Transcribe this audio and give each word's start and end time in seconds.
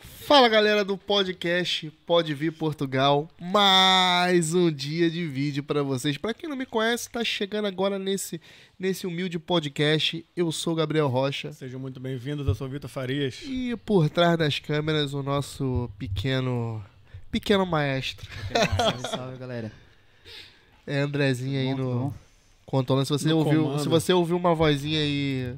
Fala 0.00 0.48
galera 0.48 0.84
do 0.84 0.98
podcast 0.98 1.90
Pode 2.04 2.34
Vir 2.34 2.52
Portugal, 2.52 3.28
mais 3.40 4.52
um 4.52 4.70
dia 4.70 5.08
de 5.10 5.26
vídeo 5.26 5.62
para 5.62 5.82
vocês. 5.82 6.18
Para 6.18 6.34
quem 6.34 6.48
não 6.50 6.56
me 6.56 6.66
conhece, 6.66 7.08
tá 7.08 7.24
chegando 7.24 7.66
agora 7.66 7.98
nesse 7.98 8.40
nesse 8.78 9.06
humilde 9.06 9.38
podcast. 9.38 10.24
Eu 10.36 10.52
sou 10.52 10.74
o 10.74 10.76
Gabriel 10.76 11.08
Rocha 11.08 11.52
Sejam 11.52 11.80
muito 11.80 11.98
bem-vindos, 11.98 12.46
eu 12.46 12.54
sou 12.54 12.66
o 12.66 12.70
Vitor 12.70 12.90
Farias. 12.90 13.40
e 13.44 13.74
por 13.86 14.10
trás 14.10 14.36
das 14.36 14.58
câmeras 14.58 15.14
o 15.14 15.22
nosso 15.22 15.90
pequeno 15.98 16.82
pequeno 17.30 17.64
maestro 17.66 18.28
Salve, 18.76 19.08
salve, 19.08 19.36
galera. 19.38 19.72
é 20.86 20.98
Andrezinho 21.00 21.58
aí 21.58 21.74
Bom, 21.74 21.82
no 21.82 21.98
bom. 22.00 22.14
controle. 22.66 23.04
Se 23.06 23.10
você 23.12 23.28
No 23.28 23.38
ouviu, 23.38 23.62
comando. 23.64 23.82
se 23.82 23.88
você 23.88 24.12
ouviu 24.12 24.36
uma 24.36 24.54
vozinha 24.54 24.98
aí 25.00 25.54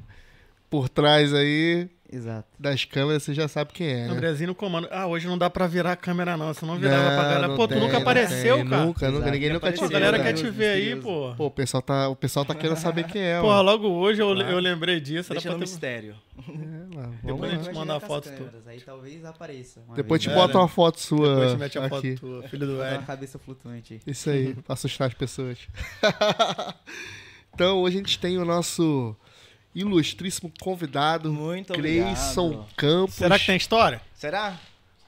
por 0.69 0.87
trás 0.87 1.33
aí 1.33 1.89
Exato. 2.11 2.47
das 2.59 2.85
câmeras, 2.85 3.21
você 3.23 3.33
já 3.33 3.47
sabe 3.47 3.71
quem 3.71 3.87
é. 3.87 4.07
Né? 4.07 4.13
Andrezinho 4.13 4.47
no 4.47 4.55
comando. 4.55 4.87
Ah, 4.89 5.05
hoje 5.05 5.27
não 5.27 5.37
dá 5.37 5.49
pra 5.49 5.67
virar 5.67 5.91
a 5.91 5.95
câmera, 5.95 6.35
não. 6.35 6.51
Se 6.53 6.65
não 6.65 6.75
virava 6.77 7.03
pra 7.03 7.23
galera. 7.23 7.47
não 7.47 7.55
Pô, 7.55 7.67
tu 7.67 7.71
tem, 7.71 7.79
nunca 7.79 7.93
não 7.93 8.01
apareceu, 8.01 8.57
tem, 8.57 8.67
cara. 8.67 8.85
Nunca, 8.85 9.11
nunca, 9.11 9.31
ninguém 9.31 9.53
nunca 9.53 9.71
te 9.71 9.77
Pô, 9.77 9.85
a 9.85 9.87
viu. 9.87 9.99
galera 9.99 10.17
né? 10.17 10.23
quer 10.23 10.33
te 10.33 10.49
ver 10.49 10.69
aí, 10.69 10.95
pô. 10.95 11.33
Pô, 11.37 11.45
o 11.45 11.51
pessoal 11.51 11.83
tá, 11.83 12.09
o 12.09 12.15
pessoal 12.15 12.43
tá 12.45 12.55
querendo 12.55 12.77
saber 12.77 13.03
quem 13.05 13.21
é, 13.21 13.35
mano. 13.41 13.61
logo 13.61 13.87
hoje 13.87 14.21
eu, 14.21 14.35
eu 14.35 14.59
lembrei 14.59 14.99
disso. 14.99 15.31
Deixa 15.31 15.49
no 15.49 15.57
pra 15.57 15.65
ter... 15.65 15.71
mistério. 15.71 16.15
É, 16.47 16.95
mano, 16.95 17.19
Depois 17.21 17.23
vamos 17.23 17.43
a 17.43 17.47
lá. 17.47 17.63
gente 17.63 17.73
manda 17.75 17.95
a 17.95 17.99
foto 17.99 18.29
tu. 18.29 18.35
câmeras, 18.37 18.67
Aí 18.67 18.81
talvez 18.81 19.25
apareça. 19.25 19.83
Depois 19.95 20.21
te 20.21 20.29
vez. 20.29 20.39
Bota 20.39 20.57
uma 20.57 20.67
foto 20.67 20.99
sua 20.99 21.35
Depois 21.35 21.51
te 21.51 21.57
mete 21.57 21.77
a 21.79 21.89
foto 21.89 22.15
tua, 22.15 22.43
filho 22.43 22.65
do 22.65 22.77
velho. 22.77 23.03
cabeça 23.03 23.37
flutuante 23.37 23.93
aí. 23.95 23.99
Isso 24.07 24.29
aí, 24.29 24.55
pra 24.55 24.73
assustar 24.73 25.07
as 25.09 25.13
pessoas. 25.13 25.59
então, 27.53 27.77
hoje 27.81 27.97
a 27.97 27.99
gente 27.99 28.17
tem 28.19 28.37
o 28.37 28.45
nosso 28.45 29.15
ilustríssimo 29.73 30.51
convidado, 30.59 31.31
Muito 31.31 31.73
Cleison 31.73 32.45
obrigado. 32.47 32.75
Campos. 32.75 33.15
Será 33.15 33.37
que 33.39 33.45
tem 33.45 33.55
história? 33.57 34.01
Será? 34.15 34.59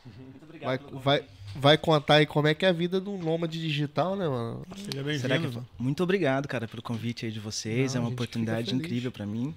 Muito 0.06 0.44
obrigado. 0.44 0.80
vai, 1.00 1.20
vai, 1.20 1.24
vai 1.56 1.78
contar 1.78 2.16
aí 2.16 2.26
como 2.26 2.48
é 2.48 2.54
que 2.54 2.66
é 2.66 2.70
a 2.70 2.74
vida 2.74 3.00
um 3.00 3.18
nômade 3.18 3.60
digital, 3.60 4.16
né, 4.16 4.28
mano? 4.28 4.66
Seja 4.76 5.20
Será 5.20 5.36
que... 5.36 5.42
bem-vindo. 5.44 5.68
Muito 5.78 6.04
obrigado, 6.04 6.48
cara, 6.48 6.68
pelo 6.68 6.82
convite 6.82 7.26
aí 7.26 7.32
de 7.32 7.40
vocês. 7.40 7.94
Não, 7.94 8.02
é 8.02 8.06
uma 8.06 8.12
oportunidade 8.12 8.74
incrível 8.74 9.12
pra 9.12 9.26
mim. 9.26 9.54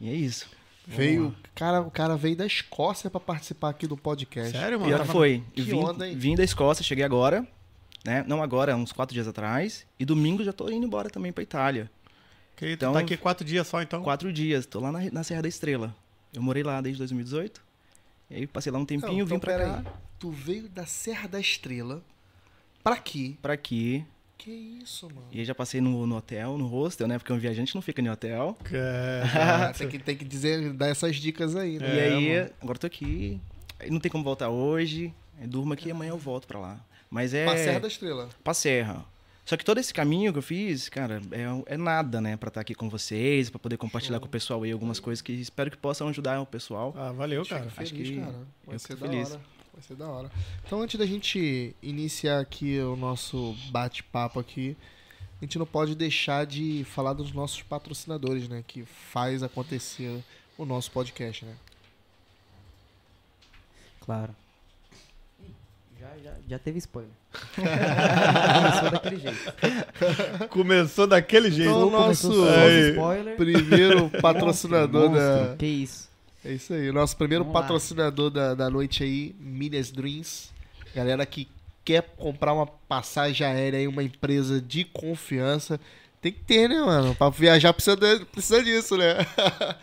E 0.00 0.08
é 0.08 0.14
isso. 0.14 0.48
Veio, 0.86 1.34
cara, 1.54 1.82
o 1.82 1.90
cara 1.90 2.16
veio 2.16 2.34
da 2.34 2.46
Escócia 2.46 3.10
pra 3.10 3.20
participar 3.20 3.68
aqui 3.68 3.86
do 3.86 3.94
podcast. 3.96 4.52
Sério, 4.52 4.78
mano? 4.80 4.88
Pior 4.88 5.00
que 5.00 5.06
Tava- 5.06 5.12
foi. 5.18 5.42
Que 5.52 5.60
Eu 5.60 5.64
vim, 5.66 5.74
onda, 5.74 6.08
hein? 6.08 6.16
vim 6.16 6.34
da 6.34 6.42
Escócia, 6.42 6.82
cheguei 6.82 7.04
agora. 7.04 7.46
Né? 8.04 8.24
Não 8.26 8.42
agora, 8.42 8.74
uns 8.74 8.90
quatro 8.92 9.12
dias 9.12 9.28
atrás. 9.28 9.84
E 9.98 10.04
domingo 10.04 10.42
já 10.42 10.52
tô 10.52 10.70
indo 10.70 10.86
embora 10.86 11.10
também 11.10 11.30
pra 11.30 11.42
Itália. 11.42 11.90
Que 12.58 12.66
tu 12.66 12.72
Então- 12.72 12.92
tá 12.92 12.98
aqui 12.98 13.16
quatro 13.16 13.44
dias 13.46 13.66
só, 13.66 13.80
então. 13.80 14.02
Quatro 14.02 14.32
dias. 14.32 14.66
Tô 14.66 14.80
lá 14.80 14.90
na, 14.92 15.10
na 15.10 15.22
Serra 15.24 15.42
da 15.42 15.48
Estrela. 15.48 15.94
Eu 16.34 16.42
morei 16.42 16.62
lá 16.62 16.80
desde 16.80 16.98
2018. 16.98 17.62
E 18.30 18.34
aí 18.34 18.46
passei 18.46 18.70
lá 18.70 18.78
um 18.78 18.84
tempinho, 18.84 19.12
Não, 19.12 19.18
então 19.24 19.36
vim 19.36 19.40
pra 19.40 19.56
cá. 19.58 19.76
aí. 19.78 19.84
Tu 20.18 20.30
veio 20.30 20.68
da 20.68 20.84
Serra 20.84 21.28
da 21.28 21.40
Estrela 21.40 22.02
pra 22.82 22.94
aqui. 22.94 23.38
Pra 23.40 23.52
aqui. 23.54 24.04
Que 24.36 24.50
isso, 24.50 25.06
mano? 25.06 25.26
E 25.32 25.38
aí 25.40 25.44
já 25.44 25.54
passei 25.54 25.80
no, 25.80 26.06
no 26.06 26.16
hotel, 26.16 26.58
no 26.58 26.66
hostel, 26.66 27.08
né? 27.08 27.18
Porque 27.18 27.32
um 27.32 27.38
viajante 27.38 27.74
não 27.74 27.82
fica 27.82 28.00
em 28.02 28.08
hotel. 28.08 28.56
É, 28.72 29.22
Ah, 29.34 29.72
tem, 29.76 29.88
que, 29.88 29.98
tem 29.98 30.16
que 30.16 30.24
dizer, 30.24 30.72
dar 30.74 30.88
essas 30.88 31.16
dicas 31.16 31.56
aí, 31.56 31.78
né? 31.78 31.86
e 31.94 31.98
É, 31.98 32.04
aí, 32.08 32.38
mano. 32.38 32.50
agora 32.60 32.78
tô 32.78 32.86
aqui. 32.86 33.40
Não 33.88 33.98
tem 34.00 34.10
como 34.10 34.22
voltar 34.22 34.48
hoje. 34.48 35.12
Durmo 35.44 35.72
aqui 35.72 35.88
e 35.88 35.92
amanhã 35.92 36.10
eu 36.10 36.18
volto 36.18 36.46
pra 36.46 36.58
lá. 36.58 36.80
Mas 37.10 37.32
é. 37.34 37.44
Pra 37.46 37.56
Serra 37.56 37.80
da 37.80 37.88
Estrela. 37.88 38.28
pra 38.44 38.52
Serra. 38.54 39.04
Só 39.48 39.56
que 39.56 39.64
todo 39.64 39.78
esse 39.78 39.94
caminho 39.94 40.30
que 40.30 40.38
eu 40.38 40.42
fiz, 40.42 40.90
cara, 40.90 41.22
é, 41.32 41.72
é 41.72 41.76
nada, 41.78 42.20
né? 42.20 42.36
Pra 42.36 42.48
estar 42.48 42.60
aqui 42.60 42.74
com 42.74 42.86
vocês, 42.90 43.48
pra 43.48 43.58
poder 43.58 43.78
compartilhar 43.78 44.20
com 44.20 44.26
o 44.26 44.28
pessoal 44.28 44.62
aí 44.62 44.70
algumas 44.70 45.00
coisas 45.00 45.22
que 45.22 45.32
espero 45.32 45.70
que 45.70 45.76
possam 45.78 46.06
ajudar 46.08 46.38
o 46.38 46.44
pessoal. 46.44 46.92
Ah, 46.94 47.12
valeu, 47.12 47.46
cara. 47.46 47.64
Acho 47.64 47.74
feliz, 47.74 48.10
que 48.10 48.20
cara. 48.20 48.46
Vai 48.66 48.74
eu 48.74 48.78
ser 48.78 48.88
fico 48.88 49.00
da 49.00 49.08
feliz. 49.08 49.30
hora. 49.30 49.40
Vai 49.72 49.82
ser 49.82 49.94
da 49.94 50.06
hora. 50.06 50.30
Então, 50.66 50.82
antes 50.82 50.98
da 50.98 51.06
gente 51.06 51.74
iniciar 51.82 52.40
aqui 52.40 52.78
o 52.78 52.94
nosso 52.94 53.56
bate-papo 53.70 54.38
aqui, 54.38 54.76
a 55.40 55.44
gente 55.46 55.58
não 55.58 55.64
pode 55.64 55.94
deixar 55.94 56.44
de 56.44 56.84
falar 56.84 57.14
dos 57.14 57.32
nossos 57.32 57.62
patrocinadores, 57.62 58.50
né? 58.50 58.62
Que 58.66 58.84
faz 58.84 59.42
acontecer 59.42 60.22
o 60.58 60.66
nosso 60.66 60.90
podcast, 60.90 61.46
né? 61.46 61.56
Claro. 64.02 64.36
Já, 66.22 66.32
já, 66.48 66.58
teve 66.58 66.78
spoiler. 66.78 67.10
Começou 67.54 68.90
daquele 68.90 69.16
jeito. 69.20 70.48
Começou 70.48 71.06
daquele 71.06 71.50
jeito. 71.50 71.70
Então, 71.70 71.90
Começou 71.90 72.34
nosso 72.34 72.50
Aí. 72.50 73.36
primeiro 73.36 74.10
patrocinador 74.20 75.10
Monstro, 75.10 75.20
da... 75.28 75.36
monstro. 75.38 75.56
Que 75.56 75.66
isso. 75.66 76.08
É 76.44 76.52
isso 76.52 76.72
aí. 76.72 76.88
O 76.90 76.92
nosso 76.92 77.16
primeiro 77.16 77.44
Vamos 77.44 77.60
patrocinador 77.60 78.30
da, 78.30 78.54
da 78.54 78.70
noite 78.70 79.02
aí, 79.02 79.34
Milhas 79.38 79.90
Dreams. 79.90 80.50
Galera 80.94 81.24
que 81.26 81.48
quer 81.84 82.02
comprar 82.16 82.52
uma 82.52 82.66
passagem 82.66 83.46
aérea 83.46 83.78
em 83.80 83.86
uma 83.86 84.02
empresa 84.02 84.60
de 84.60 84.84
confiança. 84.84 85.78
Tem 86.20 86.32
que 86.32 86.40
ter, 86.40 86.68
né, 86.68 86.80
mano? 86.80 87.14
Pra 87.14 87.28
viajar 87.30 87.72
precisa, 87.72 87.96
de- 87.96 88.24
precisa 88.26 88.62
disso, 88.62 88.96
né? 88.96 89.14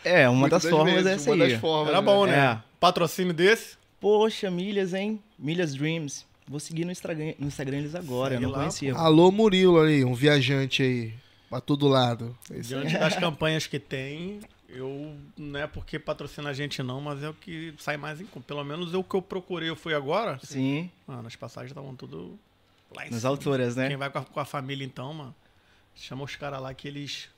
É, 0.03 0.27
uma 0.27 0.39
Muitas 0.41 0.63
das 0.63 0.71
formas 0.71 0.93
vezes, 0.93 1.09
é 1.09 1.13
essa 1.15 1.31
uma 1.31 1.43
aí. 1.45 1.51
das 1.51 1.61
formas. 1.61 1.89
Era 1.93 2.01
bom, 2.01 2.25
né? 2.25 2.37
É. 2.37 2.57
Patrocínio 2.79 3.33
desse. 3.33 3.77
Poxa, 3.99 4.51
milhas, 4.51 4.93
hein? 4.93 5.21
Milhas 5.37 5.73
Dreams. 5.73 6.25
Vou 6.47 6.59
seguir 6.59 6.85
no 6.85 6.91
Instagram, 6.91 7.33
no 7.39 7.47
Instagram 7.47 7.77
eles 7.79 7.95
agora, 7.95 8.35
eu 8.35 8.37
Segue 8.37 8.43
não 8.43 8.51
lá, 8.51 8.57
conhecia. 8.59 8.93
Alô, 8.93 9.31
Murilo 9.31 9.79
ali, 9.79 10.05
um 10.05 10.13
viajante 10.13 10.83
aí. 10.83 11.13
Pra 11.49 11.59
todo 11.59 11.87
lado. 11.87 12.37
É 12.51 12.55
aí. 12.55 12.61
Diante 12.61 12.93
das 12.97 13.15
campanhas 13.17 13.65
que 13.65 13.79
tem, 13.79 14.41
eu 14.69 15.15
não 15.37 15.59
é 15.59 15.65
porque 15.67 15.97
patrocina 15.97 16.49
a 16.49 16.53
gente 16.53 16.83
não, 16.83 17.01
mas 17.01 17.23
é 17.23 17.29
o 17.29 17.33
que 17.33 17.73
sai 17.79 17.97
mais 17.97 18.21
em 18.21 18.25
conta. 18.25 18.45
Pelo 18.45 18.63
menos 18.63 18.93
é 18.93 18.97
o 18.97 19.03
que 19.03 19.15
eu 19.15 19.21
procurei, 19.21 19.69
eu 19.69 19.75
fui 19.75 19.93
agora. 19.93 20.39
Sim, 20.43 20.89
Mano, 21.07 21.27
as 21.27 21.35
passagens 21.35 21.71
estavam 21.71 21.95
tudo 21.95 22.37
lá 22.95 23.07
em 23.07 23.09
nas 23.09 23.21
cima. 23.21 23.31
alturas, 23.31 23.75
né? 23.75 23.87
Quem 23.87 23.97
vai 23.97 24.09
com 24.11 24.19
a, 24.19 24.23
com 24.25 24.39
a 24.39 24.45
família 24.45 24.85
então, 24.85 25.13
mano, 25.13 25.35
chama 25.95 26.23
os 26.23 26.35
caras 26.35 26.61
lá 26.61 26.73
que 26.73 26.87
eles 26.87 27.29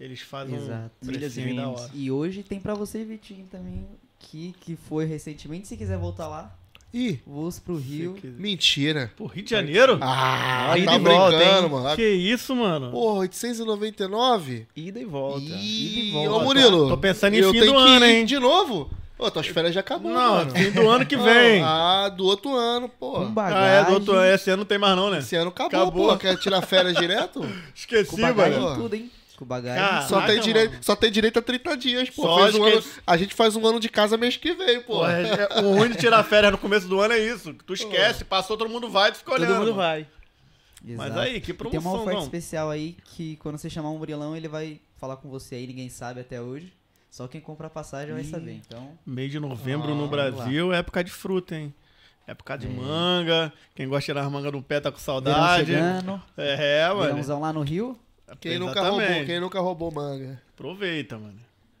eles 0.00 0.20
fazem 0.20 0.56
Exato. 0.56 0.90
um 1.02 1.08
aí 1.10 1.16
da 1.16 1.32
Milhas 1.44 1.80
hora. 1.80 1.90
E 1.94 2.10
hoje 2.10 2.42
tem 2.42 2.58
pra 2.58 2.74
você, 2.74 3.04
Vitinho, 3.04 3.46
também, 3.46 3.86
que, 4.30 4.54
que 4.60 4.76
foi 4.88 5.04
recentemente. 5.04 5.68
Se 5.68 5.76
quiser 5.76 5.96
voltar 5.98 6.28
lá, 6.28 6.54
Ih, 6.92 7.18
voos 7.26 7.58
pro 7.58 7.76
Rio. 7.76 8.14
Que- 8.14 8.28
mentira. 8.28 9.10
Pô, 9.16 9.26
Rio 9.26 9.42
de 9.44 9.50
Janeiro? 9.50 9.98
Ah, 10.00 10.72
Aí 10.72 10.84
tá 10.84 10.92
de 10.96 10.98
volta, 11.04 11.36
brincando, 11.36 11.66
hein? 11.66 11.72
mano. 11.82 11.96
Que 11.96 12.08
isso, 12.08 12.54
mano? 12.54 12.90
Porra, 12.92 13.18
899? 13.20 14.66
Ida 14.76 15.00
e 15.00 15.04
volta. 15.04 15.40
Ida 15.44 15.56
Ih, 15.56 16.08
e 16.08 16.12
volta. 16.12 16.30
ô 16.32 16.40
Murilo. 16.44 16.88
Tô 16.88 16.96
pensando 16.98 17.34
em 17.34 17.38
eu 17.38 17.50
fim 17.52 17.60
tenho 17.60 17.72
do 17.72 17.78
que 17.84 17.90
ano, 17.90 18.06
ir 18.06 18.10
hein? 18.10 18.24
De 18.24 18.38
novo? 18.38 18.90
Ô, 19.18 19.30
tuas 19.30 19.46
férias 19.46 19.72
já 19.74 19.80
acabou, 19.80 20.12
não, 20.12 20.34
mano. 20.36 20.50
fim 20.52 20.70
do 20.70 20.88
ano 20.88 21.06
que 21.06 21.16
vem. 21.16 21.62
Ah, 21.66 22.08
do 22.08 22.24
outro 22.26 22.54
ano, 22.56 22.88
pô. 22.88 23.12
Com 23.12 23.22
Ah, 23.22 23.26
bagagem. 23.26 23.68
é, 23.70 23.84
do 23.84 23.92
outro, 23.94 24.24
esse 24.24 24.50
ano 24.50 24.58
não 24.58 24.64
tem 24.64 24.78
mais 24.78 24.96
não, 24.96 25.10
né? 25.10 25.18
Esse 25.18 25.36
ano 25.36 25.48
acabou, 25.50 25.80
Acabou. 25.82 26.08
pô. 26.10 26.16
Quer 26.16 26.36
tirar 26.38 26.62
férias 26.62 26.94
direto? 26.96 27.40
Esqueci, 27.74 28.10
Com 28.10 28.20
bagagem 28.20 28.60
mano. 28.60 28.74
e 28.78 28.82
tudo, 28.82 28.94
hein? 28.94 29.10
Com 29.36 29.44
bagagem. 29.44 30.08
Só, 30.08 30.20
tem 30.26 30.40
direito, 30.40 30.70
mano. 30.72 30.84
só 30.84 30.94
tem 30.96 31.10
direito 31.10 31.38
a 31.38 31.42
30 31.42 31.76
dias, 31.76 32.08
pô. 32.10 32.22
Um 32.26 32.38
ano- 32.38 32.68
esquece. 32.68 33.00
a 33.06 33.16
gente 33.16 33.34
faz 33.34 33.56
um 33.56 33.66
ano 33.66 33.80
de 33.80 33.88
casa 33.88 34.16
mês 34.16 34.36
que 34.36 34.52
vem, 34.54 34.80
pô. 34.80 34.98
Pô, 35.00 35.06
é- 35.08 35.48
é- 35.50 35.60
o 35.62 35.74
ruim 35.76 35.90
de 35.90 35.96
tirar 35.98 36.22
férias 36.22 36.52
no 36.52 36.58
começo 36.58 36.86
do 36.86 37.00
ano 37.00 37.14
é 37.14 37.18
isso. 37.18 37.52
Tu 37.52 37.74
esquece, 37.74 38.24
passou, 38.24 38.56
todo 38.56 38.68
mundo 38.70 38.88
vai, 38.88 39.10
tu 39.10 39.18
fica 39.18 39.32
olhando. 39.32 39.48
Todo 39.48 39.58
mundo 39.66 39.74
vai. 39.74 40.06
Mas 40.82 41.06
Exato. 41.06 41.20
aí, 41.20 41.40
que 41.40 41.50
E 41.50 41.54
tem 41.54 41.66
uma 41.66 41.70
promoção, 41.72 42.02
oferta 42.02 42.18
não? 42.18 42.22
especial 42.24 42.70
aí 42.70 42.96
que 43.06 43.36
quando 43.36 43.56
você 43.58 43.70
chamar 43.70 43.90
um 43.90 43.98
Murilão, 43.98 44.36
ele 44.36 44.46
vai 44.48 44.78
falar 44.98 45.16
com 45.16 45.28
você 45.30 45.54
aí, 45.56 45.66
ninguém 45.66 45.88
sabe 45.88 46.20
até 46.20 46.40
hoje. 46.40 46.72
Só 47.10 47.26
quem 47.26 47.40
compra 47.40 47.68
a 47.68 47.70
passagem 47.70 48.12
vai 48.14 48.24
saber. 48.24 48.60
Então, 48.66 48.90
Mês 49.06 49.30
de 49.30 49.40
novembro 49.40 49.92
Ah, 49.92 49.94
no 49.94 50.06
Brasil 50.08 50.72
é 50.74 50.78
época 50.78 51.02
de 51.02 51.10
fruta, 51.10 51.54
hein? 51.56 51.72
Época 52.26 52.56
de 52.58 52.66
É. 52.66 52.70
manga. 52.70 53.52
Quem 53.74 53.86
gosta 53.88 54.00
de 54.00 54.06
tirar 54.06 54.22
as 54.26 54.30
mangas 54.32 54.50
do 54.52 54.60
pé 54.62 54.80
tá 54.80 54.90
com 54.92 54.98
saudade. 54.98 55.72
É, 56.36 56.88
mano. 56.88 57.02
verãozão 57.02 57.40
lá 57.40 57.52
no 57.52 57.62
Rio. 57.62 57.98
Quem 58.40 58.58
nunca, 58.58 58.80
roubou, 58.82 59.24
quem 59.26 59.40
nunca 59.40 59.60
roubou 59.60 59.90
manga? 59.92 60.42
Aproveita, 60.54 61.18
mano. 61.18 61.38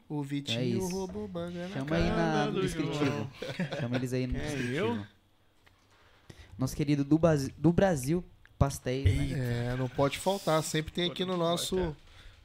O 0.08 0.22
Vitinho 0.22 0.60
É 0.60 0.64
isso. 0.64 0.88
roubou 0.88 1.26
manga. 1.26 1.66
na 1.68 1.74
Chama 1.74 1.96
aí 1.96 2.10
na, 2.10 2.46
no 2.46 2.60
descritivo. 2.60 3.30
Chama 3.80 3.96
eles 3.96 4.12
aí 4.12 4.26
no 4.26 4.36
É, 4.36 4.40
descritivo. 4.40 4.74
eu? 4.74 5.06
Nosso 6.58 6.76
querido 6.76 7.02
do, 7.04 7.18
Basi- 7.18 7.52
do 7.58 7.72
Brasil 7.72 8.22
Pastéis, 8.58 9.04
né? 9.04 9.72
É, 9.72 9.76
não 9.76 9.88
pode 9.88 10.18
faltar. 10.18 10.62
Sempre 10.62 10.92
tem 10.92 11.10
aqui 11.10 11.24
no 11.24 11.36
nosso, 11.36 11.96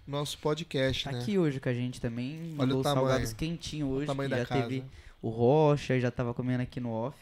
nosso 0.08 0.38
podcast, 0.40 1.04
Tá 1.04 1.12
né? 1.12 1.20
aqui 1.20 1.38
hoje 1.38 1.60
com 1.60 1.70
a 1.70 1.74
gente 1.74 2.02
também. 2.02 2.40
Olha 2.42 2.56
Mandou 2.56 2.78
o 2.78 2.80
os 2.80 2.84
tamanho. 2.84 3.08
salgados 3.08 3.34
quentinhos 3.34 3.90
hoje. 3.92 4.08
tamanho 4.08 4.30
que 4.30 4.36
da 4.36 4.42
já 4.42 4.48
casa. 4.48 4.62
teve 4.64 4.84
o 5.22 5.30
Rocha, 5.30 6.00
já 6.00 6.10
tava 6.10 6.34
comendo 6.34 6.64
aqui 6.64 6.80
no 6.80 6.90
off. 6.92 7.18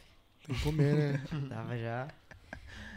Tem 0.45 0.55
que 0.55 0.61
comer, 0.63 0.93
né? 0.95 1.21
Tava 1.49 1.77
já. 1.77 2.07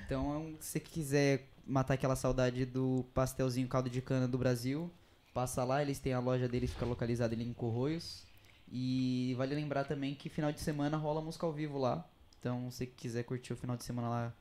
Então, 0.07 0.55
se 0.61 0.69
você 0.73 0.81
quiser 0.81 1.47
matar 1.67 1.95
aquela 1.95 2.17
saudade 2.17 2.65
do 2.65 3.05
pastelzinho 3.15 3.69
caldo 3.69 3.89
de 3.89 4.03
cana 4.03 4.27
do 4.27 4.39
Brasil, 4.39 4.91
passa 5.33 5.65
lá, 5.65 5.83
eles 5.83 5.99
têm 5.99 6.13
a 6.13 6.21
loja 6.21 6.49
deles, 6.49 6.73
fica 6.73 6.85
localizada 6.85 7.35
ali 7.35 7.45
em 7.45 7.53
Corroios. 7.53 8.25
E 8.73 9.35
vale 9.37 9.55
lembrar 9.55 9.85
também 9.85 10.15
que 10.15 10.29
final 10.29 10.53
de 10.53 10.61
semana 10.61 10.97
rola 10.97 11.21
música 11.21 11.45
ao 11.45 11.53
vivo 11.53 11.79
lá. 11.79 12.07
Então, 12.39 12.71
se 12.71 12.87
quiser 12.87 13.25
curtir 13.25 13.53
o 13.53 13.57
final 13.57 13.77
de 13.77 13.85
semana 13.85 14.09
lá 14.09 14.35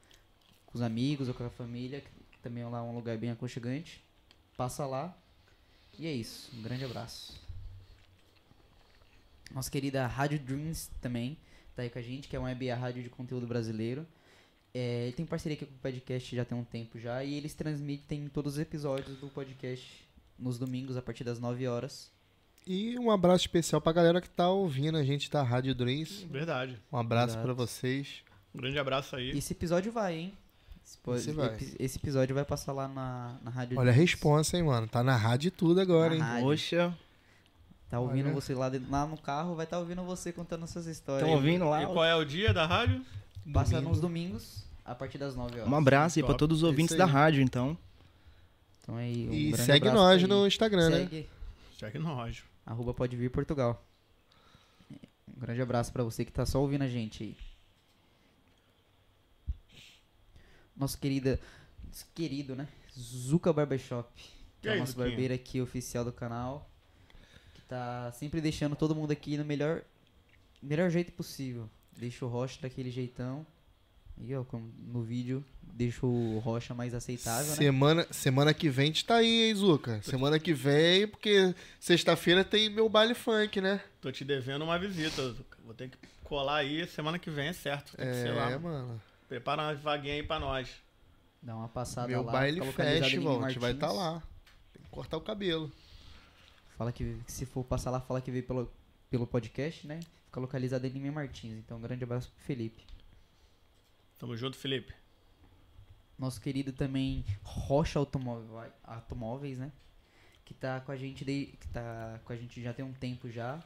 com 0.65 0.77
os 0.77 0.81
amigos 0.81 1.27
ou 1.27 1.33
com 1.33 1.43
a 1.43 1.49
família, 1.49 2.01
que 2.01 2.37
também 2.41 2.63
é 2.63 2.67
lá 2.67 2.83
um 2.83 2.93
lugar 2.93 3.17
bem 3.17 3.31
aconchegante, 3.31 4.03
passa 4.55 4.85
lá. 4.85 5.15
E 5.97 6.05
é 6.05 6.13
isso. 6.13 6.55
Um 6.55 6.61
grande 6.61 6.85
abraço. 6.85 7.41
Nossa 9.51 9.69
querida 9.69 10.05
Rádio 10.05 10.39
Dreams 10.39 10.91
também 11.01 11.37
tá 11.75 11.81
aí 11.81 11.89
com 11.89 11.97
a 11.97 12.01
gente, 12.01 12.27
que 12.27 12.35
é 12.35 12.39
uma 12.39 12.49
web 12.49 12.69
rádio 12.69 13.01
de 13.01 13.09
conteúdo 13.09 13.47
brasileiro. 13.47 14.05
É, 14.73 15.03
ele 15.05 15.13
tem 15.13 15.25
parceria 15.25 15.55
aqui 15.55 15.65
com 15.65 15.73
o 15.73 15.77
podcast 15.79 16.35
já 16.35 16.45
tem 16.45 16.57
um 16.57 16.63
tempo 16.63 16.99
já, 16.99 17.23
e 17.23 17.33
eles 17.33 17.53
transmitem 17.55 18.27
todos 18.27 18.53
os 18.53 18.59
episódios 18.59 19.17
do 19.17 19.27
podcast 19.27 19.87
nos 20.37 20.57
domingos, 20.59 20.95
a 20.95 21.01
partir 21.01 21.23
das 21.23 21.39
9 21.39 21.67
horas. 21.67 22.11
E 22.67 22.97
um 22.99 23.09
abraço 23.09 23.45
especial 23.45 23.81
pra 23.81 23.91
galera 23.91 24.21
que 24.21 24.29
tá 24.29 24.47
ouvindo 24.49 24.97
a 24.97 25.03
gente 25.03 25.29
da 25.31 25.41
Rádio 25.41 25.73
Dreams. 25.73 26.23
Verdade. 26.29 26.77
Um 26.91 26.97
abraço 26.97 27.37
pra 27.39 27.51
vocês. 27.53 28.21
Um 28.53 28.59
grande 28.59 28.77
abraço 28.77 29.15
aí. 29.15 29.31
Esse 29.31 29.53
episódio 29.53 29.91
vai, 29.91 30.15
hein? 30.17 30.33
Esse, 31.15 31.31
vai. 31.31 31.55
esse 31.79 31.97
episódio 31.97 32.35
vai 32.35 32.45
passar 32.45 32.71
lá 32.73 32.87
na, 32.87 33.37
na 33.43 33.49
rádio. 33.51 33.77
Olha 33.79 33.89
a 33.89 33.93
Dreams. 33.93 34.11
responsa, 34.11 34.57
hein, 34.57 34.63
mano. 34.63 34.87
Tá 34.87 35.03
na 35.03 35.15
rádio 35.15 35.47
e 35.47 35.51
tudo 35.51 35.79
agora, 35.81 36.09
Na 36.09 36.15
hein? 36.15 36.21
rádio. 36.21 36.43
Poxa, 36.43 36.97
Tá 37.89 37.99
ouvindo 37.99 38.27
Olha. 38.27 38.35
você 38.35 38.53
lá, 38.53 38.69
dentro- 38.69 38.91
lá 38.91 39.05
no 39.07 39.17
carro, 39.17 39.55
vai 39.55 39.65
estar 39.65 39.79
ouvindo 39.79 40.03
você 40.03 40.31
contando 40.31 40.67
suas 40.67 40.85
histórias. 40.85 41.23
estão 41.27 41.35
ouvindo 41.35 41.67
lá? 41.67 41.81
E 41.81 41.87
qual 41.87 42.05
é 42.05 42.15
o 42.15 42.23
dia 42.23 42.53
da 42.53 42.67
rádio? 42.67 43.03
Passa 43.53 43.71
Domingo. 43.71 43.89
nos 43.89 43.99
domingos, 44.01 44.63
a 44.85 44.93
partir 44.93 45.17
das 45.17 45.35
9 45.35 45.59
horas. 45.59 45.71
Um 45.71 45.75
abraço 45.75 46.19
aí 46.19 46.23
pra 46.23 46.29
Top. 46.33 46.39
todos 46.39 46.57
os 46.57 46.63
ouvintes 46.63 46.95
da 46.95 47.05
rádio, 47.05 47.41
então. 47.41 47.77
Então 48.81 48.95
aí, 48.95 49.27
um 49.27 49.33
E 49.33 49.57
segue 49.57 49.89
nós 49.89 50.21
no 50.23 50.45
Instagram, 50.47 50.89
né? 50.89 50.97
Segue, 50.99 51.29
Segue 51.79 51.99
nós. 51.99 52.43
arroba 52.65 52.93
pode 52.93 53.15
vir 53.15 53.29
Portugal. 53.31 53.83
Um 54.91 55.39
grande 55.39 55.61
abraço 55.61 55.91
pra 55.93 56.03
você 56.03 56.25
que 56.25 56.31
tá 56.31 56.45
só 56.45 56.59
ouvindo 56.61 56.83
a 56.83 56.87
gente 56.87 57.23
aí. 57.23 57.37
Nosso 60.75 60.97
querida, 60.97 61.39
querido, 62.15 62.55
né? 62.55 62.67
Zuka 62.97 63.51
Barbershop. 63.51 64.09
Que 64.61 64.69
é 64.69 64.77
nosso 64.77 64.95
barbeiro 64.97 65.33
aqui 65.33 65.61
oficial 65.61 66.03
do 66.05 66.11
canal. 66.11 66.69
Que 67.53 67.61
tá 67.63 68.11
sempre 68.13 68.41
deixando 68.41 68.75
todo 68.75 68.95
mundo 68.95 69.11
aqui 69.11 69.37
no 69.37 69.45
melhor, 69.45 69.81
melhor 70.61 70.89
jeito 70.89 71.11
possível. 71.11 71.69
Deixa 71.99 72.25
o 72.25 72.29
Rocha 72.29 72.61
daquele 72.61 72.89
jeitão. 72.89 73.45
E 74.21 74.33
ó, 74.35 74.43
como 74.43 74.71
no 74.87 75.01
vídeo, 75.01 75.43
deixa 75.61 76.05
o 76.05 76.39
Rocha 76.39 76.73
mais 76.73 76.93
aceitável, 76.93 77.51
né? 77.51 77.55
Semana, 77.55 78.07
semana 78.11 78.53
que 78.53 78.69
vem 78.69 78.83
a 78.83 78.87
gente 78.87 79.05
tá 79.05 79.15
aí, 79.15 79.47
hein, 79.47 79.55
Zuca? 79.55 80.01
Semana 80.01 80.39
que 80.39 80.53
vem, 80.53 81.07
porque 81.07 81.53
sexta-feira 81.79 82.43
tem 82.43 82.69
meu 82.69 82.89
baile 82.89 83.13
funk, 83.13 83.61
né? 83.61 83.81
Tô 84.01 84.11
te 84.11 84.25
devendo 84.25 84.63
uma 84.63 84.77
visita. 84.77 85.21
Zuca. 85.31 85.57
Vou 85.63 85.73
ter 85.73 85.89
que 85.89 85.97
colar 86.23 86.57
aí. 86.57 86.85
Semana 86.87 87.17
que 87.19 87.29
vem 87.29 87.47
é 87.47 87.53
certo. 87.53 87.95
Tem 87.95 88.05
que 88.07 88.13
ser 88.13 88.33
lá. 88.33 88.51
É, 88.51 88.57
mano. 88.57 89.01
Prepara 89.27 89.61
uma 89.61 89.75
vaguinha 89.75 90.15
aí 90.15 90.23
pra 90.23 90.39
nós. 90.39 90.69
Dá 91.41 91.55
uma 91.55 91.69
passada 91.69 92.07
Meu 92.07 92.23
lá. 92.23 92.31
baile 92.33 92.59
localizado 92.59 92.97
em 92.97 93.01
festival, 93.03 93.43
a 93.43 93.47
gente 93.49 93.59
vai 93.59 93.71
estar 93.71 93.87
Martins. 93.87 94.03
lá. 94.03 94.23
Tem 94.73 94.83
que 94.83 94.89
cortar 94.89 95.17
o 95.17 95.21
cabelo. 95.21 95.71
Fala 96.77 96.91
que 96.91 97.17
que 97.25 97.31
se 97.31 97.45
for 97.45 97.63
passar 97.63 97.91
lá, 97.91 98.01
fala 98.01 98.19
que 98.19 98.31
veio 98.31 98.43
pelo, 98.43 98.69
pelo 99.09 99.25
podcast, 99.25 99.87
né? 99.87 99.99
Fica 100.29 100.39
localizado 100.39 100.85
em 100.85 100.91
Lima 100.91 101.11
Martins. 101.11 101.57
Então, 101.57 101.77
um 101.77 101.81
grande 101.81 102.03
abraço 102.03 102.29
pro 102.29 102.43
Felipe. 102.43 102.85
Tamo 104.19 104.37
junto, 104.37 104.55
Felipe. 104.55 104.93
Nosso 106.19 106.39
querido 106.39 106.71
também 106.71 107.25
Rocha 107.41 107.97
Automóvel, 107.97 108.71
Automóveis, 108.83 109.57
né? 109.57 109.71
Que 110.45 110.53
tá 110.53 110.81
com 110.81 110.91
a 110.91 110.95
gente 110.95 111.25
de, 111.25 111.47
que 111.59 111.67
tá 111.69 112.19
com 112.23 112.31
a 112.31 112.35
gente 112.35 112.61
já 112.61 112.71
tem 112.71 112.85
um 112.85 112.93
tempo 112.93 113.27
já. 113.27 113.59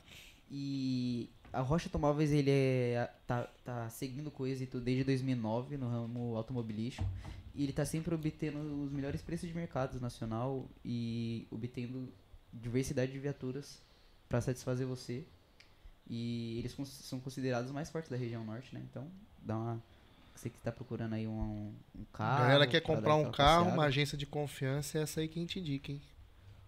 E 0.49 1.29
a 1.51 1.59
Rocha 1.59 1.89
Automóveis 1.89 2.31
ele 2.31 2.49
é 2.49 3.11
tá, 3.27 3.43
tá 3.65 3.89
seguindo 3.89 4.31
com 4.31 4.47
êxito 4.47 4.79
desde 4.79 5.03
2009 5.03 5.75
no 5.75 5.89
ramo 5.89 6.37
automobilístico. 6.37 7.05
E 7.53 7.63
ele 7.63 7.73
tá 7.73 7.83
sempre 7.83 8.15
obtendo 8.15 8.59
os 8.85 8.91
melhores 8.93 9.21
preços 9.21 9.49
de 9.49 9.53
mercado 9.53 9.99
nacional 9.99 10.65
e 10.85 11.45
obtendo 11.51 12.07
diversidade 12.53 13.11
de 13.11 13.19
viaturas 13.19 13.81
para 14.29 14.39
satisfazer 14.39 14.87
você. 14.87 15.25
E 16.09 16.59
eles 16.59 16.75
são 16.87 17.19
considerados 17.19 17.69
os 17.69 17.73
mais 17.73 17.89
fortes 17.89 18.09
da 18.09 18.17
região 18.17 18.43
norte, 18.43 18.73
né? 18.73 18.81
Então, 18.89 19.07
dá 19.41 19.57
uma 19.57 19.81
você 20.35 20.49
que 20.49 20.59
tá 20.59 20.71
procurando 20.71 21.13
aí 21.13 21.27
um, 21.27 21.71
um 21.95 22.05
carro. 22.11 22.41
galera 22.41 22.67
quer 22.67 22.81
comprar 22.81 23.15
um 23.15 23.31
carro, 23.31 23.65
passeada. 23.65 23.73
uma 23.73 23.85
agência 23.85 24.17
de 24.17 24.25
confiança, 24.25 24.97
é 24.97 25.01
essa 25.01 25.21
aí 25.21 25.27
que 25.27 25.39
a 25.39 25.41
gente 25.41 25.59
indica, 25.59 25.91
hein? 25.91 26.01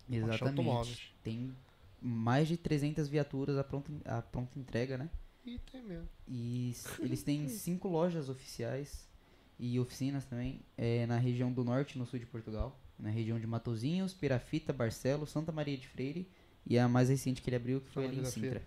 Exatamente. 0.10 0.44
Automóveis. 0.44 1.14
Tem 1.24 1.54
mais 2.02 2.48
de 2.48 2.58
300 2.58 3.08
viaturas 3.08 3.58
à 3.58 3.64
pronta, 3.64 3.92
à 4.06 4.22
pronta 4.22 4.58
entrega, 4.58 4.98
né? 4.98 5.10
E 5.46 5.60
tem 5.72 5.82
mesmo. 5.82 6.08
E 6.28 6.74
eles 7.00 7.24
têm 7.24 7.48
cinco 7.50 7.88
lojas 7.88 8.30
oficiais 8.30 9.08
e 9.60 9.80
oficinas 9.80 10.26
também 10.26 10.62
é, 10.78 11.06
na 11.06 11.18
região 11.18 11.52
do 11.52 11.64
norte 11.64 11.96
e 11.96 11.98
no 11.98 12.06
sul 12.06 12.20
de 12.20 12.26
Portugal. 12.26 12.80
Na 12.98 13.10
região 13.10 13.40
de 13.40 13.46
Matozinhos, 13.46 14.14
Pirafita, 14.14 14.72
Barcelos, 14.72 15.30
Santa 15.30 15.52
Maria 15.52 15.78
de 15.78 15.88
Freire 15.88 16.28
e 16.66 16.80
a 16.80 16.88
mais 16.88 17.10
recente 17.10 17.42
que 17.42 17.50
ele 17.50 17.58
abriu 17.58 17.82
que 17.82 17.90
foi 17.90 18.06
ali 18.06 18.20
em 18.20 18.26
Sintra. 18.26 18.62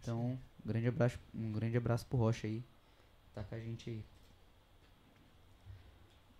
Então, 0.00 0.38
grande 0.64 0.88
abraço, 0.88 1.18
um 1.34 1.52
grande 1.52 1.76
abraço 1.76 2.06
pro 2.06 2.18
Rocha 2.18 2.46
aí. 2.46 2.64
Tá 3.34 3.44
com 3.44 3.54
a 3.54 3.60
gente 3.60 3.90
aí. 3.90 4.04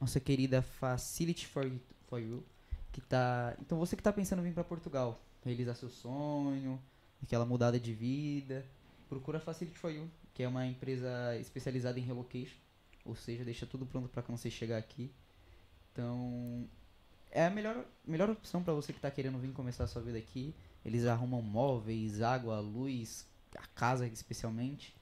Nossa 0.01 0.19
querida 0.19 0.63
Facility 0.63 1.47
for, 1.47 1.71
for 2.09 2.19
You, 2.19 2.43
que 2.91 3.01
tá. 3.03 3.55
Então 3.61 3.79
você 3.79 3.97
que 3.97 4.03
tá 4.03 4.13
pensando 4.13 4.41
em 4.41 4.45
vir 4.45 4.55
para 4.55 4.65
Portugal, 4.65 5.21
realizar 5.45 5.75
seu 5.75 5.91
sonho, 5.91 6.81
aquela 7.23 7.45
mudada 7.45 7.79
de 7.79 7.93
vida, 7.93 8.65
procura 9.09 9.39
Facility 9.39 9.79
for 9.79 9.91
You, 9.91 10.11
que 10.33 10.43
é 10.43 10.49
uma 10.49 10.67
empresa 10.67 11.37
especializada 11.39 11.99
em 11.99 12.03
relocation, 12.03 12.57
ou 13.05 13.15
seja, 13.15 13.45
deixa 13.45 13.67
tudo 13.67 13.85
pronto 13.85 14.09
para 14.09 14.23
quando 14.23 14.39
você 14.39 14.51
chegar 14.51 14.79
aqui. 14.79 15.13
Então, 15.93 16.67
é 17.31 17.45
a 17.45 17.51
melhor, 17.51 17.85
melhor 18.07 18.31
opção 18.31 18.63
para 18.63 18.73
você 18.73 18.93
que 18.93 19.01
tá 19.01 19.11
querendo 19.11 19.39
vir 19.39 19.53
começar 19.53 19.87
sua 19.87 20.01
vida 20.01 20.17
aqui. 20.17 20.55
Eles 20.85 21.05
arrumam 21.05 21.43
móveis, 21.43 22.23
água, 22.23 22.59
luz, 22.59 23.27
a 23.57 23.67
casa 23.75 24.07
especialmente. 24.07 24.95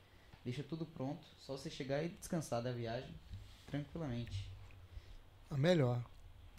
Deixa 0.45 0.63
tudo 0.63 0.87
pronto, 0.87 1.27
só 1.39 1.57
você 1.57 1.69
chegar 1.69 2.03
e 2.05 2.09
descansar 2.09 2.63
da 2.63 2.73
viagem 2.73 3.15
tranquilamente. 3.67 4.51
Melhor. 5.51 6.05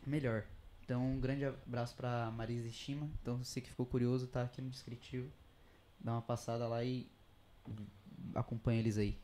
Melhor. 0.05 0.45
Então, 0.83 1.05
um 1.05 1.19
grande 1.19 1.45
abraço 1.45 1.95
pra 1.95 2.31
Marisa 2.31 2.67
Estima. 2.67 3.09
Então, 3.21 3.43
você 3.43 3.61
que 3.61 3.69
ficou 3.69 3.85
curioso, 3.85 4.27
tá 4.27 4.43
aqui 4.43 4.61
no 4.61 4.69
descritivo. 4.69 5.31
Dá 5.99 6.13
uma 6.13 6.21
passada 6.21 6.67
lá 6.67 6.83
e 6.83 7.07
acompanha 8.33 8.79
eles 8.79 8.97
aí. 8.97 9.17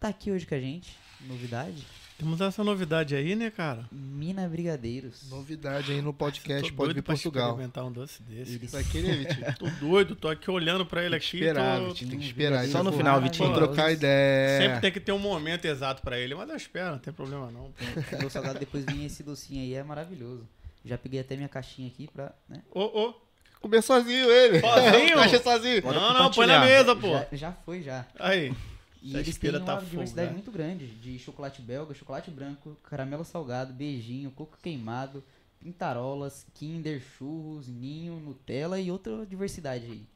Tá 0.00 0.08
aqui 0.08 0.30
hoje 0.30 0.46
com 0.46 0.54
a 0.54 0.58
gente, 0.58 0.96
novidade, 1.20 1.84
Temos 2.18 2.40
essa 2.40 2.64
novidade 2.64 3.14
aí, 3.14 3.34
né, 3.34 3.50
cara? 3.50 3.84
Mina 3.92 4.46
Brigadeiros. 4.48 5.28
Novidade 5.30 5.92
aí 5.92 6.00
no 6.02 6.12
podcast 6.12 6.70
Tô 6.70 6.74
Pode 6.76 6.94
Vir 6.94 7.02
Portugal. 7.02 7.48
experimentar 7.50 7.84
um 7.84 7.92
doce 7.92 8.22
desse. 8.22 8.54
Eles 8.56 8.72
Vai 8.72 8.82
querer, 8.84 9.16
Vitinho? 9.26 9.54
Tô 9.58 9.66
doido, 9.86 10.14
tô 10.16 10.28
aqui 10.28 10.50
olhando 10.50 10.84
pra 10.86 11.02
ele 11.04 11.18
Tem 11.18 11.20
que 11.20 11.26
aqui. 11.26 11.36
esperar, 11.38 11.78
tô- 11.80 11.88
Vitinho, 11.88 12.10
tem 12.10 12.18
que 12.18 12.24
esperar. 12.26 12.66
Só 12.68 12.82
no 12.82 12.92
final, 12.92 13.20
Vitinho. 13.20 13.48
Vou 13.48 13.56
trocar 13.58 13.90
ideia. 13.92 14.60
Sempre 14.60 14.80
tem 14.80 14.92
que 14.92 15.00
ter 15.00 15.12
um 15.12 15.18
momento 15.18 15.64
exato 15.66 16.00
pra 16.02 16.18
ele, 16.18 16.34
mas 16.34 16.48
eu 16.48 16.56
espero, 16.56 16.92
não 16.92 16.98
tem 16.98 17.12
problema 17.12 17.50
não. 17.50 17.70
pô. 18.10 18.16
Meu 18.18 18.28
salgado 18.30 18.58
depois 18.58 18.84
vinha 18.86 19.06
esse 19.06 19.22
docinho 19.22 19.62
aí, 19.62 19.74
é 19.74 19.82
maravilhoso. 19.82 20.46
Já 20.84 20.96
peguei 20.98 21.20
até 21.20 21.36
minha 21.36 21.48
caixinha 21.48 21.88
aqui 21.88 22.08
pra, 22.12 22.32
né? 22.48 22.62
Ô, 22.70 22.80
ô, 22.84 23.14
Comer 23.60 23.82
sozinho 23.82 24.30
ele. 24.30 24.60
Sozinho? 24.60 25.16
Caixa 25.20 25.42
sozinho. 25.42 25.82
Bora 25.82 26.00
não, 26.00 26.14
não, 26.14 26.30
põe 26.30 26.46
na 26.46 26.60
mesa, 26.60 26.96
pô. 26.96 27.12
Já, 27.12 27.26
já 27.32 27.52
foi, 27.52 27.82
já. 27.82 28.06
Aí, 28.18 28.54
E 29.02 29.10
Essa 29.10 29.16
eles 29.18 29.24
têm 29.24 29.30
espira 29.30 29.58
uma 29.58 29.66
tá 29.66 29.76
fogo, 29.76 29.90
diversidade 29.90 30.28
né? 30.28 30.34
muito 30.34 30.50
grande 30.50 30.86
de 30.86 31.18
chocolate 31.18 31.62
belga, 31.62 31.94
chocolate 31.94 32.30
branco, 32.30 32.76
caramelo 32.82 33.24
salgado, 33.24 33.72
beijinho, 33.72 34.30
coco 34.30 34.58
queimado, 34.62 35.24
pintarolas, 35.58 36.46
kinder, 36.54 37.00
churros, 37.00 37.66
ninho, 37.66 38.20
Nutella 38.20 38.78
e 38.78 38.90
outra 38.90 39.24
diversidade 39.24 39.86
aí. 39.86 40.06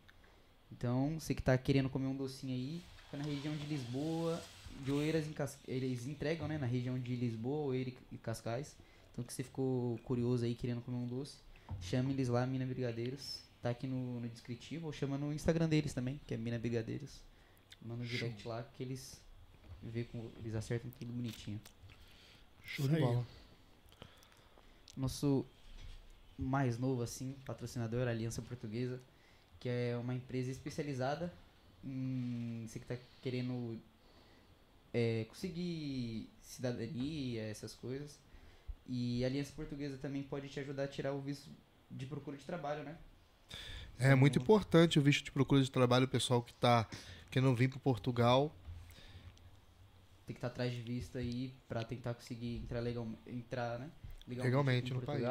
Então, 0.70 1.18
você 1.18 1.34
que 1.34 1.42
tá 1.42 1.56
querendo 1.56 1.88
comer 1.88 2.06
um 2.06 2.16
docinho 2.16 2.52
aí, 2.52 2.82
fica 3.04 3.16
na 3.16 3.24
região 3.24 3.56
de 3.56 3.66
Lisboa, 3.66 4.42
de 4.84 4.90
Oeiras 4.90 5.26
em 5.26 5.32
Cas... 5.32 5.58
eles 5.68 6.06
entregam, 6.06 6.48
né, 6.48 6.58
na 6.58 6.66
região 6.66 6.98
de 6.98 7.14
Lisboa, 7.14 7.68
Oeiras 7.68 7.94
e 8.10 8.18
Cascais. 8.18 8.76
Então, 9.12 9.24
que 9.24 9.32
você 9.32 9.44
ficou 9.44 9.98
curioso 9.98 10.44
aí 10.44 10.54
querendo 10.54 10.80
comer 10.80 10.96
um 10.96 11.06
doce, 11.06 11.36
chame 11.80 12.12
eles 12.12 12.28
lá, 12.28 12.46
Mina 12.46 12.66
Brigadeiros. 12.66 13.44
Tá 13.62 13.70
aqui 13.70 13.86
no, 13.86 14.20
no 14.20 14.28
descritivo, 14.28 14.86
ou 14.86 14.92
chama 14.92 15.16
no 15.16 15.32
Instagram 15.32 15.68
deles 15.68 15.94
também, 15.94 16.20
que 16.26 16.34
é 16.34 16.36
Mina 16.36 16.58
Brigadeiros. 16.58 17.22
Manda 17.84 18.02
um 18.02 18.06
direct 18.06 18.46
lá 18.48 18.62
que 18.62 18.82
eles 18.82 19.20
vê 19.82 20.04
com 20.04 20.30
eles 20.38 20.54
acertam 20.54 20.90
tudo 20.98 21.12
bonitinho. 21.12 21.60
Show 22.64 22.88
de 22.88 22.98
bola. 22.98 23.26
Nosso 24.96 25.44
mais 26.38 26.78
novo 26.78 27.02
assim, 27.02 27.36
patrocinador, 27.44 28.08
Aliança 28.08 28.40
Portuguesa, 28.42 29.00
que 29.60 29.68
é 29.68 29.96
uma 29.96 30.14
empresa 30.14 30.50
especializada 30.50 31.32
em 31.84 32.66
você 32.66 32.78
que 32.78 32.86
tá 32.86 32.96
querendo 33.20 33.78
é, 34.92 35.24
conseguir 35.28 36.28
cidadania, 36.42 37.42
essas 37.42 37.74
coisas. 37.74 38.18
E 38.86 39.24
a 39.24 39.26
Aliança 39.26 39.52
Portuguesa 39.54 39.98
também 39.98 40.22
pode 40.22 40.48
te 40.48 40.60
ajudar 40.60 40.84
a 40.84 40.88
tirar 40.88 41.12
o 41.12 41.20
visto 41.20 41.50
de 41.90 42.06
procura 42.06 42.36
de 42.36 42.44
trabalho, 42.44 42.82
né? 42.82 42.96
É 43.98 44.14
muito 44.14 44.38
importante 44.38 44.98
o 44.98 45.02
visto 45.02 45.24
de 45.24 45.30
procura 45.30 45.62
de 45.62 45.70
trabalho, 45.70 46.04
o 46.04 46.08
pessoal 46.08 46.42
que 46.42 46.52
tá 47.34 47.40
querendo 47.40 47.54
vir 47.54 47.68
para 47.68 47.80
Portugal. 47.80 48.54
tem 50.26 50.34
que 50.34 50.38
estar 50.38 50.46
atrás 50.46 50.72
de 50.72 50.80
visto 50.80 51.18
aí 51.18 51.52
pra 51.68 51.82
tentar 51.82 52.14
conseguir 52.14 52.56
entrar 52.56 52.80
legal, 52.80 53.08
entrar, 53.26 53.78
né? 53.78 53.90
Legalmente 54.26 54.92
em 54.92 54.94
no 54.94 55.02
país. 55.02 55.24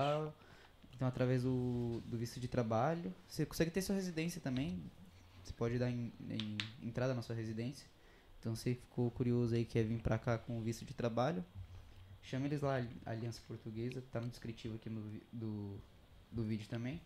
Então, 0.96 1.08
através 1.08 1.44
do, 1.44 2.02
do 2.06 2.18
visto 2.18 2.40
de 2.40 2.48
trabalho, 2.48 3.14
você 3.28 3.46
consegue 3.46 3.72
ter 3.72 3.82
sua 3.82 3.96
residência 3.96 4.40
também, 4.40 4.84
Você 5.44 5.52
pode 5.54 5.80
dar 5.80 5.90
em, 5.90 6.14
em 6.30 6.58
entrada 6.82 7.14
na 7.14 7.22
sua 7.22 7.36
residência. 7.36 7.88
Então, 8.40 8.56
você 8.56 8.76
ficou 8.76 9.10
curioso 9.10 9.56
aí, 9.56 9.66
quer 9.66 9.84
vir 9.84 10.00
pra 10.02 10.20
cá 10.20 10.38
com 10.38 10.62
visto 10.62 10.86
de 10.86 10.94
trabalho, 10.94 11.44
chama 12.22 12.46
eles 12.46 12.62
lá, 12.62 12.86
Aliança 13.06 13.42
Portuguesa, 13.48 14.04
tá 14.12 14.22
no 14.22 14.28
descritivo 14.28 14.76
aqui 14.76 14.90
no, 14.90 15.02
do, 15.32 15.82
do 16.32 16.44
vídeo 16.44 16.68
também. 16.70 17.02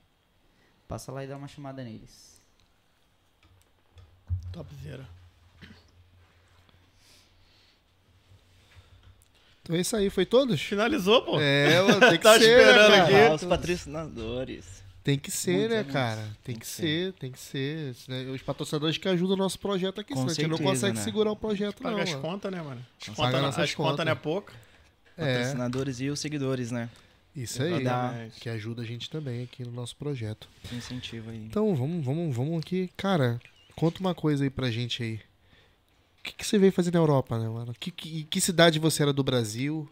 Passa 0.88 1.12
lá 1.12 1.24
e 1.24 1.28
dá 1.28 1.38
uma 1.38 1.48
chamada 1.48 1.84
neles. 1.84 2.42
Topzera. 4.52 5.06
Então 9.64 9.76
é 9.76 9.82
isso 9.82 9.96
aí, 9.96 10.10
foi 10.10 10.26
todos? 10.26 10.62
Finalizou, 10.62 11.22
pô. 11.24 11.40
É, 11.42 11.82
mano, 11.84 12.00
tem 12.00 12.12
que 12.18 12.24
Tá 12.24 12.40
ser, 12.40 12.48
né, 12.58 12.62
esperando 12.64 12.90
cara? 12.92 13.04
aqui. 13.04 13.16
Ah, 13.16 13.34
os 13.36 13.44
patrocinadores. 13.44 14.78
Tem 15.04 15.18
que 15.18 15.32
ser, 15.32 15.70
Muitos 15.70 15.78
né, 15.78 15.84
cara? 15.86 16.22
Tem 16.22 16.34
Tem 16.44 16.56
que 16.56 16.62
que 16.62 16.68
ser, 16.68 17.14
tem 17.14 17.32
que 17.32 17.40
ser. 17.40 17.96
né? 18.10 18.24
Os 18.30 18.42
patrocinadores 18.42 18.98
que 18.98 19.08
ajudam 19.08 19.36
o 19.36 19.38
nosso 19.38 19.58
projeto 19.58 20.02
aqui, 20.02 20.14
Com 20.14 20.20
senão 20.20 20.32
a 20.32 20.34
gente 20.34 20.48
não 20.48 20.58
consegue 20.58 20.98
né? 20.98 21.04
segurar 21.04 21.32
o 21.32 21.36
projeto, 21.36 21.82
não. 21.82 21.92
Paga 21.92 22.04
as 22.04 22.16
contas, 22.16 22.52
né, 22.52 22.62
mano? 22.62 22.86
As 23.02 23.08
Paga 23.16 23.16
contas 23.16 23.42
nossas 23.42 23.64
as 23.64 23.74
contas 23.76 23.92
contas. 23.92 24.06
não 24.06 24.12
é 24.12 24.16
pouco. 24.16 24.52
É, 25.18 25.34
Patrocinadores 25.38 26.00
e 26.02 26.10
os 26.10 26.20
seguidores, 26.20 26.72
né? 26.72 26.90
isso 27.36 27.62
aí. 27.64 27.72
Que 28.40 28.50
ajuda 28.50 28.82
a 28.82 28.86
gente 28.86 29.10
também 29.10 29.44
aqui 29.44 29.64
no 29.64 29.72
nosso 29.72 29.96
projeto. 29.96 30.50
Incentivo 30.74 31.30
aí. 31.30 31.38
Então, 31.38 31.74
vamos, 31.76 32.04
vamos, 32.04 32.36
vamos 32.36 32.60
aqui. 32.60 32.90
Cara, 32.98 33.40
conta 33.78 34.00
uma 34.00 34.16
coisa 34.16 34.44
aí 34.44 34.50
pra 34.50 34.72
gente 34.72 35.04
aí. 35.04 35.20
O 36.20 36.24
que, 36.24 36.34
que 36.34 36.46
você 36.46 36.58
veio 36.58 36.74
fazer 36.74 36.92
na 36.92 37.00
Europa, 37.00 37.38
né, 37.38 37.48
mano? 37.48 37.74
Que, 37.80 37.92
que, 37.92 38.24
que 38.24 38.42
cidade 38.42 38.80
você 38.80 39.04
era 39.04 39.14
do 39.14 39.24
Brasil? 39.24 39.88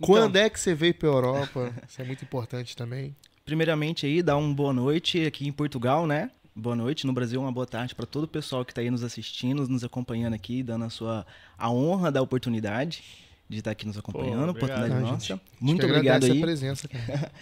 Quando 0.00 0.36
é 0.36 0.50
que 0.50 0.58
você 0.58 0.74
veio 0.74 0.94
pra 0.94 1.08
Europa? 1.08 1.72
Isso 1.86 2.00
é 2.00 2.04
muito 2.04 2.24
importante 2.24 2.74
também. 2.74 3.14
Primeiramente 3.44 4.06
aí, 4.06 4.22
dar 4.22 4.36
uma 4.36 4.52
boa 4.52 4.72
noite 4.72 5.24
aqui 5.24 5.46
em 5.46 5.52
Portugal, 5.52 6.06
né? 6.06 6.30
Boa 6.56 6.74
noite. 6.74 7.06
No 7.06 7.12
Brasil, 7.12 7.40
uma 7.40 7.52
boa 7.52 7.66
tarde 7.66 7.94
para 7.94 8.06
todo 8.06 8.24
o 8.24 8.28
pessoal 8.28 8.64
que 8.64 8.72
está 8.72 8.80
aí 8.80 8.90
nos 8.90 9.04
assistindo, 9.04 9.68
nos 9.68 9.84
acompanhando 9.84 10.34
aqui, 10.34 10.62
dando 10.62 10.86
a 10.86 10.90
sua 10.90 11.26
a 11.58 11.70
honra 11.70 12.10
da 12.10 12.22
oportunidade 12.22 13.04
de 13.48 13.58
estar 13.58 13.70
aqui 13.70 13.86
nos 13.86 13.98
acompanhando, 13.98 14.48
obrigado. 14.48 14.56
oportunidade 14.56 14.94
Ah, 14.94 15.12
nossa. 15.12 15.26
gente. 15.26 15.42
Muito 15.60 15.84
obrigado 15.84 16.24
aí. 16.24 16.38
a 16.38 16.40
presença, 16.40 16.88
cara. 16.88 17.30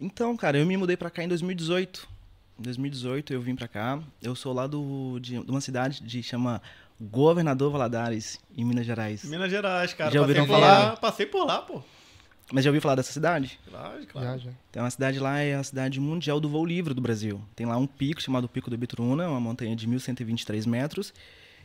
Então, 0.00 0.36
cara, 0.36 0.58
eu 0.58 0.66
me 0.66 0.76
mudei 0.76 0.96
pra 0.96 1.08
cá 1.08 1.22
em 1.22 1.28
2018. 1.28 2.13
Em 2.58 2.62
2018 2.62 3.32
eu 3.32 3.40
vim 3.40 3.54
pra 3.54 3.66
cá. 3.66 4.00
Eu 4.22 4.34
sou 4.34 4.52
lá 4.52 4.66
do, 4.66 5.18
de, 5.20 5.38
de 5.38 5.50
uma 5.50 5.60
cidade 5.60 6.02
de 6.02 6.22
chama 6.22 6.62
Governador 7.00 7.72
Valadares, 7.72 8.40
em 8.56 8.64
Minas 8.64 8.86
Gerais. 8.86 9.24
Minas 9.24 9.50
Gerais, 9.50 9.92
cara. 9.92 10.10
Já 10.10 10.20
passei 10.20 10.40
ouviram 10.40 10.46
por 10.46 10.52
falar? 10.52 10.78
lá, 10.78 10.96
passei 10.96 11.26
por 11.26 11.44
lá, 11.44 11.58
pô. 11.62 11.82
Mas 12.52 12.62
já 12.62 12.70
ouviu 12.70 12.80
falar 12.80 12.94
dessa 12.94 13.12
cidade? 13.12 13.58
Claro, 13.68 14.06
claro. 14.06 14.26
Já, 14.26 14.38
já. 14.38 14.50
Então, 14.70 14.84
a 14.84 14.90
cidade 14.90 15.18
lá 15.18 15.38
é 15.38 15.54
a 15.54 15.62
cidade 15.62 15.98
mundial 15.98 16.38
do 16.38 16.48
voo 16.48 16.64
livre 16.64 16.94
do 16.94 17.00
Brasil. 17.00 17.40
Tem 17.56 17.66
lá 17.66 17.76
um 17.76 17.86
pico 17.86 18.20
chamado 18.20 18.48
Pico 18.48 18.70
do 18.70 18.76
Bituruna, 18.76 19.28
uma 19.28 19.40
montanha 19.40 19.74
de 19.74 19.88
1.123 19.88 20.66
metros. 20.66 21.12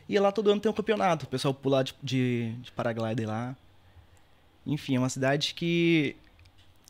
E 0.08 0.18
lá 0.18 0.32
todo 0.32 0.50
ano 0.50 0.60
tem 0.60 0.70
um 0.70 0.74
campeonato. 0.74 1.26
O 1.26 1.28
pessoal 1.28 1.54
pula 1.54 1.84
de, 1.84 1.94
de, 2.02 2.52
de 2.62 2.72
paraglider 2.72 3.28
lá. 3.28 3.54
Enfim, 4.66 4.96
é 4.96 4.98
uma 4.98 5.08
cidade 5.08 5.54
que 5.54 6.16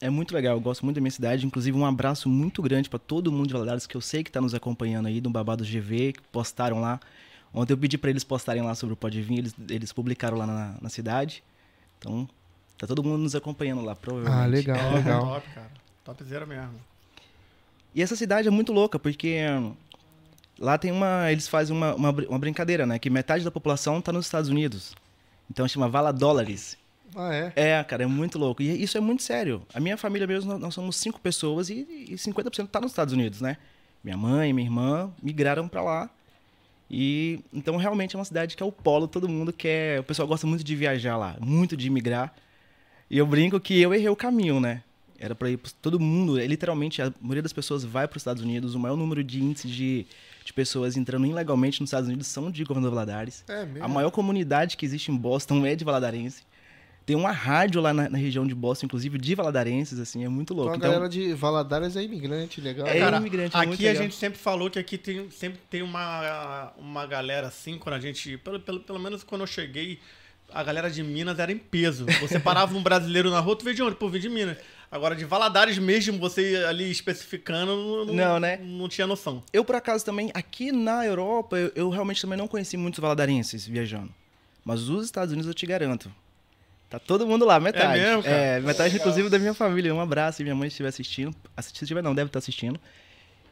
é 0.01 0.09
muito 0.09 0.35
legal. 0.35 0.57
Eu 0.57 0.61
gosto 0.61 0.85
muito 0.85 0.97
da 0.97 1.01
minha 1.01 1.11
cidade. 1.11 1.47
Inclusive, 1.47 1.77
um 1.77 1.85
abraço 1.85 2.29
muito 2.29 2.63
grande 2.63 2.89
para 2.89 2.99
todo 2.99 3.31
mundo 3.31 3.49
de 3.49 3.53
Valadares 3.53 3.87
que 3.87 3.97
eu 3.97 4.01
sei 4.01 4.25
que 4.25 4.31
está 4.31 4.41
nos 4.41 4.55
acompanhando 4.55 5.07
aí 5.07 5.21
do 5.21 5.29
Babado 5.29 5.65
GV, 5.65 6.15
que 6.15 6.23
postaram 6.33 6.81
lá. 6.81 6.99
Ontem 7.53 7.73
eu 7.73 7.79
pedi 7.79 7.99
para 7.99 8.11
eles 8.11 8.25
postarem 8.25 8.63
lá 8.63 8.75
sobre 8.75 8.93
o 8.95 8.97
Pode 8.97 9.21
Vir, 9.21 9.39
eles, 9.39 9.55
eles 9.69 9.93
publicaram 9.93 10.39
lá 10.39 10.47
na, 10.47 10.75
na 10.81 10.89
cidade. 10.89 11.43
Então, 11.99 12.29
tá 12.79 12.87
todo 12.87 13.03
mundo 13.03 13.19
nos 13.19 13.35
acompanhando 13.35 13.83
lá, 13.83 13.95
provavelmente. 13.95 14.41
Ah, 14.43 14.47
legal, 14.47 14.79
Top, 14.79 14.95
legal. 14.95 15.21
Top, 15.27 15.49
cara. 15.55 15.71
Topzera 16.05 16.47
mesmo. 16.47 16.75
E 17.95 18.01
essa 18.01 18.15
cidade 18.15 18.47
é 18.47 18.51
muito 18.51 18.73
louca, 18.73 18.99
porque 18.99 19.41
hum, 19.51 19.75
lá 20.59 20.79
tem 20.79 20.93
uma. 20.93 21.31
Eles 21.31 21.49
fazem 21.49 21.77
uma, 21.77 21.95
uma, 21.95 22.11
uma 22.11 22.39
brincadeira, 22.39 22.87
né? 22.87 22.99
Que 22.99 23.11
metade 23.11 23.45
da 23.45 23.51
população 23.51 24.01
tá 24.01 24.13
nos 24.13 24.27
Estados 24.27 24.49
Unidos. 24.49 24.95
Então 25.51 25.67
chama 25.67 25.89
Vala 25.89 26.13
Dólares. 26.13 26.79
Ah, 27.17 27.35
é? 27.35 27.53
É, 27.57 27.85
cara, 27.85 28.03
é 28.05 28.07
muito 28.07 28.39
louco. 28.39 28.63
E 28.63 28.83
isso 28.83 28.97
é 28.97 29.01
muito 29.01 29.23
sério. 29.23 29.63
A 29.75 29.81
minha 29.81 29.97
família 29.97 30.27
mesmo, 30.27 30.59
nós- 30.59 30.75
somos 30.75 30.97
cinco 30.97 31.21
pessoas 31.21 31.69
e, 31.71 32.07
e 32.09 32.15
50% 32.17 32.69
tá 32.69 32.81
nos 32.81 32.93
Estados 32.93 33.13
Unidos, 33.15 33.41
né? 33.41 33.57
Minha 34.03 34.17
mãe, 34.17 34.53
minha 34.53 34.67
irmã 34.67 35.13
migraram 35.23 35.69
pra 35.69 35.83
lá. 35.83 36.11
E 36.91 37.41
então 37.53 37.77
realmente 37.77 38.17
é 38.17 38.19
uma 38.19 38.25
cidade 38.25 38.57
que 38.57 38.63
é 38.63 38.67
o 38.67 38.73
polo, 38.73 39.07
todo 39.07 39.29
mundo 39.29 39.53
quer. 39.53 40.01
O 40.01 40.05
pessoal 40.05 40.27
gosta 40.27 40.47
muito 40.47 40.65
de 40.65 40.75
viajar 40.75 41.17
lá, 41.17 41.37
muito 41.41 41.77
de 41.77 41.89
migrar. 41.89 42.35
E 43.09 43.19
eu 43.19 43.27
brinco 43.27 43.61
que 43.61 43.81
eu 43.81 43.93
errei 43.95 44.09
o 44.09 44.17
caminho, 44.17 44.59
né? 44.61 44.83
Era 45.19 45.35
pra 45.35 45.51
ir 45.51 45.59
pra 45.59 45.71
todo 45.83 46.01
mundo, 46.01 46.41
é, 46.41 46.47
literalmente 46.47 47.03
a 47.03 47.13
maioria 47.21 47.43
das 47.43 47.53
pessoas 47.53 47.85
vai 47.85 48.09
para 48.09 48.17
os 48.17 48.23
Estados 48.23 48.43
Unidos, 48.43 48.75
o 48.75 48.79
maior 48.81 48.97
número 48.97 49.23
de 49.23 49.43
índice 49.43 49.69
de, 49.69 50.07
de 50.45 50.53
pessoas 50.53 50.97
entrando 50.97 51.27
ilegalmente 51.27 51.81
nos 51.81 51.89
Estados 51.91 52.09
Unidos 52.09 52.27
são 52.27 52.51
de 52.51 52.65
Governador 52.65 52.95
Valadares. 52.95 53.45
É 53.47 53.67
mesmo. 53.67 53.85
A 53.85 53.89
maior 53.89 54.11
comunidade 54.11 54.77
que 54.79 54.87
existe 54.87 55.13
em 55.13 55.17
Boston 55.17 55.67
é 55.67 55.77
de 55.77 55.85
valadarense. 55.85 56.43
Tem 57.11 57.17
uma 57.17 57.33
rádio 57.33 57.81
lá 57.81 57.93
na, 57.93 58.09
na 58.09 58.17
região 58.17 58.47
de 58.47 58.55
Boston, 58.55 58.87
inclusive 58.87 59.19
de 59.19 59.35
valadarenses, 59.35 59.99
assim, 59.99 60.25
é 60.25 60.29
muito 60.29 60.53
Então 60.53 60.57
louco. 60.65 60.73
a 60.75 60.77
Então, 60.77 60.91
galera 60.93 61.09
de 61.09 61.35
Valadares 61.35 61.97
é 61.97 62.05
imigrante, 62.05 62.61
legal. 62.61 62.87
É, 62.87 63.01
Cara, 63.01 63.17
imigrante, 63.17 63.57
é 63.57 63.59
muito 63.59 63.75
aqui 63.75 63.89
a 63.89 63.91
legal. 63.91 64.03
gente 64.05 64.15
sempre 64.15 64.39
falou 64.39 64.71
que 64.71 64.79
aqui 64.79 64.97
tem, 64.97 65.29
sempre 65.29 65.59
tem 65.69 65.83
uma, 65.83 66.73
uma 66.79 67.05
galera 67.07 67.49
assim, 67.49 67.79
quando 67.79 67.97
a 67.97 67.99
gente. 67.99 68.39
Pelo, 68.39 68.61
pelo, 68.61 68.79
pelo 68.79 69.01
menos 69.01 69.25
quando 69.25 69.41
eu 69.41 69.47
cheguei, 69.49 69.99
a 70.53 70.63
galera 70.63 70.89
de 70.89 71.03
Minas 71.03 71.37
era 71.41 71.51
em 71.51 71.59
peso. 71.59 72.07
Você 72.21 72.39
parava 72.41 72.77
um 72.79 72.83
brasileiro 72.83 73.29
na 73.29 73.41
rua, 73.41 73.57
tu 73.57 73.65
veio 73.65 73.75
de 73.75 73.83
onde? 73.83 73.97
Pô, 73.97 74.09
veio 74.09 74.23
de 74.23 74.29
Minas. 74.29 74.57
Agora, 74.89 75.17
de 75.17 75.25
Valadares 75.25 75.79
mesmo, 75.79 76.17
você 76.17 76.65
ali 76.69 76.89
especificando, 76.93 78.05
não, 78.07 78.15
Não, 78.15 78.39
né? 78.39 78.57
não 78.63 78.89
tinha 78.89 79.05
noção. 79.09 79.43
eu, 79.53 79.65
por 79.65 79.75
acaso, 79.75 80.05
também, 80.05 80.31
aqui 80.33 80.71
na 80.71 81.05
Europa, 81.05 81.57
eu, 81.59 81.73
eu 81.75 81.91
realmente 81.91 82.23
também 82.23 82.39
não 82.39 82.47
conheci 82.47 82.77
muitos 82.77 83.01
valadarenses 83.01 83.67
viajando. 83.67 84.15
Mas 84.65 84.89
os 84.89 85.05
Estados 85.07 85.33
Unidos 85.33 85.49
eu 85.49 85.55
te 85.55 85.67
garanto. 85.67 86.09
Tá 86.91 86.99
todo 86.99 87.25
mundo 87.25 87.45
lá, 87.45 87.61
metade. 87.61 88.01
É 88.01 88.03
mesmo, 88.03 88.23
cara? 88.25 88.35
É, 88.35 88.61
metade, 88.61 88.97
inclusive, 88.97 89.29
da 89.29 89.39
minha 89.39 89.55
família. 89.55 89.95
Um 89.95 90.01
abraço, 90.01 90.39
se 90.39 90.43
minha 90.43 90.57
mãe 90.57 90.67
estiver 90.67 90.89
assistindo. 90.89 91.33
Assistir, 91.57 91.79
se 91.79 91.85
estiver, 91.85 92.03
não, 92.03 92.13
deve 92.13 92.29
estar 92.29 92.41
assistindo. 92.41 92.81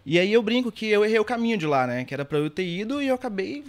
E 0.05 0.19
aí 0.19 0.33
eu 0.33 0.43
brinco 0.43 0.73
que 0.73 0.87
eu 0.87 1.05
errei 1.05 1.21
o 1.21 1.25
caminho 1.25 1.57
de 1.57 1.65
lá, 1.65 1.87
né? 1.87 2.05
Que 2.05 2.13
era 2.13 2.25
pra 2.25 2.39
eu 2.39 2.51
ter 2.51 2.67
ido 2.67 3.01
e 3.01 3.07
eu 3.07 3.15
acabei. 3.15 3.65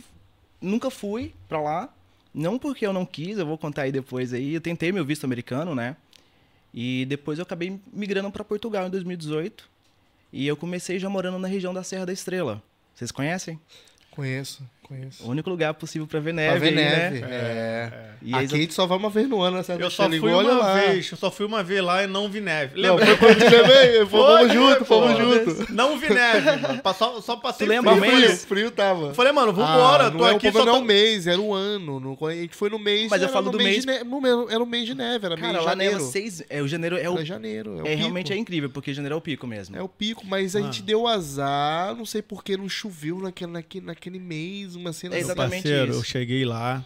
Nunca 0.59 0.89
fui 0.89 1.35
pra 1.47 1.61
lá. 1.61 1.93
Não 2.33 2.57
porque 2.57 2.85
eu 2.85 2.91
não 2.91 3.05
quis, 3.05 3.38
eu 3.38 3.45
vou 3.45 3.59
contar 3.59 3.83
aí 3.83 3.91
depois 3.91 4.33
aí. 4.33 4.55
Eu 4.55 4.61
tentei 4.61 4.91
meu 4.91 5.05
visto 5.05 5.23
americano, 5.23 5.75
né? 5.75 5.95
E 6.73 7.05
depois 7.05 7.38
eu 7.38 7.43
acabei 7.43 7.79
migrando 7.93 8.31
pra 8.31 8.43
Portugal 8.43 8.88
em 8.88 8.89
2018. 8.89 9.69
E 10.33 10.47
eu 10.47 10.57
comecei 10.57 10.97
já 10.97 11.09
morando 11.09 11.38
na 11.38 11.47
região 11.47 11.73
da 11.73 11.83
Serra 11.83 12.07
da 12.07 12.13
Estrela. 12.13 12.61
Vocês 12.95 13.11
conhecem? 13.11 13.59
Conheço, 14.09 14.63
conheço. 14.89 15.24
O 15.24 15.29
único 15.29 15.50
lugar 15.50 15.74
possível 15.74 16.05
pra 16.08 16.19
ver 16.19 16.34
neve. 16.34 16.50
Pra 16.51 16.60
ver 16.60 16.67
aí, 16.69 16.75
neve. 16.75 17.19
Né? 17.22 17.27
É. 17.31 18.10
E 18.22 18.34
Aqui 18.34 18.43
a 18.55 18.58
gente 18.58 18.74
só 18.74 18.86
vai 18.86 18.98
uma 18.98 19.10
vez 19.10 19.29
no 19.29 19.41
ano, 19.41 19.58
né? 19.58 19.63
Eu 19.79 19.89
só 19.89 20.10
fui 20.10 20.31
olha 20.31 20.50
uma 20.51 20.58
lá. 20.60 20.74
vez, 20.74 21.10
eu 21.10 21.17
só 21.17 21.31
fui 21.31 21.46
uma 21.46 21.63
vez 21.63 21.81
lá 21.81 22.03
e 22.03 22.08
não 22.08 22.29
vi 22.29 22.41
neve. 22.41 22.81
Não, 22.81 22.96
Lembra? 22.96 23.15
foi 23.15 23.17
quando 23.17 23.38
te 23.38 23.55
levei. 23.55 24.05
Fomos 24.08 24.53
junto, 24.53 24.86
fomos 24.86 25.17
junto. 25.17 25.74
Não 25.74 25.98
vi 25.98 26.10
neve, 26.13 26.41
mano. 26.62 26.81
Só, 26.98 27.22
só 27.22 27.36
passei 27.38 27.65
Tu 27.65 27.69
lembra 27.69 27.91
frio. 27.96 28.03
frio, 28.03 28.19
mês? 28.27 28.46
frio 28.46 28.72
tava. 28.72 29.13
Falei, 29.13 29.31
mano, 29.31 29.53
vambora, 29.53 30.08
Ah, 30.08 30.12
tô 30.12 30.17
não 30.17 30.27
é 30.27 30.36
aqui, 30.36 30.51
só 30.51 30.65
não 30.65 30.74
é 30.74 30.77
tô... 30.77 30.81
o 30.84 30.86
mês, 30.86 31.27
era 31.27 31.39
o 31.39 31.53
ano. 31.53 32.00
No- 32.00 32.27
a 32.27 32.34
gente 32.34 32.55
foi 32.55 32.69
no 32.69 32.77
mês. 32.79 33.10
Mas 33.10 33.22
eu 33.22 33.29
falo 33.29 33.50
do 33.51 33.58
mês. 33.58 33.86
mês. 33.86 34.00
De 34.00 34.03
ne... 34.03 34.10
no 34.10 34.19
mês- 34.19 34.50
Era 34.53 34.63
o 34.63 34.67
mês 34.67 34.86
de 34.86 34.96
neve, 34.96 35.25
era 35.25 35.36
Cara, 35.38 35.48
mês 35.53 35.60
de 35.63 35.69
janeiro. 35.69 36.00
seis. 36.01 36.43
É, 36.50 36.62
o 36.62 36.67
janeiro 36.67 36.98
é 36.98 37.10
o. 37.10 37.13
Era 37.13 37.25
janeiro. 37.25 37.79
É, 37.79 37.84
o 37.84 37.88
É, 37.88 37.96
realmente 37.96 38.34
é 38.34 38.38
incrível, 38.38 38.69
porque 38.69 38.93
janeiro 38.93 39.15
é 39.15 39.17
o 39.17 39.22
pico 39.22 39.48
mesmo. 39.48 39.77
É 39.77 39.81
o 39.81 39.88
pico, 39.88 40.25
mas 40.25 40.55
a 40.55 40.62
gente 40.62 40.81
deu 40.81 41.08
azar, 41.08 41.96
não 41.96 42.05
sei 42.05 42.22
porque 42.22 42.58
não 42.58 42.67
choveu 42.67 43.19
naquele, 43.19 43.51
naquele, 43.51 43.86
naquele 43.86 44.19
mês, 44.19 44.75
uma 44.79 44.93
cena 44.93 45.15
É 45.15 45.19
exatamente 45.19 45.63
Parceiro, 45.63 45.91
isso. 45.91 46.00
eu 46.00 46.03
cheguei 46.03 46.45
lá, 46.45 46.83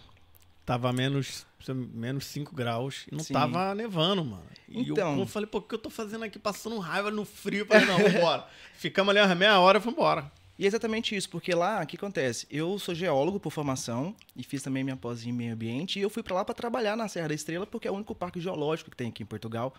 tava 0.65 0.91
menos, 0.93 1.45
menos 1.93 2.25
5 2.25 2.55
graus 2.55 3.05
e 3.11 3.15
não 3.15 3.23
Sim. 3.23 3.33
tava 3.33 3.73
nevando, 3.75 4.23
mano. 4.23 4.43
E 4.67 4.81
Então. 4.81 5.13
eu, 5.13 5.19
eu 5.19 5.25
falei, 5.27 5.47
pô, 5.47 5.59
o 5.59 5.61
que 5.61 5.75
eu 5.75 5.79
tô 5.79 5.89
fazendo 5.89 6.23
aqui 6.23 6.39
passando 6.39 6.77
raiva 6.79 7.09
no 7.11 7.25
frio? 7.25 7.61
Eu 7.61 7.65
falei, 7.65 7.85
não, 7.85 7.97
vambora. 7.99 8.45
Ficamos 8.77 9.15
ali 9.15 9.19
umas 9.25 9.37
meia 9.37 9.59
hora 9.59 9.77
e 9.77 9.81
vambora. 9.81 10.31
E 10.57 10.65
é 10.65 10.67
exatamente 10.67 11.15
isso, 11.15 11.27
porque 11.29 11.53
lá, 11.55 11.81
o 11.81 11.87
que 11.87 11.95
acontece? 11.95 12.45
Eu 12.49 12.77
sou 12.77 12.93
geólogo 12.93 13.39
por 13.39 13.51
formação 13.51 14.15
e 14.35 14.43
fiz 14.43 14.61
também 14.61 14.83
minha 14.83 14.95
pós 14.95 15.25
em 15.25 15.31
meio 15.31 15.53
ambiente 15.53 15.97
e 15.97 16.01
eu 16.03 16.09
fui 16.11 16.21
pra 16.21 16.35
lá 16.35 16.45
pra 16.45 16.53
trabalhar 16.53 16.95
na 16.95 17.07
Serra 17.07 17.29
da 17.29 17.33
Estrela, 17.33 17.65
porque 17.65 17.87
é 17.87 17.91
o 17.91 17.95
único 17.95 18.13
parque 18.13 18.39
geológico 18.39 18.91
que 18.91 18.95
tem 18.97 19.09
aqui 19.09 19.23
em 19.23 19.25
Portugal. 19.25 19.73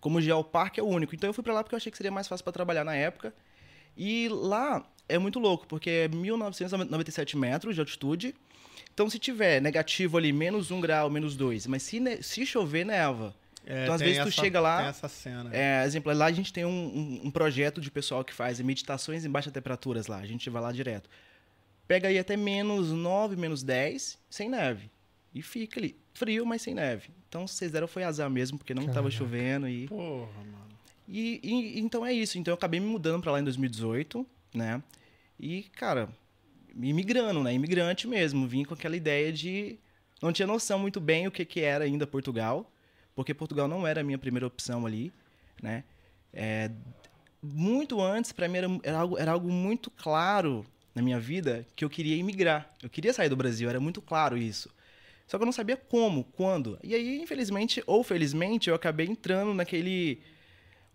Como 0.00 0.20
geoparque 0.20 0.78
é 0.78 0.82
o 0.82 0.86
único. 0.86 1.14
Então 1.14 1.30
eu 1.30 1.34
fui 1.34 1.42
pra 1.42 1.54
lá 1.54 1.62
porque 1.64 1.74
eu 1.74 1.78
achei 1.78 1.90
que 1.90 1.96
seria 1.96 2.12
mais 2.12 2.28
fácil 2.28 2.44
pra 2.44 2.52
trabalhar 2.52 2.84
na 2.84 2.94
época. 2.94 3.32
E 3.96 4.28
lá 4.28 4.84
é 5.08 5.18
muito 5.18 5.38
louco, 5.38 5.66
porque 5.66 5.90
é 5.90 6.08
1997 6.08 7.36
metros 7.36 7.74
de 7.74 7.80
altitude. 7.80 8.34
Então 8.92 9.08
se 9.08 9.18
tiver 9.18 9.60
negativo 9.62 10.16
ali, 10.18 10.32
menos 10.32 10.70
um 10.70 10.80
grau, 10.80 11.08
menos 11.08 11.36
dois, 11.36 11.66
mas 11.66 11.82
se, 11.82 12.00
ne- 12.00 12.22
se 12.22 12.44
chover, 12.44 12.84
neva. 12.84 13.34
É, 13.66 13.82
Então, 13.82 13.94
às 13.94 14.00
vezes, 14.00 14.16
tu 14.22 14.28
essa- 14.28 14.40
chega 14.40 14.60
lá, 14.60 14.78
Tem 14.78 14.86
essa 14.88 15.08
cena. 15.08 15.50
É, 15.52 15.84
exemplo, 15.84 16.12
lá 16.14 16.24
a 16.26 16.32
gente 16.32 16.52
tem 16.52 16.64
um, 16.64 16.70
um- 16.70 17.20
um 17.24 17.30
projeto 17.30 17.80
de 17.80 17.90
pessoal 17.90 18.24
que 18.24 18.32
faz 18.32 18.58
meditações 18.60 19.24
em 19.24 19.30
baixas 19.30 19.52
temperaturas 19.52 20.06
lá. 20.06 20.16
A 20.18 20.26
gente 20.26 20.48
vai 20.48 20.62
lá 20.62 20.72
direto. 20.72 21.08
Pega 21.86 22.08
aí 22.08 22.18
até 22.18 22.36
menos 22.36 22.88
9, 22.90 23.36
menos 23.36 23.62
10, 23.62 24.18
sem 24.30 24.48
neve. 24.48 24.90
E 25.34 25.42
fica 25.42 25.78
ali. 25.80 25.94
Frio, 26.14 26.46
mas 26.46 26.62
sem 26.62 26.74
neve. 26.74 27.10
Então, 27.28 27.46
se 27.46 27.54
vocês 27.54 27.70
deram 27.70 27.86
foi 27.86 28.04
azar 28.04 28.28
mesmo, 28.30 28.56
porque 28.58 28.72
não 28.74 28.84
tava 28.86 28.94
Caraca. 28.94 29.10
chovendo. 29.10 29.68
E, 29.68 29.86
Porra, 29.86 30.26
mano. 30.38 30.68
e, 31.06 31.38
e- 31.42 31.78
então 31.80 32.04
é 32.06 32.12
isso. 32.12 32.38
Então 32.38 32.52
eu 32.52 32.56
acabei 32.56 32.80
me 32.80 32.86
mudando 32.86 33.22
pra 33.22 33.32
lá 33.32 33.40
em 33.40 33.44
2018, 33.44 34.26
né? 34.54 34.82
E, 35.38 35.62
cara, 35.74 36.08
imigrando, 36.74 37.42
né? 37.42 37.52
Imigrante 37.52 38.06
mesmo. 38.06 38.46
Vim 38.46 38.64
com 38.64 38.74
aquela 38.74 38.96
ideia 38.96 39.32
de. 39.32 39.78
Não 40.20 40.32
tinha 40.32 40.46
noção 40.46 40.78
muito 40.78 41.00
bem 41.00 41.26
o 41.26 41.30
que, 41.30 41.44
que 41.44 41.60
era 41.60 41.84
ainda 41.84 42.06
Portugal, 42.06 42.72
porque 43.14 43.32
Portugal 43.32 43.68
não 43.68 43.86
era 43.86 44.00
a 44.00 44.04
minha 44.04 44.18
primeira 44.18 44.46
opção 44.46 44.84
ali, 44.84 45.12
né? 45.62 45.84
É, 46.32 46.70
muito 47.42 48.00
antes, 48.00 48.32
para 48.32 48.48
mim, 48.48 48.58
era, 48.58 48.68
era, 48.82 48.98
algo, 48.98 49.18
era 49.18 49.32
algo 49.32 49.50
muito 49.50 49.90
claro 49.90 50.66
na 50.94 51.02
minha 51.02 51.20
vida 51.20 51.64
que 51.76 51.84
eu 51.84 51.90
queria 51.90 52.16
imigrar. 52.16 52.68
Eu 52.82 52.90
queria 52.90 53.12
sair 53.12 53.28
do 53.28 53.36
Brasil, 53.36 53.68
era 53.68 53.78
muito 53.78 54.02
claro 54.02 54.36
isso. 54.36 54.68
Só 55.26 55.36
que 55.36 55.42
eu 55.42 55.46
não 55.46 55.52
sabia 55.52 55.76
como, 55.76 56.24
quando. 56.24 56.78
E 56.82 56.94
aí, 56.94 57.20
infelizmente 57.20 57.82
ou 57.86 58.02
felizmente, 58.02 58.68
eu 58.68 58.74
acabei 58.74 59.06
entrando 59.06 59.54
naquele. 59.54 60.20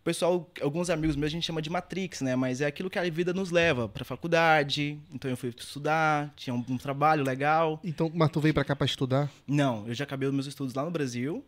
O 0.04 0.06
pessoal, 0.06 0.52
alguns 0.62 0.90
amigos 0.90 1.16
meus, 1.16 1.32
a 1.32 1.32
gente 1.32 1.46
chama 1.46 1.62
de 1.62 1.70
Matrix, 1.70 2.20
né? 2.20 2.36
Mas 2.36 2.60
é 2.60 2.66
aquilo 2.66 2.90
que 2.90 3.00
a 3.00 3.10
vida 3.10 3.34
nos 3.34 3.52
leva 3.52 3.88
para 3.88 4.04
faculdade. 4.04 5.00
Então 5.10 5.32
eu 5.32 5.38
fui 5.38 5.48
estudar, 5.58 6.34
tinha 6.36 6.54
um, 6.54 6.64
um 6.68 6.78
trabalho 6.78 7.24
legal. 7.24 7.80
Então, 7.82 8.12
mas 8.14 8.30
tu 8.30 8.42
veio 8.42 8.54
pra 8.54 8.66
cá 8.66 8.76
pra 8.76 8.86
estudar? 8.86 9.32
Não, 9.48 9.88
eu 9.88 9.94
já 9.94 10.04
acabei 10.04 10.28
os 10.28 10.34
meus 10.36 10.46
estudos 10.46 10.74
lá 10.74 10.84
no 10.84 10.92
Brasil. 10.92 11.42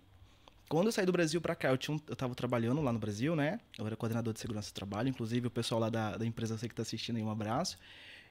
Quando 0.70 0.86
eu 0.86 0.92
saí 0.94 1.06
do 1.06 1.12
Brasil 1.12 1.42
para 1.42 1.54
cá, 1.54 1.68
eu, 1.68 1.78
tinha 1.78 1.98
um, 1.98 2.00
eu 2.08 2.16
tava 2.16 2.34
trabalhando 2.34 2.82
lá 2.82 2.94
no 2.94 2.98
Brasil, 2.98 3.36
né? 3.36 3.60
Eu 3.78 3.86
era 3.86 3.96
coordenador 3.98 4.34
de 4.34 4.40
segurança 4.40 4.72
do 4.72 4.74
trabalho, 4.74 5.10
inclusive 5.10 5.48
o 5.48 5.52
pessoal 5.52 5.82
lá 5.82 5.90
da, 5.90 6.16
da 6.16 6.26
empresa, 6.26 6.54
eu 6.54 6.58
sei 6.58 6.70
que 6.70 6.76
tá 6.76 6.82
assistindo 6.82 7.18
aí, 7.18 7.24
um 7.24 7.30
abraço. 7.30 7.78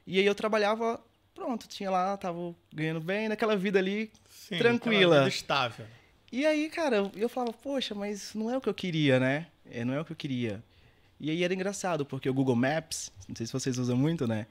E 0.07 0.17
aí 0.17 0.25
eu 0.25 0.33
trabalhava, 0.33 0.99
pronto, 1.35 1.67
tinha 1.67 1.91
lá, 1.91 2.17
tava 2.17 2.55
ganhando 2.73 2.99
bem, 2.99 3.29
naquela 3.29 3.55
vida 3.55 3.77
ali, 3.77 4.11
Sim, 4.27 4.57
Tranquila. 4.57 5.17
vida 5.19 5.29
estável. 5.29 5.85
E 6.31 6.47
aí, 6.47 6.67
cara, 6.67 6.95
eu- 6.97 7.11
eu 7.15 7.29
falava, 7.29 7.53
poxa, 7.53 7.93
mas 7.93 8.33
não 8.33 8.49
é 8.49 8.57
o 8.57 8.61
que 8.61 8.67
eu 8.67 8.73
queria, 8.73 9.19
né? 9.19 9.45
É, 9.71 9.83
não 9.85 9.93
é 9.93 10.01
o 10.01 10.05
que 10.05 10.11
eu 10.11 10.15
queria. 10.15 10.63
E 11.19 11.29
aí 11.29 11.43
era 11.43 11.53
engraçado, 11.53 12.05
porque 12.05 12.29
o 12.29 12.33
Google 12.33 12.55
Maps, 12.55 13.11
não 13.27 13.35
sei 13.35 13.45
se 13.45 13.53
vocês 13.53 13.77
usam 13.77 13.95
muito, 13.97 14.27
né? 14.27 14.45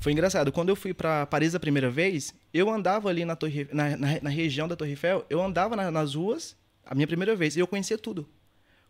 Foi 0.00 0.12
engraçado. 0.12 0.50
Quando 0.52 0.68
eu 0.70 0.76
fui 0.76 0.94
pra 0.94 1.26
Paris 1.26 1.54
a 1.54 1.60
primeira 1.60 1.90
vez, 1.90 2.32
eu 2.54 2.70
andava 2.70 3.08
ali 3.08 3.24
na, 3.24 3.36
Torre, 3.36 3.68
na, 3.72 3.96
na, 3.96 4.20
na 4.22 4.30
região 4.30 4.66
da 4.66 4.74
Torre 4.76 4.90
Eiffel, 4.92 5.26
eu 5.28 5.42
andava 5.42 5.76
na- 5.76 5.90
nas 5.90 6.14
ruas, 6.14 6.56
a 6.86 6.94
minha 6.94 7.06
primeira 7.06 7.34
vez, 7.36 7.56
e 7.56 7.60
eu 7.60 7.66
conhecia 7.66 7.98
tudo. 7.98 8.26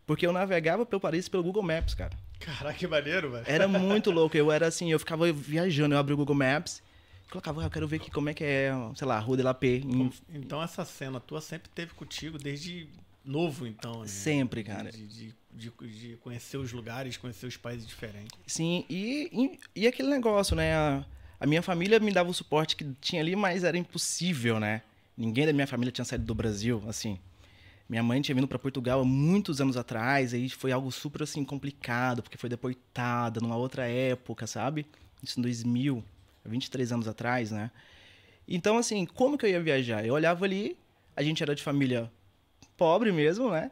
Porque 0.05 0.25
eu 0.25 0.31
navegava 0.33 0.85
pelo 0.85 0.99
Paris 1.01 1.27
pelo 1.27 1.43
Google 1.43 1.63
Maps, 1.63 1.93
cara. 1.93 2.11
Caraca, 2.39 2.77
que 2.77 2.87
maneiro, 2.87 3.31
velho. 3.31 3.43
Era 3.47 3.67
muito 3.67 4.11
louco. 4.11 4.35
Eu 4.37 4.51
era 4.51 4.67
assim, 4.67 4.91
eu 4.91 4.99
ficava 4.99 5.31
viajando, 5.31 5.95
eu 5.95 5.99
abri 5.99 6.13
o 6.13 6.17
Google 6.17 6.35
Maps, 6.35 6.81
colocava, 7.31 7.61
ah, 7.61 7.65
eu 7.65 7.69
quero 7.69 7.87
ver 7.87 7.95
aqui 7.97 8.11
como 8.11 8.29
é 8.29 8.33
que 8.33 8.43
é, 8.43 8.71
sei 8.95 9.07
lá, 9.07 9.17
Rua 9.19 9.37
de 9.37 9.43
la 9.43 9.53
Paix, 9.53 9.83
em 9.85 10.11
Então 10.33 10.61
essa 10.61 10.85
cena 10.85 11.19
tua 11.19 11.41
sempre 11.41 11.69
teve 11.73 11.93
contigo 11.95 12.37
desde 12.37 12.87
novo, 13.23 13.65
então. 13.65 14.01
né? 14.01 14.07
Sempre, 14.07 14.63
cara. 14.63 14.91
De, 14.91 15.07
de, 15.07 15.35
de, 15.51 15.71
de 15.71 16.17
conhecer 16.17 16.57
os 16.57 16.71
lugares, 16.71 17.17
conhecer 17.17 17.45
os 17.45 17.57
países 17.57 17.87
diferentes. 17.87 18.31
Sim, 18.45 18.85
e, 18.89 19.29
e, 19.75 19.81
e 19.83 19.87
aquele 19.87 20.09
negócio, 20.09 20.55
né? 20.55 20.73
A, 20.75 21.05
a 21.39 21.45
minha 21.45 21.61
família 21.61 21.99
me 21.99 22.11
dava 22.11 22.29
o 22.29 22.33
suporte 22.33 22.75
que 22.75 22.85
tinha 22.99 23.21
ali, 23.21 23.35
mas 23.35 23.63
era 23.63 23.77
impossível, 23.77 24.59
né? 24.59 24.81
Ninguém 25.17 25.45
da 25.45 25.53
minha 25.53 25.67
família 25.67 25.91
tinha 25.91 26.05
saído 26.05 26.25
do 26.25 26.35
Brasil, 26.35 26.81
assim. 26.87 27.19
Minha 27.87 28.01
mãe 28.01 28.21
tinha 28.21 28.33
vindo 28.33 28.47
para 28.47 28.57
Portugal 28.57 29.01
há 29.01 29.05
muitos 29.05 29.61
anos 29.61 29.77
atrás, 29.77 30.33
aí 30.33 30.49
foi 30.49 30.71
algo 30.71 30.91
super, 30.91 31.23
assim, 31.23 31.43
complicado, 31.43 32.23
porque 32.23 32.37
foi 32.37 32.49
deportada 32.49 33.39
numa 33.39 33.55
outra 33.55 33.87
época, 33.87 34.47
sabe? 34.47 34.85
Isso 35.21 35.39
em 35.39 35.43
2000, 35.43 36.03
há 36.45 36.49
23 36.49 36.91
anos 36.91 37.07
atrás, 37.07 37.51
né? 37.51 37.69
Então, 38.47 38.77
assim, 38.77 39.05
como 39.05 39.37
que 39.37 39.45
eu 39.45 39.49
ia 39.49 39.61
viajar? 39.61 40.05
Eu 40.05 40.13
olhava 40.13 40.43
ali, 40.45 40.77
a 41.15 41.21
gente 41.21 41.43
era 41.43 41.53
de 41.53 41.61
família 41.61 42.11
pobre 42.77 43.11
mesmo, 43.11 43.49
né? 43.49 43.71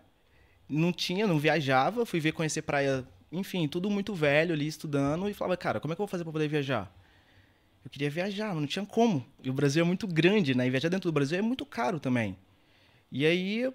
Não 0.68 0.92
tinha, 0.92 1.28
não 1.28 1.38
viajava, 1.38 2.06
fui 2.06 2.20
ver 2.20 2.32
conhecer 2.32 2.62
praia, 2.62 3.06
enfim, 3.32 3.68
tudo 3.68 3.90
muito 3.90 4.14
velho 4.14 4.54
ali 4.54 4.68
estudando 4.68 5.30
e 5.30 5.34
falava, 5.34 5.58
cara, 5.58 5.80
como 5.80 5.94
é 5.94 5.96
que 5.96 6.02
eu 6.02 6.06
vou 6.06 6.12
fazer 6.12 6.24
para 6.24 6.34
poder 6.34 6.48
viajar? 6.48 6.94
Eu 7.84 7.90
queria 7.90 8.10
viajar, 8.10 8.50
mas 8.50 8.62
não 8.62 8.68
tinha 8.68 8.86
como. 8.86 9.26
E 9.44 9.50
o 9.50 9.54
Brasil 9.54 9.84
é 9.84 9.86
muito 9.86 10.08
grande, 10.08 10.56
né? 10.56 10.68
E 10.68 10.70
viajar 10.70 10.90
dentro 10.90 11.10
do 11.10 11.14
Brasil 11.14 11.40
é 11.40 11.42
muito 11.42 11.66
caro 11.66 12.00
também. 12.00 12.38
E 13.12 13.26
aí 13.26 13.72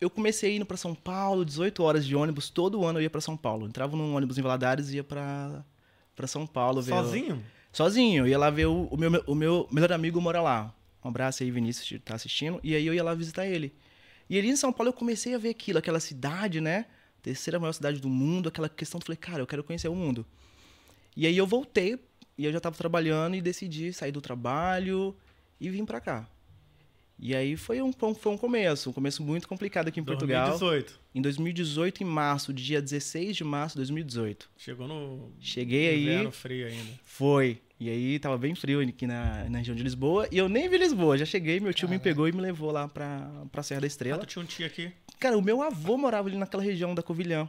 eu 0.00 0.08
comecei 0.10 0.56
indo 0.56 0.64
para 0.64 0.76
São 0.76 0.94
Paulo, 0.94 1.44
18 1.44 1.82
horas 1.82 2.06
de 2.06 2.16
ônibus, 2.16 2.48
todo 2.48 2.84
ano 2.84 2.98
eu 2.98 3.02
ia 3.02 3.10
para 3.10 3.20
São 3.20 3.36
Paulo. 3.36 3.66
Entrava 3.66 3.96
num 3.96 4.14
ônibus 4.14 4.38
em 4.38 4.42
Valadares 4.42 4.90
e 4.90 4.96
ia 4.96 5.04
para 5.04 5.64
para 6.16 6.26
São 6.26 6.46
Paulo 6.46 6.82
ver. 6.82 6.92
Sozinho? 6.92 7.42
Sozinho, 7.72 8.24
eu 8.24 8.28
ia 8.28 8.38
lá 8.38 8.50
ver 8.50 8.66
o, 8.66 8.84
o 8.84 8.96
meu, 8.96 9.24
o 9.26 9.34
meu 9.34 9.68
melhor 9.70 9.92
amigo 9.92 10.20
mora 10.20 10.42
lá. 10.42 10.74
Um 11.02 11.08
abraço 11.08 11.42
aí, 11.42 11.50
Vinícius, 11.50 11.88
que 11.88 11.98
tá 11.98 12.14
assistindo. 12.14 12.60
E 12.62 12.74
aí 12.74 12.86
eu 12.86 12.92
ia 12.92 13.02
lá 13.02 13.14
visitar 13.14 13.46
ele. 13.46 13.74
E 14.30 14.38
ali 14.38 14.48
em 14.48 14.54
São 14.54 14.72
Paulo 14.72 14.90
eu 14.90 14.92
comecei 14.92 15.34
a 15.34 15.38
ver 15.38 15.48
aquilo, 15.48 15.80
aquela 15.80 15.98
cidade, 15.98 16.60
né? 16.60 16.86
Terceira 17.20 17.58
maior 17.58 17.72
cidade 17.72 18.00
do 18.00 18.08
mundo, 18.08 18.48
aquela 18.48 18.68
questão. 18.68 19.00
Falei, 19.00 19.16
cara, 19.16 19.42
eu 19.42 19.46
quero 19.46 19.64
conhecer 19.64 19.88
o 19.88 19.94
mundo. 19.94 20.24
E 21.16 21.26
aí 21.26 21.36
eu 21.36 21.44
voltei, 21.44 21.98
e 22.38 22.44
eu 22.44 22.52
já 22.52 22.60
tava 22.60 22.76
trabalhando 22.76 23.34
e 23.34 23.42
decidi 23.42 23.92
sair 23.92 24.12
do 24.12 24.20
trabalho 24.20 25.16
e 25.60 25.68
vim 25.68 25.84
pra 25.84 26.00
cá. 26.00 26.28
E 27.22 27.36
aí 27.36 27.54
foi 27.54 27.82
um, 27.82 27.92
foi 27.92 28.32
um 28.32 28.36
começo, 28.38 28.88
um 28.88 28.92
começo 28.94 29.22
muito 29.22 29.46
complicado 29.46 29.88
aqui 29.88 30.00
em 30.00 30.04
Portugal. 30.04 30.48
2018. 30.58 30.98
Em 31.14 31.20
2018, 31.20 32.02
em 32.02 32.06
março, 32.06 32.50
dia 32.52 32.80
16 32.80 33.36
de 33.36 33.44
março 33.44 33.74
de 33.74 33.80
2018. 33.80 34.48
Chegou 34.56 34.88
no 34.88 35.30
Cheguei 35.38 35.88
aí. 35.90 36.02
inverno 36.04 36.32
frio 36.32 36.66
ainda. 36.66 36.92
Foi. 37.04 37.60
E 37.78 37.90
aí 37.90 38.18
tava 38.18 38.38
bem 38.38 38.54
frio 38.54 38.80
aqui 38.80 39.06
na, 39.06 39.44
na 39.50 39.58
região 39.58 39.74
de 39.76 39.82
Lisboa. 39.82 40.26
E 40.32 40.38
eu 40.38 40.48
nem 40.48 40.66
vi 40.68 40.78
Lisboa. 40.78 41.18
Já 41.18 41.26
cheguei, 41.26 41.60
meu 41.60 41.74
tio 41.74 41.88
me 41.90 41.98
pegou 41.98 42.26
e 42.26 42.32
me 42.32 42.40
levou 42.40 42.70
lá 42.70 42.88
pra, 42.88 43.30
pra 43.52 43.62
Serra 43.62 43.80
da 43.82 43.86
Ah, 43.86 43.88
Estrela. 43.88 44.18
tu 44.20 44.26
tinha 44.26 44.42
um 44.42 44.46
tio 44.46 44.66
aqui? 44.66 44.90
Cara, 45.18 45.36
o 45.36 45.42
meu 45.42 45.60
avô 45.62 45.98
morava 45.98 46.26
ali 46.28 46.38
naquela 46.38 46.62
região 46.62 46.94
da 46.94 47.02
Covilhã. 47.02 47.46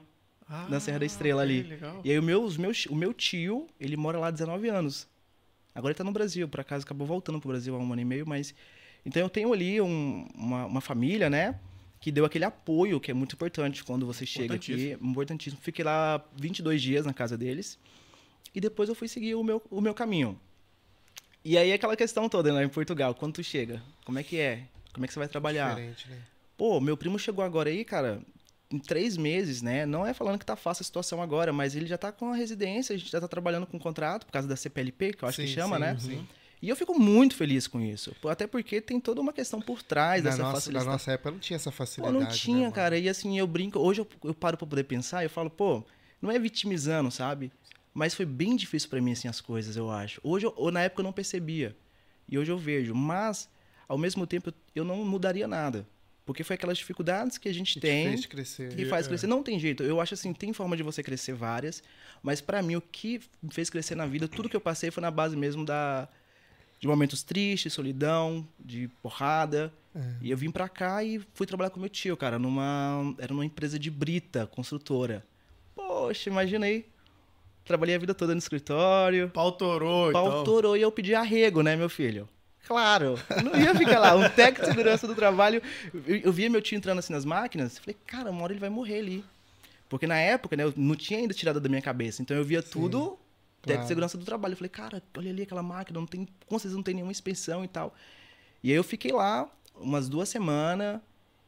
Ah, 0.50 0.68
Na 0.70 0.82
Serra 0.82 1.00
da 1.00 1.06
Estrela 1.06 1.42
ali. 1.44 1.64
que 1.64 1.70
Legal. 1.70 2.02
E 2.04 2.12
aí 2.12 2.20
o 2.20 2.24
meu, 2.24 2.44
os 2.44 2.58
meus, 2.58 2.86
o 2.88 2.96
meu 2.96 3.14
tio, 3.14 3.68
ele 3.80 3.96
mora 3.96 4.20
lá 4.20 4.28
há 4.28 4.32
19 4.32 4.68
anos. 4.68 5.08
Agora 5.74 5.92
ele 5.94 5.98
tá 5.98 6.04
no 6.04 6.12
Brasil. 6.12 6.46
Por 6.50 6.60
acaso 6.60 6.84
acabou 6.84 7.08
voltando 7.08 7.40
pro 7.40 7.48
Brasil 7.50 7.74
há 7.74 7.78
um 7.80 7.94
ano 7.94 8.02
e 8.02 8.06
meio, 8.06 8.28
mas... 8.28 8.54
Então 9.06 9.22
eu 9.22 9.30
tenho 9.30 9.52
ali 9.52 9.82
um- 9.82 10.28
uma, 10.36 10.66
uma 10.66 10.82
família, 10.82 11.30
né? 11.30 11.60
Que 12.00 12.12
deu 12.12 12.26
aquele 12.26 12.46
apoio, 12.46 13.00
que 13.00 13.12
é 13.12 13.14
muito 13.14 13.34
importante 13.36 13.84
quando 13.84 14.06
você 14.06 14.26
chega 14.26 14.56
aqui. 14.56 14.98
Importantíssimo. 15.02 15.62
Fiquei 15.62 15.86
lá 15.86 16.24
22 16.36 16.82
dias 16.82 17.06
na 17.06 17.14
casa 17.14 17.38
deles. 17.38 17.78
E 18.54 18.60
depois 18.60 18.90
eu 18.90 18.96
fui 18.96 19.08
seguir 19.08 19.36
o 19.36 19.44
meu, 19.44 19.62
o 19.70 19.80
meu 19.82 19.94
caminho. 19.94 20.40
E 21.44 21.58
aí 21.58 21.74
aquela 21.74 21.96
questão 21.96 22.28
toda, 22.30 22.54
né? 22.54 22.64
Em 22.64 22.70
Portugal, 22.70 23.16
quando 23.16 23.34
tu 23.36 23.44
chega, 23.44 23.82
como 24.06 24.20
é 24.20 24.24
que 24.24 24.38
é? 24.38 24.64
Como 24.94 25.06
é 25.06 25.08
que 25.08 25.14
você 25.14 25.20
vai 25.20 25.28
trabalhar? 25.28 25.76
Né? 25.76 25.94
Pô, 26.58 26.80
meu 26.80 26.96
primo 26.98 27.18
chegou 27.18 27.44
agora 27.44 27.70
aí, 27.70 27.84
cara, 27.86 28.22
em 28.70 28.78
três 28.78 29.18
meses, 29.18 29.62
né? 29.62 29.86
Não 29.86 30.06
é 30.06 30.14
falando 30.14 30.38
que 30.38 30.46
tá 30.46 30.56
fácil 30.56 30.82
a 30.84 30.86
situação 30.86 31.22
agora, 31.22 31.52
mas 31.52 31.76
ele 31.76 31.86
já 31.88 31.98
tá 31.98 32.12
com 32.12 32.32
a 32.32 32.36
residência, 32.36 32.94
a 32.96 32.98
gente 32.98 33.12
já 33.12 33.20
tá 33.22 33.28
trabalhando 33.28 33.66
com 33.66 33.80
contrato, 33.80 34.26
por 34.26 34.32
causa 34.32 34.48
da 34.48 34.56
CPLP, 34.56 35.14
que 35.14 35.24
eu 35.24 35.30
acho 35.30 35.42
que 35.42 35.48
Sim, 35.48 35.54
chama, 35.54 35.76
sim, 35.78 35.82
né? 35.82 35.98
sim. 36.00 36.28
E 36.62 36.70
eu 36.70 36.76
fico 36.76 36.98
muito 37.00 37.36
feliz 37.36 37.66
com 37.68 37.82
isso. 37.82 38.16
Pô, 38.22 38.30
Até 38.30 38.46
porque 38.46 38.80
tem 38.80 39.00
toda 39.00 39.20
uma 39.20 39.34
questão 39.34 39.60
por 39.60 39.82
trás 39.82 40.24
Na 40.24 40.30
dessa 40.30 40.42
nossa, 40.44 40.50
na 40.52 40.56
facilidade. 40.60 40.86
nossa 40.88 41.12
época 41.14 41.32
não 41.32 41.40
tinha 41.40 41.56
essa 41.56 41.72
Pô, 41.72 41.78
facilidade. 41.78 42.14
não 42.14 42.22
né, 42.24 42.30
tinha, 42.30 42.58
mano? 42.60 42.72
cara. 42.72 42.98
E 43.00 43.10
assim, 43.10 43.38
eu 43.40 43.48
brinco. 43.48 43.80
Hoje 43.80 44.02
eu, 44.02 44.08
eu 44.24 44.34
paro 44.34 44.58
pra 44.58 44.68
poder 44.68 44.84
pensar 44.84 45.24
e 45.24 45.26
eu 45.26 45.30
falo, 45.30 45.50
pô, 45.50 45.84
não 46.22 46.30
é 46.30 46.38
vitimizando, 46.38 47.10
sabe? 47.10 47.52
Mas 47.94 48.14
foi 48.14 48.26
bem 48.26 48.56
difícil 48.56 48.90
pra 48.90 49.02
mim, 49.02 49.12
assim, 49.14 49.28
as 49.28 49.42
coisas, 49.42 49.76
eu 49.76 49.90
acho. 49.90 50.22
Hoje, 50.24 50.46
eu, 50.46 50.54
ou 50.56 50.72
na 50.72 50.82
época 50.84 51.02
eu 51.02 51.04
não 51.04 51.12
percebia. 51.12 51.76
E 52.30 52.38
hoje 52.38 52.52
eu 52.52 52.58
vejo. 52.58 52.94
Mas, 52.94 53.50
ao 53.88 53.98
mesmo 53.98 54.28
tempo, 54.28 54.54
eu- 54.76 54.86
não 54.86 55.04
mudaria 55.04 55.48
nada. 55.48 55.86
Porque 56.24 56.44
foi 56.44 56.54
aquelas 56.54 56.78
dificuldades 56.78 57.40
que 57.40 57.50
a 57.50 57.54
gente 57.54 57.74
Que 57.74 57.80
te 57.80 57.82
tem 57.82 58.08
fez 58.10 58.26
crescer. 58.28 58.76
que 58.76 58.86
faz 58.86 59.08
crescer. 59.08 59.26
Não 59.26 59.42
tem 59.42 59.60
jeito. 59.60 59.82
Eu 59.82 60.00
acho 60.00 60.14
assim, 60.14 60.32
tem 60.32 60.54
forma 60.54 60.78
de 60.78 60.84
você 60.84 61.02
crescer 61.02 61.34
várias, 61.34 61.82
mas 62.22 62.40
pra 62.40 62.62
mim 62.62 62.76
o 62.76 62.82
que 62.82 63.20
me 63.42 63.52
fez 63.52 63.70
crescer 63.72 63.96
na 63.96 64.06
vida, 64.06 64.28
tudo 64.28 64.48
que 64.48 64.56
eu 64.56 64.62
passei 64.62 64.92
foi 64.92 65.02
na 65.02 65.10
base 65.10 65.36
mesmo 65.36 65.66
da 65.66 66.08
de 66.82 66.88
momentos 66.88 67.22
tristes, 67.22 67.72
solidão, 67.72 68.46
de 68.60 68.90
porrada. 69.04 69.72
É. 69.96 70.00
E 70.20 70.32
eu 70.32 70.38
vim 70.38 70.50
pra 70.50 70.68
cá 70.68 71.04
e 71.04 71.22
fui 71.36 71.46
trabalhar 71.46 71.70
com 71.70 71.80
meu 71.80 71.88
tio, 71.90 72.18
cara, 72.18 72.40
numa 72.40 73.14
era 73.20 73.32
numa 73.32 73.46
empresa 73.46 73.78
de 73.78 73.92
brita, 73.92 74.48
construtora. 74.48 75.24
Poxa, 75.76 76.28
imagina 76.30 76.66
aí. 76.66 76.86
Trabalhei 77.64 77.94
a 77.96 78.00
vida 78.00 78.16
toda 78.16 78.34
no 78.34 78.40
escritório. 78.40 79.30
Pau 79.30 79.52
torou, 79.52 80.12
Pau 80.12 80.28
então. 80.28 80.44
torou 80.44 80.76
e 80.76 80.82
eu 80.82 80.92
pedi 80.92 81.14
arrego, 81.14 81.62
né, 81.62 81.76
meu 81.76 81.88
filho? 81.88 82.28
Claro, 82.66 83.16
não 83.44 83.60
ia 83.60 83.76
ficar 83.76 84.00
lá. 84.00 84.16
Um 84.18 84.28
técnico 84.30 84.62
de 84.62 84.68
segurança 84.72 85.08
do 85.08 85.14
trabalho. 85.14 85.62
Eu, 85.94 86.16
eu 86.18 86.34
via 86.34 86.50
meu 86.50 86.62
tio 86.62 86.78
entrando 86.78 86.98
assim 86.98 87.14
nas 87.14 87.26
máquinas. 87.26 87.78
Falei, 87.78 87.96
cara, 88.08 88.32
uma 88.32 88.42
hora 88.44 88.54
ele 88.54 88.60
vai 88.60 88.70
morrer 88.70 89.00
ali. 89.00 89.24
Porque 89.88 90.08
na 90.08 90.18
época, 90.18 90.56
né, 90.56 90.64
eu 90.64 90.74
não 90.76 90.96
tinha 90.96 91.20
ainda 91.20 91.34
tirado 91.34 91.60
da 91.60 91.70
minha 91.70 91.82
cabeça. 91.82 92.24
Então 92.24 92.36
eu 92.36 92.44
via 92.44 92.64
tudo 92.64 93.00
técnico 93.00 93.21
claro. 93.62 93.82
de 93.82 93.88
segurança 93.88 94.18
do 94.18 94.26
trabalho. 94.26 94.54
Eu 94.54 94.58
falei, 94.58 94.70
cara, 94.70 95.04
olha 95.18 95.32
ali 95.32 95.44
aquela 95.44 95.64
máquina, 95.64 96.00
não 96.00 96.08
tem, 96.08 96.28
com 96.48 96.58
certeza 96.58 96.76
não 96.76 96.84
tem 96.84 96.96
nenhuma 96.96 97.12
inspeção 97.12 97.64
e 97.64 97.68
tal. 97.68 97.94
E 98.64 98.70
aí 98.70 98.76
eu 98.76 98.84
fiquei 98.84 99.12
lá 99.12 99.50
umas 99.76 100.10
duas 100.10 100.30
semanas. 100.30 101.00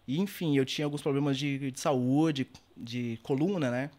E 0.08 0.20
enfim, 0.20 0.58
eu 0.58 0.66
tinha 0.66 0.86
alguns 0.86 1.02
problemas 1.02 1.38
de, 1.38 1.72
de 1.72 1.80
saúde, 1.80 2.48
de 2.76 3.20
coluna, 3.24 3.72
né? 3.72 3.90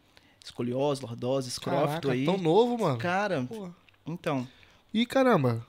Escoliose, 0.44 1.00
lordose, 1.00 1.48
escrófito 1.48 2.10
aí. 2.10 2.26
tão 2.26 2.36
novo, 2.36 2.76
mano. 2.78 2.98
Cara, 2.98 3.44
Pô. 3.44 3.70
então. 4.06 4.46
Ih, 4.92 5.06
caramba. 5.06 5.66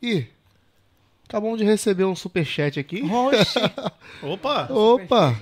Ih, 0.00 0.28
acabamos 1.28 1.58
de 1.58 1.64
receber 1.64 2.04
um 2.04 2.14
superchat 2.14 2.78
aqui. 2.78 3.02
Oxe, 3.02 3.58
Opa! 4.22 4.72
Opa! 4.72 5.40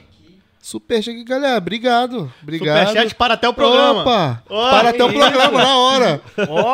Superchat, 0.64 1.24
galera, 1.24 1.58
obrigado. 1.58 2.32
Obrigado. 2.40 2.86
Superchat 2.86 3.14
para 3.16 3.34
até 3.34 3.48
o 3.48 3.52
programa. 3.52 4.02
Opa! 4.02 4.42
Para 4.48 4.90
até 4.90 5.04
o 5.04 5.12
programa 5.12 5.58
na 5.60 5.76
hora. 5.76 6.22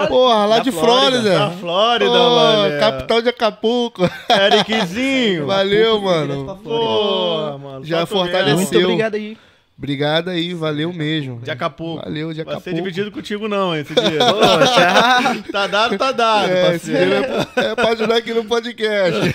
Porra, 0.09 0.45
lá 0.45 0.59
de 0.59 0.71
Flórida. 0.71 1.23
Flórida. 1.23 1.39
Da 1.39 1.51
Flórida, 1.53 2.11
mano. 2.13 2.79
Capital 2.81 3.23
de 3.23 3.29
Acapulco. 3.31 4.11
Ericzinho. 4.29 5.47
Valeu, 5.47 6.03
mano. 6.03 6.61
Pô, 6.63 7.59
mano. 7.59 7.83
Já 7.83 8.05
fortaleceu. 8.05 8.57
mesmo. 8.59 8.71
Muito 8.73 8.85
obrigado 8.85 9.15
aí. 9.15 9.39
Obrigado 9.79 10.29
aí, 10.31 10.53
valeu 10.53 10.93
mesmo. 10.93 11.41
De 11.41 11.51
Acapulco. 11.51 12.05
Valeu, 12.05 12.35
de 12.35 12.43
Vai 12.43 12.55
ser 12.57 12.61
Acapulco. 12.61 12.77
dividido 12.77 13.11
contigo 13.11 13.49
não, 13.49 13.75
esse 13.75 13.95
dia. 13.95 14.19
Poxa. 14.35 15.43
tá 15.51 15.67
dado, 15.67 15.97
tá 15.97 16.13
dado, 16.13 16.51
É, 16.51 16.71
parceiro. 16.73 17.15
é, 17.15 17.47
é 17.71 17.75
pra 17.75 17.89
ajudar 17.93 18.17
aqui 18.17 18.35
no 18.35 18.45
podcast. 18.45 19.35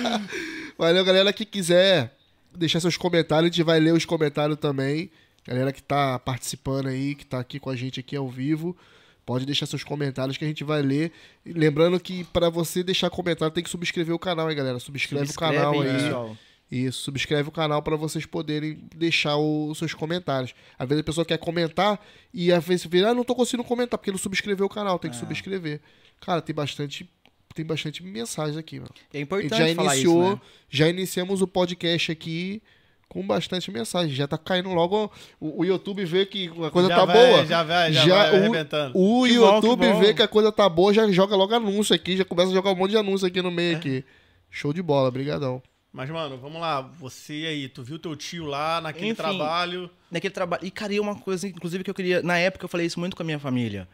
Valeu, 0.78 1.04
galera 1.04 1.30
que 1.32 1.44
quiser 1.44 2.12
deixar 2.60 2.78
seus 2.78 2.96
comentários, 2.96 3.50
a 3.50 3.52
gente 3.52 3.62
vai 3.64 3.80
ler 3.80 3.94
os 3.94 4.04
comentários 4.04 4.58
também. 4.58 5.10
Galera 5.46 5.72
que 5.72 5.82
tá 5.82 6.18
participando 6.18 6.88
aí, 6.88 7.14
que 7.14 7.24
tá 7.24 7.40
aqui 7.40 7.58
com 7.58 7.70
a 7.70 7.76
gente 7.76 7.98
aqui 7.98 8.14
ao 8.14 8.28
vivo, 8.28 8.76
pode 9.24 9.46
deixar 9.46 9.64
seus 9.66 9.82
comentários 9.82 10.36
que 10.36 10.44
a 10.44 10.48
gente 10.48 10.62
vai 10.62 10.82
ler. 10.82 11.10
E 11.44 11.52
lembrando 11.52 11.98
que 11.98 12.24
para 12.24 12.50
você 12.50 12.82
deixar 12.82 13.08
comentário 13.08 13.52
tem 13.52 13.64
que 13.64 13.70
subscrever 13.70 14.14
o 14.14 14.18
canal, 14.18 14.50
hein, 14.50 14.56
galera? 14.56 14.78
Subscreve, 14.78 15.26
Subscreve 15.26 15.56
o 15.56 15.58
canal 15.58 15.80
aí, 15.80 15.88
aí. 15.88 16.02
pessoal. 16.02 16.36
Isso, 16.70 17.02
subscreve 17.02 17.48
o 17.48 17.52
canal 17.52 17.82
para 17.82 17.96
vocês 17.96 18.24
poderem 18.24 18.78
deixar 18.94 19.36
os 19.36 19.76
seus 19.76 19.92
comentários. 19.92 20.54
Às 20.78 20.88
vezes 20.88 21.00
a 21.00 21.04
pessoa 21.04 21.24
quer 21.24 21.38
comentar 21.38 21.98
e 22.32 22.52
às 22.52 22.64
vezes 22.64 22.86
vira, 22.86 23.10
ah, 23.10 23.14
não 23.14 23.24
tô 23.24 23.34
conseguindo 23.34 23.66
comentar 23.66 23.98
porque 23.98 24.12
não 24.12 24.18
subscreveu 24.18 24.66
o 24.66 24.68
canal, 24.68 24.96
tem 24.96 25.10
que 25.10 25.16
subscrever. 25.16 25.80
Cara, 26.20 26.40
tem 26.40 26.54
bastante 26.54 27.10
tem 27.54 27.64
bastante 27.64 28.02
mensagens 28.02 28.56
aqui, 28.56 28.78
mano. 28.78 28.90
É 29.12 29.18
A 29.18 29.20
importante 29.20 29.56
gente 29.56 29.68
já 29.68 29.74
falar 29.74 29.94
iniciou, 29.94 30.22
isso, 30.24 30.32
né? 30.34 30.40
já 30.68 30.88
iniciamos 30.88 31.42
o 31.42 31.46
podcast 31.48 32.12
aqui 32.12 32.62
com 33.08 33.26
bastante 33.26 33.70
mensagem. 33.72 34.14
Já 34.14 34.28
tá 34.28 34.38
caindo 34.38 34.70
logo 34.72 35.10
o, 35.40 35.60
o 35.62 35.64
YouTube 35.64 36.04
vê 36.04 36.24
que 36.26 36.48
a 36.64 36.70
coisa 36.70 36.88
Já 36.88 36.96
tá 36.96 37.04
vai- 37.04 37.16
boa. 37.32 37.46
Já 37.46 37.62
vai, 37.64 37.92
já, 37.92 38.06
Já 38.06 38.14
vai 38.16 38.32
o- 38.32 38.36
arrebentando. 38.36 38.92
O 38.98 39.24
Que 39.26 39.38
bom, 39.38 39.54
YouTube 39.56 39.80
que 39.86 39.92
bom. 39.92 40.00
vê 40.00 40.14
que 40.14 40.22
a 40.22 40.28
coisa 40.28 40.52
tá 40.52 40.68
boa, 40.68 40.94
já 40.94 41.10
joga 41.10 41.34
logo 41.34 41.54
anúncio 41.54 41.94
aqui, 41.94 42.16
já 42.16 42.24
começa 42.24 42.50
a 42.50 42.54
jogar 42.54 42.70
um 42.72 42.76
monte 42.76 42.92
de 42.92 42.96
anúncio 42.96 43.26
aqui 43.26 43.42
no 43.42 43.48
É. 43.50 43.52
meio 43.52 43.76
aqui. 43.76 44.04
Show 44.48 44.72
de 44.72 44.80
bola, 44.82 45.10
brigadão. 45.10 45.60
Mas, 45.92 46.08
mano, 46.08 46.38
vamos 46.38 46.60
lá. 46.60 46.80
Você 47.00 47.32
aí, 47.48 47.68
tu 47.68 47.82
viu 47.82 47.98
teu 47.98 48.14
tio 48.14 48.44
lá 48.46 48.80
naquele 48.80 49.06
Enfim. 49.06 49.14
trabalho. 49.16 49.90
naquele 50.08 50.32
trabalho. 50.32 50.64
E, 50.64 50.70
cara, 50.70 50.92
e 50.94 51.00
uma 51.00 51.16
coisa, 51.16 51.48
inclusive, 51.48 51.82
que 51.82 51.90
eu 51.90 51.94
queria. 51.94 52.22
Na 52.22 52.38
época, 52.38 52.64
eu 52.64 52.68
falei 52.68 52.86
isso 52.86 52.98
muito 53.00 53.16
com 53.16 53.22
a 53.22 53.26
minha 53.26 53.40
família. 53.40 53.88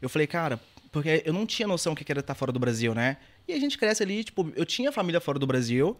Eu 0.00 0.10
falei, 0.10 0.26
cara, 0.26 0.60
porque 1.02 1.22
eu 1.24 1.32
não 1.32 1.46
tinha 1.46 1.66
noção 1.68 1.92
o 1.92 1.96
que 1.96 2.10
era 2.10 2.20
estar 2.20 2.34
fora 2.34 2.52
do 2.52 2.58
Brasil, 2.58 2.94
né? 2.94 3.16
E 3.46 3.52
a 3.52 3.58
gente 3.60 3.76
cresce 3.78 4.02
ali, 4.02 4.22
tipo, 4.24 4.52
eu 4.54 4.64
tinha 4.66 4.90
família 4.92 5.20
fora 5.20 5.38
do 5.38 5.46
Brasil, 5.46 5.96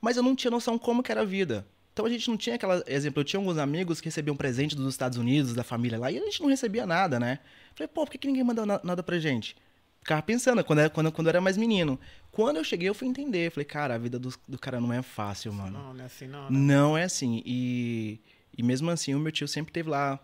mas 0.00 0.16
eu 0.16 0.22
não 0.22 0.34
tinha 0.36 0.50
noção 0.50 0.78
como 0.78 1.02
que 1.02 1.10
era 1.12 1.22
a 1.22 1.24
vida. 1.24 1.66
Então 1.92 2.04
a 2.06 2.08
gente 2.08 2.28
não 2.28 2.36
tinha 2.36 2.56
aquela. 2.56 2.82
Exemplo, 2.86 3.20
eu 3.20 3.24
tinha 3.24 3.38
alguns 3.38 3.56
amigos 3.58 4.00
que 4.00 4.06
recebiam 4.08 4.34
presente 4.36 4.74
dos 4.74 4.92
Estados 4.92 5.16
Unidos, 5.16 5.54
da 5.54 5.62
família 5.62 5.98
lá, 5.98 6.10
e 6.10 6.18
a 6.18 6.24
gente 6.24 6.40
não 6.40 6.48
recebia 6.48 6.84
nada, 6.86 7.20
né? 7.20 7.38
Falei, 7.74 7.88
pô, 7.88 8.04
por 8.04 8.10
que, 8.10 8.18
que 8.18 8.26
ninguém 8.26 8.42
mandou 8.44 8.66
na- 8.66 8.80
nada 8.82 9.02
pra 9.02 9.18
gente? 9.18 9.56
Ficava 10.00 10.20
pensando, 10.20 10.62
quando, 10.64 10.80
era, 10.80 10.90
quando, 10.90 11.10
quando 11.12 11.28
eu 11.28 11.30
era 11.30 11.40
mais 11.40 11.56
menino. 11.56 11.98
Quando 12.30 12.56
eu 12.56 12.64
cheguei, 12.64 12.88
eu 12.88 12.94
fui 12.94 13.08
entender. 13.08 13.50
Falei, 13.52 13.64
cara, 13.64 13.94
a 13.94 13.98
vida 13.98 14.18
do, 14.18 14.34
do 14.46 14.58
cara 14.58 14.80
não 14.80 14.92
é 14.92 15.00
fácil, 15.02 15.52
mano. 15.52 15.78
Não, 15.78 15.94
não 15.94 16.02
é 16.02 16.06
assim, 16.06 16.26
não. 16.26 16.42
né? 16.42 16.48
Não 16.50 16.98
é 16.98 17.04
assim. 17.04 17.42
E, 17.46 18.20
e 18.58 18.62
mesmo 18.62 18.90
assim, 18.90 19.14
o 19.14 19.18
meu 19.20 19.32
tio 19.32 19.46
sempre 19.48 19.72
teve 19.72 19.88
lá, 19.88 20.18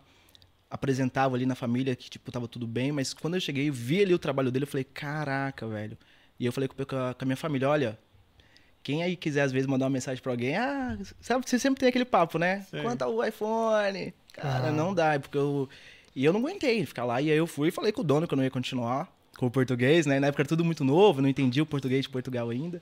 apresentava 0.71 1.35
ali 1.35 1.45
na 1.45 1.53
família 1.53 1.95
que, 1.95 2.09
tipo, 2.09 2.31
tava 2.31 2.47
tudo 2.47 2.65
bem, 2.65 2.91
mas 2.91 3.13
quando 3.13 3.35
eu 3.35 3.41
cheguei, 3.41 3.69
eu 3.69 3.73
vi 3.73 4.01
ali 4.01 4.13
o 4.13 4.19
trabalho 4.19 4.49
dele, 4.49 4.63
eu 4.63 4.67
falei, 4.67 4.85
caraca, 4.85 5.67
velho. 5.67 5.97
E 6.39 6.45
eu 6.45 6.51
falei 6.53 6.67
com, 6.69 6.75
com 6.83 6.95
a 6.95 7.13
com 7.13 7.23
a 7.23 7.25
minha 7.25 7.35
família, 7.37 7.69
olha, 7.69 7.99
quem 8.81 9.03
aí 9.03 9.15
quiser 9.15 9.41
às 9.41 9.51
vezes 9.51 9.67
mandar 9.67 9.85
uma 9.85 9.91
mensagem 9.91 10.23
pra 10.23 10.31
alguém, 10.31 10.55
ah, 10.55 10.97
sabe, 11.19 11.47
você 11.47 11.59
sempre 11.59 11.79
tem 11.81 11.89
aquele 11.89 12.05
papo, 12.05 12.39
né? 12.39 12.65
Sim. 12.71 12.81
Quanto 12.81 13.01
ao 13.03 13.23
iPhone? 13.27 14.13
Cara, 14.33 14.69
Ah. 14.69 14.71
não 14.71 14.93
dá, 14.93 15.19
porque 15.19 15.37
eu... 15.37 15.69
E 16.15 16.25
eu 16.25 16.33
não 16.33 16.39
aguentei 16.41 16.85
ficar 16.85 17.05
lá, 17.05 17.21
e 17.21 17.29
aí 17.31 17.37
eu 17.37 17.47
fui 17.47 17.69
e 17.69 17.71
falei 17.71 17.91
com 17.91 18.01
o 18.01 18.03
dono 18.03 18.27
que 18.27 18.33
eu 18.33 18.37
não 18.37 18.43
ia 18.43 18.49
continuar 18.51 19.07
com 19.37 19.45
o 19.45 19.51
português, 19.51 20.05
né? 20.05 20.19
Na 20.19 20.27
época 20.27 20.41
era 20.41 20.49
tudo 20.49 20.63
muito 20.65 20.83
novo, 20.83 21.21
não 21.21 21.29
entendia 21.29 21.63
o 21.63 21.65
português 21.65 22.01
de 22.03 22.09
Portugal 22.09 22.49
ainda. 22.49 22.81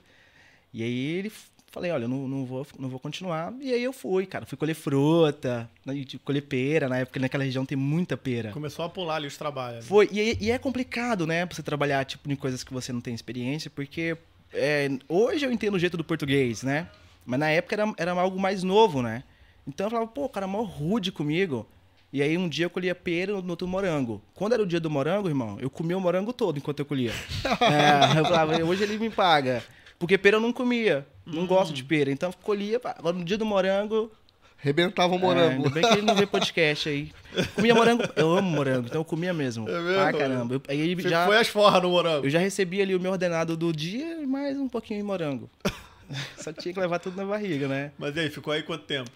E 0.72 0.82
aí 0.82 0.98
ele 1.18 1.32
falei, 1.70 1.90
olha, 1.90 2.04
eu 2.04 2.08
não, 2.08 2.26
não, 2.28 2.44
vou, 2.44 2.66
não 2.78 2.88
vou 2.88 2.98
continuar. 2.98 3.54
E 3.60 3.72
aí 3.72 3.82
eu 3.82 3.92
fui, 3.92 4.26
cara. 4.26 4.44
Fui 4.44 4.58
colher 4.58 4.74
fruta, 4.74 5.70
né, 5.84 5.94
colher 6.24 6.42
pera. 6.42 6.88
Na 6.88 6.98
época, 6.98 7.20
naquela 7.20 7.44
região 7.44 7.64
tem 7.64 7.76
muita 7.76 8.16
pera. 8.16 8.50
Começou 8.50 8.84
a 8.84 8.88
pular 8.88 9.16
ali 9.16 9.26
os 9.26 9.36
trabalhos. 9.36 9.86
Foi. 9.86 10.08
E, 10.12 10.36
e 10.40 10.50
é 10.50 10.58
complicado, 10.58 11.26
né? 11.26 11.46
Pra 11.46 11.54
você 11.54 11.62
trabalhar, 11.62 12.04
tipo, 12.04 12.30
em 12.30 12.36
coisas 12.36 12.64
que 12.64 12.72
você 12.72 12.92
não 12.92 13.00
tem 13.00 13.14
experiência, 13.14 13.70
porque 13.70 14.16
é, 14.52 14.90
hoje 15.08 15.46
eu 15.46 15.52
entendo 15.52 15.74
o 15.74 15.78
jeito 15.78 15.96
do 15.96 16.04
português, 16.04 16.62
né? 16.62 16.88
Mas 17.24 17.38
na 17.38 17.50
época 17.50 17.76
era, 17.76 17.94
era 17.96 18.12
algo 18.12 18.38
mais 18.38 18.62
novo, 18.62 19.02
né? 19.02 19.22
Então 19.66 19.86
eu 19.86 19.90
falava, 19.90 20.08
pô, 20.08 20.24
o 20.24 20.28
cara 20.28 20.46
é 20.46 20.48
mó 20.48 20.62
rude 20.62 21.12
comigo. 21.12 21.66
E 22.12 22.20
aí 22.22 22.36
um 22.36 22.48
dia 22.48 22.66
eu 22.66 22.70
colhia 22.70 22.94
pera, 22.94 23.40
no 23.40 23.50
outro 23.50 23.68
morango. 23.68 24.20
Quando 24.34 24.54
era 24.54 24.62
o 24.62 24.66
dia 24.66 24.80
do 24.80 24.90
morango, 24.90 25.28
irmão, 25.28 25.58
eu 25.60 25.70
comia 25.70 25.96
o 25.96 26.00
morango 26.00 26.32
todo 26.32 26.58
enquanto 26.58 26.80
eu 26.80 26.84
colhia. 26.84 27.12
é, 27.46 28.18
eu 28.18 28.24
falava, 28.24 28.60
hoje 28.64 28.82
ele 28.82 28.98
me 28.98 29.10
paga. 29.10 29.62
Porque 30.00 30.18
pera 30.18 30.38
eu 30.38 30.40
não 30.40 30.52
comia. 30.52 31.06
Não 31.24 31.46
gosto 31.46 31.72
de 31.72 31.84
pera. 31.84 32.10
Então 32.10 32.30
eu 32.30 32.34
colhia. 32.42 32.80
Agora 32.82 33.16
no 33.16 33.22
dia 33.24 33.38
do 33.38 33.44
morango. 33.46 34.10
Rebentava 34.56 35.12
o 35.12 35.16
É, 35.16 35.18
morango. 35.20 35.52
ainda 35.66 35.70
bem 35.70 35.82
que 35.82 35.92
ele 35.92 36.02
não 36.02 36.14
vê 36.16 36.26
podcast 36.26 36.88
aí. 36.88 37.12
Comia 37.54 37.74
morango. 37.74 38.02
Eu 38.16 38.32
amo 38.36 38.50
morango, 38.50 38.86
então 38.88 39.00
eu 39.00 39.04
comia 39.04 39.32
mesmo. 39.32 39.68
É 39.68 39.80
mesmo? 39.80 40.00
Ah, 40.00 40.12
caramba. 40.12 40.54
Eu, 40.56 40.62
aí 40.68 40.94
Você 40.94 41.08
já, 41.08 41.24
foi 41.26 41.36
às 41.38 41.48
forras 41.48 41.82
no 41.82 41.90
morango. 41.90 42.26
eu 42.26 42.30
já 42.30 42.38
recebi 42.38 42.82
ali 42.82 42.94
o 42.94 43.00
meu 43.00 43.12
ordenado 43.12 43.56
do 43.56 43.72
dia 43.72 44.20
e 44.22 44.26
mais 44.26 44.58
um 44.58 44.68
pouquinho 44.68 45.00
de 45.00 45.06
morango. 45.06 45.48
Só 46.36 46.52
tinha 46.52 46.74
que 46.74 46.80
levar 46.80 46.98
tudo 46.98 47.16
na 47.16 47.24
barriga, 47.24 47.68
né? 47.68 47.92
Mas 47.98 48.16
e 48.16 48.20
aí, 48.20 48.30
ficou 48.30 48.52
aí 48.52 48.62
quanto 48.62 48.84
tempo? 48.84 49.10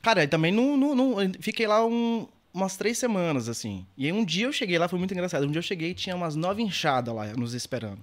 Cara, 0.00 0.26
também 0.28 0.52
não, 0.52 0.76
não, 0.76 0.94
não- 0.94 1.16
fiquei 1.40 1.66
lá 1.66 1.84
um- 1.84 2.26
umas 2.54 2.76
três 2.76 2.96
semanas, 2.96 3.48
assim. 3.50 3.84
E 3.98 4.06
aí 4.06 4.12
um 4.12 4.24
dia 4.24 4.46
eu 4.46 4.52
cheguei 4.52 4.78
lá, 4.78 4.88
foi 4.88 4.98
muito 4.98 5.12
engraçado. 5.12 5.44
Um 5.46 5.50
dia 5.50 5.58
eu 5.58 5.62
cheguei 5.62 5.90
e 5.90 5.94
tinha 5.94 6.14
umas 6.16 6.34
nove 6.34 6.62
inchadas 6.62 7.14
lá 7.14 7.26
nos 7.34 7.52
esperando. 7.54 7.98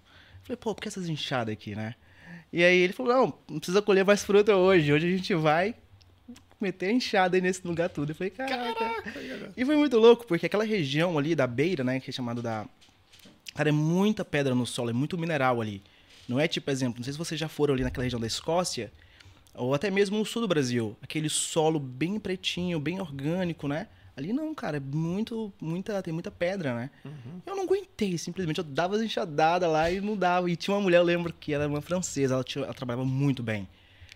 Falei, 0.50 0.58
pô, 0.58 0.74
por 0.74 0.82
que 0.82 0.88
essas 0.88 1.08
inchadas 1.08 1.54
aqui, 1.54 1.76
né? 1.76 1.94
E 2.52 2.64
aí 2.64 2.80
ele 2.80 2.92
falou, 2.92 3.14
não, 3.14 3.34
não 3.48 3.60
precisa 3.60 3.84
colher 3.84 4.04
mais 4.04 4.24
fruta 4.24 4.56
hoje. 4.56 4.92
Hoje 4.92 5.06
a 5.06 5.16
gente 5.16 5.36
vai 5.36 5.76
meter 6.60 6.90
enxada 6.92 7.38
aí 7.38 7.42
nesse 7.42 7.66
lugar 7.68 7.88
tudo. 7.88 8.10
Eu 8.14 8.16
falei, 8.16 8.32
caraca. 8.32 8.92
E 9.56 9.64
foi 9.64 9.76
muito 9.76 10.00
louco, 10.00 10.26
porque 10.26 10.48
aquela 10.48 10.64
região 10.64 11.20
ali 11.20 11.36
da 11.36 11.46
beira, 11.46 11.84
né, 11.84 12.00
que 12.00 12.10
é 12.10 12.14
chamado 12.14 12.42
da... 12.42 12.66
Cara, 13.54 13.70
é 13.70 13.72
muita 13.72 14.26
pedra 14.26 14.56
no 14.56 14.66
solo, 14.66 14.90
é 14.90 14.94
muito 14.94 15.20
mineral 15.20 15.62
ali. 15.62 15.84
Não 16.28 16.40
é 16.40 16.48
tipo, 16.48 16.72
exemplo, 16.72 16.96
não 16.98 17.04
sei 17.04 17.14
se 17.14 17.20
vocês 17.20 17.40
já 17.40 17.48
foram 17.48 17.76
ali 17.76 17.84
naquela 17.84 18.04
região 18.04 18.20
da 18.20 18.26
Escócia, 18.26 18.92
ou 19.54 19.76
até 19.76 19.92
mesmo 19.92 20.18
no 20.18 20.26
sul 20.26 20.42
do 20.42 20.48
Brasil. 20.48 20.98
Aquele 21.00 21.30
solo 21.30 21.80
bem 21.80 22.20
pretinho, 22.20 22.80
bem 22.80 23.00
orgânico, 23.00 23.68
né? 23.68 23.88
Ali 24.20 24.34
não, 24.34 24.54
cara, 24.54 24.78
é 24.78 24.80
muito, 24.80 25.52
muita, 25.62 26.02
tem 26.04 26.14
muita 26.14 26.30
pedra, 26.30 26.76
né? 26.76 26.90
Eu 27.46 27.56
não 27.56 27.64
aguentei, 27.64 28.18
simplesmente. 28.18 28.58
Eu 28.58 28.64
dava 28.64 28.96
as 28.98 29.02
enxadadas 29.02 29.70
lá 29.72 29.90
e 29.90 30.02
não 30.02 30.18
dava. 30.18 30.52
E 30.52 30.56
tinha 30.56 30.76
uma 30.76 30.82
mulher, 30.82 30.98
eu 30.98 31.04
lembro 31.04 31.32
que 31.34 31.54
era 31.54 31.68
uma 31.68 31.82
francesa, 31.82 32.34
ela, 32.34 32.44
tinha- 32.44 32.66
ela 32.66 32.74
trabalhava 32.74 33.06
muito 33.06 33.42
bem. 33.42 33.68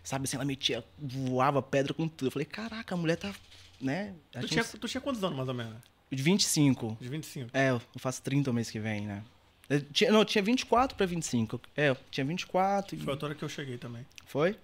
Sabe 0.03 0.25
assim, 0.25 0.35
ela 0.35 0.43
metia, 0.45 0.83
voava 0.99 1.61
pedra 1.61 1.93
com 1.93 2.07
tudo. 2.07 2.27
Eu 2.27 2.31
falei, 2.31 2.45
caraca, 2.45 2.93
a 2.93 2.97
mulher 2.97 3.15
tá, 3.15 3.33
né? 3.79 4.13
Tu 4.33 4.47
tinha, 4.49 4.61
uns- 4.61 4.71
tu 4.79 4.87
tinha 4.87 4.99
quantos 5.01 5.23
anos, 5.23 5.37
mais 5.37 5.47
ou 5.47 5.55
menos? 5.55 5.75
de 6.11 6.21
25. 6.21 6.95
De 7.01 7.07
25. 7.09 7.49
É, 7.57 7.71
eu 7.71 7.81
faço 7.95 8.21
30 8.21 8.51
o 8.51 8.53
mês 8.53 8.69
que 8.69 8.79
vem, 8.79 9.07
né? 9.07 9.23
Eu 9.69 9.81
tinha, 9.81 10.11
não, 10.11 10.19
eu 10.19 10.25
tinha 10.25 10.43
24 10.43 10.95
pra 10.95 11.05
25. 11.07 11.59
É, 11.75 11.89
eu 11.89 11.97
tinha 12.11 12.23
24. 12.25 12.95
e- 12.95 12.99
Foi 12.99 13.13
a 13.13 13.15
altura 13.15 13.33
que 13.33 13.43
eu 13.43 13.49
cheguei 13.49 13.77
também. 13.79 14.05
Foi? 14.27 14.55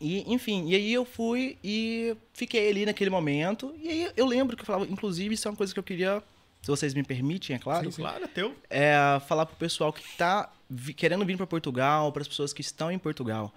E, 0.00 0.30
enfim, 0.32 0.68
e 0.68 0.74
aí 0.74 0.92
eu 0.92 1.04
fui 1.04 1.56
e 1.64 2.14
fiquei 2.32 2.68
ali 2.68 2.84
naquele 2.84 3.10
momento. 3.10 3.74
E 3.82 3.88
aí 3.88 4.10
eu 4.16 4.26
lembro 4.26 4.56
que 4.56 4.62
eu 4.62 4.66
falava, 4.66 4.84
inclusive, 4.90 5.34
isso 5.34 5.48
é 5.48 5.50
uma 5.50 5.56
coisa 5.56 5.72
que 5.72 5.78
eu 5.78 5.84
queria, 5.84 6.22
se 6.62 6.68
vocês 6.68 6.92
me 6.94 7.02
permitem, 7.02 7.56
é 7.56 7.58
claro, 7.58 7.90
Claro, 7.90 8.24
é 8.24 8.28
teu. 8.28 8.54
é 8.68 8.94
falar 9.26 9.46
pro 9.46 9.56
pessoal 9.56 9.92
que 9.92 10.02
tá 10.16 10.50
querendo 10.96 11.24
vir 11.24 11.36
para 11.36 11.46
Portugal, 11.46 12.12
para 12.12 12.22
as 12.22 12.28
pessoas 12.28 12.52
que 12.52 12.60
estão 12.60 12.90
em 12.90 12.98
Portugal. 12.98 13.52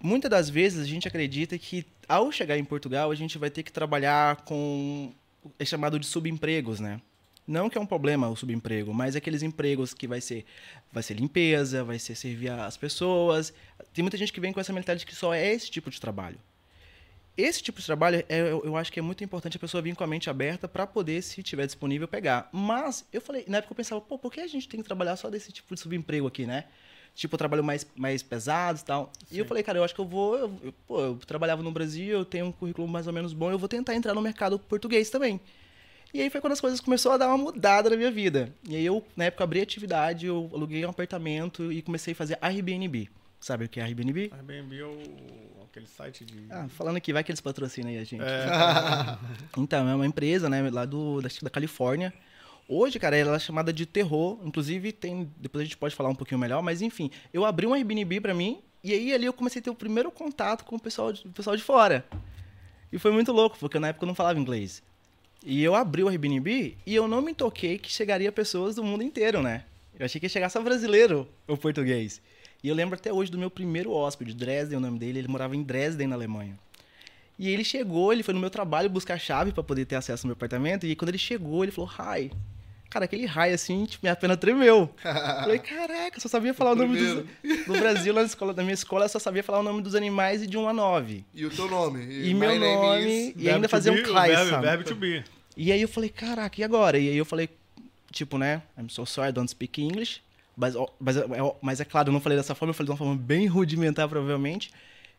Muitas 0.00 0.30
das 0.30 0.48
vezes 0.50 0.80
a 0.82 0.86
gente 0.86 1.08
acredita 1.08 1.58
que 1.58 1.84
ao 2.08 2.30
chegar 2.30 2.58
em 2.58 2.64
Portugal 2.64 3.10
a 3.10 3.14
gente 3.14 3.38
vai 3.38 3.50
ter 3.50 3.62
que 3.62 3.72
trabalhar 3.72 4.36
com 4.44 5.12
é 5.58 5.64
chamado 5.64 5.98
de 5.98 6.06
subempregos, 6.06 6.80
né? 6.80 7.00
Não 7.46 7.68
que 7.68 7.76
é 7.76 7.80
um 7.80 7.84
problema 7.86 8.28
o 8.28 8.36
subemprego, 8.36 8.94
mas 8.94 9.14
aqueles 9.14 9.42
empregos 9.42 9.92
que 9.92 10.06
vai 10.08 10.20
ser 10.20 10.44
vai 10.90 11.02
ser 11.02 11.14
limpeza, 11.14 11.84
vai 11.84 11.98
ser 11.98 12.14
servir 12.14 12.50
as 12.50 12.76
pessoas. 12.76 13.52
Tem 13.92 14.02
muita 14.02 14.16
gente 14.16 14.32
que 14.32 14.40
vem 14.40 14.52
com 14.52 14.60
essa 14.60 14.72
mentalidade 14.72 15.00
de 15.00 15.06
que 15.06 15.14
só 15.14 15.34
é 15.34 15.52
esse 15.52 15.70
tipo 15.70 15.90
de 15.90 16.00
trabalho. 16.00 16.38
Esse 17.36 17.60
tipo 17.62 17.80
de 17.80 17.86
trabalho, 17.86 18.24
é, 18.28 18.40
eu, 18.40 18.62
eu 18.64 18.76
acho 18.76 18.92
que 18.92 18.98
é 19.00 19.02
muito 19.02 19.24
importante 19.24 19.56
a 19.56 19.60
pessoa 19.60 19.82
vir 19.82 19.96
com 19.96 20.04
a 20.04 20.06
mente 20.06 20.30
aberta 20.30 20.68
para 20.68 20.86
poder, 20.86 21.20
se 21.20 21.42
tiver 21.42 21.66
disponível, 21.66 22.06
pegar. 22.06 22.48
Mas 22.52 23.04
eu 23.12 23.20
falei, 23.20 23.44
na 23.48 23.58
época 23.58 23.72
eu 23.72 23.76
pensava, 23.76 24.00
pô, 24.00 24.16
por 24.16 24.32
que 24.32 24.40
a 24.40 24.46
gente 24.46 24.68
tem 24.68 24.80
que 24.80 24.86
trabalhar 24.86 25.16
só 25.16 25.28
desse 25.28 25.50
tipo 25.50 25.74
de 25.74 25.80
subemprego 25.80 26.28
aqui, 26.28 26.46
né? 26.46 26.64
Tipo, 27.12 27.36
trabalho 27.36 27.62
mais, 27.62 27.84
mais 27.96 28.22
pesado 28.22 28.78
e 28.80 28.84
tal. 28.84 29.12
E 29.32 29.38
eu 29.38 29.44
falei, 29.44 29.62
cara, 29.64 29.78
eu 29.78 29.84
acho 29.84 29.94
que 29.94 30.00
eu 30.00 30.04
vou. 30.06 30.36
Eu, 30.38 30.60
eu- 30.62 30.72
pô, 30.86 31.00
eu 31.00 31.16
trabalhava 31.26 31.60
no 31.62 31.72
Brasil, 31.72 32.18
eu 32.18 32.24
tenho 32.24 32.46
um 32.46 32.52
currículo 32.52 32.86
mais 32.88 33.06
ou 33.08 33.12
menos 33.12 33.32
bom, 33.32 33.50
eu 33.50 33.58
vou 33.58 33.68
tentar 33.68 33.94
entrar 33.96 34.14
no 34.14 34.22
mercado 34.22 34.58
português 34.58 35.10
também. 35.10 35.40
E 36.14 36.22
aí 36.22 36.30
foi 36.30 36.40
quando 36.40 36.52
as 36.52 36.60
coisas 36.60 36.78
começaram 36.78 37.16
a 37.16 37.18
dar 37.18 37.26
uma 37.26 37.36
mudada 37.36 37.90
na 37.90 37.96
minha 37.96 38.10
vida. 38.10 38.54
E 38.68 38.76
aí 38.76 38.86
eu, 38.86 39.04
na 39.16 39.24
época, 39.24 39.42
abri 39.42 39.60
atividade, 39.60 40.26
eu 40.26 40.48
aluguei 40.54 40.86
um 40.86 40.90
apartamento 40.90 41.72
e 41.72 41.82
comecei 41.82 42.12
a 42.12 42.14
fazer 42.14 42.38
Airbnb. 42.40 43.10
Sabe 43.40 43.64
o 43.64 43.68
que 43.68 43.80
é 43.80 43.82
Airbnb? 43.82 44.30
Airbnb 44.32 44.78
é 44.78 44.84
o, 44.84 45.64
aquele 45.64 45.86
site 45.86 46.24
de... 46.24 46.46
Ah, 46.50 46.68
falando 46.68 46.98
aqui, 46.98 47.12
vai 47.12 47.24
que 47.24 47.32
eles 47.32 47.40
patrocinam 47.40 47.88
aí 47.88 47.98
a 47.98 48.04
gente. 48.04 48.22
É, 48.22 48.46
Então, 49.58 49.88
é 49.88 49.94
uma 49.96 50.06
empresa, 50.06 50.48
né, 50.48 50.70
lá 50.70 50.84
do, 50.84 51.20
da, 51.20 51.28
da 51.42 51.50
Califórnia. 51.50 52.14
Hoje, 52.68 53.00
cara, 53.00 53.16
ela 53.16 53.34
é 53.34 53.38
chamada 53.40 53.72
de 53.72 53.84
terror. 53.84 54.38
Inclusive, 54.44 54.92
tem. 54.92 55.28
Depois 55.36 55.62
a 55.62 55.64
gente 55.64 55.76
pode 55.76 55.96
falar 55.96 56.10
um 56.10 56.14
pouquinho 56.14 56.38
melhor, 56.38 56.62
mas 56.62 56.80
enfim, 56.80 57.10
eu 57.32 57.44
abri 57.44 57.66
um 57.66 57.74
Airbnb 57.74 58.20
pra 58.20 58.32
mim, 58.32 58.62
e 58.84 58.92
aí 58.92 59.12
ali 59.12 59.26
eu 59.26 59.32
comecei 59.32 59.58
a 59.58 59.62
ter 59.64 59.70
o 59.70 59.74
primeiro 59.74 60.12
contato 60.12 60.64
com 60.64 60.76
o 60.76 60.80
pessoal 60.80 61.12
de, 61.12 61.26
o 61.26 61.32
pessoal 61.32 61.56
de 61.56 61.62
fora. 61.62 62.06
E 62.92 63.00
foi 63.00 63.10
muito 63.10 63.32
louco, 63.32 63.58
porque 63.58 63.80
na 63.80 63.88
época 63.88 64.04
eu 64.04 64.06
não 64.06 64.14
falava 64.14 64.38
inglês. 64.38 64.80
E 65.44 65.62
eu 65.62 65.74
abri 65.74 66.02
o 66.02 66.08
Airbnb 66.08 66.76
e 66.86 66.94
eu 66.94 67.06
não 67.06 67.20
me 67.20 67.34
toquei 67.34 67.76
que 67.76 67.92
chegaria 67.92 68.32
pessoas 68.32 68.74
do 68.74 68.82
mundo 68.82 69.02
inteiro, 69.02 69.42
né? 69.42 69.64
Eu 69.98 70.06
achei 70.06 70.18
que 70.18 70.24
ia 70.24 70.30
chegar 70.30 70.48
só 70.48 70.62
brasileiro 70.62 71.28
ou 71.46 71.56
português. 71.56 72.22
E 72.62 72.68
eu 72.68 72.74
lembro 72.74 72.94
até 72.94 73.12
hoje 73.12 73.30
do 73.30 73.36
meu 73.36 73.50
primeiro 73.50 73.92
hóspede, 73.92 74.32
Dresden, 74.32 74.78
o 74.78 74.80
nome 74.80 74.98
dele, 74.98 75.18
ele 75.18 75.28
morava 75.28 75.54
em 75.54 75.62
Dresden, 75.62 76.06
na 76.06 76.16
Alemanha. 76.16 76.58
E 77.38 77.50
ele 77.50 77.62
chegou, 77.62 78.10
ele 78.10 78.22
foi 78.22 78.32
no 78.32 78.40
meu 78.40 78.48
trabalho 78.48 78.88
buscar 78.88 79.14
a 79.14 79.18
chave 79.18 79.52
pra 79.52 79.62
poder 79.62 79.84
ter 79.84 79.96
acesso 79.96 80.26
ao 80.26 80.28
meu 80.28 80.32
apartamento. 80.32 80.86
E 80.86 80.96
quando 80.96 81.10
ele 81.10 81.18
chegou, 81.18 81.62
ele 81.62 81.72
falou, 81.72 81.90
hi. 81.90 82.30
Cara, 82.94 83.06
aquele 83.06 83.24
hi 83.26 83.52
assim, 83.52 83.84
tipo, 83.86 84.06
minha 84.06 84.14
perna 84.14 84.36
tremeu. 84.36 84.88
Falei, 85.02 85.58
caraca, 85.58 86.16
eu 86.16 86.20
só 86.20 86.28
sabia 86.28 86.54
falar 86.54 86.70
o 86.70 86.76
nome 86.76 86.96
dos. 86.96 87.66
No 87.66 87.74
Brasil, 87.76 88.14
na, 88.14 88.22
escola, 88.22 88.52
na 88.52 88.62
minha 88.62 88.72
escola, 88.74 89.06
eu 89.06 89.08
só 89.08 89.18
sabia 89.18 89.42
falar 89.42 89.58
o 89.58 89.62
nome 89.64 89.82
dos 89.82 89.96
animais 89.96 90.44
e 90.44 90.46
de 90.46 90.56
1 90.56 90.68
a 90.68 90.72
9. 90.72 91.24
E 91.34 91.44
o 91.44 91.50
teu 91.50 91.68
nome? 91.68 92.04
E 92.04 92.32
meu 92.32 92.50
nome, 92.60 93.34
e 93.36 93.50
ainda 93.50 93.68
fazer 93.68 93.90
um 93.90 93.94
verbo, 94.36 94.50
sabe? 94.50 94.62
to 94.84 94.94
be. 94.94 95.24
E 95.56 95.72
aí 95.72 95.82
eu 95.82 95.88
falei, 95.88 96.08
caraca, 96.08 96.60
e 96.60 96.62
agora? 96.62 96.96
E 96.96 97.08
aí 97.08 97.16
eu 97.16 97.24
falei, 97.24 97.48
tipo, 98.12 98.38
né? 98.38 98.62
I'm 98.78 98.88
so 98.88 99.04
sorry, 99.04 99.30
I 99.30 99.32
don't 99.32 99.50
speak 99.50 99.82
English. 99.82 100.20
Mas, 100.56 100.74
mas, 101.00 101.16
é- 101.16 101.24
mas 101.60 101.80
é 101.80 101.84
claro, 101.84 102.10
eu 102.10 102.12
não 102.12 102.20
falei 102.20 102.38
dessa 102.38 102.54
forma, 102.54 102.70
eu 102.70 102.74
falei 102.74 102.86
de 102.86 102.92
uma 102.92 102.96
forma 102.96 103.16
bem 103.16 103.48
rudimentar, 103.48 104.08
provavelmente. 104.08 104.70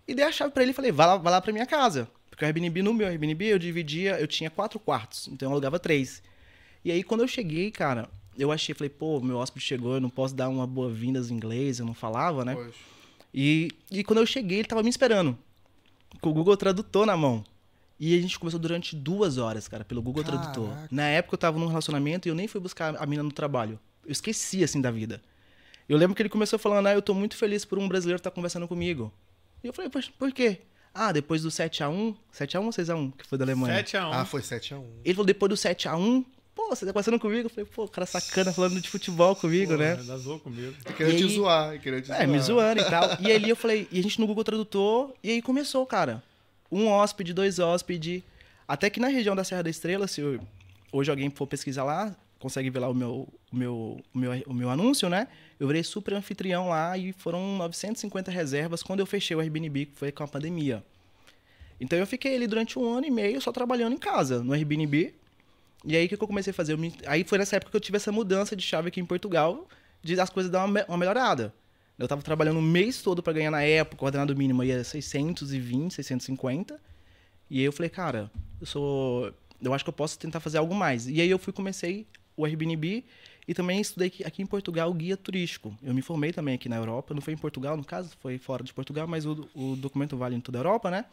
E 0.07 0.15
dei 0.15 0.23
a 0.23 0.31
chave 0.31 0.53
pra 0.53 0.63
ele 0.63 0.71
e 0.71 0.73
falei, 0.73 0.93
vai 0.93 1.07
lá, 1.07 1.17
vai 1.17 1.33
lá 1.33 1.41
pra 1.41 1.51
minha 1.51 1.65
casa. 1.65 2.07
Porque 2.29 2.45
o 2.45 2.47
Airbnb, 2.47 2.81
no 2.81 2.93
meu 2.93 3.05
Airbnb, 3.07 3.45
eu 3.45 3.59
dividia, 3.59 4.17
eu 4.17 4.27
tinha 4.27 4.49
quatro 4.49 4.79
quartos, 4.79 5.27
então 5.27 5.49
eu 5.49 5.51
alugava 5.51 5.77
três. 5.77 6.23
E 6.85 6.91
aí 6.91 7.03
quando 7.03 7.21
eu 7.21 7.27
cheguei, 7.27 7.71
cara, 7.71 8.07
eu 8.37 8.51
achei, 8.51 8.75
falei, 8.75 8.89
pô, 8.89 9.19
meu 9.19 9.37
hóspede 9.37 9.65
chegou, 9.65 9.95
eu 9.95 9.99
não 9.99 10.09
posso 10.09 10.35
dar 10.35 10.47
uma 10.47 10.67
boa-vindas 10.67 11.31
em 11.31 11.33
inglês, 11.33 11.79
eu 11.79 11.85
não 11.85 11.95
falava, 11.95 12.45
né? 12.45 12.53
Poxa. 12.53 12.71
E, 13.33 13.69
e 13.91 14.03
quando 14.03 14.19
eu 14.19 14.25
cheguei, 14.25 14.59
ele 14.59 14.67
tava 14.67 14.83
me 14.83 14.89
esperando. 14.89 15.35
Com 16.21 16.29
o 16.29 16.33
Google 16.33 16.55
Tradutor 16.55 17.05
na 17.05 17.17
mão. 17.17 17.43
E 17.99 18.17
a 18.17 18.21
gente 18.21 18.37
conversou 18.37 18.59
durante 18.59 18.95
duas 18.95 19.37
horas, 19.37 19.67
cara, 19.67 19.83
pelo 19.83 20.01
Google 20.01 20.23
Caraca. 20.23 20.43
Tradutor. 20.43 20.87
Na 20.91 21.07
época 21.07 21.33
eu 21.33 21.39
tava 21.39 21.57
num 21.57 21.67
relacionamento 21.67 22.27
e 22.27 22.29
eu 22.29 22.35
nem 22.35 22.47
fui 22.47 22.61
buscar 22.61 22.95
a 22.95 23.05
mina 23.05 23.23
no 23.23 23.31
trabalho. 23.31 23.79
Eu 24.05 24.11
esqueci, 24.11 24.63
assim, 24.63 24.79
da 24.79 24.91
vida. 24.91 25.21
Eu 25.89 25.97
lembro 25.97 26.15
que 26.15 26.21
ele 26.21 26.29
começou 26.29 26.59
falando, 26.59 26.87
ah, 26.87 26.93
eu 26.93 27.01
tô 27.01 27.13
muito 27.13 27.35
feliz 27.35 27.65
por 27.65 27.79
um 27.79 27.87
brasileiro 27.87 28.17
estar 28.19 28.31
conversando 28.31 28.67
comigo. 28.67 29.11
E 29.63 29.67
eu 29.67 29.73
falei, 29.73 29.89
"Poxa, 29.89 30.11
por 30.19 30.31
quê? 30.31 30.61
Ah, 30.93 31.11
depois 31.11 31.41
do 31.41 31.49
7x1, 31.49 32.15
7x1 32.31 32.63
ou 32.65 32.71
6x1, 32.71 33.11
que 33.17 33.25
foi 33.25 33.37
da 33.37 33.43
Alemanha? 33.43 33.83
7x1. 33.83 34.09
Ah, 34.13 34.25
foi 34.25 34.41
7x1. 34.41 34.83
Ele 35.03 35.13
falou, 35.13 35.25
depois 35.25 35.49
do 35.49 35.55
7x1, 35.55 36.23
pô, 36.55 36.69
você 36.69 36.85
tá 36.85 36.93
conversando 36.93 37.19
comigo? 37.19 37.45
Eu 37.47 37.49
falei, 37.49 37.65
pô, 37.65 37.87
cara 37.87 38.05
sacana 38.07 38.51
falando 38.53 38.79
de 38.81 38.89
futebol 38.89 39.35
comigo, 39.35 39.75
né? 39.75 39.95
Dá 39.97 40.17
zoou 40.17 40.39
comigo. 40.39 40.73
Querendo 40.95 41.13
E 41.13 41.17
te 41.17 41.23
aí- 41.23 41.29
zoar, 41.35 41.79
querendo 41.81 42.01
te 42.01 42.07
zoar. 42.07 42.21
É, 42.21 42.25
me 42.27 42.39
zoando 42.39 42.81
e 42.81 42.85
tal. 42.89 43.09
E 43.19 43.31
ali 43.31 43.49
eu 43.49 43.55
falei, 43.55 43.87
e 43.91 43.99
a 43.99 44.03
gente 44.03 44.19
no 44.19 44.25
Google 44.25 44.43
Tradutor, 44.43 45.13
e 45.23 45.29
aí 45.31 45.41
começou, 45.41 45.85
cara. 45.85 46.23
Um 46.71 46.87
hóspede, 46.87 47.33
dois 47.33 47.59
hóspedes. 47.59 48.23
Até 48.67 48.89
que 48.89 48.99
na 48.99 49.07
região 49.09 49.35
da 49.35 49.43
Serra 49.43 49.61
da 49.63 49.69
Estrela, 49.69 50.07
se 50.07 50.21
eu- 50.21 50.39
hoje 50.91 51.11
alguém 51.11 51.29
for 51.29 51.45
pesquisar 51.45 51.83
lá, 51.83 52.15
consegue 52.39 52.69
ver 52.69 52.79
lá 52.79 52.89
o 52.89 52.93
meu, 52.93 53.27
o 53.51 53.55
meu, 53.55 54.01
o 54.13 54.17
meu, 54.17 54.43
o 54.47 54.53
meu 54.53 54.69
anúncio, 54.69 55.09
né? 55.09 55.27
Eu 55.59 55.67
virei 55.67 55.83
super 55.83 56.13
anfitrião 56.13 56.69
lá 56.69 56.97
e 56.97 57.11
foram 57.13 57.57
950 57.57 58.31
reservas 58.31 58.81
quando 58.81 58.99
eu 59.01 59.05
fechei 59.05 59.35
o 59.35 59.39
Airbnb, 59.39 59.85
que 59.87 59.95
foi 59.97 60.11
com 60.11 60.23
a 60.23 60.27
pandemia. 60.27 60.83
Então 61.79 61.97
eu 61.99 62.07
fiquei 62.07 62.35
ali 62.35 62.47
durante 62.47 62.79
um 62.79 62.87
ano 62.97 63.05
e 63.05 63.11
meio 63.11 63.41
só 63.41 63.51
trabalhando 63.51 63.93
em 63.93 63.97
casa, 63.97 64.43
no 64.43 64.53
Airbnb. 64.53 65.13
E 65.85 65.95
aí 65.95 66.05
o 66.05 66.09
que 66.09 66.15
eu 66.15 66.27
comecei 66.27 66.51
a 66.51 66.53
fazer? 66.53 66.77
Me- 66.77 66.93
Aí 67.05 67.23
foi 67.23 67.37
nessa 67.37 67.55
época 67.57 67.71
que 67.71 67.77
eu 67.77 67.81
tive 67.81 67.97
essa 67.97 68.11
mudança 68.11 68.55
de 68.55 68.63
chave 68.63 68.87
aqui 68.87 68.99
em 68.99 69.05
Portugal, 69.05 69.67
de 70.01 70.19
as 70.19 70.29
coisas 70.29 70.51
dar 70.51 70.59
uma, 70.65 70.67
me- 70.81 70.85
uma 70.87 70.97
melhorada. 70.97 71.53
Eu 71.97 72.07
tava 72.07 72.21
trabalhando 72.21 72.57
o 72.59 72.61
mês 72.61 73.01
todo 73.01 73.23
para 73.23 73.33
ganhar 73.33 73.51
na 73.51 73.61
época, 73.63 74.03
o 74.03 74.05
ordenado 74.05 74.35
mínimo 74.35 74.63
ia 74.63 74.83
620, 74.83 75.93
650. 75.93 76.79
E 77.49 77.59
aí 77.59 77.65
eu 77.65 77.71
falei, 77.71 77.89
cara, 77.89 78.31
eu 78.59 78.65
sou. 78.65 79.31
Eu 79.61 79.73
acho 79.73 79.83
que 79.83 79.89
eu 79.89 79.93
posso 79.93 80.17
tentar 80.19 80.39
fazer 80.39 80.57
algo 80.57 80.75
mais. 80.75 81.07
E 81.07 81.21
aí 81.21 81.29
eu 81.29 81.39
fui 81.39 81.53
comecei 81.53 82.05
o 82.35 82.45
Airbnb 82.45 83.05
e 83.47 83.53
também 83.53 83.79
estudei 83.79 84.07
aqui- 84.07 84.23
aqui 84.25 84.41
em 84.41 84.45
Portugal 84.45 84.91
guia 84.93 85.15
turístico. 85.15 85.77
Eu 85.81 85.93
me 85.93 86.01
formei 86.01 86.33
também 86.33 86.55
aqui 86.55 86.67
na 86.67 86.75
Europa, 86.75 87.13
não 87.13 87.21
foi 87.21 87.33
em 87.33 87.37
Portugal, 87.37 87.77
no 87.77 87.85
caso, 87.85 88.11
foi 88.19 88.37
fora 88.37 88.63
de 88.63 88.73
Portugal, 88.73 89.07
mas 89.07 89.25
o, 89.25 89.47
o 89.55 89.75
documento 89.77 90.17
vale 90.17 90.35
em 90.35 90.41
toda 90.41 90.57
a 90.57 90.61
Europa, 90.61 90.91
né? 90.91 91.05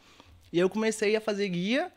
E 0.51 0.59
eu 0.59 0.69
comecei 0.69 1.15
a 1.15 1.21
fazer 1.21 1.47
guia 1.49 1.91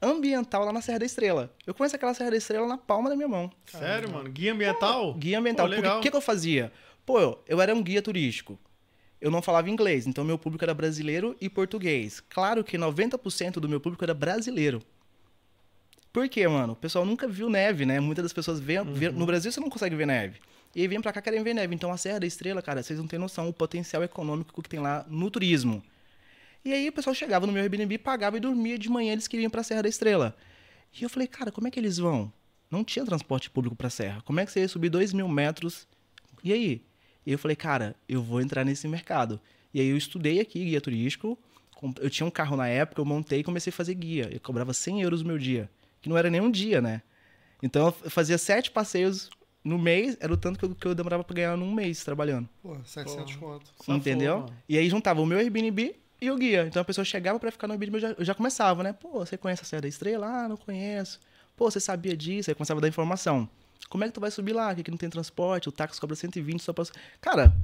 ambiental 0.00 0.64
lá 0.64 0.72
na 0.72 0.80
Serra 0.80 1.00
da 1.00 1.06
Estrela. 1.06 1.52
Eu 1.66 1.74
comecei 1.74 1.96
aquela 1.96 2.14
Serra 2.14 2.30
da 2.30 2.36
Estrela 2.36 2.66
na 2.66 2.78
palma 2.78 3.08
da 3.10 3.16
minha 3.16 3.28
mão. 3.28 3.50
Sério, 3.66 4.10
mano? 4.12 4.28
Guia 4.30 4.52
ambiental? 4.52 5.14
Guia 5.14 5.38
ambiental. 5.38 5.66
Pô, 5.66 5.70
Porque 5.70 5.82
legal. 5.82 5.98
o 5.98 6.02
que, 6.02 6.10
que 6.10 6.16
eu 6.16 6.20
fazia? 6.20 6.72
Pô, 7.04 7.18
eu, 7.46 7.60
era 7.60 7.74
um 7.74 7.82
guia 7.82 8.00
turístico. 8.02 8.58
Eu 9.20 9.30
não 9.30 9.42
falava 9.42 9.68
inglês, 9.68 10.06
então 10.06 10.22
meu 10.24 10.38
público 10.38 10.64
era 10.64 10.72
brasileiro 10.72 11.36
e 11.40 11.48
português. 11.48 12.20
Claro 12.20 12.62
que 12.62 12.78
90% 12.78 13.54
do 13.54 13.68
meu 13.68 13.80
público 13.80 14.04
era 14.04 14.14
brasileiro. 14.14 14.80
Por 16.12 16.28
quê, 16.28 16.46
mano? 16.48 16.72
O 16.72 16.76
pessoal 16.76 17.04
nunca 17.04 17.26
viu 17.28 17.50
neve, 17.50 17.84
né? 17.84 18.00
Muitas 18.00 18.22
das 18.24 18.32
pessoas 18.32 18.60
vê, 18.60 18.82
vê- 18.84 19.10
no 19.10 19.26
Brasil 19.26 19.50
você 19.52 19.60
não 19.60 19.68
consegue 19.68 19.94
ver 19.96 20.06
neve. 20.06 20.40
E 20.74 20.80
aí 20.82 20.88
vem 20.88 21.00
pra 21.00 21.12
cá 21.12 21.20
querem 21.20 21.42
ver 21.42 21.54
neve. 21.54 21.74
Então 21.74 21.90
a 21.92 21.96
Serra 21.96 22.20
da 22.20 22.26
Estrela, 22.26 22.62
cara, 22.62 22.82
vocês 22.82 22.98
não 22.98 23.06
têm 23.06 23.18
noção 23.18 23.48
o 23.48 23.52
potencial 23.52 24.02
econômico 24.04 24.62
que 24.62 24.68
tem 24.68 24.80
lá 24.80 25.04
no 25.08 25.30
turismo. 25.30 25.82
E 26.64 26.72
aí 26.72 26.88
o 26.88 26.92
pessoal 26.92 27.14
chegava 27.14 27.46
no 27.46 27.52
meu 27.52 27.62
Airbnb, 27.62 27.98
pagava 27.98 28.36
e 28.36 28.40
dormia 28.40 28.78
de 28.78 28.88
manhã, 28.88 29.12
eles 29.12 29.28
queriam 29.28 29.46
ir 29.46 29.50
pra 29.50 29.62
Serra 29.62 29.82
da 29.82 29.88
Estrela. 29.88 30.36
E 30.98 31.02
eu 31.02 31.08
falei, 31.08 31.28
cara, 31.28 31.52
como 31.52 31.68
é 31.68 31.70
que 31.70 31.78
eles 31.78 31.98
vão? 31.98 32.32
Não 32.70 32.84
tinha 32.84 33.04
transporte 33.04 33.48
público 33.48 33.76
pra 33.76 33.88
Serra. 33.88 34.20
Como 34.22 34.40
é 34.40 34.44
que 34.44 34.52
você 34.52 34.60
ia 34.60 34.68
subir 34.68 34.90
dois 34.90 35.12
mil 35.12 35.28
metros? 35.28 35.86
E 36.42 36.52
aí? 36.52 36.82
E 37.24 37.32
eu 37.32 37.38
falei, 37.38 37.56
cara, 37.56 37.96
eu 38.08 38.22
vou 38.22 38.40
entrar 38.40 38.64
nesse 38.64 38.86
mercado. 38.88 39.40
E 39.72 39.80
aí 39.80 39.88
eu 39.88 39.96
estudei 39.96 40.40
aqui 40.40 40.64
guia 40.64 40.80
turístico. 40.80 41.38
Eu 42.00 42.10
tinha 42.10 42.26
um 42.26 42.30
carro 42.30 42.56
na 42.56 42.66
época, 42.66 43.00
eu 43.00 43.04
montei 43.04 43.40
e 43.40 43.44
comecei 43.44 43.70
a 43.70 43.74
fazer 43.74 43.94
guia. 43.94 44.28
Eu 44.32 44.40
cobrava 44.40 44.74
100 44.74 45.02
euros 45.02 45.22
no 45.22 45.28
meu 45.28 45.38
dia, 45.38 45.70
que 46.00 46.08
não 46.08 46.16
era 46.18 46.28
nem 46.28 46.40
um 46.40 46.50
dia, 46.50 46.80
né? 46.80 47.02
Então 47.62 47.86
eu 47.86 48.10
fazia 48.10 48.36
sete 48.36 48.70
passeios 48.70 49.30
no 49.62 49.78
mês, 49.78 50.16
era 50.20 50.32
o 50.32 50.36
tanto 50.36 50.58
que 50.58 50.64
eu, 50.64 50.74
que 50.74 50.86
eu 50.86 50.94
demorava 50.94 51.22
pra 51.22 51.34
ganhar 51.34 51.56
num 51.56 51.72
mês 51.72 52.02
trabalhando. 52.04 52.48
Pô, 52.62 52.76
700 52.84 53.36
conto. 53.36 53.66
Safou, 53.76 53.94
entendeu? 53.94 54.40
mano. 54.40 54.56
E 54.68 54.78
aí 54.78 54.88
juntava 54.88 55.20
o 55.20 55.26
meu 55.26 55.38
Airbnb 55.38 55.94
e 56.20 56.30
o 56.30 56.36
guia. 56.36 56.66
Então 56.66 56.82
a 56.82 56.84
pessoa 56.84 57.04
chegava 57.04 57.38
pra 57.38 57.50
ficar 57.50 57.66
no 57.66 57.74
Airbnb, 57.74 57.96
eu 57.96 58.00
já, 58.00 58.10
eu 58.18 58.24
já 58.24 58.34
começava, 58.34 58.82
né? 58.82 58.92
Pô, 58.92 59.20
você 59.20 59.36
conhece 59.36 59.62
a 59.62 59.64
Serra 59.64 59.82
da 59.82 59.88
Estrela? 59.88 60.26
Ah, 60.26 60.48
não 60.48 60.56
conheço. 60.56 61.20
Pô, 61.56 61.70
você 61.70 61.80
sabia 61.80 62.16
disso? 62.16 62.50
Aí 62.50 62.54
começava 62.54 62.80
a 62.80 62.82
dar 62.82 62.88
informação. 62.88 63.48
Como 63.88 64.04
é 64.04 64.08
que 64.08 64.14
tu 64.14 64.20
vai 64.20 64.30
subir 64.30 64.52
lá? 64.52 64.74
Que 64.74 64.82
aqui 64.82 64.90
não 64.90 64.98
tem 64.98 65.08
transporte, 65.08 65.68
o 65.68 65.72
táxi 65.72 66.00
cobra 66.00 66.14
120 66.14 66.62
só 66.62 66.72
pra... 66.72 66.84
Cara, 67.20 67.54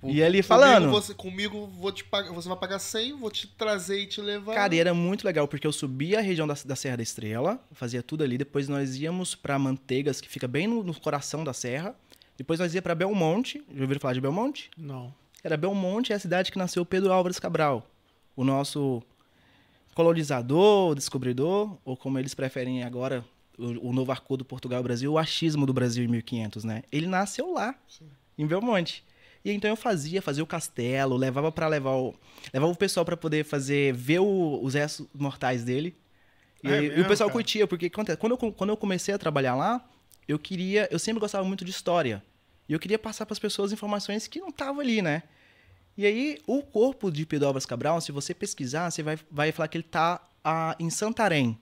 Pô, 0.00 0.08
E 0.08 0.20
ele 0.20 0.42
comigo 0.42 0.46
falando. 0.46 0.90
Você, 0.90 1.14
comigo 1.14 1.66
vou 1.66 1.90
te 1.90 2.04
pagar, 2.04 2.32
você 2.32 2.48
vai 2.48 2.58
pagar 2.58 2.78
100, 2.78 3.14
vou 3.14 3.30
te 3.30 3.46
trazer 3.46 4.00
e 4.00 4.06
te 4.06 4.20
levar. 4.20 4.54
Cara, 4.54 4.74
e 4.74 4.78
era 4.78 4.92
muito 4.92 5.24
legal, 5.24 5.48
porque 5.48 5.66
eu 5.66 5.72
subia 5.72 6.18
a 6.18 6.22
região 6.22 6.46
da, 6.46 6.54
da 6.64 6.76
Serra 6.76 6.98
da 6.98 7.02
Estrela, 7.02 7.58
fazia 7.72 8.02
tudo 8.02 8.22
ali, 8.22 8.36
depois 8.36 8.68
nós 8.68 8.96
íamos 8.96 9.34
pra 9.34 9.58
Manteigas, 9.58 10.20
que 10.20 10.28
fica 10.28 10.46
bem 10.46 10.66
no, 10.66 10.82
no 10.82 10.98
coração 11.00 11.42
da 11.42 11.52
serra. 11.52 11.94
Depois 12.36 12.60
nós 12.60 12.74
ia 12.74 12.82
pra 12.82 12.94
Belmonte, 12.94 13.62
já 13.74 13.80
ouviram 13.80 14.00
falar 14.00 14.12
de 14.12 14.20
Belmonte? 14.20 14.70
Não. 14.76 15.14
Era 15.46 15.56
Belmonte, 15.56 16.12
é 16.12 16.16
a 16.16 16.18
cidade 16.18 16.50
que 16.50 16.58
nasceu 16.58 16.84
Pedro 16.84 17.12
Álvares 17.12 17.38
Cabral, 17.38 17.88
o 18.34 18.42
nosso 18.42 19.00
colonizador, 19.94 20.92
descobridor, 20.96 21.78
ou 21.84 21.96
como 21.96 22.18
eles 22.18 22.34
preferem 22.34 22.82
agora, 22.82 23.24
o, 23.56 23.90
o 23.90 23.92
novo 23.92 24.10
arco 24.10 24.36
do 24.36 24.44
Portugal 24.44 24.80
e 24.80 24.82
Brasil, 24.82 25.12
o 25.12 25.16
achismo 25.18 25.64
do 25.64 25.72
Brasil 25.72 26.02
em 26.02 26.08
1500, 26.08 26.64
né? 26.64 26.82
Ele 26.90 27.06
nasceu 27.06 27.52
lá, 27.52 27.76
em 28.36 28.44
Belmonte. 28.44 29.04
E 29.44 29.52
então 29.52 29.70
eu 29.70 29.76
fazia, 29.76 30.20
fazia 30.20 30.42
o 30.42 30.46
castelo, 30.48 31.16
levava 31.16 31.52
para 31.52 31.68
levar 31.68 31.92
o 31.92 32.12
levava 32.52 32.72
o 32.72 32.76
pessoal 32.76 33.06
para 33.06 33.16
poder 33.16 33.44
fazer 33.44 33.94
ver 33.94 34.18
o- 34.18 34.60
os 34.60 34.74
restos 34.74 35.06
mortais 35.14 35.62
dele. 35.62 35.94
E, 36.60 36.68
É 36.68 36.72
aí- 36.72 36.86
e 36.86 36.88
mesmo, 36.88 37.04
o 37.04 37.08
pessoal 37.08 37.28
cara? 37.28 37.38
curtia, 37.38 37.68
porque 37.68 37.88
quando 37.88 38.10
eu, 38.32 38.36
quando 38.52 38.70
eu 38.70 38.76
comecei 38.76 39.14
a 39.14 39.18
trabalhar 39.18 39.54
lá, 39.54 39.88
eu 40.26 40.40
queria, 40.40 40.88
eu 40.90 40.98
sempre 40.98 41.20
gostava 41.20 41.44
muito 41.46 41.64
de 41.64 41.70
história. 41.70 42.20
E 42.68 42.72
eu 42.72 42.80
queria 42.80 42.98
passar 42.98 43.24
para 43.24 43.32
as 43.34 43.38
pessoas 43.38 43.70
informações 43.72 44.26
que 44.26 44.40
não 44.40 44.48
estavam 44.48 44.80
ali, 44.80 45.00
né? 45.00 45.22
E 45.96 46.04
aí, 46.04 46.38
o 46.46 46.62
corpo 46.62 47.10
de 47.10 47.24
Pedro 47.24 47.52
Cabral, 47.66 48.00
se 48.00 48.12
você 48.12 48.34
pesquisar, 48.34 48.90
você 48.90 49.02
vai, 49.02 49.18
vai 49.30 49.50
falar 49.52 49.68
que 49.68 49.78
ele 49.78 49.84
está 49.84 50.20
em 50.78 50.90
Santarém. 50.90 51.58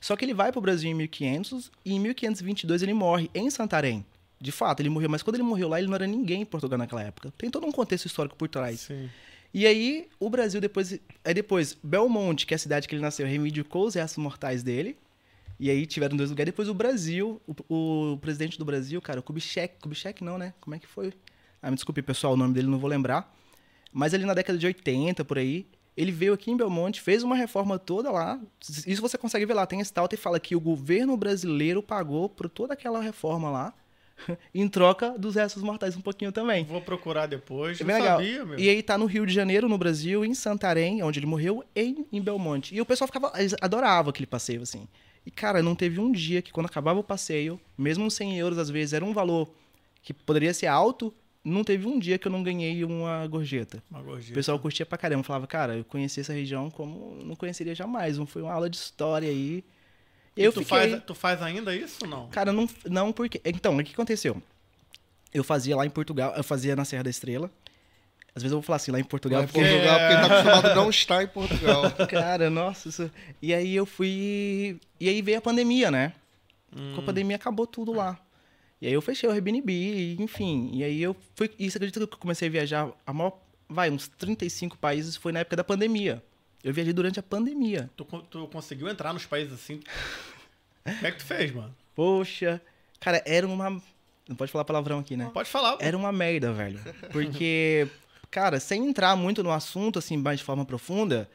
Só 0.00 0.16
que 0.16 0.24
ele 0.24 0.34
vai 0.34 0.50
para 0.50 0.58
o 0.58 0.62
Brasil 0.62 0.90
em 0.90 0.94
1500 0.94 1.70
e 1.84 1.94
em 1.94 2.00
1522 2.00 2.82
ele 2.82 2.94
morre 2.94 3.30
em 3.34 3.50
Santarém. 3.50 4.04
De 4.40 4.52
fato, 4.52 4.80
ele 4.80 4.88
morreu, 4.88 5.08
mas 5.08 5.22
quando 5.22 5.36
ele 5.36 5.42
morreu 5.42 5.68
lá, 5.68 5.78
ele 5.78 5.88
não 5.88 5.94
era 5.94 6.06
ninguém 6.06 6.42
em 6.42 6.44
Portugal 6.44 6.78
naquela 6.78 7.02
época. 7.02 7.32
Tem 7.38 7.50
todo 7.50 7.66
um 7.66 7.72
contexto 7.72 8.06
histórico 8.06 8.36
por 8.36 8.48
trás. 8.48 8.80
Sim. 8.80 9.08
E 9.52 9.66
aí, 9.66 10.08
o 10.20 10.28
Brasil 10.28 10.60
depois. 10.60 10.98
Aí 11.24 11.32
depois, 11.32 11.76
Belmonte, 11.82 12.46
que 12.46 12.52
é 12.52 12.56
a 12.56 12.58
cidade 12.58 12.86
que 12.86 12.94
ele 12.94 13.02
nasceu, 13.02 13.26
reivindicou 13.26 13.86
os 13.86 13.94
restos 13.94 14.22
mortais 14.22 14.62
dele. 14.62 14.98
E 15.58 15.70
aí 15.70 15.86
tiveram 15.86 16.16
dois 16.16 16.28
lugares. 16.28 16.52
Depois 16.52 16.68
o 16.68 16.74
Brasil, 16.74 17.40
o, 17.46 18.12
o 18.12 18.18
presidente 18.18 18.58
do 18.58 18.64
Brasil, 18.64 19.00
cara, 19.00 19.20
o 19.20 19.22
Kubitschek. 19.22 19.76
Kubitschek 19.80 20.22
não, 20.22 20.36
né? 20.36 20.52
Como 20.60 20.76
é 20.76 20.78
que 20.78 20.86
foi? 20.86 21.14
Ah, 21.66 21.70
me 21.70 21.74
desculpe, 21.74 22.00
pessoal, 22.00 22.34
o 22.34 22.36
nome 22.36 22.54
dele 22.54 22.68
não 22.68 22.78
vou 22.78 22.88
lembrar. 22.88 23.34
Mas 23.92 24.14
ali 24.14 24.24
na 24.24 24.34
década 24.34 24.56
de 24.56 24.64
80, 24.66 25.24
por 25.24 25.36
aí, 25.36 25.66
ele 25.96 26.12
veio 26.12 26.32
aqui 26.32 26.48
em 26.48 26.56
Belmonte, 26.56 27.00
fez 27.00 27.24
uma 27.24 27.34
reforma 27.34 27.76
toda 27.76 28.08
lá. 28.12 28.38
Isso 28.86 29.02
você 29.02 29.18
consegue 29.18 29.44
ver 29.44 29.54
lá. 29.54 29.66
Tem 29.66 29.80
estalta 29.80 30.14
e 30.14 30.18
fala 30.18 30.38
que 30.38 30.54
o 30.54 30.60
governo 30.60 31.16
brasileiro 31.16 31.82
pagou 31.82 32.28
por 32.28 32.48
toda 32.48 32.74
aquela 32.74 33.00
reforma 33.00 33.50
lá, 33.50 33.74
em 34.54 34.68
troca 34.68 35.18
dos 35.18 35.34
restos 35.34 35.60
mortais 35.60 35.96
um 35.96 36.00
pouquinho 36.00 36.30
também. 36.30 36.64
Vou 36.64 36.80
procurar 36.80 37.26
depois. 37.26 37.80
É 37.80 37.84
Não 37.84 37.94
legal. 37.94 38.18
sabia, 38.18 38.44
meu. 38.44 38.60
E 38.60 38.68
aí 38.68 38.80
tá 38.80 38.96
no 38.96 39.06
Rio 39.06 39.26
de 39.26 39.34
Janeiro, 39.34 39.68
no 39.68 39.76
Brasil, 39.76 40.24
em 40.24 40.34
Santarém, 40.34 41.02
onde 41.02 41.18
ele 41.18 41.26
morreu, 41.26 41.64
e 41.74 42.06
em 42.12 42.22
Belmonte. 42.22 42.76
E 42.76 42.80
o 42.80 42.86
pessoal 42.86 43.08
ficava. 43.08 43.32
Eles 43.34 43.56
adoravam 43.60 44.10
aquele 44.10 44.26
passeio, 44.26 44.62
assim. 44.62 44.86
E, 45.26 45.32
cara, 45.32 45.60
não 45.64 45.74
teve 45.74 45.98
um 45.98 46.12
dia 46.12 46.40
que 46.40 46.52
quando 46.52 46.66
acabava 46.66 47.00
o 47.00 47.02
passeio, 47.02 47.60
mesmo 47.76 48.08
100 48.08 48.38
euros 48.38 48.58
às 48.58 48.70
vezes 48.70 48.92
era 48.92 49.04
um 49.04 49.12
valor 49.12 49.50
que 50.00 50.14
poderia 50.14 50.54
ser 50.54 50.68
alto, 50.68 51.12
não 51.48 51.62
teve 51.62 51.86
um 51.86 51.98
dia 51.98 52.18
que 52.18 52.26
eu 52.26 52.32
não 52.32 52.42
ganhei 52.42 52.82
uma 52.84 53.26
gorjeta. 53.26 53.82
Uma 53.90 54.00
O 54.00 54.04
gorjeta. 54.04 54.34
pessoal 54.34 54.58
curtia 54.58 54.84
pra 54.84 54.98
caramba. 54.98 55.22
Falava, 55.22 55.46
cara, 55.46 55.76
eu 55.76 55.84
conheci 55.84 56.20
essa 56.20 56.32
região 56.32 56.68
como 56.70 57.22
não 57.24 57.36
conheceria 57.36 57.74
jamais. 57.74 58.18
Foi 58.26 58.42
uma 58.42 58.52
aula 58.52 58.68
de 58.68 58.76
história 58.76 59.28
aí. 59.28 59.64
E 60.36 60.42
eu 60.42 60.52
tu, 60.52 60.60
fiquei. 60.60 60.78
faz, 60.90 61.04
tu 61.04 61.14
faz 61.14 61.40
ainda 61.42 61.74
isso 61.74 61.98
ou 62.02 62.08
não? 62.08 62.28
Cara, 62.28 62.52
não, 62.52 62.68
não 62.84 63.12
porque. 63.12 63.40
Então, 63.44 63.76
o 63.76 63.84
que 63.84 63.92
aconteceu? 63.92 64.42
Eu 65.32 65.44
fazia 65.44 65.76
lá 65.76 65.86
em 65.86 65.90
Portugal, 65.90 66.34
eu 66.36 66.42
fazia 66.44 66.74
na 66.74 66.84
Serra 66.84 67.04
da 67.04 67.10
Estrela. 67.10 67.50
Às 68.34 68.42
vezes 68.42 68.52
eu 68.52 68.58
vou 68.58 68.62
falar 68.62 68.76
assim, 68.76 68.90
lá 68.90 69.00
em 69.00 69.04
Portugal. 69.04 69.38
Lá 69.40 69.44
em 69.44 69.48
porque- 69.48 69.60
Portugal, 69.66 69.98
porque 69.98 70.12
ele 70.12 70.20
tá 70.20 70.26
acostumado 70.26 70.66
a 70.66 70.74
não 70.74 70.90
estar 70.90 71.22
em 71.22 71.26
Portugal. 71.28 71.82
Cara, 72.10 72.50
nossa. 72.50 72.88
Isso... 72.88 73.10
E 73.40 73.54
aí 73.54 73.74
eu 73.74 73.86
fui. 73.86 74.78
E 75.00 75.08
aí 75.08 75.22
veio 75.22 75.38
a 75.38 75.40
pandemia, 75.40 75.90
né? 75.90 76.12
Hum. 76.76 76.92
Com 76.94 77.00
a 77.00 77.04
pandemia 77.04 77.36
acabou 77.36 77.66
tudo 77.66 77.92
lá. 77.92 78.18
E 78.80 78.86
aí 78.86 78.92
eu 78.92 79.00
fechei 79.00 79.28
o 79.28 79.32
Airbnb, 79.32 80.16
enfim. 80.20 80.70
E 80.72 80.84
aí 80.84 81.02
eu 81.02 81.16
fui. 81.34 81.50
E 81.58 81.70
você 81.70 81.78
acredita 81.78 82.06
que 82.06 82.14
eu 82.14 82.18
comecei 82.18 82.48
a 82.48 82.50
viajar 82.50 82.90
a 83.06 83.12
maior. 83.12 83.38
Vai, 83.68 83.90
uns 83.90 84.06
35 84.06 84.76
países 84.78 85.16
foi 85.16 85.32
na 85.32 85.40
época 85.40 85.56
da 85.56 85.64
pandemia. 85.64 86.22
Eu 86.62 86.72
viajei 86.72 86.92
durante 86.92 87.18
a 87.18 87.22
pandemia. 87.22 87.90
Tu, 87.96 88.04
tu 88.04 88.46
conseguiu 88.48 88.88
entrar 88.88 89.12
nos 89.12 89.24
países 89.24 89.52
assim? 89.54 89.80
Como 90.84 91.06
é 91.06 91.10
que 91.10 91.18
tu 91.18 91.24
fez, 91.24 91.52
mano? 91.52 91.74
Poxa. 91.94 92.60
Cara, 93.00 93.22
era 93.26 93.46
uma. 93.46 93.70
Não 94.28 94.36
pode 94.36 94.50
falar 94.52 94.64
palavrão 94.64 94.98
aqui, 94.98 95.16
né? 95.16 95.30
Pode 95.32 95.48
falar. 95.48 95.76
pô. 95.76 95.84
Era 95.84 95.96
uma 95.96 96.12
merda, 96.12 96.52
velho. 96.52 96.80
Porque, 97.12 97.88
cara, 98.30 98.58
sem 98.60 98.86
entrar 98.86 99.16
muito 99.16 99.42
no 99.42 99.50
assunto, 99.50 99.98
assim, 99.98 100.16
mais 100.16 100.38
de 100.38 100.44
forma 100.44 100.64
profunda, 100.64 101.28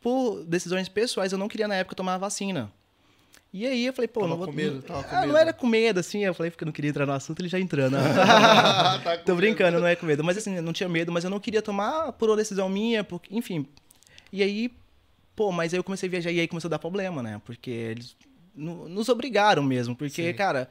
por 0.00 0.44
decisões 0.44 0.88
pessoais, 0.88 1.32
eu 1.32 1.38
não 1.38 1.48
queria 1.48 1.68
na 1.68 1.76
época 1.76 1.94
tomar 1.94 2.14
a 2.14 2.18
vacina. 2.18 2.72
E 3.52 3.66
aí 3.66 3.84
eu 3.84 3.92
falei, 3.92 4.08
pô, 4.08 4.20
Tava 4.20 4.30
não 4.30 4.38
vou. 4.38 4.46
com 4.46 4.52
medo, 4.52 4.80
tava 4.82 5.04
com 5.04 5.14
Ah, 5.14 5.20
medo. 5.20 5.32
não 5.32 5.38
era 5.38 5.52
com 5.52 5.66
medo, 5.66 6.00
assim, 6.00 6.24
eu 6.24 6.32
falei 6.32 6.50
porque 6.50 6.64
eu 6.64 6.66
não 6.66 6.72
queria 6.72 6.88
entrar 6.88 7.04
no 7.04 7.12
assunto, 7.12 7.40
ele 7.40 7.48
já 7.48 7.60
entrando. 7.60 7.96
Tá 9.04 9.18
com 9.18 9.24
Tô 9.26 9.34
brincando, 9.34 9.78
não 9.78 9.86
é 9.86 9.94
com 9.94 10.06
medo. 10.06 10.24
Mas 10.24 10.38
assim, 10.38 10.54
eu 10.56 10.62
não 10.62 10.72
tinha 10.72 10.88
medo, 10.88 11.12
mas 11.12 11.22
eu 11.24 11.28
não 11.30 11.38
queria 11.38 11.60
tomar 11.60 12.12
por 12.12 12.30
uma 12.30 12.36
decisão 12.36 12.68
minha, 12.68 13.04
porque, 13.04 13.34
enfim. 13.36 13.66
E 14.32 14.42
aí, 14.42 14.72
pô, 15.36 15.52
mas 15.52 15.74
aí 15.74 15.78
eu 15.78 15.84
comecei 15.84 16.08
a 16.08 16.10
viajar 16.10 16.30
e 16.32 16.40
aí 16.40 16.48
começou 16.48 16.68
a 16.68 16.70
dar 16.70 16.78
problema, 16.78 17.22
né? 17.22 17.42
Porque 17.44 17.70
eles 17.70 18.16
no- 18.54 18.88
nos 18.88 19.10
obrigaram 19.10 19.62
mesmo. 19.62 19.94
Porque, 19.94 20.30
Sim. 20.30 20.34
cara, 20.34 20.70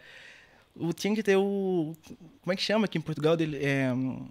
o, 0.75 0.91
tinha 0.91 1.13
que 1.13 1.21
ter 1.21 1.35
o. 1.37 1.95
Como 2.41 2.51
é 2.51 2.55
que 2.55 2.63
chama 2.63 2.85
aqui 2.85 2.97
em 2.97 3.01
Portugal 3.01 3.37
dele? 3.37 3.63
É, 3.63 3.93
hum, 3.93 4.27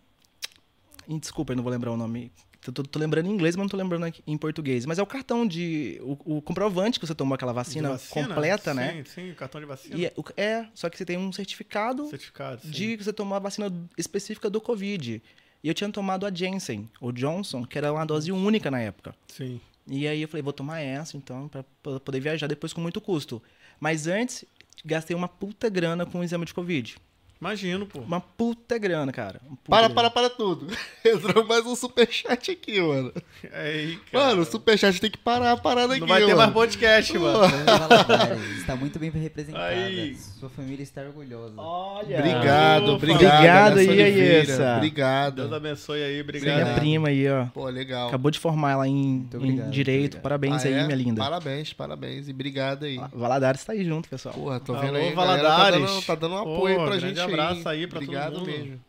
desculpa, 1.20 1.52
eu 1.52 1.56
não 1.56 1.62
vou 1.62 1.70
lembrar 1.72 1.92
o 1.92 1.96
nome. 1.96 2.32
Eu 2.66 2.72
tô, 2.74 2.82
tô 2.82 2.98
lembrando 2.98 3.26
em 3.26 3.30
inglês, 3.30 3.56
mas 3.56 3.62
não 3.64 3.68
tô 3.70 3.76
lembrando 3.76 4.04
aqui 4.04 4.22
em 4.26 4.36
português. 4.36 4.84
Mas 4.84 4.98
é 4.98 5.02
o 5.02 5.06
cartão 5.06 5.46
de. 5.46 5.98
O, 6.02 6.36
o 6.36 6.42
comprovante 6.42 7.00
que 7.00 7.06
você 7.06 7.14
tomou 7.14 7.34
aquela 7.34 7.52
vacina, 7.52 7.90
vacina? 7.90 8.26
completa, 8.28 8.74
né? 8.74 9.02
Sim, 9.06 9.28
sim, 9.28 9.34
cartão 9.34 9.60
de 9.60 9.66
vacina. 9.66 9.96
E 9.96 10.04
é, 10.06 10.12
o- 10.16 10.22
é, 10.36 10.66
só 10.74 10.90
que 10.90 10.98
você 10.98 11.04
tem 11.06 11.16
um 11.16 11.32
certificado 11.32 12.06
Certificado. 12.08 12.60
sim. 12.62 12.70
de 12.70 12.96
que 12.98 13.04
você 13.04 13.12
tomou 13.12 13.34
a 13.34 13.38
vacina 13.38 13.72
específica 13.96 14.50
do 14.50 14.60
Covid. 14.60 15.22
E 15.62 15.68
eu 15.68 15.74
tinha 15.74 15.90
tomado 15.90 16.26
a 16.26 16.32
Janssen, 16.34 16.88
ou 17.00 17.12
Johnson, 17.12 17.64
que 17.64 17.76
era 17.78 17.92
uma 17.92 18.04
dose 18.06 18.30
única 18.32 18.70
na 18.70 18.80
época. 18.80 19.14
Sim. 19.28 19.60
E 19.86 20.06
aí 20.06 20.22
eu 20.22 20.28
falei, 20.28 20.42
vou 20.42 20.52
tomar 20.52 20.80
essa, 20.80 21.16
então, 21.16 21.48
pra 21.48 21.64
poder 22.00 22.20
viajar 22.20 22.46
depois 22.46 22.72
com 22.72 22.80
muito 22.80 23.00
custo. 23.00 23.42
Mas 23.78 24.06
antes, 24.06 24.44
gastei 24.84 25.16
uma 25.16 25.28
puta 25.28 25.68
grana 25.68 26.06
com 26.06 26.20
o 26.20 26.24
exame 26.24 26.44
de 26.46 26.54
Covid. 26.54 26.96
Imagino, 27.40 27.86
pô. 27.86 28.00
Uma 28.00 28.20
puta 28.20 28.76
grana, 28.76 29.10
cara. 29.12 29.40
Puta 29.40 29.56
Para, 29.66 29.80
grana. 29.88 29.94
para, 29.94 30.10
para 30.10 30.28
tudo. 30.28 30.66
Entrou 31.02 31.42
mais 31.46 31.64
um 31.64 31.74
superchat 31.74 32.50
aqui, 32.50 32.78
mano. 32.82 33.10
Aí, 33.52 33.98
cara. 34.12 34.26
Mano, 34.26 34.42
o 34.42 34.44
superchat 34.44 35.00
tem 35.00 35.10
que 35.10 35.16
parar 35.16 35.52
a 35.52 35.56
parada 35.56 35.92
aqui, 35.94 36.00
Não 36.00 36.06
vai 36.06 36.20
ter 36.20 36.26
mano. 36.26 36.38
mais 36.38 36.52
podcast, 36.52 37.18
mano. 37.18 37.38
Valadares, 37.64 38.58
está 38.58 38.76
muito 38.76 38.98
bem 38.98 39.10
representada. 39.10 39.68
Aí. 39.68 40.14
Sua 40.38 40.50
família 40.50 40.82
está 40.82 41.00
orgulhosa. 41.00 41.54
Olha! 41.56 42.18
Obrigado, 42.18 42.88
obrigado. 42.92 43.72
Obrigado 43.72 43.78
aí. 43.78 44.36
Aissa. 44.40 44.74
Obrigado. 44.76 45.36
Deus 45.36 45.52
abençoe 45.54 46.02
aí, 46.02 46.10
Minha 46.12 46.22
obrigado. 46.22 46.78
prima 46.78 47.08
aí, 47.08 47.26
ó. 47.30 47.46
Pô, 47.46 47.66
legal. 47.70 48.08
Acabou 48.08 48.30
de 48.30 48.38
formar 48.38 48.76
lá 48.76 48.86
em, 48.86 48.92
em 48.92 49.20
obrigado, 49.34 49.40
muito 49.56 49.70
Direito. 49.70 50.04
obrigado. 50.18 50.22
Parabéns 50.22 50.64
Ah, 50.64 50.68
aí, 50.68 50.74
é? 50.74 50.84
minha 50.84 50.96
linda. 50.96 51.22
Parabéns, 51.22 51.72
parabéns. 51.72 52.28
E 52.28 52.32
obrigado 52.32 52.84
aí. 52.84 53.00
Valadares 53.14 53.64
tá 53.64 53.72
aí 53.72 53.82
junto, 53.82 54.10
pessoal. 54.10 54.34
Porra, 54.34 54.60
tô 54.60 54.74
Alô, 54.74 54.82
vendo 54.82 54.96
aí. 54.96 55.12
galera 55.14 55.42
Tá 55.42 55.48
Valadares. 55.48 55.90
dando, 55.90 56.02
tá 56.04 56.14
dando 56.14 56.34
um 56.34 56.44
Pô, 56.44 56.54
apoio 56.56 56.76
pra 56.76 56.84
grande 56.96 57.00
gente 57.08 57.29
abraço 57.32 57.68
aí. 57.68 57.80
aí 57.80 57.86
pra 57.86 58.00
todo 58.00 58.08
Obrigado 58.08 58.32
mundo. 58.38 58.46
mesmo. 58.46 58.80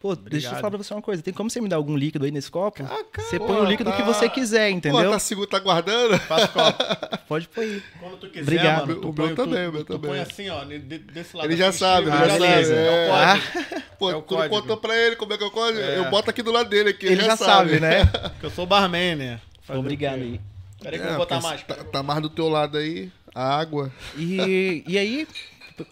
Pô, 0.00 0.14
deixa 0.14 0.20
eu 0.20 0.26
Obrigado. 0.26 0.56
falar 0.60 0.70
pra 0.72 0.76
você 0.78 0.92
uma 0.92 1.00
coisa. 1.00 1.22
Tem 1.22 1.32
como 1.32 1.48
você 1.48 1.62
me 1.62 1.68
dar 1.68 1.76
algum 1.76 1.96
líquido 1.96 2.26
aí 2.26 2.30
nesse 2.30 2.50
copo? 2.50 2.82
Ah, 2.82 3.04
cara, 3.10 3.26
você 3.26 3.38
pô, 3.38 3.46
põe 3.46 3.56
o 3.56 3.64
líquido 3.64 3.90
tá- 3.90 3.96
que 3.96 4.02
você 4.02 4.28
quiser, 4.28 4.68
entendeu? 4.68 5.02
Pô, 5.04 5.10
tá 5.12 5.18
seguro, 5.18 5.46
tá 5.46 5.58
guardando? 5.58 6.18
Faço 6.18 6.48
copo. 6.50 6.84
Pode 7.26 7.48
pôr 7.48 7.62
aí. 7.62 7.82
Quando 7.98 8.16
tu 8.18 8.28
quiser, 8.28 8.42
Obrigado. 8.42 8.86
mano, 8.86 9.00
tu 9.00 9.08
O 9.08 9.14
põe, 9.14 9.26
meu 9.28 9.34
também, 9.36 9.66
o 9.68 9.72
meu 9.72 9.82
tu 9.84 9.94
também. 9.94 10.10
põe 10.10 10.20
assim, 10.20 10.50
ó, 10.50 10.62
de- 10.64 10.78
de- 10.78 10.98
desse 10.98 11.34
lado. 11.34 11.46
Ele 11.48 11.56
já 11.56 11.72
sabe, 11.72 12.10
Chico, 12.10 12.18
ele 12.22 12.28
já 12.28 12.38
já 12.38 12.46
sabe. 12.52 12.64
sabe, 12.66 12.76
É 12.78 12.90
o 12.90 12.92
é. 12.92 13.08
código. 13.08 13.82
Pô, 13.98 14.10
É 14.10 14.16
o 14.16 14.22
tu 14.22 14.48
contou 14.50 14.76
pra 14.76 14.94
ele 14.94 15.16
como 15.16 15.32
é 15.32 15.38
que 15.38 15.44
eu 15.44 15.50
código? 15.50 15.80
É. 15.80 15.96
Eu 15.98 16.10
boto 16.10 16.28
aqui 16.28 16.42
do 16.42 16.52
lado 16.52 16.68
dele 16.68 16.90
aqui, 16.90 17.06
Ele 17.06 17.22
já 17.24 17.34
sabe, 17.34 17.80
né? 17.80 18.02
Que 18.40 18.44
eu 18.44 18.50
sou 18.50 18.66
barman, 18.66 19.16
né? 19.16 19.40
Fazer 19.62 19.78
Obrigado 19.80 20.18
o 20.18 20.22
aí. 20.22 20.40
Peraí 20.82 20.98
que 20.98 21.04
eu 21.06 21.08
É, 21.08 21.10
vou 21.12 21.18
botar 21.20 21.36
porque 21.40 21.48
mais. 21.48 21.62
Tá, 21.62 21.76
tá 21.82 22.02
mais 22.02 22.20
do 22.20 22.28
teu 22.28 22.46
lado 22.50 22.76
aí, 22.76 23.10
a 23.34 23.56
água. 23.58 23.90
E, 24.18 24.84
e 24.86 24.98
aí, 24.98 25.26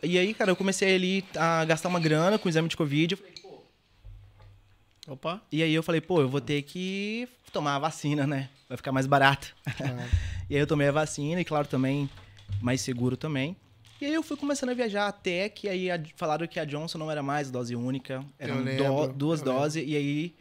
e 0.02 0.18
aí, 0.18 0.32
cara, 0.34 0.50
eu 0.50 0.56
comecei 0.56 0.94
ali 0.94 1.24
a 1.36 1.64
gastar 1.64 1.88
uma 1.88 1.98
grana 2.00 2.38
com 2.38 2.46
o 2.46 2.48
exame 2.48 2.68
de 2.68 2.76
Covid. 2.76 3.12
Eu 3.14 3.18
falei, 3.18 3.32
pô, 3.42 3.62
Opa. 5.08 5.42
E 5.50 5.62
aí 5.62 5.74
eu 5.74 5.82
falei, 5.82 6.00
pô, 6.00 6.20
eu 6.20 6.28
vou 6.28 6.40
ter 6.40 6.62
que 6.62 7.28
tomar 7.52 7.74
a 7.76 7.78
vacina, 7.78 8.26
né? 8.26 8.48
Vai 8.68 8.76
ficar 8.76 8.92
mais 8.92 9.06
barato. 9.06 9.54
e 10.48 10.54
aí 10.54 10.60
eu 10.60 10.66
tomei 10.66 10.88
a 10.88 10.92
vacina 10.92 11.40
e, 11.40 11.44
claro, 11.44 11.66
também 11.66 12.08
mais 12.60 12.80
seguro 12.80 13.16
também. 13.16 13.56
E 14.00 14.06
aí 14.06 14.14
eu 14.14 14.22
fui 14.22 14.36
começando 14.36 14.70
a 14.70 14.74
viajar 14.74 15.06
até 15.08 15.48
que 15.48 15.68
aí 15.68 15.88
falaram 16.16 16.46
que 16.46 16.58
a 16.58 16.64
Johnson 16.64 16.98
não 16.98 17.10
era 17.10 17.22
mais 17.22 17.50
dose 17.50 17.74
única, 17.76 18.24
eram 18.38 18.64
do- 18.64 19.12
duas 19.12 19.40
eu 19.40 19.46
lembro. 19.46 19.60
doses 19.60 19.84
e 19.86 19.96
aí 19.96 20.34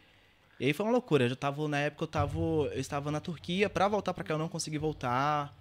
e 0.58 0.64
aí 0.66 0.72
foi 0.72 0.84
uma 0.86 0.92
loucura. 0.92 1.24
Eu 1.24 1.28
já 1.30 1.36
tava 1.36 1.68
na 1.68 1.78
época 1.78 2.04
eu 2.04 2.08
tava 2.08 2.38
eu 2.38 2.80
estava 2.80 3.10
na 3.12 3.20
Turquia 3.20 3.68
pra 3.70 3.86
voltar 3.88 4.14
pra 4.14 4.24
cá 4.24 4.34
eu 4.34 4.38
não 4.38 4.48
consegui 4.48 4.78
voltar. 4.78 5.56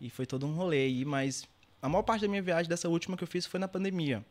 E 0.00 0.10
foi 0.10 0.26
todo 0.26 0.46
um 0.46 0.52
rolê 0.54 0.78
aí, 0.84 1.04
mas 1.04 1.44
a 1.82 1.88
maior 1.88 2.02
parte 2.02 2.22
da 2.22 2.28
minha 2.28 2.42
viagem 2.42 2.68
dessa 2.68 2.88
última 2.88 3.16
que 3.16 3.24
eu 3.24 3.28
fiz 3.28 3.46
foi 3.46 3.58
na 3.60 3.68
pandemia. 3.68 4.24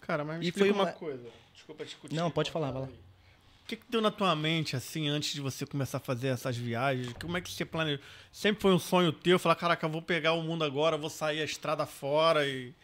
Cara, 0.00 0.24
mas 0.24 0.38
me 0.40 0.48
E 0.48 0.52
foi 0.52 0.70
uma... 0.70 0.84
uma- 0.84 0.92
coisa. 0.92 1.28
Desculpa 1.54 1.84
discutir. 1.84 2.14
Não, 2.14 2.30
pode 2.30 2.50
falar, 2.50 2.70
vai 2.70 2.82
lá. 2.82 2.88
O 2.88 3.66
que, 3.66 3.76
que 3.76 3.84
deu 3.88 4.00
na 4.00 4.10
tua 4.10 4.34
mente, 4.34 4.74
assim, 4.76 5.08
antes 5.08 5.32
de 5.32 5.40
você 5.40 5.64
começar 5.64 5.98
a 5.98 6.00
fazer 6.00 6.28
essas 6.28 6.56
viagens? 6.56 7.12
Como 7.20 7.36
é 7.36 7.40
que 7.40 7.50
você 7.50 7.64
planejou? 7.64 8.04
Sempre 8.32 8.60
foi 8.60 8.72
um 8.74 8.78
sonho 8.78 9.12
teu, 9.12 9.38
falar, 9.38 9.54
caraca, 9.54 9.86
eu 9.86 9.90
vou 9.90 10.02
pegar 10.02 10.32
o 10.32 10.42
mundo 10.42 10.64
agora, 10.64 10.96
vou 10.98 11.08
sair 11.08 11.40
a 11.40 11.44
estrada 11.44 11.86
fora 11.86 12.46
e... 12.46 12.68
O 12.70 12.74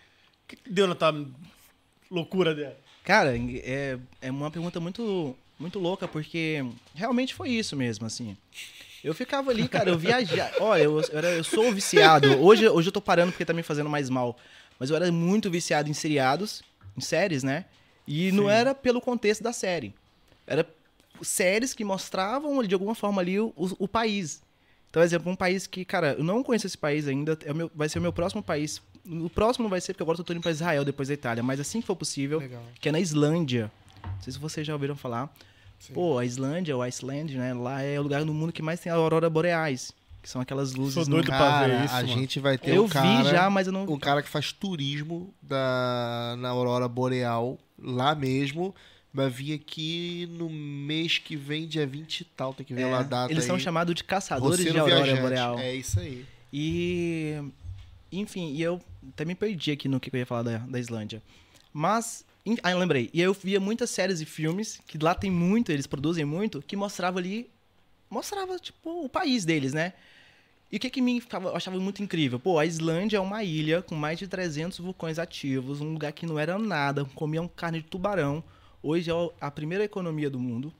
que, 0.48 0.56
que 0.56 0.70
deu 0.70 0.86
na 0.86 0.94
tua 0.94 1.26
loucura 2.10 2.54
dela? 2.54 2.78
Cara, 3.04 3.36
é, 3.36 3.98
é 4.22 4.30
uma 4.30 4.50
pergunta 4.50 4.78
muito, 4.80 5.36
muito 5.58 5.78
louca, 5.78 6.06
porque 6.08 6.64
realmente 6.94 7.34
foi 7.34 7.50
isso 7.50 7.74
mesmo, 7.76 8.06
assim. 8.06 8.36
Eu 9.02 9.14
ficava 9.14 9.50
ali, 9.50 9.68
cara, 9.68 9.90
eu 9.90 9.98
viajava. 9.98 10.52
Ó, 10.60 10.76
eu, 10.76 11.00
eu, 11.00 11.18
era- 11.18 11.30
eu 11.30 11.44
sou 11.44 11.72
viciado. 11.72 12.28
Hoje, 12.42 12.68
hoje 12.68 12.88
eu 12.88 12.92
tô 12.92 13.00
parando 13.00 13.32
porque 13.32 13.44
tá 13.44 13.52
me 13.52 13.62
fazendo 13.62 13.88
mais 13.88 14.10
mal. 14.10 14.36
Mas 14.78 14.90
eu 14.90 14.96
era 14.96 15.10
muito 15.10 15.50
viciado 15.50 15.88
em 15.88 15.94
seriados, 15.94 16.62
em 16.96 17.00
séries, 17.00 17.42
né? 17.42 17.64
E 18.06 18.32
não 18.32 18.44
Sim. 18.44 18.50
era 18.50 18.74
pelo 18.74 19.00
contexto 19.00 19.42
da 19.42 19.52
série. 19.52 19.94
Era 20.46 20.66
séries 21.22 21.74
que 21.74 21.84
mostravam, 21.84 22.62
de 22.62 22.74
alguma 22.74 22.94
forma, 22.94 23.20
ali 23.20 23.38
o, 23.38 23.52
o, 23.56 23.70
o 23.80 23.88
país. 23.88 24.40
Então, 24.90 25.02
exemplo, 25.02 25.30
um 25.30 25.36
país 25.36 25.66
que, 25.66 25.84
cara, 25.84 26.14
eu 26.16 26.24
não 26.24 26.42
conheço 26.42 26.66
esse 26.66 26.78
país 26.78 27.06
ainda, 27.06 27.38
é 27.44 27.52
meu, 27.52 27.70
vai 27.74 27.88
ser 27.88 27.98
o 27.98 28.02
meu 28.02 28.12
próximo 28.12 28.42
país. 28.42 28.80
O 29.04 29.28
próximo 29.28 29.64
não 29.64 29.70
vai 29.70 29.80
ser, 29.80 29.92
porque 29.92 30.02
agora 30.02 30.18
eu 30.18 30.24
tô 30.24 30.32
indo 30.32 30.40
pra 30.42 30.50
Israel, 30.50 30.84
depois 30.84 31.08
da 31.08 31.14
Itália. 31.14 31.42
Mas 31.42 31.60
assim 31.60 31.80
que 31.80 31.86
for 31.86 31.96
possível, 31.96 32.38
Legal. 32.38 32.62
que 32.80 32.88
é 32.88 32.92
na 32.92 33.00
Islândia. 33.00 33.70
Não 34.02 34.22
sei 34.22 34.32
se 34.32 34.38
vocês 34.38 34.66
já 34.66 34.72
ouviram 34.72 34.96
falar. 34.96 35.32
Sim. 35.78 35.92
Pô, 35.92 36.18
a 36.18 36.24
Islândia, 36.24 36.76
o 36.76 36.82
Iceland, 36.82 37.36
né? 37.36 37.54
Lá 37.54 37.82
é 37.82 37.98
o 37.98 38.02
lugar 38.02 38.24
no 38.24 38.34
mundo 38.34 38.52
que 38.52 38.62
mais 38.62 38.80
tem 38.80 38.90
a 38.92 38.94
aurora 38.96 39.28
boreais. 39.30 39.92
Que 40.20 40.28
são 40.28 40.40
aquelas 40.40 40.74
luzes... 40.74 40.94
Sou 40.94 41.04
no- 41.04 41.10
doido 41.10 41.26
pra 41.26 41.38
Cara, 41.38 41.68
ver 41.78 41.84
isso, 41.84 41.94
a 41.94 42.02
mano. 42.02 42.08
gente 42.08 42.40
vai 42.40 42.58
ter 42.58 42.74
Eu 42.74 42.84
um 42.84 42.88
cara, 42.88 43.22
vi 43.22 43.30
já, 43.30 43.48
mas 43.48 43.66
eu 43.68 43.72
não... 43.72 43.84
um 43.84 43.98
cara 43.98 44.20
que 44.22 44.28
faz 44.28 44.52
turismo 44.52 45.32
da, 45.40 46.34
na 46.38 46.48
Aurora 46.48 46.88
Boreal, 46.88 47.56
lá 47.80 48.14
mesmo. 48.14 48.74
Vai 49.14 49.30
vir 49.30 49.54
aqui 49.54 50.28
no 50.32 50.50
mês 50.50 51.18
que 51.18 51.34
vem, 51.36 51.66
dia 51.66 51.86
20 51.86 52.20
e 52.20 52.24
tal, 52.24 52.52
tem 52.52 52.66
que 52.66 52.74
ver 52.74 52.82
É, 52.82 52.86
lá 52.90 52.98
a 52.98 53.02
data 53.02 53.32
eles 53.32 53.44
são 53.44 53.54
aí. 53.56 53.60
chamados 53.62 53.94
de 53.94 54.04
caçadores 54.04 54.58
Roceiro 54.58 54.72
de 54.74 54.78
aurora 54.80 54.96
viajante. 55.02 55.22
boreal. 55.22 55.58
É 55.58 55.74
isso 55.74 55.98
aí. 56.00 56.26
E... 56.52 57.40
Enfim, 58.10 58.52
e 58.54 58.62
eu 58.62 58.80
até 59.10 59.24
me 59.24 59.34
perdi 59.34 59.70
aqui 59.70 59.88
no 59.88 60.00
que 60.00 60.10
eu 60.14 60.18
ia 60.18 60.26
falar 60.26 60.42
da, 60.42 60.58
da 60.58 60.78
Islândia. 60.80 61.22
Mas, 61.72 62.24
Ah, 62.62 62.70
eu 62.70 62.78
lembrei. 62.78 63.10
E 63.12 63.20
aí 63.20 63.26
eu 63.26 63.34
via 63.34 63.60
muitas 63.60 63.90
séries 63.90 64.20
e 64.20 64.24
filmes, 64.24 64.80
que 64.86 64.98
lá 64.98 65.14
tem 65.14 65.30
muito, 65.30 65.72
eles 65.72 65.86
produzem 65.86 66.24
muito, 66.24 66.62
que 66.62 66.76
mostrava 66.76 67.18
ali. 67.18 67.48
Mostrava, 68.10 68.58
tipo, 68.58 69.04
o 69.04 69.08
país 69.08 69.44
deles, 69.44 69.72
né? 69.72 69.92
E 70.70 70.76
o 70.76 70.80
que 70.80 70.90
que 70.90 71.00
me 71.00 71.20
ficava, 71.20 71.48
eu 71.48 71.56
achava 71.56 71.78
muito 71.78 72.02
incrível? 72.02 72.38
Pô, 72.38 72.58
a 72.58 72.66
Islândia 72.66 73.16
é 73.16 73.20
uma 73.20 73.42
ilha 73.42 73.80
com 73.80 73.94
mais 73.94 74.18
de 74.18 74.28
300 74.28 74.78
vulcões 74.78 75.18
ativos, 75.18 75.80
um 75.80 75.92
lugar 75.92 76.12
que 76.12 76.26
não 76.26 76.38
era 76.38 76.58
nada, 76.58 77.06
comiam 77.14 77.48
carne 77.48 77.80
de 77.80 77.86
tubarão. 77.86 78.44
Hoje 78.82 79.10
é 79.10 79.14
a 79.40 79.50
primeira 79.50 79.84
economia 79.84 80.28
do 80.28 80.38
mundo, 80.38 80.72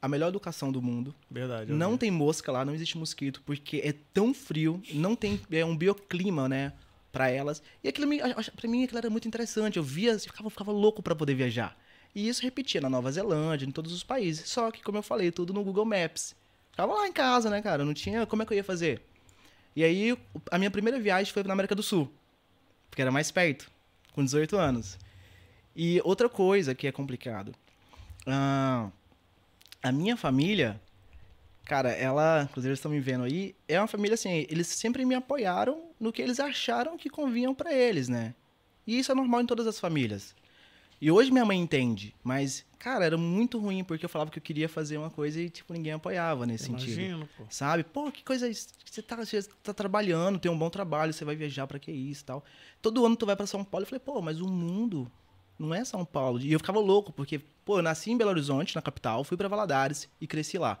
a 0.00 0.08
melhor 0.08 0.28
educação 0.28 0.70
do 0.70 0.82
mundo. 0.82 1.14
Verdade. 1.30 1.72
Não 1.72 1.92
vi. 1.92 1.98
tem 1.98 2.10
mosca 2.10 2.52
lá, 2.52 2.64
não 2.64 2.74
existe 2.74 2.98
mosquito, 2.98 3.42
porque 3.46 3.80
é 3.82 3.94
tão 4.12 4.34
frio, 4.34 4.80
não 4.92 5.16
tem 5.16 5.40
é 5.50 5.64
um 5.64 5.76
bioclima, 5.76 6.46
né, 6.46 6.74
Pra 7.10 7.30
elas. 7.30 7.62
E 7.82 7.88
aquilo 7.88 8.06
pra 8.54 8.68
mim 8.68 8.84
aquilo 8.84 8.98
era 8.98 9.10
muito 9.10 9.26
interessante. 9.26 9.76
Eu 9.76 9.82
via, 9.82 10.12
eu 10.12 10.20
ficava, 10.20 10.50
ficava 10.50 10.72
louco 10.72 11.02
pra 11.02 11.14
poder 11.14 11.34
viajar. 11.34 11.76
E 12.14 12.28
isso 12.28 12.42
repetia 12.42 12.80
na 12.80 12.88
Nova 12.88 13.10
Zelândia, 13.10 13.66
em 13.66 13.70
todos 13.70 13.92
os 13.92 14.02
países. 14.02 14.48
Só 14.48 14.70
que, 14.70 14.82
como 14.82 14.98
eu 14.98 15.02
falei, 15.02 15.30
tudo 15.30 15.52
no 15.52 15.62
Google 15.62 15.84
Maps. 15.84 16.34
Ficava 16.70 16.94
lá 16.94 17.08
em 17.08 17.12
casa, 17.12 17.50
né, 17.50 17.60
cara? 17.60 17.84
Não 17.84 17.94
tinha, 17.94 18.26
como 18.26 18.42
é 18.42 18.46
que 18.46 18.52
eu 18.52 18.56
ia 18.56 18.64
fazer? 18.64 19.02
E 19.74 19.84
aí, 19.84 20.16
a 20.50 20.58
minha 20.58 20.70
primeira 20.70 20.98
viagem 20.98 21.32
foi 21.32 21.42
na 21.42 21.52
América 21.52 21.74
do 21.74 21.82
Sul, 21.82 22.12
porque 22.90 23.02
era 23.02 23.10
mais 23.10 23.30
perto, 23.30 23.70
com 24.12 24.24
18 24.24 24.56
anos. 24.56 24.98
E 25.74 26.00
outra 26.04 26.28
coisa 26.28 26.74
que 26.74 26.86
é 26.86 26.92
complicado. 26.92 27.54
ah, 28.26 28.90
a 29.82 29.92
minha 29.92 30.16
família, 30.16 30.80
cara, 31.68 31.90
ela, 31.90 32.44
inclusive 32.44 32.70
eles 32.70 32.78
estão 32.78 32.90
me 32.90 32.98
vendo 32.98 33.24
aí, 33.24 33.54
é 33.68 33.78
uma 33.78 33.86
família 33.86 34.14
assim, 34.14 34.46
eles 34.48 34.66
sempre 34.68 35.04
me 35.04 35.14
apoiaram 35.14 35.82
no 36.00 36.10
que 36.10 36.22
eles 36.22 36.40
acharam 36.40 36.96
que 36.96 37.10
convinham 37.10 37.54
pra 37.54 37.74
eles, 37.74 38.08
né? 38.08 38.34
E 38.86 38.98
isso 38.98 39.12
é 39.12 39.14
normal 39.14 39.42
em 39.42 39.46
todas 39.46 39.66
as 39.66 39.78
famílias. 39.78 40.34
E 40.98 41.10
hoje 41.10 41.30
minha 41.30 41.44
mãe 41.44 41.60
entende, 41.60 42.14
mas, 42.24 42.64
cara, 42.78 43.04
era 43.04 43.18
muito 43.18 43.58
ruim 43.58 43.84
porque 43.84 44.06
eu 44.06 44.08
falava 44.08 44.30
que 44.30 44.38
eu 44.38 44.42
queria 44.42 44.66
fazer 44.66 44.96
uma 44.96 45.10
coisa 45.10 45.38
e, 45.40 45.50
tipo, 45.50 45.74
ninguém 45.74 45.92
apoiava 45.92 46.46
nesse 46.46 46.64
sentido. 46.64 47.00
Imagino, 47.00 47.28
pô. 47.36 47.44
Sabe? 47.50 47.84
Pô, 47.84 48.10
que 48.10 48.24
coisa. 48.24 48.48
isso? 48.48 48.68
Você 48.84 49.02
tá, 49.02 49.16
você 49.16 49.42
tá 49.62 49.74
trabalhando, 49.74 50.38
tem 50.38 50.50
um 50.50 50.58
bom 50.58 50.70
trabalho, 50.70 51.12
você 51.12 51.24
vai 51.24 51.36
viajar 51.36 51.66
pra 51.66 51.78
que 51.78 51.92
isso 51.92 52.22
e 52.22 52.24
tal. 52.24 52.44
Todo 52.80 53.04
ano 53.04 53.14
tu 53.14 53.26
vai 53.26 53.36
pra 53.36 53.46
São 53.46 53.62
Paulo. 53.62 53.84
Eu 53.84 53.88
falei, 53.88 54.00
pô, 54.00 54.22
mas 54.22 54.40
o 54.40 54.48
mundo 54.48 55.08
não 55.58 55.74
é 55.74 55.84
São 55.84 56.04
Paulo. 56.04 56.40
E 56.40 56.50
eu 56.50 56.58
ficava 56.58 56.80
louco, 56.80 57.12
porque, 57.12 57.38
pô, 57.64 57.78
eu 57.78 57.82
nasci 57.82 58.10
em 58.10 58.16
Belo 58.16 58.30
Horizonte, 58.30 58.74
na 58.74 58.82
capital, 58.82 59.22
fui 59.22 59.36
pra 59.36 59.48
Valadares 59.48 60.08
e 60.18 60.26
cresci 60.26 60.58
lá. 60.58 60.80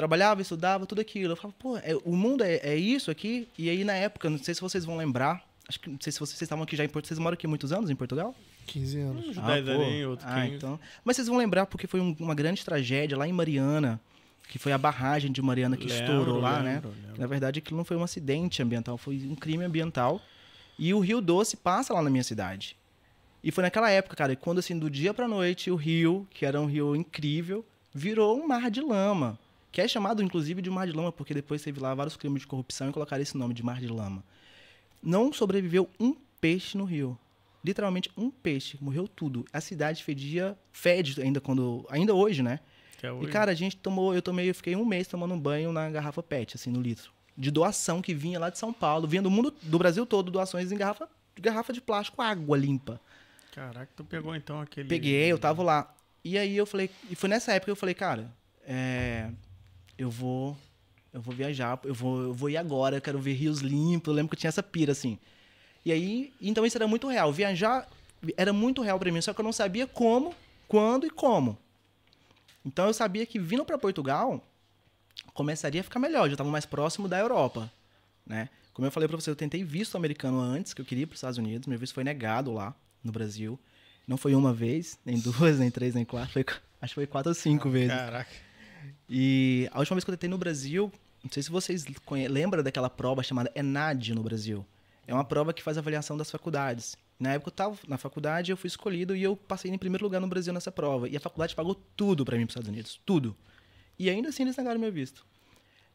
Trabalhava, 0.00 0.40
estudava, 0.40 0.86
tudo 0.86 1.00
aquilo. 1.02 1.32
Eu 1.32 1.36
falava, 1.36 1.54
pô, 1.58 1.76
é- 1.76 1.94
o 2.06 2.16
mundo 2.16 2.42
é, 2.42 2.56
é 2.62 2.74
isso 2.74 3.10
aqui? 3.10 3.46
E 3.58 3.68
aí, 3.68 3.84
na 3.84 3.92
época, 3.92 4.30
não 4.30 4.38
sei 4.38 4.54
se 4.54 4.60
vocês 4.62 4.82
vão 4.82 4.96
lembrar, 4.96 5.44
acho 5.68 5.78
que 5.78 5.90
não 5.90 5.98
sei 6.00 6.10
se 6.10 6.18
vocês, 6.18 6.30
vocês 6.38 6.42
estavam 6.46 6.64
aqui 6.64 6.74
já 6.74 6.84
em 6.84 6.88
Portugal. 6.88 7.08
Vocês 7.08 7.18
moram 7.18 7.34
aqui 7.34 7.44
há 7.44 7.48
muitos 7.50 7.70
anos 7.70 7.90
em 7.90 7.94
Portugal? 7.94 8.34
15 8.66 8.98
anos. 8.98 9.28
Uns 9.28 9.36
Ah, 9.38 9.46
10 9.60 9.64
pô. 9.66 9.70
aninhos, 9.72 10.10
outros 10.10 10.28
Ah, 10.30 10.40
15. 10.42 10.56
então. 10.56 10.80
Mas 11.04 11.16
vocês 11.16 11.28
vão 11.28 11.36
lembrar 11.36 11.66
porque 11.66 11.86
foi 11.86 12.00
um- 12.00 12.16
uma 12.18 12.34
grande 12.34 12.64
tragédia 12.64 13.18
lá 13.18 13.28
em 13.28 13.32
Mariana, 13.32 14.00
que 14.48 14.58
foi 14.58 14.72
a 14.72 14.78
barragem 14.78 15.30
de 15.30 15.42
Mariana 15.42 15.76
que 15.76 15.86
Lembro, 15.86 16.02
estourou 16.02 16.40
lá, 16.40 16.60
né? 16.62 16.74
lembro, 16.76 16.90
lembro. 17.04 17.20
Na 17.20 17.26
verdade, 17.26 17.58
aquilo 17.58 17.76
não 17.76 17.84
foi 17.84 17.96
um 17.98 18.02
acidente 18.02 18.62
ambiental, 18.62 18.96
foi 18.96 19.16
um 19.28 19.34
crime 19.34 19.64
ambiental. 19.64 20.18
E 20.78 20.94
o 20.94 20.98
Rio 21.00 21.20
Doce 21.20 21.58
passa 21.58 21.92
lá 21.92 22.00
na 22.00 22.08
minha 22.08 22.24
cidade. 22.24 22.74
E 23.44 23.50
foi 23.50 23.62
naquela 23.62 23.90
época, 23.90 24.16
cara, 24.16 24.34
quando 24.34 24.60
assim, 24.60 24.78
do 24.78 24.88
dia 24.88 25.12
pra 25.12 25.28
noite, 25.28 25.70
o 25.70 25.76
rio, 25.76 26.26
que 26.30 26.46
era 26.46 26.58
um 26.60 26.66
rio 26.66 26.96
incrível, 26.96 27.64
virou 27.92 28.38
um 28.38 28.46
mar 28.46 28.70
de 28.70 28.80
lama. 28.80 29.38
Que 29.72 29.80
é 29.80 29.88
chamado, 29.88 30.22
inclusive, 30.22 30.60
de 30.60 30.70
mar 30.70 30.86
de 30.86 30.92
lama, 30.92 31.12
porque 31.12 31.32
depois 31.32 31.62
teve 31.62 31.80
lá 31.80 31.94
vários 31.94 32.16
crimes 32.16 32.42
de 32.42 32.46
corrupção 32.46 32.90
e 32.90 32.92
colocaram 32.92 33.22
esse 33.22 33.36
nome 33.36 33.54
de 33.54 33.62
mar 33.62 33.80
de 33.80 33.86
lama. 33.88 34.24
Não 35.02 35.32
sobreviveu 35.32 35.88
um 35.98 36.14
peixe 36.40 36.76
no 36.76 36.84
rio. 36.84 37.18
Literalmente 37.64 38.10
um 38.16 38.30
peixe. 38.30 38.76
Morreu 38.80 39.06
tudo. 39.06 39.44
A 39.52 39.60
cidade 39.60 40.02
fedia, 40.02 40.56
fede 40.72 41.20
ainda 41.22 41.40
quando. 41.40 41.86
Ainda 41.90 42.14
hoje, 42.14 42.42
né? 42.42 42.60
É 43.02 43.06
E, 43.06 43.10
hoje. 43.10 43.28
cara, 43.30 43.50
a 43.52 43.54
gente 43.54 43.76
tomou, 43.76 44.14
eu 44.14 44.20
tomei, 44.20 44.50
eu 44.50 44.54
fiquei 44.54 44.74
um 44.76 44.84
mês 44.84 45.06
tomando 45.06 45.34
um 45.34 45.38
banho 45.38 45.72
na 45.72 45.88
garrafa 45.88 46.22
PET, 46.22 46.56
assim, 46.56 46.70
no 46.70 46.80
litro. 46.80 47.12
De 47.36 47.50
doação 47.50 48.02
que 48.02 48.12
vinha 48.12 48.38
lá 48.38 48.50
de 48.50 48.58
São 48.58 48.72
Paulo, 48.72 49.06
vinha 49.06 49.22
do 49.22 49.30
mundo, 49.30 49.54
do 49.62 49.78
Brasil 49.78 50.04
todo, 50.04 50.30
doações 50.30 50.70
em 50.70 50.76
garrafa, 50.76 51.08
garrafa 51.40 51.72
de 51.72 51.80
plástico, 51.80 52.20
água 52.20 52.58
limpa. 52.58 53.00
Caraca, 53.52 53.90
tu 53.96 54.04
pegou 54.04 54.34
então 54.34 54.60
aquele. 54.60 54.88
Peguei, 54.88 55.30
eu 55.32 55.38
tava 55.38 55.62
lá. 55.62 55.94
E 56.22 56.36
aí 56.36 56.54
eu 56.56 56.66
falei, 56.66 56.90
e 57.08 57.14
foi 57.14 57.28
nessa 57.28 57.52
época 57.52 57.66
que 57.66 57.70
eu 57.70 57.76
falei, 57.76 57.94
cara, 57.94 58.30
é, 58.66 59.30
eu 60.00 60.10
vou, 60.10 60.56
eu 61.12 61.20
vou 61.20 61.34
viajar, 61.34 61.78
eu 61.84 61.92
vou, 61.92 62.22
eu 62.22 62.32
vou 62.32 62.48
ir 62.48 62.56
agora, 62.56 62.96
eu 62.96 63.02
quero 63.02 63.18
ver 63.18 63.34
rios 63.34 63.60
limpos, 63.60 64.08
eu 64.08 64.14
lembro 64.14 64.30
que 64.30 64.34
eu 64.34 64.40
tinha 64.40 64.48
essa 64.48 64.62
pira, 64.62 64.92
assim. 64.92 65.18
E 65.84 65.92
aí, 65.92 66.32
então 66.40 66.64
isso 66.64 66.78
era 66.78 66.88
muito 66.88 67.06
real, 67.06 67.30
viajar 67.30 67.86
era 68.36 68.52
muito 68.52 68.80
real 68.80 68.98
pra 68.98 69.12
mim, 69.12 69.20
só 69.20 69.34
que 69.34 69.40
eu 69.40 69.44
não 69.44 69.52
sabia 69.52 69.86
como, 69.86 70.34
quando 70.66 71.06
e 71.06 71.10
como. 71.10 71.58
Então 72.64 72.86
eu 72.86 72.94
sabia 72.94 73.26
que 73.26 73.38
vindo 73.38 73.64
pra 73.64 73.76
Portugal, 73.76 74.42
começaria 75.34 75.82
a 75.82 75.84
ficar 75.84 75.98
melhor, 75.98 76.28
já 76.28 76.34
estava 76.34 76.50
mais 76.50 76.64
próximo 76.64 77.06
da 77.06 77.18
Europa, 77.18 77.70
né? 78.26 78.48
Como 78.72 78.86
eu 78.86 78.92
falei 78.92 79.06
pra 79.06 79.20
você, 79.20 79.28
eu 79.28 79.36
tentei 79.36 79.62
visto 79.62 79.96
americano 79.96 80.40
antes, 80.40 80.72
que 80.72 80.80
eu 80.80 80.84
queria 80.86 81.02
ir 81.02 81.06
pros 81.06 81.18
Estados 81.18 81.36
Unidos, 81.36 81.66
meu 81.66 81.78
visto 81.78 81.92
foi 81.92 82.04
negado 82.04 82.52
lá 82.52 82.74
no 83.04 83.12
Brasil. 83.12 83.58
Não 84.08 84.16
foi 84.16 84.34
uma 84.34 84.54
vez, 84.54 84.98
nem 85.04 85.18
duas, 85.20 85.58
nem 85.58 85.70
três, 85.70 85.94
nem 85.94 86.06
quatro, 86.06 86.32
foi, 86.32 86.44
acho 86.80 86.92
que 86.92 86.94
foi 86.94 87.06
quatro 87.06 87.30
ou 87.30 87.34
cinco 87.34 87.68
vezes. 87.68 87.94
Caraca. 87.94 88.49
E 89.12 89.68
a 89.72 89.78
última 89.80 89.96
vez 89.96 90.04
que 90.04 90.10
eu 90.10 90.16
tentei 90.16 90.30
no 90.30 90.38
Brasil, 90.38 90.92
não 91.24 91.30
sei 91.30 91.42
se 91.42 91.50
vocês 91.50 91.84
lembram 92.28 92.62
daquela 92.62 92.88
prova 92.88 93.22
chamada 93.24 93.50
ENAD 93.56 94.14
no 94.14 94.22
Brasil. 94.22 94.64
É 95.06 95.12
uma 95.12 95.24
prova 95.24 95.52
que 95.52 95.62
faz 95.62 95.76
avaliação 95.76 96.16
das 96.16 96.30
faculdades. 96.30 96.96
Na 97.18 97.32
época 97.32 97.48
eu 97.48 97.52
estava 97.52 97.76
na 97.88 97.98
faculdade, 97.98 98.52
eu 98.52 98.56
fui 98.56 98.68
escolhido 98.68 99.16
e 99.16 99.22
eu 99.22 99.34
passei 99.36 99.70
em 99.70 99.76
primeiro 99.76 100.04
lugar 100.04 100.20
no 100.20 100.28
Brasil 100.28 100.52
nessa 100.52 100.70
prova. 100.70 101.08
E 101.08 101.16
a 101.16 101.20
faculdade 101.20 101.54
pagou 101.56 101.74
tudo 101.96 102.24
para 102.24 102.36
mim 102.38 102.44
para 102.46 102.50
os 102.50 102.52
Estados 102.52 102.68
Unidos, 102.68 103.00
tudo. 103.04 103.36
E 103.98 104.08
ainda 104.08 104.28
assim 104.28 104.44
eles 104.44 104.56
negaram 104.56 104.78
meu 104.80 104.92
visto. 104.92 105.26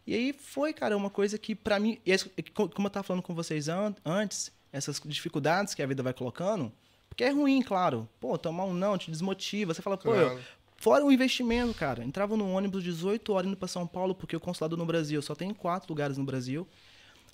E 0.05 0.13
aí 0.13 0.33
foi, 0.33 0.73
cara, 0.73 0.95
uma 0.95 1.09
coisa 1.09 1.37
que 1.37 1.55
pra 1.55 1.79
mim, 1.79 1.97
esse- 2.05 2.29
co- 2.53 2.69
como 2.69 2.87
eu 2.87 2.91
tava 2.91 3.03
falando 3.03 3.23
com 3.23 3.33
vocês 3.33 3.69
an- 3.69 3.95
antes, 4.05 4.51
essas 4.71 5.01
dificuldades 5.05 5.73
que 5.73 5.81
a 5.81 5.87
vida 5.87 6.03
vai 6.03 6.13
colocando, 6.13 6.71
porque 7.09 7.23
é 7.23 7.29
ruim, 7.31 7.61
claro. 7.61 8.07
Pô, 8.19 8.37
tomar 8.37 8.65
um 8.65 8.73
não 8.73 8.97
te 8.97 9.09
desmotiva. 9.09 9.73
Você 9.73 9.81
fala, 9.81 9.97
pô, 9.97 10.13
eu, 10.13 10.25
Claro. 10.31 10.41
Fora 10.85 11.03
o 11.03 11.11
investimento, 11.11 11.73
cara. 11.73 12.03
Entrava 12.03 12.37
no 12.37 12.47
ônibus 12.51 12.83
18 12.83 13.33
horas 13.33 13.47
indo 13.47 13.57
pra 13.57 13.67
São 13.67 13.87
Paulo, 13.87 14.13
porque 14.13 14.35
o 14.35 14.39
consulado 14.39 14.77
no 14.77 14.85
Brasil 14.85 15.19
só 15.19 15.33
tem 15.33 15.51
quatro 15.51 15.89
lugares 15.89 16.15
no 16.15 16.23
Brasil. 16.23 16.67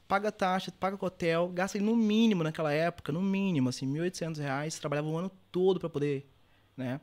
Paga 0.07 0.31
taxa, 0.31 0.71
paga 0.71 0.95
hotel, 1.05 1.49
gasta 1.49 1.77
no 1.77 1.93
mínimo 1.93 2.45
naquela 2.45 2.71
época, 2.71 3.11
no 3.11 3.21
mínimo, 3.21 3.67
assim, 3.67 3.85
1.800 3.85 4.37
reais. 4.37 4.79
Trabalhava 4.79 5.09
o 5.09 5.17
ano 5.17 5.29
todo 5.51 5.81
para 5.81 5.89
poder, 5.89 6.31
né? 6.77 7.01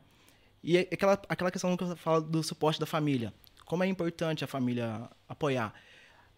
E 0.63 0.75
é 0.75 0.87
aquela, 0.91 1.21
aquela 1.29 1.51
questão 1.51 1.77
que 1.77 1.83
eu 1.83 1.95
falo 1.95 2.21
do 2.21 2.41
suporte 2.41 2.79
da 2.79 2.87
família. 2.87 3.31
Como 3.63 3.83
é 3.83 3.87
importante 3.87 4.43
a 4.43 4.47
família 4.47 5.07
apoiar. 5.27 5.71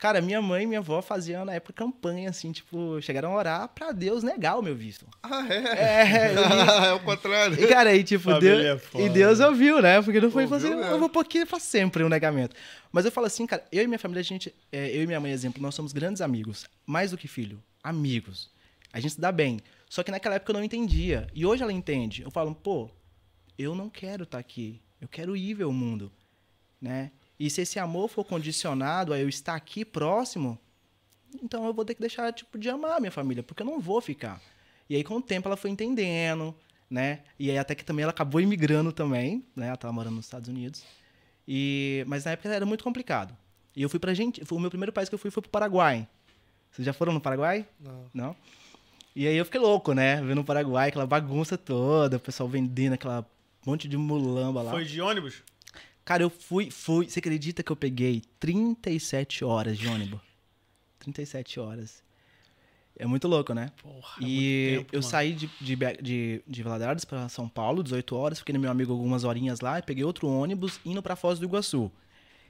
Cara, 0.02 0.20
minha 0.20 0.41
mãe 0.41 0.64
e 0.64 0.66
minha 0.66 0.80
avó 0.80 0.99
faziam 0.99 1.45
na 1.45 1.54
época 1.54 1.74
campanha, 1.74 2.28
assim, 2.32 2.52
tipo, 2.52 2.99
chegaram 3.02 3.34
a 3.34 3.36
orar 3.36 3.68
pra 3.68 3.91
Deus 3.91 4.24
negar 4.24 4.58
o 4.58 4.62
meu 4.64 4.76
visto. 4.76 5.06
Ah, 5.22 5.45
é? 5.47 5.58
É, 5.58 6.32
eu 6.34 6.41
li- 6.41 6.88
é 6.88 6.93
o 6.93 6.99
contrário. 7.02 7.64
e, 7.64 7.68
cara, 7.68 7.91
aí, 7.91 8.04
tipo, 8.04 8.24
Família 8.24 8.56
Deus, 8.58 8.66
é 8.66 8.78
foda. 8.80 9.04
e 9.04 9.10
Deus 9.10 9.39
ouviu, 9.39 9.80
né? 9.80 10.02
Porque 10.02 10.20
não 10.20 10.32
foi 10.32 10.45
Ouviu 10.45 10.60
fazer. 10.60 10.76
mesmo. 10.76 10.91
Eu 10.91 10.97
vou 10.97 11.08
porque 11.08 11.45
faz 11.45 11.62
sempre 11.62 12.04
um 12.04 12.10
negamento. 12.10 12.56
Mas 12.91 13.06
eu 13.06 13.12
falo 13.12 13.28
assim, 13.28 13.45
cara, 13.45 13.64
eu 13.72 13.84
e 13.84 13.86
minha 13.88 13.99
família, 13.99 14.22
a 14.22 14.24
gente. 14.24 14.52
é, 14.72 14.89
eu 14.89 15.04
e 15.04 15.06
minha 15.06 15.20
mãe, 15.20 15.32
exemplo, 15.32 15.62
nós 15.62 15.76
somos 15.76 15.93
grandes 15.93 16.20
amigos. 16.20 16.66
Mais 16.84 17.12
do 17.12 17.18
que 17.18 17.28
filho. 17.28 17.62
Amigos. 17.84 18.49
A 18.91 18.99
gente 18.99 19.14
se 19.14 19.22
dá 19.22 19.32
bem. 19.32 19.60
Só 19.88 20.02
que 20.02 20.10
naquela 20.10 20.34
época 20.34 20.52
eu 20.52 20.56
não 20.58 20.64
entendia. 20.64 21.28
E 21.32 21.45
hoje 21.45 21.62
ela 21.62 21.72
entende. 21.72 22.24
Eu 22.24 22.32
falo, 22.32 22.56
pô, 22.56 22.89
eu 23.56 23.76
não 23.76 23.88
quero 23.88 24.24
estar 24.24 24.39
aqui. 24.39 24.82
Eu 24.99 25.08
quero 25.08 25.38
ir 25.38 25.54
ver 25.54 25.66
o 25.66 25.72
mundo. 25.72 26.12
Né? 26.82 27.12
E 27.42 27.50
se 27.50 27.62
esse 27.62 27.80
amor 27.80 28.08
for 28.08 28.24
condicionado 28.24 29.12
a 29.12 29.20
eu 29.20 29.28
estar 29.28 29.56
aqui 29.56 29.84
próximo, 29.84 30.60
então 31.42 31.66
eu 31.66 31.74
vou 31.74 31.84
ter 31.84 31.96
que 31.96 32.00
deixar 32.00 32.32
tipo 32.32 32.56
de 32.60 32.70
amar 32.70 32.98
a 32.98 33.00
minha 33.00 33.12
família, 33.12 33.42
porque 33.42 33.64
eu 33.64 33.66
não 33.66 33.80
vou 33.80 34.00
ficar. 34.00 34.39
E 34.88 34.96
aí 34.96 35.04
com 35.04 35.16
o 35.16 35.22
tempo 35.24 35.48
ela 35.48 35.58
foi 35.58 35.72
entendendo, 35.72 36.54
né? 36.88 37.22
E 37.39 37.50
aí 37.50 37.58
até 37.58 37.74
que 37.74 37.84
também 37.84 38.04
ela 38.04 38.12
acabou 38.12 38.39
imigrando 38.39 38.92
também, 38.92 39.44
né? 39.56 39.70
Ela 39.70 39.76
tava 39.76 39.92
morando 39.92 40.18
nos 40.18 40.26
Estados 40.26 40.50
Unidos. 40.50 40.84
E 41.48 42.04
mas 42.06 42.26
na 42.26 42.32
época 42.34 42.48
era 42.48 42.64
muito 42.64 42.84
complicado. 42.84 43.36
E 43.76 43.82
eu 43.82 43.89
fui 43.89 44.00
pra 44.00 44.14
gente, 44.14 44.46
foi 44.46 44.60
o 44.60 44.62
meu 44.62 44.70
primeiro 44.70 44.94
país 44.94 45.10
que 45.10 45.16
eu 45.16 45.20
fui 45.20 45.32
foi 45.32 45.42
pro 45.42 45.50
Paraguai. 45.50 46.08
Vocês 46.70 46.86
já 46.86 46.94
foram 46.94 47.12
no 47.12 47.20
Paraguai? 47.20 47.66
Não. 47.80 48.06
Não? 48.14 48.36
E 49.16 49.26
aí 49.26 49.36
eu 49.36 49.46
fiquei 49.46 49.60
louco, 49.60 49.96
né? 49.96 50.22
Vendo 50.22 50.42
o 50.42 50.46
Paraguai, 50.46 50.89
aquela 50.89 51.08
bagunça 51.08 51.58
toda, 51.58 52.18
o 52.18 52.20
pessoal 52.20 52.48
vendendo 52.48 52.94
aquela 52.94 53.26
monte 53.66 53.88
de 53.88 53.98
mulamba 53.98 54.62
lá. 54.62 54.70
Foi 54.70 54.86
de 54.86 55.02
ônibus? 55.02 55.42
Cara, 56.12 56.24
eu 56.24 56.30
fui, 56.30 56.70
fui. 56.70 57.09
Você 57.09 57.20
acredita 57.20 57.64
que 57.64 57.72
eu 57.72 57.76
peguei 57.76 58.22
37 58.38 59.45
horas 59.45 59.78
de 59.78 59.88
ônibus? 59.88 60.20
37 60.99 61.57
horas. 61.57 62.03
É 62.97 63.05
muito 63.05 63.30
louco, 63.30 63.53
né? 63.53 63.72
Porra, 63.82 64.18
é 64.22 64.28
e 64.28 64.76
tempo, 64.80 64.89
eu 64.91 64.99
mano. 64.99 65.09
saí 65.09 65.32
de, 65.32 65.49
de, 65.62 65.78
de, 66.01 66.43
de 66.45 66.64
Valadares 66.64 67.05
pra 67.05 67.30
São 67.30 67.47
Paulo, 67.47 67.82
18 67.82 68.14
horas, 68.14 68.39
fiquei 68.39 68.51
no 68.51 68.59
meu 68.59 68.70
amigo 68.70 68.91
algumas 68.91 69.24
horinhas 69.24 69.62
lá, 69.62 69.80
e 69.80 69.82
peguei 69.82 70.03
outro 70.03 70.28
ônibus 70.28 70.82
indo 70.84 71.01
pra 71.01 71.16
Foz 71.16 71.39
do 71.39 71.45
Iguaçu. 71.45 71.89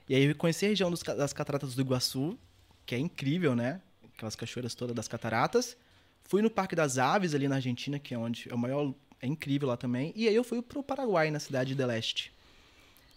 E 0.09 0.15
aí 0.15 0.23
eu 0.23 0.35
conheci 0.35 0.65
a 0.65 0.69
região 0.69 0.89
dos 0.89 1.03
das 1.03 1.31
cataratas 1.31 1.75
do 1.75 1.81
Iguaçu, 1.83 2.35
que 2.83 2.95
é 2.95 2.97
incrível, 2.97 3.55
né? 3.55 3.79
Aquelas 4.15 4.35
cachoeiras 4.35 4.73
todas 4.73 4.95
das 4.95 5.07
cataratas. 5.07 5.77
Fui 6.23 6.41
no 6.41 6.49
Parque 6.49 6.75
das 6.75 6.97
Aves 6.97 7.35
ali 7.35 7.47
na 7.47 7.57
Argentina, 7.57 7.99
que 7.99 8.15
é 8.15 8.17
onde 8.17 8.49
é 8.49 8.55
o 8.55 8.57
maior 8.57 8.91
É 9.21 9.27
incrível 9.27 9.67
lá 9.67 9.77
também. 9.77 10.11
E 10.15 10.27
aí 10.27 10.33
eu 10.33 10.43
fui 10.43 10.63
pro 10.63 10.81
Paraguai, 10.81 11.29
na 11.29 11.39
cidade 11.39 11.75
de 11.75 11.85
Leste. 11.85 12.33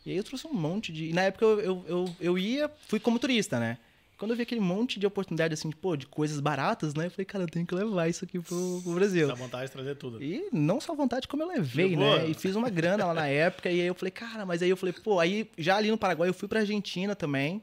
E 0.05 0.11
aí 0.11 0.17
eu 0.17 0.25
trouxe 0.25 0.47
um 0.47 0.53
monte 0.53 0.93
de. 0.93 1.11
E 1.11 1.13
na 1.13 1.23
época 1.23 1.45
eu, 1.45 1.61
eu, 1.61 1.85
eu, 1.87 2.17
eu 2.21 2.39
ia, 2.39 2.71
fui 2.89 3.01
como 3.01 3.19
turista, 3.19 3.59
né? 3.59 3.79
Quando 4.17 4.31
eu 4.31 4.37
vi 4.37 4.43
aquele 4.43 4.61
monte 4.61 5.01
de 5.01 5.07
oportunidade, 5.07 5.55
assim, 5.55 5.71
pô, 5.71 5.97
de 5.97 6.07
coisas 6.07 6.39
baratas, 6.39 6.95
né? 6.95 7.07
Eu 7.07 7.11
falei, 7.11 7.25
cara, 7.25 7.45
eu 7.45 7.49
tenho 7.49 7.67
que 7.67 7.75
levar 7.75 8.09
isso 8.09 8.25
aqui 8.25 8.39
pro, 8.39 8.81
pro 8.83 8.95
Brasil. 8.95 9.27
Dá 9.27 9.35
vontade 9.35 9.67
de 9.67 9.73
trazer 9.73 9.97
tudo. 9.97 10.23
E 10.23 10.49
não 10.53 10.81
só 10.81 10.95
vontade, 10.95 11.27
como 11.27 11.43
eu 11.43 11.49
levei, 11.49 11.97
né? 11.97 12.29
E 12.29 12.35
fiz 12.35 12.55
uma 12.55 12.71
grana 12.71 13.05
lá 13.07 13.15
na 13.15 13.27
época. 13.27 13.71
E 13.71 13.81
aí 13.81 13.87
eu 13.87 13.95
falei, 13.95 14.13
cara, 14.13 14.47
mas 14.47 14.63
aí 14.63 14.71
eu 14.71 14.77
falei, 14.77 14.93
pô, 14.93 15.19
aí 15.19 15.51
já 15.59 15.77
ali 15.77 15.91
no 15.91 15.99
Paraguai 15.99 16.29
eu 16.29 16.35
fui 16.35 16.47
pra 16.47 16.61
Argentina 16.61 17.17
também. 17.17 17.61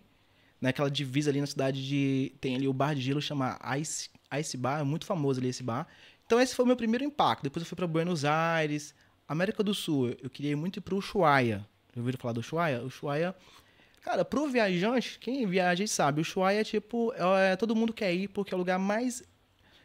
Naquela 0.60 0.92
divisa 0.92 1.32
ali 1.32 1.40
na 1.40 1.48
cidade 1.48 1.88
de. 1.88 2.34
Tem 2.42 2.56
ali 2.56 2.68
o 2.68 2.74
bar 2.74 2.94
de 2.94 3.02
gelo, 3.02 3.22
chama 3.22 3.58
Ice, 3.80 4.10
Ice 4.40 4.58
Bar, 4.58 4.82
é 4.82 4.84
muito 4.84 5.06
famoso 5.06 5.40
ali 5.40 5.50
esse 5.50 5.64
bar. 5.64 5.88
Então 6.26 6.40
esse 6.40 6.54
foi 6.54 6.64
o 6.64 6.68
meu 6.68 6.76
primeiro 6.76 7.04
impacto. 7.04 7.44
Depois 7.44 7.64
eu 7.64 7.68
fui 7.68 7.76
pra 7.76 7.88
Buenos 7.88 8.26
Aires, 8.26 8.94
América 9.28 9.64
do 9.64 9.74
Sul. 9.74 10.16
Eu 10.22 10.30
queria 10.30 10.56
muito 10.56 10.78
ir 10.78 10.82
pro 10.82 10.98
Ushuaia. 10.98 11.66
Já 11.94 12.02
ouviram 12.02 12.20
falar 12.20 12.34
do 12.34 12.40
Ushuaia? 12.40 12.82
O 12.82 12.88
Ushuaia. 12.88 13.36
Cara, 14.02 14.26
pro 14.26 14.48
viajante, 14.48 15.20
quem 15.20 15.46
viaja 15.46 15.86
sabe, 15.86 16.20
o 16.20 16.22
Ushuaia 16.22 16.62
é 16.62 16.64
tipo. 16.64 17.14
É, 17.14 17.56
todo 17.56 17.76
mundo 17.76 17.94
quer 17.94 18.14
ir 18.14 18.28
porque 18.28 18.54
é 18.54 18.56
o 18.56 18.60
lugar 18.60 18.80
mais. 18.80 19.24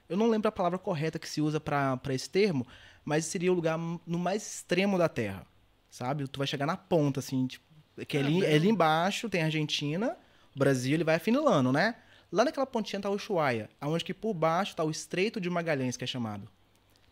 Eu 0.09 0.17
não 0.17 0.29
lembro 0.29 0.49
a 0.49 0.53
palavra 0.53 0.79
correta 0.79 1.19
que 1.19 1.29
se 1.29 1.41
usa 1.41 1.61
pra 1.61 1.97
pra 1.97 2.15
esse 2.15 2.31
termo, 2.31 2.67
mas 3.05 3.25
seria 3.25 3.53
o 3.53 3.55
lugar 3.55 3.79
no 3.79 4.19
mais 4.19 4.47
extremo 4.47 4.97
da 4.97 5.09
Terra. 5.09 5.47
Sabe? 5.91 6.27
Tu 6.29 6.39
vai 6.39 6.47
chegar 6.47 6.67
na 6.67 6.77
ponta, 6.77 7.21
assim, 7.21 7.47
tipo, 7.47 7.65
que 8.05 8.17
é 8.17 8.21
ali, 8.21 8.45
é 8.45 8.55
ali 8.55 8.69
embaixo 8.69 9.29
tem 9.29 9.43
a 9.43 9.47
Argentina, 9.47 10.17
o 10.55 10.59
Brasil, 10.59 10.95
ele 10.95 11.05
vai 11.05 11.15
afinilando, 11.15 11.73
né? 11.73 11.95
Lá 12.31 12.45
naquela 12.45 12.67
pontinha 12.67 13.01
tá 13.01 13.09
o 13.09 13.15
Ushuaia, 13.15 13.71
aonde 13.81 14.05
que 14.05 14.13
por 14.13 14.35
baixo 14.35 14.75
tá 14.75 14.85
o 14.85 14.91
Estreito 14.91 15.41
de 15.41 15.49
Magalhães, 15.49 15.97
que 15.97 16.05
é 16.05 16.07
chamado. 16.07 16.49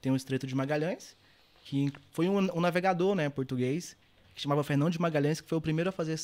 Tem 0.01 0.13
o 0.13 0.17
Estreito 0.17 0.47
de 0.47 0.55
Magalhães, 0.55 1.17
que 1.65 1.93
foi 2.11 2.29
um, 2.29 2.39
um 2.39 2.61
navegador, 2.61 3.15
né, 3.15 3.31
português, 3.31 3.97
que 4.35 4.43
chamava 4.43 4.65
Fernão 4.65 4.91
de 4.91 5.01
Magalhães, 5.01 5.41
que 5.41 5.49
foi 5.49 5.57
o 5.57 5.61
primeiro 5.61 5.91
a 5.91 5.93
fazer 5.93 6.19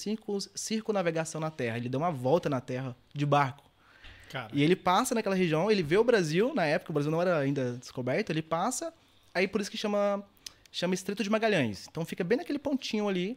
circunavegação 0.54 1.40
na 1.40 1.50
Terra. 1.50 1.76
Ele 1.76 1.88
deu 1.88 2.00
uma 2.00 2.10
volta 2.10 2.48
na 2.48 2.60
Terra 2.60 2.96
de 3.14 3.24
barco. 3.24 3.70
Cara, 4.30 4.50
E 4.52 4.62
ele 4.62 4.76
passa 4.76 5.14
naquela 5.14 5.34
região, 5.34 5.70
ele 5.70 5.82
vê 5.82 5.96
o 5.96 6.04
Brasil, 6.04 6.54
na 6.54 6.64
época 6.64 6.92
o 6.92 6.94
Brasil 6.94 7.10
não 7.10 7.20
era 7.20 7.38
ainda 7.38 7.76
descoberto, 7.76 8.30
ele 8.30 8.42
passa, 8.42 8.94
aí 9.34 9.48
por 9.48 9.60
isso 9.60 9.68
que 9.68 9.76
chama, 9.76 10.24
chama 10.70 10.94
Estreito 10.94 11.24
de 11.24 11.30
Magalhães. 11.30 11.86
Então 11.90 12.04
fica 12.04 12.22
bem 12.22 12.38
naquele 12.38 12.58
pontinho 12.58 13.08
ali. 13.08 13.36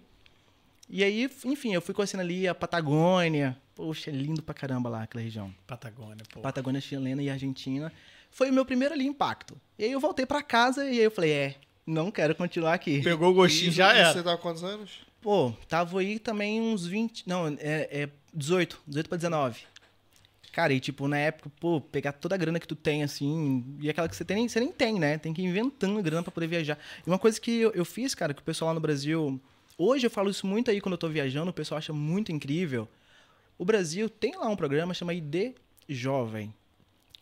E 0.90 1.04
aí, 1.04 1.30
enfim, 1.46 1.74
eu 1.74 1.82
fui 1.82 1.94
conhecendo 1.96 2.20
ali 2.20 2.48
a 2.48 2.54
Patagônia. 2.54 3.58
Poxa, 3.74 4.12
é 4.12 4.14
lindo 4.14 4.44
pra 4.44 4.54
caramba 4.54 4.90
lá 4.90 5.04
aquela 5.04 5.24
região. 5.24 5.54
Patagônia, 5.66 6.24
pô. 6.32 6.42
Patagônia 6.42 6.80
chilena 6.80 7.24
e 7.24 7.30
Argentina. 7.30 7.92
Foi 8.30 8.52
o 8.52 8.54
meu 8.54 8.66
primeiro 8.66 8.94
ali 8.94 9.06
impacto. 9.06 9.60
E 9.80 9.86
aí 9.86 9.92
eu 9.92 10.00
voltei 10.00 10.26
pra 10.26 10.44
casa 10.44 10.86
e 10.86 11.00
aí 11.00 11.04
eu 11.04 11.10
falei, 11.12 11.32
é, 11.32 11.56
não 11.86 12.12
quero 12.12 12.36
continuar 12.36 12.74
aqui. 12.74 13.02
Pegou 13.02 13.32
o 13.32 13.34
gostinho, 13.34 13.70
E 13.70 13.72
já 13.72 13.94
era. 13.94 14.14
Você 14.14 14.24
tá 14.24 14.38
quantos 14.38 14.64
anos? 14.64 14.92
Pô, 15.22 15.54
tava 15.68 16.00
aí 16.00 16.20
também 16.20 16.60
uns 16.62 16.86
20. 16.86 17.28
Não, 17.28 17.48
é, 17.60 17.88
é 17.92 18.10
18. 18.34 18.82
18 18.88 19.08
pra 19.10 19.18
19. 19.18 19.62
Cara, 20.52 20.72
e 20.72 20.80
tipo, 20.80 21.08
na 21.08 21.18
época, 21.18 21.50
pô, 21.60 21.82
pegar 21.82 22.12
toda 22.12 22.36
a 22.36 22.38
grana 22.38 22.60
que 22.60 22.68
tu 22.68 22.76
tem, 22.76 23.02
assim, 23.02 23.66
e 23.82 23.90
aquela 23.90 24.08
que 24.08 24.16
você 24.16 24.24
tem, 24.24 24.36
nem- 24.38 24.48
você 24.48 24.60
nem 24.60 24.72
tem, 24.72 25.00
né? 25.00 25.18
Tem 25.18 25.34
que 25.34 25.42
ir 25.42 25.46
inventando 25.46 26.00
grana 26.04 26.22
pra 26.22 26.32
poder 26.32 26.46
viajar. 26.46 26.78
E 27.06 27.10
uma 27.10 27.18
coisa 27.18 27.42
que 27.42 27.50
eu, 27.60 27.72
eu 27.72 27.84
fiz, 27.84 28.14
cara, 28.14 28.34
que 28.36 28.42
o 28.42 28.44
pessoal 28.44 28.68
lá 28.70 28.76
no 28.76 28.80
Brasil. 28.80 29.42
Hoje 29.78 30.06
eu 30.06 30.12
falo 30.12 30.30
isso 30.30 30.46
muito 30.46 30.70
aí 30.70 30.80
quando 30.80 30.94
eu 30.94 30.98
tô 31.00 31.10
viajando, 31.10 31.50
o 31.50 31.54
pessoal 31.54 31.80
acha 31.80 31.92
muito 31.92 32.32
incrível. 32.32 32.88
O 33.58 33.66
Brasil 33.66 34.08
tem 34.10 34.36
lá 34.38 34.48
um 34.48 34.56
programa 34.56 34.94
chama 34.94 35.14
ID 35.16 35.54
Jovem, 35.90 36.54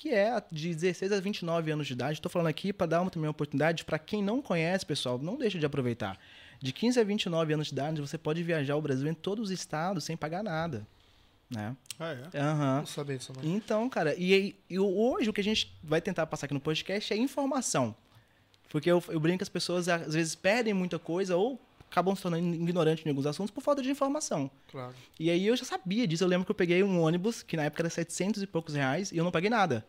que 0.01 0.09
é 0.09 0.43
de 0.51 0.73
16 0.73 1.11
a 1.11 1.19
29 1.19 1.71
anos 1.71 1.85
de 1.85 1.93
idade. 1.93 2.13
Estou 2.13 2.31
falando 2.31 2.47
aqui 2.47 2.73
para 2.73 2.87
dar 2.87 3.01
uma, 3.01 3.11
também 3.11 3.27
uma 3.27 3.31
oportunidade 3.31 3.85
para 3.85 3.99
quem 3.99 4.23
não 4.23 4.41
conhece, 4.41 4.83
pessoal, 4.83 5.19
não 5.19 5.37
deixa 5.37 5.59
de 5.59 5.65
aproveitar. 5.67 6.17
De 6.59 6.73
15 6.73 6.99
a 6.99 7.03
29 7.03 7.53
anos 7.53 7.67
de 7.67 7.73
idade, 7.73 8.01
você 8.01 8.17
pode 8.17 8.41
viajar 8.41 8.75
o 8.75 8.81
Brasil 8.81 9.07
em 9.07 9.13
todos 9.13 9.45
os 9.45 9.51
estados 9.51 10.03
sem 10.03 10.17
pagar 10.17 10.41
nada, 10.41 10.87
né? 11.47 11.77
Ah, 11.99 12.17
é. 12.33 12.39
Aham. 12.39 12.77
Não 12.77 12.85
sabia 12.87 13.15
disso, 13.15 13.31
não. 13.31 13.43
Então, 13.47 13.87
cara, 13.91 14.15
e, 14.17 14.55
e 14.67 14.79
hoje 14.79 15.29
o 15.29 15.33
que 15.33 15.41
a 15.41 15.43
gente 15.43 15.71
vai 15.83 16.01
tentar 16.01 16.25
passar 16.25 16.47
aqui 16.47 16.53
no 16.55 16.59
podcast 16.59 17.13
é 17.13 17.17
informação. 17.17 17.95
Porque 18.71 18.89
eu, 18.89 19.03
eu 19.07 19.19
brinco 19.19 19.37
que 19.37 19.43
as 19.43 19.49
pessoas 19.49 19.87
às 19.87 20.15
vezes 20.15 20.33
perdem 20.33 20.73
muita 20.73 20.97
coisa 20.97 21.37
ou 21.37 21.61
acabam 21.91 22.15
se 22.15 22.21
tornando 22.21 22.55
ignorantes 22.55 23.05
em 23.05 23.09
alguns 23.09 23.25
assuntos 23.25 23.51
por 23.51 23.61
falta 23.61 23.81
de 23.81 23.91
informação. 23.91 24.49
Claro. 24.71 24.95
E 25.19 25.29
aí 25.29 25.45
eu 25.45 25.55
já 25.55 25.65
sabia 25.65 26.07
disso. 26.07 26.23
Eu 26.23 26.27
lembro 26.29 26.45
que 26.45 26.51
eu 26.51 26.55
peguei 26.55 26.81
um 26.81 27.01
ônibus, 27.01 27.43
que 27.43 27.57
na 27.57 27.63
época 27.63 27.81
era 27.83 27.89
700 27.89 28.41
e 28.41 28.47
poucos 28.47 28.73
reais, 28.73 29.11
e 29.11 29.17
eu 29.17 29.23
não 29.23 29.31
paguei 29.31 29.49
nada. 29.49 29.85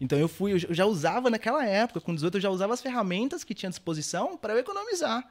Então 0.00 0.18
eu 0.18 0.28
fui, 0.28 0.52
eu 0.52 0.58
já 0.58 0.86
usava 0.86 1.28
naquela 1.28 1.66
época, 1.66 2.00
com 2.00 2.14
18, 2.14 2.36
eu 2.36 2.40
já 2.40 2.50
usava 2.50 2.72
as 2.72 2.80
ferramentas 2.80 3.44
que 3.44 3.52
tinha 3.52 3.68
à 3.68 3.70
disposição 3.70 4.38
para 4.38 4.54
eu 4.54 4.58
economizar. 4.58 5.28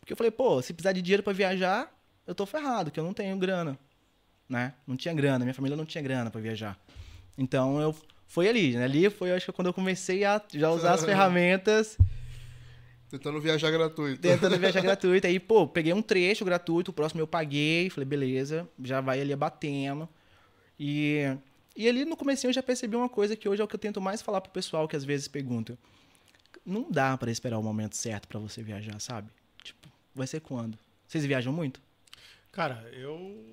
Porque 0.00 0.12
eu 0.12 0.16
falei, 0.16 0.30
pô, 0.30 0.60
se 0.60 0.74
precisar 0.74 0.92
de 0.92 1.00
dinheiro 1.00 1.22
para 1.22 1.32
viajar, 1.32 1.90
eu 2.26 2.34
tô 2.34 2.44
ferrado, 2.44 2.90
que 2.90 3.00
eu 3.00 3.04
não 3.04 3.14
tenho 3.14 3.36
grana. 3.38 3.78
Né? 4.46 4.74
Não 4.86 4.96
tinha 4.96 5.14
grana, 5.14 5.44
minha 5.44 5.54
família 5.54 5.76
não 5.76 5.86
tinha 5.86 6.02
grana 6.02 6.30
para 6.30 6.40
viajar. 6.40 6.78
Então 7.38 7.80
eu 7.80 7.96
foi 8.26 8.48
ali, 8.48 8.76
né? 8.76 8.84
Ali 8.84 9.08
foi, 9.08 9.32
acho 9.32 9.46
que 9.46 9.52
quando 9.52 9.68
eu 9.68 9.74
comecei 9.74 10.24
a 10.24 10.42
já 10.52 10.70
usar 10.70 10.94
as 10.94 11.04
ferramentas 11.06 11.96
Tentando 13.14 13.40
viajar 13.40 13.70
gratuito. 13.70 14.20
tentando 14.20 14.58
viajar 14.58 14.80
gratuito. 14.82 15.26
Aí, 15.26 15.38
pô, 15.38 15.68
peguei 15.68 15.92
um 15.92 16.02
trecho 16.02 16.44
gratuito, 16.44 16.90
o 16.90 16.94
próximo 16.94 17.20
eu 17.20 17.26
paguei, 17.26 17.88
falei, 17.88 18.04
beleza, 18.04 18.68
já 18.82 19.00
vai 19.00 19.20
ali 19.20 19.32
abatendo. 19.32 20.08
E, 20.78 21.22
e 21.76 21.88
ali 21.88 22.04
no 22.04 22.16
comecinho 22.16 22.48
eu 22.48 22.54
já 22.54 22.62
percebi 22.62 22.96
uma 22.96 23.08
coisa 23.08 23.36
que 23.36 23.48
hoje 23.48 23.62
é 23.62 23.64
o 23.64 23.68
que 23.68 23.76
eu 23.76 23.78
tento 23.78 24.00
mais 24.00 24.20
falar 24.20 24.40
pro 24.40 24.50
pessoal 24.50 24.88
que 24.88 24.96
às 24.96 25.04
vezes 25.04 25.28
pergunta. 25.28 25.78
Não 26.66 26.90
dá 26.90 27.16
pra 27.16 27.30
esperar 27.30 27.58
o 27.58 27.62
momento 27.62 27.96
certo 27.96 28.26
pra 28.26 28.40
você 28.40 28.62
viajar, 28.62 28.98
sabe? 29.00 29.30
Tipo, 29.62 29.88
vai 30.14 30.26
ser 30.26 30.40
quando? 30.40 30.76
Vocês 31.06 31.24
viajam 31.24 31.52
muito? 31.52 31.80
Cara, 32.50 32.88
eu 32.92 33.44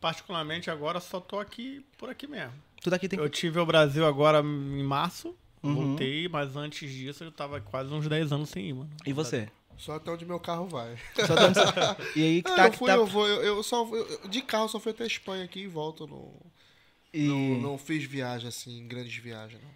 particularmente 0.00 0.70
agora 0.70 1.00
só 1.00 1.18
tô 1.18 1.38
aqui 1.38 1.84
por 1.96 2.10
aqui 2.10 2.26
mesmo. 2.26 2.52
Tu 2.82 2.90
daqui 2.90 3.08
tem 3.08 3.18
Eu 3.18 3.28
tive 3.28 3.58
o 3.58 3.66
Brasil 3.66 4.06
agora 4.06 4.40
em 4.40 4.82
março, 4.82 5.34
Uhum. 5.62 5.74
voltei, 5.88 6.28
mas 6.28 6.56
antes 6.56 6.90
disso 6.92 7.24
eu 7.24 7.32
tava 7.32 7.60
quase 7.60 7.92
uns 7.92 8.06
10 8.08 8.32
anos 8.32 8.48
sem 8.50 8.68
ir, 8.68 8.72
mano. 8.74 8.90
E 9.06 9.12
você? 9.12 9.48
Só 9.76 9.94
até 9.94 10.10
onde 10.10 10.24
meu 10.26 10.40
carro 10.40 10.66
vai. 10.66 10.96
Só 11.26 11.34
tá 11.36 11.46
onde 11.46 11.58
E 12.18 12.22
aí 12.22 12.42
que 12.42 12.50
Ah, 12.50 12.54
tá, 12.56 12.66
eu 12.66 12.70
que 12.72 12.76
fui, 12.78 12.86
tá- 12.88 12.96
eu 12.96 13.06
vou, 13.06 13.26
eu, 13.26 13.42
eu 13.56 13.62
só 13.62 13.86
eu- 13.94 14.28
de 14.28 14.42
carro 14.42 14.68
só 14.68 14.80
fui 14.80 14.90
até 14.92 15.04
a 15.04 15.06
Espanha 15.06 15.44
aqui 15.44 15.60
e 15.60 15.66
volto. 15.68 16.06
Não, 16.06 16.32
e- 17.14 17.28
não, 17.28 17.70
não 17.72 17.78
fiz 17.78 18.04
viagem 18.04 18.48
assim, 18.48 18.86
grandes 18.88 19.14
viagens, 19.16 19.60
não. 19.62 19.70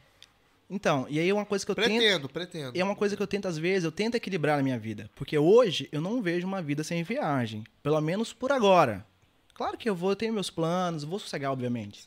Então, 0.70 1.07
e 1.11 1.18
aí 1.20 1.30
uma 1.33 1.45
coisa 1.45 1.64
que 1.66 1.70
eu 1.70 1.74
tento 1.74 1.85
Pretendo, 1.87 2.28
pretendo. 2.30 2.76
E 2.76 2.80
é 2.80 2.85
uma 2.85 2.97
coisa 2.97 3.14
que 3.14 3.22
eu 3.22 3.26
tento, 3.26 3.47
às 3.47 3.59
vezes, 3.59 3.85
eu 3.85 3.93
tento 3.93 4.14
equilibrar 4.14 4.57
na 4.57 4.62
minha 4.62 4.78
vida. 4.78 5.11
Porque 5.14 5.37
hoje 5.37 5.87
eu 5.93 6.01
não 6.01 6.22
vejo 6.22 6.47
uma 6.47 6.62
vida 6.62 6.83
sem 6.83 7.03
viagem. 7.03 7.62
Pelo 7.83 8.01
menos 8.01 8.33
por 8.33 8.51
agora. 8.51 9.05
Claro 9.53 9.76
que 9.76 9.89
eu 9.89 9.95
vou 9.95 10.16
ter 10.16 10.33
meus 10.33 10.49
planos, 10.49 11.05
vou 11.05 11.18
sossegar, 11.18 11.53
obviamente. 11.53 12.07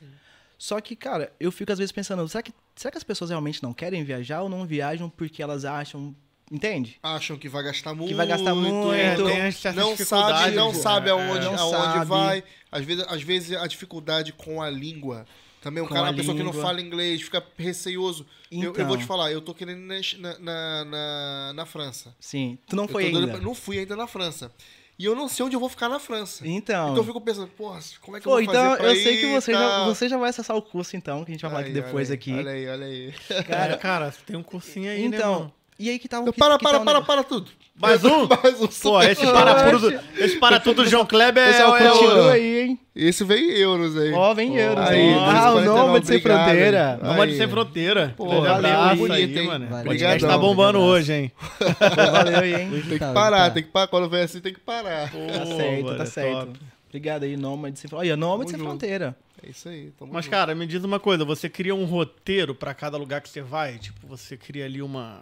Só 0.58 0.80
que, 0.80 0.96
cara, 0.96 1.32
eu 1.40 1.52
fico 1.52 1.72
às 1.72 1.78
vezes 1.78 1.92
pensando, 1.92 2.28
será 2.28 2.42
que, 2.42 2.54
será 2.76 2.92
que 2.92 2.98
as 2.98 3.04
pessoas 3.04 3.30
realmente 3.30 3.62
não 3.62 3.74
querem 3.74 4.04
viajar 4.04 4.42
ou 4.42 4.50
não 4.50 4.66
viajam 4.66 5.10
porque 5.10 5.42
elas 5.44 5.66
acham. 5.66 6.16
Entende? 6.52 7.00
Acham 7.02 7.38
que 7.40 7.50
vai 7.50 7.64
gastar 7.64 7.96
muito. 7.96 8.16
vai 8.16 8.28
gastar 8.28 8.54
muito, 8.54 8.94
É, 8.94 9.14
Então, 9.16 9.28
não 9.74 9.98
sabe, 9.98 10.56
não 10.56 10.72
pô. 10.72 10.78
sabe 10.80 11.08
É, 11.10 11.12
aonde, 11.12 11.44
não 11.46 11.56
aonde 11.58 11.94
sabe. 11.94 12.06
vai. 12.06 12.44
Às 12.72 12.86
vezes, 12.86 13.06
às 13.08 13.22
vezes 13.24 13.58
a 13.58 13.66
dificuldade 13.66 14.32
com 14.32 14.62
a 14.62 14.70
língua. 14.70 15.26
Também 15.60 15.84
Com 15.84 15.90
cara, 15.92 16.02
a 16.08 16.10
uma 16.12 16.16
pessoa 16.16 16.38
que 16.38 16.44
não 16.44 16.54
fala 16.54 16.80
inglês, 16.80 17.24
fica 17.24 17.44
receioso. 17.58 18.28
Eu, 18.52 18.62
eu 18.62 18.70
Então. 18.72 18.86
vou 18.88 18.96
te 18.98 19.04
falar, 19.04 19.32
eu 19.32 19.42
tô 19.42 19.52
querendo 19.56 19.92
ir 19.92 20.18
na, 20.20 20.38
na, 20.38 20.86
na, 20.86 21.54
na 21.56 21.66
França. 21.66 22.16
Sim. 22.20 22.60
Tu 22.68 22.76
não 22.76 22.84
Eu 22.84 22.90
foi 22.90 23.06
ainda. 23.08 23.28
pra- 23.28 23.40
Não 23.42 23.56
fui 23.56 23.80
ainda 23.80 23.96
na 23.96 24.06
França. 24.06 24.52
E 24.98 25.06
eu 25.06 25.16
não 25.16 25.28
sei 25.28 25.46
onde 25.46 25.56
eu 25.56 25.60
vou 25.60 25.68
ficar 25.68 25.90
na 25.90 26.00
França. 26.00 26.48
Então. 26.48 26.90
Então 26.92 26.98
eu 26.98 27.04
fico 27.04 27.20
pensando, 27.20 27.48
porra, 27.48 27.80
como 28.02 28.16
é 28.16 28.22
que 28.22 28.28
eu 28.28 28.32
Pô, 28.32 28.36
vou 28.36 28.42
então 28.42 28.54
fazer 28.54 28.78
pra 28.78 28.88
eu 28.88 28.96
sei 28.96 29.18
que 29.18 29.34
você, 29.34 29.52
já, 29.54 29.86
você 29.86 30.10
já 30.10 30.18
vai 30.18 30.30
acessar 30.30 30.56
o 30.56 30.62
curso, 30.62 30.96
então, 30.96 31.26
que 31.26 31.32
a 31.32 31.34
gente 31.34 31.42
vai 31.42 31.52
falar 31.52 31.64
aqui 31.64 31.74
depois 31.74 32.10
olha 32.10 32.14
aí, 32.14 32.14
aqui. 32.14 32.34
Olha 32.34 32.52
aí, 32.52 32.68
olha 32.68 32.86
aí. 32.86 33.14
Cara, 33.44 33.78
cara, 33.78 34.14
tem 34.26 34.36
um 34.38 34.44
cursinho 34.44 34.90
aí, 34.90 35.10
né, 35.10 35.18
Então, 35.18 35.34
mano? 35.34 35.54
E 35.78 35.90
aí 35.90 36.00
que 36.00 36.08
tá 36.08 36.20
o 36.20 36.22
Então, 36.24 36.34
que, 36.34 36.40
para, 36.40 36.58
que 36.58 36.64
para, 36.64 36.80
tá 36.80 36.86
para, 36.86 36.94
negócio. 37.00 37.06
para 37.06 37.24
tudo. 37.24 37.52
Mais 37.78 38.04
um? 38.06 38.28
Mais 38.28 38.62
um. 38.62 38.68
Pô, 38.68 39.02
esse 39.02 39.26
para 39.26 39.72
tudo, 39.72 39.92
do- 39.92 40.00
esse 40.18 40.38
para 40.40 40.60
tudo 40.62 40.84
do 40.84 40.90
João 40.90 41.06
Kleber 41.06 41.44
é, 41.44 41.58
é 41.60 41.66
o... 41.68 41.72
continua 41.78 42.32
aí, 42.32 42.62
hein? 42.62 42.80
Esse 42.96 43.26
veio 43.26 43.52
em 43.52 43.60
euros 43.60 43.98
aí. 43.98 44.14
Ó, 44.14 44.34
vem 44.34 44.56
euros 44.56 44.86
Aí, 44.88 45.02
aí. 45.02 45.14
Ah, 45.16 45.52
o 45.52 45.56
249, 45.60 45.66
nome 45.66 46.06
sem 46.06 46.16
obrigado. 46.18 46.46
fronteira. 46.46 47.00
Aí. 47.02 47.08
Nômade 47.10 47.38
Sem 47.38 47.48
Fronteira. 47.50 48.14
Pô, 48.16 48.42
valeu, 48.42 48.96
bonito, 48.96 49.12
aí, 49.12 49.38
hein? 49.40 49.48
mano. 49.48 49.66
O 49.66 49.70
Valeu. 49.70 49.86
podcast 49.86 50.26
tá 50.26 50.38
bombando 50.38 50.80
hoje, 50.80 51.12
hein? 51.14 51.32
Pô, 51.60 52.12
valeu 52.12 52.40
aí, 52.40 52.54
hein? 52.56 52.70
Tem 52.72 52.82
que 52.84 53.00
Tá, 53.00 53.12
parar, 53.12 53.48
tá. 53.48 53.52
tem 53.52 53.64
que 53.64 53.70
parar. 53.70 53.88
Quando 53.88 54.10
vem 54.10 54.22
assim, 54.24 54.40
tem 54.40 54.54
que 54.54 54.60
parar. 54.62 55.12
Tá 55.12 55.46
certo, 55.46 55.84
mano, 55.84 55.98
tá 55.98 56.04
é 56.04 56.06
certo. 56.06 56.46
top. 56.48 56.60
Obrigado 56.88 57.24
aí, 57.24 57.36
Nômade 57.36 57.78
Sem 57.80 57.90
Fronteira. 57.90 58.14
Olha, 58.14 58.18
Nômade 58.18 58.52
Sem. 58.52 58.60
Fronteira. 58.62 59.18
É 59.46 59.50
isso 59.50 59.68
aí. 59.68 59.92
Tamo 60.00 60.14
Mas, 60.14 60.24
junto. 60.24 60.32
cara, 60.34 60.56
me 60.56 60.66
diz 60.66 60.82
uma 60.86 60.98
coisa, 61.02 61.26
você 61.26 61.50
cria 61.50 61.76
um 61.76 61.84
roteiro 61.84 62.56
pra 62.56 62.74
cada 62.74 62.96
lugar 62.96 63.20
que 63.20 63.28
você 63.28 63.42
vai? 63.42 63.78
Tipo, 63.78 64.08
você 64.08 64.38
cria 64.38 64.64
ali 64.64 64.82
uma 64.82 65.20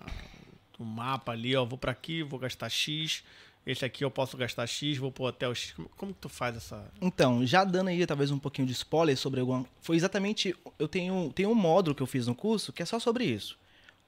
um 0.79 0.85
mapa 0.85 1.31
ali, 1.31 1.55
ó, 1.55 1.63
vou 1.65 1.77
pra 1.77 1.91
aqui, 1.91 2.23
vou 2.23 2.39
gastar 2.39 2.69
X, 2.69 3.23
esse 3.65 3.85
aqui 3.85 4.03
eu 4.03 4.11
posso 4.11 4.35
gastar 4.35 4.67
X, 4.67 4.97
vou 4.97 5.11
pro 5.11 5.23
hotel 5.25 5.53
X. 5.55 5.73
Como, 5.95 6.13
que 6.13 6.19
tu 6.19 6.27
faz 6.29 6.55
essa... 6.57 6.85
Então, 7.01 7.45
já 7.45 7.63
dando 7.63 7.87
aí 7.89 8.05
talvez 8.05 8.29
um 8.31 8.39
pouquinho 8.39 8.67
de 8.67 8.73
spoiler 8.73 9.15
sobre 9.17 9.39
alguma. 9.39 9.65
Foi 9.81 9.95
exatamente. 9.95 10.53
Eu 10.77 10.87
tenho, 10.87 11.31
tenho 11.33 11.49
um 11.49 11.55
módulo 11.55 11.95
que 11.95 12.03
eu 12.03 12.07
fiz 12.07 12.27
no 12.27 12.35
curso 12.35 12.73
que 12.73 12.83
é 12.83 12.85
só 12.85 12.99
sobre 12.99 13.23
isso. 13.25 13.57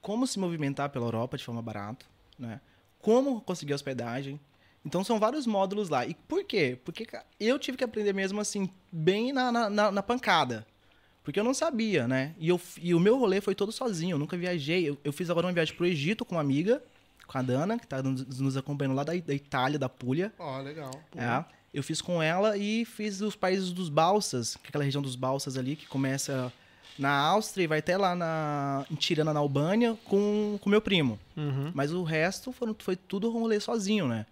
Como 0.02 0.26
se 0.26 0.38
movimentar 0.38 0.90
pela 0.90 1.06
Europa 1.06 1.36
de 1.38 1.44
forma 1.44 1.62
barata, 1.62 2.04
né? 2.38 2.60
como 3.00 3.40
conseguir 3.40 3.72
hospedagem. 3.72 4.38
Então 4.84 5.02
são 5.02 5.18
vários 5.18 5.46
módulos 5.46 5.88
lá. 5.88 6.04
E 6.06 6.14
por 6.14 6.44
quê? 6.44 6.78
Porque 6.84 7.06
eu 7.40 7.58
tive 7.58 7.78
que 7.78 7.84
aprender 7.84 8.12
mesmo 8.12 8.40
assim, 8.40 8.68
bem 8.92 9.32
na, 9.32 9.50
na- 9.70 9.90
na 9.90 10.02
pancada. 10.02 10.66
Porque 11.26 11.40
eu 11.40 11.44
não 11.44 11.52
sabia, 11.52 12.06
né? 12.06 12.36
E, 12.38 12.48
eu, 12.48 12.60
e 12.80 12.94
o 12.94 13.00
meu 13.00 13.18
rolê 13.18 13.40
foi 13.40 13.52
todo 13.52 13.72
sozinho, 13.72 14.14
eu 14.14 14.18
nunca 14.18 14.36
viajei. 14.36 14.88
Eu, 14.88 14.96
eu 15.02 15.12
fiz 15.12 15.28
agora 15.28 15.48
uma 15.48 15.52
viagem 15.52 15.74
pro 15.74 15.84
Egito 15.84 16.24
com 16.24 16.36
uma 16.36 16.40
amiga, 16.40 16.80
com 17.26 17.36
a 17.36 17.42
Dana, 17.42 17.76
que 17.80 17.84
tá 17.84 18.00
nos, 18.00 18.38
nos 18.38 18.56
acompanhando 18.56 18.94
lá 18.94 19.02
da, 19.02 19.12
da 19.12 19.34
Itália, 19.34 19.76
da 19.76 19.88
Puglia. 19.88 20.32
Ó, 20.38 20.60
legal. 20.60 20.92
Pô. 21.10 21.18
É, 21.18 21.44
eu 21.74 21.82
fiz 21.82 22.00
com 22.00 22.22
ela 22.22 22.56
e 22.56 22.84
fiz 22.84 23.20
os 23.22 23.34
países 23.34 23.72
dos 23.72 23.88
Balsas, 23.88 24.54
que 24.54 24.66
é 24.66 24.68
aquela 24.68 24.84
região 24.84 25.02
dos 25.02 25.16
Balsas 25.16 25.56
ali, 25.56 25.74
que 25.74 25.88
começa 25.88 26.52
na 26.96 27.10
Áustria 27.10 27.64
e 27.64 27.66
vai 27.66 27.80
até 27.80 27.96
lá 27.96 28.14
na, 28.14 28.86
em 28.88 28.94
Tirana, 28.94 29.34
na 29.34 29.40
Albânia, 29.40 29.98
com 30.04 30.60
o 30.64 30.68
meu 30.68 30.80
primo. 30.80 31.18
Uhum. 31.36 31.72
Mas 31.74 31.92
o 31.92 32.04
resto 32.04 32.52
foram, 32.52 32.72
foi 32.78 32.94
tudo 32.94 33.32
rolê 33.32 33.58
sozinho, 33.58 34.06
né? 34.06 34.26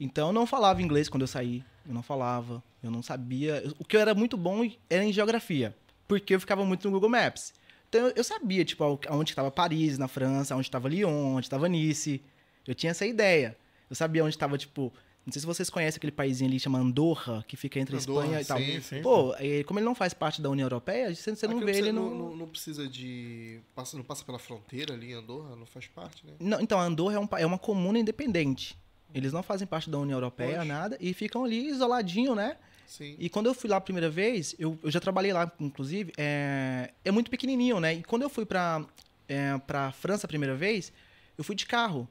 Então 0.00 0.30
eu 0.30 0.32
não 0.32 0.48
falava 0.48 0.82
inglês 0.82 1.08
quando 1.08 1.22
eu 1.22 1.28
saí. 1.28 1.62
Eu 1.86 1.94
não 1.94 2.02
falava, 2.02 2.60
eu 2.82 2.90
não 2.90 3.04
sabia. 3.04 3.62
O 3.78 3.84
que 3.84 3.96
eu 3.96 4.00
era 4.00 4.14
muito 4.14 4.36
bom 4.36 4.68
era 4.90 5.04
em 5.04 5.12
geografia, 5.12 5.76
porque 6.08 6.34
eu 6.34 6.40
ficava 6.40 6.64
muito 6.64 6.84
no 6.86 6.92
Google 6.92 7.10
Maps. 7.10 7.52
Então 7.88 8.12
eu- 8.16 8.24
sabia, 8.24 8.64
tipo, 8.64 8.84
onde 9.10 9.30
estava 9.30 9.50
Paris, 9.50 9.98
na 9.98 10.08
França, 10.08 10.54
onde 10.56 10.66
estava 10.66 10.88
Lyon, 10.88 11.34
onde 11.36 11.46
estava 11.46 11.68
Nice. 11.68 12.20
Eu 12.66 12.74
tinha 12.74 12.90
essa 12.90 13.06
ideia. 13.06 13.56
Eu 13.88 13.94
sabia 13.96 14.24
onde 14.24 14.34
estava, 14.34 14.56
tipo. 14.58 14.92
Não 15.26 15.32
sei 15.32 15.40
se 15.40 15.46
vocês 15.46 15.70
conhecem 15.70 15.96
aquele 15.96 16.12
paísinho 16.12 16.50
ali 16.50 16.60
chama 16.60 16.78
Andorra, 16.78 17.42
que 17.48 17.56
fica 17.56 17.78
entre 17.78 17.96
a 17.96 17.98
Andorra, 17.98 18.24
Espanha 18.24 18.40
e 18.42 18.44
tal. 18.44 18.58
sim, 18.58 18.80
sim. 18.80 19.02
Pô, 19.02 19.34
eh, 19.38 19.64
como 19.64 19.78
ele 19.78 19.86
não 19.86 19.94
faz 19.94 20.12
parte 20.12 20.42
da 20.42 20.50
União 20.50 20.66
Europeia, 20.66 21.14
você, 21.14 21.30
não 21.30 21.36
Aquilo 21.54 21.64
vê 21.64 21.72
que 21.72 21.78
ele 21.78 21.92
no. 21.92 22.14
não, 22.14 22.36
não, 22.36 22.48
precisa 22.48 22.86
de. 22.86 23.58
Passa, 23.74 23.96
não 23.96 24.04
passa 24.04 24.22
pela 24.22 24.38
fronteira 24.38 24.92
ali 24.92 25.14
Andorra, 25.14 25.56
não 25.56 25.64
faz 25.64 25.86
parte, 25.86 26.26
né? 26.26 26.34
Não, 26.38 26.60
então, 26.60 26.78
Andorra 26.78 27.14
é, 27.14 27.18
um 27.18 27.28
é 27.38 27.46
uma 27.46 27.58
comuna 27.58 27.98
independente. 27.98 28.76
Eles 29.14 29.32
não 29.32 29.42
fazem 29.42 29.66
parte 29.66 29.88
da 29.88 29.98
União 29.98 30.16
Europeia, 30.16 30.56
Poxa. 30.58 30.64
nada, 30.64 30.98
e 31.00 31.14
ficam 31.14 31.44
ali 31.44 31.68
isoladinho, 31.68 32.34
né? 32.34 32.56
Sim. 32.86 33.16
E 33.18 33.28
quando 33.28 33.46
eu 33.46 33.54
fui 33.54 33.68
lá 33.68 33.76
a 33.76 33.80
primeira 33.80 34.10
vez, 34.10 34.54
eu, 34.58 34.78
eu 34.82 34.90
já 34.90 35.00
trabalhei 35.00 35.32
lá, 35.32 35.50
inclusive, 35.60 36.12
é, 36.16 36.92
é 37.04 37.10
muito 37.10 37.30
pequenininho, 37.30 37.80
né? 37.80 37.94
E 37.94 38.02
quando 38.02 38.22
eu 38.22 38.28
fui 38.28 38.44
pra, 38.44 38.84
é, 39.28 39.58
pra 39.58 39.92
França 39.92 40.26
a 40.26 40.28
primeira 40.28 40.54
vez, 40.54 40.92
eu 41.36 41.44
fui 41.44 41.54
de 41.54 41.66
carro. 41.66 42.08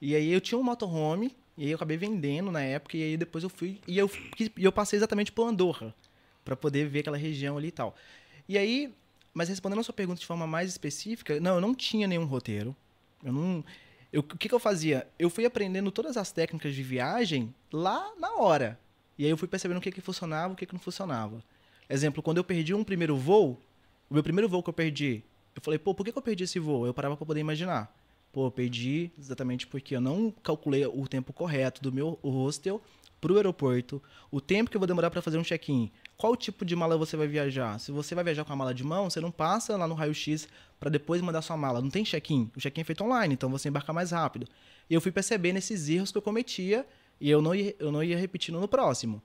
E 0.00 0.14
aí 0.14 0.32
eu 0.32 0.40
tinha 0.40 0.58
um 0.58 0.62
motorhome, 0.62 1.34
e 1.56 1.64
aí 1.64 1.70
eu 1.70 1.76
acabei 1.76 1.96
vendendo 1.96 2.50
na 2.50 2.62
época, 2.62 2.96
e 2.96 3.02
aí 3.02 3.16
depois 3.16 3.42
eu 3.42 3.50
fui, 3.50 3.80
e 3.86 3.96
eu, 3.96 4.10
e 4.38 4.64
eu 4.64 4.72
passei 4.72 4.98
exatamente 4.98 5.32
por 5.32 5.48
Andorra, 5.48 5.94
pra 6.44 6.54
poder 6.54 6.86
ver 6.86 7.00
aquela 7.00 7.16
região 7.16 7.56
ali 7.56 7.68
e 7.68 7.72
tal. 7.72 7.96
E 8.48 8.56
aí, 8.56 8.92
mas 9.32 9.48
respondendo 9.48 9.80
a 9.80 9.82
sua 9.82 9.94
pergunta 9.94 10.20
de 10.20 10.26
forma 10.26 10.46
mais 10.46 10.70
específica, 10.70 11.40
não, 11.40 11.56
eu 11.56 11.60
não 11.60 11.74
tinha 11.74 12.06
nenhum 12.06 12.24
roteiro. 12.24 12.76
Eu 13.24 13.32
não. 13.32 13.64
Eu, 14.12 14.20
o 14.20 14.22
que, 14.22 14.48
que 14.48 14.54
eu 14.54 14.60
fazia? 14.60 15.06
Eu 15.18 15.28
fui 15.28 15.44
aprendendo 15.44 15.90
todas 15.90 16.16
as 16.16 16.30
técnicas 16.30 16.74
de 16.74 16.82
viagem 16.82 17.54
lá 17.72 18.12
na 18.18 18.36
hora. 18.36 18.78
E 19.18 19.24
aí 19.24 19.30
eu 19.30 19.36
fui 19.36 19.48
percebendo 19.48 19.78
o 19.78 19.80
que, 19.80 19.90
que 19.90 20.00
funcionava 20.00 20.52
o 20.52 20.56
que, 20.56 20.66
que 20.66 20.72
não 20.72 20.80
funcionava. 20.80 21.42
Exemplo, 21.88 22.22
quando 22.22 22.38
eu 22.38 22.44
perdi 22.44 22.74
um 22.74 22.84
primeiro 22.84 23.16
voo, 23.16 23.58
o 24.10 24.14
meu 24.14 24.22
primeiro 24.22 24.48
voo 24.48 24.62
que 24.62 24.68
eu 24.68 24.74
perdi, 24.74 25.22
eu 25.54 25.62
falei, 25.62 25.78
pô, 25.78 25.94
por 25.94 26.04
que, 26.04 26.12
que 26.12 26.18
eu 26.18 26.22
perdi 26.22 26.44
esse 26.44 26.58
voo? 26.58 26.86
Eu 26.86 26.92
parava 26.92 27.16
pra 27.16 27.24
poder 27.24 27.40
imaginar. 27.40 27.94
Pô, 28.32 28.46
eu 28.46 28.50
perdi 28.50 29.10
exatamente 29.18 29.66
porque 29.66 29.96
eu 29.96 30.00
não 30.00 30.32
calculei 30.42 30.84
o 30.84 31.08
tempo 31.08 31.32
correto 31.32 31.82
do 31.82 31.92
meu 31.92 32.18
hostel 32.22 32.82
pro 33.20 33.36
aeroporto, 33.36 34.02
o 34.30 34.40
tempo 34.40 34.70
que 34.70 34.76
eu 34.76 34.80
vou 34.80 34.86
demorar 34.86 35.10
para 35.10 35.22
fazer 35.22 35.38
um 35.38 35.42
check-in, 35.42 35.90
qual 36.16 36.36
tipo 36.36 36.64
de 36.64 36.76
mala 36.76 36.98
você 36.98 37.16
vai 37.16 37.26
viajar. 37.26 37.78
Se 37.80 37.90
você 37.90 38.14
vai 38.14 38.22
viajar 38.22 38.44
com 38.44 38.52
a 38.52 38.56
mala 38.56 38.74
de 38.74 38.84
mão, 38.84 39.08
você 39.08 39.20
não 39.20 39.30
passa 39.30 39.76
lá 39.76 39.88
no 39.88 39.94
raio-x 39.94 40.46
para 40.78 40.90
depois 40.90 41.22
mandar 41.22 41.42
sua 41.42 41.56
mala. 41.56 41.80
Não 41.80 41.90
tem 41.90 42.04
check-in. 42.04 42.50
O 42.54 42.60
check-in 42.60 42.82
é 42.82 42.84
feito 42.84 43.02
online, 43.02 43.34
então 43.34 43.48
você 43.50 43.68
embarca 43.68 43.92
mais 43.92 44.10
rápido. 44.10 44.46
E 44.88 44.94
eu 44.94 45.00
fui 45.00 45.10
percebendo 45.10 45.56
esses 45.56 45.88
erros 45.88 46.12
que 46.12 46.18
eu 46.18 46.22
cometia 46.22 46.86
e 47.20 47.30
eu 47.30 47.40
não 47.42 47.54
ia, 47.54 47.74
eu 47.78 47.90
não 47.92 48.02
ia 48.02 48.16
repetindo 48.16 48.60
no 48.60 48.68
próximo. 48.68 49.22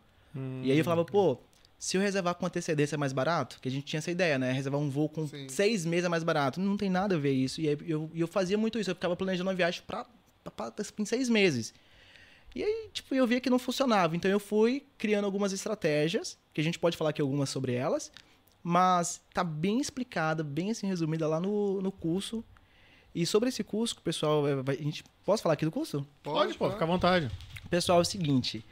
E 0.63 0.71
aí 0.71 0.77
eu 0.77 0.83
falava, 0.83 1.03
pô, 1.03 1.37
se 1.77 1.97
eu 1.97 2.01
reservar 2.01 2.35
com 2.35 2.45
antecedência 2.45 2.95
é 2.95 2.97
mais 2.97 3.11
barato, 3.11 3.59
que 3.61 3.67
a 3.67 3.71
gente 3.71 3.85
tinha 3.85 3.97
essa 3.97 4.09
ideia, 4.11 4.39
né? 4.39 4.51
Reservar 4.51 4.79
um 4.79 4.89
voo 4.89 5.09
com 5.09 5.27
Sim. 5.27 5.49
seis 5.49 5.85
meses 5.85 6.05
é 6.05 6.09
mais 6.09 6.23
barato. 6.23 6.59
Não 6.59 6.77
tem 6.77 6.89
nada 6.89 7.15
a 7.15 7.17
ver 7.17 7.31
isso. 7.33 7.59
E 7.59 7.67
aí 7.67 7.77
eu, 7.85 8.09
e 8.13 8.21
eu 8.21 8.27
fazia 8.27 8.57
muito 8.57 8.79
isso. 8.79 8.89
Eu 8.91 8.95
ficava 8.95 9.15
planejando 9.15 9.49
uma 9.49 9.55
viagem 9.55 9.81
pra, 9.85 10.05
pra, 10.43 10.71
pra- 10.71 10.85
em 10.99 11.05
seis 11.05 11.27
meses. 11.27 11.73
E 12.55 12.63
aí, 12.63 12.89
tipo, 12.93 13.13
eu 13.15 13.25
via 13.27 13.41
que 13.41 13.49
não 13.49 13.59
funcionava. 13.59 14.15
Então 14.15 14.29
eu 14.31 14.39
fui 14.39 14.85
criando 14.97 15.25
algumas 15.25 15.51
estratégias, 15.51 16.37
que 16.53 16.61
a 16.61 16.63
gente 16.63 16.79
pode 16.79 16.95
falar 16.95 17.09
aqui 17.09 17.21
algumas 17.21 17.49
sobre 17.49 17.73
elas, 17.73 18.11
mas 18.63 19.19
tá 19.33 19.43
bem 19.43 19.79
explicada, 19.81 20.43
bem 20.43 20.71
assim 20.71 20.87
resumida 20.87 21.27
lá 21.27 21.39
no, 21.41 21.81
no 21.81 21.91
curso. 21.91 22.43
E 23.13 23.25
sobre 23.25 23.49
esse 23.49 23.63
curso, 23.63 23.95
que 23.95 24.01
o 24.01 24.03
pessoal. 24.03 24.47
é, 24.47 24.53
A 24.65 24.73
gente, 24.75 25.03
posso 25.25 25.43
falar 25.43 25.53
aqui 25.53 25.65
do 25.65 25.71
curso? 25.71 26.07
Pode, 26.23 26.53
pô, 26.53 26.69
fica 26.71 26.83
à 26.85 26.87
vontade. 26.87 27.29
Pessoal, 27.70 27.99
é 27.99 28.01
o 28.01 28.05
seguinte. 28.05 28.66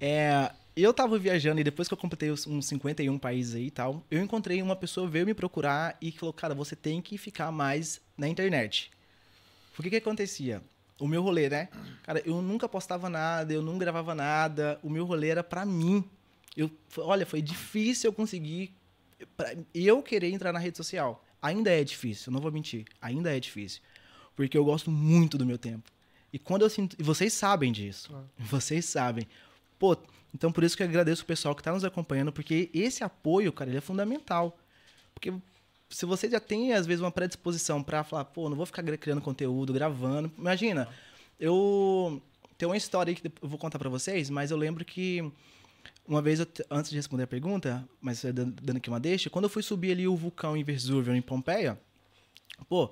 É, 0.00 0.50
eu 0.76 0.94
tava 0.94 1.18
viajando 1.18 1.60
e 1.60 1.64
depois 1.64 1.88
que 1.88 1.94
eu 1.94 1.98
completei 1.98 2.30
uns 2.30 2.66
51 2.66 3.18
países 3.18 3.54
aí 3.54 3.66
e 3.66 3.70
tal, 3.70 4.02
eu 4.10 4.22
encontrei 4.22 4.62
uma 4.62 4.74
pessoa, 4.74 5.08
veio 5.08 5.26
me 5.26 5.34
procurar 5.34 5.96
e 6.00 6.10
falou, 6.10 6.32
cara, 6.32 6.54
você 6.54 6.74
tem 6.74 7.00
que 7.02 7.18
ficar 7.18 7.50
mais 7.52 8.00
na 8.16 8.28
internet. 8.28 8.90
Por 9.74 9.82
que 9.82 9.90
que 9.90 9.96
acontecia? 9.96 10.62
O 10.98 11.08
meu 11.08 11.22
rolê, 11.22 11.48
né? 11.48 11.68
Cara, 12.02 12.22
eu 12.26 12.42
nunca 12.42 12.68
postava 12.68 13.08
nada, 13.08 13.52
eu 13.52 13.62
não 13.62 13.78
gravava 13.78 14.14
nada, 14.14 14.78
o 14.82 14.90
meu 14.90 15.04
rolê 15.04 15.28
era 15.28 15.42
pra 15.42 15.64
mim. 15.64 16.04
Eu, 16.56 16.70
olha, 16.98 17.24
foi 17.24 17.40
difícil 17.40 18.08
eu 18.08 18.12
conseguir 18.12 18.74
eu 19.74 20.02
querer 20.02 20.30
entrar 20.30 20.52
na 20.52 20.58
rede 20.58 20.76
social. 20.76 21.24
Ainda 21.42 21.70
é 21.70 21.82
difícil, 21.82 22.32
não 22.32 22.40
vou 22.40 22.52
mentir. 22.52 22.84
Ainda 23.00 23.34
é 23.34 23.40
difícil. 23.40 23.80
Porque 24.36 24.56
eu 24.56 24.64
gosto 24.64 24.90
muito 24.90 25.36
do 25.38 25.46
meu 25.46 25.58
tempo. 25.58 25.90
E 26.32 26.38
quando 26.38 26.62
eu 26.62 26.70
sinto. 26.70 26.96
E 26.98 27.02
vocês 27.02 27.32
sabem 27.32 27.72
disso. 27.72 28.14
Vocês 28.38 28.84
sabem. 28.84 29.26
Pô, 29.78 29.96
então 30.34 30.52
por 30.52 30.62
isso 30.62 30.76
que 30.76 30.82
eu 30.82 30.86
agradeço 30.88 31.22
o 31.22 31.26
pessoal 31.26 31.54
que 31.54 31.62
tá 31.62 31.72
nos 31.72 31.84
acompanhando, 31.84 32.32
porque 32.32 32.70
esse 32.72 33.02
apoio, 33.02 33.52
cara, 33.52 33.70
ele 33.70 33.78
é 33.78 33.80
fundamental. 33.80 34.56
Porque 35.14 35.32
se 35.88 36.06
você 36.06 36.30
já 36.30 36.38
tem, 36.38 36.72
às 36.72 36.86
vezes, 36.86 37.00
uma 37.00 37.10
predisposição 37.10 37.82
pra 37.82 38.04
falar, 38.04 38.24
pô, 38.26 38.48
não 38.48 38.56
vou 38.56 38.64
ficar 38.66 38.82
criando 38.96 39.20
conteúdo, 39.20 39.72
gravando. 39.72 40.30
Imagina, 40.38 40.88
eu. 41.38 42.22
Tem 42.56 42.68
uma 42.68 42.76
história 42.76 43.10
aí 43.10 43.16
que 43.16 43.26
eu 43.26 43.48
vou 43.48 43.58
contar 43.58 43.78
pra 43.78 43.88
vocês, 43.88 44.28
mas 44.30 44.50
eu 44.50 44.56
lembro 44.56 44.84
que. 44.84 45.30
Uma 46.06 46.20
vez, 46.20 46.40
eu 46.40 46.46
te- 46.46 46.64
antes 46.70 46.90
de 46.90 46.96
responder 46.96 47.22
a 47.22 47.26
pergunta, 47.26 47.88
mas 48.00 48.22
dando 48.22 48.52
dando 48.60 48.76
aqui 48.78 48.88
uma 48.88 48.98
deixa, 49.00 49.30
quando 49.30 49.44
eu 49.44 49.48
fui 49.48 49.62
subir 49.62 49.92
ali 49.92 50.08
o 50.08 50.16
vulcão 50.16 50.56
em 50.56 50.64
Vesúvio, 50.64 51.14
em 51.14 51.22
Pompeia, 51.22 51.80
pô, 52.68 52.90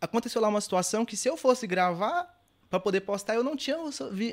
aconteceu 0.00 0.40
lá 0.40 0.48
uma 0.48 0.60
situação 0.60 1.04
que 1.04 1.16
se 1.16 1.28
eu 1.28 1.36
fosse 1.36 1.66
gravar 1.66 2.41
pra 2.72 2.80
poder 2.80 3.02
postar, 3.02 3.34
eu 3.34 3.44
não 3.44 3.54
tinha 3.54 3.76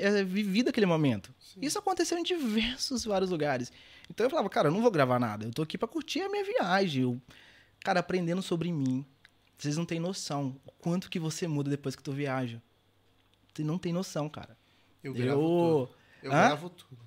eh, 0.00 0.24
vivido 0.24 0.70
aquele 0.70 0.86
momento. 0.86 1.30
Isso 1.60 1.78
aconteceu 1.78 2.16
em 2.16 2.22
diversos, 2.22 3.04
vários 3.04 3.28
lugares. 3.28 3.70
Então 4.08 4.24
eu 4.24 4.30
falava, 4.30 4.48
cara, 4.48 4.68
eu 4.68 4.72
não 4.72 4.80
vou 4.80 4.90
gravar 4.90 5.20
nada, 5.20 5.44
eu 5.44 5.50
tô 5.52 5.60
aqui 5.60 5.76
pra 5.76 5.86
curtir 5.86 6.22
a 6.22 6.28
minha 6.30 6.42
viagem. 6.42 7.02
Eu, 7.02 7.20
cara, 7.84 8.00
aprendendo 8.00 8.40
sobre 8.40 8.72
mim. 8.72 9.04
Vocês 9.58 9.76
não 9.76 9.84
têm 9.84 10.00
noção 10.00 10.56
o 10.66 10.72
quanto 10.72 11.10
que 11.10 11.18
você 11.18 11.46
muda 11.46 11.68
depois 11.68 11.94
que 11.94 12.02
tu 12.02 12.12
viaja. 12.12 12.62
Você 13.52 13.62
não 13.62 13.76
tem 13.76 13.92
noção, 13.92 14.26
cara. 14.26 14.56
Eu 15.04 15.12
gravo 15.12 15.38
tudo. 15.42 15.90
Eu 16.22 16.32
Hã? 16.32 16.46
gravo 16.46 16.70
tudo. 16.70 16.98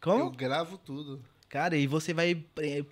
Como? 0.00 0.24
Eu 0.26 0.30
gravo 0.30 0.78
tudo. 0.78 1.24
Cara, 1.48 1.76
e 1.76 1.88
você 1.88 2.14
vai. 2.14 2.40
é, 2.60 2.84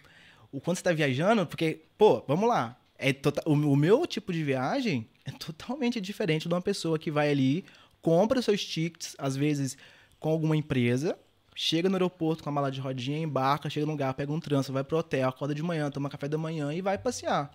O 0.51 0.61
quanto 0.61 0.78
você 0.78 0.82
tá 0.82 0.93
viajando, 0.93 1.47
porque, 1.47 1.84
pô, 1.97 2.20
vamos 2.26 2.49
lá. 2.49 2.76
É 2.99 3.12
tota- 3.12 3.43
o, 3.47 3.53
o 3.53 3.76
meu 3.76 4.05
tipo 4.09 4.32
de 4.32 4.43
viagem 4.43 5.09
é 5.27 5.31
totalmente 5.33 6.01
diferente 6.01 6.49
de 6.49 6.55
uma 6.55 6.62
pessoa 6.62 6.99
que 6.99 7.11
vai 7.11 7.31
ali, 7.31 7.64
compra 8.01 8.39
os 8.39 8.45
seus 8.45 8.64
tickets, 8.64 9.16
às 9.18 9.37
vezes 9.37 9.77
com 10.20 10.31
alguma 10.31 10.57
empresa, 10.57 11.18
chega 11.55 11.89
no 11.89 11.97
aeroporto 11.97 12.43
com 12.43 12.49
a 12.49 12.53
mala 12.53 12.70
de 12.70 12.81
rodinha, 12.81 13.18
embarca, 13.18 13.68
chega 13.68 13.85
no 13.85 13.93
lugar, 13.93 14.14
pega 14.14 14.33
um 14.33 14.41
trânsito, 14.41 14.72
vai 14.72 14.85
pro 14.85 14.99
hotel, 14.99 15.29
acorda 15.29 15.55
de 15.55 15.62
manhã, 15.62 15.91
toma 15.91 16.09
café 16.09 16.29
da 16.29 16.39
manhã 16.39 16.72
e 16.72 16.81
vai 16.81 16.97
passear. 16.97 17.53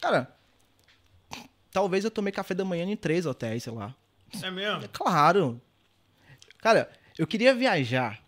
Cara, 0.00 0.34
talvez 1.72 2.04
eu 2.04 2.10
tomei 2.10 2.32
café 2.32 2.54
da 2.54 2.64
manhã 2.64 2.84
em 2.84 2.96
três 2.96 3.26
hotéis, 3.26 3.64
sei 3.64 3.72
lá. 3.72 3.94
É 4.42 4.50
mesmo? 4.50 4.84
É 4.84 4.88
claro. 4.88 5.60
Cara, 6.58 6.90
eu 7.18 7.26
queria 7.26 7.54
viajar. 7.54 8.22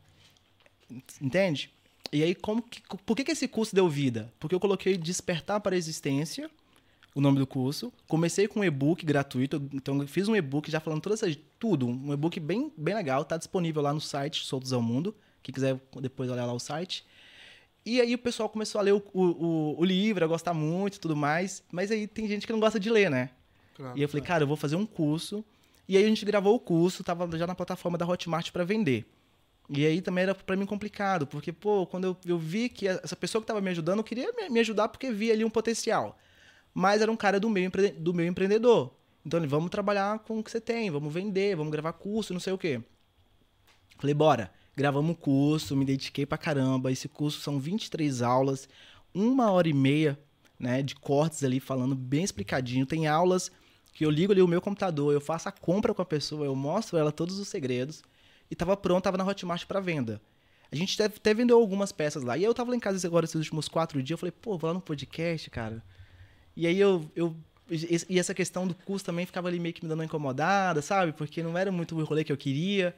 Entende? 1.20 1.72
E 2.12 2.22
aí, 2.22 2.34
como 2.34 2.62
que, 2.62 2.80
por 3.04 3.16
que, 3.16 3.24
que 3.24 3.32
esse 3.32 3.48
curso 3.48 3.74
deu 3.74 3.88
vida? 3.88 4.32
Porque 4.38 4.54
eu 4.54 4.60
coloquei 4.60 4.96
Despertar 4.96 5.60
para 5.60 5.74
a 5.74 5.78
Existência, 5.78 6.50
o 7.16 7.20
nome 7.22 7.38
do 7.38 7.46
curso. 7.46 7.90
Comecei 8.06 8.46
com 8.46 8.60
um 8.60 8.64
e-book 8.64 9.04
gratuito. 9.06 9.56
Então, 9.72 10.00
eu 10.02 10.06
fiz 10.06 10.28
um 10.28 10.36
e-book 10.36 10.70
já 10.70 10.78
falando 10.80 11.00
todas 11.00 11.22
essas, 11.22 11.38
tudo. 11.58 11.86
Um 11.88 12.12
e-book 12.12 12.38
bem, 12.38 12.70
bem 12.76 12.94
legal. 12.94 13.24
Tá 13.24 13.38
disponível 13.38 13.80
lá 13.80 13.92
no 13.92 14.00
site 14.02 14.44
Soltos 14.44 14.70
ao 14.72 14.82
Mundo. 14.82 15.16
Quem 15.42 15.52
quiser 15.54 15.80
depois 16.00 16.30
olhar 16.30 16.44
lá 16.44 16.52
o 16.52 16.58
site. 16.60 17.04
E 17.86 18.00
aí 18.02 18.14
o 18.14 18.18
pessoal 18.18 18.48
começou 18.50 18.78
a 18.80 18.82
ler 18.82 18.92
o, 18.92 19.02
o, 19.14 19.80
o- 19.80 19.84
livro, 19.84 20.22
a 20.24 20.28
gostar 20.28 20.52
muito 20.52 20.96
e 20.96 21.00
tudo 21.00 21.16
mais. 21.16 21.62
Mas 21.72 21.90
aí 21.90 22.06
tem 22.06 22.28
gente 22.28 22.46
que 22.46 22.52
não 22.52 22.60
gosta 22.60 22.78
de 22.78 22.90
ler, 22.90 23.10
né? 23.10 23.30
Claro. 23.74 23.96
E 23.98 24.02
eu 24.02 24.08
falei, 24.10 24.22
cara, 24.26 24.42
eu 24.44 24.48
vou 24.48 24.56
fazer 24.56 24.76
um 24.76 24.84
curso. 24.84 25.42
E 25.88 25.96
aí 25.96 26.04
a 26.04 26.08
gente 26.08 26.24
gravou 26.24 26.54
o 26.54 26.60
curso, 26.60 27.02
tava 27.02 27.26
já 27.38 27.46
na 27.46 27.54
plataforma 27.54 27.96
da 27.96 28.06
Hotmart 28.06 28.50
para 28.50 28.64
vender. 28.64 29.06
E 29.70 29.86
aí 29.86 30.02
também 30.02 30.22
era 30.24 30.34
para 30.34 30.54
mim 30.56 30.66
complicado, 30.66 31.26
porque, 31.26 31.50
pô, 31.52 31.86
quando 31.86 32.04
eu, 32.04 32.16
eu 32.26 32.38
vi 32.38 32.68
que 32.68 32.86
essa 32.86 33.16
pessoa 33.16 33.40
que 33.40 33.46
tava 33.46 33.60
me 33.60 33.70
ajudando 33.70 34.04
queria 34.04 34.32
me, 34.32 34.48
me 34.50 34.60
ajudar 34.60 34.88
porque 34.88 35.10
via 35.10 35.32
ali 35.32 35.44
um 35.44 35.50
potencial. 35.50 36.18
Mas 36.78 37.00
era 37.00 37.10
um 37.10 37.16
cara 37.16 37.40
do 37.40 37.48
meio, 37.48 37.68
empre- 37.68 37.92
do 37.92 38.12
meio 38.12 38.28
empreendedor. 38.28 38.92
Então 39.24 39.40
ele, 39.40 39.46
vamos 39.46 39.70
trabalhar 39.70 40.18
com 40.18 40.38
o 40.38 40.42
que 40.44 40.50
você 40.50 40.60
tem, 40.60 40.90
vamos 40.90 41.10
vender, 41.12 41.56
vamos 41.56 41.72
gravar 41.72 41.94
curso, 41.94 42.34
não 42.34 42.40
sei 42.40 42.52
o 42.52 42.58
quê. 42.58 42.82
Falei, 43.98 44.12
bora. 44.12 44.52
Gravamos 44.76 45.10
um 45.10 45.14
curso, 45.14 45.74
me 45.74 45.86
dediquei 45.86 46.26
pra 46.26 46.36
caramba. 46.36 46.92
Esse 46.92 47.08
curso 47.08 47.40
são 47.40 47.58
23 47.58 48.20
aulas, 48.20 48.68
uma 49.14 49.50
hora 49.50 49.66
e 49.66 49.72
meia, 49.72 50.18
né, 50.60 50.82
de 50.82 50.94
cortes 50.94 51.42
ali, 51.42 51.60
falando 51.60 51.94
bem 51.94 52.22
explicadinho. 52.22 52.84
Tem 52.84 53.06
aulas 53.06 53.50
que 53.94 54.04
eu 54.04 54.10
ligo 54.10 54.34
ali 54.34 54.42
o 54.42 54.46
meu 54.46 54.60
computador, 54.60 55.14
eu 55.14 55.20
faço 55.20 55.48
a 55.48 55.52
compra 55.52 55.94
com 55.94 56.02
a 56.02 56.04
pessoa, 56.04 56.44
eu 56.44 56.54
mostro 56.54 56.98
ela 56.98 57.10
todos 57.10 57.38
os 57.38 57.48
segredos. 57.48 58.02
E 58.50 58.54
tava 58.54 58.76
pronto, 58.76 59.02
tava 59.04 59.16
na 59.16 59.24
Hotmart 59.24 59.64
para 59.64 59.80
venda. 59.80 60.20
A 60.70 60.76
gente 60.76 61.02
até 61.02 61.32
vendeu 61.32 61.58
algumas 61.58 61.90
peças 61.90 62.22
lá. 62.22 62.36
E 62.36 62.44
eu 62.44 62.52
tava 62.52 62.68
lá 62.68 62.76
em 62.76 62.80
casa 62.80 63.06
agora 63.06 63.24
esses 63.24 63.34
últimos 63.34 63.66
quatro 63.66 64.02
dias, 64.02 64.10
eu 64.10 64.18
falei, 64.18 64.32
pô, 64.32 64.58
vou 64.58 64.68
lá 64.68 64.74
no 64.74 64.80
podcast, 64.82 65.48
cara. 65.48 65.82
E 66.56 66.66
aí 66.66 66.78
eu, 66.78 67.08
eu 67.14 67.36
e 68.08 68.18
essa 68.18 68.32
questão 68.32 68.66
do 68.66 68.74
custo 68.74 69.06
também 69.06 69.26
ficava 69.26 69.48
ali 69.48 69.58
meio 69.58 69.74
que 69.74 69.82
me 69.82 69.88
dando 69.88 69.98
uma 69.98 70.04
incomodada, 70.04 70.80
sabe? 70.80 71.12
Porque 71.12 71.42
não 71.42 71.58
era 71.58 71.72
muito 71.72 71.98
o 71.98 72.04
rolê 72.04 72.22
que 72.22 72.32
eu 72.32 72.36
queria. 72.36 72.94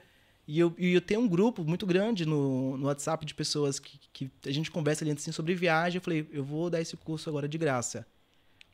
E 0.46 0.58
eu, 0.58 0.74
e 0.78 0.94
eu 0.94 1.00
tenho 1.00 1.20
um 1.20 1.28
grupo 1.28 1.64
muito 1.64 1.86
grande 1.86 2.26
no, 2.26 2.76
no 2.76 2.86
WhatsApp 2.86 3.24
de 3.24 3.34
pessoas 3.34 3.78
que, 3.78 3.98
que 4.12 4.30
a 4.46 4.50
gente 4.50 4.70
conversa 4.70 5.04
ali 5.04 5.10
assim 5.10 5.32
sobre 5.32 5.54
viagem. 5.54 5.98
Eu 5.98 6.02
falei, 6.02 6.28
eu 6.32 6.44
vou 6.44 6.68
dar 6.70 6.80
esse 6.80 6.96
curso 6.96 7.28
agora 7.28 7.48
de 7.48 7.56
graça. 7.58 8.06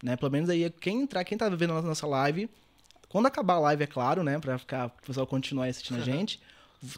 Né? 0.03 0.17
Pelo 0.17 0.31
menos 0.31 0.51
aí, 0.51 0.69
quem 0.71 1.03
entrar, 1.03 1.25
quem 1.25 1.39
tá 1.39 1.49
vendo 1.49 1.73
a 1.73 1.83
nossa 1.83 2.07
live, 2.07 2.49
quando 3.09 3.27
acabar 3.27 3.55
a 3.55 3.61
live, 3.61 3.85
é 3.85 3.87
claro, 3.87 4.23
né? 4.23 4.39
Pra 4.39 4.59
ficar, 4.59 4.87
o 4.87 5.07
pessoal 5.07 5.27
continuar 5.27 5.67
assistindo 5.67 6.01
a 6.01 6.03
gente. 6.05 6.41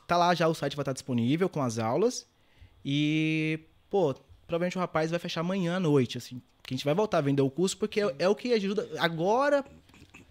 Tá 0.06 0.16
lá 0.16 0.34
já, 0.34 0.48
o 0.48 0.54
site 0.54 0.74
vai 0.74 0.82
estar 0.82 0.92
disponível 0.92 1.48
com 1.48 1.62
as 1.62 1.78
aulas. 1.78 2.26
E, 2.84 3.60
pô, 3.90 4.14
provavelmente 4.46 4.76
o 4.76 4.80
rapaz 4.80 5.10
vai 5.10 5.18
fechar 5.18 5.40
amanhã 5.40 5.76
à 5.76 5.80
noite, 5.80 6.18
assim. 6.18 6.40
Que 6.66 6.74
a 6.74 6.76
gente 6.76 6.84
vai 6.84 6.94
voltar 6.94 7.18
a 7.18 7.20
vender 7.20 7.42
o 7.42 7.50
curso, 7.50 7.76
porque 7.76 8.00
é, 8.00 8.14
é 8.20 8.28
o 8.28 8.34
que 8.34 8.52
ajuda. 8.52 8.88
Agora, 8.98 9.64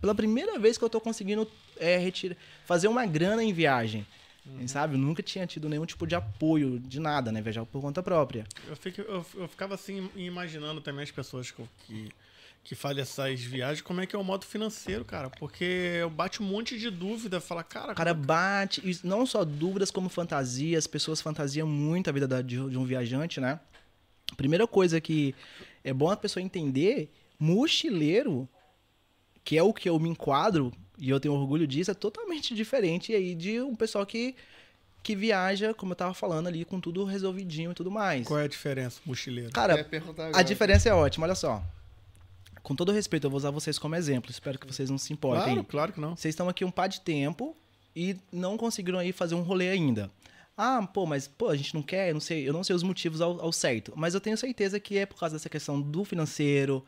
pela 0.01 0.13
primeira 0.13 0.59
vez 0.59 0.77
que 0.77 0.83
eu 0.83 0.89
tô 0.89 0.99
conseguindo 0.99 1.49
é, 1.77 1.97
retirar, 1.97 2.35
fazer 2.65 2.87
uma 2.87 3.05
grana 3.05 3.43
em 3.43 3.53
viagem. 3.53 4.05
Uhum. 4.45 4.67
Sabe? 4.67 4.93
Eu 4.93 4.99
nunca 4.99 5.23
tinha 5.23 5.47
tido 5.47 5.67
nenhum 5.67 5.85
tipo 5.85 6.05
de 6.05 6.13
apoio 6.13 6.79
de 6.79 6.99
nada, 6.99 7.31
né? 7.31 7.41
Viajar 7.41 7.65
por 7.65 7.81
conta 7.81 8.03
própria. 8.03 8.45
Eu, 8.67 8.75
fico, 8.75 9.01
eu, 9.01 9.25
eu 9.35 9.47
ficava 9.47 9.73
assim, 9.73 10.09
imaginando 10.15 10.81
também 10.81 11.03
as 11.03 11.09
pessoas 11.09 11.49
que, 11.49 11.63
que, 11.87 12.11
que 12.63 12.75
fazem 12.75 13.01
essas 13.01 13.41
viagens, 13.41 13.81
como 13.81 14.01
é 14.01 14.05
que 14.05 14.15
é 14.15 14.19
o 14.19 14.23
modo 14.23 14.45
financeiro, 14.45 15.03
cara. 15.03 15.31
Porque 15.31 15.63
eu 15.99 16.09
bate 16.09 16.43
um 16.43 16.45
monte 16.45 16.77
de 16.77 16.91
dúvida, 16.91 17.41
fala, 17.41 17.63
cara. 17.63 17.95
Cara, 17.95 18.13
bate, 18.13 18.81
e 18.87 18.99
não 19.03 19.25
só 19.25 19.43
dúvidas 19.43 19.89
como 19.89 20.09
fantasias, 20.09 20.83
as 20.83 20.87
pessoas 20.87 21.21
fantasiam 21.21 21.67
muito 21.67 22.09
a 22.09 22.13
vida 22.13 22.27
da, 22.27 22.41
de, 22.41 22.69
de 22.69 22.77
um 22.77 22.85
viajante, 22.85 23.39
né? 23.39 23.59
Primeira 24.37 24.67
coisa 24.67 25.01
que 25.01 25.33
é 25.85 25.93
bom 25.93 26.09
a 26.09 26.17
pessoa 26.17 26.43
entender, 26.43 27.11
mochileiro, 27.39 28.49
que 29.43 29.55
é 29.55 29.61
o 29.61 29.71
que 29.71 29.87
eu 29.87 29.99
me 29.99 30.09
enquadro, 30.09 30.73
e 30.97 31.11
eu 31.11 31.19
tenho 31.19 31.35
orgulho 31.35 31.67
disso, 31.67 31.91
é 31.91 31.93
totalmente 31.93 32.55
diferente 32.55 33.13
aí 33.13 33.35
de 33.35 33.61
um 33.61 33.75
pessoal 33.75 34.03
que, 34.03 34.35
que 35.03 35.15
viaja, 35.15 35.75
como 35.75 35.91
eu 35.91 35.95
tava 35.95 36.15
falando 36.15 36.47
ali, 36.47 36.65
com 36.65 36.79
tudo 36.79 37.05
resolvidinho 37.05 37.71
e 37.71 37.75
tudo 37.75 37.91
mais. 37.91 38.25
Qual 38.25 38.39
é 38.39 38.45
a 38.45 38.47
diferença, 38.47 38.99
mochileiro? 39.05 39.51
Cara, 39.51 39.87
a 40.33 40.41
diferença 40.41 40.89
é 40.89 40.93
ótima, 40.93 41.27
olha 41.27 41.35
só. 41.35 41.63
Com 42.63 42.75
todo 42.75 42.91
respeito, 42.91 43.27
eu 43.27 43.29
vou 43.29 43.37
usar 43.37 43.51
vocês 43.51 43.77
como 43.77 43.93
exemplo. 43.93 44.31
Espero 44.31 44.57
que 44.57 44.65
vocês 44.65 44.89
não 44.89 44.97
se 44.97 45.13
importem. 45.13 45.53
Claro, 45.53 45.63
claro 45.65 45.93
que 45.93 46.01
não. 46.01 46.15
Vocês 46.15 46.33
estão 46.33 46.49
aqui 46.49 46.65
um 46.65 46.71
par 46.71 46.89
de 46.89 46.99
tempo 47.01 47.55
e 47.95 48.17
não 48.31 48.57
conseguiram 48.57 48.97
aí 48.97 49.11
fazer 49.11 49.35
um 49.35 49.43
rolê 49.43 49.69
ainda. 49.69 50.09
Ah, 50.57 50.87
pô, 50.87 51.05
mas 51.05 51.27
pô, 51.27 51.49
a 51.49 51.55
gente 51.55 51.73
não 51.73 51.81
quer, 51.81 52.13
não 52.13 52.21
sei, 52.21 52.47
eu 52.47 52.53
não 52.53 52.63
sei 52.63 52.75
os 52.75 52.83
motivos 52.83 53.19
ao, 53.21 53.41
ao 53.41 53.51
certo. 53.51 53.93
Mas 53.95 54.13
eu 54.13 54.21
tenho 54.21 54.37
certeza 54.37 54.79
que 54.79 54.97
é 54.97 55.05
por 55.05 55.19
causa 55.19 55.35
dessa 55.35 55.49
questão 55.49 55.81
do 55.81 56.05
financeiro, 56.05 56.83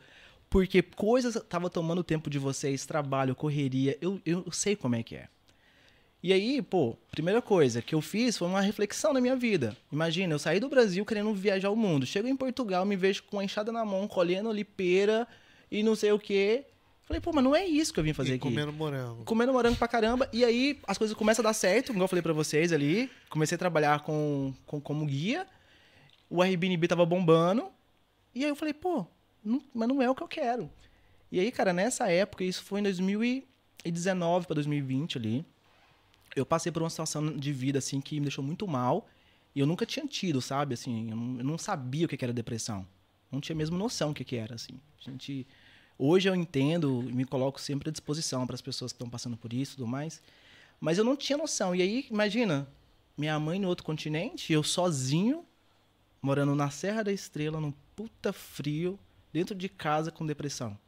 porque 0.48 0.80
coisas 0.82 1.36
estavam 1.36 1.68
tomando 1.68 2.02
tempo 2.02 2.30
de 2.30 2.38
vocês, 2.38 2.86
trabalho, 2.86 3.34
correria, 3.34 3.98
eu, 4.00 4.20
eu 4.24 4.50
sei 4.52 4.74
como 4.74 4.94
é 4.96 5.02
que 5.02 5.16
é. 5.16 5.28
E 6.22 6.32
aí, 6.32 6.60
pô, 6.60 6.96
primeira 7.12 7.40
coisa 7.40 7.80
que 7.80 7.94
eu 7.94 8.00
fiz 8.00 8.36
foi 8.36 8.48
uma 8.48 8.60
reflexão 8.60 9.12
na 9.12 9.20
minha 9.20 9.36
vida. 9.36 9.76
Imagina, 9.92 10.34
eu 10.34 10.38
saí 10.38 10.58
do 10.58 10.68
Brasil 10.68 11.04
querendo 11.04 11.32
viajar 11.32 11.70
o 11.70 11.76
mundo. 11.76 12.04
Chego 12.06 12.26
em 12.26 12.36
Portugal, 12.36 12.84
me 12.84 12.96
vejo 12.96 13.22
com 13.24 13.36
uma 13.36 13.44
enxada 13.44 13.70
na 13.70 13.84
mão, 13.84 14.08
colhendo 14.08 14.50
lipeira 14.50 15.28
e 15.70 15.80
não 15.82 15.94
sei 15.94 16.10
o 16.10 16.18
quê. 16.18 16.64
Falei, 17.08 17.22
pô, 17.22 17.32
mas 17.32 17.42
não 17.42 17.56
é 17.56 17.64
isso 17.64 17.92
que 17.92 17.98
eu 17.98 18.04
vim 18.04 18.12
fazer 18.12 18.32
e 18.32 18.34
aqui. 18.34 18.42
Comendo 18.42 18.70
morango. 18.70 19.24
Comendo 19.24 19.50
morango 19.50 19.76
pra 19.76 19.88
caramba. 19.88 20.28
E 20.30 20.44
aí 20.44 20.78
as 20.86 20.98
coisas 20.98 21.16
começam 21.16 21.42
a 21.42 21.48
dar 21.48 21.54
certo, 21.54 21.90
como 21.90 22.04
eu 22.04 22.08
falei 22.08 22.22
pra 22.22 22.34
vocês 22.34 22.70
ali. 22.70 23.10
Comecei 23.30 23.56
a 23.56 23.58
trabalhar 23.58 24.00
com, 24.00 24.52
com 24.66 24.78
como 24.78 25.06
guia. 25.06 25.46
O 26.28 26.42
Airbnb 26.42 26.86
tava 26.86 27.06
bombando. 27.06 27.72
E 28.34 28.44
aí 28.44 28.50
eu 28.50 28.54
falei, 28.54 28.74
pô, 28.74 29.06
não, 29.42 29.62
mas 29.74 29.88
não 29.88 30.02
é 30.02 30.10
o 30.10 30.14
que 30.14 30.22
eu 30.22 30.28
quero. 30.28 30.70
E 31.32 31.40
aí, 31.40 31.50
cara, 31.50 31.72
nessa 31.72 32.10
época, 32.10 32.44
isso 32.44 32.62
foi 32.62 32.80
em 32.80 32.82
2019 32.82 34.46
para 34.46 34.54
2020 34.56 35.16
ali, 35.16 35.46
eu 36.36 36.44
passei 36.44 36.70
por 36.70 36.82
uma 36.82 36.90
situação 36.90 37.34
de 37.34 37.52
vida, 37.54 37.78
assim, 37.78 38.02
que 38.02 38.16
me 38.16 38.26
deixou 38.26 38.44
muito 38.44 38.68
mal. 38.68 39.08
E 39.54 39.60
eu 39.60 39.66
nunca 39.66 39.86
tinha 39.86 40.06
tido, 40.06 40.42
sabe? 40.42 40.74
Assim, 40.74 41.10
eu 41.10 41.16
não, 41.16 41.38
eu 41.38 41.44
não 41.44 41.58
sabia 41.58 42.04
o 42.04 42.08
que 42.08 42.22
era 42.22 42.34
depressão. 42.34 42.86
Não 43.32 43.40
tinha 43.40 43.56
mesmo 43.56 43.78
noção 43.78 44.10
o 44.10 44.14
que 44.14 44.36
era, 44.36 44.54
assim. 44.54 44.78
A 45.00 45.10
gente... 45.10 45.46
Hoje 45.98 46.28
eu 46.28 46.34
entendo 46.34 47.04
e 47.08 47.12
me 47.12 47.24
coloco 47.24 47.60
sempre 47.60 47.88
à 47.88 47.92
disposição 47.92 48.46
para 48.46 48.54
as 48.54 48.62
pessoas 48.62 48.92
que 48.92 48.96
estão 48.96 49.10
passando 49.10 49.36
por 49.36 49.52
isso 49.52 49.72
e 49.72 49.76
tudo 49.76 49.88
mais. 49.88 50.22
Mas 50.80 50.96
eu 50.96 51.04
não 51.04 51.16
tinha 51.16 51.36
noção. 51.36 51.74
E 51.74 51.82
aí, 51.82 52.06
imagina, 52.08 52.68
minha 53.16 53.38
mãe 53.40 53.58
no 53.58 53.66
outro 53.66 53.84
continente, 53.84 54.52
eu 54.52 54.62
sozinho, 54.62 55.44
morando 56.22 56.54
na 56.54 56.70
Serra 56.70 57.02
da 57.02 57.12
Estrela, 57.12 57.60
num 57.60 57.72
puta 57.96 58.32
frio, 58.32 58.96
dentro 59.32 59.56
de 59.56 59.68
casa 59.68 60.12
com 60.12 60.24
depressão, 60.24 60.78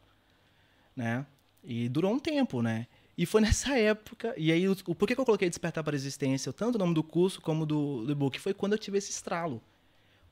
né? 0.95 1.27
E 1.63 1.89
durou 1.89 2.13
um 2.13 2.19
tempo, 2.19 2.63
né? 2.63 2.87
E 3.19 3.27
foi 3.27 3.41
nessa 3.43 3.77
época, 3.77 4.33
e 4.37 4.53
aí 4.53 4.69
o, 4.69 4.77
o 4.87 4.95
porquê 4.95 5.15
que 5.17 5.21
eu 5.21 5.27
coloquei 5.27 5.49
Despertar 5.49 5.83
para 5.83 5.95
a 5.95 5.99
Existência, 5.99 6.53
tanto 6.53 6.77
o 6.77 6.79
nome 6.79 6.95
do 6.95 7.03
curso 7.03 7.41
como 7.41 7.67
do, 7.67 8.07
do 8.07 8.13
e-book, 8.13 8.39
foi 8.39 8.55
quando 8.55 8.75
eu 8.75 8.79
tive 8.79 8.99
esse 8.99 9.11
estralo. 9.11 9.61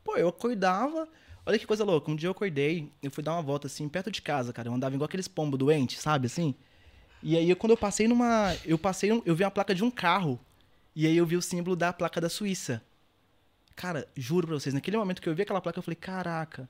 Pô, 0.04 0.16
eu 0.16 0.28
acordava, 0.28 1.08
olha 1.48 1.58
que 1.58 1.66
coisa 1.66 1.82
louca, 1.82 2.10
um 2.10 2.14
dia 2.14 2.26
eu 2.26 2.32
acordei, 2.32 2.92
eu 3.02 3.10
fui 3.10 3.24
dar 3.24 3.32
uma 3.32 3.40
volta 3.40 3.66
assim, 3.66 3.88
perto 3.88 4.10
de 4.10 4.20
casa, 4.20 4.52
cara, 4.52 4.68
eu 4.68 4.74
andava 4.74 4.94
igual 4.94 5.06
aqueles 5.06 5.26
pombos 5.26 5.58
doentes, 5.58 5.98
sabe, 5.98 6.26
assim? 6.26 6.54
E 7.22 7.38
aí 7.38 7.54
quando 7.54 7.70
eu 7.70 7.76
passei 7.76 8.06
numa, 8.06 8.54
eu 8.66 8.76
passei, 8.76 9.10
eu 9.10 9.34
vi 9.34 9.44
a 9.44 9.50
placa 9.50 9.74
de 9.74 9.82
um 9.82 9.90
carro, 9.90 10.38
e 10.94 11.06
aí 11.06 11.16
eu 11.16 11.24
vi 11.24 11.36
o 11.36 11.42
símbolo 11.42 11.74
da 11.74 11.90
placa 11.90 12.20
da 12.20 12.28
Suíça. 12.28 12.82
Cara, 13.74 14.06
juro 14.14 14.46
pra 14.46 14.56
vocês, 14.56 14.74
naquele 14.74 14.98
momento 14.98 15.22
que 15.22 15.28
eu 15.28 15.34
vi 15.34 15.40
aquela 15.40 15.60
placa, 15.60 15.78
eu 15.78 15.82
falei, 15.82 15.96
caraca, 15.96 16.68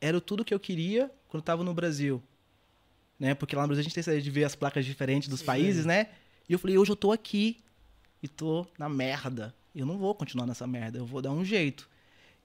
era 0.00 0.18
tudo 0.18 0.46
que 0.46 0.54
eu 0.54 0.60
queria 0.60 1.10
quando 1.28 1.42
estava 1.42 1.62
no 1.62 1.74
Brasil. 1.74 2.22
Né? 3.18 3.34
Porque 3.34 3.54
lá 3.54 3.62
no 3.62 3.68
Brasil 3.68 3.80
a 3.80 3.82
gente 3.82 3.92
tem 3.92 4.00
essa 4.00 4.18
de 4.18 4.30
ver 4.30 4.44
as 4.44 4.54
placas 4.54 4.86
diferentes 4.86 5.28
dos 5.28 5.40
Sim. 5.40 5.46
países, 5.46 5.84
né? 5.84 6.06
E 6.48 6.54
eu 6.54 6.58
falei, 6.58 6.78
hoje 6.78 6.90
eu 6.90 6.96
tô 6.96 7.12
aqui 7.12 7.58
e 8.22 8.28
tô 8.28 8.66
na 8.78 8.88
merda. 8.88 9.54
Eu 9.74 9.84
não 9.84 9.98
vou 9.98 10.14
continuar 10.14 10.46
nessa 10.46 10.66
merda, 10.66 10.98
eu 10.98 11.04
vou 11.04 11.20
dar 11.20 11.32
um 11.32 11.44
jeito. 11.44 11.89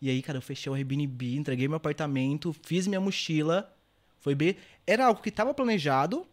E 0.06 0.10
aí, 0.12 0.22
cara, 0.22 0.38
eu 0.38 0.42
fechei 0.42 0.72
o 0.72 0.76
Airbnb, 0.76 1.36
entreguei 1.36 1.68
meu 1.68 1.78
apartamento, 1.78 2.56
fiz 2.62 2.86
minha 2.86 3.02
mochila. 3.02 3.76
Foi 4.20 4.36
bem. 4.36 4.56
Era 4.86 5.08
algo 5.08 5.20
que 5.20 5.30
estava 5.30 5.52
planejado, 5.52 6.28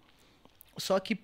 só 0.77 1.01
que, 1.01 1.19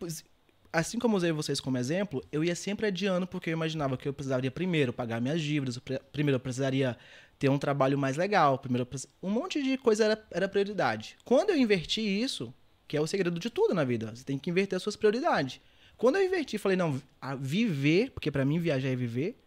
assim 0.72 0.98
como 0.98 1.14
usei 1.14 1.30
vocês 1.30 1.60
como 1.60 1.76
exemplo, 1.76 2.24
eu 2.32 2.42
ia 2.42 2.54
sempre 2.54 2.86
adiando, 2.86 3.26
porque 3.26 3.50
eu 3.50 3.52
imaginava 3.52 3.98
que 3.98 4.08
eu 4.08 4.14
precisaria 4.14 4.50
primeiro 4.50 4.94
pagar 4.94 5.20
minhas 5.20 5.42
dívidas, 5.42 5.78
primeiro 6.10 6.36
eu 6.36 6.40
precisaria 6.40 6.96
ter 7.38 7.50
um 7.50 7.58
trabalho 7.58 7.98
mais 7.98 8.16
legal. 8.16 8.58
Primeiro, 8.58 8.88
um 9.22 9.28
monte 9.28 9.62
de 9.62 9.76
coisa 9.76 10.06
era, 10.06 10.26
era 10.30 10.48
prioridade. 10.48 11.18
Quando 11.26 11.50
eu 11.50 11.56
inverti 11.58 12.00
isso, 12.00 12.54
que 12.86 12.96
é 12.96 13.00
o 13.00 13.06
segredo 13.06 13.38
de 13.38 13.50
tudo 13.50 13.74
na 13.74 13.84
vida, 13.84 14.16
você 14.16 14.24
tem 14.24 14.38
que 14.38 14.48
inverter 14.48 14.78
as 14.78 14.82
suas 14.82 14.96
prioridades. 14.96 15.60
Quando 15.98 16.16
eu 16.16 16.24
inverti, 16.24 16.56
falei, 16.56 16.78
não, 16.78 16.98
viver, 17.38 18.10
porque 18.12 18.30
para 18.30 18.46
mim 18.46 18.58
viajar 18.58 18.88
é 18.88 18.96
viver, 18.96 19.38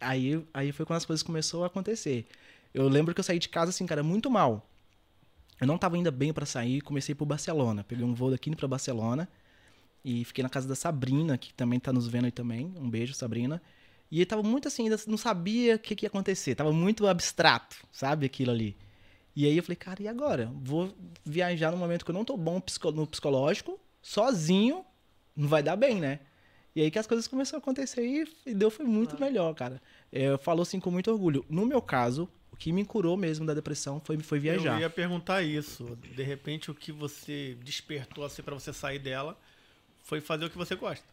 aí, 0.00 0.44
aí 0.52 0.72
foi 0.72 0.84
quando 0.86 0.98
as 0.98 1.04
coisas 1.04 1.22
começaram 1.22 1.64
a 1.64 1.66
acontecer. 1.66 2.26
Eu 2.72 2.88
lembro 2.88 3.14
que 3.14 3.20
eu 3.20 3.24
saí 3.24 3.38
de 3.38 3.48
casa 3.48 3.70
assim, 3.70 3.86
cara, 3.86 4.02
muito 4.02 4.30
mal. 4.30 4.68
Eu 5.60 5.66
não 5.66 5.78
tava 5.78 5.96
ainda 5.96 6.10
bem 6.10 6.32
para 6.32 6.46
sair, 6.46 6.80
comecei 6.80 7.14
por 7.14 7.26
Barcelona. 7.26 7.84
Peguei 7.84 8.04
um 8.04 8.14
voo 8.14 8.30
daqui 8.30 8.54
para 8.54 8.68
Barcelona 8.68 9.28
e 10.04 10.24
fiquei 10.24 10.42
na 10.42 10.48
casa 10.48 10.68
da 10.68 10.74
Sabrina, 10.74 11.36
que 11.36 11.52
também 11.52 11.80
tá 11.80 11.92
nos 11.92 12.06
vendo 12.06 12.26
aí 12.26 12.30
também. 12.30 12.72
Um 12.76 12.88
beijo, 12.88 13.14
Sabrina. 13.14 13.60
E 14.10 14.18
ele 14.18 14.26
tava 14.26 14.42
muito 14.42 14.68
assim, 14.68 14.84
ainda 14.84 14.98
não 15.06 15.18
sabia 15.18 15.76
o 15.76 15.78
que, 15.78 15.94
que 15.94 16.06
ia 16.06 16.08
acontecer. 16.08 16.54
Tava 16.54 16.72
muito 16.72 17.06
abstrato, 17.06 17.76
sabe, 17.92 18.26
aquilo 18.26 18.50
ali. 18.50 18.76
E 19.34 19.46
aí 19.46 19.56
eu 19.56 19.62
falei, 19.62 19.76
cara, 19.76 20.02
e 20.02 20.08
agora? 20.08 20.50
Vou 20.54 20.94
viajar 21.24 21.70
num 21.70 21.78
momento 21.78 22.04
que 22.04 22.10
eu 22.10 22.14
não 22.14 22.24
tô 22.24 22.36
bom 22.36 22.62
no 22.94 23.06
psicológico, 23.06 23.78
sozinho, 24.00 24.84
não 25.36 25.48
vai 25.48 25.62
dar 25.62 25.76
bem, 25.76 26.00
né? 26.00 26.20
E 26.76 26.82
aí 26.82 26.90
que 26.90 26.98
as 26.98 27.06
coisas 27.06 27.26
começaram 27.26 27.58
a 27.58 27.62
acontecer 27.62 28.02
e, 28.46 28.54
deu 28.54 28.70
foi 28.70 28.84
muito 28.86 29.18
melhor, 29.20 29.52
cara. 29.54 29.80
É, 30.12 30.24
eu 30.28 30.38
falo 30.38 30.62
assim 30.62 30.78
com 30.78 30.90
muito 30.90 31.10
orgulho. 31.10 31.44
No 31.48 31.66
meu 31.66 31.82
caso, 31.82 32.28
o 32.52 32.56
que 32.56 32.70
me 32.72 32.84
curou 32.84 33.16
mesmo 33.16 33.44
da 33.46 33.54
depressão 33.54 34.00
foi, 34.04 34.18
foi 34.18 34.38
viajar. 34.38 34.74
Eu 34.76 34.80
ia 34.80 34.90
perguntar 34.90 35.42
isso. 35.42 35.96
De 36.14 36.22
repente, 36.22 36.70
o 36.70 36.74
que 36.74 36.92
você 36.92 37.56
despertou 37.64 38.24
assim 38.24 38.42
para 38.42 38.54
você 38.54 38.72
sair 38.72 38.98
dela 38.98 39.36
foi 40.04 40.20
fazer 40.20 40.44
o 40.44 40.50
que 40.50 40.56
você 40.58 40.74
gosta. 40.76 41.04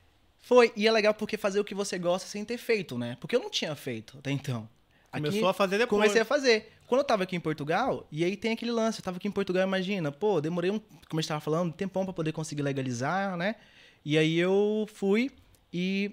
Foi, 0.41 0.72
e 0.76 0.88
é 0.88 0.91
legal 0.91 1.14
porque 1.14 1.38
fazer 1.38 1.60
o 1.60 1.64
que 1.64 1.74
você 1.74 1.97
gosta 1.97 2.28
sem 2.28 2.45
ter 2.45 2.58
feito, 2.58 2.97
né? 2.97 3.18
Porque 3.20 3.36
eu 3.36 3.39
não 3.39 3.49
tinha 3.49 3.76
feito 3.76 4.18
até 4.20 4.30
então. 4.30 4.70
Aqui- 5.12 5.26
Começou 5.26 5.49
a 5.49 5.53
fazer 5.53 5.78
depois. 5.80 5.99
Comecei 5.99 6.22
a 6.22 6.26
fazer. 6.26 6.72
Quando 6.86 6.99
eu 7.01 7.06
tava 7.06 7.24
aqui 7.24 7.36
em 7.36 7.39
Portugal, 7.39 8.06
e 8.12 8.24
aí 8.24 8.38
tem 8.38 8.51
aquele 8.51 8.70
lance, 8.72 8.99
eu 8.99 9.03
tava 9.03 9.18
aqui 9.18 9.28
em 9.28 9.32
Portugal, 9.32 9.64
imagina, 9.66 10.12
pô, 10.12 10.39
demorei 10.39 10.70
um, 10.70 10.78
como 11.10 11.20
a 11.20 11.22
gente 11.22 11.30
tava 11.30 11.41
falando, 11.41 11.70
um 11.70 11.72
tempão 11.72 12.03
pra 12.06 12.14
poder 12.14 12.32
conseguir 12.32 12.62
legalizar, 12.62 13.36
né? 13.36 13.56
E 14.03 14.20
aí 14.20 14.38
eu 14.38 14.88
fui 14.93 15.32
e, 15.78 16.09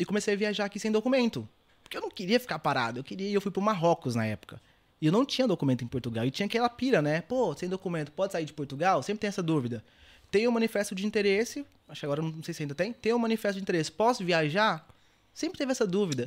e 0.00 0.04
comecei 0.04 0.34
a 0.34 0.36
viajar 0.36 0.64
aqui 0.64 0.80
sem 0.80 0.90
documento. 0.90 1.48
Porque 1.84 1.96
eu 1.96 2.00
não 2.00 2.10
queria 2.10 2.40
ficar 2.40 2.58
parado, 2.58 2.98
eu 2.98 3.04
queria, 3.04 3.30
eu 3.30 3.40
fui 3.40 3.52
pro 3.52 3.62
Marrocos 3.62 4.16
na 4.16 4.26
época. 4.26 4.60
E 5.00 5.06
eu 5.06 5.12
não 5.12 5.24
tinha 5.24 5.46
documento 5.46 5.84
em 5.84 5.86
Portugal. 5.86 6.26
E 6.26 6.32
tinha 6.32 6.46
aquela 6.46 6.68
pira, 6.68 7.00
né? 7.00 7.20
Pô, 7.20 7.54
sem 7.54 7.68
documento, 7.68 8.10
pode 8.10 8.32
sair 8.32 8.44
de 8.44 8.52
Portugal? 8.52 9.04
Sempre 9.04 9.20
tem 9.20 9.28
essa 9.28 9.42
dúvida. 9.42 9.84
Tem 10.32 10.48
o 10.48 10.52
manifesto 10.52 10.96
de 10.96 11.06
interesse, 11.06 11.64
acho 11.88 12.00
que 12.00 12.06
agora 12.06 12.22
não 12.22 12.42
sei 12.42 12.52
se 12.52 12.62
ainda 12.64 12.74
tem. 12.74 12.92
Tem 12.92 13.12
o 13.12 13.18
manifesto 13.20 13.54
de 13.56 13.62
interesse, 13.62 13.92
posso 13.92 14.24
viajar? 14.24 14.84
Sempre 15.32 15.58
teve 15.58 15.70
essa 15.70 15.86
dúvida. 15.86 16.26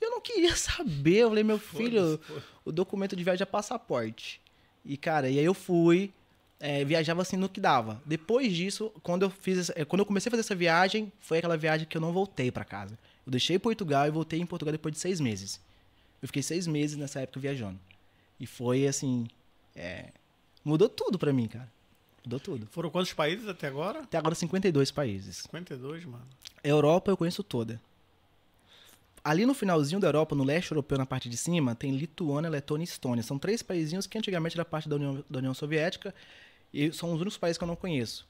E 0.00 0.04
eu 0.04 0.10
não 0.12 0.20
queria 0.20 0.54
saber. 0.56 1.16
Eu 1.16 1.30
falei, 1.30 1.42
meu 1.42 1.58
filho, 1.58 2.20
o 2.64 2.70
documento 2.70 3.16
de 3.16 3.24
viagem 3.24 3.42
é 3.42 3.46
passaporte. 3.46 4.40
E, 4.84 4.96
cara, 4.96 5.28
e 5.28 5.40
aí 5.40 5.44
eu 5.44 5.54
fui, 5.54 6.12
é, 6.60 6.84
viajava 6.84 7.22
assim 7.22 7.36
no 7.36 7.48
que 7.48 7.60
dava. 7.60 8.00
Depois 8.04 8.52
disso, 8.54 8.90
quando 9.02 9.22
eu 9.22 9.30
fiz 9.30 9.58
essa- 9.58 9.72
é, 9.76 9.84
quando 9.84 10.00
eu 10.00 10.06
comecei 10.06 10.28
a 10.28 10.32
fazer 10.32 10.40
essa 10.40 10.54
viagem, 10.54 11.12
foi 11.20 11.38
aquela 11.38 11.56
viagem 11.56 11.86
que 11.86 11.96
eu 11.96 12.00
não 12.00 12.12
voltei 12.12 12.50
pra 12.50 12.64
casa. 12.64 12.98
Eu 13.26 13.30
deixei 13.30 13.58
Portugal 13.58 14.06
e 14.06 14.10
voltei 14.10 14.40
em 14.40 14.46
Portugal 14.46 14.72
depois 14.72 14.92
de 14.94 15.00
seis 15.00 15.20
meses. 15.20 15.60
Eu 16.20 16.26
fiquei 16.28 16.42
seis 16.42 16.66
meses 16.66 16.96
nessa 16.96 17.20
época 17.20 17.38
viajando. 17.40 17.78
E 18.40 18.46
foi 18.46 18.86
assim. 18.86 19.28
é, 19.76 20.06
mudou 20.64 20.88
tudo 20.88 21.18
pra 21.18 21.32
mim, 21.32 21.46
cara. 21.46 21.70
Mudou 22.24 22.40
tudo. 22.40 22.66
Foram 22.70 22.90
quantos 22.90 23.12
países 23.12 23.46
até 23.48 23.68
agora? 23.68 24.00
Até 24.00 24.18
agora 24.18 24.34
52 24.34 24.90
países. 24.90 25.36
52, 25.38 26.04
mano. 26.04 26.26
Europa 26.64 27.10
eu 27.10 27.16
conheço 27.16 27.42
toda. 27.44 27.80
Ali 29.24 29.44
no 29.44 29.52
finalzinho 29.54 30.00
da 30.00 30.08
Europa, 30.08 30.34
no 30.34 30.44
leste 30.44 30.70
europeu, 30.72 30.96
na 30.96 31.04
parte 31.06 31.28
de 31.28 31.36
cima, 31.36 31.74
tem 31.74 31.90
Lituânia, 31.96 32.48
Letônia 32.48 32.84
e 32.84 32.88
Estônia. 32.88 33.22
São 33.22 33.38
três 33.38 33.62
paísinhos 33.62 34.06
que 34.06 34.16
antigamente 34.16 34.56
era 34.56 34.64
parte 34.64 34.88
da 34.88 34.96
União, 34.96 35.24
da 35.28 35.38
União 35.38 35.54
Soviética 35.54 36.14
e 36.72 36.92
são 36.92 37.12
os 37.12 37.20
únicos 37.20 37.38
países 37.38 37.58
que 37.58 37.64
eu 37.64 37.68
não 37.68 37.76
conheço. 37.76 38.26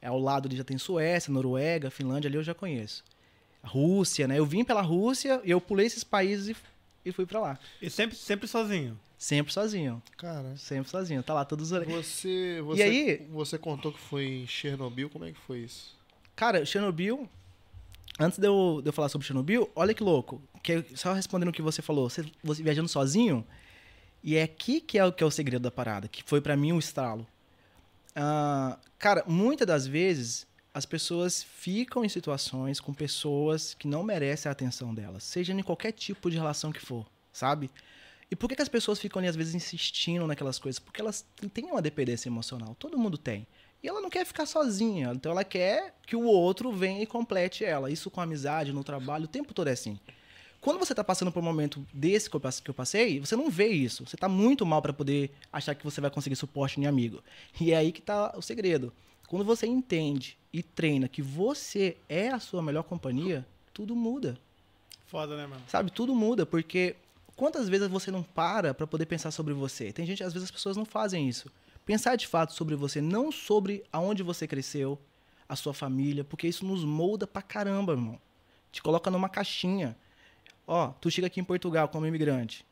É, 0.00 0.08
Ao 0.08 0.18
lado 0.18 0.46
ali 0.46 0.56
já 0.56 0.64
tem 0.64 0.78
Suécia, 0.78 1.32
Noruega, 1.32 1.90
Finlândia, 1.90 2.28
ali 2.28 2.36
eu 2.36 2.42
já 2.42 2.54
conheço. 2.54 3.04
Rússia, 3.62 4.26
né? 4.26 4.38
Eu 4.38 4.44
vim 4.44 4.64
pela 4.64 4.82
Rússia 4.82 5.40
e 5.44 5.50
eu 5.50 5.60
pulei 5.60 5.86
esses 5.86 6.02
países 6.02 6.48
e, 6.48 6.56
e 7.08 7.12
fui 7.12 7.24
pra 7.24 7.40
lá. 7.40 7.58
E 7.80 7.88
sempre, 7.88 8.16
sempre 8.16 8.48
sozinho. 8.48 8.98
Sempre 9.16 9.52
sozinho. 9.52 10.02
Cara, 10.16 10.56
Sempre 10.56 10.90
sozinho. 10.90 11.22
Tá 11.22 11.32
lá 11.32 11.44
todos 11.44 11.70
os... 11.70 11.84
você, 11.86 12.60
você, 12.64 12.82
aí? 12.82 13.26
você 13.30 13.56
contou 13.56 13.92
que 13.92 14.00
foi 14.00 14.26
em 14.26 14.46
Chernobyl, 14.48 15.08
como 15.08 15.24
é 15.24 15.30
que 15.30 15.38
foi 15.38 15.60
isso? 15.60 15.96
Cara, 16.34 16.64
Chernobyl. 16.66 17.28
Antes 18.18 18.38
de 18.38 18.46
eu, 18.48 18.80
de 18.82 18.88
eu 18.88 18.92
falar 18.92 19.08
sobre 19.08 19.24
Chernobyl, 19.24 19.70
olha 19.76 19.94
que 19.94 20.02
louco. 20.02 20.42
Que, 20.60 20.84
só 20.96 21.12
respondendo 21.12 21.50
o 21.50 21.52
que 21.52 21.62
você 21.62 21.80
falou, 21.80 22.10
você, 22.10 22.24
você 22.42 22.64
viajando 22.64 22.88
sozinho. 22.88 23.46
E 24.24 24.34
é 24.34 24.42
aqui 24.42 24.80
que 24.80 24.98
é, 24.98 25.04
o, 25.04 25.12
que 25.12 25.22
é 25.22 25.26
o 25.26 25.30
segredo 25.30 25.62
da 25.62 25.70
parada, 25.70 26.08
que 26.08 26.24
foi 26.24 26.40
pra 26.40 26.56
mim 26.56 26.72
um 26.72 26.78
estralo. 26.80 27.24
Ah, 28.14 28.78
cara, 28.98 29.24
muitas 29.26 29.66
das 29.66 29.86
vezes 29.86 30.46
as 30.74 30.86
pessoas 30.86 31.42
ficam 31.42 32.04
em 32.04 32.08
situações 32.08 32.80
com 32.80 32.94
pessoas 32.94 33.74
que 33.74 33.86
não 33.86 34.02
merecem 34.02 34.48
a 34.48 34.52
atenção 34.52 34.94
delas, 34.94 35.22
seja 35.22 35.52
em 35.52 35.62
qualquer 35.62 35.92
tipo 35.92 36.30
de 36.30 36.36
relação 36.36 36.72
que 36.72 36.80
for, 36.80 37.06
sabe? 37.32 37.70
E 38.30 38.36
por 38.36 38.48
que, 38.48 38.56
que 38.56 38.62
as 38.62 38.68
pessoas 38.68 38.98
ficam 38.98 39.20
ali, 39.20 39.28
às 39.28 39.36
vezes, 39.36 39.54
insistindo 39.54 40.26
naquelas 40.26 40.58
coisas? 40.58 40.78
Porque 40.78 41.02
elas 41.02 41.26
têm 41.52 41.66
uma 41.66 41.82
dependência 41.82 42.30
emocional. 42.30 42.74
Todo 42.78 42.96
mundo 42.96 43.18
tem. 43.18 43.46
E 43.82 43.88
ela 43.88 44.00
não 44.00 44.08
quer 44.08 44.24
ficar 44.24 44.46
sozinha. 44.46 45.12
Então 45.14 45.32
ela 45.32 45.44
quer 45.44 45.94
que 46.06 46.16
o 46.16 46.24
outro 46.24 46.72
venha 46.72 47.02
e 47.02 47.06
complete 47.06 47.62
ela. 47.62 47.90
Isso 47.90 48.10
com 48.10 48.22
amizade, 48.22 48.72
no 48.72 48.82
trabalho, 48.82 49.26
o 49.26 49.28
tempo 49.28 49.52
todo 49.52 49.68
é 49.68 49.72
assim. 49.72 50.00
Quando 50.62 50.78
você 50.78 50.94
tá 50.94 51.02
passando 51.02 51.32
por 51.32 51.40
um 51.40 51.44
momento 51.44 51.84
desse 51.92 52.30
que 52.30 52.70
eu 52.70 52.74
passei, 52.74 53.18
você 53.18 53.34
não 53.34 53.50
vê 53.50 53.66
isso. 53.66 54.06
Você 54.06 54.16
tá 54.16 54.28
muito 54.28 54.64
mal 54.64 54.80
para 54.80 54.92
poder 54.92 55.32
achar 55.52 55.74
que 55.74 55.84
você 55.84 56.00
vai 56.00 56.08
conseguir 56.08 56.36
suporte 56.36 56.80
em 56.80 56.86
amigo. 56.86 57.20
E 57.60 57.72
é 57.72 57.76
aí 57.76 57.90
que 57.90 58.00
tá 58.00 58.32
o 58.36 58.40
segredo. 58.40 58.92
Quando 59.26 59.44
você 59.44 59.66
entende 59.66 60.38
e 60.52 60.62
treina 60.62 61.08
que 61.08 61.20
você 61.20 61.96
é 62.08 62.28
a 62.28 62.38
sua 62.38 62.62
melhor 62.62 62.84
companhia, 62.84 63.44
tudo 63.74 63.96
muda. 63.96 64.38
Foda, 65.06 65.36
né, 65.36 65.48
mano? 65.48 65.62
Sabe, 65.66 65.90
tudo 65.90 66.14
muda, 66.14 66.46
porque 66.46 66.94
quantas 67.34 67.68
vezes 67.68 67.88
você 67.88 68.12
não 68.12 68.22
para 68.22 68.72
pra 68.72 68.86
poder 68.86 69.06
pensar 69.06 69.32
sobre 69.32 69.52
você? 69.52 69.92
Tem 69.92 70.06
gente, 70.06 70.22
às 70.22 70.32
vezes 70.32 70.44
as 70.44 70.52
pessoas 70.52 70.76
não 70.76 70.84
fazem 70.84 71.28
isso. 71.28 71.50
Pensar 71.84 72.14
de 72.14 72.28
fato 72.28 72.52
sobre 72.52 72.76
você, 72.76 73.00
não 73.00 73.32
sobre 73.32 73.82
aonde 73.92 74.22
você 74.22 74.46
cresceu, 74.46 74.96
a 75.48 75.56
sua 75.56 75.74
família, 75.74 76.22
porque 76.22 76.46
isso 76.46 76.64
nos 76.64 76.84
molda 76.84 77.26
pra 77.26 77.42
caramba, 77.42 77.94
irmão. 77.94 78.18
Te 78.70 78.80
coloca 78.80 79.10
numa 79.10 79.28
caixinha. 79.28 79.96
Ó, 80.66 80.88
tu 81.00 81.10
chega 81.10 81.26
aqui 81.26 81.40
em 81.40 81.44
Portugal 81.44 81.88
como 81.88 82.06
imigrante. 82.06 82.64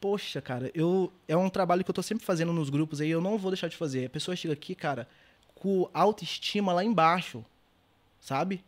Poxa, 0.00 0.40
cara, 0.40 0.70
eu 0.74 1.12
é 1.28 1.36
um 1.36 1.48
trabalho 1.48 1.84
que 1.84 1.90
eu 1.90 1.94
tô 1.94 2.02
sempre 2.02 2.24
fazendo 2.24 2.52
nos 2.52 2.68
grupos 2.70 3.00
aí, 3.00 3.10
eu 3.10 3.20
não 3.20 3.38
vou 3.38 3.50
deixar 3.50 3.68
de 3.68 3.76
fazer. 3.76 4.06
A 4.06 4.10
pessoa 4.10 4.36
chega 4.36 4.52
aqui, 4.54 4.74
cara, 4.74 5.08
com 5.54 5.88
autoestima 5.94 6.72
lá 6.72 6.82
embaixo, 6.84 7.44
sabe? 8.20 8.64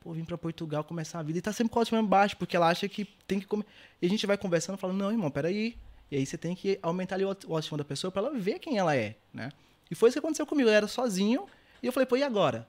Pô, 0.00 0.12
vim 0.12 0.24
pra 0.24 0.36
Portugal 0.36 0.82
começar 0.82 1.20
a 1.20 1.22
vida 1.22 1.38
e 1.38 1.42
tá 1.42 1.52
sempre 1.52 1.72
com 1.72 1.78
autoestima 1.78 2.00
embaixo, 2.00 2.36
porque 2.36 2.56
ela 2.56 2.68
acha 2.68 2.88
que 2.88 3.04
tem 3.26 3.38
que 3.38 3.46
comer. 3.46 3.64
E 4.00 4.06
a 4.06 4.08
gente 4.08 4.26
vai 4.26 4.36
conversando, 4.36 4.76
falando, 4.76 4.98
não, 4.98 5.10
irmão, 5.12 5.30
peraí. 5.30 5.76
E 6.10 6.16
aí 6.16 6.26
você 6.26 6.36
tem 6.36 6.54
que 6.54 6.78
aumentar 6.82 7.14
ali 7.14 7.24
o 7.24 7.28
auto- 7.28 7.48
o 7.48 7.52
autoestima 7.52 7.78
da 7.78 7.84
pessoa 7.84 8.10
pra 8.10 8.20
ela 8.20 8.32
ver 8.36 8.58
quem 8.58 8.76
ela 8.76 8.94
é, 8.96 9.14
né? 9.32 9.50
E 9.90 9.94
foi 9.94 10.08
isso 10.08 10.16
que 10.16 10.18
aconteceu 10.18 10.44
comigo. 10.46 10.68
Eu 10.68 10.74
era 10.74 10.88
sozinho 10.88 11.46
e 11.82 11.86
eu 11.86 11.92
falei, 11.92 12.06
pô, 12.06 12.16
e 12.16 12.22
agora? 12.24 12.68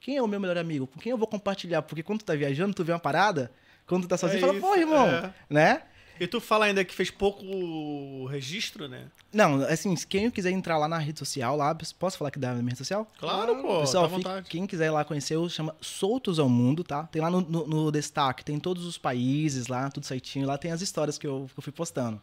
Quem 0.00 0.16
é 0.16 0.22
o 0.22 0.26
meu 0.26 0.40
melhor 0.40 0.58
amigo? 0.58 0.88
Com 0.88 0.98
quem 0.98 1.10
eu 1.10 1.16
vou 1.16 1.28
compartilhar? 1.28 1.82
Porque 1.82 2.02
quando 2.02 2.18
tu 2.18 2.24
tá 2.24 2.34
viajando, 2.34 2.74
tu 2.74 2.82
vê 2.84 2.92
uma 2.92 2.98
parada, 2.98 3.52
quando 3.86 4.02
tu 4.04 4.08
tá 4.08 4.16
sozinho, 4.16 4.38
É 4.38 4.40
fala, 4.40 4.52
isso, 4.54 4.62
pô, 4.66 4.74
irmão, 4.76 5.06
é. 5.08 5.34
né? 5.50 5.82
E 6.20 6.26
tu 6.26 6.40
fala 6.40 6.66
ainda 6.66 6.84
que 6.84 6.94
fez 6.94 7.10
pouco 7.10 8.26
registro, 8.26 8.86
né? 8.86 9.08
Não, 9.32 9.62
assim, 9.64 9.94
quem 10.08 10.30
quiser 10.30 10.50
entrar 10.50 10.78
lá 10.78 10.86
na 10.86 10.98
rede 10.98 11.18
social, 11.18 11.56
lá, 11.56 11.74
posso 11.98 12.18
falar 12.18 12.30
que 12.30 12.38
dá 12.38 12.48
na 12.48 12.56
minha 12.56 12.68
rede 12.68 12.78
social? 12.78 13.10
Claro, 13.18 13.56
pô. 13.62 13.80
Pessoal, 13.80 14.04
tá 14.04 14.14
vontade. 14.14 14.48
quem 14.48 14.66
quiser 14.66 14.86
ir 14.86 14.90
lá 14.90 15.04
conhecer, 15.04 15.36
chama 15.50 15.74
Soltos 15.80 16.38
ao 16.38 16.48
Mundo, 16.48 16.84
tá? 16.84 17.04
Tem 17.04 17.20
lá 17.20 17.30
no, 17.30 17.40
no- 17.40 17.66
no 17.66 17.90
destaque, 17.90 18.44
tem 18.44 18.60
todos 18.60 18.84
os 18.86 18.98
países 18.98 19.66
lá, 19.66 19.90
tudo 19.90 20.06
certinho. 20.06 20.46
Lá 20.46 20.56
tem 20.58 20.70
as 20.70 20.80
histórias 20.82 21.18
que 21.18 21.26
eu, 21.26 21.48
que 21.52 21.58
eu 21.58 21.62
fui 21.62 21.72
postando. 21.72 22.20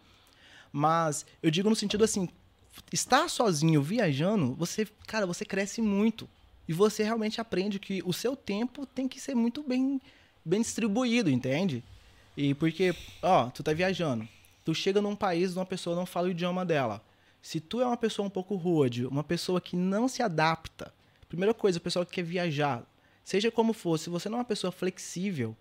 Mas 0.71 1.25
eu 1.41 1.49
digo 1.51 1.69
no 1.69 1.75
sentido 1.75 2.03
assim, 2.03 2.29
estar 2.93 3.29
sozinho 3.29 3.81
viajando, 3.81 4.53
você, 4.55 4.87
cara, 5.07 5.25
você 5.25 5.43
cresce 5.43 5.81
muito. 5.81 6.29
E 6.67 6.73
você 6.73 7.03
realmente 7.03 7.41
aprende 7.41 7.79
que 7.79 8.01
o 8.05 8.13
seu 8.13 8.35
tempo 8.35 8.85
tem 8.85 9.07
que 9.07 9.19
ser 9.19 9.33
muito 9.35 9.63
bem, 9.63 9.99
bem 10.43 10.61
distribuído, 10.61 11.29
entende? 11.29 11.83
E 12.35 12.53
porque, 12.53 12.95
ó, 13.21 13.49
tu 13.49 13.63
tá 13.63 13.73
viajando. 13.73 14.27
Tu 14.63 14.73
chega 14.73 15.01
num 15.01 15.15
país, 15.15 15.55
uma 15.55 15.65
pessoa 15.65 15.95
não 15.95 16.05
fala 16.05 16.27
o 16.27 16.31
idioma 16.31 16.65
dela. 16.65 17.01
Se 17.41 17.59
tu 17.59 17.81
é 17.81 17.85
uma 17.85 17.97
pessoa 17.97 18.25
um 18.25 18.29
pouco 18.29 18.55
rude, 18.55 19.05
uma 19.05 19.23
pessoa 19.23 19.61
que 19.61 19.75
não 19.75 20.07
se 20.07 20.21
adapta, 20.21 20.93
primeira 21.27 21.53
coisa, 21.53 21.77
o 21.77 21.81
pessoal 21.81 22.05
que 22.05 22.11
quer 22.11 22.23
viajar, 22.23 22.83
seja 23.23 23.51
como 23.51 23.73
for, 23.73 23.97
se 23.97 24.09
você 24.09 24.27
não 24.27 24.37
é 24.37 24.39
uma 24.39 24.45
pessoa 24.45 24.71
flexível, 24.71 25.55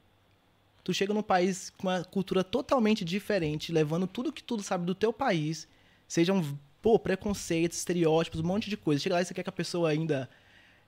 tu 0.83 0.93
chega 0.93 1.12
num 1.12 1.22
país 1.22 1.70
com 1.76 1.87
uma 1.87 2.03
cultura 2.03 2.43
totalmente 2.43 3.05
diferente, 3.05 3.70
levando 3.70 4.07
tudo 4.07 4.33
que 4.33 4.43
tu 4.43 4.61
sabe 4.62 4.87
do 4.87 4.95
teu 4.95 5.12
país, 5.12 5.68
sejam, 6.07 6.43
pô, 6.81 6.99
preconceitos, 6.99 7.79
estereótipos, 7.79 8.41
um 8.41 8.47
monte 8.47 8.70
de 8.70 8.76
coisa. 8.76 9.01
Chega 9.01 9.16
lá 9.16 9.22
e 9.22 9.24
você 9.24 9.35
quer 9.35 9.43
que 9.43 9.51
a 9.51 9.53
pessoa 9.53 9.91
ainda, 9.91 10.29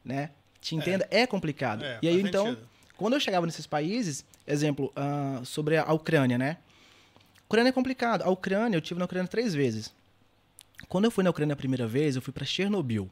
né, 0.05 0.30
te 0.61 0.74
entenda, 0.74 1.07
é, 1.11 1.26
complicado. 1.26 1.84
É, 1.84 1.99
e 2.03 2.09
aí, 2.09 2.20
então, 2.20 2.47
sentido. 2.47 2.68
Quando 3.01 3.14
eu 3.14 3.20
chegava 3.20 3.46
nesses 3.46 3.66
países, 3.66 4.26
exemplo, 4.46 4.92
ah, 4.94 5.40
sobre 5.42 5.78
a 5.78 5.90
Ucrânia, 5.90 6.36
né? 6.36 6.59
Ucrânia 7.46 7.70
é 7.70 7.72
complicado. 7.72 8.20
A 8.20 8.28
Ucrânia, 8.28 8.76
eu 8.76 8.80
tive 8.82 8.98
na 8.98 9.07
Ucrânia 9.07 9.26
três 9.26 9.55
vezes. 9.55 9.90
Quando 10.86 11.07
eu 11.07 11.11
fui 11.11 11.24
na 11.24 11.30
Ucrânia 11.30 11.55
a 11.55 11.57
primeira 11.57 11.86
vez, 11.86 12.14
eu 12.14 12.20
fui 12.20 12.30
para 12.30 12.44
Chernobyl. 12.44 13.09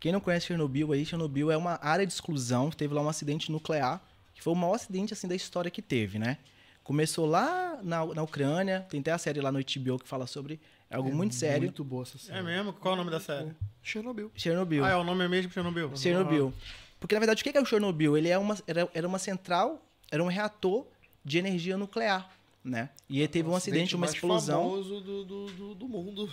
Quem 0.00 0.12
não 0.12 0.20
conhece 0.20 0.46
Chernobyl 0.46 0.92
aí, 0.92 1.04
Chernobyl 1.04 1.50
é 1.50 1.58
uma 1.58 1.78
área 1.82 2.06
de 2.06 2.12
exclusão, 2.12 2.70
teve 2.70 2.94
lá 2.94 3.02
um 3.02 3.08
acidente 3.08 3.52
nuclear, 3.52 4.00
que 4.34 4.42
foi 4.42 4.54
o 4.54 4.56
maior 4.56 4.76
acidente 4.76 5.12
assim 5.12 5.28
da 5.28 5.34
história 5.34 5.70
que 5.70 5.82
teve, 5.82 6.18
né? 6.18 6.38
Começou 6.82 7.26
lá 7.26 7.80
na, 7.82 8.06
na 8.06 8.22
Ucrânia, 8.22 8.86
tem 8.88 9.00
até 9.00 9.12
a 9.12 9.18
série 9.18 9.42
lá 9.42 9.52
no 9.52 9.58
HBO 9.58 9.98
que 9.98 10.08
fala 10.08 10.26
sobre, 10.26 10.58
é 10.88 10.96
algo 10.96 11.14
muito 11.14 11.34
sério. 11.34 11.64
Muito 11.64 11.84
boa 11.84 12.04
essa 12.04 12.16
série. 12.16 12.38
É 12.38 12.42
mesmo? 12.42 12.72
Qual 12.72 12.92
é 12.92 12.94
o 12.94 12.98
nome 12.98 13.10
da 13.10 13.20
série? 13.20 13.52
Chernobyl. 13.82 14.32
Chernobyl. 14.34 14.82
Ah, 14.86 14.92
é 14.92 14.96
o 14.96 15.04
nome 15.04 15.28
mesmo 15.28 15.52
Chernobyl? 15.52 15.94
Chernobyl. 15.94 16.54
Porque, 17.02 17.16
na 17.16 17.18
verdade, 17.18 17.42
o 17.42 17.44
que 17.44 17.58
é 17.58 17.60
o 17.60 17.64
Chernobyl? 17.64 18.16
Ele 18.16 18.28
é 18.28 18.38
uma, 18.38 18.56
era, 18.64 18.88
era 18.94 19.08
uma 19.08 19.18
central, 19.18 19.84
era 20.08 20.22
um 20.22 20.28
reator 20.28 20.86
de 21.24 21.36
energia 21.36 21.76
nuclear, 21.76 22.30
né? 22.62 22.90
E 23.10 23.20
aí 23.20 23.26
teve 23.26 23.48
um 23.48 23.56
acidente, 23.56 23.96
uma 23.96 24.02
mais 24.02 24.14
explosão. 24.14 24.62
famoso 24.62 25.00
do, 25.00 25.24
do, 25.24 25.46
do, 25.46 25.74
do 25.74 25.88
mundo. 25.88 26.30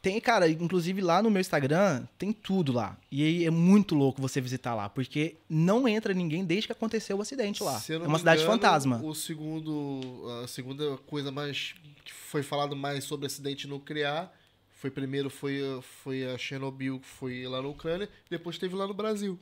Tem, 0.00 0.18
cara, 0.18 0.48
inclusive 0.48 1.02
lá 1.02 1.22
no 1.22 1.30
meu 1.30 1.42
Instagram, 1.42 2.06
tem 2.18 2.32
tudo 2.32 2.72
lá. 2.72 2.96
E 3.12 3.22
aí 3.22 3.44
é 3.44 3.50
muito 3.50 3.94
louco 3.94 4.22
você 4.22 4.40
visitar 4.40 4.74
lá, 4.74 4.88
porque 4.88 5.36
não 5.46 5.86
entra 5.86 6.14
ninguém 6.14 6.42
desde 6.42 6.68
que 6.68 6.72
aconteceu 6.72 7.18
o 7.18 7.20
acidente 7.20 7.62
lá. 7.62 7.78
É 7.86 7.98
uma 7.98 8.18
cidade 8.18 8.40
engano, 8.40 8.56
fantasma. 8.56 9.02
O 9.04 9.14
segundo, 9.14 10.00
a 10.42 10.48
segunda 10.48 10.96
coisa 11.06 11.30
mais 11.30 11.74
que 12.02 12.14
foi 12.14 12.42
falado 12.42 12.74
mais 12.74 13.04
sobre 13.04 13.26
acidente 13.26 13.68
nuclear 13.68 14.32
foi 14.70 14.90
primeiro 14.90 15.28
foi, 15.28 15.60
foi 15.82 16.24
a 16.24 16.38
Chernobyl, 16.38 17.00
que 17.00 17.06
foi 17.06 17.46
lá 17.46 17.60
na 17.60 17.68
Ucrânia, 17.68 18.08
depois 18.30 18.56
teve 18.56 18.74
lá 18.74 18.86
no 18.86 18.94
Brasil. 18.94 19.38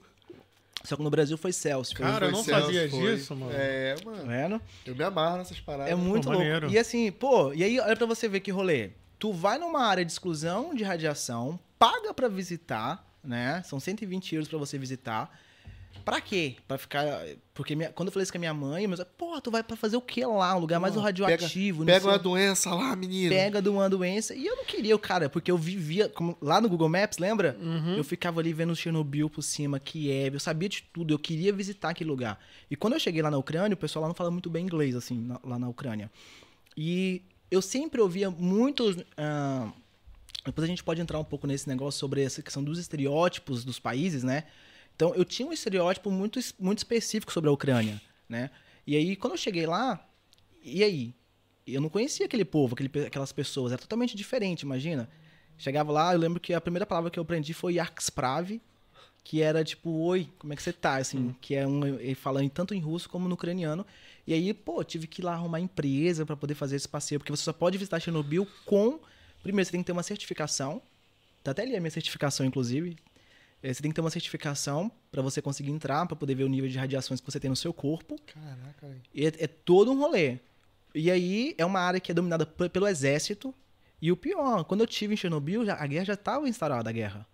Só 0.84 0.96
que 0.96 1.02
no 1.02 1.10
Brasil 1.10 1.36
foi 1.36 1.52
Celsius. 1.52 1.98
Cara, 1.98 2.26
eu 2.26 2.32
não 2.32 2.44
Celso, 2.44 2.66
sabia 2.66 2.88
foi. 2.88 3.16
disso, 3.16 3.34
mano. 3.34 3.52
É, 3.54 3.94
Tá 3.94 4.04
mano. 4.10 4.26
vendo? 4.26 4.62
Eu 4.84 4.94
me 4.94 5.02
amarro 5.02 5.38
nessas 5.38 5.58
paradas. 5.58 5.92
É 5.92 5.96
muito 5.96 6.24
Pô, 6.24 6.30
louco. 6.30 6.44
maneiro. 6.44 6.70
E 6.70 6.78
assim, 6.78 7.10
pô, 7.10 7.52
e 7.52 7.64
aí 7.64 7.80
olha 7.80 7.96
pra 7.96 8.06
você 8.06 8.28
ver 8.28 8.40
que 8.40 8.50
rolê. 8.50 8.90
Tu 9.18 9.32
vai 9.32 9.58
numa 9.58 9.82
área 9.84 10.04
de 10.04 10.12
exclusão 10.12 10.74
de 10.74 10.84
radiação, 10.84 11.58
paga 11.78 12.12
pra 12.14 12.28
visitar, 12.28 13.04
né? 13.24 13.62
São 13.64 13.80
120 13.80 14.34
euros 14.34 14.48
pra 14.48 14.58
você 14.58 14.78
visitar. 14.78 15.36
Pra 16.04 16.20
quê? 16.20 16.56
Pra 16.68 16.78
ficar. 16.78 17.04
Porque 17.54 17.74
minha- 17.74 17.90
quando 17.90 18.08
eu 18.08 18.12
falei 18.12 18.22
isso 18.24 18.32
com 18.32 18.38
a 18.38 18.40
minha 18.40 18.52
mãe, 18.54 18.86
mas, 18.86 19.00
pô, 19.16 19.40
tu 19.40 19.50
vai 19.50 19.62
pra 19.62 19.76
fazer 19.76 19.96
o 19.96 20.00
que 20.00 20.24
lá? 20.24 20.54
Um 20.54 20.58
lugar 20.60 20.78
mais 20.78 20.94
Pô, 20.94 21.00
radioativo, 21.00 21.84
Pega 21.84 22.00
sei 22.00 22.10
uma 22.10 22.18
doença 22.18 22.74
lá, 22.74 22.94
menino. 22.94 23.30
pega 23.34 23.60
de 23.62 23.68
uma 23.68 23.88
doença. 23.88 24.34
E 24.34 24.46
eu 24.46 24.56
não 24.56 24.64
queria, 24.64 24.96
cara, 24.98 25.28
porque 25.28 25.50
eu 25.50 25.56
vivia 25.58 26.08
como- 26.08 26.36
lá 26.40 26.60
no 26.60 26.68
Google 26.68 26.88
Maps, 26.88 27.18
lembra? 27.18 27.56
Uhum. 27.60 27.96
Eu 27.96 28.04
ficava 28.04 28.40
ali 28.40 28.52
vendo 28.52 28.74
Chernobyl 28.76 29.28
por 29.30 29.42
cima, 29.42 29.80
Kiev, 29.80 30.34
eu 30.34 30.40
sabia 30.40 30.68
de 30.68 30.82
tudo, 30.92 31.14
eu 31.14 31.18
queria 31.18 31.52
visitar 31.52 31.90
aquele 31.90 32.10
lugar. 32.10 32.38
E 32.70 32.76
quando 32.76 32.92
eu 32.92 33.00
cheguei 33.00 33.22
lá 33.22 33.30
na 33.30 33.38
Ucrânia, 33.38 33.74
o 33.74 33.78
pessoal 33.78 34.02
lá 34.02 34.08
não 34.08 34.14
fala 34.14 34.30
muito 34.30 34.50
bem 34.50 34.64
inglês, 34.64 34.94
assim, 34.94 35.18
na- 35.18 35.40
lá 35.42 35.58
na 35.58 35.68
Ucrânia. 35.68 36.10
E 36.76 37.22
eu 37.50 37.62
sempre 37.62 38.00
ouvia 38.00 38.30
muitos. 38.30 38.96
ah, 39.16 39.70
depois 40.44 40.64
a 40.64 40.68
gente 40.68 40.84
pode 40.84 41.00
entrar 41.00 41.18
um 41.18 41.24
pouco 41.24 41.46
nesse 41.46 41.66
negócio 41.68 41.98
sobre 41.98 42.22
essa 42.22 42.40
questão 42.42 42.62
dos 42.62 42.78
estereótipos 42.78 43.64
dos 43.64 43.80
países, 43.80 44.22
né? 44.22 44.44
Então 44.96 45.14
eu 45.14 45.24
tinha 45.24 45.46
um 45.46 45.52
estereótipo 45.52 46.10
muito, 46.10 46.40
muito 46.58 46.78
específico 46.78 47.30
sobre 47.30 47.48
a 47.50 47.52
Ucrânia, 47.52 48.00
né? 48.28 48.50
E 48.86 48.96
aí, 48.96 49.14
quando 49.14 49.34
eu 49.34 49.38
cheguei 49.38 49.66
lá, 49.66 50.04
e 50.62 50.82
aí? 50.82 51.14
Eu 51.66 51.80
não 51.80 51.88
conhecia 51.88 52.26
aquele 52.26 52.44
povo, 52.44 52.74
aquele 52.74 53.06
aquelas 53.06 53.32
pessoas, 53.32 53.72
era 53.72 53.80
totalmente 53.80 54.16
diferente, 54.16 54.62
imagina. 54.62 55.08
Chegava 55.58 55.90
lá, 55.90 56.14
eu 56.14 56.18
lembro 56.18 56.38
que 56.38 56.54
a 56.54 56.60
primeira 56.60 56.86
palavra 56.86 57.10
que 57.10 57.18
eu 57.18 57.22
aprendi 57.22 57.52
foi 57.52 57.74
Yaksprav, 57.74 58.60
que 59.24 59.42
era 59.42 59.64
tipo, 59.64 59.90
oi, 59.90 60.28
como 60.38 60.52
é 60.52 60.56
que 60.56 60.62
você 60.62 60.72
tá? 60.72 60.96
Assim, 60.96 61.34
que 61.40 61.56
é 61.56 61.66
um, 61.66 61.84
ele 61.84 62.14
falando 62.14 62.48
tanto 62.50 62.72
em 62.72 62.78
russo 62.78 63.08
como 63.08 63.28
no 63.28 63.34
ucraniano. 63.34 63.84
E 64.24 64.32
aí, 64.32 64.54
pô, 64.54 64.84
tive 64.84 65.08
que 65.08 65.20
ir 65.20 65.24
lá 65.24 65.32
arrumar 65.32 65.58
empresa 65.58 66.24
para 66.24 66.36
poder 66.36 66.54
fazer 66.54 66.76
esse 66.76 66.88
passeio, 66.88 67.18
porque 67.18 67.32
você 67.32 67.42
só 67.42 67.52
pode 67.52 67.76
visitar 67.76 67.98
Chernobyl 67.98 68.46
com. 68.64 69.00
Primeiro, 69.42 69.66
você 69.66 69.72
tem 69.72 69.80
que 69.80 69.86
ter 69.86 69.92
uma 69.92 70.04
certificação. 70.04 70.80
Tá 71.42 71.50
até 71.50 71.62
ali 71.62 71.74
a 71.74 71.80
minha 71.80 71.90
certificação, 71.90 72.46
inclusive. 72.46 72.96
Eh, 73.62 73.72
Você 73.72 73.82
tem 73.82 73.90
que 73.90 73.94
ter 73.94 74.00
uma 74.00 74.10
certificação 74.10 74.90
para 75.10 75.22
você 75.22 75.40
conseguir 75.42 75.70
entrar, 75.70 76.04
para 76.06 76.16
poder 76.16 76.34
ver 76.34 76.44
o 76.44 76.48
nível 76.48 76.68
de 76.70 76.78
radiações 76.78 77.20
que 77.20 77.26
você 77.30 77.40
tem 77.40 77.50
no 77.50 77.56
seu 77.56 77.72
corpo. 77.72 78.16
Caraca, 78.26 78.86
velho. 78.86 79.00
E 79.14 79.26
é, 79.26 79.32
é 79.38 79.46
todo 79.46 79.90
um 79.92 79.98
rolê. 79.98 80.38
E 80.94 81.10
aí 81.10 81.54
é 81.58 81.64
uma 81.64 81.80
área 81.80 82.00
que 82.00 82.10
é 82.10 82.14
dominada 82.14 82.46
pelo 82.46 82.86
exército. 82.86 83.54
E 84.00 84.12
o 84.12 84.16
pior, 84.16 84.64
quando 84.64 84.82
eu 84.82 84.86
tive 84.86 85.14
em 85.14 85.16
Chernobyl, 85.16 85.64
já- 85.64 85.74
a 85.82 85.86
guerra 85.86 86.04
já 86.04 86.14
estava 86.14 86.48
instaurada, 86.48 86.88
a 86.90 86.92
guerra. 86.92 87.26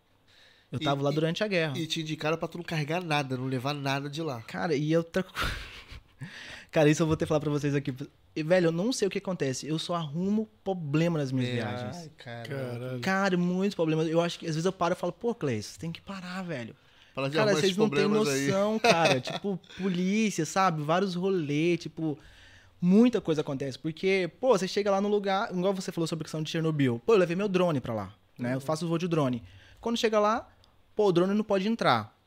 Eu 0.71 0.79
E- 0.81 0.85
tava 0.85 1.03
lá 1.03 1.11
e- 1.11 1.15
durante 1.15 1.45
a 1.45 1.47
guerra. 1.49 1.77
E 1.77 1.87
te 1.87 2.01
indicaram 2.01 2.37
pra 2.39 2.49
tu 2.49 2.57
não 2.59 2.65
carregar 2.65 3.03
nada, 3.03 3.37
não 3.37 3.47
levar 3.47 3.75
nada 3.75 4.09
de 4.09 4.23
lá. 4.23 4.41
Cara, 4.43 4.75
e 4.75 4.91
eu. 4.91 5.05
Tá... 5.05 5.23
Cara, 6.71 6.89
isso 6.89 7.03
eu 7.03 7.07
vou 7.07 7.17
ter 7.17 7.25
que 7.25 7.29
falar 7.29 7.41
pra 7.41 7.51
vocês 7.51 7.75
aqui. 7.75 7.93
E, 8.35 8.43
velho, 8.43 8.69
eu 8.69 8.73
não 8.73 8.93
sei 8.93 9.07
o 9.07 9.11
que 9.11 9.19
acontece. 9.19 9.67
Eu 9.67 9.79
só 9.79 9.95
arrumo 9.95 10.49
problema 10.65 11.19
nas 11.19 11.31
minhas 11.31 11.51
viagens. 11.53 11.97
Ai, 11.97 12.11
cara. 12.17 12.49
Caralho. 12.49 13.01
Cara, 13.01 13.37
muitos 13.37 13.75
problemas. 13.75 14.09
Eu 14.09 14.21
acho 14.21 14.39
que 14.39 14.47
às 14.47 14.55
vezes 14.55 14.65
eu 14.65 14.73
paro 14.73 14.95
e 14.95 14.97
falo, 14.97 15.13
pô, 15.13 15.35
Cleis, 15.35 15.67
você 15.67 15.79
tem 15.79 15.93
que 15.93 16.01
parar, 16.01 16.43
velho. 16.43 16.75
Fala 17.15 17.29
de 17.29 17.37
Cara, 17.37 17.51
arrumar 17.51 17.61
vocês 17.61 17.77
não 17.77 17.91
têm 17.91 18.01
problemas 18.09 18.29
aí. 18.29 18.47
noção, 18.47 18.79
cara. 18.79 19.21
tipo, 19.21 19.61
polícia, 19.77 20.47
sabe? 20.47 20.83
Vários 20.83 21.15
rolês, 21.15 21.81
tipo. 21.81 22.19
Muita 22.81 23.21
coisa 23.21 23.43
acontece. 23.43 23.79
Porque, 23.79 24.29
pô, 24.41 24.59
você 24.59 24.67
chega 24.67 24.91
lá 24.91 25.01
no 25.01 25.09
lugar, 25.09 25.53
igual 25.53 25.73
você 25.73 25.93
falou 25.93 26.09
sobre 26.09 26.23
a 26.23 26.25
questão 26.25 26.43
de 26.43 26.51
Chernobyl. 26.51 27.01
Pô, 27.07 27.13
eu 27.13 27.19
levei 27.19 27.37
meu 27.37 27.49
drone 27.49 27.81
pra 27.81 27.95
lá, 27.95 28.13
né? 28.37 28.55
Eu 28.55 28.61
faço 28.61 28.87
o 28.87 28.89
voo 28.89 28.99
de 28.99 29.07
drone. 29.07 29.43
Quando 29.81 29.97
chega 29.97 30.19
lá, 30.19 30.49
pô, 30.97 31.07
o 31.07 31.13
drone 31.13 31.33
não 31.33 31.45
pode 31.45 31.69
entrar. 31.69 32.19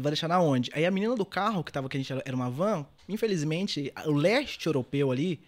Vai 0.00 0.10
deixar 0.12 0.28
na 0.28 0.40
onde? 0.40 0.70
Aí 0.74 0.84
a 0.84 0.90
menina 0.90 1.14
do 1.14 1.24
carro, 1.26 1.62
que 1.64 1.72
tava 1.72 1.88
que 1.88 1.96
a 1.96 2.00
gente 2.00 2.12
era- 2.12 2.34
uma 2.34 2.50
van, 2.50 2.86
infelizmente, 3.08 3.92
o 4.06 4.12
leste 4.12 4.66
europeu 4.66 5.10
ali 5.10 5.40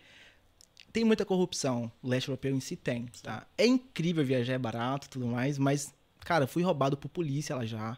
tem 0.93 1.05
muita 1.05 1.25
corrupção. 1.25 1.91
O 2.03 2.09
leste 2.09 2.29
europeu 2.29 2.55
em 2.55 2.61
si 2.61 2.75
tem, 2.77 3.07
tá? 3.23 3.47
É 3.57 3.67
incrível 3.67 4.25
viajar, 4.25 4.55
é 4.55 4.59
barato 4.59 5.07
e 5.07 5.11
tudo 5.11 5.27
mais, 5.27 5.59
mas, 5.59 5.93
cara, 6.21 6.47
fui 6.47 6.63
roubado 6.63 6.97
por 6.97 7.09
polícia 7.09 7.55
lá 7.55 7.65
já, 7.67 7.97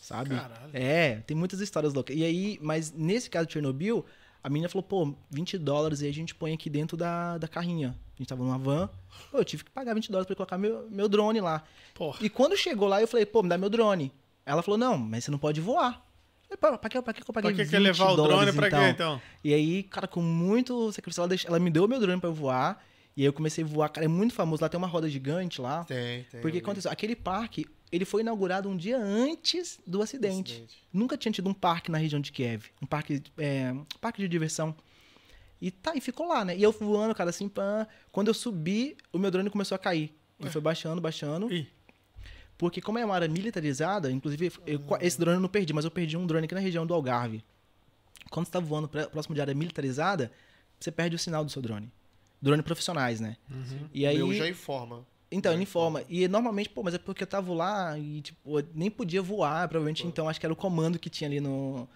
sabe? 0.00 0.30
Caralho. 0.30 0.70
É, 0.72 1.16
tem 1.26 1.36
muitas 1.36 1.60
histórias 1.60 1.92
loucas. 1.92 2.16
E 2.16 2.24
aí, 2.24 2.58
mas 2.62 2.92
nesse 2.92 3.28
caso 3.28 3.46
de 3.46 3.52
Chernobyl, 3.54 4.04
a 4.42 4.48
menina 4.48 4.68
falou, 4.68 4.84
pô, 4.84 5.14
20 5.30 5.58
dólares 5.58 6.00
e 6.00 6.06
a 6.06 6.12
gente 6.12 6.34
põe 6.34 6.54
aqui 6.54 6.70
dentro 6.70 6.96
da, 6.96 7.36
da 7.38 7.48
carrinha. 7.48 7.96
A 8.14 8.18
gente 8.18 8.28
tava 8.28 8.42
numa 8.42 8.56
van, 8.58 8.88
pô, 9.30 9.38
eu 9.38 9.44
tive 9.44 9.64
que 9.64 9.70
pagar 9.70 9.94
20 9.94 10.10
dólares 10.10 10.26
pra 10.26 10.36
colocar 10.36 10.56
meu, 10.56 10.88
meu 10.90 11.08
drone 11.08 11.40
lá. 11.40 11.64
Porra. 11.94 12.18
E 12.24 12.30
quando 12.30 12.56
chegou 12.56 12.88
lá, 12.88 13.00
eu 13.00 13.08
falei, 13.08 13.26
pô, 13.26 13.42
me 13.42 13.48
dá 13.48 13.58
meu 13.58 13.68
drone. 13.68 14.12
Ela 14.48 14.62
falou, 14.62 14.78
não, 14.78 14.96
mas 14.96 15.24
você 15.24 15.30
não 15.30 15.38
pode 15.38 15.60
voar. 15.60 16.04
Falei, 16.48 16.56
"Pô, 16.58 16.78
pra 16.78 16.88
que, 16.90 17.02
pra 17.02 17.12
que 17.12 17.20
eu 17.22 17.34
paguei 17.34 17.50
Pra 17.50 17.56
que, 17.56 17.62
20 17.64 17.70
que 17.70 17.78
levar 17.78 18.04
o 18.12 18.16
drone 18.16 18.28
dólares, 18.30 18.54
pra 18.54 18.66
então? 18.68 18.80
quê, 18.80 18.88
então? 18.88 19.22
E 19.44 19.52
aí, 19.52 19.82
cara, 19.82 20.08
com 20.08 20.22
muito 20.22 20.90
sacrifício, 20.92 21.20
ela, 21.20 21.28
deixou- 21.28 21.48
ela 21.50 21.58
me 21.58 21.70
deu 21.70 21.86
meu 21.86 22.00
drone 22.00 22.18
pra 22.20 22.30
eu 22.30 22.34
voar. 22.34 22.82
E 23.16 23.20
aí 23.22 23.26
eu 23.26 23.32
comecei 23.32 23.62
a 23.64 23.66
voar. 23.66 23.88
Cara, 23.90 24.04
é 24.04 24.08
muito 24.08 24.32
famoso. 24.32 24.62
Lá 24.62 24.68
tem 24.68 24.78
uma 24.78 24.86
roda 24.86 25.08
gigante 25.10 25.60
lá. 25.60 25.84
Tem, 25.84 26.22
tem. 26.24 26.40
Porque 26.40 26.58
aconteceu, 26.58 26.90
aquele 26.90 27.14
parque, 27.16 27.66
ele 27.92 28.04
foi 28.04 28.22
inaugurado 28.22 28.68
um 28.68 28.76
dia 28.76 28.96
antes 28.96 29.78
do 29.86 30.00
acidente. 30.00 30.52
Acidente. 30.52 30.76
Nunca 30.92 31.16
tinha 31.18 31.32
tido 31.32 31.50
um 31.50 31.54
parque 31.54 31.90
na 31.90 31.98
região 31.98 32.20
de 32.20 32.30
Kiev. 32.32 32.66
Um 32.80 32.86
parque, 32.86 33.20
é, 33.36 33.72
um 33.72 33.84
parque 34.00 34.22
de 34.22 34.28
diversão. 34.28 34.74
E 35.60 35.70
tá, 35.72 35.94
e 35.96 36.00
ficou 36.00 36.28
lá, 36.28 36.44
né? 36.44 36.56
E 36.56 36.62
eu 36.62 36.70
voando, 36.70 37.12
cara, 37.14 37.30
assim, 37.30 37.48
pã. 37.48 37.86
Quando 38.12 38.28
eu 38.28 38.34
subi, 38.34 38.96
o 39.12 39.18
meu 39.18 39.30
drone 39.30 39.50
começou 39.50 39.74
a 39.74 39.78
cair. 39.78 40.14
Ele 40.40 40.48
foi 40.50 40.60
baixando, 40.60 41.00
baixando. 41.00 41.52
Ih, 41.52 41.66
Porque 42.58 42.80
como 42.82 42.98
é 42.98 43.04
uma 43.04 43.14
área 43.14 43.28
militarizada, 43.28 44.10
inclusive, 44.10 44.52
eu- 44.66 44.80
esse 45.00 45.18
drone 45.18 45.36
eu 45.36 45.40
não 45.40 45.48
perdi, 45.48 45.72
mas 45.72 45.84
eu 45.84 45.90
perdi 45.90 46.16
um 46.16 46.26
drone 46.26 46.44
aqui 46.44 46.54
na 46.54 46.60
região 46.60 46.84
do 46.84 46.92
Algarve. 46.92 47.42
Quando 48.30 48.46
você 48.46 48.52
tá 48.52 48.60
voando 48.60 48.88
próximo 48.88 49.34
de 49.34 49.40
área 49.40 49.54
militarizada, 49.54 50.30
você 50.78 50.90
perde 50.90 51.14
o 51.14 51.18
sinal 51.18 51.44
do 51.44 51.50
seu 51.50 51.62
drone. 51.62 51.90
Drone 52.42 52.62
profissionais, 52.62 53.20
né? 53.20 53.36
E 53.94 54.04
aí, 54.06 54.20
O 54.22 54.26
meu 54.28 54.36
já 54.38 54.48
informa. 54.48 55.06
então, 55.30 55.52
ele 55.52 55.62
informa. 55.62 56.02
E 56.08 56.26
normalmente, 56.28 56.68
pô, 56.68 56.82
mas 56.82 56.94
é 56.94 56.98
porque 56.98 57.22
eu 57.22 57.26
tava 57.26 57.52
lá 57.54 57.96
e, 57.98 58.20
tipo, 58.22 58.58
eu 58.58 58.66
nem 58.74 58.90
podia 58.90 59.22
voar, 59.22 59.66
provavelmente, 59.68 60.04
então 60.06 60.28
acho 60.28 60.38
que 60.40 60.44
era 60.46 60.52
o 60.52 60.56
comando 60.56 60.98
que 60.98 61.08
tinha 61.08 61.28
ali 61.28 61.40
no. 61.40 61.88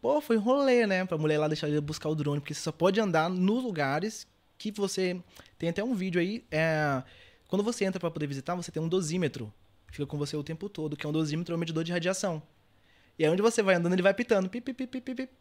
Pô, 0.00 0.20
foi 0.20 0.36
um 0.38 0.40
rolê, 0.40 0.86
né? 0.86 1.04
Pra 1.04 1.18
mulher 1.18 1.38
lá 1.38 1.48
deixar 1.48 1.68
ele 1.68 1.80
buscar 1.80 2.08
o 2.08 2.14
drone, 2.14 2.40
porque 2.40 2.54
você 2.54 2.60
só 2.60 2.70
pode 2.72 3.00
andar 3.00 3.28
nos 3.28 3.62
lugares 3.64 4.26
que 4.56 4.70
você. 4.70 5.20
Tem 5.58 5.68
até 5.68 5.82
um 5.82 5.92
vídeo 5.94 6.20
aí. 6.20 6.44
É... 6.52 7.02
Quando 7.48 7.64
você 7.64 7.84
entra 7.84 7.98
pra 7.98 8.10
poder 8.10 8.26
visitar, 8.28 8.54
você 8.54 8.70
tem 8.70 8.80
um 8.82 8.88
dosímetro. 8.88 9.52
Fica 9.90 10.06
com 10.06 10.18
você 10.18 10.36
o 10.36 10.42
tempo 10.42 10.68
todo, 10.68 10.96
que 10.96 11.06
é 11.06 11.08
um 11.08 11.12
dosímetro, 11.12 11.54
é 11.54 11.56
um 11.56 11.60
medidor 11.60 11.82
de 11.84 11.92
radiação. 11.92 12.42
E 13.18 13.24
aí 13.24 13.30
onde 13.30 13.42
você 13.42 13.62
vai 13.62 13.74
andando, 13.74 13.92
ele 13.94 14.02
vai 14.02 14.14
pitando. 14.14 14.48
Pip, 14.48 14.72
pip, 14.72 14.86
pip, 15.00 15.14
pip. 15.14 15.32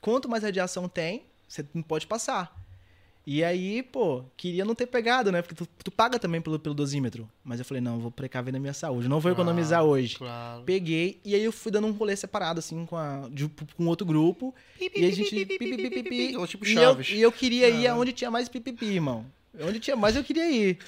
Quanto 0.00 0.28
mais 0.28 0.42
radiação 0.42 0.88
tem, 0.88 1.24
você 1.48 1.64
não 1.74 1.82
pode 1.82 2.06
passar. 2.06 2.62
E 3.26 3.42
aí, 3.42 3.82
pô, 3.82 4.22
queria 4.36 4.66
não 4.66 4.74
ter 4.74 4.84
pegado, 4.86 5.32
né? 5.32 5.40
Porque 5.40 5.54
tu, 5.54 5.66
tu 5.82 5.90
paga 5.90 6.18
também 6.18 6.42
pelo, 6.42 6.58
pelo 6.58 6.74
dosímetro. 6.74 7.26
Mas 7.42 7.58
eu 7.58 7.64
falei, 7.64 7.80
não, 7.80 7.98
vou 7.98 8.10
precaver 8.10 8.52
na 8.52 8.58
minha 8.60 8.74
saúde. 8.74 9.08
Não 9.08 9.18
vou 9.18 9.32
economizar 9.32 9.78
Claro, 9.80 9.92
hoje. 9.92 10.16
Claro. 10.16 10.62
Peguei 10.64 11.20
e 11.24 11.34
aí 11.34 11.42
eu 11.42 11.50
fui 11.50 11.72
dando 11.72 11.86
um 11.86 11.92
rolê 11.92 12.14
separado, 12.14 12.58
assim, 12.58 12.84
com, 12.84 12.96
a, 12.98 13.26
de- 13.32 13.48
com 13.48 13.86
outro 13.86 14.06
grupo. 14.06 14.54
e 14.78 15.06
a 15.06 15.10
gente. 15.10 15.30
pi, 15.30 15.46
pi, 15.46 15.58
pi, 15.58 15.76
pi, 15.90 16.02
pi, 16.02 16.36
É 16.36 16.46
tipo 16.46 16.66
e, 16.66 16.74
eu, 16.74 17.00
e 17.16 17.22
eu 17.22 17.32
queria 17.32 17.70
ir 17.70 17.86
aonde 17.86 18.12
tinha 18.12 18.30
mais 18.30 18.46
pipipi, 18.46 18.84
irmão. 18.86 19.24
Onde 19.58 19.80
tinha 19.80 19.96
mais 19.96 20.16
eu 20.16 20.22
queria 20.22 20.50
ir. 20.50 20.78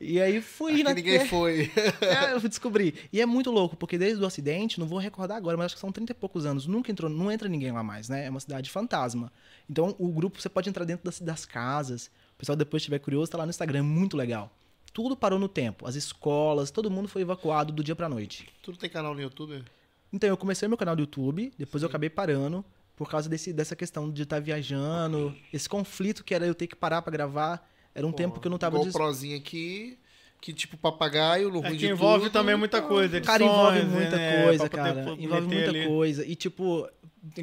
E 0.00 0.20
aí 0.20 0.40
fui 0.40 0.82
na 0.82 0.92
ninguém 0.92 1.24
foi. 1.26 1.70
é, 2.00 2.32
eu 2.32 2.40
fui 2.40 2.48
descobrir. 2.48 2.94
E 3.12 3.20
é 3.20 3.26
muito 3.26 3.50
louco, 3.50 3.76
porque 3.76 3.96
desde 3.96 4.22
o 4.22 4.26
acidente, 4.26 4.78
não 4.78 4.86
vou 4.86 4.98
recordar 4.98 5.36
agora, 5.36 5.56
mas 5.56 5.66
acho 5.66 5.74
que 5.76 5.80
são 5.80 5.92
30 5.92 6.12
e 6.12 6.14
poucos 6.14 6.44
anos, 6.44 6.66
nunca 6.66 6.90
entrou, 6.90 7.10
não 7.10 7.30
entra 7.30 7.48
ninguém 7.48 7.72
lá 7.72 7.82
mais, 7.82 8.08
né? 8.08 8.26
É 8.26 8.30
uma 8.30 8.40
cidade 8.40 8.70
fantasma. 8.70 9.32
Então, 9.68 9.94
o 9.98 10.08
grupo, 10.08 10.40
você 10.40 10.48
pode 10.48 10.68
entrar 10.68 10.84
dentro 10.84 11.04
das, 11.04 11.20
das 11.20 11.44
casas. 11.44 12.10
O 12.34 12.38
pessoal 12.38 12.56
depois 12.56 12.82
estiver 12.82 12.98
curioso, 12.98 13.30
tá 13.30 13.38
lá 13.38 13.46
no 13.46 13.50
Instagram, 13.50 13.78
é 13.78 13.82
muito 13.82 14.16
legal. 14.16 14.50
Tudo 14.92 15.16
parou 15.16 15.38
no 15.38 15.48
tempo. 15.48 15.86
As 15.86 15.94
escolas, 15.94 16.70
todo 16.70 16.90
mundo 16.90 17.08
foi 17.08 17.22
evacuado 17.22 17.72
do 17.72 17.82
dia 17.82 17.96
pra 17.96 18.08
noite. 18.08 18.48
Tu 18.62 18.70
não 18.70 18.78
tem 18.78 18.90
canal 18.90 19.14
no 19.14 19.20
YouTube? 19.20 19.64
Então, 20.12 20.28
eu 20.28 20.36
comecei 20.36 20.68
meu 20.68 20.78
canal 20.78 20.94
do 20.94 21.02
YouTube, 21.02 21.52
depois 21.58 21.82
eu 21.82 21.88
acabei 21.88 22.08
parando, 22.08 22.64
por 22.96 23.10
causa 23.10 23.28
desse, 23.28 23.52
dessa 23.52 23.74
questão 23.74 24.10
de 24.10 24.22
estar 24.22 24.40
viajando, 24.40 25.34
esse 25.52 25.68
conflito 25.68 26.22
que 26.22 26.34
era 26.34 26.46
eu 26.46 26.54
ter 26.54 26.66
que 26.66 26.76
parar 26.76 27.02
pra 27.02 27.10
gravar. 27.10 27.68
Era 27.94 28.06
um 28.06 28.12
tempo 28.12 28.40
que 28.40 28.46
eu 28.46 28.50
não 28.50 28.58
tava... 28.58 28.74
Igual 28.76 28.86
dis- 28.86 28.94
o 28.94 28.98
Prozinho 28.98 29.36
aqui, 29.36 29.98
que 30.40 30.52
tipo 30.52 30.76
papagaio, 30.76 31.48
no 31.50 31.58
É 31.64 31.68
ruim 31.68 31.78
que 31.78 31.86
de 31.86 31.92
envolve 31.92 32.24
tudo, 32.24 32.32
também 32.32 32.56
muita 32.56 32.78
então, 32.78 32.88
coisa. 32.88 33.20
Cara, 33.20 33.42
envolve 33.44 33.82
muita 33.82 34.16
né, 34.16 34.42
coisa, 34.44 34.68
cara. 34.68 35.04
pô- 35.04 35.12
Envolve 35.18 35.46
muita 35.46 35.70
ali. 35.70 35.86
coisa. 35.86 36.26
E, 36.26 36.34
tipo, 36.34 36.88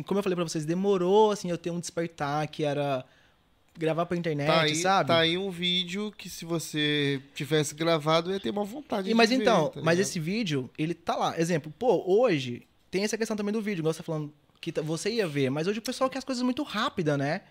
como 0.06 0.20
eu 0.20 0.24
falei 0.24 0.36
pra 0.36 0.44
vocês, 0.44 0.66
demorou, 0.66 1.32
assim, 1.32 1.50
eu 1.50 1.58
ter 1.58 1.72
um 1.72 1.80
despertar 1.80 2.46
que 2.48 2.64
era 2.64 3.04
gravar 3.78 4.06
pra 4.06 4.18
internet, 4.18 4.48
Tá 4.48 4.62
aí, 4.64 4.76
sabe? 4.76 5.08
tá 5.08 5.20
aí 5.20 5.38
um 5.38 5.50
vídeo 5.50 6.12
que 6.18 6.30
se 6.30 6.44
você 6.44 7.22
tivesse 7.34 7.74
gravado, 7.74 8.30
eu 8.30 8.34
ia 8.34 8.40
ter 8.40 8.50
uma 8.50 8.66
vontade 8.66 9.08
E, 9.08 9.12
de 9.12 9.16
mas 9.16 9.30
ver, 9.30 9.38
então, 9.38 9.70
tá 9.70 9.82
mas 9.82 9.98
esse 9.98 10.20
vídeo, 10.20 10.70
ele 10.78 10.94
tá 10.94 11.16
lá. 11.16 11.40
Exemplo, 11.40 11.74
pô, 11.80 12.04
hoje 12.06 12.68
tem 12.92 13.04
essa 13.06 13.18
questão 13.18 13.38
também 13.38 13.54
do 13.54 13.62
vídeo, 13.62 13.80
igual 13.82 13.94
você 13.94 14.00
tá 14.00 14.04
falando 14.04 14.32
que 14.60 14.72
tá- 14.74 14.82
você 14.82 15.10
ia 15.10 15.26
ver, 15.28 15.50
mas 15.50 15.66
hoje 15.68 15.80
o 15.80 15.82
pessoal 15.82 16.10
quer 16.10 16.18
as 16.20 16.24
coisas 16.26 16.44
muito 16.44 16.62
rápida, 16.64 17.18
né? 17.18 17.42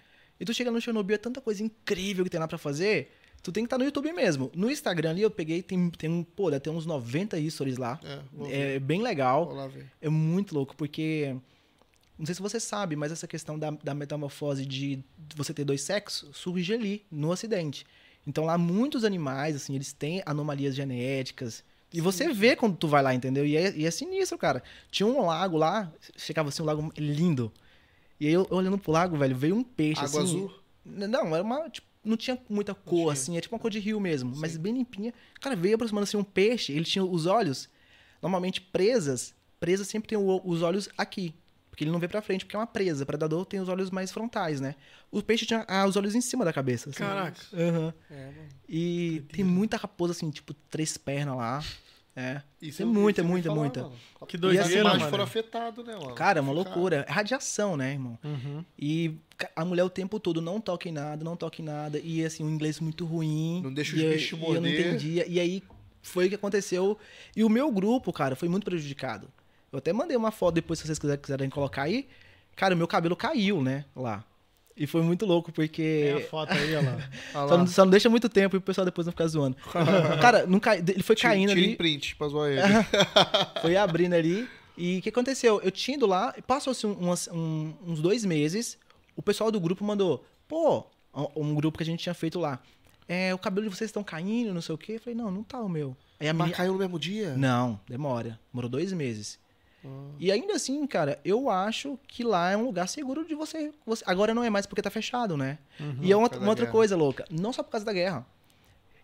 E 0.40 0.44
tu 0.44 0.54
chega 0.54 0.70
no 0.70 0.80
Chernobyl, 0.80 1.14
é 1.14 1.18
tanta 1.18 1.40
coisa 1.40 1.62
incrível 1.62 2.24
que 2.24 2.30
tem 2.30 2.40
lá 2.40 2.48
pra 2.48 2.56
fazer. 2.56 3.12
Tu 3.42 3.52
tem 3.52 3.64
que 3.64 3.66
estar 3.66 3.78
no 3.78 3.84
YouTube 3.84 4.12
mesmo. 4.12 4.50
No 4.54 4.70
Instagram 4.70 5.10
ali 5.10 5.22
eu 5.22 5.30
peguei, 5.30 5.62
tem, 5.62 5.90
tem 5.90 6.10
um, 6.10 6.24
pô, 6.24 6.50
deve 6.50 6.60
ter 6.60 6.70
uns 6.70 6.86
90 6.86 7.38
stories 7.50 7.76
lá. 7.76 8.00
É. 8.50 8.74
É 8.74 8.78
bem 8.78 9.02
legal. 9.02 9.54
É 10.00 10.08
muito 10.08 10.54
louco, 10.54 10.74
porque. 10.74 11.36
Não 12.18 12.26
sei 12.26 12.34
se 12.34 12.42
você 12.42 12.60
sabe, 12.60 12.96
mas 12.96 13.12
essa 13.12 13.26
questão 13.26 13.58
da, 13.58 13.70
da 13.70 13.94
metamorfose 13.94 14.66
de 14.66 15.02
você 15.34 15.54
ter 15.54 15.64
dois 15.64 15.80
sexos 15.80 16.36
surge 16.36 16.74
ali, 16.74 17.04
no 17.10 17.30
Ocidente. 17.30 17.86
Então 18.26 18.44
lá 18.44 18.58
muitos 18.58 19.04
animais, 19.04 19.56
assim, 19.56 19.74
eles 19.74 19.92
têm 19.94 20.22
anomalias 20.26 20.74
genéticas. 20.74 21.64
E 21.92 22.00
você 22.00 22.32
vê 22.32 22.54
quando 22.54 22.76
tu 22.76 22.86
vai 22.86 23.02
lá, 23.02 23.14
entendeu? 23.14 23.44
E 23.44 23.56
é, 23.56 23.74
e 23.74 23.86
é 23.86 23.90
sinistro, 23.90 24.38
cara. 24.38 24.62
Tinha 24.90 25.06
um 25.06 25.24
lago 25.24 25.56
lá, 25.56 25.90
chegava 26.16 26.50
assim, 26.50 26.62
um 26.62 26.66
lago 26.66 26.92
lindo. 26.96 27.50
E 28.20 28.26
aí 28.26 28.32
eu 28.34 28.46
olhando 28.50 28.76
pro 28.78 28.92
lago, 28.92 29.16
velho, 29.16 29.34
veio 29.34 29.56
um 29.56 29.64
peixe 29.64 30.04
Água 30.04 30.22
assim. 30.22 30.36
azul? 30.36 30.54
Não, 30.84 31.34
era 31.34 31.42
uma. 31.42 31.68
Tipo, 31.70 31.86
não 32.04 32.16
tinha 32.16 32.38
muita 32.48 32.74
cor, 32.74 32.98
tinha. 32.98 33.12
assim, 33.12 33.36
é 33.36 33.40
tipo 33.40 33.54
uma 33.54 33.60
cor 33.60 33.70
de 33.70 33.78
rio 33.78 33.98
mesmo, 33.98 34.34
mas 34.36 34.56
bem 34.56 34.72
limpinha. 34.74 35.12
Cara, 35.40 35.56
veio 35.56 35.74
aproximando 35.74 36.04
assim 36.04 36.16
um 36.16 36.24
peixe, 36.24 36.72
ele 36.72 36.84
tinha 36.84 37.04
os 37.04 37.26
olhos, 37.26 37.68
normalmente 38.22 38.60
presas, 38.60 39.34
presas 39.58 39.86
sempre 39.88 40.08
tem 40.08 40.18
o- 40.18 40.40
os 40.44 40.62
olhos 40.62 40.88
aqui. 40.96 41.34
Porque 41.70 41.84
ele 41.84 41.90
não 41.92 41.98
vê 42.00 42.08
pra 42.08 42.20
frente, 42.20 42.44
porque 42.44 42.56
é 42.56 42.58
uma 42.58 42.66
presa. 42.66 43.06
predador 43.06 43.46
tem 43.46 43.58
os 43.60 43.68
olhos 43.68 43.90
mais 43.90 44.10
frontais, 44.10 44.60
né? 44.60 44.74
O 45.10 45.22
peixe 45.22 45.46
tinha 45.46 45.64
ah, 45.68 45.86
os 45.86 45.96
olhos 45.96 46.14
em 46.14 46.20
cima 46.20 46.44
da 46.44 46.52
cabeça. 46.52 46.90
assim. 46.90 46.98
Caraca. 46.98 47.40
Aham. 47.54 47.94
É, 48.10 48.24
mano. 48.26 48.48
E 48.68 49.22
tem 49.32 49.44
muita 49.44 49.76
raposa, 49.78 50.12
assim, 50.12 50.30
tipo, 50.30 50.52
três 50.52 50.96
pernas 50.98 51.36
lá. 51.36 51.64
É. 52.14 52.42
Isso 52.60 52.78
vi 52.78 52.84
muita, 52.84 53.22
muita, 53.22 53.48
falar, 53.48 53.60
muita. 53.60 53.82
mano. 53.82 53.94
Que 54.26 54.36
E 54.36 54.40
doideira, 54.40 54.66
as 54.66 54.72
imagens 54.74 54.98
mano. 55.00 55.10
foram 55.10 55.24
afetadas, 55.24 55.84
né, 55.86 55.94
mano? 55.94 56.14
Cara, 56.14 56.38
é 56.38 56.42
uma 56.42 56.52
loucura. 56.52 57.04
É 57.08 57.12
radiação, 57.12 57.76
né, 57.76 57.92
irmão? 57.92 58.18
Uhum. 58.24 58.64
E 58.78 59.14
a 59.56 59.64
mulher 59.64 59.84
o 59.84 59.90
tempo 59.90 60.18
todo 60.20 60.40
não 60.42 60.60
toca 60.60 60.88
em 60.88 60.92
nada, 60.92 61.24
não 61.24 61.36
toca 61.36 61.62
em 61.62 61.64
nada. 61.64 61.98
E 62.02 62.24
assim, 62.24 62.44
um 62.44 62.50
inglês 62.50 62.80
muito 62.80 63.04
ruim. 63.06 63.60
Não 63.62 63.72
deixa 63.72 63.94
os 63.94 64.02
e 64.02 64.04
eu- 64.04 64.12
bichos 64.12 64.38
e 64.38 64.42
eu 64.42 64.48
não 64.54 64.60
morder. 64.62 64.80
entendia. 64.88 65.26
E 65.28 65.38
aí 65.40 65.62
foi 66.02 66.26
o 66.26 66.28
que 66.28 66.34
aconteceu. 66.34 66.98
E 67.36 67.44
o 67.44 67.48
meu 67.48 67.70
grupo, 67.70 68.12
cara, 68.12 68.34
foi 68.36 68.48
muito 68.48 68.64
prejudicado. 68.64 69.28
Eu 69.72 69.78
até 69.78 69.92
mandei 69.92 70.16
uma 70.16 70.32
foto 70.32 70.56
depois, 70.56 70.80
se 70.80 70.86
vocês 70.86 70.98
quiserem 70.98 71.48
colocar 71.48 71.82
aí. 71.84 72.08
Cara, 72.56 72.74
o 72.74 72.76
meu 72.76 72.88
cabelo 72.88 73.14
caiu, 73.16 73.62
né? 73.62 73.84
Lá. 73.96 74.24
E 74.76 74.86
foi 74.86 75.02
muito 75.02 75.26
louco, 75.26 75.52
Tem 75.52 75.64
a 75.64 75.68
porque. 75.68 76.26
foto 76.30 76.52
aí, 76.52 76.74
olha 76.74 76.90
lá. 76.90 76.96
Olha 77.34 77.48
Só 77.48 77.58
não, 77.58 77.66
só 77.66 77.84
não 77.84 77.90
deixa 77.90 78.08
muito 78.08 78.28
tempo 78.28 78.56
e 78.56 78.58
o 78.58 78.60
pessoal 78.60 78.84
depois 78.84 79.06
não 79.06 79.12
fica 79.12 79.26
zoando. 79.28 79.56
cara, 80.22 80.46
não 80.46 80.58
cai, 80.58 80.78
ele 80.78 81.02
foi 81.02 81.14
Tira- 81.16 81.30
caindo 81.30 81.48
tira 81.50 81.60
ali. 81.60 81.72
em 81.72 81.76
print 81.76 82.16
pra 82.16 82.28
zoar 82.28 82.50
ele. 82.50 82.60
Foi 83.60 83.76
abrindo 83.76 84.14
ali. 84.14 84.48
E 84.78 84.98
o 84.98 85.02
que 85.02 85.08
aconteceu? 85.10 85.60
Eu 85.62 85.70
tinha 85.70 85.96
ido 85.96 86.06
lá, 86.06 86.34
passou-se 86.46 86.86
um- 86.86 86.96
um- 87.32 87.74
uns 87.86 88.00
dois 88.00 88.24
meses, 88.24 88.78
o 89.14 89.20
pessoal 89.20 89.50
do 89.50 89.60
grupo 89.60 89.84
mandou, 89.84 90.24
pô, 90.48 90.86
um, 91.14 91.26
um 91.50 91.54
grupo 91.54 91.76
que 91.76 91.82
a 91.82 91.86
gente 91.86 92.00
tinha 92.02 92.14
feito 92.14 92.38
lá. 92.38 92.58
É, 93.08 93.34
o 93.34 93.38
cabelo 93.38 93.68
de 93.68 93.76
vocês 93.76 93.88
estão 93.88 94.04
caindo, 94.04 94.54
não 94.54 94.62
sei 94.62 94.74
o 94.74 94.78
quê. 94.78 94.92
Eu 94.92 95.00
falei, 95.00 95.14
não, 95.16 95.30
não 95.30 95.42
tá 95.42 95.60
o 95.60 95.68
meu. 95.68 95.96
Aí 96.20 96.28
a 96.28 96.32
Mas 96.32 96.46
minha... 96.46 96.56
caiu 96.56 96.72
no 96.74 96.78
mesmo 96.78 96.96
dia? 96.98 97.34
Não, 97.36 97.78
demora. 97.88 98.38
Demorou 98.52 98.70
dois 98.70 98.92
meses. 98.92 99.36
E 100.18 100.30
ainda 100.30 100.54
assim, 100.54 100.86
cara, 100.86 101.18
eu 101.24 101.48
acho 101.48 101.98
que 102.06 102.22
lá 102.22 102.50
é 102.50 102.56
um 102.56 102.64
lugar 102.64 102.86
seguro 102.88 103.24
de 103.26 103.34
você. 103.34 103.72
você- 103.86 104.04
Agora 104.06 104.34
não 104.34 104.44
é 104.44 104.50
mais 104.50 104.66
porque 104.66 104.82
tá 104.82 104.90
fechado, 104.90 105.36
né? 105.36 105.58
e 106.02 106.12
é 106.12 106.16
uma, 106.16 106.28
uma 106.28 106.48
outra 106.50 106.64
guerra. 106.66 106.72
coisa 106.72 106.96
louca. 106.96 107.24
Não 107.30 107.52
só 107.52 107.62
por 107.62 107.70
causa 107.70 107.86
da 107.86 107.92
guerra. 107.92 108.26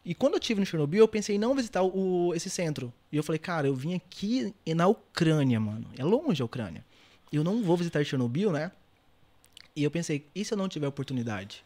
E 0.05 0.15
quando 0.15 0.35
eu 0.35 0.39
estive 0.39 0.61
no 0.61 0.67
Chernobyl, 0.67 1.01
eu 1.01 1.09
pensei 1.09 1.37
em 1.37 1.39
não 1.39 1.55
visitar 1.55 1.83
o, 1.83 2.33
esse 2.35 2.49
centro. 2.51 2.93
E 3.11 3.17
eu 3.17 3.23
falei, 3.25 3.39
cara, 3.39 3.67
eu 3.67 3.75
vim 3.75 3.95
aqui 3.95 4.55
na 4.77 4.87
Ucrânia, 4.87 5.59
mano. 5.59 5.87
É 5.99 6.05
longe 6.05 6.41
a 6.43 6.45
Ucrânia. 6.45 6.85
Eu 7.33 7.43
não 7.43 7.63
vou 7.63 7.77
visitar 7.77 8.05
Chernobyl, 8.05 8.53
né? 8.53 8.71
E 9.75 9.83
eu 9.83 9.91
pensei, 9.91 10.27
e 10.35 10.45
se 10.45 10.55
eu 10.55 10.59
não 10.59 10.69
tiver 10.69 10.87
oportunidade? 10.87 11.65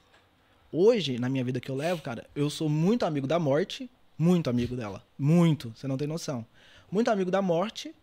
Hoje, 0.73 1.19
na 1.19 1.29
minha 1.29 1.45
vida 1.45 1.61
que 1.61 1.71
eu 1.71 1.75
levo, 1.75 2.01
cara, 2.01 2.27
eu 2.35 2.49
sou 2.49 2.69
muito 2.69 3.05
amigo 3.05 3.27
da 3.27 3.39
morte, 3.39 3.91
muito 4.17 4.49
amigo 4.49 4.77
dela. 4.77 5.05
Muito, 5.19 5.73
você 5.77 5.87
não 5.89 5.97
tem 5.99 6.07
noção. 6.09 6.47
Muito 6.91 7.11
amigo 7.11 7.31
da 7.31 7.43
morte 7.43 7.95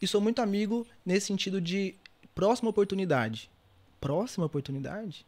e 0.00 0.06
sou 0.06 0.20
muito 0.20 0.40
amigo 0.40 0.86
nesse 1.04 1.26
sentido 1.26 1.60
de 1.60 1.94
próxima 2.34 2.70
oportunidade. 2.70 3.50
Próxima 4.00 4.46
oportunidade? 4.46 5.24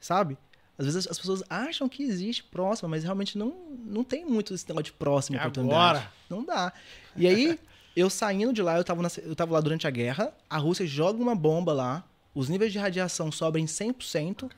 Sabe? 0.00 0.36
Às 0.78 0.84
vezes 0.86 1.06
as 1.08 1.18
pessoas 1.18 1.42
acham 1.48 1.88
que 1.88 2.02
existe 2.02 2.42
próxima, 2.44 2.88
mas 2.88 3.02
realmente 3.02 3.38
não, 3.38 3.54
não 3.84 4.04
tem 4.04 4.24
muito 4.26 4.52
esse 4.52 4.68
negócio 4.68 4.84
de 4.86 4.92
próxima 4.92 5.38
É 5.38 5.40
oportunidade. 5.40 5.98
agora. 5.98 6.12
Não 6.28 6.44
dá. 6.44 6.72
E 7.16 7.26
aí, 7.26 7.58
eu 7.96 8.10
saindo 8.10 8.52
de 8.52 8.60
lá, 8.62 8.76
eu 8.76 8.84
tava, 8.84 9.00
na- 9.02 9.08
eu 9.22 9.34
tava 9.34 9.54
lá 9.54 9.60
durante 9.60 9.86
a 9.86 9.90
guerra, 9.90 10.32
a 10.50 10.58
Rússia 10.58 10.86
joga 10.86 11.22
uma 11.22 11.34
bomba 11.34 11.72
lá, 11.72 12.04
os 12.34 12.48
níveis 12.50 12.72
de 12.72 12.78
radiação 12.78 13.32
sobem 13.32 13.64
100% 13.64 14.50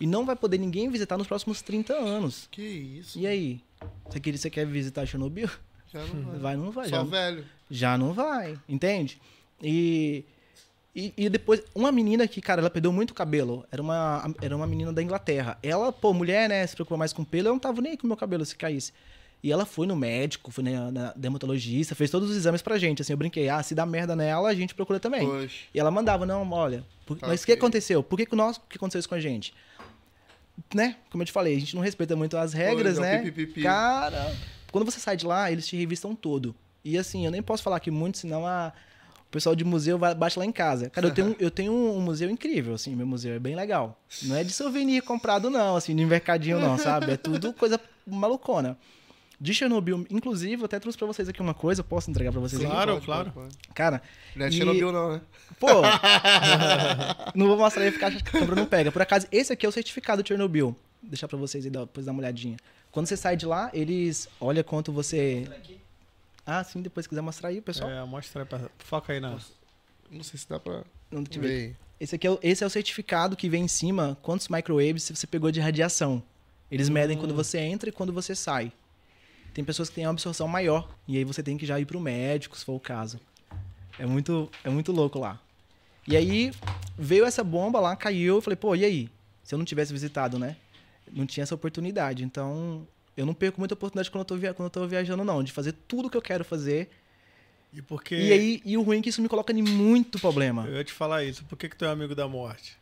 e 0.00 0.06
não 0.06 0.24
vai 0.24 0.34
poder 0.36 0.56
ninguém 0.58 0.88
visitar 0.88 1.18
nos 1.18 1.26
próximos 1.26 1.60
30 1.60 1.92
anos. 1.92 2.48
Que 2.50 2.62
isso? 2.62 3.18
E 3.18 3.26
aí? 3.26 3.60
Você 4.08 4.18
quer, 4.20 4.38
você 4.38 4.48
quer 4.50 4.66
visitar 4.66 5.04
Chernobyl? 5.06 5.50
Já 5.92 6.00
não 6.04 6.22
vai. 6.22 6.38
Vai, 6.38 6.56
não 6.56 6.70
vai. 6.70 6.88
Só 6.88 6.96
já, 6.96 7.02
velho. 7.02 7.44
já 7.70 7.98
não 7.98 8.12
vai, 8.12 8.58
entende? 8.68 9.18
E, 9.62 10.24
e, 10.94 11.12
e 11.16 11.28
depois, 11.28 11.62
uma 11.74 11.90
menina 11.90 12.26
que, 12.28 12.40
cara, 12.40 12.60
ela 12.60 12.70
perdeu 12.70 12.92
muito 12.92 13.14
cabelo. 13.14 13.64
Era 13.70 13.80
uma, 13.82 14.34
era 14.40 14.54
uma 14.56 14.66
menina 14.66 14.92
da 14.92 15.02
Inglaterra. 15.02 15.58
Ela, 15.62 15.92
pô, 15.92 16.12
mulher, 16.12 16.48
né, 16.48 16.66
se 16.66 16.74
preocupa 16.74 16.96
mais 16.96 17.12
com 17.12 17.24
pelo, 17.24 17.48
eu 17.48 17.52
não 17.52 17.58
tava 17.58 17.80
nem 17.80 17.92
aí 17.92 17.96
com 17.98 18.04
o 18.04 18.08
meu 18.08 18.16
cabelo 18.16 18.44
se 18.44 18.54
caísse. 18.56 18.92
E 19.40 19.52
ela 19.52 19.64
foi 19.64 19.86
no 19.86 19.94
médico, 19.94 20.50
foi 20.50 20.64
na, 20.64 20.90
na 20.90 21.12
dermatologista, 21.14 21.94
fez 21.94 22.10
todos 22.10 22.28
os 22.28 22.36
exames 22.36 22.60
pra 22.60 22.76
gente. 22.76 23.02
Assim, 23.02 23.12
eu 23.12 23.16
brinquei, 23.16 23.48
ah, 23.48 23.62
se 23.62 23.72
dá 23.74 23.86
merda 23.86 24.16
nela, 24.16 24.48
a 24.48 24.54
gente 24.54 24.74
procura 24.74 24.98
também. 24.98 25.24
Poxa. 25.28 25.56
E 25.72 25.78
ela 25.78 25.92
mandava, 25.92 26.26
não, 26.26 26.50
olha, 26.50 26.84
por- 27.06 27.16
Tá 27.18 27.28
mas 27.28 27.42
o 27.42 27.46
que 27.46 27.52
aconteceu? 27.52 28.02
Por 28.02 28.16
que, 28.16 28.26
que, 28.26 28.34
o 28.34 28.36
nosso, 28.36 28.60
que 28.68 28.76
aconteceu 28.76 28.98
isso 28.98 29.08
com 29.08 29.14
a 29.14 29.20
gente? 29.20 29.54
Né? 30.74 30.96
Como 31.08 31.22
eu 31.22 31.26
te 31.26 31.30
falei, 31.32 31.56
a 31.56 31.60
gente 31.60 31.74
não 31.76 31.82
respeita 31.82 32.16
muito 32.16 32.36
as 32.36 32.52
regras, 32.52 32.96
Pois 32.96 33.06
é, 33.08 33.12
né? 33.18 33.22
pipipipi. 33.22 33.62
Cara, 33.62 34.34
quando 34.72 34.84
você 34.84 34.98
sai 35.00 35.16
de 35.16 35.26
lá, 35.26 35.50
eles 35.50 35.66
te 35.66 35.76
revistam 35.76 36.14
todo. 36.14 36.54
E 36.84 36.96
assim, 36.96 37.24
eu 37.24 37.30
nem 37.30 37.42
posso 37.42 37.62
falar 37.62 37.76
aqui 37.76 37.90
muito, 37.90 38.18
senão 38.18 38.46
a, 38.46 38.72
o 39.20 39.30
pessoal 39.30 39.54
de 39.54 39.64
museu 39.64 39.98
vai, 39.98 40.14
bate 40.14 40.38
lá 40.38 40.44
em 40.44 40.52
casa. 40.52 40.88
Cara, 40.90 41.06
eu 41.08 41.14
tenho, 41.14 41.36
eu 41.40 41.50
tenho 41.50 41.72
um 41.72 42.00
museu 42.00 42.30
incrível, 42.30 42.74
assim, 42.74 42.94
meu 42.94 43.06
museu 43.06 43.34
é 43.34 43.38
bem 43.38 43.54
legal. 43.54 44.00
Não 44.22 44.36
é 44.36 44.44
de 44.44 44.52
souvenir 44.52 45.02
comprado, 45.02 45.50
não, 45.50 45.76
assim, 45.76 45.94
de 45.94 46.04
mercadinho, 46.04 46.58
não, 46.60 46.78
sabe? 46.78 47.12
É 47.12 47.16
tudo 47.16 47.52
coisa 47.52 47.80
malucona. 48.06 48.78
De 49.40 49.54
Chernobyl, 49.54 50.04
inclusive, 50.10 50.62
eu 50.62 50.64
até 50.66 50.80
trouxe 50.80 50.98
pra 50.98 51.06
vocês 51.06 51.28
aqui 51.28 51.40
uma 51.40 51.54
coisa, 51.54 51.84
posso 51.84 52.10
entregar 52.10 52.32
pra 52.32 52.40
vocês 52.40 52.60
aqui? 52.60 52.68
Claro, 52.70 52.94
Pode, 52.94 53.04
claro. 53.06 53.32
Cara, 53.72 54.02
Não 54.34 54.46
é 54.46 54.48
E- 54.48 54.52
Chernobyl, 54.52 54.90
não, 54.90 55.12
né? 55.12 55.20
Pô, 55.60 55.68
não 57.34 57.46
vou 57.46 57.56
mostrar 57.56 57.82
aí 57.84 57.90
ficar 57.92 58.10
que 58.10 58.16
a 58.18 58.20
câmera 58.22 58.56
não 58.56 58.66
pega. 58.66 58.90
Por 58.90 59.00
acaso, 59.02 59.26
esse 59.30 59.52
aqui 59.52 59.64
é 59.64 59.68
o 59.68 59.72
certificado 59.72 60.22
de 60.22 60.28
Chernobyl. 60.28 60.76
Vou 61.00 61.10
deixar 61.10 61.28
pra 61.28 61.38
vocês 61.38 61.64
aí 61.64 61.70
depois 61.70 62.06
dar 62.06 62.12
uma 62.12 62.20
olhadinha. 62.20 62.56
Quando 62.90 63.06
você 63.06 63.16
sai 63.16 63.36
de 63.36 63.46
lá, 63.46 63.70
eles 63.72 64.28
olha 64.40 64.64
quanto 64.64 64.92
você. 64.92 65.48
Ah, 66.44 66.64
sim, 66.64 66.80
depois 66.80 67.04
se 67.04 67.08
quiser 67.08 67.20
mostrar 67.20 67.50
aí, 67.50 67.60
pessoal. 67.60 67.90
É, 67.90 68.04
mostra 68.04 68.42
aí 68.42 68.48
pra... 68.48 68.70
Foca 68.78 69.12
aí 69.12 69.20
na... 69.20 69.38
Não 70.10 70.22
sei 70.22 70.38
se 70.38 70.48
dá 70.48 70.58
pra 70.58 70.82
Não, 71.10 71.22
eu 71.30 71.40
ver. 71.40 71.76
Esse 72.00 72.14
aqui 72.14 72.26
é 72.26 72.30
o, 72.30 72.38
esse 72.42 72.64
é 72.64 72.66
o 72.66 72.70
certificado 72.70 73.36
que 73.36 73.48
vem 73.48 73.64
em 73.64 73.68
cima 73.68 74.16
quantos 74.22 74.48
microwaves 74.48 75.10
você 75.14 75.26
pegou 75.26 75.50
de 75.50 75.60
radiação. 75.60 76.22
Eles 76.70 76.88
medem 76.88 77.16
quando 77.18 77.34
você 77.34 77.58
entra 77.58 77.88
e 77.88 77.92
quando 77.92 78.12
você 78.12 78.34
sai. 78.34 78.72
Tem 79.52 79.64
pessoas 79.64 79.88
que 79.88 79.96
têm 79.96 80.06
uma 80.06 80.12
absorção 80.12 80.46
maior 80.46 80.88
e 81.06 81.16
aí 81.16 81.24
você 81.24 81.42
tem 81.42 81.58
que 81.58 81.66
já 81.66 81.80
ir 81.80 81.84
pro 81.84 82.00
médico, 82.00 82.56
se 82.56 82.64
for 82.64 82.74
o 82.74 82.80
caso. 82.80 83.18
É 83.98 84.06
muito, 84.06 84.50
é 84.62 84.70
muito 84.70 84.92
louco 84.92 85.18
lá. 85.18 85.40
E 86.06 86.16
aí 86.16 86.52
veio 86.96 87.24
essa 87.24 87.42
bomba 87.42 87.80
lá, 87.80 87.96
caiu, 87.96 88.36
eu 88.36 88.40
falei, 88.40 88.56
pô, 88.56 88.74
e 88.74 88.84
aí? 88.84 89.10
Se 89.42 89.54
eu 89.54 89.58
não 89.58 89.64
tivesse 89.64 89.92
visitado, 89.92 90.38
né? 90.38 90.56
Não 91.12 91.26
tinha 91.26 91.42
essa 91.42 91.54
oportunidade. 91.54 92.24
Então, 92.24 92.86
eu 93.16 93.26
não 93.26 93.34
perco 93.34 93.60
muita 93.60 93.74
oportunidade 93.74 94.10
quando 94.10 94.20
eu 94.20 94.24
tô, 94.24 94.36
via 94.36 94.54
quando 94.54 94.66
eu 94.66 94.70
tô 94.70 94.86
viajando, 94.86 95.24
não, 95.24 95.42
de 95.42 95.52
fazer 95.52 95.72
tudo 95.86 96.10
que 96.10 96.16
eu 96.16 96.22
quero 96.22 96.44
fazer. 96.44 96.88
E 97.72 97.82
porque... 97.82 98.14
E 98.16 98.32
aí, 98.32 98.62
e 98.64 98.76
o 98.76 98.82
ruim 98.82 98.98
é 98.98 99.02
que 99.02 99.10
isso 99.10 99.20
me 99.20 99.28
coloca 99.28 99.52
em 99.52 99.62
muito 99.62 100.18
problema. 100.18 100.66
Eu 100.66 100.76
ia 100.76 100.84
te 100.84 100.92
falar 100.92 101.24
isso. 101.24 101.44
Por 101.44 101.56
que 101.56 101.68
que 101.68 101.76
tu 101.76 101.84
é 101.84 101.88
amigo 101.88 102.14
da 102.14 102.26
morte? 102.26 102.76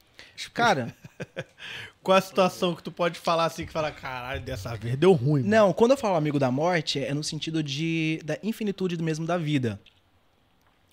Cara, 0.52 0.94
Qual 2.02 2.16
a 2.16 2.20
situação 2.20 2.74
que 2.74 2.82
tu 2.82 2.92
pode 2.92 3.18
falar 3.18 3.46
assim, 3.46 3.66
que 3.66 3.72
fala, 3.72 3.90
caralho, 3.90 4.40
dessa 4.40 4.74
vez 4.76 4.96
deu 4.96 5.12
ruim. 5.12 5.42
mano." 5.42 5.50
Não, 5.50 5.72
quando 5.72 5.90
eu 5.92 5.96
falo 5.96 6.14
amigo 6.14 6.38
da 6.38 6.50
morte, 6.50 7.00
é 7.00 7.12
no 7.12 7.24
sentido 7.24 7.62
de 7.62 8.20
da 8.24 8.38
infinitude 8.42 8.96
do 8.96 9.02
mesmo 9.02 9.26
da 9.26 9.36
vida. 9.36 9.80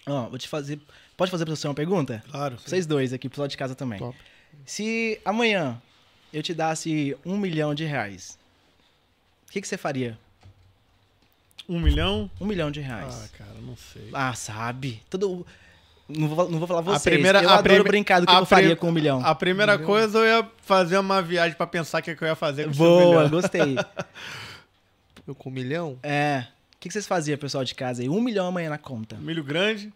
Ó, 0.08 0.28
vou 0.30 0.38
te 0.38 0.48
fazer. 0.48 0.80
Pode 1.16 1.30
fazer 1.30 1.46
pra 1.46 1.56
você 1.56 1.68
uma 1.68 1.74
pergunta? 1.74 2.24
Claro. 2.32 2.58
Vocês 2.58 2.86
dois 2.86 3.14
aqui, 3.14 3.30
pessoal 3.30 3.48
de 3.48 3.56
casa 3.56 3.76
também. 3.76 4.00
Top. 4.00 4.18
Se 4.66 5.20
amanhã 5.24 5.82
eu 6.34 6.42
te 6.44 6.54
dasse 6.54 7.16
um 7.26 7.38
milhão 7.38 7.74
de 7.76 7.86
reais, 7.86 8.38
o 9.48 9.52
que, 9.52 9.62
que 9.62 9.68
você 9.68 9.78
faria? 9.78 10.18
Um 11.70 11.80
milhão? 11.80 12.30
Um 12.42 12.46
milhão 12.46 12.70
de 12.72 12.82
Ah, 12.82 12.84
reais. 12.84 13.32
cara, 13.38 13.54
não 13.62 13.76
sei. 13.78 14.10
Ah, 14.12 14.34
sabe. 14.34 15.02
Todo. 15.10 15.46
Não 16.10 16.28
vou, 16.28 16.50
não 16.50 16.60
vou 16.60 16.68
falar 16.68 16.80
A 16.82 16.84
vocês. 16.84 17.14
primeira- 17.16 17.42
eu 17.42 17.50
a 17.50 17.54
adoro 17.54 17.76
prime- 17.76 17.84
brincar 17.84 18.20
do 18.20 18.28
que 18.28 18.34
a 18.34 18.40
eu 18.40 18.46
faria 18.46 18.70
prim- 18.72 18.80
com 18.82 18.90
um 18.90 18.92
milhão. 18.92 19.26
A 19.26 19.34
primeira 19.34 19.78
coisa 19.80 20.18
eu 20.20 20.26
ia 20.26 20.52
fazer 20.62 20.98
uma 20.98 21.22
viagem 21.22 21.56
pra 21.56 21.66
pensar 21.66 22.00
o 22.00 22.04
que, 22.04 22.14
que 22.16 22.22
eu 22.24 22.28
ia 22.28 22.36
fazer 22.36 22.66
com 22.66 22.72
um 22.72 22.76
Boa, 22.76 23.16
milhão. 23.24 23.30
gostei. 23.30 23.76
Eu 25.26 25.34
com 25.34 25.50
um 25.50 25.54
milhão? 25.54 25.98
É. 26.04 26.46
O 26.76 26.80
que, 26.82 26.90
que 26.90 26.94
vocês 26.94 27.08
faziam, 27.08 27.38
pessoal 27.38 27.64
de 27.64 27.74
casa 27.74 28.02
aí? 28.02 28.10
Um 28.10 28.20
milhão 28.20 28.46
amanhã 28.48 28.70
na 28.70 28.78
conta. 28.78 29.16
Milho 29.16 29.42
grande. 29.42 29.94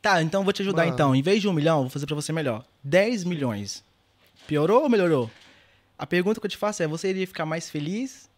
Tá, 0.00 0.20
então 0.20 0.40
eu 0.40 0.44
vou 0.44 0.52
te 0.52 0.62
ajudar 0.62 0.82
Mano. 0.82 0.94
então. 0.94 1.14
Em 1.14 1.22
vez 1.22 1.40
de 1.40 1.46
um 1.46 1.52
milhão, 1.52 1.82
vou 1.82 1.90
fazer 1.90 2.06
pra 2.06 2.16
você 2.16 2.32
melhor. 2.32 2.64
10 2.82 3.22
milhões. 3.22 3.84
Piorou 4.48 4.82
ou 4.82 4.88
melhorou? 4.88 5.30
A 6.02 6.06
pergunta 6.06 6.40
que 6.40 6.46
eu 6.46 6.50
te 6.50 6.56
faço 6.56 6.82
é: 6.82 6.86
você 6.88 7.10
iria 7.10 7.24
ficar 7.28 7.46
mais 7.46 7.70
feliz? 7.70 8.28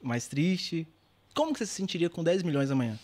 Mais 0.00 0.28
triste? 0.28 0.86
Como 1.34 1.52
que 1.52 1.58
você 1.58 1.66
se 1.66 1.72
sentiria 1.74 2.08
com 2.08 2.22
10 2.22 2.44
milhões 2.44 2.70
amanhã? 2.70 2.96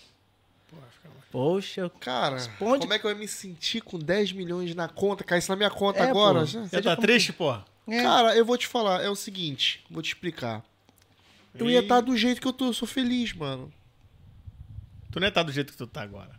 Poxa, 1.32 1.91
Cara, 1.99 2.36
Responde. 2.36 2.82
como 2.82 2.93
é 2.93 2.99
que 3.01 3.05
eu 3.05 3.11
ia 3.11 3.16
me 3.16 3.27
sentir 3.27 3.81
com 3.81 3.99
10 3.99 4.31
milhões 4.31 4.73
na 4.73 4.86
conta? 4.89 5.24
Caísse 5.24 5.49
na 5.49 5.57
minha 5.57 5.70
conta 5.70 5.99
É, 5.99 6.09
agora? 6.09 6.41
pô. 6.41 6.47
já? 6.47 6.62
Você 6.62 6.81
tá 6.81 6.95
como- 6.95 7.05
triste, 7.07 7.32
porra? 7.32 7.65
é, 7.89 8.03
Cara, 8.03 8.36
eu 8.36 8.45
vou 8.45 8.57
te 8.57 8.69
falar, 8.69 9.03
é 9.03 9.11
o 9.11 9.16
seguinte, 9.16 9.85
vou 9.91 10.01
te 10.01 10.09
explicar. 10.15 10.65
Eu 11.59 11.69
ia 11.69 11.81
Ih, 11.81 11.82
estar 11.82 12.01
do 12.01 12.16
jeito 12.16 12.41
que 12.41 12.47
eu 12.47 12.53
tô, 12.53 12.66
eu 12.66 12.73
sou 12.73 12.86
feliz, 12.86 13.32
mano. 13.32 13.73
Tu 15.11 15.19
não 15.19 15.27
é 15.27 15.31
tá 15.32 15.43
do 15.43 15.51
jeito 15.51 15.73
que 15.73 15.78
tu 15.78 15.89
tá 15.89 16.03
agora. 16.03 16.39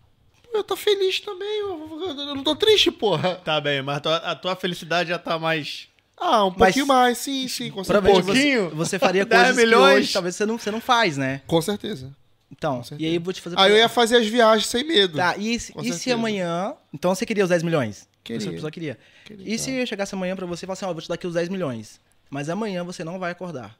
Eu 0.54 0.64
tô 0.64 0.78
feliz 0.78 1.20
também, 1.20 1.60
eu, 1.60 2.00
eu 2.02 2.36
não 2.36 2.44
tô 2.44 2.56
triste, 2.56 2.90
porra. 2.90 3.36
Tá 3.36 3.60
bem, 3.60 3.82
mas 3.82 3.98
a 3.98 4.00
tua, 4.00 4.16
a 4.18 4.36
tua 4.36 4.56
felicidade 4.56 5.10
já 5.10 5.20
tá 5.20 5.38
mais. 5.38 5.90
Ah, 6.18 6.46
um 6.46 6.50
Mas- 6.50 6.58
pouquinho 6.58 6.88
mais, 6.88 7.18
sim, 7.18 7.48
sim, 7.48 7.70
com 7.72 7.84
certeza. 7.84 8.14
você, 8.14 8.24
pouquinho? 8.24 8.70
você 8.76 9.00
faria 9.00 9.26
10 9.26 9.42
coisas 9.44 9.58
que 9.60 9.66
milhões? 9.66 9.98
hoje 10.06 10.14
talvez 10.14 10.36
você 10.36 10.46
não, 10.46 10.58
você 10.58 10.72
não 10.72 10.80
faz, 10.82 11.18
né? 11.18 11.42
Com 11.46 11.62
certeza. 11.62 12.12
Então, 12.52 12.78
Com 12.78 12.84
certeza. 12.84 13.08
e 13.08 13.12
aí 13.12 13.16
eu 13.16 13.22
vou 13.22 13.34
te 13.34 13.42
fazer... 13.42 13.56
Ah, 13.60 13.68
eu 13.70 13.76
ia 13.76 13.90
fazer 13.90 14.18
as 14.18 14.28
viagens 14.28 14.68
sem 14.68 14.84
medo. 14.86 15.18
Tá, 15.18 15.36
e, 15.38 15.60
se- 15.60 15.74
e 15.82 15.92
se 15.94 16.12
amanhã... 16.12 16.74
Então 16.94 17.14
você 17.14 17.26
queria 17.26 17.44
os 17.44 17.50
10 17.50 17.64
milhões? 17.64 18.08
Queria. 18.24 18.50
Pessoa 18.52 18.72
queria. 18.72 18.98
Queria, 19.26 19.54
E 19.54 19.60
se 19.60 19.72
eu 19.72 19.86
chegasse 19.86 20.16
amanhã 20.16 20.36
pra 20.36 20.46
você 20.46 20.66
e 20.66 20.68
falasse 20.68 20.84
assim, 20.84 20.88
ó, 20.88 20.92
eu 20.92 20.96
vou 20.96 21.02
te 21.02 21.08
dar 21.10 21.16
aqui 21.16 21.28
os 21.28 21.34
10 21.34 21.50
milhões, 21.50 22.00
mas 22.30 22.50
amanhã 22.50 22.84
você 22.84 23.04
não 23.04 23.20
vai 23.20 23.32
acordar. 23.32 23.78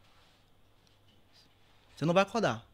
Você 1.96 2.04
não 2.06 2.14
vai 2.14 2.24
acordar. 2.24 2.66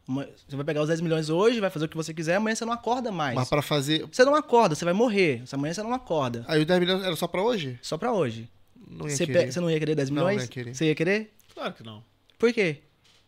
Você 0.48 0.56
vai 0.56 0.64
pegar 0.64 0.82
os 0.82 0.88
10 0.88 1.00
milhões 1.00 1.30
hoje, 1.30 1.60
vai 1.60 1.70
fazer 1.70 1.84
o 1.84 1.88
que 1.88 1.96
você 1.96 2.12
quiser, 2.12 2.34
amanhã 2.36 2.56
você 2.56 2.64
não 2.64 2.72
acorda 2.72 3.12
mais. 3.12 3.36
Mas 3.36 3.48
pra 3.48 3.62
fazer. 3.62 4.04
Você 4.10 4.24
não 4.24 4.34
acorda, 4.34 4.74
você 4.74 4.84
vai 4.84 4.92
morrer. 4.94 5.44
Amanhã 5.52 5.72
você 5.72 5.82
não 5.82 5.94
acorda. 5.94 6.44
Aí 6.48 6.60
os 6.60 6.66
10 6.66 6.80
milhões 6.80 7.04
era 7.04 7.14
só 7.14 7.28
pra 7.28 7.40
hoje? 7.40 7.78
Só 7.80 7.96
pra 7.96 8.12
hoje. 8.12 8.48
Não 8.92 9.08
ia 9.08 9.16
Você, 9.16 9.26
querer. 9.26 9.46
pe- 9.46 9.52
você 9.52 9.60
não 9.60 9.70
ia 9.70 9.78
querer 9.78 9.94
10 9.94 10.10
Não, 10.10 10.14
milhões? 10.16 10.36
não 10.36 10.42
ia 10.44 10.48
querer. 10.48 10.74
Você 10.74 10.84
ia 10.86 10.94
querer? 10.94 11.32
Claro 11.54 11.74
que 11.74 11.82
não. 11.82 12.02
Por 12.38 12.52
quê? 12.52 12.78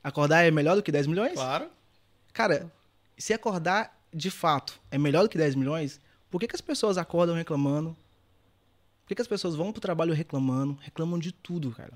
Acordar 0.02 0.44
é 0.44 0.50
melhor 0.50 0.76
do 0.76 0.82
que 0.82 0.92
10 0.92 1.06
milhões? 1.06 1.32
Claro. 1.34 1.68
Cara, 2.32 2.70
se 3.16 3.32
acordar 3.32 3.96
de 4.12 4.30
fato 4.30 4.78
é 4.90 4.98
melhor 4.98 5.22
do 5.22 5.28
que 5.28 5.38
10 5.38 5.54
milhões, 5.54 6.00
por 6.30 6.38
que, 6.40 6.48
que 6.48 6.54
as 6.56 6.60
pessoas 6.60 6.98
acordam 6.98 7.34
reclamando? 7.34 7.90
Por 9.02 9.08
que, 9.08 9.14
que 9.16 9.22
as 9.22 9.28
pessoas 9.28 9.54
vão 9.54 9.70
pro 9.72 9.80
trabalho 9.80 10.12
reclamando? 10.14 10.78
Reclamam 10.82 11.18
de 11.18 11.30
tudo, 11.32 11.70
cara. 11.70 11.92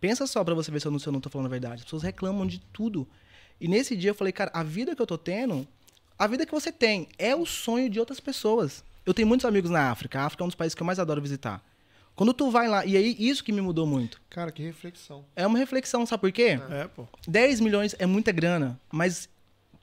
Pensa 0.00 0.26
só 0.26 0.42
pra 0.42 0.54
você 0.54 0.70
ver 0.70 0.80
se 0.80 0.86
eu, 0.86 0.92
não, 0.92 0.98
se 0.98 1.06
eu 1.06 1.12
não 1.12 1.20
tô 1.20 1.28
falando 1.30 1.46
a 1.46 1.50
verdade. 1.50 1.74
As 1.76 1.84
pessoas 1.84 2.02
reclamam 2.02 2.46
de 2.46 2.58
tudo. 2.72 3.06
E 3.60 3.68
nesse 3.68 3.94
dia 3.96 4.10
eu 4.10 4.14
falei, 4.14 4.32
cara, 4.32 4.50
a 4.54 4.62
vida 4.62 4.96
que 4.96 5.02
eu 5.02 5.06
tô 5.06 5.18
tendo, 5.18 5.66
a 6.18 6.26
vida 6.26 6.46
que 6.46 6.52
você 6.52 6.72
tem, 6.72 7.08
é 7.18 7.34
o 7.36 7.44
sonho 7.44 7.88
de 7.90 8.00
outras 8.00 8.18
pessoas. 8.18 8.82
Eu 9.04 9.12
tenho 9.14 9.28
muitos 9.28 9.44
amigos 9.44 9.70
na 9.70 9.90
África. 9.90 10.20
A 10.20 10.24
África 10.26 10.42
é 10.42 10.46
um 10.46 10.48
dos 10.48 10.54
países 10.54 10.74
que 10.74 10.82
eu 10.82 10.86
mais 10.86 10.98
adoro 10.98 11.20
visitar. 11.20 11.62
Quando 12.20 12.34
tu 12.34 12.50
vai 12.50 12.68
lá, 12.68 12.84
e 12.84 12.98
aí 12.98 13.16
isso 13.18 13.42
que 13.42 13.50
me 13.50 13.62
mudou 13.62 13.86
muito. 13.86 14.20
Cara, 14.28 14.52
que 14.52 14.62
reflexão. 14.62 15.24
É 15.34 15.46
uma 15.46 15.58
reflexão, 15.58 16.04
sabe 16.04 16.20
por 16.20 16.30
quê? 16.30 16.60
É, 16.68 16.86
pô. 16.86 17.08
10 17.26 17.60
milhões 17.60 17.96
é 17.98 18.04
muita 18.04 18.30
grana, 18.30 18.78
mas 18.92 19.26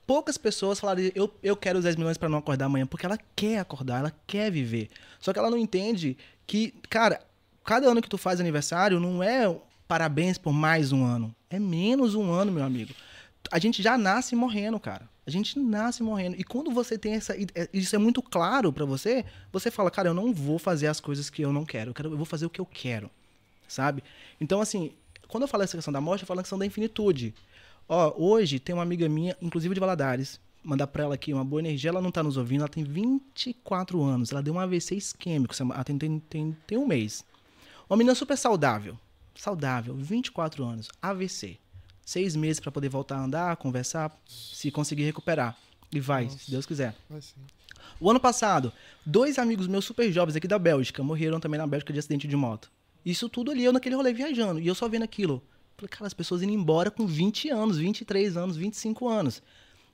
poucas 0.05 0.38
pessoas 0.38 0.80
falaram, 0.80 1.01
eu, 1.15 1.34
eu 1.41 1.57
quero 1.57 1.80
os 1.80 1.84
10 1.84 1.95
milhões 1.95 2.15
pra 2.15 2.30
não 2.30 2.38
acordar 2.38 2.65
amanhã, 2.65 2.85
porque 2.85 3.07
ela 3.07 3.18
quer 3.35 3.57
acordar, 3.57 4.01
ela 4.01 4.14
quer 4.27 4.51
viver. 4.51 4.88
Só 5.19 5.34
que 5.34 5.39
ela 5.39 5.49
não 5.49 5.57
entende 5.57 6.15
que, 6.45 6.76
cara, 6.91 7.22
cada 7.65 7.89
ano 7.89 8.03
que 8.03 8.09
tu 8.09 8.19
faz 8.19 8.39
aniversário 8.39 8.99
não 8.99 9.23
é 9.23 9.51
parabéns 9.88 10.38
por 10.38 10.53
mais 10.53 10.91
um 10.91 11.03
ano. 11.03 11.34
É 11.49 11.57
menos 11.57 12.14
um 12.14 12.31
ano, 12.31 12.51
meu 12.51 12.64
amigo. 12.64 12.93
A 13.51 13.57
gente 13.57 13.81
já 13.81 13.97
nasce 13.97 14.35
morrendo, 14.35 14.80
cara. 14.80 15.09
A 15.28 15.30
gente 15.30 15.60
nasce 15.60 16.02
morrendo. 16.02 16.38
E 16.40 16.44
quando 16.45 16.72
você 16.72 16.98
tem 16.98 17.16
essa. 17.16 17.36
Isso 17.74 17.94
é 17.94 17.99
muito 17.99 18.22
claro 18.22 18.72
pra 18.72 18.86
você, 18.86 19.26
você 19.52 19.70
fala, 19.70 19.91
cara, 19.91 20.08
eu 20.08 20.14
não 20.14 20.34
vou 20.34 20.58
fazer 20.58 20.88
as 20.88 21.02
coisas 21.02 21.30
que 21.30 21.41
eu 21.41 21.52
não 21.52 21.66
quero. 21.66 21.90
Eu, 21.90 21.94
quero, 21.94 22.10
eu 22.10 22.16
vou 22.16 22.26
fazer 22.26 22.45
o 22.45 22.49
que 22.49 22.62
eu 22.62 22.66
quero. 22.66 23.12
Sabe? 23.68 24.02
Então, 24.40 24.62
assim, 24.62 24.94
quando 25.28 25.44
eu 25.44 25.48
falo 25.49 25.64
essa 25.64 25.76
questão 25.76 25.91
da 25.91 25.99
morte, 25.99 26.22
eu 26.22 26.28
falo 26.28 26.40
a 26.40 26.44
questão 26.44 26.58
da 26.58 26.66
infinitude. 26.66 27.36
Ó, 27.90 28.14
hoje 28.18 28.58
tem 28.58 28.74
uma 28.74 28.84
amiga 28.84 29.10
minha, 29.10 29.36
inclusive 29.41 29.74
de 29.74 29.82
Valadares, 29.82 30.40
mandar 30.64 30.88
pra 30.88 31.04
ela 31.04 31.16
aqui 31.16 31.34
uma 31.34 31.44
boa 31.44 31.62
energia, 31.62 31.90
ela 31.90 32.02
não 32.02 32.12
tá 32.12 32.24
nos 32.24 32.38
ouvindo, 32.38 32.62
ela 32.62 32.70
tem 32.70 32.86
24 32.86 34.02
anos, 34.02 34.32
ela 34.32 34.41
deu 34.41 34.54
um 34.54 34.60
AVC 34.60 34.95
isquêmico, 34.95 35.54
ela 35.60 35.84
tem, 35.84 35.98
tem, 35.98 36.20
tem, 36.20 36.58
tem 36.66 36.78
um 36.78 36.88
mês. 36.88 37.26
Uma 37.90 37.98
menina 37.98 38.16
super 38.16 38.38
saudável, 38.38 38.98
saudável, 39.36 39.94
24 39.94 40.64
anos, 40.64 40.90
AVC. 41.02 41.58
Seis 42.07 42.38
meses 42.38 42.61
pra 42.61 42.71
poder 42.71 42.88
voltar 42.88 43.17
a 43.17 43.25
andar, 43.25 43.57
conversar, 43.57 44.17
se 44.25 44.71
conseguir 44.71 45.03
recuperar. 45.03 45.57
E 45.91 45.99
vai, 45.99 46.29
se 46.29 46.49
Deus 46.49 46.65
quiser. 46.65 46.95
Vai 47.09 47.21
sim. 47.21 47.35
O 47.99 48.09
ano 48.09 48.17
passado, 48.17 48.71
dois 49.05 49.38
amigos 49.38 49.67
meus 49.67 49.84
super 49.84 50.09
jovens 50.09 50.38
aqui 50.38 50.47
da 50.47 50.57
Bélgica 50.57 51.03
morreram 51.03 51.38
também 51.38 51.57
na 51.57 51.67
Bélgica 51.67 51.91
de 51.91 51.99
acidente 51.99 52.25
de 52.25 52.34
moto. 52.38 52.71
Isso 53.05 53.27
tudo 53.27 53.51
ali, 53.51 53.65
eu 53.65 53.73
naquele 53.73 53.93
rolê 53.93 54.13
viajando. 54.13 54.57
E 54.61 54.65
eu 54.65 54.73
só 54.73 54.88
vendo 54.88 55.03
aquilo. 55.03 55.43
Falei, 55.75 55.89
cara, 55.89 56.07
as 56.07 56.13
pessoas 56.13 56.41
indo 56.41 56.53
embora 56.53 56.89
com 56.89 57.05
20 57.05 57.49
anos, 57.49 57.77
23 57.77 58.38
anos, 58.38 58.55
25 58.55 59.09
anos. 59.09 59.43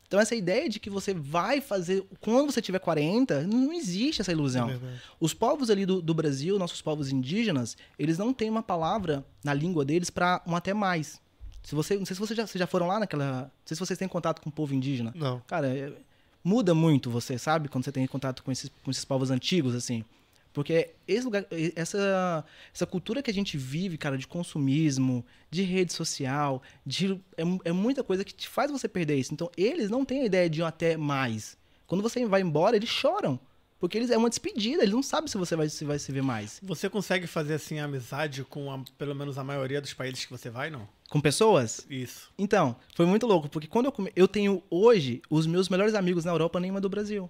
Então 0.07 0.19
essa 0.19 0.35
ideia 0.35 0.69
de 0.69 0.79
que 0.79 0.91
você 0.91 1.15
vai 1.15 1.61
fazer 1.61 2.05
quando 2.21 2.51
você 2.51 2.61
tiver 2.61 2.77
40, 2.77 3.47
não 3.47 3.73
existe 3.73 4.21
essa 4.21 4.31
ilusão. 4.31 4.69
É. 4.69 4.77
Os 5.19 5.33
povos 5.33 5.71
ali 5.71 5.83
do, 5.83 5.99
do 5.99 6.13
Brasil, 6.13 6.59
nossos 6.59 6.79
povos 6.79 7.11
indígenas, 7.11 7.75
eles 7.97 8.19
não 8.19 8.31
têm 8.31 8.51
uma 8.51 8.61
palavra 8.61 9.25
na 9.43 9.51
língua 9.51 9.83
deles 9.83 10.11
para 10.11 10.43
um 10.45 10.55
até 10.55 10.75
mais. 10.75 11.22
Se 11.63 11.73
você, 11.75 11.95
não 11.97 12.05
sei 12.05 12.13
se 12.15 12.19
vocês 12.19 12.35
já, 12.37 12.45
vocês 12.45 12.59
já 12.59 12.67
foram 12.67 12.87
lá 12.87 12.99
naquela, 12.99 13.41
não 13.43 13.51
sei 13.65 13.75
se 13.75 13.79
vocês 13.79 13.97
têm 13.97 14.07
contato 14.07 14.41
com 14.41 14.49
o 14.49 14.51
povo 14.53 14.73
indígena. 14.73 15.11
Não. 15.15 15.39
Cara, 15.47 15.67
é- 15.67 15.93
muda 16.43 16.73
muito 16.75 17.09
você, 17.09 17.37
sabe? 17.37 17.69
Quando 17.69 17.85
você 17.85 17.91
tem 17.91 18.05
contato 18.05 18.43
com 18.43 18.51
esses, 18.51 18.69
com 18.83 18.91
esses 18.91 19.05
povos 19.05 19.31
antigos, 19.31 19.73
assim. 19.73 20.03
Porque 20.51 20.91
esse 21.07 21.23
lugar, 21.25 21.45
essa, 21.75 22.45
essa 22.73 22.85
cultura 22.85 23.23
que 23.23 23.31
a 23.31 23.33
gente 23.33 23.57
vive, 23.57 23.97
cara, 23.97 24.17
de 24.17 24.27
consumismo, 24.27 25.25
de 25.49 25.63
rede 25.63 25.91
social, 25.93 26.61
de, 26.85 27.13
é, 27.37 27.43
é 27.65 27.71
muita 27.71 28.03
coisa 28.03 28.23
que 28.23 28.33
te 28.33 28.47
faz 28.47 28.69
você 28.69 28.87
perder 28.87 29.15
isso. 29.17 29.33
Então, 29.33 29.49
eles 29.57 29.89
não 29.89 30.05
têm 30.05 30.21
a 30.21 30.25
ideia 30.25 30.49
de 30.49 30.61
um 30.61 30.65
até 30.65 30.95
mais. 30.97 31.57
Quando 31.87 32.01
você 32.01 32.23
vai 32.27 32.41
embora, 32.41 32.75
eles 32.75 32.89
choram. 32.89 33.39
Porque 33.79 33.97
eles 33.97 34.09
é 34.11 34.17
uma 34.17 34.29
despedida, 34.29 34.81
eles 34.83 34.93
não 34.93 35.03
sabem 35.03 35.27
se 35.27 35.37
você 35.37 35.55
vai 35.57 35.67
se, 35.67 35.83
vai 35.83 35.99
se 35.99 36.09
ver 36.11 36.21
mais. 36.23 36.57
Você 36.63 36.89
consegue 36.89 37.27
fazer 37.27 37.55
assim 37.55 37.79
amizade 37.79 38.43
com 38.45 38.71
a- 38.71 38.81
pelo 38.97 39.13
menos 39.13 39.37
a 39.37 39.43
maioria 39.43 39.81
dos 39.81 39.93
países 39.93 40.23
que 40.23 40.31
você 40.31 40.49
vai, 40.49 40.69
não? 40.69 40.87
Com 41.13 41.21
pessoas? 41.21 41.85
Isso. 41.91 42.31
Então, 42.39 42.75
foi 42.95 43.05
muito 43.05 43.27
louco, 43.27 43.47
porque 43.47 43.67
quando 43.67 43.85
eu 43.85 43.91
come... 43.91 44.11
eu 44.15 44.27
tenho 44.27 44.63
hoje 44.67 45.21
os 45.29 45.45
meus 45.45 45.69
melhores 45.69 45.93
amigos 45.93 46.25
na 46.25 46.31
Europa, 46.31 46.59
nenhuma 46.59 46.81
do 46.81 46.89
Brasil. 46.89 47.29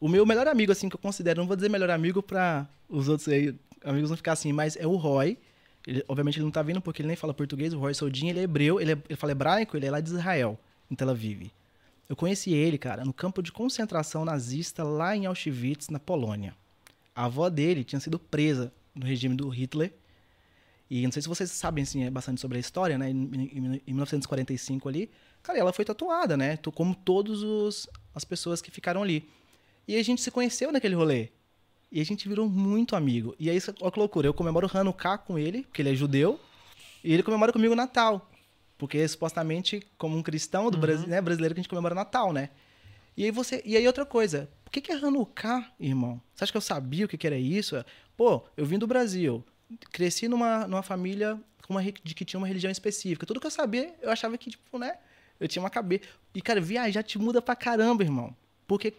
O 0.00 0.08
meu 0.08 0.26
melhor 0.26 0.48
amigo, 0.48 0.72
assim, 0.72 0.88
que 0.88 0.96
eu 0.96 1.00
considero, 1.00 1.40
não 1.40 1.46
vou 1.46 1.54
dizer 1.54 1.68
melhor 1.68 1.88
amigo 1.88 2.20
pra 2.20 2.68
os 2.88 3.06
outros 3.06 3.28
aí, 3.28 3.54
amigos 3.84 4.10
não 4.10 4.16
ficar 4.16 4.32
assim, 4.32 4.52
mas 4.52 4.74
é 4.74 4.88
o 4.88 4.96
Roy. 4.96 5.38
Ele, 5.86 6.04
obviamente 6.08 6.38
ele 6.38 6.44
não 6.46 6.50
tá 6.50 6.62
vindo 6.62 6.80
porque 6.80 7.00
ele 7.00 7.06
nem 7.06 7.16
fala 7.16 7.32
português, 7.32 7.72
o 7.72 7.78
Roy 7.78 7.94
Soldin, 7.94 8.30
ele 8.30 8.40
é 8.40 8.42
hebreu, 8.42 8.80
ele, 8.80 8.90
é- 8.94 8.98
ele 9.08 9.16
fala 9.16 9.30
hebraico, 9.30 9.76
ele 9.76 9.86
é 9.86 9.90
lá 9.92 10.00
de 10.00 10.10
Israel, 10.10 10.58
em 10.90 10.96
Tel 10.96 11.10
Aviv. 11.10 11.48
Eu 12.08 12.16
conheci 12.16 12.52
ele, 12.52 12.76
cara, 12.76 13.04
no 13.04 13.12
campo 13.12 13.40
de 13.40 13.52
concentração 13.52 14.24
nazista 14.24 14.82
lá 14.82 15.14
em 15.14 15.26
Auschwitz, 15.26 15.90
na 15.90 16.00
Polônia. 16.00 16.56
A 17.14 17.26
avó 17.26 17.48
dele 17.48 17.84
tinha 17.84 18.00
sido 18.00 18.18
presa 18.18 18.72
no 18.92 19.06
regime 19.06 19.36
do 19.36 19.48
Hitler. 19.48 19.92
E 20.90 21.02
não 21.04 21.12
sei 21.12 21.22
se 21.22 21.28
vocês 21.28 21.50
sabem 21.52 21.82
assim, 21.82 22.02
é 22.04 22.10
bastante 22.10 22.40
sobre 22.40 22.56
a 22.58 22.60
história, 22.60 22.98
né? 22.98 23.08
Em, 23.10 23.14
em- 23.14 23.82
em 23.86 23.92
1945 23.92 24.88
ali, 24.88 25.08
cara, 25.42 25.58
ela 25.58 25.72
foi 25.72 25.84
tatuada, 25.84 26.36
né? 26.36 26.56
Como 26.74 26.94
todas 26.94 27.86
as 28.14 28.24
pessoas 28.24 28.60
que 28.60 28.70
ficaram 28.70 29.02
ali. 29.02 29.28
E 29.86 29.96
a 29.96 30.02
gente 30.02 30.20
se 30.20 30.30
conheceu 30.30 30.72
naquele 30.72 30.94
rolê. 30.96 31.28
E 31.92 32.00
a 32.00 32.04
gente 32.04 32.28
virou 32.28 32.48
muito 32.48 32.94
amigo. 32.96 33.34
E 33.38 33.48
aí, 33.50 33.58
olha 33.80 33.90
que 33.90 33.98
loucura, 33.98 34.26
eu 34.26 34.34
comemoro 34.34 34.66
o 34.72 34.76
Hanukkah 34.78 35.18
com 35.18 35.38
ele, 35.38 35.62
porque 35.62 35.82
ele 35.82 35.90
é 35.90 35.94
judeu, 35.94 36.38
e 37.02 37.12
ele 37.12 37.22
comemora 37.22 37.52
comigo 37.52 37.72
o 37.72 37.76
Natal. 37.76 38.28
Porque 38.78 39.06
supostamente, 39.06 39.86
como 39.98 40.16
um 40.16 40.22
cristão 40.22 40.70
do 40.70 40.78
Brasil, 40.78 41.06
né, 41.06 41.20
brasileiro, 41.20 41.54
que 41.54 41.60
a 41.60 41.62
gente 41.62 41.68
comemora 41.68 41.94
Natal, 41.94 42.32
né? 42.32 42.50
E 43.16 43.24
aí 43.24 43.30
você. 43.30 43.60
E 43.64 43.76
aí 43.76 43.86
outra 43.86 44.06
coisa, 44.06 44.48
por 44.64 44.70
que, 44.70 44.80
que 44.80 44.92
é 44.92 44.94
Hanukkah, 44.96 45.70
irmão? 45.78 46.20
Você 46.34 46.44
acha 46.44 46.52
que 46.52 46.56
eu 46.56 46.62
sabia 46.62 47.04
o 47.04 47.08
que, 47.08 47.18
que 47.18 47.26
era 47.26 47.36
isso? 47.36 47.84
Pô, 48.16 48.42
eu 48.56 48.64
vim 48.64 48.78
do 48.78 48.86
Brasil, 48.86 49.44
cresci 49.90 50.28
numa, 50.28 50.66
numa 50.66 50.82
família 50.82 51.38
uma, 51.70 51.82
de 51.82 52.14
que 52.14 52.24
tinha 52.24 52.38
uma 52.38 52.48
religião 52.48 52.70
específica. 52.70 53.24
Tudo 53.24 53.40
que 53.40 53.46
eu 53.46 53.50
sabia, 53.50 53.94
eu 54.02 54.10
achava 54.10 54.36
que, 54.36 54.50
tipo, 54.50 54.78
né? 54.78 54.98
Eu 55.38 55.48
tinha 55.48 55.62
uma 55.62 55.70
cabeça. 55.70 56.02
E, 56.34 56.42
cara, 56.42 56.60
viajar 56.60 57.02
te 57.02 57.18
muda 57.18 57.40
pra 57.40 57.54
caramba, 57.54 58.02
irmão. 58.02 58.34
Porque, 58.66 58.94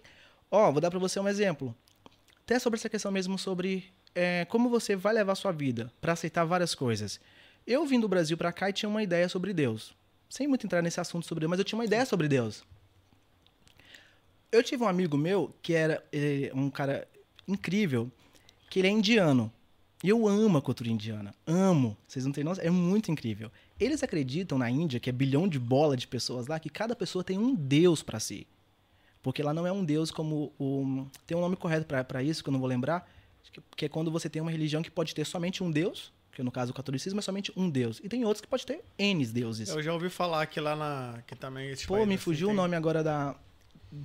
ó, 0.49 0.71
vou 0.71 0.81
dar 0.81 0.89
pra 0.89 0.99
você 0.99 1.19
um 1.19 1.27
exemplo. 1.27 1.75
Até 2.43 2.57
sobre 2.57 2.79
essa 2.79 2.89
questão 2.89 3.11
mesmo 3.11 3.37
sobre 3.37 3.91
é, 4.15 4.45
como 4.45 4.69
você 4.69 4.95
vai 4.95 5.13
levar 5.13 5.33
a 5.33 5.35
sua 5.35 5.51
vida 5.51 5.91
pra 6.01 6.13
aceitar 6.13 6.43
várias 6.45 6.73
coisas. 6.73 7.19
Eu 7.67 7.85
vim 7.85 7.99
do 7.99 8.07
Brasil 8.07 8.37
pra 8.37 8.51
cá 8.51 8.69
e 8.69 8.73
tinha 8.73 8.89
uma 8.89 9.03
ideia 9.03 9.29
sobre 9.29 9.53
Deus. 9.53 9.93
Sem 10.29 10.47
muito 10.47 10.65
entrar 10.65 10.81
nesse 10.81 10.99
assunto 10.99 11.27
sobre 11.27 11.41
Deus, 11.41 11.49
mas 11.49 11.59
eu 11.59 11.65
tinha 11.65 11.77
uma 11.77 11.85
ideia 11.85 12.05
sobre 12.05 12.27
Deus. 12.27 12.63
Eu 14.51 14.63
tive 14.63 14.83
um 14.83 14.87
amigo 14.87 15.17
meu 15.17 15.53
que 15.61 15.73
era 15.73 16.03
eh, 16.11 16.51
um 16.53 16.69
cara 16.69 17.07
incrível, 17.47 18.11
que 18.69 18.79
ele 18.79 18.87
é 18.87 18.91
indiano. 18.91 19.51
E 20.03 20.09
eu 20.09 20.27
amo 20.27 20.57
a 20.57 20.61
cultura 20.61 20.89
indiana. 20.89 21.33
Amo. 21.45 21.95
Vocês 22.07 22.25
não 22.25 22.31
têm 22.31 22.43
noção? 22.43 22.63
É 22.63 22.69
muito 22.69 23.11
incrível. 23.11 23.51
Eles 23.79 24.01
acreditam 24.01 24.57
na 24.57 24.69
Índia, 24.69 24.99
que 24.99 25.09
é 25.09 25.13
bilhão 25.13 25.47
de 25.47 25.59
bola 25.59 25.95
de 25.95 26.07
pessoas 26.07 26.47
lá, 26.47 26.59
que 26.59 26.69
cada 26.69 26.95
pessoa 26.95 27.23
tem 27.23 27.37
um 27.37 27.53
deus 27.53 28.01
pra 28.01 28.19
si. 28.19 28.47
Porque 29.21 29.43
lá 29.43 29.53
não 29.53 29.67
é 29.67 29.71
um 29.71 29.85
deus 29.85 30.09
como 30.09 30.51
o. 30.59 31.05
Tem 31.27 31.37
um 31.37 31.41
nome 31.41 31.55
correto 31.55 31.85
pra 31.85 32.03
pra 32.03 32.23
isso, 32.23 32.43
que 32.43 32.49
eu 32.49 32.53
não 32.53 32.59
vou 32.59 32.67
lembrar. 32.69 33.07
que- 33.75 33.85
é 33.85 33.89
quando 33.89 34.09
você 34.09 34.29
tem 34.29 34.41
uma 34.41 34.49
religião 34.51 34.81
que 34.81 34.89
pode 34.89 35.13
ter 35.13 35.25
somente 35.25 35.61
um 35.63 35.69
deus, 35.69 36.11
que 36.31 36.41
no 36.41 36.51
caso 36.51 36.71
o 36.71 36.73
catolicismo 36.73 37.19
é 37.19 37.21
somente 37.21 37.51
um 37.57 37.69
Deus. 37.69 37.99
E 38.03 38.07
tem 38.07 38.23
outros 38.23 38.39
que 38.39 38.47
pode 38.47 38.65
ter 38.65 38.81
N 38.97 39.25
deuses. 39.25 39.67
Eu 39.69 39.81
já 39.83 39.91
ouvi 39.93 40.09
falar 40.09 40.45
que 40.45 40.59
lá 40.59 40.75
na. 40.75 41.21
que 41.27 41.35
também 41.35 41.75
Pô, 41.87 41.97
me 42.05 42.13
assim 42.15 42.17
fugiu 42.17 42.47
tem- 42.47 42.53
o 42.53 42.57
nome 42.57 42.75
agora 42.75 43.03
da. 43.03 43.35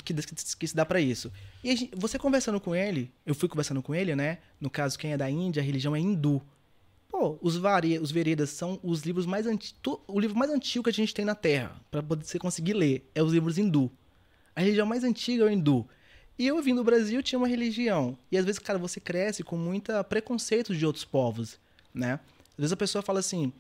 Que, 0.05 0.13
que, 0.15 0.67
se 0.67 0.75
dá 0.75 0.85
pra 0.85 1.01
isso. 1.01 1.33
E 1.63 1.75
gente- 1.77 1.95
você 1.97 2.19
conversando 2.19 2.61
com 2.61 2.75
ele, 2.75 3.13
eu 3.25 3.35
fui 3.35 3.49
conversando 3.49 3.83
com 3.83 3.95
ele, 3.95 4.17
né? 4.17 4.39
No 4.61 4.69
caso, 4.69 4.99
quem 4.99 5.13
é 5.13 5.17
da 5.17 5.31
Índia, 5.31 5.63
a 5.63 5.65
religião 5.65 5.95
é 5.95 6.01
hindu. 6.01 6.43
Pô, 7.09 7.39
os, 7.41 7.57
vari, 7.57 7.99
os 7.99 8.11
Veredas 8.11 8.51
são 8.51 8.81
os 8.83 9.03
livros 9.03 9.27
mais 9.27 9.47
antigos. 9.47 9.77
O 10.09 10.19
livro 10.19 10.37
mais 10.37 10.51
antigo 10.51 10.83
que 10.85 10.91
a 10.91 10.93
gente 10.93 11.15
tem 11.15 11.25
na 11.25 11.35
Terra, 11.35 11.81
poder 11.91 12.25
você 12.25 12.39
conseguir 12.39 12.75
ler, 12.75 13.09
é 13.15 13.23
os 13.23 13.33
livros 13.33 13.59
hindu. 13.59 13.91
A 14.55 14.61
religião 14.61 14.87
mais 14.87 15.05
antiga 15.05 15.45
é 15.45 15.47
o 15.47 15.51
hindu. 15.51 15.87
E 16.39 16.47
eu 16.47 16.61
vim 16.61 16.75
do 16.75 16.85
Brasil, 16.85 17.23
tinha 17.23 17.39
uma 17.39 17.49
religião. 17.49 18.19
E 18.31 18.37
às 18.37 18.45
vezes, 18.45 18.59
cara, 18.59 18.79
você 18.79 19.01
cresce 19.01 19.43
com 19.43 19.57
muita 19.57 20.03
preconceito 20.05 20.75
de 20.75 20.85
outros 20.85 21.05
povos, 21.05 21.59
né? 21.95 22.15
Às 22.51 22.57
vezes 22.59 22.73
a 22.73 22.77
pessoa 22.77 23.03
fala 23.03 23.21
assim, 23.21 23.53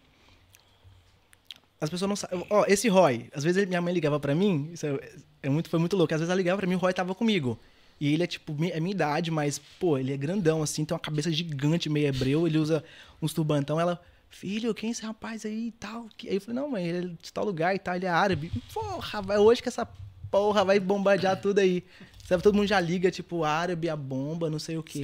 as 1.80 1.90
pessoas 1.90 2.08
não 2.08 2.16
sabem. 2.16 2.44
Ó, 2.50 2.64
esse 2.66 2.88
Roy, 2.88 3.28
às 3.34 3.44
vezes 3.44 3.66
minha 3.66 3.80
mãe 3.80 3.92
ligava 3.92 4.18
pra 4.18 4.34
mim, 4.34 4.70
isso 4.72 4.86
é, 4.86 4.98
é 5.42 5.48
muito, 5.48 5.68
foi 5.68 5.78
muito 5.78 5.96
louco. 5.96 6.12
Às 6.14 6.20
vezes 6.20 6.30
ela 6.30 6.36
ligava 6.38 6.58
pra 6.58 6.66
mim, 6.66 6.74
o 6.74 6.78
Roy 6.78 6.92
tava 6.92 7.14
comigo. 7.14 7.58
E 8.00 8.12
ele 8.12 8.22
é 8.22 8.26
tipo, 8.26 8.52
é 8.64 8.78
minha 8.78 8.94
idade, 8.94 9.30
mas, 9.30 9.58
pô, 9.80 9.96
ele 9.96 10.12
é 10.12 10.16
grandão, 10.16 10.62
assim, 10.62 10.84
tem 10.84 10.94
uma 10.94 11.00
cabeça 11.00 11.32
gigante, 11.32 11.88
meio 11.88 12.06
hebreu, 12.08 12.46
ele 12.46 12.58
usa 12.58 12.84
uns 13.22 13.32
turbantão. 13.32 13.80
Ela, 13.80 13.98
filho, 14.28 14.74
quem 14.74 14.88
é 14.88 14.92
esse 14.92 15.02
rapaz 15.02 15.46
aí 15.46 15.68
e 15.68 15.72
tal? 15.72 16.06
Aí 16.24 16.34
eu 16.34 16.40
falei, 16.40 16.60
não, 16.60 16.70
mãe, 16.70 16.86
ele 16.86 16.98
é 16.98 17.10
de 17.22 17.32
tal 17.32 17.44
lugar 17.44 17.74
e 17.74 17.78
tal, 17.78 17.96
ele 17.96 18.04
é 18.04 18.10
árabe. 18.10 18.52
Porra, 18.74 19.22
vai, 19.22 19.38
hoje 19.38 19.62
que 19.62 19.68
essa 19.68 19.86
porra 20.30 20.62
vai 20.64 20.78
bombardear 20.78 21.40
tudo 21.40 21.58
aí. 21.58 21.82
Sabe, 22.26 22.42
todo 22.42 22.54
mundo 22.56 22.66
já 22.66 22.78
liga, 22.80 23.10
tipo, 23.10 23.44
árabe, 23.44 23.88
a 23.88 23.96
bomba, 23.96 24.50
não 24.50 24.58
sei 24.58 24.76
o 24.76 24.82
quê. 24.82 24.98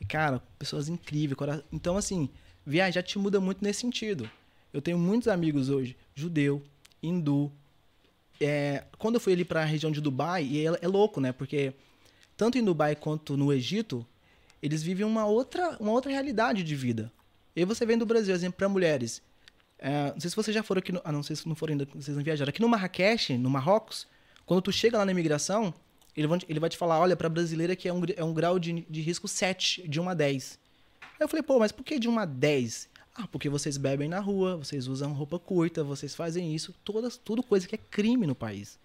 E, 0.00 0.04
cara, 0.06 0.40
pessoas 0.58 0.88
incríveis. 0.88 1.36
cora- 1.36 1.62
Então, 1.72 1.96
assim, 1.98 2.30
viajar 2.64 3.02
te 3.02 3.18
muda 3.18 3.40
muito 3.40 3.62
nesse 3.62 3.80
sentido. 3.80 4.30
Eu 4.72 4.82
tenho 4.82 4.98
muitos 4.98 5.28
amigos 5.28 5.68
hoje, 5.68 5.96
judeu, 6.14 6.62
hindu. 7.02 7.50
É, 8.40 8.84
quando 8.98 9.16
eu 9.16 9.20
fui 9.20 9.32
ali 9.32 9.44
pra 9.44 9.64
região 9.64 9.90
de 9.90 10.00
Dubai, 10.00 10.44
e 10.44 10.66
é, 10.66 10.78
é 10.82 10.88
louco, 10.88 11.20
né? 11.20 11.32
Porque 11.32 11.72
tanto 12.36 12.58
em 12.58 12.64
Dubai 12.64 12.94
quanto 12.94 13.36
no 13.36 13.52
Egito, 13.52 14.06
eles 14.62 14.82
vivem 14.82 15.04
uma 15.04 15.26
outra, 15.26 15.76
uma 15.80 15.92
outra 15.92 16.10
realidade 16.10 16.62
de 16.62 16.74
vida. 16.76 17.12
E 17.54 17.64
você 17.64 17.84
vem 17.84 17.98
do 17.98 18.06
Brasil, 18.06 18.34
exemplo, 18.34 18.58
para 18.58 18.68
mulheres. 18.68 19.22
É, 19.78 20.12
não 20.12 20.20
sei 20.20 20.30
se 20.30 20.36
vocês 20.36 20.54
já 20.54 20.62
foram 20.62 20.80
aqui, 20.80 20.92
no, 20.92 21.00
ah, 21.04 21.12
não 21.12 21.22
sei 21.22 21.34
se 21.36 21.48
não 21.48 21.54
foram 21.54 21.72
ainda, 21.72 21.88
vocês 21.94 22.16
não 22.16 22.22
viajaram. 22.22 22.50
Aqui 22.50 22.60
no 22.60 22.68
Marrakech, 22.68 23.36
no 23.36 23.50
Marrocos, 23.50 24.06
quando 24.44 24.62
tu 24.62 24.72
chega 24.72 24.98
lá 24.98 25.04
na 25.04 25.12
imigração, 25.12 25.72
ele, 26.16 26.26
vão 26.26 26.38
ele 26.48 26.60
vai 26.60 26.68
te 26.68 26.76
falar, 26.76 26.98
olha, 26.98 27.16
para 27.16 27.28
brasileira 27.28 27.76
que 27.76 27.88
é 27.88 27.92
um, 27.92 28.02
é 28.16 28.24
um 28.24 28.34
grau 28.34 28.58
de, 28.58 28.86
de 28.88 29.00
risco 29.00 29.28
7, 29.28 29.88
de 29.88 30.00
1 30.00 30.08
a 30.08 30.14
10. 30.14 30.58
Aí 31.00 31.08
eu 31.20 31.28
falei, 31.28 31.42
pô, 31.42 31.58
mas 31.58 31.72
por 31.72 31.84
que 31.84 31.98
de 31.98 32.08
1 32.08 32.18
a 32.18 32.24
10? 32.24 32.88
Ah, 33.20 33.26
porque 33.26 33.48
vocês 33.48 33.76
bebem 33.76 34.08
na 34.08 34.20
rua, 34.20 34.56
vocês 34.56 34.86
usam 34.86 35.12
roupa 35.12 35.40
curta, 35.40 35.82
vocês 35.82 36.14
fazem 36.14 36.54
isso, 36.54 36.72
todas, 36.84 37.16
tudo 37.16 37.42
coisa 37.42 37.66
que 37.66 37.74
é 37.74 37.78
crime 37.78 38.28
no 38.28 38.34
país. 38.34 38.78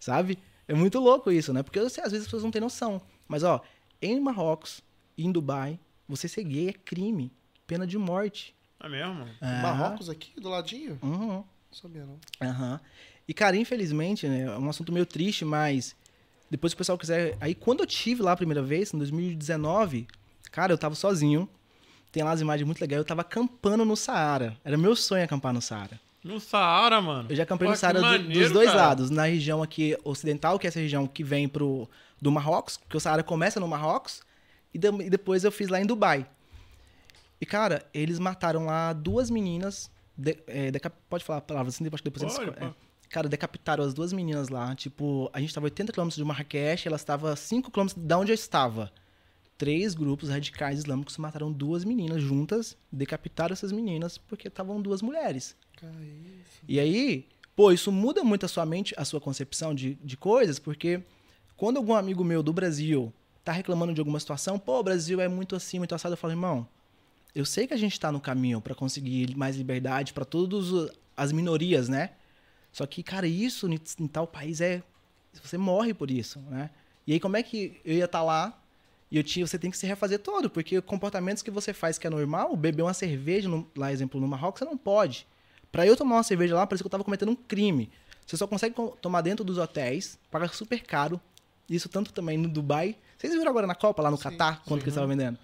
Sabe? 0.00 0.38
É 0.66 0.72
muito 0.72 0.98
louco 0.98 1.30
isso, 1.30 1.52
né? 1.52 1.62
Porque 1.62 1.78
sei, 1.90 2.02
às 2.02 2.10
vezes 2.10 2.24
as 2.24 2.26
pessoas 2.26 2.44
não 2.44 2.50
têm 2.50 2.62
noção. 2.62 3.02
Mas, 3.28 3.42
ó, 3.42 3.62
em 4.00 4.18
Marrocos, 4.18 4.80
em 5.18 5.30
Dubai, 5.30 5.78
você 6.08 6.26
ser 6.26 6.44
gay 6.44 6.70
é 6.70 6.72
crime. 6.72 7.30
Pena 7.66 7.86
de 7.86 7.98
morte. 7.98 8.54
É 8.80 8.88
mesmo? 8.88 9.28
Ah, 9.38 9.60
Marrocos 9.62 10.08
aqui, 10.08 10.40
do 10.40 10.48
ladinho? 10.48 10.98
Uhum. 11.02 11.28
Não 11.28 11.44
sabia, 11.72 12.06
não. 12.06 12.18
Aham. 12.40 12.80
E, 13.28 13.34
cara, 13.34 13.54
infelizmente, 13.54 14.26
né, 14.26 14.44
é 14.44 14.58
um 14.58 14.70
assunto 14.70 14.92
meio 14.92 15.04
triste, 15.04 15.44
mas 15.44 15.94
depois 16.50 16.72
que 16.72 16.76
o 16.76 16.78
pessoal 16.78 16.96
quiser. 16.96 17.36
Aí, 17.38 17.54
quando 17.54 17.80
eu 17.80 17.86
tive 17.86 18.22
lá 18.22 18.32
a 18.32 18.36
primeira 18.36 18.62
vez, 18.62 18.94
em 18.94 18.98
2019, 18.98 20.06
cara, 20.50 20.72
eu 20.72 20.78
tava 20.78 20.94
sozinho. 20.94 21.46
Tem 22.14 22.22
lá 22.22 22.30
as 22.30 22.40
imagens 22.40 22.64
muito 22.64 22.80
legais. 22.80 22.98
Eu 23.00 23.04
tava 23.04 23.22
acampando 23.22 23.84
no 23.84 23.96
Saara. 23.96 24.56
Era 24.64 24.76
meu 24.78 24.94
sonho 24.94 25.24
acampar 25.24 25.52
no 25.52 25.60
Saara. 25.60 25.98
No 26.22 26.38
Saara, 26.38 27.02
mano. 27.02 27.26
Eu 27.28 27.34
já 27.34 27.42
acampei 27.42 27.66
Pô, 27.66 27.72
no 27.72 27.76
Saara 27.76 27.98
do- 27.98 28.06
maneiro, 28.06 28.32
dos 28.44 28.52
dois 28.52 28.68
cara. 28.70 28.80
lados. 28.82 29.10
Na 29.10 29.24
região 29.24 29.60
aqui 29.64 29.98
ocidental, 30.04 30.56
que 30.56 30.64
é 30.64 30.68
essa 30.68 30.78
região 30.78 31.08
que 31.08 31.24
vem 31.24 31.48
pro, 31.48 31.90
do 32.22 32.30
Marrocos, 32.30 32.76
porque 32.76 32.96
o 32.96 33.00
Saara 33.00 33.24
começa 33.24 33.58
no 33.58 33.66
Marrocos, 33.66 34.22
e, 34.72 34.78
de- 34.78 34.86
e 35.06 35.10
depois 35.10 35.42
eu 35.42 35.50
fiz 35.50 35.68
lá 35.68 35.80
em 35.80 35.84
Dubai. 35.86 36.24
E, 37.40 37.44
cara, 37.44 37.84
eles 37.92 38.20
mataram 38.20 38.64
lá 38.66 38.92
duas 38.92 39.28
meninas. 39.28 39.90
de- 40.16 40.38
é, 40.46 40.70
decap- 40.70 40.94
pode 41.10 41.24
falar 41.24 41.40
a 41.40 41.42
palavra 41.42 41.70
assim, 41.70 41.82
depois 41.82 42.00
depois 42.00 42.32
Pode, 42.32 42.48
eles- 42.48 42.62
é. 42.62 42.70
Cara, 43.10 43.28
decapitaram 43.28 43.82
as 43.82 43.92
duas 43.92 44.12
meninas 44.12 44.48
lá. 44.48 44.72
Tipo, 44.76 45.28
a 45.32 45.40
gente 45.40 45.52
tava 45.52 45.66
80 45.66 45.92
km 45.92 46.08
de 46.08 46.22
Marrakech, 46.24 46.86
elas 46.86 47.00
estavam 47.00 47.34
5 47.34 47.72
km 47.72 47.88
da 47.96 48.16
onde 48.18 48.30
eu 48.30 48.34
estava. 48.36 48.92
Três 49.56 49.94
grupos 49.94 50.28
radicais 50.28 50.80
islâmicos 50.80 51.16
mataram 51.16 51.52
duas 51.52 51.84
meninas 51.84 52.20
juntas, 52.20 52.76
decapitaram 52.90 53.52
essas 53.52 53.70
meninas 53.70 54.18
porque 54.18 54.48
estavam 54.48 54.80
duas 54.80 55.00
mulheres. 55.00 55.56
E 56.66 56.80
aí, 56.80 57.28
pô, 57.54 57.70
isso 57.70 57.92
muda 57.92 58.24
muito 58.24 58.44
a 58.44 58.48
sua 58.48 58.66
mente, 58.66 58.94
a 58.96 59.04
sua 59.04 59.20
concepção 59.20 59.74
de, 59.74 59.94
de 60.02 60.16
coisas, 60.16 60.58
porque 60.58 61.02
quando 61.56 61.76
algum 61.76 61.94
amigo 61.94 62.24
meu 62.24 62.42
do 62.42 62.52
Brasil 62.52 63.12
tá 63.44 63.52
reclamando 63.52 63.94
de 63.94 64.00
alguma 64.00 64.18
situação, 64.18 64.58
pô, 64.58 64.80
o 64.80 64.82
Brasil 64.82 65.20
é 65.20 65.28
muito 65.28 65.54
assim, 65.54 65.78
muito 65.78 65.94
assado, 65.94 66.14
eu 66.14 66.18
falo, 66.18 66.32
irmão, 66.32 66.66
eu 67.34 67.44
sei 67.44 67.66
que 67.66 67.74
a 67.74 67.76
gente 67.76 67.98
tá 67.98 68.10
no 68.10 68.20
caminho 68.20 68.60
pra 68.60 68.74
conseguir 68.74 69.36
mais 69.36 69.56
liberdade 69.56 70.12
pra 70.12 70.24
todas 70.24 70.90
as 71.16 71.30
minorias, 71.30 71.88
né? 71.88 72.10
Só 72.72 72.86
que, 72.86 73.02
cara, 73.02 73.26
isso 73.26 73.68
em 73.68 73.78
em 74.00 74.06
tal 74.08 74.26
país 74.26 74.60
é. 74.60 74.82
Você 75.42 75.58
morre 75.58 75.92
por 75.92 76.10
isso, 76.10 76.38
né? 76.40 76.70
E 77.06 77.12
aí, 77.12 77.20
como 77.20 77.36
é 77.36 77.42
que 77.42 77.80
eu 77.84 77.94
ia 77.94 78.04
estar 78.04 78.22
lá 78.22 78.60
e 79.20 79.46
você 79.46 79.58
tem 79.58 79.70
que 79.70 79.76
se 79.78 79.86
refazer 79.86 80.18
todo, 80.18 80.50
porque 80.50 80.80
comportamentos 80.80 81.42
que 81.42 81.50
você 81.50 81.72
faz 81.72 81.98
que 81.98 82.06
é 82.06 82.10
normal, 82.10 82.56
beber 82.56 82.82
uma 82.82 82.94
cerveja, 82.94 83.48
no- 83.48 83.66
lá, 83.76 83.92
exemplo, 83.92 84.20
no 84.20 84.26
Marrocos, 84.26 84.58
você 84.58 84.64
não 84.64 84.76
pode. 84.76 85.26
Pra 85.70 85.86
eu 85.86 85.96
tomar 85.96 86.16
uma 86.16 86.22
cerveja 86.22 86.54
lá, 86.54 86.66
parece 86.66 86.82
que 86.82 86.86
eu 86.86 86.90
tava 86.90 87.04
cometendo 87.04 87.30
um 87.30 87.36
crime. 87.36 87.90
Você 88.26 88.36
só 88.36 88.46
consegue 88.46 88.74
tomar 89.00 89.20
dentro 89.20 89.44
dos 89.44 89.58
hotéis, 89.58 90.18
paga 90.30 90.48
super 90.48 90.82
caro. 90.82 91.20
Isso 91.68 91.88
tanto 91.88 92.12
também 92.12 92.36
no 92.38 92.48
Dubai. 92.48 92.96
Vocês 93.18 93.32
viram 93.32 93.50
agora 93.50 93.66
na 93.66 93.74
Copa, 93.74 94.02
lá 94.02 94.10
no 94.10 94.16
Sim, 94.16 94.22
Catar, 94.24 94.62
quanto 94.66 94.80
que 94.80 94.84
eles 94.86 94.94
estavam 94.94 95.08
vendendo? 95.08 95.38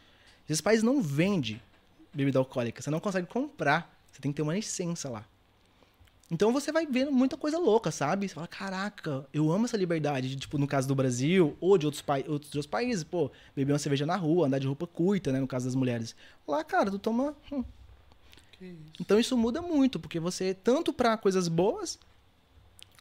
Esses 0.49 0.61
países 0.61 0.83
não 0.83 1.01
vendem 1.03 1.61
bebida 2.13 2.39
alcoólica. 2.39 2.83
Você 2.83 2.91
não 2.91 3.01
consegue 3.01 3.27
comprar. 3.27 3.95
Você 4.11 4.21
tem 4.21 4.33
que 4.33 4.37
ter 4.37 4.43
uma 4.43 4.55
licença 4.55 5.09
lá. 5.09 5.25
Então 6.31 6.53
você 6.53 6.71
vai 6.71 6.87
vendo 6.87 7.11
muita 7.11 7.37
coisa 7.37 7.59
louca, 7.59 7.91
sabe? 7.91 8.29
Você 8.29 8.35
fala, 8.35 8.47
caraca, 8.47 9.27
eu 9.35 9.51
amo 9.51 9.65
essa 9.65 9.77
liberdade. 9.77 10.29
de, 10.29 10.37
Tipo, 10.37 10.59
no 10.59 10.67
caso 10.67 10.87
do 10.87 10.95
Brasil, 10.95 11.57
ou 11.61 11.77
de 11.77 11.87
outros, 11.87 12.03
pai- 12.03 12.25
outros, 12.29 12.55
outros 12.55 12.67
países, 12.67 13.03
pô, 13.03 13.31
beber 13.55 13.73
uma 13.73 13.79
cerveja 13.81 14.07
na 14.07 14.15
rua, 14.17 14.47
andar 14.47 14.61
de 14.61 14.67
roupa 14.67 14.87
curta, 14.87 15.33
né? 15.33 15.41
No 15.41 15.49
caso 15.49 15.65
das 15.67 15.75
mulheres. 15.75 16.15
Lá, 16.47 16.63
cara, 16.63 16.91
tu 16.91 16.99
toma. 16.99 17.35
hum. 17.51 17.65
Isso. 18.61 18.77
Então 19.01 19.19
isso 19.19 19.37
muda 19.37 19.61
muito, 19.63 19.99
porque 19.99 20.21
você, 20.21 20.53
tanto 20.55 20.93
pra 20.93 21.17
coisas 21.17 21.49
boas, 21.49 21.99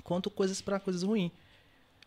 quanto 0.04 0.30
coisas 0.32 0.62
pra 0.62 0.80
coisas 0.80 1.04
ruins. 1.04 1.32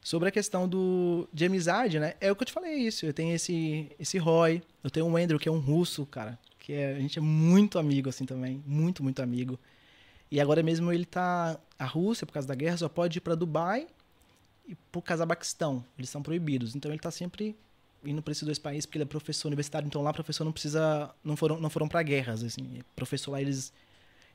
Sobre 0.03 0.29
a 0.29 0.33
questão 0.33 0.67
do, 0.67 1.29
de 1.33 1.45
amizade, 1.45 2.01
né? 2.01 2.15
É 2.21 2.33
o 2.33 2.35
que 2.35 2.43
eu 2.43 2.47
te 2.47 2.53
falei 2.53 2.75
isso. 2.75 3.07
Eu 3.07 3.13
tenho 3.13 3.33
esse, 3.37 3.89
esse 4.01 4.19
Roy, 4.19 4.61
eu 4.83 4.91
tenho 4.91 5.07
um 5.07 5.17
Andrew, 5.17 5.39
que 5.39 5.49
é 5.49 5.53
um 5.53 5.61
russo, 5.61 6.05
cara. 6.07 6.37
Que 6.59 6.73
é, 6.73 6.97
a 6.97 6.99
gente 6.99 7.19
é 7.19 7.23
muito 7.23 7.79
amigo, 7.79 8.09
assim, 8.09 8.25
também. 8.27 8.61
Muito, 8.67 9.01
muito 9.05 9.23
amigo. 9.23 9.57
E 10.33 10.41
agora 10.41 10.63
mesmo 10.63 10.91
ele 10.91 11.05
tá. 11.05 11.59
A 11.79 11.85
Rússia, 11.85 12.27
por 12.27 12.33
causa 12.33 12.49
da 12.49 12.55
guerra, 12.55 12.79
só 12.79 12.89
pode 12.89 13.19
ir 13.19 13.21
pra 13.21 13.35
Dubai 13.35 13.87
e 14.67 14.75
pro 14.91 15.03
Cazaquistão. 15.03 15.85
Eles 15.99 16.09
são 16.09 16.23
proibidos. 16.23 16.75
Então 16.75 16.91
ele 16.91 16.99
tá 16.99 17.11
sempre 17.11 17.55
indo 18.03 18.23
pra 18.23 18.33
esses 18.33 18.43
dois 18.43 18.59
países, 18.59 18.87
porque 18.87 18.97
ele 18.97 19.03
é 19.03 19.07
professor 19.07 19.49
universitário. 19.49 19.87
Então 19.87 20.01
lá, 20.01 20.11
professor 20.11 20.45
não 20.45 20.51
precisa. 20.51 21.15
Não 21.23 21.37
foram, 21.37 21.61
não 21.61 21.69
foram 21.69 21.87
pra 21.87 22.03
guerras, 22.03 22.43
assim. 22.43 22.81
Professor 22.97 23.33
lá, 23.33 23.43
eles 23.43 23.75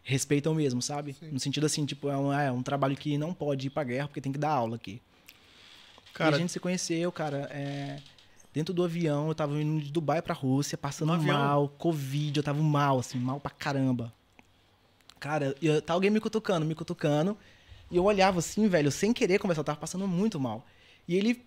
respeitam 0.04 0.54
mesmo, 0.54 0.84
sabe? 0.84 1.14
Sim. 1.14 1.32
No 1.32 1.40
sentido 1.40 1.66
assim, 1.66 1.84
tipo, 1.84 2.10
é 2.10 2.16
um, 2.16 2.32
é 2.32 2.52
um 2.52 2.62
trabalho 2.62 2.96
que 2.96 3.18
não 3.18 3.34
pode 3.34 3.66
ir 3.66 3.70
pra 3.72 3.84
guerra, 3.84 4.08
porque 4.08 4.22
tem 4.22 4.32
que 4.32 4.38
dar 4.38 4.52
aula 4.52 4.76
aqui. 4.76 5.02
Cara, 6.14 6.34
e 6.34 6.36
a 6.36 6.38
gente 6.38 6.52
se 6.52 6.60
conheceu, 6.60 7.12
cara, 7.12 7.50
é, 7.52 8.00
dentro 8.54 8.72
do 8.72 8.84
avião, 8.84 9.30
eu 9.30 9.36
tava 9.36 9.60
indo 9.60 9.84
de 9.84 9.92
Dubai 9.92 10.22
pra 10.22 10.36
Rússia, 10.36 10.78
passando 10.78 11.18
mal, 11.22 11.70
Covid, 11.70 12.38
eu 12.38 12.44
tava 12.44 12.62
mal, 12.62 13.00
assim, 13.00 13.18
mal 13.18 13.40
pra 13.40 13.50
caramba. 13.50 14.14
Cara, 15.20 15.56
eu, 15.62 15.82
tá 15.82 15.94
alguém 15.94 16.10
me 16.10 16.20
cutucando, 16.20 16.66
me 16.66 16.76
cutucando, 16.76 17.38
e 17.90 17.98
eu 17.98 18.04
olhava 18.04 18.40
assim, 18.40 18.68
velho, 18.68 18.92
sem 18.92 19.14
querer 19.14 19.40
conversar, 19.40 19.62
eu 19.62 19.66
tava 19.66 19.80
passando 19.80 20.08
muito 20.08 20.40
mal. 20.40 20.66
E 21.08 21.16
ele, 21.16 21.42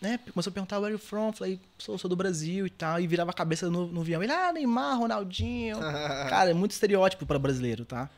né, 0.00 0.18
começou 0.32 0.50
a 0.50 0.54
perguntar, 0.54 0.78
where 0.78 0.86
are 0.86 0.94
you 0.94 0.98
from? 0.98 1.32
Falei, 1.32 1.60
sou, 1.78 1.98
sou 1.98 2.08
do 2.08 2.16
Brasil 2.16 2.66
e 2.66 2.70
tal, 2.70 3.00
e 3.00 3.06
virava 3.06 3.30
a 3.30 3.34
cabeça 3.34 3.68
no, 3.68 3.86
no 3.86 4.00
avião. 4.00 4.22
Ele, 4.22 4.32
ah, 4.32 4.52
Neymar, 4.52 4.98
Ronaldinho. 4.98 5.78
cara, 6.28 6.50
é 6.50 6.54
muito 6.54 6.72
estereótipo 6.72 7.26
pra 7.26 7.38
brasileiro, 7.38 7.84
tá? 7.84 8.08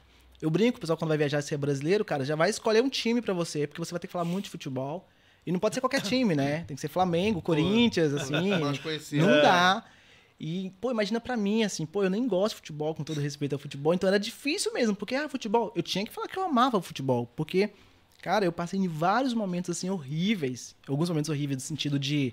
Eu 0.40 0.50
brinco, 0.50 0.78
o 0.78 0.80
pessoal 0.80 0.96
quando 0.96 1.08
vai 1.08 1.18
viajar 1.18 1.42
se 1.42 1.52
é 1.52 1.56
brasileiro, 1.56 2.04
cara, 2.04 2.24
já 2.24 2.36
vai 2.36 2.48
escolher 2.48 2.82
um 2.82 2.88
time 2.88 3.20
pra 3.20 3.34
você, 3.34 3.66
porque 3.66 3.80
você 3.80 3.90
vai 3.90 3.98
ter 3.98 4.06
que 4.06 4.12
falar 4.12 4.24
muito 4.24 4.44
de 4.44 4.50
futebol. 4.50 5.08
E 5.44 5.52
não 5.52 5.58
pode 5.58 5.74
ser 5.74 5.80
qualquer 5.80 6.02
time, 6.02 6.34
né? 6.34 6.64
Tem 6.66 6.74
que 6.74 6.80
ser 6.80 6.88
Flamengo, 6.88 7.40
Corinthians, 7.42 8.12
assim. 8.12 8.50
Não 9.16 9.40
dá. 9.40 9.82
E, 10.40 10.72
pô, 10.80 10.90
imagina 10.90 11.20
pra 11.20 11.36
mim, 11.36 11.64
assim, 11.64 11.84
pô, 11.84 12.04
eu 12.04 12.10
nem 12.10 12.28
gosto 12.28 12.54
de 12.54 12.56
futebol, 12.56 12.94
com 12.94 13.02
todo 13.02 13.20
respeito 13.20 13.54
ao 13.54 13.58
futebol, 13.58 13.92
então 13.92 14.08
era 14.08 14.20
difícil 14.20 14.72
mesmo, 14.72 14.94
porque, 14.94 15.14
ah, 15.16 15.28
futebol, 15.28 15.72
eu 15.74 15.82
tinha 15.82 16.04
que 16.04 16.12
falar 16.12 16.28
que 16.28 16.38
eu 16.38 16.44
amava 16.44 16.80
futebol, 16.80 17.28
porque, 17.34 17.70
cara, 18.22 18.44
eu 18.44 18.52
passei 18.52 18.78
em 18.78 18.86
vários 18.86 19.34
momentos, 19.34 19.70
assim, 19.70 19.90
horríveis, 19.90 20.76
alguns 20.86 21.08
momentos 21.08 21.28
horríveis 21.28 21.56
no 21.56 21.66
sentido 21.66 21.98
de, 21.98 22.32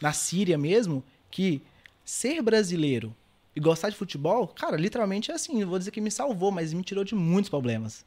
na 0.00 0.14
Síria 0.14 0.56
mesmo, 0.56 1.04
que 1.30 1.60
ser 2.02 2.40
brasileiro 2.40 3.14
e 3.54 3.60
gostar 3.60 3.90
de 3.90 3.96
futebol, 3.96 4.48
cara, 4.48 4.76
literalmente 4.76 5.30
é 5.30 5.34
assim, 5.34 5.62
vou 5.66 5.78
dizer 5.78 5.90
que 5.90 6.00
me 6.00 6.10
salvou, 6.10 6.50
mas 6.50 6.72
me 6.72 6.82
tirou 6.82 7.04
de 7.04 7.14
muitos 7.14 7.50
problemas. 7.50 8.06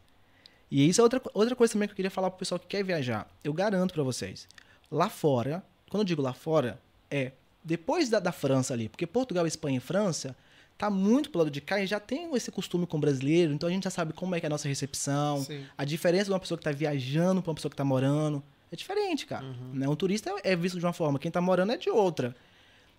E 0.69 0.89
isso 0.89 0.99
é 0.99 1.03
outra, 1.03 1.21
outra 1.33 1.55
coisa 1.55 1.73
também 1.73 1.87
que 1.87 1.93
eu 1.93 1.95
queria 1.95 2.11
falar 2.11 2.31
pro 2.31 2.39
pessoal 2.39 2.59
que 2.59 2.67
quer 2.67 2.83
viajar. 2.83 3.29
Eu 3.43 3.53
garanto 3.53 3.93
pra 3.93 4.03
vocês, 4.03 4.47
lá 4.91 5.09
fora, 5.09 5.63
quando 5.89 6.01
eu 6.01 6.05
digo 6.05 6.21
lá 6.21 6.33
fora, 6.33 6.81
é 7.09 7.31
depois 7.67 8.09
da, 8.09 8.19
da 8.19 8.31
França 8.31 8.73
ali, 8.73 8.87
porque 8.87 9.05
Portugal, 9.05 9.45
Espanha 9.45 9.77
e 9.77 9.81
França 9.81 10.33
tá 10.77 10.89
muito 10.89 11.29
pro 11.29 11.39
lado 11.39 11.51
de 11.51 11.59
cá 11.59 11.81
e 11.81 11.85
já 11.85 11.99
tem 11.99 12.33
esse 12.33 12.49
costume 12.49 12.87
com 12.87 12.97
o 12.97 12.99
brasileiro, 12.99 13.51
então 13.51 13.67
a 13.67 13.71
gente 13.71 13.83
já 13.83 13.89
sabe 13.89 14.13
como 14.13 14.33
é 14.35 14.39
que 14.39 14.45
é 14.45 14.47
a 14.47 14.49
nossa 14.49 14.67
recepção, 14.69 15.43
Sim. 15.43 15.65
a 15.77 15.83
diferença 15.83 16.25
de 16.25 16.31
uma 16.31 16.39
pessoa 16.39 16.57
que 16.57 16.63
tá 16.63 16.71
viajando 16.71 17.41
pra 17.41 17.49
uma 17.49 17.55
pessoa 17.55 17.69
que 17.69 17.75
tá 17.75 17.83
morando. 17.83 18.41
É 18.71 18.75
diferente, 18.75 19.25
cara. 19.25 19.45
Né? 19.73 19.87
Um 19.87 19.95
turista 19.95 20.33
é 20.43 20.55
visto 20.55 20.79
de 20.79 20.85
uma 20.85 20.93
forma, 20.93 21.19
quem 21.19 21.29
tá 21.29 21.41
morando 21.41 21.73
é 21.73 21.77
de 21.77 21.89
outra. 21.89 22.33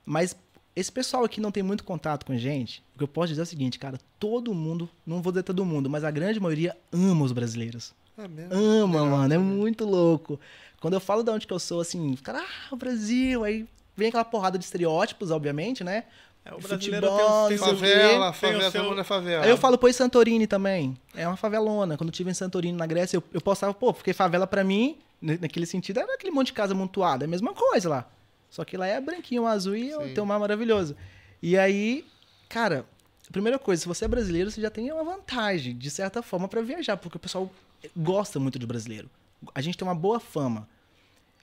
Mas 0.05 0.37
esse 0.77 0.93
pessoal 0.93 1.25
aqui 1.25 1.41
não 1.41 1.51
tem 1.51 1.63
muito 1.63 1.83
contato 1.83 2.27
com 2.27 2.37
gente. 2.37 2.83
O 2.95 2.99
que 2.99 3.05
eu 3.05 3.09
posso 3.09 3.29
dizer 3.29 3.41
é 3.41 3.45
o 3.45 3.47
seguinte, 3.47 3.79
cara, 3.79 3.99
todo 4.19 4.53
mundo, 4.53 4.89
não 5.07 5.23
vou 5.23 5.33
dizer 5.33 5.45
todo 5.45 5.65
mundo, 5.65 5.89
mas 5.89 6.05
a 6.05 6.11
grande 6.11 6.39
maioria 6.41 6.77
ama 6.93 7.25
os 7.25 7.33
brasileiros. 7.33 7.95
É 8.19 8.29
mesmo. 8.29 8.53
Ama, 8.53 9.01
Legal, 9.03 9.07
mano, 9.19 9.33
é 9.33 9.37
saber. 9.37 9.39
muito 9.39 9.85
louco. 9.85 10.39
Quando 10.81 10.95
eu 10.95 11.01
falo 11.01 11.23
de 11.23 11.31
onde 11.31 11.47
que 11.47 11.53
eu 11.53 11.59
sou, 11.59 11.81
assim, 11.81 12.15
cara, 12.17 12.41
ah, 12.41 12.75
o 12.75 12.77
Brasil, 12.77 13.45
aí 13.45 13.67
vem 13.99 14.09
aquela 14.09 14.25
porrada 14.25 14.57
de 14.59 14.65
estereótipos, 14.65 15.31
obviamente, 15.31 15.83
né? 15.85 16.05
É, 16.45 16.55
o 16.55 16.59
brasileiro 16.61 17.07
Futebol, 17.09 17.49
tem, 17.49 17.57
o- 17.57 17.61
tem, 17.61 17.77
quê. 17.77 17.77
Favela, 17.77 18.33
tem 18.33 18.51
o 18.51 18.53
favela, 18.55 18.71
seu- 18.71 18.99
é 19.01 19.05
favela. 19.05 19.45
Aí 19.45 19.51
eu 19.51 19.57
falo, 19.59 19.77
pô, 19.77 19.89
e 19.89 19.93
Santorini 19.93 20.47
também. 20.47 20.97
É 21.15 21.27
uma 21.27 21.37
favelona. 21.37 21.97
Quando 21.99 22.09
eu 22.09 22.13
estive 22.13 22.31
em 22.31 22.35
Santorini, 22.35 22.79
na 22.79 22.87
Grécia, 22.87 23.17
eu, 23.19 23.23
eu 23.35 23.41
postava, 23.41 23.75
pô, 23.75 23.93
porque 23.93 24.13
favela 24.15 24.47
pra 24.47 24.63
mim, 24.65 24.97
na- 25.21 25.37
naquele 25.41 25.67
sentido, 25.67 26.01
era 26.01 26.15
aquele 26.15 26.31
monte 26.31 26.47
de 26.47 26.53
casa 26.55 26.73
amontoada. 26.73 27.25
É 27.25 27.27
a 27.27 27.29
mesma 27.29 27.53
coisa 27.53 27.89
lá. 27.89 28.09
Só 28.49 28.65
que 28.65 28.77
lá 28.79 28.87
é 28.87 28.99
branquinho, 29.01 29.47
azul 29.47 29.77
e 29.77 29.93
Sim. 29.93 30.15
tem 30.15 30.23
um 30.23 30.27
mar 30.27 30.39
maravilhoso. 30.39 30.97
E 31.43 31.59
aí, 31.59 32.07
cara, 32.49 32.87
a 33.29 33.33
primeira 33.33 33.59
coisa, 33.59 33.83
se 33.83 33.89
você 33.89 34.07
é 34.07 34.09
brasileiro, 34.09 34.51
você 34.51 34.61
já 34.61 34.71
tem 34.71 34.91
uma 34.91 35.05
vantagem, 35.05 35.77
de 35.77 35.91
certa 35.91 36.23
forma, 36.23 36.49
pra 36.49 36.63
viajar, 36.63 36.97
porque 36.97 37.17
o 37.19 37.21
pessoal 37.21 37.51
gosta 37.95 38.39
muito 38.41 38.59
de 38.59 38.67
brasileiro. 38.67 39.11
A 39.55 39.61
gente 39.61 39.77
tem 39.77 39.87
uma 39.87 39.95
boa 39.95 40.19
fama. 40.19 40.67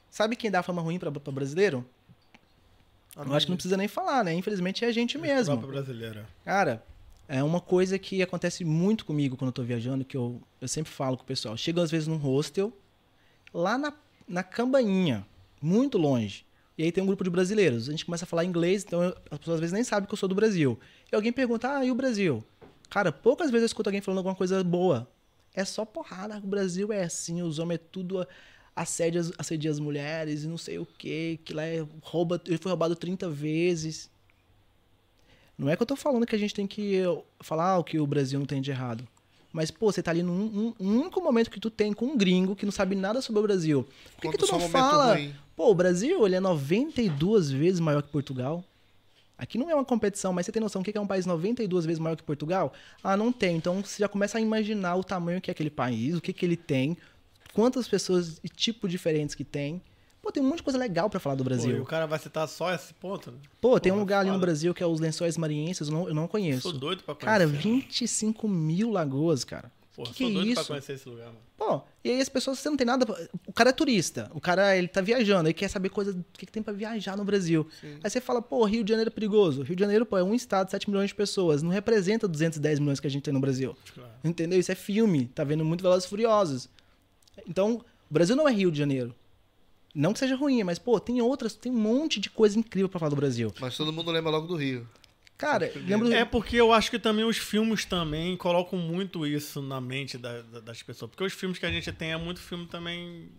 Sabe 0.10 0.36
quem 0.36 0.50
dá 0.50 0.64
fama 0.64 0.82
ruim 0.82 0.98
pra, 0.98 1.12
pra 1.12 1.32
brasileiro? 3.16 3.32
Eu 3.34 3.38
acho 3.38 3.46
que 3.46 3.50
não 3.52 3.58
precisa 3.58 3.78
nem 3.78 3.88
falar, 3.88 4.24
né? 4.24 4.34
Infelizmente 4.34 4.84
é 4.86 4.88
a 4.88 4.92
gente 4.92 5.18
mesmo. 5.18 5.58
próprio 5.58 5.72
brasileiro. 5.74 6.26
Cara, 6.44 6.84
é 7.28 7.42
uma 7.44 7.60
coisa 7.62 7.98
que 7.98 8.22
acontece 8.22 8.64
muito 8.64 9.06
comigo 9.06 9.36
quando 9.38 9.50
eu 9.50 9.54
tô 9.54 9.64
viajando, 9.64 10.06
que 10.06 10.16
eu, 10.18 10.42
eu 10.62 10.68
sempre 10.68 10.92
falo 10.92 11.18
com 11.18 11.24
o 11.24 11.26
pessoal. 11.26 11.56
Chego 11.58 11.80
às 11.82 11.90
vezes 11.92 12.08
num 12.08 12.18
hostel, 12.18 12.72
lá 13.54 13.78
na, 13.78 13.94
na 14.28 14.44
cambainha, 14.44 15.26
muito 15.62 15.98
longe. 15.98 16.46
E 16.78 16.84
aí 16.84 16.92
tem 16.92 17.02
um 17.04 17.08
grupo 17.08 17.24
de 17.24 17.30
brasileiros. 17.30 17.88
A 17.88 17.92
gente 17.92 18.06
começa 18.06 18.26
a 18.26 18.28
falar 18.28 18.44
inglês, 18.44 18.84
então 18.86 19.02
eu- 19.02 19.16
as 19.32 19.38
pessoas 19.40 19.56
às 19.56 19.60
vezes 19.62 19.74
nem 19.74 19.84
sabem 19.84 20.08
que 20.08 20.14
eu 20.14 20.18
sou 20.18 20.28
do 20.28 20.36
Brasil. 20.36 20.78
E 21.12 21.16
alguém 21.16 21.32
pergunta, 21.32 21.78
ah, 21.78 21.86
e 21.86 21.90
o 21.90 21.96
Brasil? 21.96 22.44
Cara, 22.90 23.12
poucas 23.12 23.50
vezes 23.50 23.64
eu 23.64 23.68
escuto 23.68 23.90
alguém 23.90 24.02
falando 24.02 24.18
alguma 24.20 24.36
coisa 24.36 24.64
boa. 24.64 25.10
É 25.54 25.64
só 25.64 25.86
porrada. 25.86 26.38
O 26.38 26.48
Brasil 26.48 26.92
é 26.92 27.04
assim, 27.04 27.42
os 27.42 27.60
homens 27.60 27.80
é 27.80 27.84
tudo 27.92 28.28
assédio, 28.76 29.22
as- 29.22 29.32
assedia 29.38 29.72
as 29.72 29.80
mulheres 29.80 30.44
e 30.44 30.48
não 30.48 30.58
sei 30.58 30.78
o 30.80 30.86
quê, 30.98 31.40
que 31.46 31.54
lá 31.54 31.64
é 31.64 31.86
rouba, 32.02 32.42
ele 32.46 32.58
foi 32.58 32.70
roubado 32.72 32.96
30 32.96 33.30
vezes. 33.30 34.10
Não 35.58 35.70
é 35.70 35.76
que 35.76 35.82
eu 35.82 35.88
tô 35.88 35.96
falando 35.96 36.26
que 36.26 36.36
a 36.36 36.40
gente 36.40 36.54
tem 36.54 36.68
que 36.68 37.02
falar 37.40 37.78
o 37.78 37.84
que 37.84 38.00
o 38.00 38.06
Brasil 38.08 38.38
não 38.38 38.46
tem 38.46 38.62
de 38.62 38.72
errado. 38.72 39.08
Mas, 39.54 39.72
pô, 39.72 39.90
você 39.90 40.04
tá 40.04 40.12
ali 40.12 40.22
num 40.22 40.74
num 40.78 41.00
único 41.00 41.22
momento 41.22 41.50
que 41.50 41.62
tu 41.62 41.70
tem 41.70 41.94
com 41.94 42.08
um 42.08 42.18
gringo 42.18 42.58
que 42.58 42.66
não 42.66 42.74
sabe 42.74 42.94
nada 42.94 43.22
sobre 43.22 43.40
o 43.40 43.44
Brasil. 43.44 43.88
Por 44.18 44.22
que, 44.24 44.32
que 44.32 44.38
tu 44.38 44.52
não 44.52 44.58
um 44.58 44.70
fala? 44.70 45.14
ruim. 45.14 45.34
Pô, 45.56 45.72
o 45.72 45.76
Brasil, 45.76 46.26
ele 46.26 46.36
é 46.36 46.42
92 46.42 47.52
vezes 47.52 47.80
maior 47.80 48.04
que 48.04 48.10
Portugal. 48.10 48.62
Aqui 49.38 49.58
não 49.58 49.70
é 49.70 49.76
uma 49.76 49.86
competição, 49.86 50.34
mas 50.34 50.46
você 50.46 50.52
tem 50.52 50.62
noção 50.62 50.82
do 50.82 50.92
que 50.92 50.98
é 50.98 51.00
um 51.00 51.08
país 51.08 51.26
92 51.26 51.86
vezes 51.86 52.00
maior 52.00 52.18
que 52.18 52.24
Portugal? 52.24 52.74
Ah, 53.02 53.16
não 53.16 53.32
tem. 53.32 53.56
Então 53.56 53.82
você 53.82 54.00
já 54.02 54.10
começa 54.10 54.38
a 54.38 54.42
imaginar 54.42 54.96
o 54.98 55.04
tamanho 55.06 55.40
que 55.40 55.50
é 55.50 55.54
aquele 55.54 55.70
país, 55.70 56.16
o 56.18 56.22
que, 56.22 56.34
que 56.34 56.46
ele 56.46 56.58
tem, 56.58 56.98
quantas 57.56 57.88
pessoas 57.88 58.40
e 58.44 58.50
tipos 58.50 58.92
diferentes 58.92 59.34
que 59.34 59.44
tem. 59.44 59.82
Pô, 60.22 60.32
tem 60.32 60.42
um 60.42 60.48
monte 60.48 60.58
de 60.58 60.64
coisa 60.64 60.78
legal 60.80 61.08
pra 61.10 61.20
falar 61.20 61.36
do 61.36 61.44
Pô, 61.44 61.50
e 61.52 61.54
Brasil. 61.54 61.82
o 61.82 61.86
cara 61.86 62.06
vai 62.08 62.18
citar 62.20 62.48
só 62.48 62.74
esse 62.74 62.94
ponto? 62.96 63.32
né? 63.32 63.38
Pô, 63.62 63.80
tem 63.80 63.92
um 63.92 64.00
lugar 64.00 64.20
ali 64.20 64.30
no 64.30 64.34
fala. 64.34 64.42
Brasil 64.42 64.74
que 64.74 64.82
é 64.84 64.86
os 64.86 65.00
Lençóis 65.00 65.38
Maranhenses, 65.38 65.88
eu 65.88 65.94
não, 65.94 66.08
eu 66.08 66.16
não 66.16 66.28
conheço. 66.28 66.62
Sou 66.64 66.74
doido 66.74 67.04
pra 67.04 67.14
conhecer. 67.14 67.26
Cara, 67.26 67.46
25 67.48 68.48
mil 68.48 68.90
lagoas, 68.92 69.44
cara. 69.44 69.72
Porra, 69.96 70.12
que 70.12 70.18
sou 70.24 70.28
que 70.28 70.34
é 70.34 70.36
doido 70.36 70.54
pra 70.54 70.62
isso? 70.62 70.68
conhecer 70.72 70.94
esse 70.94 71.08
lugar, 71.08 71.28
mano. 71.28 71.38
Pô, 71.58 71.82
e 72.04 72.10
aí 72.10 72.20
as 72.20 72.28
pessoas, 72.28 72.60
você 72.60 72.70
não 72.70 72.76
tem 72.76 72.86
nada. 72.88 73.06
pra- 73.06 73.18
O 73.48 73.54
cara 73.54 73.70
é 73.70 73.74
turista, 73.74 74.30
o 74.34 74.42
cara 74.42 74.76
ele 74.76 74.88
tá 74.90 75.00
viajando, 75.00 75.48
ele 75.48 75.54
quer 75.54 75.70
saber 75.70 75.88
coisa 75.90 76.12
do 76.12 76.26
que, 76.34 76.46
que 76.46 76.52
tem 76.52 76.62
pra 76.62 76.74
viajar 76.74 77.16
no 77.16 77.24
Brasil. 77.24 77.66
Aí 78.04 78.10
você 78.10 78.20
fala, 78.20 78.42
pô, 78.42 78.66
Rio 78.66 78.84
de 78.84 78.90
Janeiro 78.90 79.10
é 79.10 79.14
perigoso. 79.14 79.62
Rio 79.62 79.76
de 79.76 79.80
Janeiro, 79.80 80.06
pô, 80.06 80.18
é 80.18 80.24
um 80.24 80.34
estado, 80.34 80.70
7 80.72 80.90
milhões 80.90 81.10
de 81.12 81.16
pessoas, 81.16 81.62
não 81.62 81.70
representa 81.70 82.28
210 82.28 82.80
milhões 82.80 83.00
que 83.00 83.08
a 83.08 83.10
gente 83.10 83.24
tem 83.24 83.34
no 83.34 83.40
Brasil. 83.40 83.78
Claro. 83.94 84.10
Entendeu? 84.24 84.60
Isso 84.60 84.72
é 84.72 84.76
filme, 84.76 85.28
tá 85.36 85.44
vendo 85.46 85.64
muito 85.64 85.82
Velozes 85.84 86.10
Furiosos. 86.10 86.68
Então, 87.48 87.76
o 88.10 88.14
Brasil 88.14 88.36
não 88.36 88.48
é 88.48 88.52
Rio 88.52 88.72
de 88.72 88.78
Janeiro. 88.78 89.14
Não 89.94 90.12
que 90.14 90.20
seja 90.20 90.36
ruim, 90.36 90.62
mas, 90.64 90.78
pô, 90.78 91.00
tem 91.00 91.22
outras, 91.22 91.56
tem 91.56 91.72
um 91.72 91.76
monte 91.78 92.20
de 92.20 92.30
coisa 92.30 92.60
incrível 92.60 92.90
pra 92.90 93.00
falar 93.00 93.10
do 93.10 93.16
Brasil. 93.16 93.54
Mas 93.60 93.78
todo 93.78 93.94
mundo 93.94 94.12
lembra 94.12 94.30
logo 94.32 94.46
do 94.48 94.56
Rio. 94.56 94.88
Cara, 95.38 95.72
lembro. 95.76 96.12
É 96.14 96.24
porque 96.26 96.56
eu 96.58 96.72
acho 96.74 96.90
que 96.92 97.00
também 97.00 97.26
os 97.26 97.38
filmes 97.38 97.84
também 97.86 98.36
colocam 98.38 98.80
muito 98.80 99.26
isso 99.28 99.62
na 99.62 99.80
mente 99.82 100.18
da- 100.18 100.42
da- 100.42 100.60
das 100.62 100.82
pessoas. 100.84 101.12
Porque 101.12 101.24
os 101.26 101.34
filmes 101.34 101.58
que 101.60 101.66
a 101.66 101.72
gente 101.72 101.92
tem 101.92 102.12
é 102.14 102.18
muito 102.18 102.40
filme 102.40 102.66
também 102.68 103.30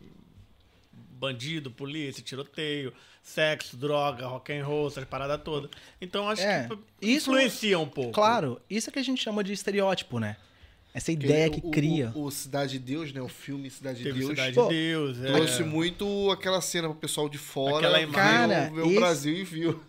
bandido, 1.19 1.71
polícia, 1.71 2.23
tiroteio, 2.23 2.93
sexo, 3.23 3.77
droga, 3.77 4.27
rock 4.27 4.53
and 4.53 4.65
roll, 4.65 4.89
essas 4.89 5.05
paradas 5.05 5.41
todas. 5.43 5.71
Então 6.01 6.29
acho 6.29 6.43
É, 6.43 6.69
que 6.69 6.75
isso- 7.07 7.31
influencia 7.31 7.79
um 7.79 7.89
pouco. 7.89 8.13
Claro, 8.13 8.61
isso 8.69 8.91
é 8.91 8.93
que 8.93 8.99
a 8.99 9.03
gente 9.03 9.23
chama 9.23 9.43
de 9.43 9.53
estereótipo, 9.53 10.19
né? 10.19 10.37
Essa 10.97 11.13
ideia 11.13 11.51
que 11.51 11.61
o, 11.63 11.71
cria. 11.71 12.11
O, 12.15 12.25
o 12.25 12.31
Cidade 12.31 12.73
de 12.73 12.79
Deus, 12.79 13.13
né? 13.13 13.21
O 13.21 13.29
filme 13.29 13.69
Cidade 13.71 14.03
de 14.03 14.11
Deus. 14.13 14.31
Cidade 14.31 14.55
Pô, 14.55 14.69
de 14.69 14.75
Deus. 14.75 15.23
é. 15.23 15.33
Trouxe 15.33 15.63
muito 15.63 16.31
aquela 16.31 16.61
cena 16.63 16.89
pro 16.89 16.97
pessoal 16.97 17.29
de 17.29 17.37
fora 17.37 17.89
Aquela. 17.89 18.13
Cara, 18.13 18.73
o 18.73 18.87
esse- 18.87 18.95
Brasil 18.97 19.35
e 19.37 19.45
viu. 19.45 19.81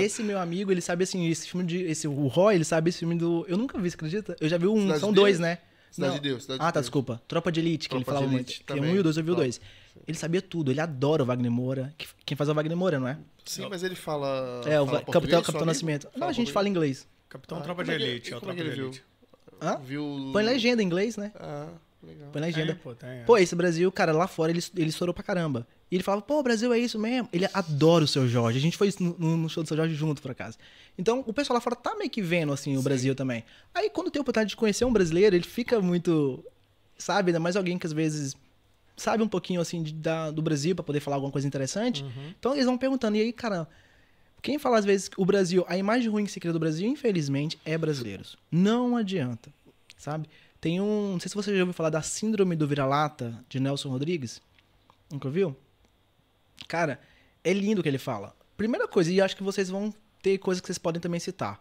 Esse 0.00 0.22
meu 0.22 0.38
amigo, 0.38 0.72
ele 0.72 0.80
sabe 0.80 1.04
assim, 1.04 1.28
esse 1.28 1.46
filme 1.48 1.66
de. 1.66 1.82
Esse, 1.82 2.08
o 2.08 2.26
Roy, 2.28 2.54
ele 2.54 2.64
sabe 2.64 2.88
esse 2.88 3.00
filme 3.00 3.14
do. 3.14 3.44
Eu 3.46 3.58
nunca 3.58 3.78
vi, 3.78 3.90
você 3.90 3.94
acredita? 3.96 4.36
Eu 4.40 4.48
já 4.48 4.56
vi 4.56 4.66
um, 4.66 4.80
Cidade 4.82 5.00
são 5.00 5.10
de 5.10 5.16
dois, 5.16 5.38
Deus? 5.38 5.40
né? 5.48 5.58
Cidade 5.90 6.12
Não. 6.14 6.20
de 6.20 6.28
Deus, 6.28 6.42
Cidade 6.42 6.60
ah, 6.60 6.64
tá, 6.64 6.70
Deus. 6.72 6.86
desculpa. 6.86 7.22
Tropa 7.28 7.52
de 7.52 7.60
Elite, 7.60 7.88
que 7.88 7.94
ele 7.94 8.02
Tropa 8.04 8.18
de 8.20 8.24
falava 8.24 8.32
muito. 8.36 8.64
Tem 8.64 8.80
um 8.80 8.96
e 8.96 8.98
o 8.98 9.02
dois, 9.02 9.16
eu 9.16 9.22
vi 9.22 9.30
o 9.30 9.34
dois. 9.36 9.60
Ele 10.08 10.16
sabia 10.18 10.40
tudo, 10.42 10.70
ele 10.72 10.80
adora 10.80 11.22
o 11.22 11.26
Wagner 11.26 11.50
Moura. 11.52 11.94
Que- 11.96 12.06
Quem 12.26 12.36
faz 12.36 12.48
é 12.48 12.52
o 12.52 12.54
Wagner 12.54 12.76
Moura, 12.76 12.98
não 12.98 13.06
é? 13.06 13.16
Sim, 13.44 13.66
mas 13.70 13.82
ele 13.84 13.94
fala. 13.94 14.62
é, 14.66 14.80
o 14.80 14.86
fala 14.86 15.02
Capitão, 15.02 15.42
Capitão? 15.42 15.66
Nascimento. 15.66 16.08
Não, 16.16 16.26
a 16.26 16.32
gente 16.32 16.50
fala 16.50 16.68
inglês. 16.68 17.06
Capitão 17.28 17.58
Ah, 17.58 17.60
Tropa 17.60 17.84
de 17.84 17.90
é 17.92 17.96
que- 17.96 18.02
Elite. 18.02 18.32
é 18.32 18.34
o 18.34 18.38
é 18.38 18.40
Tropa 18.40 18.54
que 18.56 18.62
de 18.62 18.68
ele 18.70 18.80
Elite. 18.80 19.04
Hã? 19.60 19.76
Viu. 19.78 20.30
Põe 20.32 20.42
legenda 20.44 20.82
em 20.82 20.86
inglês, 20.86 21.16
né? 21.16 21.32
Ah, 21.38 21.68
legal. 22.02 22.28
Põe 22.32 22.40
legenda. 22.42 22.72
Tem, 22.74 22.82
pô, 22.82 22.94
tem, 22.94 23.08
é. 23.08 23.22
Pô, 23.24 23.36
esse 23.38 23.54
Brasil, 23.54 23.90
cara, 23.92 24.12
lá 24.12 24.26
fora 24.26 24.50
ele, 24.50 24.62
ele 24.76 24.88
estourou 24.90 25.14
pra 25.14 25.22
caramba. 25.22 25.66
E 25.90 25.96
ele 25.96 26.02
falava, 26.02 26.22
pô, 26.22 26.40
o 26.40 26.42
Brasil 26.42 26.72
é 26.72 26.78
isso 26.78 26.98
mesmo. 26.98 27.28
Ele 27.32 27.46
adora 27.54 28.04
o 28.04 28.08
seu 28.08 28.26
Jorge. 28.26 28.58
A 28.58 28.60
gente 28.60 28.76
foi 28.76 28.92
no, 28.98 29.36
no 29.36 29.48
show 29.48 29.62
do 29.62 29.66
seu 29.68 29.76
Jorge 29.76 29.94
junto, 29.94 30.20
por 30.20 30.30
acaso. 30.30 30.58
Então, 30.98 31.22
o 31.26 31.32
pessoal 31.32 31.54
lá 31.56 31.60
fora 31.60 31.76
tá 31.76 31.94
meio 31.96 32.10
que 32.10 32.20
vendo, 32.22 32.52
assim, 32.52 32.76
o 32.76 32.82
Brasil 32.82 33.14
também. 33.14 33.44
Aí, 33.74 33.88
quando 33.90 34.10
tem 34.10 34.18
a 34.18 34.22
oportunidade 34.22 34.50
de 34.50 34.56
conhecer 34.56 34.84
um 34.84 34.92
brasileiro, 34.92 35.36
ele 35.36 35.44
fica 35.44 35.80
muito. 35.80 36.44
Sabe, 36.98 37.30
ainda 37.30 37.40
mais 37.40 37.56
alguém 37.56 37.78
que 37.78 37.86
às 37.86 37.92
vezes 37.92 38.36
sabe 38.96 39.22
um 39.22 39.28
pouquinho, 39.28 39.60
assim, 39.60 39.82
de- 39.82 39.92
da, 39.92 40.30
do 40.30 40.40
Brasil 40.42 40.74
pra 40.74 40.84
poder 40.84 41.00
falar 41.00 41.16
alguma 41.16 41.32
coisa 41.32 41.46
interessante. 41.46 42.04
Então, 42.38 42.54
eles 42.54 42.64
vão 42.66 42.78
perguntando, 42.78 43.16
e 43.16 43.20
aí, 43.20 43.32
cara. 43.32 43.68
Quem 44.44 44.58
fala 44.58 44.78
às 44.78 44.84
vezes 44.84 45.08
que 45.08 45.18
o 45.18 45.24
Brasil, 45.24 45.64
a 45.66 45.78
imagem 45.78 46.10
ruim 46.10 46.26
que 46.26 46.30
se 46.30 46.38
cria 46.38 46.52
do 46.52 46.58
Brasil, 46.58 46.86
infelizmente, 46.86 47.58
é 47.64 47.78
brasileiros. 47.78 48.36
Não 48.52 48.94
adianta, 48.94 49.50
sabe? 49.96 50.28
Tem 50.60 50.82
um, 50.82 51.12
não 51.12 51.18
sei 51.18 51.30
se 51.30 51.34
você 51.34 51.54
já 51.54 51.62
ouviu 51.62 51.72
falar 51.72 51.88
da 51.88 52.02
síndrome 52.02 52.54
do 52.54 52.68
vira-lata 52.68 53.42
de 53.48 53.58
Nelson 53.58 53.88
Rodrigues. 53.88 54.42
Nunca 55.10 55.28
ouviu? 55.28 55.56
Cara, 56.68 57.00
é 57.42 57.54
lindo 57.54 57.80
o 57.80 57.82
que 57.82 57.88
ele 57.88 57.96
fala. 57.96 58.36
Primeira 58.54 58.86
coisa, 58.86 59.10
e 59.10 59.18
acho 59.18 59.34
que 59.34 59.42
vocês 59.42 59.70
vão 59.70 59.94
ter 60.22 60.36
coisas 60.36 60.60
que 60.60 60.66
vocês 60.66 60.76
podem 60.76 61.00
também 61.00 61.20
citar. 61.20 61.58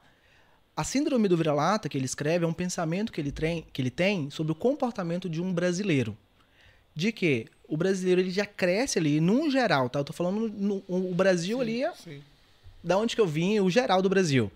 A 0.76 0.84
síndrome 0.84 1.30
do 1.30 1.38
vira-lata 1.38 1.88
que 1.88 1.98
ele 1.98 2.06
escreve 2.06 2.44
é 2.44 2.48
um 2.50 2.54
pensamento 2.54 3.14
que 3.14 3.22
ele, 3.22 3.32
tem, 3.32 3.66
que 3.72 3.82
ele 3.82 3.92
tem 3.92 4.30
sobre 4.30 4.52
o 4.52 4.56
comportamento 4.56 5.30
de 5.30 5.42
um 5.42 5.54
brasileiro. 5.54 6.18
De 6.94 7.14
que 7.14 7.48
o 7.66 7.78
brasileiro 7.78 8.20
ele 8.20 8.30
já 8.30 8.46
cresce 8.46 9.00
ali, 9.00 9.22
num 9.22 9.50
geral, 9.50 9.90
tá? 9.90 10.00
Eu 10.00 10.04
tô 10.04 10.12
falando 10.12 10.50
no, 10.50 10.84
o 10.86 11.16
Brasil 11.16 11.62
ali 11.62 11.82
é 11.82 11.94
Sim. 11.94 12.22
Da 12.84 12.98
onde 12.98 13.16
que 13.16 13.22
eu 13.22 13.28
vim, 13.28 13.60
o 13.60 13.70
geral 13.70 14.02
do 14.02 14.10
Brasil. 14.10 14.52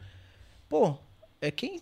Pô, 0.70 0.96
é 1.42 1.50
quem. 1.52 1.82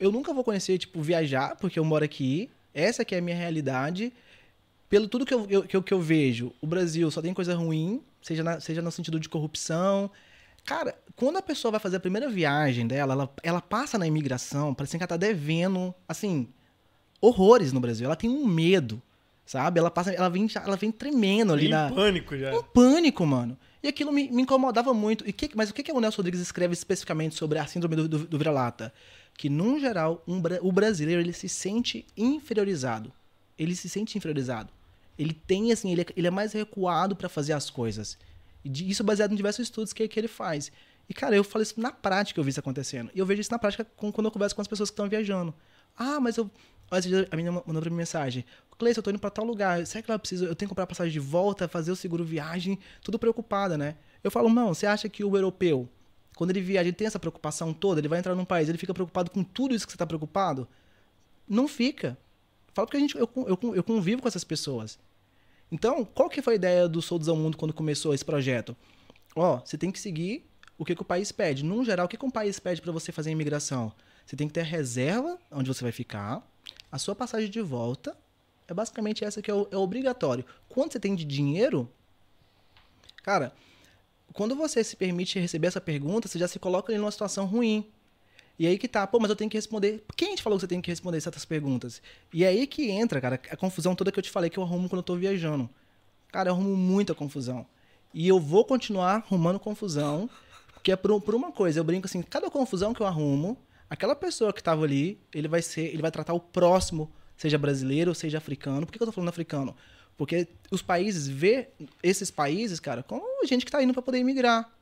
Eu 0.00 0.10
nunca 0.10 0.32
vou 0.32 0.42
conhecer, 0.42 0.78
tipo, 0.78 1.00
viajar, 1.02 1.56
porque 1.56 1.78
eu 1.78 1.84
moro 1.84 2.04
aqui. 2.04 2.50
Essa 2.74 3.04
que 3.04 3.14
é 3.14 3.18
a 3.18 3.22
minha 3.22 3.36
realidade. 3.36 4.12
Pelo 4.88 5.08
tudo 5.08 5.24
que 5.26 5.32
eu, 5.34 5.46
eu- 5.48 5.62
que 5.62 5.76
eu, 5.76 5.82
que 5.82 5.92
eu 5.94 6.00
vejo, 6.00 6.52
o 6.60 6.66
Brasil 6.66 7.10
só 7.10 7.20
tem 7.22 7.32
coisa 7.34 7.54
ruim, 7.54 8.02
seja, 8.20 8.42
na- 8.42 8.60
seja 8.60 8.80
no 8.82 8.90
sentido 8.90 9.18
de 9.20 9.28
corrupção. 9.28 10.10
Cara, 10.64 10.94
quando 11.16 11.36
a 11.38 11.42
pessoa 11.42 11.72
vai 11.72 11.80
fazer 11.80 11.96
a 11.96 12.00
primeira 12.00 12.28
viagem 12.28 12.86
dela, 12.86 13.12
ela, 13.14 13.34
ela 13.42 13.60
passa 13.60 13.98
na 13.98 14.06
imigração, 14.06 14.74
parece 14.74 14.96
que 14.96 15.02
ela 15.02 15.08
tá 15.08 15.16
devendo, 15.16 15.94
assim, 16.08 16.48
horrores 17.20 17.72
no 17.72 17.80
Brasil. 17.80 18.06
Ela 18.06 18.16
tem 18.16 18.30
um 18.30 18.46
medo, 18.46 19.00
sabe? 19.44 19.78
Ela 19.78 19.90
passa, 19.90 20.12
ela 20.12 20.28
vem, 20.28 20.46
ela 20.54 20.76
vem 20.76 20.90
tremendo 20.92 21.52
ali 21.52 21.66
Em 21.66 21.70
na 21.70 21.90
pânico 21.90 22.36
já. 22.36 22.54
um 22.54 22.62
pânico, 22.62 23.24
mano. 23.26 23.56
E 23.82 23.88
aquilo 23.88 24.12
me, 24.12 24.30
me 24.30 24.42
incomodava 24.42 24.94
muito. 24.94 25.28
E 25.28 25.32
que, 25.32 25.50
mas 25.56 25.70
o 25.70 25.74
que, 25.74 25.82
que 25.82 25.92
o 25.92 26.00
Nelson 26.00 26.18
Rodrigues 26.18 26.40
escreve 26.40 26.72
especificamente 26.72 27.34
sobre 27.34 27.58
a 27.58 27.66
síndrome 27.66 27.96
do, 27.96 28.08
do, 28.08 28.18
do 28.26 28.38
vira-lata? 28.38 28.92
Que, 29.36 29.48
num 29.48 29.80
geral, 29.80 30.22
um, 30.26 30.40
o 30.60 30.70
brasileiro 30.70 31.20
ele 31.20 31.32
se 31.32 31.48
sente 31.48 32.06
inferiorizado. 32.16 33.12
Ele 33.58 33.74
se 33.74 33.88
sente 33.88 34.16
inferiorizado. 34.16 34.70
Ele 35.18 35.32
tem, 35.32 35.72
assim, 35.72 35.90
ele 35.92 36.02
é, 36.02 36.06
ele 36.16 36.26
é 36.26 36.30
mais 36.30 36.52
recuado 36.52 37.16
para 37.16 37.28
fazer 37.28 37.52
as 37.52 37.68
coisas. 37.70 38.16
E 38.64 38.90
isso 38.90 39.02
baseado 39.02 39.32
em 39.32 39.36
diversos 39.36 39.64
estudos 39.66 39.92
que, 39.92 40.06
que 40.06 40.20
ele 40.20 40.28
faz. 40.28 40.70
E, 41.08 41.14
cara, 41.14 41.34
eu 41.34 41.42
falo 41.42 41.62
isso 41.62 41.80
na 41.80 41.90
prática, 41.90 42.38
eu 42.38 42.44
vi 42.44 42.50
isso 42.50 42.60
acontecendo. 42.60 43.10
E 43.14 43.18
eu 43.18 43.26
vejo 43.26 43.40
isso 43.40 43.50
na 43.50 43.58
prática 43.58 43.84
com- 43.96 44.12
quando 44.12 44.26
eu 44.26 44.30
converso 44.30 44.54
com 44.54 44.62
as 44.62 44.68
pessoas 44.68 44.90
que 44.90 44.94
estão 44.94 45.08
viajando. 45.08 45.52
Ah, 45.96 46.20
mas 46.20 46.36
eu. 46.36 46.50
Dia 47.00 47.28
a 47.30 47.36
menina 47.36 47.62
mandou 47.66 47.80
pra 47.80 47.90
mim 47.90 47.96
mensagem. 47.96 48.44
Cleiton, 48.82 48.98
eu 48.98 49.02
tô 49.02 49.10
indo 49.10 49.18
pra 49.18 49.30
tal 49.30 49.44
lugar. 49.44 49.86
Será 49.86 50.02
que 50.02 50.10
ela 50.10 50.18
precisa? 50.18 50.44
Eu 50.44 50.56
tenho 50.56 50.68
que 50.68 50.74
comprar 50.74 50.86
passagem 50.86 51.12
de 51.12 51.20
volta, 51.20 51.68
fazer 51.68 51.92
o 51.92 51.96
seguro 51.96 52.24
viagem, 52.24 52.78
tudo 53.00 53.18
preocupada, 53.18 53.78
né? 53.78 53.96
Eu 54.24 54.30
falo, 54.30 54.48
não, 54.48 54.74
você 54.74 54.86
acha 54.86 55.08
que 55.08 55.22
o 55.22 55.36
europeu, 55.36 55.88
quando 56.36 56.50
ele 56.50 56.60
viaja, 56.60 56.88
ele 56.88 56.96
tem 56.96 57.06
essa 57.06 57.18
preocupação 57.18 57.72
toda, 57.72 58.00
ele 58.00 58.08
vai 58.08 58.18
entrar 58.18 58.34
num 58.34 58.44
país, 58.44 58.68
ele 58.68 58.78
fica 58.78 58.92
preocupado 58.92 59.30
com 59.30 59.44
tudo 59.44 59.74
isso 59.74 59.86
que 59.86 59.92
você 59.92 59.98
tá 59.98 60.06
preocupado? 60.06 60.66
Não 61.48 61.68
fica. 61.68 62.18
Fala 62.74 62.86
porque 62.86 62.96
a 62.96 63.00
gente, 63.00 63.16
eu, 63.16 63.28
eu, 63.36 63.74
eu 63.76 63.84
convivo 63.84 64.22
com 64.22 64.28
essas 64.28 64.44
pessoas. 64.44 64.98
Então, 65.70 66.04
qual 66.04 66.28
que 66.28 66.42
foi 66.42 66.54
a 66.54 66.56
ideia 66.56 66.88
do 66.88 67.00
Soldos 67.00 67.28
ao 67.28 67.36
Mundo 67.36 67.56
quando 67.56 67.72
começou 67.72 68.12
esse 68.12 68.24
projeto? 68.24 68.76
Ó, 69.34 69.60
você 69.64 69.78
tem 69.78 69.90
que 69.90 69.98
seguir 69.98 70.44
o 70.76 70.84
que, 70.84 70.94
que 70.94 71.02
o 71.02 71.04
país 71.04 71.30
pede. 71.30 71.64
Num 71.64 71.84
geral, 71.84 72.06
o 72.06 72.08
que, 72.08 72.16
que 72.16 72.26
um 72.26 72.30
país 72.30 72.58
pede 72.58 72.82
para 72.82 72.92
você 72.92 73.12
fazer 73.12 73.30
a 73.30 73.32
imigração? 73.32 73.92
Você 74.26 74.36
tem 74.36 74.46
que 74.48 74.54
ter 74.54 74.64
reserva 74.64 75.38
onde 75.50 75.68
você 75.68 75.82
vai 75.82 75.92
ficar, 75.92 76.46
a 76.92 76.98
sua 76.98 77.16
passagem 77.16 77.50
de 77.50 77.62
volta. 77.62 78.14
É 78.68 78.74
basicamente 78.74 79.24
essa 79.24 79.40
que 79.40 79.50
é, 79.50 79.54
o, 79.54 79.66
é 79.70 79.76
obrigatório. 79.76 80.44
Quanto 80.68 80.92
você 80.92 81.00
tem 81.00 81.14
de 81.14 81.24
dinheiro, 81.24 81.90
cara, 83.22 83.52
quando 84.32 84.54
você 84.54 84.84
se 84.84 84.94
permite 84.94 85.38
receber 85.38 85.66
essa 85.66 85.80
pergunta, 85.80 86.28
você 86.28 86.38
já 86.38 86.46
se 86.46 86.58
coloca 86.58 86.92
em 86.92 86.98
uma 86.98 87.10
situação 87.10 87.46
ruim. 87.46 87.90
E 88.58 88.66
aí 88.66 88.78
que 88.78 88.86
tá, 88.86 89.06
pô, 89.06 89.18
mas 89.18 89.30
eu 89.30 89.36
tenho 89.36 89.50
que 89.50 89.56
responder. 89.56 90.04
Quem 90.16 90.34
te 90.34 90.42
falou 90.42 90.58
que 90.58 90.60
você 90.60 90.68
tem 90.68 90.80
que 90.80 90.90
responder 90.90 91.20
certas 91.20 91.44
perguntas? 91.44 92.02
E 92.32 92.44
é 92.44 92.48
aí 92.48 92.66
que 92.66 92.90
entra, 92.90 93.20
cara, 93.20 93.40
a 93.50 93.56
confusão 93.56 93.94
toda 93.94 94.12
que 94.12 94.18
eu 94.18 94.22
te 94.22 94.30
falei 94.30 94.50
que 94.50 94.58
eu 94.58 94.62
arrumo 94.62 94.88
quando 94.88 94.98
eu 94.98 95.04
tô 95.04 95.16
viajando. 95.16 95.68
Cara, 96.30 96.50
eu 96.50 96.54
arrumo 96.54 96.76
muita 96.76 97.14
confusão. 97.14 97.66
E 98.14 98.28
eu 98.28 98.38
vou 98.38 98.64
continuar 98.64 99.16
arrumando 99.16 99.58
confusão, 99.58 100.28
porque 100.74 100.92
é 100.92 100.96
por, 100.96 101.20
por 101.20 101.34
uma 101.34 101.50
coisa, 101.50 101.80
eu 101.80 101.84
brinco 101.84 102.06
assim, 102.06 102.22
cada 102.22 102.50
confusão 102.50 102.92
que 102.92 103.00
eu 103.00 103.06
arrumo, 103.06 103.56
aquela 103.92 104.16
pessoa 104.16 104.54
que 104.54 104.62
tava 104.62 104.84
ali, 104.84 105.20
ele 105.34 105.46
vai 105.46 105.60
ser, 105.60 105.82
ele 105.82 106.00
vai 106.00 106.10
tratar 106.10 106.32
o 106.32 106.40
próximo, 106.40 107.12
seja 107.36 107.58
brasileiro, 107.58 108.14
seja 108.14 108.38
africano. 108.38 108.86
Por 108.86 108.92
que, 108.92 108.98
que 108.98 109.02
eu 109.02 109.06
tô 109.06 109.12
falando 109.12 109.28
africano? 109.28 109.76
Porque 110.16 110.48
os 110.70 110.80
países 110.80 111.28
vê 111.28 111.68
esses 112.02 112.30
países, 112.30 112.80
cara, 112.80 113.02
como 113.02 113.46
gente 113.46 113.66
que 113.66 113.70
tá 113.70 113.82
indo 113.82 113.92
para 113.92 114.00
poder 114.00 114.18
imigrar. 114.18 114.72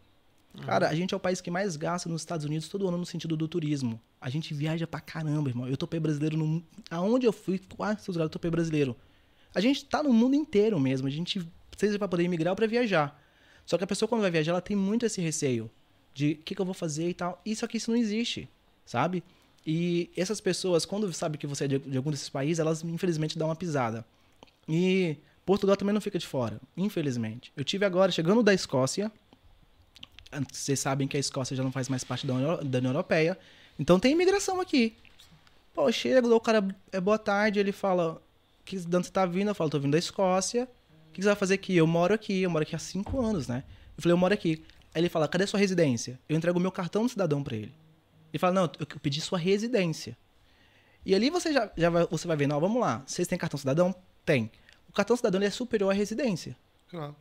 Cara, 0.64 0.88
a 0.88 0.94
gente 0.94 1.12
é 1.12 1.16
o 1.16 1.20
país 1.20 1.40
que 1.40 1.50
mais 1.50 1.76
gasta 1.76 2.08
nos 2.08 2.22
Estados 2.22 2.46
Unidos 2.46 2.68
todo 2.68 2.86
ano 2.86 2.98
no 2.98 3.06
sentido 3.06 3.36
do 3.36 3.48
turismo. 3.48 4.00
A 4.20 4.30
gente 4.30 4.54
viaja 4.54 4.86
pra 4.86 5.00
caramba, 5.00 5.48
irmão. 5.48 5.68
Eu 5.68 5.76
topei 5.76 5.98
brasileiro 5.98 6.36
no. 6.36 6.62
Aonde 6.88 7.26
eu 7.26 7.32
fui, 7.32 7.60
quase 7.76 8.04
todo 8.04 8.14
lugar 8.14 8.26
eu 8.26 8.30
topei 8.30 8.50
brasileiro. 8.50 8.96
A 9.52 9.60
gente 9.60 9.84
tá 9.84 10.02
no 10.02 10.12
mundo 10.12 10.34
inteiro 10.34 10.78
mesmo. 10.78 11.06
A 11.06 11.10
gente, 11.10 11.48
seja 11.76 11.98
pra 11.98 12.08
poder 12.08 12.24
imigrar 12.24 12.52
ou 12.52 12.56
pra 12.56 12.66
viajar. 12.66 13.20
Só 13.64 13.78
que 13.78 13.84
a 13.84 13.86
pessoa, 13.86 14.08
quando 14.08 14.22
vai 14.22 14.30
viajar, 14.30 14.52
ela 14.52 14.60
tem 14.60 14.76
muito 14.76 15.06
esse 15.06 15.20
receio 15.20 15.70
de 16.12 16.32
o 16.32 16.44
que, 16.44 16.54
que 16.54 16.60
eu 16.60 16.66
vou 16.66 16.74
fazer 16.74 17.08
e 17.08 17.14
tal. 17.14 17.40
Isso 17.46 17.64
aqui, 17.64 17.76
isso 17.76 17.90
não 17.90 17.98
existe, 17.98 18.48
sabe? 18.90 19.22
E 19.64 20.10
essas 20.16 20.40
pessoas, 20.40 20.84
quando 20.84 21.12
sabem 21.12 21.38
que 21.38 21.46
você 21.46 21.64
é 21.64 21.68
de, 21.68 21.78
de 21.78 21.96
algum 21.96 22.10
desses 22.10 22.28
países, 22.28 22.58
elas 22.58 22.82
infelizmente 22.82 23.38
dão 23.38 23.46
uma 23.46 23.54
pisada. 23.54 24.04
E 24.68 25.16
Portugal 25.46 25.76
também 25.76 25.94
não 25.94 26.00
fica 26.00 26.18
de 26.18 26.26
fora, 26.26 26.60
infelizmente. 26.76 27.52
Eu 27.56 27.62
tive 27.62 27.84
agora, 27.84 28.10
chegando 28.10 28.42
da 28.42 28.52
Escócia, 28.52 29.12
vocês 30.50 30.80
sabem 30.80 31.06
que 31.06 31.16
a 31.16 31.20
Escócia 31.20 31.56
já 31.56 31.62
não 31.62 31.70
faz 31.70 31.88
mais 31.88 32.02
parte 32.02 32.26
da 32.26 32.34
União, 32.34 32.58
Europeia. 32.84 33.38
Então 33.78 34.00
tem 34.00 34.10
imigração 34.10 34.60
aqui. 34.60 34.96
Pô, 35.72 35.88
eu 35.88 35.92
chego, 35.92 36.34
o 36.34 36.40
cara 36.40 36.66
é 36.90 37.00
boa 37.00 37.18
tarde, 37.18 37.60
ele 37.60 37.70
fala, 37.70 38.20
que 38.64 38.76
de 38.76 38.96
onde 38.96 39.06
você 39.06 39.12
tá 39.12 39.24
vindo? 39.24 39.48
Eu 39.48 39.54
falo, 39.54 39.70
tô 39.70 39.78
vindo 39.78 39.92
da 39.92 39.98
Escócia. 39.98 40.68
O 41.10 41.12
que 41.12 41.22
você 41.22 41.28
vai 41.28 41.36
fazer 41.36 41.54
aqui? 41.54 41.76
Eu 41.76 41.86
moro 41.86 42.12
aqui, 42.12 42.42
eu 42.42 42.50
moro 42.50 42.64
aqui 42.64 42.74
há 42.74 42.78
cinco 42.78 43.20
anos, 43.24 43.46
né? 43.46 43.62
Eu 43.96 44.02
falei, 44.02 44.14
eu 44.14 44.18
moro 44.18 44.34
aqui. 44.34 44.64
Aí 44.92 45.00
ele 45.00 45.08
fala, 45.08 45.28
cadê 45.28 45.46
sua 45.46 45.60
residência? 45.60 46.18
Eu 46.28 46.36
entrego 46.36 46.58
o 46.58 46.62
meu 46.62 46.72
cartão 46.72 47.06
de 47.06 47.12
cidadão 47.12 47.44
pra 47.44 47.54
ele. 47.54 47.72
Ele 48.32 48.38
fala, 48.38 48.52
não, 48.52 48.62
eu 48.78 48.86
pedi 49.00 49.20
sua 49.20 49.38
residência. 49.38 50.16
E 51.04 51.14
ali 51.14 51.30
você 51.30 51.52
já, 51.52 51.70
já 51.76 51.90
vai, 51.90 52.06
você 52.10 52.26
vai 52.28 52.36
ver, 52.36 52.46
não, 52.46 52.60
vamos 52.60 52.80
lá. 52.80 53.02
Vocês 53.06 53.26
têm 53.26 53.38
cartão 53.38 53.58
cidadão? 53.58 53.94
Tem. 54.24 54.50
O 54.88 54.92
cartão 54.92 55.16
cidadão 55.16 55.40
é 55.42 55.50
superior 55.50 55.90
à 55.90 55.94
residência. 55.94 56.56
Claro. 56.90 57.16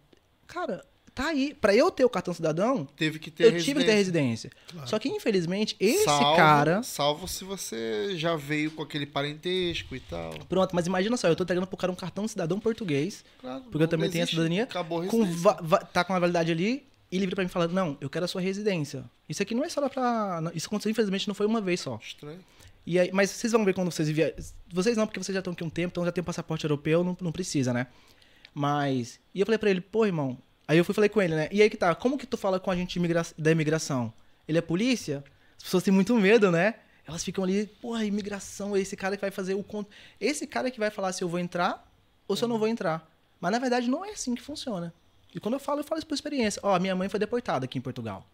Cara, 0.48 0.84
tá 1.16 1.28
aí. 1.28 1.54
Pra 1.54 1.74
eu 1.76 1.90
ter 1.90 2.04
o 2.04 2.10
cartão 2.10 2.34
cidadão, 2.34 2.86
Teve 2.98 3.20
que 3.20 3.32
ter 3.32 3.46
eu 3.46 3.52
tive 3.62 3.80
que 3.82 3.86
ter 3.86 3.94
residência. 3.94 4.50
Só 4.86 5.00
que, 5.00 5.08
infelizmente, 5.08 5.76
esse 5.80 6.04
salvo, 6.04 6.36
cara. 6.36 6.84
Salvo 6.84 7.28
se 7.28 7.44
você 7.46 8.18
já 8.18 8.36
veio 8.36 8.72
com 8.72 8.82
aquele 8.84 9.06
parentesco 9.06 9.96
e 9.96 10.00
tal. 10.00 10.34
Pronto, 10.50 10.76
mas 10.76 10.88
imagina 10.88 11.16
só, 11.16 11.28
eu 11.28 11.36
tô 11.36 11.44
entregando 11.44 11.68
pro 11.68 11.78
cara 11.78 11.92
um 11.92 11.96
cartão 11.96 12.28
cidadão 12.28 12.60
português, 12.60 13.24
Claro, 13.40 13.64
porque 13.72 13.84
eu 13.84 13.88
também 13.88 14.10
tenho 14.10 14.24
a 14.24 14.28
cidadania, 14.28 14.64
Acabou 14.64 15.04
a 15.04 15.08
com 15.08 15.24
residência. 15.24 15.58
va- 15.62 15.78
tá 15.80 16.04
com 16.04 16.14
a 16.14 16.20
validade 16.20 16.52
ali, 16.52 16.86
e 17.12 17.16
ele 17.18 17.26
vira 17.26 17.36
pra 17.36 17.44
mim 17.44 17.50
e 17.50 17.52
fala: 17.52 17.68
Não, 17.68 17.98
eu 18.02 18.10
quero 18.10 18.26
a 18.26 18.28
sua 18.28 18.42
residência. 18.42 19.04
Isso 19.28 19.42
aqui 19.42 19.54
não 19.56 19.64
é 19.64 19.70
só 19.70 19.88
pra. 19.90 20.42
Isso 20.54 20.68
aconteceu, 20.68 20.92
infelizmente, 20.92 21.28
não 21.28 21.36
foi 21.36 21.46
uma 21.46 21.62
vez 21.62 21.80
só. 21.82 22.00
Estranho. 22.02 22.40
E 22.86 22.98
aí, 22.98 23.12
mas 23.12 23.30
vocês 23.30 23.52
vão 23.52 23.64
ver 23.66 23.74
quando 23.74 23.92
vocês 23.92 24.10
vierem. 24.10 24.36
Vocês 24.74 24.96
não, 24.98 25.06
porque 25.06 25.20
vocês 25.22 25.34
já 25.34 25.40
estão 25.40 25.54
aqui 25.54 25.64
um 25.64 25.70
tempo, 25.70 25.92
então 25.92 26.06
já 26.06 26.12
tem 26.12 26.24
passaporte 26.24 26.64
europeu, 26.66 27.04
não, 27.04 27.18
não 27.22 27.32
precisa, 27.32 27.72
né? 27.74 27.88
Mas. 28.54 29.20
E 29.34 29.40
eu 29.40 29.46
falei 29.46 29.58
pra 29.58 29.70
ele, 29.70 29.82
pô, 29.82 30.06
irmão. 30.06 30.38
Aí 30.68 30.78
eu 30.78 30.86
fui 30.86 30.94
falei 30.94 31.10
com 31.10 31.22
ele, 31.22 31.36
né? 31.36 31.50
E 31.52 31.62
aí 31.62 31.70
que 31.70 31.78
tá, 31.78 31.94
como 31.96 32.18
que 32.18 32.28
tu 32.28 32.38
fala 32.38 32.60
com 32.60 32.70
a 32.70 32.76
gente 32.76 32.96
imigra- 32.98 33.26
da 33.38 33.52
imigração? 33.52 34.14
Ele 34.48 34.58
é 34.58 34.62
polícia? 34.62 35.24
As 35.58 35.64
pessoas 35.64 35.84
têm 35.84 35.94
muito 35.94 36.16
medo, 36.16 36.52
né? 36.52 36.76
Elas 37.08 37.24
ficam 37.24 37.44
ali, 37.44 37.66
porra, 37.82 38.06
imigração, 38.06 38.78
esse 38.78 38.96
cara 38.96 39.16
que 39.18 39.22
vai 39.22 39.32
fazer 39.32 39.56
o 39.56 39.64
conto. 39.64 39.90
Esse 40.22 40.46
cara 40.46 40.70
que 40.70 40.80
vai 40.80 40.92
falar 40.92 41.12
se 41.12 41.24
eu 41.24 41.28
vou 41.30 41.40
entrar 41.40 41.92
ou 42.28 42.36
se 42.36 42.44
eu 42.44 42.48
não 42.48 42.60
vou 42.60 42.68
entrar. 42.68 43.10
Mas 43.42 43.52
na 43.52 43.58
verdade 43.58 43.90
não 43.90 44.06
é 44.06 44.12
assim 44.12 44.36
que 44.36 44.42
funciona. 44.44 44.94
E 45.34 45.40
quando 45.40 45.54
eu 45.54 45.60
falo, 45.60 45.82
eu 45.82 45.84
falo 45.84 46.00
isso 46.00 46.08
por 46.08 46.16
experiência. 46.16 46.60
Ó, 46.64 46.78
minha 46.80 46.96
mãe 46.96 47.08
foi 47.10 47.20
deportada 47.20 47.66
aqui 47.66 47.78
em 47.78 47.82
Portugal. 47.82 48.26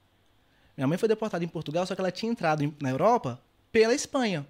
Minha 0.77 0.87
mãe 0.87 0.97
foi 0.97 1.07
deportada 1.07 1.43
em 1.43 1.47
Portugal, 1.47 1.85
só 1.85 1.95
que 1.95 2.01
ela 2.01 2.11
tinha 2.11 2.31
entrado 2.31 2.73
na 2.81 2.89
Europa 2.89 3.41
pela 3.71 3.93
Espanha. 3.93 4.45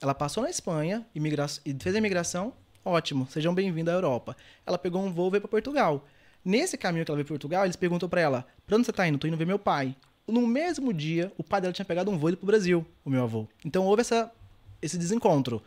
Ela 0.00 0.14
passou 0.14 0.42
na 0.42 0.50
Espanha 0.50 1.06
imigra 1.14 1.46
fez 1.48 1.94
a 1.94 1.98
imigração, 1.98 2.52
ótimo, 2.84 3.26
sejam 3.30 3.54
bem-vindos 3.54 3.92
à 3.92 3.96
Europa. 3.96 4.36
Ela 4.64 4.78
pegou 4.78 5.02
um 5.02 5.12
voo 5.12 5.28
e 5.28 5.30
veio 5.32 5.40
para 5.42 5.50
Portugal. 5.50 6.06
Nesse 6.44 6.78
caminho 6.78 7.04
que 7.04 7.10
ela 7.10 7.16
veio 7.16 7.26
para 7.26 7.34
Portugal, 7.34 7.64
eles 7.64 7.76
perguntou 7.76 8.08
para 8.08 8.20
ela: 8.20 8.46
pra 8.66 8.76
onde 8.76 8.86
você 8.86 8.92
tá 8.92 9.06
indo? 9.06 9.18
Tô 9.18 9.26
indo 9.26 9.36
ver 9.36 9.46
meu 9.46 9.58
pai. 9.58 9.94
No 10.26 10.46
mesmo 10.46 10.92
dia, 10.92 11.32
o 11.36 11.42
pai 11.42 11.60
dela 11.60 11.72
tinha 11.72 11.84
pegado 11.84 12.10
um 12.10 12.16
voo 12.16 12.30
e 12.30 12.36
pro 12.36 12.46
Brasil, 12.46 12.86
o 13.04 13.10
meu 13.10 13.24
avô. 13.24 13.46
Então 13.64 13.84
houve 13.84 14.00
essa, 14.00 14.32
esse 14.80 14.96
desencontro. 14.96 15.62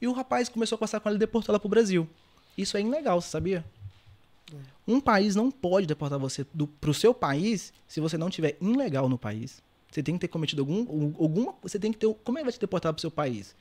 E 0.00 0.08
o 0.08 0.12
rapaz 0.12 0.48
começou 0.48 0.76
a 0.76 0.78
conversar 0.78 1.00
com 1.00 1.08
ela 1.08 1.16
e 1.16 1.18
deportou 1.20 1.52
ela 1.52 1.60
pro 1.60 1.68
Brasil. 1.68 2.08
Isso 2.56 2.76
é 2.76 2.80
ilegal, 2.80 3.20
você 3.20 3.28
sabia? 3.28 3.64
Um 4.88 5.00
país 5.00 5.36
não 5.36 5.50
pode 5.50 5.86
deportar 5.86 6.18
você 6.18 6.46
do, 6.54 6.66
pro 6.66 6.94
seu 6.94 7.12
país 7.12 7.74
se 7.86 8.00
você 8.00 8.16
não 8.16 8.30
tiver 8.30 8.56
ilegal 8.58 9.06
no 9.06 9.18
país. 9.18 9.62
Você 9.90 10.02
tem 10.02 10.14
que 10.14 10.20
ter 10.20 10.28
cometido 10.28 10.62
algum, 10.62 11.14
alguma. 11.22 11.54
Você 11.62 11.78
tem 11.78 11.92
que 11.92 11.98
ter. 11.98 12.12
Como 12.24 12.38
é 12.38 12.40
que 12.40 12.46
vai 12.46 12.52
te 12.54 12.58
deportar 12.58 12.94
pro 12.94 13.00
seu 13.00 13.10
país? 13.10 13.54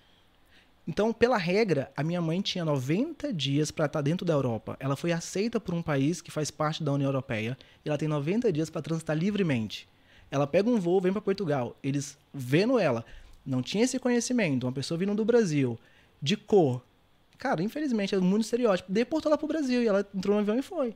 Então, 0.88 1.12
pela 1.12 1.38
regra, 1.38 1.92
a 1.98 2.02
minha 2.02 2.22
mãe 2.22 2.40
tinha 2.40 2.64
90 2.64 3.34
dias 3.34 3.72
para 3.72 3.88
estar 3.88 4.02
dentro 4.02 4.26
da 4.26 4.32
Europa. 4.32 4.78
Ela 4.80 4.96
foi 4.96 5.12
aceita 5.12 5.60
por 5.60 5.74
um 5.74 5.82
país 5.82 6.22
que 6.22 6.32
faz 6.32 6.50
parte 6.50 6.82
da 6.82 6.94
União 6.94 7.10
Europeia 7.10 7.58
e 7.84 7.90
ela 7.90 7.98
tem 7.98 8.08
90 8.08 8.50
dias 8.54 8.70
para 8.70 8.82
transitar 8.82 9.18
livremente. 9.18 9.86
Ela 10.32 10.48
pega 10.48 10.70
um 10.70 10.80
voo, 10.80 11.02
vem 11.02 11.12
para 11.12 11.22
Portugal. 11.22 11.76
Eles 11.84 12.18
vendo 12.34 12.80
ela, 12.80 13.04
não 13.46 13.62
tinha 13.62 13.84
esse 13.84 14.00
conhecimento, 14.00 14.66
uma 14.66 14.72
pessoa 14.72 14.98
vindo 14.98 15.14
do 15.14 15.26
Brasil, 15.26 15.78
de 16.22 16.38
cor. 16.38 16.82
Cara, 17.38 17.62
infelizmente 17.62 18.16
é 18.16 18.18
muito 18.18 18.46
estereótipo. 18.46 18.90
Deportou 18.90 19.30
ela 19.30 19.38
pro 19.38 19.46
Brasil 19.46 19.84
e 19.84 19.88
ela 19.88 20.08
entrou 20.16 20.36
no 20.36 20.42
avião 20.42 20.58
e 20.58 20.62
foi. 20.62 20.96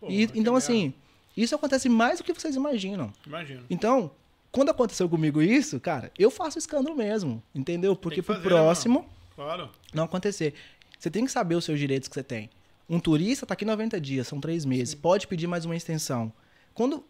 Pô, 0.00 0.08
E- 0.10 0.30
então, 0.34 0.56
assim, 0.56 0.92
isso 1.36 1.54
acontece 1.54 1.88
mais 1.88 2.18
do 2.18 2.24
que 2.24 2.32
vocês 2.32 2.56
imaginam. 2.56 3.12
Imagina. 3.26 3.62
Então, 3.68 4.10
quando 4.50 4.70
aconteceu 4.70 5.08
comigo 5.08 5.40
isso, 5.42 5.78
cara, 5.78 6.10
eu 6.18 6.30
faço 6.30 6.58
escândalo 6.58 6.96
mesmo, 6.96 7.42
entendeu? 7.54 7.94
Porque 7.94 8.16
que 8.16 8.22
pro 8.22 8.34
fazer, 8.36 8.48
né, 8.48 8.50
próximo 8.50 9.06
Claro. 9.36 9.70
não 9.94 10.04
acontecer. 10.04 10.54
Você 10.98 11.10
tem 11.10 11.24
que 11.24 11.30
saber 11.30 11.54
os 11.54 11.64
seus 11.64 11.78
direitos 11.78 12.08
que 12.08 12.14
você 12.14 12.22
tem. 12.22 12.50
Um 12.88 12.98
turista 12.98 13.46
tá 13.46 13.54
aqui 13.54 13.64
90 13.64 14.00
dias, 14.00 14.26
são 14.26 14.40
três 14.40 14.64
meses, 14.64 14.94
pode 14.94 15.26
pedir 15.28 15.46
mais 15.46 15.64
uma 15.64 15.76
extensão. 15.76 16.32
Quando 16.74 17.04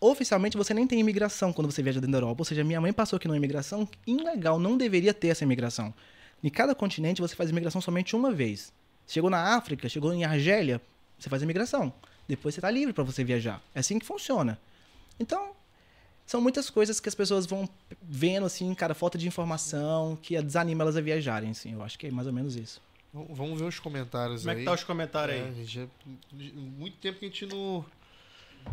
oficialmente 0.00 0.56
você 0.56 0.72
nem 0.72 0.86
tem 0.86 0.98
imigração 1.00 1.52
quando 1.52 1.70
você 1.70 1.82
viaja 1.82 2.00
dentro 2.00 2.12
da 2.12 2.18
Europa, 2.18 2.40
ou 2.40 2.44
seja, 2.44 2.62
minha 2.64 2.80
mãe 2.80 2.92
passou 2.92 3.16
aqui 3.16 3.26
numa 3.28 3.36
imigração 3.36 3.88
ilegal, 4.06 4.58
não 4.58 4.76
deveria 4.76 5.12
ter 5.12 5.28
essa 5.28 5.44
imigração. 5.44 5.92
Em 6.42 6.48
cada 6.48 6.74
continente 6.74 7.20
você 7.20 7.34
faz 7.34 7.50
imigração 7.50 7.80
somente 7.80 8.14
uma 8.16 8.30
vez. 8.32 8.72
Chegou 9.06 9.30
na 9.30 9.56
África, 9.56 9.88
chegou 9.88 10.12
em 10.12 10.24
Argélia, 10.24 10.80
você 11.18 11.28
faz 11.28 11.42
imigração. 11.42 11.92
Depois 12.28 12.54
você 12.54 12.60
tá 12.60 12.70
livre 12.70 12.92
para 12.92 13.04
você 13.04 13.22
viajar. 13.24 13.62
É 13.74 13.80
assim 13.80 13.98
que 13.98 14.06
funciona. 14.06 14.58
Então, 15.18 15.52
são 16.26 16.40
muitas 16.40 16.68
coisas 16.68 16.98
que 17.00 17.08
as 17.08 17.14
pessoas 17.14 17.46
vão 17.46 17.68
vendo, 18.02 18.46
assim, 18.46 18.74
cara, 18.74 18.94
falta 18.94 19.16
de 19.16 19.26
informação, 19.28 20.16
que 20.20 20.40
desanima 20.42 20.82
elas 20.82 20.96
a 20.96 21.00
viajarem, 21.00 21.50
assim. 21.50 21.72
Eu 21.72 21.82
acho 21.82 21.98
que 21.98 22.06
é 22.08 22.10
mais 22.10 22.26
ou 22.26 22.32
menos 22.32 22.56
isso. 22.56 22.80
Vamos 23.30 23.58
ver 23.60 23.66
os 23.66 23.78
comentários 23.78 24.40
Como 24.42 24.50
é 24.50 24.54
aí. 24.54 24.58
que 24.60 24.64
tá 24.66 24.72
os 24.74 24.84
comentários 24.84 25.38
É, 25.38 25.42
aí? 25.44 25.64
já- 25.64 25.86
muito 26.32 26.96
tempo 26.98 27.18
que 27.18 27.24
a 27.24 27.28
gente 27.28 27.46
não, 27.46 27.82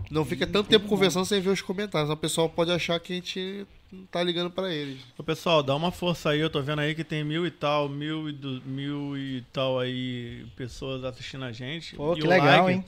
Não 0.10 0.26
fica 0.26 0.46
tanto 0.48 0.68
tempo 0.70 0.88
conversando 0.88 1.24
sem 1.26 1.40
ver 1.40 1.50
os 1.52 1.62
comentários. 1.62 2.10
O 2.10 2.18
pessoal 2.18 2.50
pode 2.50 2.72
achar 2.72 3.00
que 3.00 3.14
a 3.14 3.16
gente 3.16 3.66
não 3.92 4.06
tá 4.08 4.24
ligando 4.24 4.50
pra 4.50 4.74
eles. 4.74 5.00
Ô, 5.18 5.24
pessoal, 5.24 5.62
dá 5.62 5.76
uma 5.76 5.92
força 5.92 6.32
aí. 6.32 6.40
Eu 6.40 6.50
tô 6.50 6.60
vendo 6.64 6.80
aí 6.80 6.96
que 6.96 7.04
tem 7.04 7.24
mil 7.24 7.46
e 7.46 7.52
tal, 7.52 7.88
mil 7.88 8.28
e, 8.28 8.34
du- 8.34 8.62
mil 8.66 9.16
e 9.16 9.46
tal 9.54 9.80
aí 9.80 10.46
pessoas 10.58 11.04
assistindo 11.06 11.46
a 11.46 11.52
gente. 11.52 11.96
Pô, 11.96 12.14
E 12.14 12.20
que 12.20 12.24
o 12.26 12.30
legal, 12.30 12.66
like, 12.66 12.72
hein? 12.72 12.86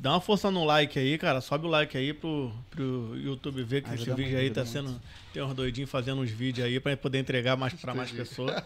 Dá 0.00 0.12
uma 0.12 0.20
força 0.20 0.50
no 0.50 0.64
like 0.64 0.96
aí, 0.98 1.18
cara. 1.18 1.40
Sobe 1.40 1.66
o 1.66 1.68
like 1.68 1.96
aí 1.96 2.12
pro, 2.12 2.52
pro 2.70 3.16
YouTube 3.16 3.62
ver 3.64 3.82
que 3.82 3.88
esse 3.94 4.04
vídeo 4.04 4.14
muito, 4.16 4.36
aí 4.36 4.50
tá 4.50 4.62
ajuda 4.62 4.88
sendo. 4.88 5.00
Tem 5.32 5.42
uns 5.42 5.54
doidinhos 5.54 5.90
fazendo 5.90 6.20
uns 6.20 6.30
vídeos 6.30 6.66
aí 6.66 6.78
pra 6.78 6.96
poder 6.96 7.18
entregar 7.18 7.56
mais 7.56 7.74
pra 7.74 7.94
mais 7.94 8.10
pessoas. 8.12 8.62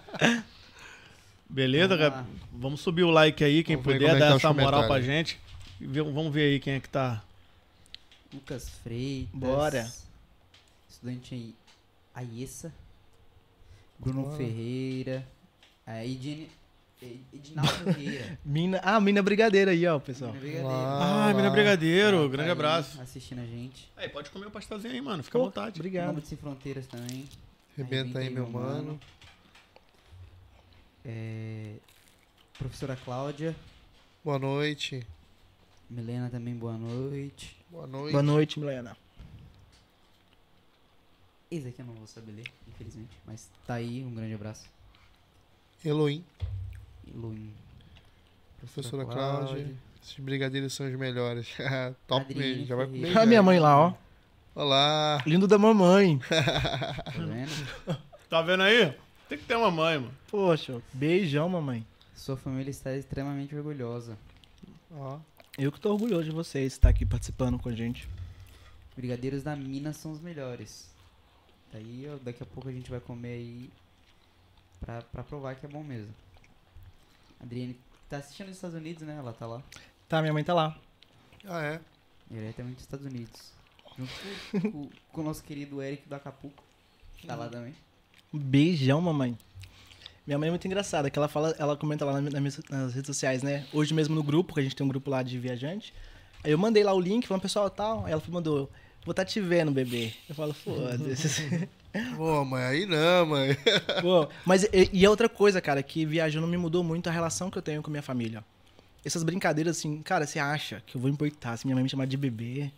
Beleza, 1.48 1.96
Vamos 1.96 2.12
lá. 2.12 2.26
Vamos 2.52 2.80
subir 2.80 3.02
o 3.02 3.10
like 3.10 3.42
aí, 3.42 3.64
quem 3.64 3.76
Vamos 3.76 3.92
puder 3.92 4.16
é 4.16 4.18
dar 4.18 4.30
tá 4.30 4.36
essa 4.36 4.52
moral 4.52 4.86
pra 4.86 5.00
gente. 5.00 5.38
E 5.80 5.86
Vamos 5.86 6.32
ver 6.32 6.52
aí 6.52 6.60
quem 6.60 6.74
é 6.74 6.80
que 6.80 6.88
tá. 6.88 7.22
Lucas 8.32 8.68
Freitas. 8.82 9.28
Bora. 9.32 9.92
Estudante 10.88 11.34
aí. 11.34 11.54
Aiessa. 12.14 12.72
Bruno 13.98 14.22
Bora. 14.24 14.36
Ferreira. 14.36 15.26
A 15.86 16.04
Edine, 16.04 16.42
Ed- 16.42 16.48
Edinaldo. 17.32 17.72
Mina, 18.44 18.80
ah, 18.82 19.00
Mina 19.00 19.22
Brigadeira 19.22 19.70
aí, 19.72 19.86
ó, 19.86 19.98
pessoal. 19.98 20.32
Mina 20.32 20.40
Brigadeiro. 20.40 20.68
Ah, 20.74 21.28
Ah, 21.28 21.34
Mina. 21.34 21.50
Brigadeiro, 21.50 22.22
tá 22.22 22.28
grande 22.28 22.48
aí 22.48 22.52
abraço. 22.52 23.00
Assistindo 23.00 23.40
a 23.40 23.46
gente. 23.46 23.90
Aí, 23.96 24.08
pode 24.08 24.30
comer 24.30 24.46
o 24.46 24.50
pastelzinho 24.50 24.92
aí, 24.94 25.00
mano. 25.00 25.22
Fica 25.22 25.38
à 25.38 25.40
Pô, 25.40 25.46
vontade. 25.46 25.80
Obrigado. 25.80 26.08
Nome 26.08 26.22
Sem 26.22 26.38
Fronteiras 26.38 26.86
também. 26.86 27.28
Arrebenta 27.76 28.18
aí, 28.18 28.30
meu 28.30 28.48
mano. 28.48 28.98
É, 31.04 31.74
Professora 32.58 32.96
Cláudia. 32.96 33.56
Boa 34.24 34.38
noite. 34.38 35.04
Milena 35.90 36.30
também, 36.30 36.54
boa 36.54 36.78
noite. 36.78 37.56
Boa 37.68 37.86
noite. 37.86 38.12
Boa 38.12 38.22
noite, 38.22 38.60
Milena. 38.60 38.96
Esse 41.50 41.68
aqui 41.68 41.80
eu 41.82 41.86
não 41.86 41.94
vou 41.94 42.06
saber 42.06 42.32
ler, 42.32 42.46
infelizmente. 42.68 43.10
Mas 43.26 43.50
tá 43.66 43.74
aí, 43.74 44.02
um 44.04 44.14
grande 44.14 44.34
abraço. 44.34 44.70
Elohim, 45.84 46.24
Luim. 47.14 47.52
professora 48.58 49.04
Cláudia. 49.04 49.74
Esses 50.02 50.18
brigadeiros 50.18 50.72
são 50.72 50.86
os 50.86 50.94
melhores. 50.98 51.48
Top 52.08 52.34
mesmo. 52.34 52.66
Já 52.66 52.74
vai 52.74 52.86
comer. 52.86 53.16
A 53.16 53.26
minha 53.26 53.42
mãe 53.42 53.58
lá, 53.60 53.78
ó. 53.78 53.94
Olá. 54.54 55.22
Lindo 55.26 55.46
da 55.46 55.58
mamãe. 55.58 56.18
Tá 56.28 57.12
vendo? 57.18 58.02
Tá 58.28 58.42
vendo 58.42 58.62
aí? 58.62 58.94
Tem 59.28 59.38
que 59.38 59.44
ter 59.44 59.56
uma 59.56 59.70
mãe, 59.70 59.98
mano. 59.98 60.12
Poxa, 60.30 60.82
beijão, 60.92 61.48
mamãe. 61.48 61.86
Sua 62.14 62.36
família 62.36 62.70
está 62.70 62.94
extremamente 62.96 63.54
orgulhosa. 63.54 64.16
Ó. 64.90 65.18
Eu 65.58 65.70
que 65.70 65.80
tô 65.80 65.92
orgulhoso 65.92 66.24
de 66.24 66.30
vocês 66.30 66.72
estar 66.72 66.88
aqui 66.88 67.04
participando 67.04 67.58
com 67.58 67.68
a 67.68 67.72
gente. 67.72 68.08
Brigadeiros 68.96 69.42
da 69.42 69.54
Minas 69.54 69.96
são 69.96 70.12
os 70.12 70.20
melhores. 70.20 70.90
Daí 71.72 72.06
ó, 72.12 72.16
daqui 72.22 72.42
a 72.42 72.46
pouco 72.46 72.68
a 72.68 72.72
gente 72.72 72.90
vai 72.90 73.00
comer 73.00 73.34
aí 73.34 73.70
pra, 74.80 75.02
pra 75.02 75.22
provar 75.22 75.54
que 75.54 75.66
é 75.66 75.68
bom 75.68 75.82
mesmo. 75.82 76.12
Adriane 77.42 77.76
tá 78.08 78.18
assistindo 78.18 78.46
nos 78.48 78.56
Estados 78.56 78.76
Unidos, 78.76 79.02
né? 79.02 79.16
Ela 79.18 79.32
tá 79.32 79.46
lá. 79.46 79.62
Tá, 80.08 80.20
minha 80.20 80.32
mãe 80.32 80.44
tá 80.44 80.54
lá. 80.54 80.76
Ah, 81.44 81.62
é? 81.62 81.80
Diretamente 82.30 82.74
dos 82.76 82.84
Estados 82.84 83.06
Unidos. 83.06 83.52
Junto 83.98 84.12
com, 84.72 84.88
com- 85.12 85.20
o 85.20 85.24
nosso 85.24 85.42
querido 85.42 85.82
Eric 85.82 86.08
do 86.08 86.14
Acapulco. 86.14 86.62
Tá 87.26 87.34
lá 87.34 87.48
também. 87.48 87.74
Um 88.32 88.38
beijão, 88.38 89.00
mamãe. 89.00 89.36
Minha 90.26 90.38
mãe 90.38 90.46
é 90.48 90.50
muito 90.50 90.66
engraçada, 90.66 91.10
que 91.10 91.18
ela 91.18 91.28
fala, 91.28 91.54
ela 91.58 91.76
comenta 91.76 92.04
lá 92.04 92.20
na- 92.20 92.30
na 92.30 92.40
minhas- 92.40 92.60
nas 92.70 92.94
redes 92.94 93.06
sociais, 93.08 93.42
né? 93.42 93.66
Hoje 93.72 93.92
mesmo 93.92 94.14
no 94.14 94.22
grupo, 94.22 94.54
que 94.54 94.60
a 94.60 94.62
gente 94.62 94.76
tem 94.76 94.84
um 94.84 94.88
grupo 94.88 95.10
lá 95.10 95.22
de 95.22 95.38
viajante. 95.38 95.92
Aí 96.44 96.50
eu 96.52 96.58
mandei 96.58 96.82
lá 96.84 96.92
o 96.92 97.00
link, 97.00 97.26
falando, 97.26 97.42
pessoal, 97.42 97.68
tal. 97.68 98.04
Aí 98.06 98.12
ela 98.12 98.22
mandou, 98.28 98.70
vou 99.04 99.12
tá 99.14 99.24
te 99.24 99.40
vendo, 99.40 99.70
bebê. 99.72 100.12
Eu 100.28 100.34
falo, 100.34 100.52
foda-se. 100.54 101.68
Pô, 102.16 102.44
mãe, 102.44 102.62
aí 102.62 102.86
não, 102.86 103.26
mãe. 103.26 103.56
Pô, 104.00 104.28
mas 104.46 104.64
e, 104.64 104.90
e 104.92 105.04
é 105.04 105.10
outra 105.10 105.28
coisa, 105.28 105.60
cara, 105.60 105.82
que 105.82 106.06
viajando 106.06 106.46
me 106.46 106.56
mudou 106.56 106.82
muito 106.82 107.08
a 107.08 107.12
relação 107.12 107.50
que 107.50 107.58
eu 107.58 107.62
tenho 107.62 107.82
com 107.82 107.90
minha 107.90 108.02
família. 108.02 108.42
Essas 109.04 109.22
brincadeiras, 109.22 109.76
assim, 109.76 110.00
cara, 110.00 110.26
você 110.26 110.38
acha 110.38 110.82
que 110.86 110.96
eu 110.96 111.00
vou 111.00 111.10
importar 111.10 111.56
se 111.56 111.66
minha 111.66 111.74
mãe 111.74 111.82
me 111.82 111.90
chamar 111.90 112.06
de 112.06 112.16
bebê? 112.16 112.70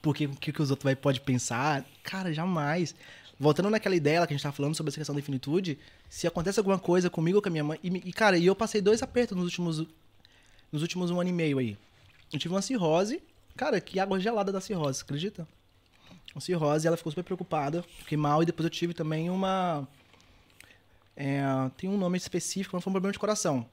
Porque 0.00 0.26
o 0.26 0.36
que, 0.36 0.52
que 0.52 0.62
os 0.62 0.70
outros 0.70 0.84
vai, 0.84 0.94
pode 0.94 1.20
pensar? 1.20 1.84
Cara, 2.02 2.32
jamais. 2.32 2.94
Voltando 3.38 3.70
naquela 3.70 3.96
ideia 3.96 4.20
lá 4.20 4.26
que 4.26 4.34
a 4.34 4.36
gente 4.36 4.42
tava 4.42 4.54
falando 4.54 4.74
sobre 4.74 4.90
essa 4.90 4.98
questão 4.98 5.14
da 5.14 5.20
infinitude, 5.20 5.78
se 6.08 6.26
acontece 6.26 6.60
alguma 6.60 6.78
coisa 6.78 7.08
comigo 7.08 7.38
ou 7.38 7.42
com 7.42 7.48
a 7.48 7.52
minha 7.52 7.64
mãe. 7.64 7.78
E, 7.82 7.88
e, 7.88 8.12
cara, 8.12 8.36
e 8.36 8.46
eu 8.46 8.54
passei 8.54 8.80
dois 8.80 9.02
apertos 9.02 9.36
nos 9.36 9.46
últimos, 9.46 9.86
nos 10.70 10.82
últimos 10.82 11.10
um 11.10 11.20
ano 11.20 11.30
e 11.30 11.32
meio 11.32 11.58
aí. 11.58 11.76
Eu 12.32 12.38
tive 12.38 12.54
uma 12.54 12.62
cirrose, 12.62 13.22
cara, 13.56 13.80
que 13.80 13.98
água 13.98 14.20
gelada 14.20 14.52
da 14.52 14.60
cirrose, 14.60 15.02
acredita? 15.02 15.48
Uma 16.34 16.40
cirrose, 16.40 16.86
ela 16.86 16.96
ficou 16.96 17.10
super 17.10 17.24
preocupada, 17.24 17.82
fiquei 17.98 18.16
mal, 18.16 18.42
e 18.42 18.46
depois 18.46 18.64
eu 18.64 18.70
tive 18.70 18.94
também 18.94 19.30
uma. 19.30 19.86
é, 21.16 21.42
tem 21.76 21.90
um 21.90 21.98
nome 21.98 22.16
específico, 22.16 22.76
mas 22.76 22.84
foi 22.84 22.90
um 22.90 22.94
problema 22.94 23.12
de 23.12 23.18
coração. 23.18 23.66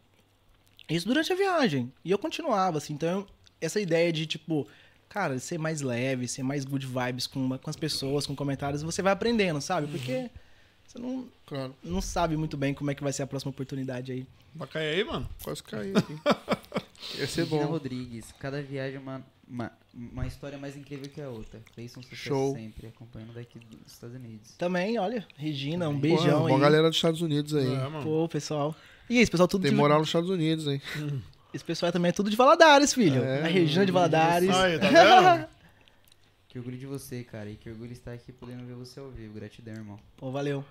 Isso 0.89 1.07
durante 1.07 1.31
a 1.31 1.35
viagem. 1.35 1.91
E 2.03 2.11
eu 2.11 2.17
continuava, 2.17 2.77
assim. 2.77 2.93
Então, 2.93 3.27
essa 3.59 3.79
ideia 3.79 4.11
de, 4.11 4.25
tipo, 4.25 4.67
cara, 5.09 5.37
ser 5.39 5.57
mais 5.57 5.81
leve, 5.81 6.27
ser 6.27 6.43
mais 6.43 6.63
good 6.65 6.85
vibes 6.85 7.27
com, 7.27 7.57
com 7.57 7.69
as 7.69 7.75
pessoas, 7.75 8.25
com 8.25 8.35
comentários, 8.35 8.81
você 8.81 9.01
vai 9.01 9.11
aprendendo, 9.13 9.59
sabe? 9.61 9.87
Porque 9.87 10.29
você 10.87 10.97
não, 10.97 11.27
Claro, 11.45 11.75
não 11.83 12.01
sabe 12.01 12.37
muito 12.37 12.55
bem 12.55 12.73
como 12.73 12.89
é 12.89 12.95
que 12.95 13.03
vai 13.03 13.11
ser 13.11 13.23
a 13.23 13.27
próxima 13.27 13.49
oportunidade 13.49 14.11
aí. 14.11 14.25
Vai 14.55 14.67
cair 14.67 14.95
aí, 14.95 15.03
mano? 15.03 15.29
quase 15.43 15.61
caí 15.61 15.93
aqui. 15.95 16.13
Ia 17.19 17.27
ser 17.27 17.43
Regina 17.43 17.65
bom. 17.65 17.71
Rodrigues. 17.71 18.33
Cada 18.39 18.61
viagem 18.61 18.95
é 18.95 18.99
uma, 18.99 19.23
uma, 19.49 19.71
uma 19.93 20.27
história 20.27 20.57
mais 20.57 20.75
incrível 20.75 21.09
que 21.09 21.21
a 21.21 21.29
outra. 21.29 21.59
Cleison 21.73 22.01
sucesso 22.01 22.21
Show. 22.21 22.53
sempre, 22.55 22.87
acompanhando 22.87 23.33
daqui 23.33 23.59
dos 23.59 23.91
Estados 23.93 24.15
Unidos. 24.15 24.55
Também, 24.57 24.97
olha, 24.99 25.25
Regina, 25.35 25.87
um 25.89 25.93
Pô, 25.95 25.99
beijão 26.01 26.45
uma 26.45 26.55
aí. 26.55 26.59
galera 26.61 26.87
dos 26.89 26.97
Estados 26.97 27.21
Unidos 27.21 27.55
aí. 27.55 27.73
É, 27.73 27.87
mano. 27.87 28.03
Pô, 28.03 28.27
pessoal. 28.27 28.75
E 29.09 29.19
esse 29.19 29.31
pessoal 29.31 29.47
tudo 29.47 29.61
Tem 29.63 29.71
de- 29.71 29.77
moral 29.77 29.99
nos 29.99 30.09
Estados 30.09 30.29
Unidos, 30.29 30.67
hein? 30.67 30.81
Esse 31.53 31.63
pessoal 31.63 31.91
também 31.93 32.09
é 32.09 32.11
tudo 32.11 32.29
de 32.29 32.35
Valadares, 32.35 32.93
filho. 32.93 33.23
É, 33.23 33.41
a 33.43 33.47
Regina 33.47 33.85
de 33.85 33.91
Valadares. 33.91 34.49
Aí, 34.49 34.77
tá 34.79 34.89
vendo? 34.89 35.47
Que 36.49 36.59
orgulho 36.59 36.77
de 36.77 36.85
você, 36.85 37.23
cara. 37.23 37.49
E 37.49 37.55
que 37.55 37.69
orgulho 37.69 37.91
estar 37.91 38.11
aqui 38.13 38.31
podendo 38.31 38.65
ver 38.65 38.73
você 38.73 38.99
ao 38.99 39.09
vivo. 39.09 39.33
Gratidão, 39.33 39.73
irmão. 39.73 39.99
Pô, 40.15 40.31
valeu. 40.31 40.63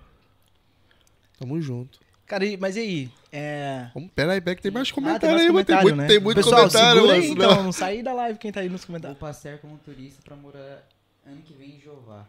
Tamo 1.39 1.59
junto. 1.61 1.99
Cara, 2.27 2.45
e- 2.45 2.57
mas 2.57 2.75
e 2.75 2.79
aí? 2.79 3.11
É... 3.31 3.89
Vamos, 3.93 4.11
pera 4.13 4.33
aí, 4.33 4.41
pera 4.41 4.55
que 4.55 4.61
tem 4.61 4.71
mais 4.71 4.89
Ah, 4.89 4.93
comentário 4.93 5.29
mais 5.29 5.41
aí, 5.41 5.47
mano. 5.51 5.65
Tem 5.65 5.75
comentário, 5.77 5.83
muito, 5.83 5.97
né? 5.97 6.07
tem 6.07 6.19
muito 6.19 6.35
Pessoal, 6.37 6.55
comentário, 6.69 7.01
segura 7.01 7.13
aí, 7.17 7.29
então. 7.31 7.63
Não 7.63 7.71
sair 7.71 8.03
da 8.03 8.13
live 8.13 8.37
quem 8.37 8.51
tá 8.51 8.59
aí 8.59 8.69
nos 8.69 8.81
Vou 8.81 8.87
comentários. 8.87 9.17
passear 9.19 9.57
como 9.59 9.77
turista 9.77 10.21
pra 10.23 10.35
morar 10.35 10.85
ano 11.25 11.41
que 11.43 11.53
vem 11.53 11.77
em 11.77 11.79
Jeová. 11.79 12.25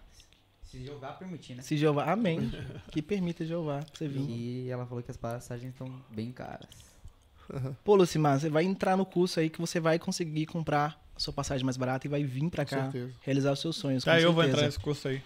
Se 0.62 0.84
Jeová 0.84 1.12
permitir, 1.12 1.54
né? 1.56 1.62
Se 1.62 1.76
Jeová, 1.76 2.12
amém. 2.12 2.52
que 2.92 3.02
permita 3.02 3.44
Jeová 3.44 3.78
pra 3.78 3.86
você 3.92 4.06
vir. 4.06 4.20
E 4.30 4.70
ela 4.70 4.86
falou 4.86 5.02
que 5.02 5.10
as 5.10 5.16
passagens 5.16 5.72
estão 5.72 5.90
bem 6.10 6.30
caras. 6.30 6.68
Pô, 7.82 7.94
Lucimar, 7.96 8.38
você 8.38 8.50
vai 8.50 8.64
entrar 8.64 8.96
no 8.96 9.06
curso 9.06 9.40
aí 9.40 9.48
que 9.48 9.58
você 9.60 9.80
vai 9.80 9.98
conseguir 9.98 10.44
comprar 10.46 11.02
a 11.16 11.18
sua 11.18 11.32
passagem 11.32 11.64
mais 11.64 11.76
barata 11.78 12.06
e 12.06 12.10
vai 12.10 12.22
vir 12.22 12.50
pra 12.50 12.64
cá 12.64 12.92
realizar 13.22 13.50
os 13.52 13.60
seus 13.60 13.76
sonhos. 13.76 14.04
Tá, 14.04 14.20
eu 14.20 14.32
vou 14.32 14.42
certeza. 14.44 14.56
entrar 14.58 14.66
nesse 14.66 14.78
curso 14.78 15.08
aí. 15.08 15.22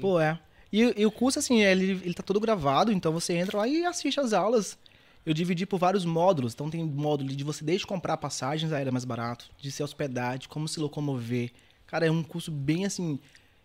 Pô, 0.00 0.18
é. 0.18 0.38
E, 0.76 1.00
e 1.00 1.06
o 1.06 1.10
curso, 1.10 1.38
assim, 1.38 1.62
ele, 1.62 1.92
ele 2.04 2.12
tá 2.12 2.22
todo 2.22 2.38
gravado, 2.38 2.92
então 2.92 3.10
você 3.10 3.32
entra 3.32 3.56
lá 3.56 3.66
e 3.66 3.82
assiste 3.86 4.20
as 4.20 4.34
aulas. 4.34 4.76
Eu 5.24 5.32
dividi 5.32 5.64
por 5.64 5.78
vários 5.78 6.04
módulos. 6.04 6.52
Então 6.52 6.68
tem 6.68 6.84
módulo 6.84 7.30
de 7.34 7.42
você 7.42 7.64
desde 7.64 7.86
comprar 7.86 8.18
passagens 8.18 8.70
aéreas 8.72 8.92
mais 8.92 9.04
barato, 9.06 9.50
de 9.58 9.72
se 9.72 9.82
hospedar, 9.82 10.36
de 10.38 10.48
como 10.48 10.68
se 10.68 10.78
locomover. 10.78 11.50
Cara, 11.86 12.06
é 12.06 12.10
um 12.10 12.22
curso 12.22 12.50
bem, 12.50 12.84
assim, 12.84 13.18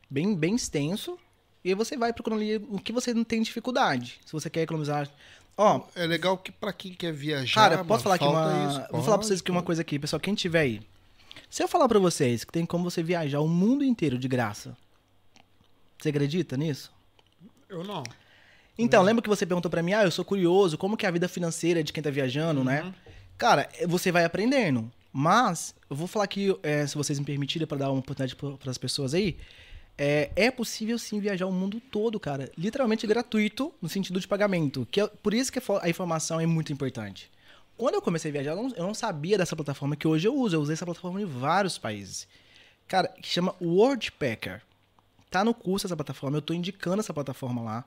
bem, 0.10 0.34
bem 0.34 0.56
extenso. 0.56 1.20
E 1.66 1.70
aí 1.70 1.76
você 1.76 1.98
vai 1.98 2.14
procurando 2.14 2.44
ali 2.44 2.56
o 2.70 2.80
que 2.80 2.94
você 2.94 3.14
não 3.14 3.26
tem 3.26 3.42
dificuldade. 3.42 4.22
Se 4.26 4.32
você 4.32 4.50
quer 4.50 4.62
economizar. 4.62 5.10
Ó, 5.58 5.82
É 5.94 6.08
legal 6.08 6.38
que 6.38 6.50
pra 6.50 6.72
quem 6.72 6.94
quer 6.94 7.12
viajar. 7.12 7.54
Cara, 7.54 7.84
posso 7.84 8.04
falar 8.04 8.16
aqui 8.16 8.24
uma. 8.24 8.70
isso. 8.70 8.92
Vou 8.92 9.04
falar 9.04 9.18
pra 9.18 9.28
vocês 9.28 9.42
aqui 9.42 9.52
uma 9.52 9.62
coisa 9.62 9.82
aqui, 9.82 10.00
pessoal. 10.00 10.20
Quem 10.22 10.34
tiver 10.34 10.62
aí. 10.62 10.82
Se 11.50 11.62
eu 11.62 11.68
falar 11.68 11.90
pra 11.90 12.00
vocês 12.00 12.46
que 12.46 12.54
tem 12.54 12.66
como 12.66 12.90
você 12.90 13.04
viajar 13.04 13.42
o 13.42 13.50
mundo 13.50 13.84
inteiro 13.84 14.18
de 14.18 14.30
graça, 14.30 14.78
você 16.00 16.08
acredita 16.08 16.56
nisso? 16.56 16.90
Eu 17.72 17.84
não. 17.86 18.04
Então, 18.78 19.02
lembra 19.02 19.22
que 19.22 19.30
você 19.30 19.46
perguntou 19.46 19.72
pra 19.72 19.82
mim, 19.82 19.94
ah, 19.94 20.04
eu 20.04 20.12
sou 20.12 20.26
curioso, 20.26 20.78
como 20.78 20.98
que 20.98 21.06
é 21.06 21.10
a 21.10 21.12
vida 21.12 21.28
financeira 21.30 21.82
de 21.84 21.94
quem 21.94 22.04
tá 22.04 22.10
viajando, 22.10 22.64
né? 22.64 22.94
Cara, 23.38 23.70
eh, 23.80 23.88
você 23.88 24.12
vai 24.12 24.26
aprendendo. 24.26 24.92
Mas, 25.14 25.74
eu 25.90 25.96
vou 25.96 26.08
falar 26.08 26.26
aqui, 26.26 26.54
eh, 26.64 26.86
se 26.86 26.96
vocês 26.96 27.18
me 27.18 27.26
permitirem, 27.26 27.66
pra 27.68 27.78
dar 27.78 27.90
uma 27.92 28.00
oportunidade 28.00 28.36
para 28.36 28.70
as 28.72 28.78
pessoas 28.78 29.14
aí. 29.14 29.38
É, 29.98 30.32
é 30.36 30.52
possível 30.52 30.98
sim 31.00 31.20
viajar 31.20 31.46
o 31.46 31.52
mundo 31.52 31.80
todo, 31.80 32.20
cara. 32.20 32.52
Literalmente 32.58 33.06
gratuito, 33.08 33.74
no 33.82 33.88
sentido 33.88 34.20
de 34.20 34.28
pagamento. 34.28 34.88
Que 34.92 35.02
é- 35.02 35.08
por 35.08 35.34
isso 35.34 35.52
que 35.52 35.60
a 35.82 35.90
informação 35.90 36.40
é 36.40 36.46
muito 36.46 36.74
importante. 36.74 37.30
Quando 37.78 37.96
eu 37.96 38.02
comecei 38.02 38.32
a 38.32 38.34
viajar, 38.34 38.52
eu 38.52 38.56
não, 38.64 38.70
eu 38.76 38.84
não 38.84 38.94
sabia 38.94 39.38
dessa 39.38 39.56
plataforma 39.56 39.96
que 39.96 40.08
hoje 40.08 40.28
eu 40.28 40.36
uso. 40.36 40.56
Eu 40.56 40.62
usei 40.62 40.74
essa 40.74 40.86
plataforma 40.86 41.22
em 41.22 41.26
vários 41.26 41.78
países. 41.78 42.28
Cara, 42.88 43.08
que 43.10 43.28
chama 43.28 43.56
Worldpacker. 43.62 44.62
Tá 45.32 45.44
no 45.44 45.54
curso 45.54 45.88
essa 45.88 45.96
plataforma, 45.96 46.38
eu 46.38 46.42
tô 46.42 46.54
indicando 46.54 47.00
essa 47.00 47.14
plataforma 47.14 47.62
lá. 47.62 47.86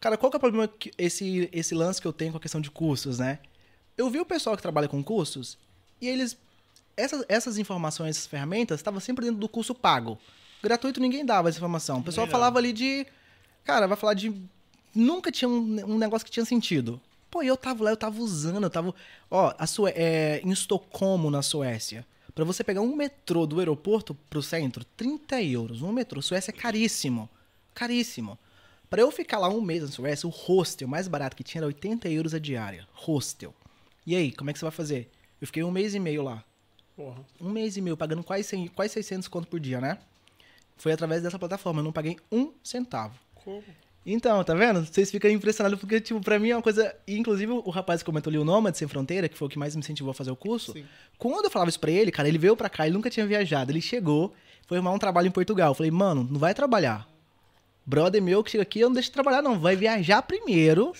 Cara, 0.00 0.18
qual 0.18 0.28
que 0.28 0.36
é 0.36 0.38
o 0.38 0.40
problema 0.40 0.68
que 0.68 0.90
esse, 0.98 1.48
esse 1.52 1.74
lance 1.74 2.02
que 2.02 2.06
eu 2.06 2.12
tenho 2.12 2.32
com 2.32 2.36
a 2.38 2.40
questão 2.40 2.60
de 2.60 2.70
cursos, 2.70 3.20
né? 3.20 3.38
Eu 3.96 4.10
vi 4.10 4.18
o 4.18 4.26
pessoal 4.26 4.56
que 4.56 4.60
trabalha 4.60 4.88
com 4.88 5.02
cursos 5.02 5.56
e 6.00 6.08
eles 6.08 6.36
essas, 6.96 7.24
essas 7.28 7.58
informações, 7.58 8.16
essas 8.16 8.26
ferramentas, 8.26 8.80
estavam 8.80 9.00
sempre 9.00 9.24
dentro 9.24 9.40
do 9.40 9.48
curso 9.48 9.74
pago. 9.74 10.18
Gratuito 10.62 11.00
ninguém 11.00 11.24
dava 11.24 11.48
essa 11.48 11.58
informação. 11.58 12.00
O 12.00 12.02
pessoal 12.02 12.26
Ninguém 12.26 12.32
falava 12.32 12.58
ali 12.58 12.72
de. 12.72 13.06
Cara, 13.64 13.86
vai 13.86 13.96
falar 13.96 14.14
de. 14.14 14.34
Nunca 14.94 15.30
tinha 15.30 15.48
um, 15.48 15.94
um 15.94 15.98
negócio 15.98 16.24
que 16.24 16.30
tinha 16.30 16.44
sentido. 16.44 17.00
Pô, 17.30 17.42
eu 17.42 17.56
tava 17.56 17.84
lá, 17.84 17.90
eu 17.90 17.96
tava 17.96 18.20
usando, 18.20 18.64
eu 18.64 18.70
tava. 18.70 18.94
Ó, 19.30 19.52
a 19.58 19.66
Sue... 19.66 19.92
é, 19.94 20.40
em 20.44 20.50
Estocolmo, 20.50 21.30
na 21.30 21.42
Suécia. 21.42 22.06
Pra 22.34 22.44
você 22.44 22.64
pegar 22.64 22.80
um 22.80 22.96
metrô 22.96 23.46
do 23.46 23.60
aeroporto 23.60 24.14
pro 24.28 24.42
centro, 24.42 24.84
30 24.96 25.40
euros. 25.42 25.82
Um 25.82 25.92
metrô. 25.92 26.20
Suécia 26.20 26.50
é 26.50 26.52
caríssimo. 26.52 27.28
Caríssimo. 27.72 28.38
Pra 28.90 29.02
eu 29.02 29.10
ficar 29.10 29.38
lá 29.38 29.48
um 29.48 29.60
mês 29.60 29.82
na 29.82 29.88
Suécia, 29.88 30.26
o 30.26 30.30
hostel 30.30 30.88
mais 30.88 31.06
barato 31.06 31.36
que 31.36 31.44
tinha 31.44 31.60
era 31.60 31.66
80 31.66 32.08
euros 32.08 32.34
a 32.34 32.38
diária. 32.38 32.88
Hostel. 32.92 33.54
E 34.06 34.16
aí, 34.16 34.32
como 34.32 34.50
é 34.50 34.52
que 34.52 34.58
você 34.58 34.64
vai 34.64 34.72
fazer? 34.72 35.10
Eu 35.40 35.46
fiquei 35.46 35.62
um 35.62 35.70
mês 35.70 35.94
e 35.94 36.00
meio 36.00 36.22
lá. 36.22 36.44
Porra. 36.96 37.24
Um 37.40 37.50
mês 37.50 37.76
e 37.76 37.80
meio, 37.80 37.96
pagando 37.96 38.22
quase, 38.22 38.44
100, 38.44 38.68
quase 38.68 38.94
600 38.94 39.28
conto 39.28 39.48
por 39.48 39.60
dia, 39.60 39.80
né? 39.80 39.98
Foi 40.76 40.92
através 40.92 41.22
dessa 41.22 41.38
plataforma. 41.38 41.80
Eu 41.80 41.84
não 41.84 41.92
paguei 41.92 42.16
um 42.30 42.52
centavo. 42.62 43.18
Como? 43.34 43.64
Então, 44.06 44.42
tá 44.44 44.54
vendo? 44.54 44.84
Vocês 44.84 45.10
ficam 45.10 45.30
impressionados 45.30 45.78
porque, 45.80 45.98
tipo, 46.00 46.20
pra 46.20 46.38
mim 46.38 46.50
é 46.50 46.56
uma 46.56 46.62
coisa. 46.62 46.94
Inclusive, 47.08 47.52
o 47.52 47.70
rapaz 47.70 48.02
que 48.02 48.06
comentou 48.06 48.30
ali, 48.30 48.38
o 48.38 48.44
Nômade 48.44 48.76
Sem 48.76 48.86
Fronteira, 48.86 49.28
que 49.28 49.36
foi 49.36 49.46
o 49.46 49.50
que 49.50 49.58
mais 49.58 49.74
me 49.74 49.80
incentivou 49.80 50.10
a 50.10 50.14
fazer 50.14 50.30
o 50.30 50.36
curso. 50.36 50.72
Sim. 50.72 50.84
Quando 51.16 51.46
eu 51.46 51.50
falava 51.50 51.70
isso 51.70 51.80
pra 51.80 51.90
ele, 51.90 52.10
cara, 52.12 52.28
ele 52.28 52.36
veio 52.38 52.54
pra 52.56 52.68
cá, 52.68 52.86
ele 52.86 52.94
nunca 52.94 53.08
tinha 53.08 53.26
viajado. 53.26 53.72
Ele 53.72 53.80
chegou, 53.80 54.34
foi 54.66 54.76
arrumar 54.76 54.92
um 54.92 54.98
trabalho 54.98 55.28
em 55.28 55.30
Portugal. 55.30 55.70
Eu 55.70 55.74
falei, 55.74 55.90
mano, 55.90 56.28
não 56.30 56.38
vai 56.38 56.52
trabalhar. 56.52 57.08
Brother 57.86 58.22
meu 58.22 58.42
que 58.44 58.50
chega 58.50 58.62
aqui, 58.62 58.80
eu 58.80 58.88
não 58.88 58.94
deixo 58.94 59.08
de 59.08 59.14
trabalhar, 59.14 59.40
não. 59.42 59.58
Vai 59.58 59.74
viajar 59.76 60.20
primeiro, 60.22 60.92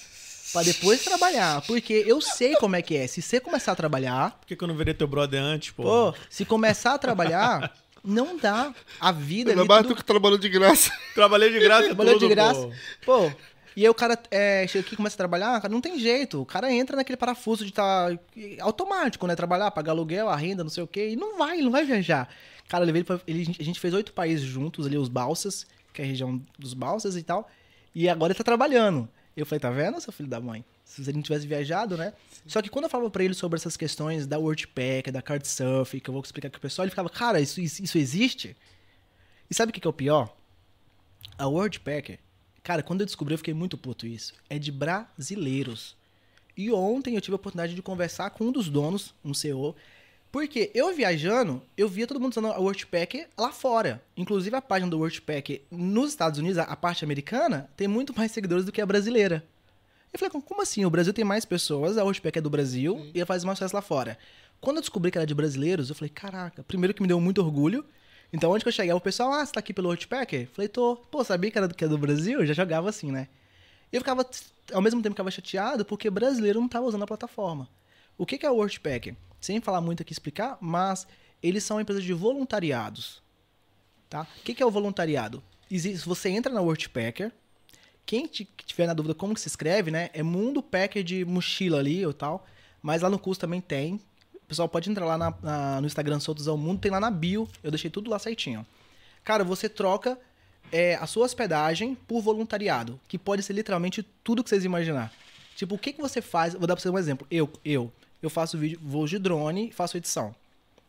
pra 0.52 0.62
depois 0.62 1.02
trabalhar. 1.04 1.60
Porque 1.66 2.04
eu 2.06 2.20
sei 2.22 2.54
como 2.56 2.76
é 2.76 2.80
que 2.82 2.96
é. 2.96 3.06
Se 3.06 3.20
você 3.20 3.38
começar 3.40 3.72
a 3.72 3.76
trabalhar, 3.76 4.38
Por 4.40 4.46
que, 4.46 4.56
que 4.56 4.64
eu 4.64 4.68
não 4.68 4.76
virei 4.76 4.94
teu 4.94 5.06
brother 5.08 5.40
antes, 5.42 5.70
pô? 5.72 5.82
pô, 5.82 6.14
se 6.30 6.44
começar 6.44 6.94
a 6.94 6.98
trabalhar, 6.98 7.74
não 8.04 8.36
dá. 8.36 8.74
A 9.00 9.10
vida 9.10 9.50
Ainda 9.50 9.62
ali. 9.62 9.68
mais 9.68 9.82
tudo- 9.82 9.94
tu 9.94 9.98
que 9.98 10.04
trabalhou 10.04 10.38
de 10.38 10.48
graça. 10.48 10.92
Trabalhei 11.14 11.50
de 11.50 11.58
graça 11.60 11.82
e 11.84 11.86
Trabalhou 11.86 12.14
tudo, 12.14 12.28
de 12.28 12.34
graça. 12.34 12.70
pô. 13.04 13.30
Pô, 13.30 13.32
e 13.76 13.82
aí 13.82 13.88
o 13.88 13.94
cara 13.94 14.16
é, 14.30 14.66
chega 14.68 14.84
aqui 14.84 14.94
e 14.94 14.96
começa 14.96 15.16
a 15.16 15.18
trabalhar, 15.18 15.60
cara, 15.60 15.72
não 15.72 15.80
tem 15.80 15.98
jeito. 15.98 16.40
O 16.42 16.46
cara 16.46 16.72
entra 16.72 16.96
naquele 16.96 17.16
parafuso 17.16 17.64
de 17.64 17.70
estar 17.70 18.16
automático, 18.60 19.26
né? 19.26 19.34
Trabalhar, 19.34 19.70
pagar 19.70 19.92
aluguel, 19.92 20.28
a 20.28 20.36
renda, 20.36 20.62
não 20.62 20.70
sei 20.70 20.84
o 20.84 20.86
quê. 20.86 21.10
E 21.10 21.16
não 21.16 21.36
vai, 21.38 21.58
não 21.58 21.70
vai 21.72 21.84
viajar. 21.84 22.28
Cara, 22.68 22.84
levei 22.84 23.00
ele 23.00 23.04
pra, 23.06 23.20
ele, 23.26 23.56
a 23.58 23.62
gente 23.62 23.80
fez 23.80 23.92
oito 23.92 24.12
países 24.12 24.44
juntos 24.46 24.86
ali, 24.86 24.96
os 24.96 25.08
Balsas, 25.08 25.66
que 25.92 26.00
é 26.00 26.04
a 26.04 26.08
região 26.08 26.40
dos 26.58 26.72
Balsas 26.74 27.16
e 27.16 27.22
tal. 27.22 27.50
E 27.94 28.08
agora 28.08 28.32
ele 28.32 28.38
tá 28.38 28.44
trabalhando. 28.44 29.08
Eu 29.36 29.44
falei, 29.44 29.58
tá 29.60 29.70
vendo, 29.70 30.00
seu 30.00 30.12
filho 30.12 30.28
da 30.28 30.40
mãe? 30.40 30.64
Se 31.02 31.10
ele 31.10 31.18
não 31.18 31.22
tivesse 31.22 31.46
viajado, 31.46 31.96
né? 31.96 32.12
Só 32.46 32.62
que 32.62 32.68
quando 32.68 32.84
eu 32.84 32.90
falava 32.90 33.10
pra 33.10 33.24
ele 33.24 33.34
sobre 33.34 33.56
essas 33.56 33.76
questões 33.76 34.26
da 34.26 34.38
WordPack, 34.38 35.10
da 35.10 35.20
Cardsurf, 35.20 36.00
que 36.00 36.08
eu 36.08 36.12
vou 36.12 36.22
explicar 36.22 36.48
aqui 36.48 36.58
pro 36.58 36.68
pessoal, 36.68 36.84
ele 36.84 36.90
ficava, 36.90 37.10
cara, 37.10 37.40
isso, 37.40 37.60
isso, 37.60 37.98
existe? 37.98 38.56
E 39.50 39.54
sabe 39.54 39.70
o 39.70 39.72
que, 39.72 39.80
que 39.80 39.86
é 39.86 39.90
o 39.90 39.92
pior? 39.92 40.34
A 41.36 41.48
WordPacker, 41.48 42.18
cara, 42.62 42.82
quando 42.82 43.00
eu 43.00 43.06
descobri, 43.06 43.34
eu 43.34 43.38
fiquei 43.38 43.54
muito 43.54 43.76
puto 43.76 44.06
isso. 44.06 44.34
É 44.48 44.58
de 44.58 44.70
brasileiros. 44.70 45.96
E 46.56 46.70
ontem 46.70 47.16
eu 47.16 47.20
tive 47.20 47.34
a 47.34 47.36
oportunidade 47.36 47.74
de 47.74 47.82
conversar 47.82 48.30
com 48.30 48.44
um 48.44 48.52
dos 48.52 48.68
donos, 48.68 49.14
um 49.24 49.34
CEO, 49.34 49.74
porque 50.30 50.70
eu 50.74 50.94
viajando, 50.94 51.62
eu 51.76 51.88
via 51.88 52.06
todo 52.06 52.20
mundo 52.20 52.32
usando 52.32 52.48
a 52.48 52.58
WordPack 52.58 53.26
lá 53.38 53.52
fora. 53.52 54.02
Inclusive 54.16 54.54
a 54.54 54.62
página 54.62 54.90
do 54.90 54.98
WordPack 54.98 55.62
nos 55.70 56.10
Estados 56.10 56.38
Unidos, 56.38 56.58
a 56.58 56.76
parte 56.76 57.04
americana, 57.04 57.70
tem 57.76 57.88
muito 57.88 58.14
mais 58.16 58.32
seguidores 58.32 58.64
do 58.64 58.72
que 58.72 58.80
a 58.80 58.86
brasileira. 58.86 59.44
Eu 60.14 60.18
falei, 60.18 60.42
como 60.46 60.62
assim? 60.62 60.84
O 60.84 60.90
Brasil 60.90 61.12
tem 61.12 61.24
mais 61.24 61.44
pessoas, 61.44 61.98
a 61.98 62.04
WordPack 62.04 62.38
é 62.38 62.40
do 62.40 62.48
Brasil 62.48 63.10
e 63.12 63.18
ela 63.18 63.26
faz 63.26 63.42
mais 63.42 63.58
sucesso 63.58 63.74
lá 63.74 63.82
fora. 63.82 64.16
Quando 64.60 64.76
eu 64.76 64.80
descobri 64.80 65.10
que 65.10 65.18
era 65.18 65.26
de 65.26 65.34
brasileiros, 65.34 65.88
eu 65.88 65.94
falei, 65.96 66.08
caraca, 66.08 66.62
primeiro 66.62 66.94
que 66.94 67.02
me 67.02 67.08
deu 67.08 67.20
muito 67.20 67.42
orgulho. 67.42 67.84
Então, 68.32 68.52
onde 68.52 68.64
que 68.64 68.68
eu 68.68 68.72
chegava, 68.72 68.96
o 68.96 69.00
pessoal, 69.00 69.32
ah, 69.32 69.44
você 69.44 69.52
tá 69.52 69.58
aqui 69.58 69.74
pelo? 69.74 69.92
Eu 69.92 69.98
Falei, 70.52 70.68
tô. 70.68 70.96
Pô, 71.10 71.24
sabia 71.24 71.50
que 71.50 71.58
era 71.58 71.66
do, 71.66 71.74
que 71.74 71.84
é 71.84 71.88
do 71.88 71.98
Brasil? 71.98 72.40
Eu 72.40 72.46
já 72.46 72.54
jogava 72.54 72.88
assim, 72.88 73.10
né? 73.10 73.26
E 73.92 73.96
eu 73.96 74.00
ficava, 74.00 74.24
ao 74.72 74.80
mesmo 74.80 75.02
tempo, 75.02 75.14
ficava 75.14 75.32
chateado 75.32 75.84
porque 75.84 76.08
brasileiro 76.08 76.60
não 76.60 76.68
tava 76.68 76.86
usando 76.86 77.02
a 77.02 77.06
plataforma. 77.06 77.68
O 78.16 78.24
que 78.24 78.38
que 78.38 78.46
é 78.46 78.50
o 78.50 78.54
WordPack? 78.54 79.16
Sem 79.40 79.60
falar 79.60 79.80
muito 79.80 80.02
aqui 80.02 80.12
explicar, 80.12 80.56
mas 80.60 81.08
eles 81.42 81.64
são 81.64 81.76
uma 81.76 81.82
empresa 81.82 82.00
de 82.00 82.12
voluntariados. 82.12 83.20
Tá? 84.08 84.28
O 84.38 84.42
que 84.42 84.54
que 84.54 84.62
é 84.62 84.66
o 84.66 84.70
voluntariado? 84.70 85.42
Existe, 85.68 86.06
você 86.06 86.28
entra 86.28 86.52
na 86.52 86.60
WordPacker, 86.60 87.32
quem 88.06 88.26
ti- 88.26 88.44
que 88.56 88.64
tiver 88.64 88.86
na 88.86 88.94
dúvida 88.94 89.14
como 89.14 89.34
que 89.34 89.40
se 89.40 89.48
escreve, 89.48 89.90
né? 89.90 90.10
É 90.12 90.22
Mundo 90.22 90.62
Packer 90.62 91.02
de 91.02 91.24
mochila 91.24 91.78
ali 91.78 92.04
ou 92.04 92.12
tal. 92.12 92.46
Mas 92.82 93.02
lá 93.02 93.08
no 93.10 93.18
curso 93.18 93.40
também 93.40 93.60
tem. 93.60 93.94
O 94.34 94.46
pessoal 94.46 94.68
pode 94.68 94.90
entrar 94.90 95.06
lá 95.06 95.16
na- 95.16 95.34
na- 95.42 95.80
no 95.80 95.86
Instagram 95.86 96.20
Soltos 96.20 96.46
ao 96.46 96.56
Mundo, 96.56 96.80
tem 96.80 96.90
lá 96.90 97.00
na 97.00 97.10
bio. 97.10 97.48
Eu 97.62 97.70
deixei 97.70 97.90
tudo 97.90 98.10
lá 98.10 98.18
certinho. 98.18 98.66
Cara, 99.24 99.42
você 99.42 99.68
troca 99.68 100.18
é, 100.72 100.94
a 100.96 101.06
sua 101.06 101.24
hospedagem 101.26 101.94
por 101.94 102.20
voluntariado, 102.20 102.98
que 103.06 103.16
pode 103.18 103.42
ser 103.42 103.52
literalmente 103.52 104.02
tudo 104.24 104.42
que 104.42 104.48
vocês 104.50 104.64
imaginar. 104.64 105.12
Tipo, 105.54 105.74
o 105.76 105.78
que, 105.78 105.92
que 105.92 106.00
você 106.00 106.20
faz? 106.20 106.54
Vou 106.54 106.66
dar 106.66 106.74
pra 106.74 106.82
você 106.82 106.88
um 106.90 106.98
exemplo. 106.98 107.26
Eu, 107.30 107.48
eu, 107.64 107.92
eu 108.22 108.28
faço 108.28 108.58
vídeo, 108.58 108.80
vou 108.82 109.06
de 109.06 109.18
drone 109.18 109.70
faço 109.72 109.96
edição. 109.96 110.34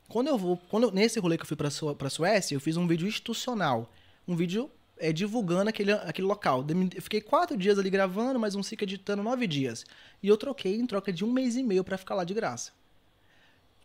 Quando 0.08 0.28
eu 0.28 0.38
vou, 0.38 0.58
quando 0.70 0.84
eu- 0.86 0.92
nesse 0.92 1.20
rolê 1.20 1.38
que 1.38 1.44
eu 1.44 1.48
fui 1.48 1.58
pra, 1.58 1.70
Su- 1.70 1.94
pra 1.96 2.10
Suécia, 2.10 2.56
eu 2.56 2.60
fiz 2.60 2.78
um 2.78 2.88
vídeo 2.88 3.08
institucional. 3.08 3.90
Um 4.28 4.36
vídeo 4.36 4.72
é, 4.98 5.12
divulgando 5.12 5.70
aquele, 5.70 5.92
aquele 5.92 6.28
local. 6.28 6.66
Eu 6.96 7.02
fiquei 7.02 7.22
quatro 7.22 7.58
dias 7.58 7.78
ali 7.78 7.90
gravando, 7.90 8.40
mas 8.40 8.56
um 8.56 8.64
fica 8.64 8.84
editando 8.84 9.24
nove 9.24 9.48
dias. 9.48 9.86
E 10.22 10.28
eu 10.28 10.38
troquei 10.38 10.76
em 10.76 10.88
troca 10.88 11.12
de 11.12 11.24
um 11.24 11.32
mês 11.32 11.56
e 11.56 11.64
meio 11.64 11.84
pra 11.84 11.98
ficar 11.98 12.16
lá 12.16 12.24
de 12.24 12.34
graça. 12.34 12.72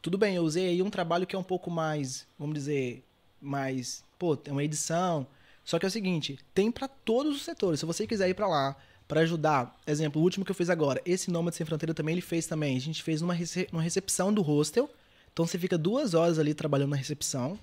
Tudo 0.03 0.17
bem, 0.17 0.37
eu 0.37 0.43
usei 0.43 0.69
aí 0.69 0.83
um 0.83 0.89
trabalho 0.89 1.27
que 1.27 1.37
é 1.37 1.39
um 1.39 1.45
pouco 1.45 1.71
mais, 1.71 2.27
vamos 2.39 2.55
dizer, 2.55 3.05
mais, 3.41 4.03
pô, 4.19 4.35
tem 4.37 4.53
uma 4.53 4.65
edição. 4.65 5.27
Só 5.63 5.79
que 5.79 5.85
é 5.85 5.89
o 5.89 5.91
seguinte, 5.91 6.39
tem 6.55 6.71
pra 6.71 6.89
todos 6.89 7.37
os 7.37 7.43
setores. 7.43 7.81
Se 7.81 7.87
você 7.87 8.07
quiser 8.07 8.29
ir 8.29 8.35
pra 8.35 8.49
lá 8.49 8.77
pra 9.07 9.21
ajudar, 9.21 9.77
exemplo, 9.87 10.21
o 10.21 10.25
último 10.25 10.45
que 10.45 10.51
eu 10.51 10.55
fiz 10.55 10.71
agora, 10.71 11.03
esse 11.05 11.31
Nômade 11.31 11.57
Sem 11.57 11.67
Fronteira 11.67 11.93
também 11.93 12.15
ele 12.15 12.23
fez 12.23 12.47
também. 12.47 12.77
A 12.77 12.81
gente 12.81 13.03
fez 13.03 13.21
numa, 13.21 13.35
rece 13.35 13.69
numa 13.73 13.83
recepção 13.83 14.33
do 14.33 14.41
hostel. 14.41 14.89
Então 15.33 15.47
você 15.47 15.59
fica 15.59 15.77
duas 15.77 16.15
horas 16.15 16.39
ali 16.39 16.55
trabalhando 16.55 16.91
na 16.91 16.97
recepção. 16.97 17.59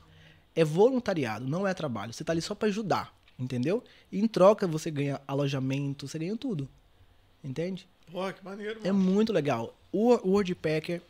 É 0.55 0.63
voluntariado, 0.63 1.47
não 1.47 1.67
é 1.67 1.73
trabalho. 1.73 2.13
Você 2.13 2.23
tá 2.23 2.33
ali 2.33 2.41
só 2.41 2.53
pra 2.53 2.67
ajudar, 2.67 3.13
entendeu? 3.39 3.83
E 4.11 4.19
em 4.19 4.27
troca 4.27 4.65
você 4.67 4.89
ganha 4.91 5.21
alojamento, 5.27 6.07
você 6.07 6.17
ganha 6.19 6.35
tudo. 6.37 6.67
Entende? 7.43 7.87
Porra, 8.11 8.33
que 8.33 8.43
maneiro, 8.43 8.79
É 8.83 8.91
mano. 8.91 9.03
muito 9.11 9.31
legal. 9.33 9.75
O 9.91 10.13
o 10.27 10.31
Wordpacker, 10.31 11.01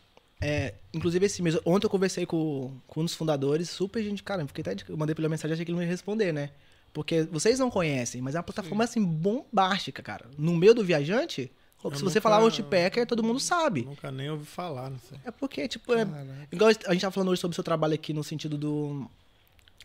é, 0.42 0.74
inclusive 0.94 1.26
esse 1.26 1.42
mês, 1.42 1.58
ontem 1.66 1.86
eu 1.86 1.90
conversei 1.90 2.26
com, 2.26 2.72
com 2.88 3.02
um 3.02 3.06
dos 3.06 3.14
fundadores, 3.14 3.70
super 3.70 4.04
gente, 4.04 4.22
cara, 4.24 4.42
eu 4.44 4.48
fiquei 4.48 4.62
até, 4.62 4.76
eu 4.88 4.98
mandei 4.98 5.16
pela 5.16 5.30
mensagem, 5.30 5.54
achei 5.54 5.66
que 5.66 5.72
ele 5.72 5.78
não 5.78 5.84
ia 5.84 5.90
responder, 5.90 6.32
né? 6.32 6.52
Porque 6.94 7.24
vocês 7.24 7.60
não 7.60 7.70
conhecem, 7.70 8.22
mas 8.22 8.34
é 8.36 8.38
uma 8.38 8.44
plataforma 8.44 8.84
assim 8.84 9.04
bombástica, 9.04 10.02
cara. 10.02 10.26
No 10.38 10.56
meio 10.56 10.74
do 10.74 10.84
viajante, 10.84 11.52
Eu 11.84 11.92
se 11.92 11.98
você 12.02 12.06
nunca- 12.06 12.22
falar 12.22 12.40
Wordpacker, 12.40 13.06
todo 13.06 13.24
mundo 13.24 13.40
sabe. 13.40 13.84
Nunca 13.84 14.12
nem 14.12 14.30
ouvi 14.30 14.46
falar, 14.46 14.90
não 14.90 15.00
sei. 15.00 15.18
É 15.24 15.30
porque, 15.32 15.68
tipo, 15.68 15.94
é, 15.94 16.08
igual 16.52 16.70
a 16.88 16.94
gente 16.94 17.02
tava 17.02 17.12
falando 17.12 17.30
hoje 17.30 17.42
sobre 17.42 17.54
o 17.54 17.56
seu 17.56 17.64
trabalho 17.64 17.94
aqui 17.94 18.14
no 18.14 18.24
sentido 18.24 18.58
do, 18.58 19.10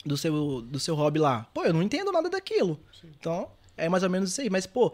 do, 0.04 0.16
seu, 0.16 0.60
do 0.62 0.78
seu 0.80 0.94
hobby 0.94 1.18
lá. 1.18 1.46
Pô, 1.54 1.64
eu 1.64 1.72
não 1.72 1.82
entendo 1.82 2.12
nada 2.12 2.28
daquilo. 2.28 2.78
Então, 3.04 3.50
é 3.76 3.88
mais 3.88 4.02
ou 4.02 4.10
menos 4.10 4.30
isso 4.30 4.40
aí. 4.40 4.50
Mas, 4.50 4.66
pô, 4.66 4.92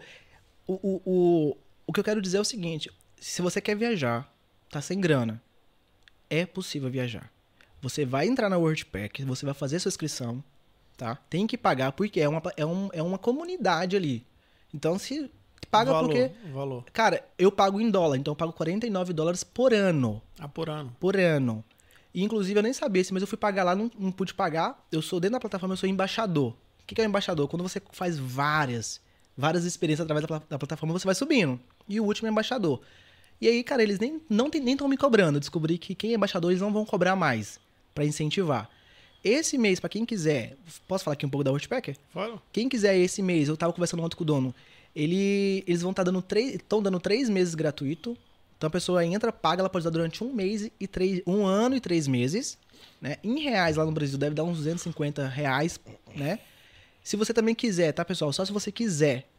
o, 0.67 0.73
o, 0.73 1.01
o, 1.05 1.57
o 1.87 1.93
que 1.93 1.99
eu 1.99 2.03
quero 2.03 2.21
dizer 2.21 2.37
é 2.37 2.41
o 2.41 2.45
seguinte: 2.45 2.91
se 3.19 3.41
você 3.41 3.59
quer 3.61 3.75
viajar, 3.75 4.31
tá 4.69 4.81
sem 4.81 4.99
grana, 4.99 5.41
é 6.29 6.45
possível 6.45 6.89
viajar. 6.89 7.31
Você 7.81 8.05
vai 8.05 8.27
entrar 8.27 8.49
na 8.49 8.57
WordPack, 8.57 9.23
você 9.23 9.45
vai 9.45 9.55
fazer 9.55 9.79
sua 9.79 9.89
inscrição, 9.89 10.43
tá? 10.97 11.15
Tem 11.29 11.47
que 11.47 11.57
pagar, 11.57 11.93
porque 11.93 12.19
é 12.19 12.27
uma, 12.27 12.41
é 12.57 12.65
um, 12.65 12.89
é 12.91 13.01
uma 13.01 13.17
comunidade 13.17 13.95
ali. 13.95 14.25
Então, 14.73 14.99
se 14.99 15.31
paga 15.71 15.91
valor, 15.93 16.07
porque. 16.09 16.31
Valor. 16.51 16.83
Cara, 16.91 17.25
eu 17.37 17.51
pago 17.51 17.79
em 17.79 17.89
dólar, 17.89 18.17
então 18.17 18.33
eu 18.33 18.35
pago 18.35 18.51
49 18.53 19.13
dólares 19.13 19.43
por 19.43 19.73
ano 19.73 20.21
Ah, 20.37 20.47
por 20.47 20.69
ano. 20.69 20.95
por 20.99 21.15
ano. 21.17 21.63
E, 22.13 22.23
inclusive, 22.23 22.57
eu 22.57 22.63
nem 22.63 22.73
sabia 22.73 23.01
isso, 23.01 23.13
mas 23.13 23.21
eu 23.21 23.27
fui 23.27 23.37
pagar 23.37 23.63
lá, 23.63 23.75
não, 23.75 23.91
não 23.97 24.11
pude 24.11 24.33
pagar. 24.33 24.85
Eu 24.91 25.01
sou, 25.01 25.19
dentro 25.19 25.33
da 25.33 25.39
plataforma, 25.39 25.73
eu 25.73 25.77
sou 25.77 25.87
embaixador. 25.87 26.55
O 26.81 26.85
que 26.85 26.99
é 26.99 27.03
um 27.03 27.07
embaixador? 27.07 27.47
Quando 27.47 27.61
você 27.61 27.81
faz 27.91 28.17
várias, 28.17 28.99
várias 29.37 29.63
experiências 29.63 30.05
através 30.05 30.25
da, 30.25 30.41
da 30.49 30.57
plataforma, 30.57 30.97
você 30.97 31.05
vai 31.05 31.13
subindo. 31.13 31.59
E 31.87 31.99
o 31.99 32.03
último 32.03 32.27
é 32.27 32.31
embaixador. 32.31 32.81
E 33.39 33.47
aí, 33.47 33.63
cara, 33.63 33.83
eles 33.83 33.99
nem 33.99 34.21
não 34.29 34.49
tem, 34.49 34.59
nem 34.59 34.73
estão 34.73 34.87
me 34.87 34.97
cobrando. 34.97 35.37
Eu 35.37 35.39
descobri 35.39 35.77
que 35.77 35.95
quem 35.95 36.11
é 36.11 36.15
embaixador, 36.15 36.51
eles 36.51 36.61
não 36.61 36.73
vão 36.73 36.83
cobrar 36.83 37.15
mais 37.15 37.59
pra 37.93 38.03
incentivar. 38.03 38.69
Esse 39.23 39.57
mês, 39.57 39.79
pra 39.79 39.89
quem 39.89 40.05
quiser, 40.05 40.57
posso 40.87 41.03
falar 41.03 41.13
aqui 41.13 41.25
um 41.25 41.29
pouco 41.29 41.43
da 41.43 41.51
Wordpacker? 41.51 41.95
Fala. 42.13 42.41
Quem 42.51 42.69
quiser 42.69 42.97
esse 42.97 43.21
mês, 43.21 43.49
eu 43.49 43.57
tava 43.57 43.73
conversando 43.73 44.01
ontem 44.01 44.15
com 44.15 44.23
o 44.23 44.25
dono. 44.25 44.55
Ele, 44.95 45.63
eles 45.67 45.81
vão 45.81 45.91
estar 45.91 46.03
dando 46.03 46.21
três, 46.21 46.55
estão 46.55 46.81
dando 46.81 46.99
três 46.99 47.29
meses 47.29 47.53
gratuito. 47.53 48.17
Então 48.59 48.67
a 48.67 48.71
pessoa 48.71 49.05
entra, 49.05 49.31
paga, 49.31 49.61
ela 49.61 49.69
pode 49.69 49.83
usar 49.83 49.89
durante 49.89 50.21
um 50.21 50.33
mês 50.33 50.69
e 50.77 50.85
três, 50.85 51.21
um 51.25 51.45
ano 51.45 51.77
e 51.77 51.79
três 51.79 52.09
meses, 52.09 52.57
né? 52.99 53.15
Em 53.23 53.39
reais 53.39 53.77
lá 53.77 53.85
no 53.85 53.91
Brasil 53.93 54.17
deve 54.17 54.35
dar 54.35 54.43
uns 54.43 54.57
250 54.57 55.25
reais, 55.29 55.79
né? 56.13 56.39
Se 57.01 57.15
você 57.15 57.33
também 57.33 57.55
quiser, 57.55 57.93
tá, 57.93 58.03
pessoal? 58.03 58.33
Só 58.33 58.43
se 58.43 58.51
você 58.51 58.69
quiser. 58.69 59.29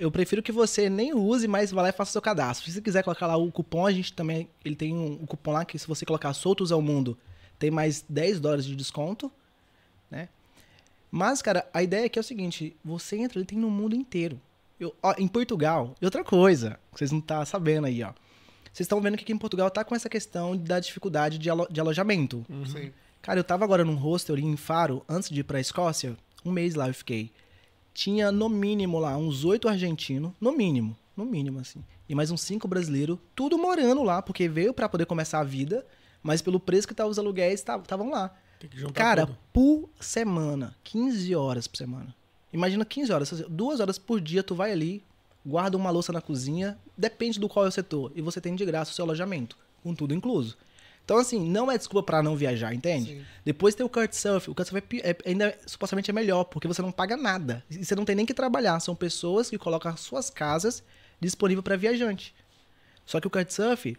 Eu 0.00 0.10
prefiro 0.10 0.42
que 0.42 0.50
você 0.50 0.88
nem 0.88 1.12
use, 1.12 1.46
mas 1.46 1.70
vá 1.70 1.82
lá 1.82 1.90
e 1.90 1.92
faça 1.92 2.10
seu 2.10 2.22
cadastro. 2.22 2.64
Se 2.64 2.72
você 2.72 2.80
quiser 2.80 3.04
colocar 3.04 3.26
lá 3.26 3.36
o 3.36 3.52
cupom, 3.52 3.86
a 3.86 3.92
gente 3.92 4.14
também. 4.14 4.48
Ele 4.64 4.74
tem 4.74 4.94
um, 4.94 5.12
um 5.20 5.26
cupom 5.26 5.52
lá 5.52 5.66
que 5.66 5.78
se 5.78 5.86
você 5.86 6.06
colocar 6.06 6.32
soltos 6.32 6.72
ao 6.72 6.80
mundo 6.80 7.18
tem 7.58 7.70
mais 7.70 8.02
10 8.08 8.40
dólares 8.40 8.64
de 8.64 8.74
desconto, 8.74 9.30
né? 10.10 10.30
Mas, 11.10 11.42
cara, 11.42 11.68
a 11.74 11.82
ideia 11.82 12.06
aqui 12.06 12.18
é 12.18 12.22
o 12.22 12.24
seguinte: 12.24 12.74
você 12.82 13.18
entra 13.18 13.38
ali, 13.38 13.46
tem 13.46 13.58
no 13.58 13.70
mundo 13.70 13.94
inteiro. 13.94 14.40
Eu, 14.80 14.94
ó, 15.02 15.14
em 15.18 15.28
Portugal, 15.28 15.94
e 16.00 16.04
outra 16.06 16.24
coisa, 16.24 16.80
que 16.92 16.98
vocês 16.98 17.12
não 17.12 17.18
estão 17.18 17.44
sabendo 17.44 17.86
aí, 17.86 18.02
ó. 18.02 18.12
Vocês 18.78 18.84
estão 18.86 19.00
vendo 19.00 19.16
que 19.16 19.24
aqui 19.24 19.32
em 19.32 19.38
Portugal 19.38 19.68
tá 19.72 19.82
com 19.84 19.92
essa 19.92 20.08
questão 20.08 20.56
da 20.56 20.78
dificuldade 20.78 21.36
de, 21.36 21.50
alo- 21.50 21.66
de 21.68 21.80
alojamento. 21.80 22.46
Sim. 22.70 22.92
Cara, 23.20 23.40
eu 23.40 23.44
tava 23.44 23.64
agora 23.64 23.84
num 23.84 23.96
hostel 23.96 24.36
ali 24.36 24.44
em 24.44 24.56
Faro, 24.56 25.04
antes 25.08 25.28
de 25.28 25.40
ir 25.40 25.42
pra 25.42 25.58
Escócia. 25.58 26.16
Um 26.44 26.52
mês 26.52 26.76
lá 26.76 26.86
eu 26.86 26.94
fiquei. 26.94 27.32
Tinha 27.92 28.30
no 28.30 28.48
mínimo 28.48 29.00
lá 29.00 29.16
uns 29.16 29.44
oito 29.44 29.68
argentinos, 29.68 30.30
no 30.40 30.52
mínimo, 30.52 30.96
no 31.16 31.24
mínimo 31.26 31.58
assim. 31.58 31.82
E 32.08 32.14
mais 32.14 32.30
uns 32.30 32.40
cinco 32.42 32.68
brasileiros, 32.68 33.18
tudo 33.34 33.58
morando 33.58 34.04
lá, 34.04 34.22
porque 34.22 34.48
veio 34.48 34.72
pra 34.72 34.88
poder 34.88 35.06
começar 35.06 35.40
a 35.40 35.44
vida, 35.44 35.84
mas 36.22 36.40
pelo 36.40 36.60
preço 36.60 36.86
que 36.86 36.92
estavam 36.92 37.10
os 37.10 37.18
aluguéis, 37.18 37.58
estavam 37.58 38.10
lá. 38.10 38.32
Tem 38.60 38.70
que 38.70 38.78
juntar 38.78 38.94
Cara, 38.94 39.26
tudo. 39.26 39.38
por 39.52 39.90
semana, 40.00 40.76
15 40.84 41.34
horas 41.34 41.66
por 41.66 41.76
semana. 41.76 42.14
Imagina 42.52 42.84
15 42.84 43.12
horas, 43.12 43.30
duas 43.48 43.80
horas 43.80 43.98
por 43.98 44.20
dia 44.20 44.44
tu 44.44 44.54
vai 44.54 44.70
ali, 44.70 45.02
guarda 45.44 45.76
uma 45.76 45.90
louça 45.90 46.12
na 46.12 46.20
cozinha, 46.20 46.78
depende 46.98 47.38
do 47.38 47.48
qual 47.48 47.64
é 47.64 47.68
o 47.68 47.72
setor, 47.72 48.12
e 48.14 48.20
você 48.20 48.40
tem 48.40 48.54
de 48.54 48.64
graça 48.64 48.90
o 48.90 48.94
seu 48.94 49.04
alojamento, 49.04 49.56
com 49.82 49.94
tudo 49.94 50.12
incluso. 50.12 50.58
Então, 51.04 51.16
assim, 51.16 51.40
não 51.40 51.72
é 51.72 51.78
desculpa 51.78 52.04
pra 52.04 52.22
não 52.22 52.36
viajar, 52.36 52.74
entende? 52.74 53.12
Sim. 53.12 53.24
Depois 53.42 53.74
tem 53.74 53.86
o 53.86 53.88
Couchsurf. 53.88 54.50
O 54.50 54.54
Couchsurf 54.54 54.84
é 55.02 55.10
é- 55.12 55.16
ainda 55.24 55.58
supostamente 55.64 56.10
é 56.10 56.12
melhor, 56.12 56.44
porque 56.44 56.68
você 56.68 56.82
não 56.82 56.92
paga 56.92 57.16
nada. 57.16 57.64
E 57.70 57.82
você 57.82 57.94
não 57.94 58.04
tem 58.04 58.14
nem 58.14 58.26
que 58.26 58.34
trabalhar. 58.34 58.78
São 58.80 58.94
pessoas 58.94 59.48
que 59.48 59.56
colocam 59.56 59.90
as 59.90 60.00
suas 60.00 60.28
casas 60.28 60.82
disponível 61.18 61.62
para 61.62 61.76
viajante. 61.76 62.34
Só 63.06 63.20
que 63.20 63.26
o 63.26 63.30
Couchsurf, 63.30 63.96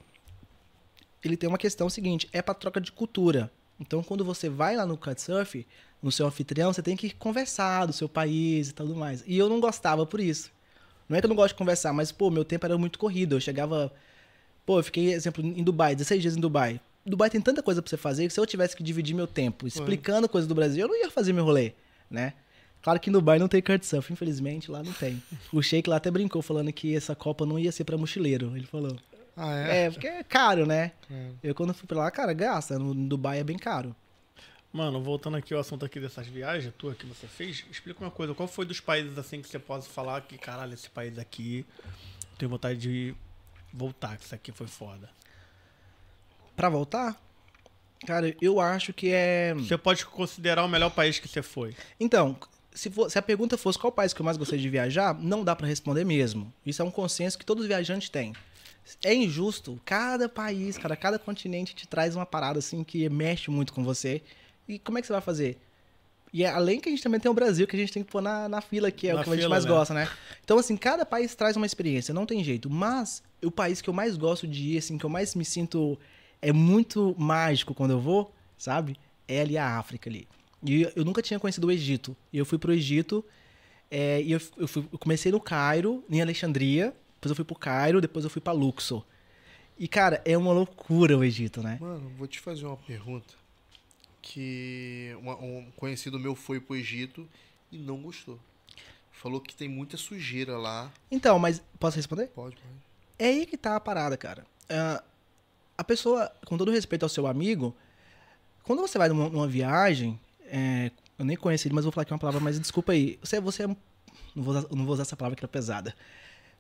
ele 1.24 1.36
tem 1.36 1.50
uma 1.50 1.58
questão 1.58 1.90
seguinte, 1.90 2.30
é 2.32 2.44
para 2.44 2.54
troca 2.54 2.80
de 2.80 2.92
cultura. 2.92 3.52
Então, 3.80 4.04
quando 4.04 4.24
você 4.24 4.48
vai 4.48 4.76
lá 4.76 4.86
no 4.86 4.96
Couchsurf, 4.96 5.66
no 6.04 6.12
seu 6.12 6.28
anfitrião, 6.28 6.72
você 6.72 6.84
tem 6.84 6.96
que 6.96 7.10
conversar 7.16 7.88
do 7.88 7.94
seu 7.94 8.08
país 8.08 8.70
e 8.70 8.74
tudo 8.74 8.96
mais. 8.96 9.24
E 9.26 9.36
eu 9.36 9.50
não 9.50 9.60
gostava 9.60 10.06
por 10.06 10.20
isso. 10.20 10.52
Não 11.10 11.18
é 11.18 11.20
que 11.20 11.26
eu 11.26 11.30
não 11.30 11.36
gosto 11.36 11.56
de 11.56 11.58
conversar, 11.58 11.92
mas, 11.92 12.12
pô, 12.12 12.30
meu 12.30 12.46
tempo 12.46 12.66
era 12.66 12.78
muito 12.78 13.00
corrido. 13.00 13.36
Eu 13.36 13.42
chegava... 13.42 13.92
Pô, 14.66 14.80
eu 14.80 14.84
fiquei, 14.84 15.12
exemplo, 15.12 15.44
em 15.44 15.64
Dubai, 15.64 15.96
16 15.96 16.22
dias 16.22 16.38
em 16.38 16.40
Dubai. 16.40 16.80
Dubai 17.04 17.30
tem 17.30 17.42
tanta 17.42 17.64
coisa 17.64 17.82
pra 17.82 17.90
você 17.90 17.98
fazer 17.98 18.28
que 18.28 18.34
se 18.34 18.40
eu 18.40 18.46
tivesse 18.46 18.76
que 18.76 18.84
dividir 18.84 19.16
meu 19.16 19.26
tempo 19.26 19.66
explicando 19.66 20.30
coisas 20.30 20.48
do 20.48 20.54
Brasil, 20.54 20.82
eu 20.84 20.88
não 20.88 20.96
ia 20.96 21.10
fazer 21.10 21.34
meu 21.34 21.44
rolê, 21.44 21.74
né? 22.10 22.34
Claro 22.82 23.00
que 23.00 23.10
em 23.10 23.14
Dubai 23.14 23.40
não 23.40 23.48
tem 23.48 23.62
kitesurf, 23.62 24.14
infelizmente 24.14 24.70
lá 24.70 24.84
não 24.84 24.94
tem. 24.94 25.22
O 25.52 25.62
Sheik 25.62 25.90
lá 25.90 25.96
até 25.96 26.12
brincou 26.12 26.42
falando 26.42 26.72
que 26.72 26.96
essa 26.96 27.16
Copa 27.16 27.46
não 27.46 27.58
ia 27.58 27.72
ser 27.72 27.84
pra 27.84 27.98
mochileiro, 27.98 28.56
ele 28.56 28.68
falou. 28.68 28.96
Ah, 29.36 29.58
é? 29.58 29.86
É, 29.86 29.92
porque 29.92 30.08
é 30.08 30.24
caro, 30.24 30.66
né? 30.66 30.92
É. 31.10 31.30
Eu 31.42 31.56
quando 31.56 31.74
fui 31.74 31.88
pra 31.88 31.98
lá, 31.98 32.12
cara, 32.12 32.32
gasta, 32.32 32.78
no 32.78 32.94
Dubai 32.94 33.40
é 33.40 33.44
bem 33.44 33.58
caro. 33.58 33.96
Mano, 34.72 35.02
voltando 35.02 35.36
aqui 35.36 35.54
ao 35.54 35.60
assunto 35.62 35.84
aqui 35.84 36.00
dessas 36.00 36.28
viagens 36.28 36.72
tua 36.78 36.94
que 36.94 37.06
você 37.06 37.26
fez, 37.28 37.66
explica 37.72 38.00
uma 38.04 38.12
coisa. 38.12 38.36
Qual 38.36 38.48
foi 38.48 38.66
dos 38.66 38.80
países 38.80 39.18
assim 39.18 39.42
que 39.42 39.48
você 39.50 39.58
possa 39.58 39.90
falar 39.90 40.22
que, 40.22 40.38
caralho, 40.38 40.74
esse 40.74 40.90
país 40.90 41.18
aqui 41.18 41.66
tenho 42.38 42.50
vontade 42.50 42.80
de 42.80 43.16
voltar, 43.74 44.16
que 44.18 44.26
isso 44.26 44.36
aqui 44.36 44.52
foi 44.52 44.68
foda. 44.68 45.10
Pra 46.56 46.70
voltar, 46.70 47.20
cara, 48.06 48.36
eu 48.40 48.60
acho 48.60 48.94
que 48.94 49.12
é... 49.12 49.54
Você 49.56 49.78
pode 49.78 50.06
considerar 50.06 50.64
o 50.64 50.68
melhor 50.70 50.92
país 50.92 51.18
que 51.18 51.28
você 51.28 51.42
foi. 51.42 51.76
Então, 52.00 52.38
se, 52.72 52.92
for- 52.92 53.10
se 53.10 53.18
a 53.18 53.22
pergunta 53.24 53.58
fosse 53.58 53.80
qual 53.80 53.92
país 53.92 54.14
que 54.14 54.22
eu 54.22 54.26
mais 54.26 54.38
gostei 54.38 54.60
de 54.60 54.70
viajar, 54.70 55.16
não 55.16 55.44
dá 55.44 55.56
pra 55.56 55.66
responder 55.66 56.04
mesmo. 56.04 56.54
Isso 56.66 56.82
é 56.82 56.86
um 56.86 56.92
consenso 56.92 57.40
que 57.40 57.46
todos 57.46 57.64
os 57.64 57.68
viajantes 57.68 58.10
têm. 58.10 58.34
É 59.04 59.14
injusto. 59.14 59.80
Cada 59.84 60.30
país, 60.30 60.78
cara, 60.78 60.96
cada 60.96 61.18
continente 61.18 61.74
te 61.76 61.88
traz 61.88 62.16
uma 62.16 62.26
parada 62.26 62.60
assim 62.60 62.84
que 62.84 63.10
mexe 63.10 63.50
muito 63.50 63.74
com 63.74 63.84
você. 63.84 64.22
E 64.70 64.80
como 64.80 64.98
é 64.98 65.02
que 65.02 65.08
você 65.08 65.14
vai 65.14 65.22
fazer? 65.22 65.58
E 66.32 66.44
é- 66.44 66.50
além 66.50 66.80
que 66.80 66.88
a 66.88 66.92
gente 66.92 67.02
também 67.02 67.20
tem 67.20 67.30
o 67.30 67.34
Brasil, 67.34 67.66
que 67.68 67.76
a 67.76 67.80
gente 67.80 67.92
tem 67.92 68.04
que 68.04 68.12
pôr 68.12 68.22
na, 68.22 68.48
na 68.48 68.62
fila, 68.62 68.92
que 68.92 69.08
é 69.08 69.14
Na 69.14 69.22
o 69.22 69.24
que 69.24 69.30
a 69.30 69.34
gente 69.34 69.42
fila, 69.42 69.50
mais 69.50 69.66
né? 69.66 69.72
gosta, 69.72 69.94
né? 69.96 70.08
Então, 70.44 70.60
assim, 70.60 70.78
cada 70.78 71.04
país 71.06 71.34
traz 71.34 71.58
uma 71.58 71.66
experiência, 71.66 72.14
não 72.14 72.26
tem 72.26 72.44
jeito. 72.44 72.70
Mas 72.70 73.24
o 73.44 73.50
país 73.50 73.82
que 73.82 73.90
eu 73.90 73.94
mais 73.94 74.16
gosto 74.16 74.48
de 74.48 74.76
ir, 74.76 74.78
assim, 74.78 74.98
que 74.98 75.06
eu 75.06 75.10
mais 75.10 75.34
me 75.36 75.44
sinto. 75.44 75.98
É 76.42 76.54
muito 76.54 77.14
mágico 77.18 77.74
quando 77.74 77.92
eu 77.92 78.00
vou, 78.00 78.34
sabe? 78.58 78.96
É 79.28 79.42
ali 79.42 79.58
a 79.58 79.78
África 79.78 80.10
ali. 80.10 80.26
E 80.64 80.84
eu, 80.84 80.92
eu 80.98 81.04
nunca 81.06 81.22
tinha 81.22 81.38
conhecido 81.40 81.68
o 81.68 81.72
Egito. 81.72 82.16
E 82.32 82.38
eu 82.38 82.46
fui 82.46 82.58
pro 82.58 82.72
Egito. 82.72 83.26
é, 83.92 84.22
e 84.22 84.32
eu, 84.32 84.40
eu 84.56 84.68
fui- 84.68 84.86
eu 84.94 85.00
comecei 85.00 85.32
no 85.32 85.40
Cairo, 85.42 86.04
em 86.10 86.22
Alexandria. 86.22 86.94
Depois 87.16 87.32
eu 87.32 87.36
fui 87.36 87.44
pro 87.44 87.56
Cairo, 87.56 88.00
depois 88.00 88.24
eu 88.24 88.30
fui 88.30 88.40
pra 88.42 88.54
Luxor. 88.54 89.04
E, 89.80 89.88
cara, 89.88 90.22
é 90.24 90.38
uma 90.38 90.54
loucura 90.54 91.18
o 91.18 91.24
Egito, 91.24 91.62
né? 91.64 91.78
Mano, 91.82 92.10
vou 92.18 92.28
te 92.28 92.40
fazer 92.40 92.66
uma 92.68 92.78
pergunta. 92.78 93.34
Que 94.32 95.18
um 95.24 95.72
conhecido 95.76 96.20
meu 96.20 96.36
foi 96.36 96.60
pro 96.60 96.76
Egito 96.76 97.28
e 97.72 97.80
não 97.80 97.98
gostou. 97.98 98.40
Falou 99.12 99.42
que 99.42 99.56
tem 99.56 99.68
muita 99.68 99.98
sujeira 99.98 100.56
lá. 100.56 100.92
Então, 101.10 101.40
mas 101.40 101.64
posso 101.80 101.98
responder? 101.98 102.28
Pode, 102.28 102.56
pode. 102.56 102.76
É 103.18 103.26
aí 103.26 103.46
que 103.48 103.58
tá 103.58 103.76
a 103.76 103.80
parada, 103.80 104.16
cara. 104.16 104.46
Ah, 104.70 105.04
a 105.76 105.84
pessoa, 105.84 106.32
com 106.46 106.58
todo 106.60 106.72
respeito 106.72 107.04
ao 107.04 107.10
seu 107.10 107.26
amigo, 107.26 107.76
quando 108.64 108.82
você 108.82 109.00
vai 109.00 109.10
numa, 109.10 109.30
numa 109.30 109.48
viagem, 109.48 110.20
é, 110.46 110.92
eu 111.18 111.26
nem 111.26 111.36
conheci 111.36 111.68
ele, 111.68 111.74
mas 111.74 111.84
vou 111.84 111.92
falar 111.92 112.04
aqui 112.04 112.14
uma 112.14 112.20
palavra, 112.20 112.40
mas 112.40 112.60
desculpa 112.60 112.92
aí. 112.92 113.18
Você, 113.24 113.42
você 113.42 113.64
é 113.64 113.68
não 113.68 114.44
vou, 114.44 114.56
usar, 114.56 114.68
não 114.70 114.86
vou 114.86 114.94
usar 114.94 115.02
essa 115.02 115.18
palavra 115.18 115.36
que 115.36 115.44
era 115.44 115.52
pesada. 115.52 115.96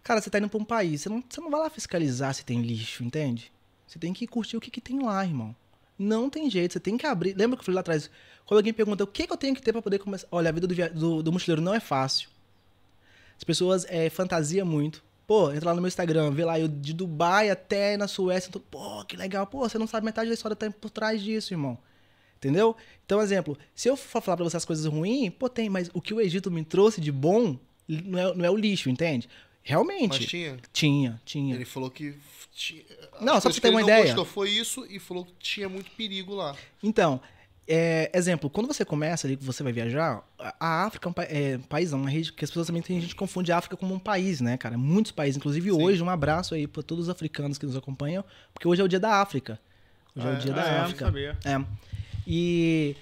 Cara, 0.01 0.19
você 0.19 0.29
tá 0.31 0.39
indo 0.39 0.49
pra 0.49 0.59
um 0.59 0.65
país, 0.65 1.01
você 1.01 1.09
não, 1.09 1.23
você 1.29 1.39
não 1.39 1.51
vai 1.51 1.59
lá 1.59 1.69
fiscalizar 1.69 2.33
se 2.33 2.43
tem 2.43 2.63
lixo, 2.63 3.03
entende? 3.03 3.51
Você 3.85 3.99
tem 3.99 4.11
que 4.11 4.25
curtir 4.25 4.57
o 4.57 4.59
que, 4.59 4.71
que 4.71 4.81
tem 4.81 5.03
lá, 5.03 5.23
irmão. 5.23 5.55
Não 5.99 6.29
tem 6.29 6.49
jeito, 6.49 6.71
você 6.73 6.79
tem 6.79 6.97
que 6.97 7.05
abrir. 7.05 7.35
Lembra 7.37 7.57
que 7.57 7.61
eu 7.61 7.65
falei 7.65 7.75
lá 7.75 7.81
atrás? 7.81 8.09
Quando 8.45 8.59
alguém 8.59 8.73
pergunta 8.73 9.03
o 9.03 9.07
que, 9.07 9.27
que 9.27 9.33
eu 9.33 9.37
tenho 9.37 9.53
que 9.53 9.61
ter 9.61 9.71
pra 9.73 9.81
poder 9.81 9.99
começar. 9.99 10.25
Olha, 10.31 10.49
a 10.49 10.51
vida 10.53 10.65
do, 10.65 10.73
via- 10.73 10.89
do, 10.89 11.21
do 11.21 11.31
mochileiro 11.31 11.61
não 11.61 11.73
é 11.75 11.79
fácil. 11.79 12.29
As 13.37 13.43
pessoas 13.43 13.85
é, 13.89 14.09
fantasiam 14.09 14.65
muito. 14.65 15.03
Pô, 15.27 15.51
entra 15.51 15.67
lá 15.69 15.75
no 15.75 15.81
meu 15.81 15.87
Instagram, 15.87 16.31
vê 16.31 16.43
lá 16.43 16.59
eu 16.59 16.67
de 16.67 16.91
Dubai 16.93 17.49
até 17.51 17.95
na 17.97 18.07
Suécia. 18.07 18.51
tô, 18.51 18.59
Pô, 18.59 19.03
que 19.05 19.15
legal. 19.15 19.45
Pô, 19.45 19.59
você 19.59 19.77
não 19.77 19.85
sabe 19.85 20.05
metade 20.05 20.27
da 20.29 20.33
história 20.33 20.55
tá 20.55 20.71
por 20.71 20.89
trás 20.89 21.21
disso, 21.21 21.53
irmão. 21.53 21.77
Entendeu? 22.37 22.75
Então, 23.05 23.21
exemplo, 23.21 23.57
se 23.75 23.87
eu 23.89 23.95
for 23.97 24.21
falar 24.21 24.37
pra 24.37 24.45
você 24.45 24.57
as 24.57 24.65
coisas 24.65 24.85
ruins, 24.85 25.29
pô, 25.37 25.47
tem, 25.49 25.69
mas 25.69 25.89
o 25.93 26.01
que 26.01 26.13
o 26.13 26.21
Egito 26.21 26.49
me 26.49 26.63
trouxe 26.63 26.99
de 27.01 27.11
bom 27.11 27.57
não 27.87 28.17
é, 28.19 28.35
não 28.35 28.45
é 28.45 28.49
o 28.49 28.55
lixo, 28.55 28.89
entende? 28.89 29.29
Realmente. 29.61 30.07
Mas 30.19 30.25
tinha. 30.25 30.57
Tinha, 30.73 31.21
tinha. 31.25 31.55
Ele 31.55 31.65
falou 31.65 31.91
que. 31.91 32.15
Tinha, 32.59 32.83
Não, 33.21 33.35
só 33.35 33.41
pra 33.43 33.51
você 33.53 33.61
ter 33.61 33.69
uma 33.69 33.81
ideia. 33.81 34.03
Gostou 34.07 34.25
foi 34.25 34.49
isso 34.49 34.85
e 34.89 34.99
falou 34.99 35.23
que 35.23 35.31
tinha 35.39 35.69
muito 35.69 35.89
perigo 35.91 36.35
lá. 36.35 36.53
Então, 36.83 37.21
é, 37.65 38.11
exemplo, 38.13 38.49
quando 38.49 38.67
você 38.67 38.83
começa 38.83 39.25
ali, 39.25 39.37
que 39.37 39.43
você 39.45 39.63
vai 39.63 39.71
viajar, 39.71 40.21
a- 40.37 40.55
a 40.59 40.85
África 40.85 41.07
é 41.07 41.09
um 41.09 41.13
pa- 41.13 41.23
é, 41.23 41.57
país, 41.69 41.91
não, 41.91 41.99
uma 42.01 42.09
rede 42.09 42.33
que 42.33 42.43
as 42.43 42.49
pessoas 42.51 42.67
também 42.67 42.81
tem 42.81 42.99
gente 42.99 43.11
que 43.11 43.15
confunde 43.19 43.49
a 43.53 43.57
África 43.57 43.77
como 43.77 43.93
um 43.93 43.99
país, 43.99 44.41
né, 44.41 44.57
cara? 44.57 44.77
Muitos 44.77 45.13
países, 45.13 45.37
inclusive 45.37 45.71
Sim. 45.71 45.81
hoje, 45.81 46.03
um 46.03 46.09
abraço 46.09 46.53
aí 46.53 46.67
para 46.67 46.83
todos 46.83 47.05
os 47.05 47.09
africanos 47.09 47.57
que 47.57 47.65
nos 47.65 47.77
acompanham, 47.77 48.25
porque 48.53 48.67
hoje 48.67 48.81
é 48.81 48.83
o 48.83 48.89
dia 48.89 48.99
da 48.99 49.21
África. 49.21 49.57
Hoje 50.13 50.27
é, 50.27 50.31
o 50.31 50.35
dia 50.37 50.51
Ah, 50.51 50.55
da 50.55 50.65
é, 50.67 50.79
África. 50.79 51.05
Não 51.05 51.11
sabia. 51.13 51.37
É. 51.45 51.65
E, 52.27 52.95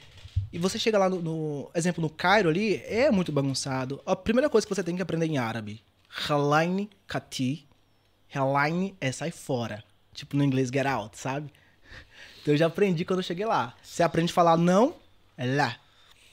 e 0.53 0.59
você 0.59 0.77
chega 0.77 0.97
lá 0.99 1.09
no, 1.09 1.19
no- 1.21 1.71
exemplo, 1.73 1.99
no 2.01 2.09
Cairo 2.11 2.47
ali, 2.49 2.75
é 2.85 3.09
muito 3.09 3.31
bagunçado. 3.31 3.99
A 4.05 4.15
primeira 4.15 4.49
coisa 4.51 4.67
que 4.67 4.75
você 4.75 4.83
tem 4.83 4.95
que 4.95 5.01
aprender 5.01 5.25
em 5.25 5.39
árabe, 5.39 5.81
Halaini 6.29 6.89
Kati. 7.07 7.66
Halaini 8.33 8.95
é 8.99 9.11
sai 9.11 9.31
fora. 9.31 9.83
Tipo 10.13 10.35
no 10.35 10.43
inglês 10.43 10.69
get 10.69 10.85
out, 10.85 11.17
sabe? 11.17 11.51
Então 12.41 12.53
eu 12.53 12.57
já 12.57 12.67
aprendi 12.67 13.03
quando 13.05 13.19
eu 13.19 13.23
cheguei 13.23 13.45
lá. 13.45 13.75
Você 13.83 14.03
aprende 14.03 14.31
a 14.31 14.35
falar 14.35 14.57
não, 14.57 14.95
é 15.37 15.45
lá. 15.45 15.77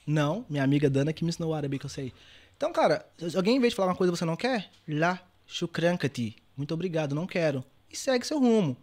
Não, 0.07 0.45
minha 0.49 0.63
amiga 0.63 0.89
Dana 0.89 1.13
que 1.13 1.25
me 1.25 1.31
ensinou 1.31 1.51
o 1.51 1.55
árabe 1.55 1.79
que 1.79 1.87
eu 1.87 1.91
sei. 1.91 2.13
Então, 2.57 2.73
cara, 2.73 3.05
alguém 3.35 3.57
em 3.57 3.61
vez 3.61 3.73
de 3.73 3.77
falar 3.77 3.89
uma 3.89 3.97
coisa 3.97 4.13
que 4.13 4.19
você 4.19 4.25
não 4.25 4.37
quer, 4.37 4.71
lá, 4.87 5.21
shukran 5.47 5.97
kati. 5.97 6.37
Muito 6.57 6.73
obrigado, 6.73 7.15
não 7.15 7.27
quero. 7.27 7.65
E 7.91 7.97
segue 7.97 8.27
seu 8.27 8.39
rumo. 8.39 8.77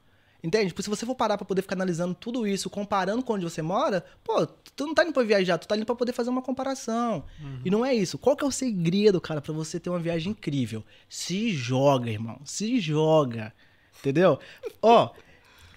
Entende? 0.43 0.73
Porque 0.73 0.81
se 0.83 0.89
você 0.89 1.05
for 1.05 1.13
parar 1.13 1.37
pra 1.37 1.45
poder 1.45 1.61
ficar 1.61 1.75
analisando 1.75 2.15
tudo 2.15 2.47
isso, 2.47 2.69
comparando 2.69 3.21
com 3.23 3.33
onde 3.33 3.43
você 3.43 3.61
mora, 3.61 4.03
pô, 4.23 4.47
tu 4.75 4.87
não 4.87 4.93
tá 4.95 5.03
indo 5.03 5.13
pra 5.13 5.21
viajar, 5.23 5.57
tu 5.59 5.67
tá 5.67 5.77
indo 5.77 5.85
pra 5.85 5.93
poder 5.95 6.13
fazer 6.13 6.31
uma 6.31 6.41
comparação. 6.41 7.23
E 7.63 7.69
não 7.69 7.85
é 7.85 7.93
isso. 7.93 8.17
Qual 8.17 8.35
que 8.35 8.43
é 8.43 8.47
o 8.47 8.51
segredo, 8.51 9.21
cara, 9.21 9.39
pra 9.39 9.53
você 9.53 9.79
ter 9.79 9.89
uma 9.91 9.99
viagem 9.99 10.31
incrível? 10.31 10.83
Se 11.07 11.51
joga, 11.51 12.09
irmão. 12.09 12.39
Se 12.43 12.79
joga. 12.79 13.53
Entendeu? 13.99 14.39
Ó. 14.81 15.11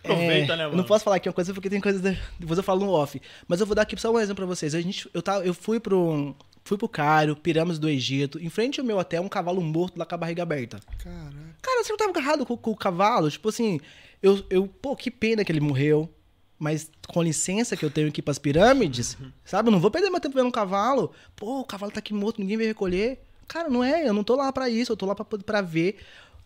Aproveita, 0.03 0.53
é, 0.53 0.57
né, 0.57 0.65
mano? 0.65 0.77
Não 0.79 0.85
posso 0.85 1.03
falar 1.05 1.17
aqui 1.17 1.29
uma 1.29 1.35
coisa 1.35 1.53
porque 1.55 1.69
tem 1.71 1.81
coisa. 1.81 1.99
de- 1.99 2.19
Depois 2.39 2.59
eu 2.59 2.65
falo 2.65 2.85
no 2.85 2.91
off. 2.93 3.21
Mas 3.49 3.61
eu 3.61 3.67
vou 3.67 3.75
dar 3.75 3.83
aqui 3.83 3.99
só 4.01 4.11
um 4.13 4.19
exemplo 4.19 4.37
pra 4.37 4.55
vocês. 4.55 4.75
A 4.75 4.81
gente, 4.81 5.09
eu, 5.15 5.23
tava, 5.23 5.45
eu 5.45 5.55
fui 5.55 5.81
pro. 5.81 6.35
Fui 6.65 6.79
pro 6.79 6.89
Cairo, 6.89 7.37
pirâmides 7.37 7.79
do 7.79 7.89
Egito. 7.89 8.39
Em 8.43 8.49
frente 8.49 8.81
ao 8.81 8.87
meu 8.87 8.97
hotel, 8.99 9.23
um 9.23 9.29
cavalo 9.29 9.61
morto 9.61 9.99
lá 9.99 10.07
com 10.07 10.15
a 10.15 10.19
barriga 10.19 10.43
aberta. 10.43 10.81
Caraca. 10.99 11.57
Cara, 11.61 11.85
você 11.85 11.93
não 11.93 11.99
tava 11.99 12.11
agarrado 12.11 12.47
com, 12.47 12.57
com 12.57 12.71
o 12.71 12.77
cavalo? 12.77 13.31
Tipo 13.31 13.51
assim, 13.51 13.79
eu, 14.23 14.43
eu, 14.49 14.67
pô, 14.67 14.97
que 14.97 15.11
pena 15.11 15.45
que 15.45 15.53
ele 15.53 15.61
morreu. 15.61 16.09
Mas 16.59 16.91
com 17.09 17.23
licença 17.23 17.77
que 17.77 17.85
eu 17.85 17.91
tenho 17.91 18.09
aqui 18.09 18.23
pras 18.23 18.39
pirâmides, 18.39 19.19
sabe? 19.45 19.69
Eu 19.69 19.73
não 19.73 19.81
vou 19.81 19.91
perder 19.91 20.09
meu 20.09 20.21
tempo 20.21 20.37
vendo 20.37 20.47
um 20.47 20.53
cavalo. 20.53 21.13
Pô, 21.37 21.61
o 21.61 21.65
cavalo 21.65 21.93
tá 21.93 21.99
aqui 21.99 22.15
morto, 22.15 22.41
ninguém 22.41 22.57
veio 22.57 22.69
recolher. 22.69 23.21
Cara, 23.47 23.69
não 23.69 23.85
é, 23.85 24.09
eu 24.09 24.15
não 24.15 24.25
tô 24.25 24.35
lá 24.37 24.51
pra 24.53 24.71
isso, 24.71 24.91
eu 24.93 24.97
tô 24.97 25.05
lá 25.05 25.15
pra, 25.15 25.25
pra 25.27 25.61
ver 25.61 25.99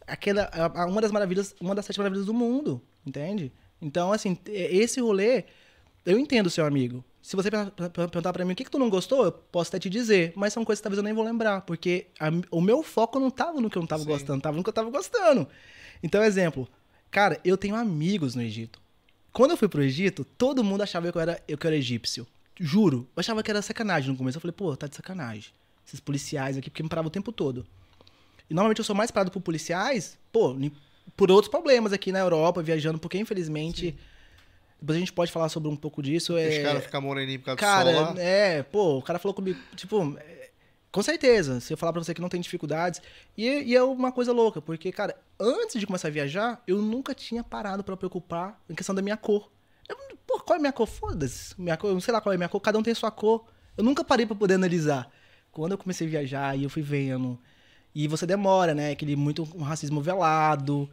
aquela, 0.06 0.50
uma 0.88 1.00
das 1.00 1.12
maravilhas, 1.12 1.54
uma 1.60 1.74
das 1.74 1.84
sete 1.84 1.98
maravilhas 1.98 2.26
do 2.26 2.34
mundo, 2.34 2.82
entende? 3.06 3.52
Então, 3.80 4.10
assim, 4.12 4.34
t- 4.34 4.50
esse 4.50 4.98
rolê, 5.00 5.44
eu 6.04 6.18
entendo 6.18 6.50
seu 6.50 6.64
amigo. 6.66 7.04
Se 7.28 7.36
você 7.36 7.50
per- 7.50 7.70
per- 7.72 7.90
perguntar 7.90 8.32
pra 8.32 8.42
mim 8.42 8.54
o 8.54 8.56
que, 8.56 8.64
que 8.64 8.70
tu 8.70 8.78
não 8.78 8.88
gostou, 8.88 9.26
eu 9.26 9.30
posso 9.30 9.68
até 9.68 9.78
te 9.78 9.90
dizer, 9.90 10.32
mas 10.34 10.50
são 10.50 10.64
coisas 10.64 10.80
que 10.80 10.84
talvez 10.84 10.96
eu 10.96 11.02
nem 11.02 11.12
vou 11.12 11.22
lembrar, 11.22 11.60
porque 11.60 12.06
a- 12.18 12.30
o 12.50 12.58
meu 12.58 12.82
foco 12.82 13.20
não 13.20 13.30
tava 13.30 13.60
no 13.60 13.68
que 13.68 13.76
eu 13.76 13.82
não 13.82 13.86
tava 13.86 14.02
Sim. 14.02 14.08
gostando, 14.08 14.40
tava 14.40 14.56
no 14.56 14.62
que 14.62 14.68
eu 14.70 14.72
tava 14.72 14.88
gostando. 14.88 15.46
Então, 16.02 16.24
exemplo, 16.24 16.66
cara, 17.10 17.38
eu 17.44 17.58
tenho 17.58 17.76
amigos 17.76 18.34
no 18.34 18.40
Egito. 18.40 18.80
Quando 19.30 19.50
eu 19.50 19.58
fui 19.58 19.68
pro 19.68 19.82
Egito, 19.82 20.24
todo 20.24 20.64
mundo 20.64 20.80
achava 20.80 21.12
que 21.12 21.18
eu 21.18 21.20
era, 21.20 21.38
eu 21.46 21.58
que 21.58 21.66
era 21.66 21.76
egípcio. 21.76 22.26
Juro. 22.58 23.06
Eu 23.14 23.20
achava 23.20 23.42
que 23.42 23.50
era 23.50 23.60
sacanagem 23.60 24.10
no 24.10 24.16
começo. 24.16 24.38
Eu 24.38 24.40
falei, 24.40 24.54
pô, 24.56 24.74
tá 24.74 24.86
de 24.86 24.96
sacanagem. 24.96 25.52
Esses 25.86 26.00
policiais 26.00 26.56
aqui, 26.56 26.70
porque 26.70 26.82
me 26.82 26.88
paravam 26.88 27.08
o 27.08 27.10
tempo 27.10 27.30
todo. 27.30 27.66
E 28.48 28.54
normalmente 28.54 28.78
eu 28.78 28.84
sou 28.86 28.96
mais 28.96 29.10
parado 29.10 29.30
por 29.30 29.42
policiais, 29.42 30.16
pô, 30.32 30.56
por 31.14 31.30
outros 31.30 31.50
problemas 31.50 31.92
aqui 31.92 32.10
na 32.10 32.20
Europa, 32.20 32.62
viajando, 32.62 32.98
porque 32.98 33.18
infelizmente. 33.18 33.94
Depois 34.80 34.96
a 34.96 35.00
gente 35.00 35.12
pode 35.12 35.32
falar 35.32 35.48
sobre 35.48 35.68
um 35.68 35.76
pouco 35.76 36.02
disso. 36.02 36.34
Os 36.34 36.40
É, 36.40 36.62
caras 36.62 36.84
ficam 36.84 37.00
moreninhos 37.02 37.42
por 37.42 37.56
causa 37.56 37.84
do 37.84 37.94
sol 37.94 38.06
Cara, 38.06 38.20
é, 38.22 38.62
pô, 38.62 38.98
o 38.98 39.02
cara 39.02 39.18
falou 39.18 39.34
comigo, 39.34 39.58
tipo, 39.74 40.16
é, 40.18 40.50
com 40.92 41.02
certeza, 41.02 41.60
se 41.60 41.72
eu 41.72 41.76
falar 41.76 41.92
pra 41.92 42.02
você 42.02 42.14
que 42.14 42.20
não 42.20 42.28
tem 42.28 42.40
dificuldades, 42.40 43.02
e, 43.36 43.44
e 43.44 43.74
é 43.74 43.82
uma 43.82 44.12
coisa 44.12 44.32
louca, 44.32 44.62
porque, 44.62 44.92
cara, 44.92 45.16
antes 45.38 45.80
de 45.80 45.86
começar 45.86 46.08
a 46.08 46.10
viajar, 46.10 46.62
eu 46.66 46.80
nunca 46.80 47.14
tinha 47.14 47.42
parado 47.42 47.82
pra 47.82 47.96
preocupar 47.96 48.60
em 48.70 48.74
questão 48.74 48.94
da 48.94 49.02
minha 49.02 49.16
cor. 49.16 49.50
Eu, 49.88 49.96
pô, 50.26 50.38
qual 50.40 50.56
é 50.56 50.58
a 50.58 50.60
minha 50.60 50.72
cor? 50.72 50.86
Foda-se, 50.86 51.60
minha 51.60 51.76
cor, 51.76 51.90
eu 51.90 51.94
não 51.94 52.00
sei 52.00 52.12
lá 52.14 52.20
qual 52.20 52.32
é 52.32 52.36
a 52.36 52.38
minha 52.38 52.48
cor, 52.48 52.60
cada 52.60 52.78
um 52.78 52.82
tem 52.82 52.94
sua 52.94 53.10
cor. 53.10 53.44
Eu 53.76 53.82
nunca 53.84 54.04
parei 54.04 54.26
pra 54.26 54.36
poder 54.36 54.54
analisar. 54.54 55.10
Quando 55.50 55.72
eu 55.72 55.78
comecei 55.78 56.06
a 56.06 56.10
viajar, 56.10 56.56
e 56.56 56.64
eu 56.64 56.70
fui 56.70 56.82
vendo, 56.82 57.38
e 57.94 58.06
você 58.06 58.26
demora, 58.26 58.74
né, 58.74 58.92
aquele 58.92 59.16
muito 59.16 59.42
um 59.56 59.62
racismo 59.62 60.00
velado, 60.00 60.88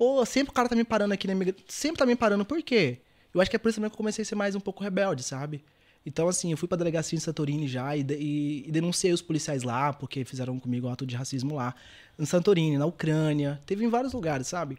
Pô, 0.00 0.24
sempre 0.24 0.50
o 0.50 0.54
cara 0.54 0.66
tá 0.66 0.74
me 0.74 0.82
parando 0.82 1.12
aqui 1.12 1.26
na 1.26 1.34
imigra... 1.34 1.54
Sempre 1.68 1.98
tá 1.98 2.06
me 2.06 2.16
parando, 2.16 2.42
por 2.42 2.62
quê? 2.62 3.00
Eu 3.34 3.40
acho 3.40 3.50
que 3.50 3.56
é 3.56 3.58
por 3.58 3.68
isso 3.68 3.76
também 3.76 3.90
que 3.90 3.94
eu 3.94 3.98
comecei 3.98 4.22
a 4.22 4.24
ser 4.26 4.34
mais 4.34 4.54
um 4.54 4.60
pouco 4.60 4.82
rebelde, 4.82 5.22
sabe? 5.22 5.62
Então, 6.04 6.28
assim, 6.28 6.50
eu 6.50 6.56
fui 6.56 6.66
pra 6.66 6.78
delegacia 6.78 7.16
em 7.16 7.20
Santorini 7.20 7.68
já 7.68 7.94
e, 7.96 8.02
de- 8.02 8.14
e- 8.16 8.68
e 8.68 8.72
denunciei 8.72 9.12
os 9.12 9.20
policiais 9.20 9.62
lá, 9.62 9.92
porque 9.92 10.24
fizeram 10.24 10.58
comigo 10.58 10.86
um 10.88 10.90
ato 10.92 11.04
de 11.06 11.14
racismo 11.14 11.54
lá. 11.56 11.74
Em 12.18 12.24
Santorini, 12.24 12.78
na 12.78 12.86
Ucrânia, 12.86 13.60
teve 13.66 13.84
em 13.84 13.88
vários 13.88 14.12
lugares, 14.14 14.46
sabe? 14.46 14.78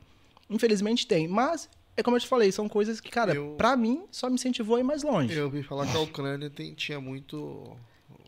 Infelizmente 0.50 1.06
tem. 1.06 1.28
Mas, 1.28 1.70
é 1.96 2.02
como 2.04 2.16
eu 2.18 2.20
te 2.22 2.28
falei, 2.28 2.52
são 2.52 2.68
coisas 2.68 3.00
que, 3.00 3.10
cara, 3.10 3.34
Eu- 3.36 3.54
pra 3.58 3.78
mim, 3.78 4.04
só 4.12 4.28
me 4.30 4.36
incentivou 4.36 4.76
a 4.78 4.80
ir 4.80 4.84
mais 4.84 5.04
longe. 5.04 5.34
Eu 5.36 5.46
ouvi 5.46 5.62
falar 5.64 5.86
que 5.88 5.96
a 5.96 6.00
Ucrânia 6.00 6.50
tem- 6.50 6.74
tinha 6.74 7.00
muito. 7.00 7.78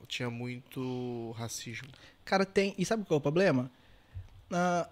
Tinha 0.07 0.29
muito 0.29 1.31
racismo. 1.35 1.87
Cara, 2.23 2.45
tem. 2.45 2.75
E 2.77 2.85
sabe 2.85 3.03
qual 3.05 3.17
é 3.17 3.19
o 3.19 3.21
problema? 3.21 3.71
Ah, 4.51 4.87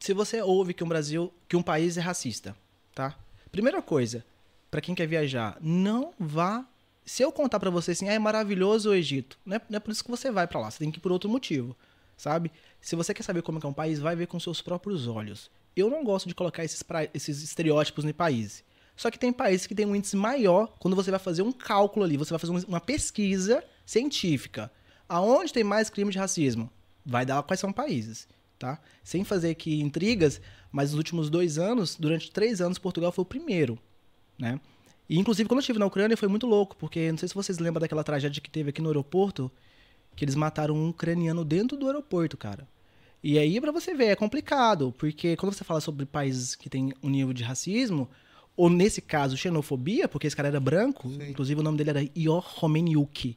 se 0.00 0.12
você 0.12 0.42
ouve 0.42 0.74
que 0.74 0.82
um 0.82 0.88
Brasil, 0.88 1.32
que 1.48 1.54
um 1.56 1.62
país 1.62 1.96
é 1.96 2.00
racista, 2.00 2.56
tá? 2.92 3.16
Primeira 3.52 3.80
coisa, 3.80 4.24
pra 4.76 4.82
quem 4.82 4.94
quer 4.94 5.06
viajar, 5.06 5.56
não 5.62 6.12
vá. 6.18 6.62
Se 7.02 7.22
eu 7.22 7.32
contar 7.32 7.58
pra 7.58 7.70
você 7.70 7.92
assim, 7.92 8.10
ah, 8.10 8.12
é 8.12 8.18
maravilhoso 8.18 8.90
o 8.90 8.94
Egito, 8.94 9.38
não 9.46 9.56
é, 9.56 9.60
não 9.70 9.76
é 9.78 9.80
por 9.80 9.90
isso 9.90 10.04
que 10.04 10.10
você 10.10 10.30
vai 10.30 10.46
pra 10.46 10.60
lá, 10.60 10.70
você 10.70 10.80
tem 10.80 10.90
que 10.90 10.98
ir 10.98 11.00
por 11.00 11.10
outro 11.10 11.30
motivo, 11.30 11.74
sabe? 12.14 12.52
Se 12.78 12.94
você 12.94 13.14
quer 13.14 13.22
saber 13.22 13.40
como 13.40 13.58
é 13.58 13.62
é 13.64 13.66
um 13.66 13.72
país, 13.72 13.98
vai 14.00 14.14
ver 14.14 14.26
com 14.26 14.38
seus 14.38 14.60
próprios 14.60 15.06
olhos. 15.08 15.50
Eu 15.74 15.88
não 15.88 16.04
gosto 16.04 16.28
de 16.28 16.34
colocar 16.34 16.62
esses, 16.62 16.82
pra- 16.82 17.08
esses 17.14 17.42
estereótipos 17.42 18.04
no 18.04 18.12
país. 18.12 18.62
Só 18.94 19.10
que 19.10 19.18
tem 19.18 19.32
países 19.32 19.66
que 19.66 19.74
tem 19.74 19.86
um 19.86 19.96
índice 19.96 20.14
maior 20.14 20.66
quando 20.78 20.94
você 20.94 21.10
vai 21.10 21.20
fazer 21.20 21.40
um 21.40 21.52
cálculo 21.52 22.04
ali, 22.04 22.18
você 22.18 22.30
vai 22.30 22.38
fazer 22.38 22.52
um- 22.52 22.68
uma 22.68 22.80
pesquisa 22.80 23.64
científica. 23.86 24.70
Aonde 25.08 25.54
tem 25.54 25.64
mais 25.64 25.88
crime 25.88 26.10
de 26.12 26.18
racismo? 26.18 26.70
Vai 27.02 27.24
dar 27.24 27.42
quais 27.44 27.60
são 27.60 27.72
países, 27.72 28.28
tá? 28.58 28.78
Sem 29.02 29.24
fazer 29.24 29.48
aqui 29.52 29.80
intrigas, 29.80 30.38
mas 30.70 30.90
nos 30.90 30.98
últimos 30.98 31.30
dois 31.30 31.56
anos, 31.56 31.96
durante 31.96 32.30
três 32.30 32.60
anos, 32.60 32.76
Portugal 32.78 33.10
foi 33.10 33.22
o 33.22 33.26
primeiro, 33.26 33.78
né? 34.38 34.60
E, 35.08 35.18
inclusive, 35.18 35.48
quando 35.48 35.58
eu 35.58 35.60
estive 35.60 35.78
na 35.78 35.86
Ucrânia, 35.86 36.16
foi 36.16 36.28
muito 36.28 36.46
louco, 36.46 36.76
porque 36.76 37.10
não 37.10 37.18
sei 37.18 37.28
se 37.28 37.34
vocês 37.34 37.58
lembram 37.58 37.80
daquela 37.80 38.02
tragédia 38.02 38.40
que 38.42 38.50
teve 38.50 38.70
aqui 38.70 38.82
no 38.82 38.88
aeroporto, 38.88 39.50
que 40.16 40.24
eles 40.24 40.34
mataram 40.34 40.74
um 40.74 40.88
ucraniano 40.88 41.44
dentro 41.44 41.76
do 41.76 41.86
aeroporto, 41.86 42.36
cara. 42.36 42.66
E 43.22 43.38
aí, 43.38 43.60
pra 43.60 43.72
você 43.72 43.94
ver, 43.94 44.06
é 44.06 44.16
complicado, 44.16 44.94
porque 44.98 45.36
quando 45.36 45.52
você 45.52 45.64
fala 45.64 45.80
sobre 45.80 46.06
países 46.06 46.54
que 46.54 46.68
têm 46.68 46.92
um 47.02 47.08
nível 47.08 47.32
de 47.32 47.42
racismo, 47.42 48.08
ou 48.56 48.70
nesse 48.70 49.00
caso, 49.00 49.36
xenofobia, 49.36 50.08
porque 50.08 50.26
esse 50.26 50.34
cara 50.36 50.48
era 50.48 50.58
branco, 50.60 51.08
Sim. 51.08 51.30
inclusive 51.30 51.60
o 51.60 51.62
nome 51.62 51.76
dele 51.78 51.90
era 51.90 52.10
Ior 52.14 52.44
Romeniuk. 52.56 53.36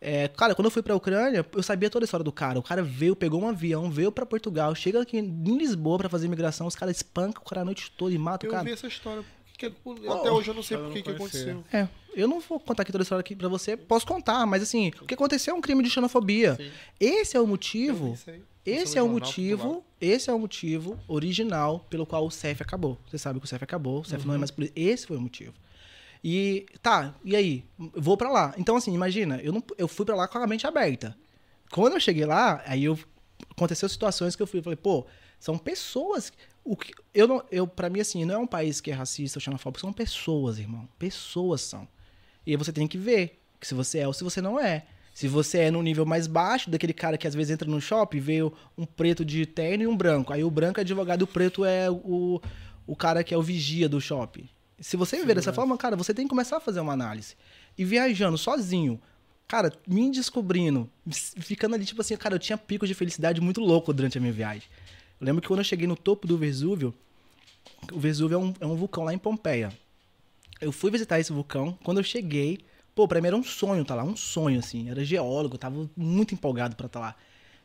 É, 0.00 0.26
cara, 0.26 0.52
quando 0.54 0.66
eu 0.66 0.70
fui 0.70 0.82
pra 0.82 0.96
Ucrânia, 0.96 1.46
eu 1.54 1.62
sabia 1.62 1.88
toda 1.88 2.04
a 2.04 2.06
história 2.06 2.24
do 2.24 2.32
cara. 2.32 2.58
O 2.58 2.62
cara 2.62 2.82
veio, 2.82 3.14
pegou 3.14 3.40
um 3.40 3.48
avião, 3.48 3.88
veio 3.88 4.10
pra 4.10 4.26
Portugal, 4.26 4.74
chega 4.74 5.00
aqui 5.00 5.16
em 5.16 5.56
Lisboa 5.56 5.96
pra 5.98 6.08
fazer 6.08 6.26
imigração, 6.26 6.66
os 6.66 6.74
caras 6.74 6.96
espancam 6.96 7.40
o 7.40 7.48
cara 7.48 7.60
a 7.60 7.64
noite 7.64 7.92
toda 7.96 8.12
e 8.12 8.18
matam 8.18 8.48
o 8.48 8.52
Eu 8.52 8.56
cara. 8.56 8.64
vi 8.64 8.72
essa 8.72 8.88
história. 8.88 9.24
Que 9.70 10.08
Até 10.08 10.30
hoje 10.30 10.50
eu 10.50 10.54
não 10.54 10.62
sei 10.62 10.76
por 10.76 10.92
que, 10.92 11.10
aconteceu. 11.10 11.64
É, 11.72 11.88
eu 12.14 12.28
não 12.28 12.40
vou 12.40 12.58
contar 12.58 12.82
aqui 12.82 12.92
toda 12.92 13.02
a 13.02 13.04
história 13.04 13.20
aqui 13.20 13.36
pra 13.36 13.48
você, 13.48 13.76
posso 13.76 14.06
contar, 14.06 14.46
mas 14.46 14.62
assim, 14.62 14.88
o 15.00 15.06
que 15.06 15.14
aconteceu 15.14 15.54
é 15.54 15.58
um 15.58 15.60
crime 15.60 15.82
de 15.82 15.90
xenofobia. 15.90 16.56
Sim. 16.56 16.70
Esse 17.00 17.36
é 17.36 17.40
o 17.40 17.46
motivo 17.46 18.16
esse 18.64 18.94
Passou 18.94 18.98
é 18.98 19.02
o 19.02 19.08
motivo, 19.08 19.84
esse 20.00 20.30
é 20.30 20.32
o 20.32 20.38
motivo 20.38 20.98
original 21.08 21.80
pelo 21.90 22.06
qual 22.06 22.24
o 22.24 22.30
CEF 22.30 22.62
acabou. 22.62 22.96
Você 23.08 23.18
sabe 23.18 23.40
que 23.40 23.44
o 23.44 23.48
CEF 23.48 23.62
acabou, 23.64 24.00
o 24.00 24.04
CEF 24.04 24.24
não 24.24 24.34
é 24.34 24.38
mais 24.38 24.52
polícia. 24.52 24.72
Esse 24.76 25.06
foi 25.06 25.16
o 25.16 25.20
motivo. 25.20 25.52
E 26.22 26.66
tá, 26.80 27.12
e 27.24 27.34
aí? 27.34 27.64
Vou 27.76 28.16
pra 28.16 28.30
lá. 28.30 28.54
Então 28.56 28.76
assim, 28.76 28.94
imagina, 28.94 29.40
eu 29.42 29.52
não 29.52 29.62
eu 29.76 29.88
fui 29.88 30.06
pra 30.06 30.14
lá 30.14 30.28
com 30.28 30.38
a 30.38 30.46
mente 30.46 30.64
aberta. 30.64 31.16
Quando 31.72 31.94
eu 31.94 32.00
cheguei 32.00 32.24
lá, 32.24 32.62
aí 32.64 32.84
eu 32.84 32.96
aconteceu 33.50 33.88
situações 33.88 34.36
que 34.36 34.42
eu 34.42 34.46
fui, 34.46 34.60
eu 34.60 34.62
falei, 34.62 34.76
pô, 34.76 35.04
são 35.40 35.58
pessoas 35.58 36.32
o 36.64 36.76
que 36.76 36.92
eu 37.12 37.26
não 37.26 37.44
eu 37.50 37.66
para 37.66 37.90
mim 37.90 38.00
assim, 38.00 38.24
não 38.24 38.34
é 38.34 38.38
um 38.38 38.46
país 38.46 38.80
que 38.80 38.90
é 38.90 38.94
racista 38.94 39.38
ou 39.38 39.42
xenofóbico, 39.42 39.80
são 39.80 39.92
pessoas, 39.92 40.58
irmão. 40.58 40.88
Pessoas 40.98 41.60
são. 41.60 41.86
E 42.46 42.56
você 42.56 42.72
tem 42.72 42.86
que 42.86 42.98
ver 42.98 43.40
que 43.60 43.66
se 43.66 43.74
você 43.74 44.00
é 44.00 44.06
ou 44.06 44.12
se 44.12 44.24
você 44.24 44.40
não 44.40 44.58
é. 44.58 44.86
Se 45.14 45.28
você 45.28 45.58
é 45.58 45.70
no 45.70 45.82
nível 45.82 46.06
mais 46.06 46.26
baixo, 46.26 46.70
daquele 46.70 46.92
cara 46.92 47.18
que 47.18 47.26
às 47.26 47.34
vezes 47.34 47.50
entra 47.50 47.68
no 47.68 47.80
shopping, 47.80 48.18
vê 48.18 48.42
um 48.42 48.86
preto 48.86 49.24
de 49.24 49.44
terno 49.44 49.84
e 49.84 49.86
um 49.86 49.96
branco. 49.96 50.32
Aí 50.32 50.42
o 50.42 50.50
branco 50.50 50.80
é 50.80 50.82
advogado 50.82 51.20
e 51.20 51.24
o 51.24 51.26
preto 51.26 51.64
é 51.64 51.90
o, 51.90 52.40
o 52.86 52.96
cara 52.96 53.22
que 53.22 53.34
é 53.34 53.36
o 53.36 53.42
vigia 53.42 53.88
do 53.88 54.00
shopping. 54.00 54.48
Se 54.80 54.96
você 54.96 55.18
viver 55.18 55.34
dessa 55.34 55.52
forma, 55.52 55.76
cara, 55.76 55.96
você 55.96 56.14
tem 56.14 56.24
que 56.24 56.30
começar 56.30 56.56
a 56.56 56.60
fazer 56.60 56.80
uma 56.80 56.94
análise. 56.94 57.36
E 57.76 57.84
viajando 57.84 58.38
sozinho, 58.38 59.00
cara, 59.46 59.72
me 59.86 60.10
descobrindo, 60.10 60.90
ficando 61.08 61.74
ali, 61.74 61.84
tipo 61.84 62.00
assim, 62.00 62.16
cara, 62.16 62.34
eu 62.34 62.38
tinha 62.38 62.56
picos 62.56 62.88
de 62.88 62.94
felicidade 62.94 63.40
muito 63.40 63.60
louco 63.60 63.92
durante 63.92 64.16
a 64.16 64.20
minha 64.20 64.32
viagem. 64.32 64.68
Eu 65.22 65.26
lembro 65.26 65.40
que 65.40 65.46
quando 65.46 65.60
eu 65.60 65.64
cheguei 65.64 65.86
no 65.86 65.94
topo 65.94 66.26
do 66.26 66.36
Vesúvio, 66.36 66.92
o 67.92 68.00
Vesúvio 68.00 68.34
é 68.34 68.38
um, 68.38 68.52
é 68.58 68.66
um 68.66 68.74
vulcão 68.74 69.04
lá 69.04 69.14
em 69.14 69.18
Pompeia. 69.18 69.72
Eu 70.60 70.72
fui 70.72 70.90
visitar 70.90 71.20
esse 71.20 71.32
vulcão, 71.32 71.78
quando 71.84 71.98
eu 71.98 72.02
cheguei, 72.02 72.58
pô, 72.92 73.06
pra 73.06 73.20
mim 73.20 73.28
era 73.28 73.36
um 73.36 73.44
sonho 73.44 73.84
tá 73.84 73.94
lá, 73.94 74.02
um 74.02 74.16
sonho, 74.16 74.58
assim. 74.58 74.90
Era 74.90 75.04
geólogo, 75.04 75.56
tava 75.56 75.88
muito 75.96 76.34
empolgado 76.34 76.74
pra 76.74 76.86
estar 76.86 76.98
lá. 76.98 77.14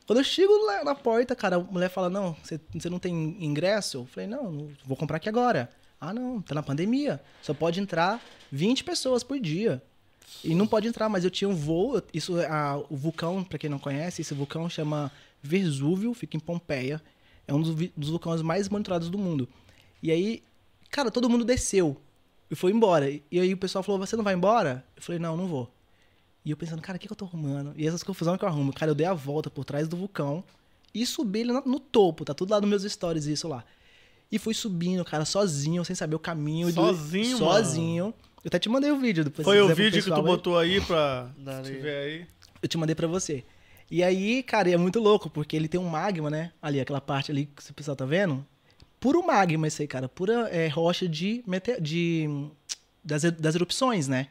Quando 0.05 0.19
eu 0.19 0.23
chego 0.23 0.53
lá 0.65 0.83
na 0.83 0.93
porta, 0.93 1.35
cara, 1.35 1.55
a 1.55 1.59
mulher 1.59 1.89
fala, 1.89 2.11
não, 2.11 2.37
você 2.43 2.89
não 2.91 2.99
tem 2.99 3.35
ingresso? 3.43 3.97
Eu 3.97 4.05
falei, 4.05 4.29
não, 4.29 4.69
vou 4.85 4.95
comprar 4.95 5.17
aqui 5.17 5.27
agora. 5.27 5.67
Ah, 5.99 6.13
não, 6.13 6.39
tá 6.39 6.53
na 6.53 6.61
pandemia. 6.61 7.19
Só 7.41 7.55
pode 7.55 7.79
entrar 7.79 8.23
20 8.51 8.83
pessoas 8.83 9.23
por 9.23 9.39
dia. 9.39 9.81
E 10.43 10.53
não 10.53 10.67
pode 10.67 10.87
entrar, 10.87 11.09
mas 11.09 11.23
eu 11.23 11.31
tinha 11.31 11.49
um 11.49 11.55
voo. 11.55 12.03
Isso, 12.13 12.39
a, 12.39 12.77
o 12.87 12.95
vulcão, 12.95 13.43
pra 13.43 13.57
quem 13.57 13.67
não 13.67 13.79
conhece, 13.79 14.21
esse 14.21 14.35
vulcão 14.35 14.69
chama 14.69 15.11
Vesúvio, 15.41 16.13
fica 16.13 16.37
em 16.37 16.39
Pompeia. 16.39 17.01
É 17.47 17.53
um 17.53 17.61
dos, 17.61 17.75
dos 17.95 18.09
vulcões 18.09 18.41
mais 18.41 18.67
monitorados 18.69 19.09
do 19.09 19.17
mundo. 19.17 19.47
E 20.03 20.11
aí, 20.11 20.43
cara, 20.89 21.09
todo 21.09 21.29
mundo 21.29 21.45
desceu 21.45 21.95
e 22.51 22.55
foi 22.55 22.71
embora. 22.71 23.09
E 23.09 23.21
aí 23.39 23.53
o 23.53 23.57
pessoal 23.57 23.83
falou: 23.83 23.99
Você 23.99 24.15
não 24.15 24.23
vai 24.23 24.33
embora? 24.33 24.83
Eu 24.95 25.01
falei: 25.01 25.19
Não, 25.19 25.37
não 25.37 25.47
vou. 25.47 25.71
E 26.45 26.51
eu 26.51 26.57
pensando, 26.57 26.81
cara, 26.81 26.95
o 26.97 26.99
que, 26.99 27.07
que 27.07 27.11
eu 27.11 27.17
tô 27.17 27.25
arrumando? 27.25 27.73
E 27.75 27.85
essas 27.87 28.03
confusões 28.03 28.37
que 28.37 28.43
eu 28.45 28.49
arrumo. 28.49 28.71
Cara, 28.73 28.91
eu 28.91 28.95
dei 28.95 29.05
a 29.05 29.13
volta 29.13 29.49
por 29.49 29.65
trás 29.65 29.87
do 29.87 29.97
vulcão 29.97 30.43
e 30.93 31.05
subi 31.05 31.39
ele 31.39 31.51
no, 31.51 31.61
no 31.65 31.79
topo. 31.79 32.23
Tá 32.23 32.33
tudo 32.33 32.51
lá 32.51 32.61
nos 32.61 32.69
meus 32.69 32.83
stories, 32.83 33.25
isso 33.25 33.47
lá. 33.47 33.63
E 34.31 34.37
fui 34.39 34.53
subindo, 34.53 35.03
cara, 35.05 35.23
sozinho, 35.25 35.83
sem 35.85 35.95
saber 35.95 36.15
o 36.15 36.19
caminho. 36.19 36.67
do- 36.67 36.73
Sozinho, 36.75 37.39
mano? 37.39 37.51
Sozinho. 37.53 38.13
Eu 38.43 38.47
até 38.47 38.59
te 38.59 38.69
mandei 38.69 38.91
o 38.91 38.97
vídeo. 38.97 39.23
Depois 39.23 39.45
Foi 39.45 39.59
o 39.61 39.67
vídeo 39.75 40.03
que 40.03 40.09
tu 40.09 40.15
botou 40.37 40.57
aí 40.57 40.79
pra. 40.81 41.29
Se 41.63 41.71
tiver 41.73 42.03
aí. 42.03 42.27
Eu 42.61 42.67
te 42.69 42.77
mandei 42.77 42.95
pra 42.95 43.07
você. 43.07 43.43
E 43.89 44.03
aí, 44.03 44.43
cara, 44.43 44.69
é 44.69 44.77
muito 44.77 44.99
louco, 44.99 45.29
porque 45.29 45.55
ele 45.55 45.67
tem 45.67 45.79
um 45.79 45.87
magma, 45.87 46.29
né? 46.29 46.51
Ali, 46.61 46.79
aquela 46.79 46.99
parte 46.99 47.31
ali 47.31 47.45
que 47.45 47.71
o 47.71 47.73
pessoal 47.73 47.95
tá 47.95 48.05
vendo. 48.05 48.45
Puro 48.99 49.25
magma 49.25 49.67
esse 49.67 49.81
aí, 49.83 49.87
cara. 49.87 50.09
Pura 50.09 50.49
é, 50.49 50.67
rocha 50.67 51.07
de, 51.07 51.43
mete... 51.47 51.79
de 51.79 52.47
das, 53.03 53.23
e- 53.23 53.31
das 53.31 53.55
erupções, 53.55 54.07
né? 54.07 54.27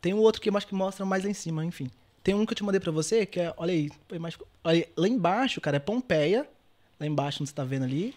Tem 0.00 0.14
um 0.14 0.18
outro 0.18 0.40
que 0.40 0.48
eu 0.48 0.56
acho 0.56 0.66
que 0.66 0.74
mostra 0.74 1.04
mais 1.04 1.22
lá 1.24 1.30
em 1.30 1.34
cima, 1.34 1.64
enfim. 1.64 1.90
Tem 2.22 2.34
um 2.34 2.44
que 2.44 2.52
eu 2.52 2.56
te 2.56 2.64
mandei 2.64 2.80
pra 2.80 2.90
você, 2.90 3.24
que 3.24 3.38
é, 3.40 3.54
olha 3.56 3.72
aí, 3.72 3.90
olha 4.10 4.34
aí, 4.64 4.86
lá 4.96 5.08
embaixo, 5.08 5.60
cara, 5.60 5.76
é 5.76 5.80
Pompeia. 5.80 6.48
Lá 6.98 7.06
embaixo, 7.06 7.42
onde 7.42 7.48
você 7.48 7.54
tá 7.54 7.64
vendo 7.64 7.84
ali. 7.84 8.14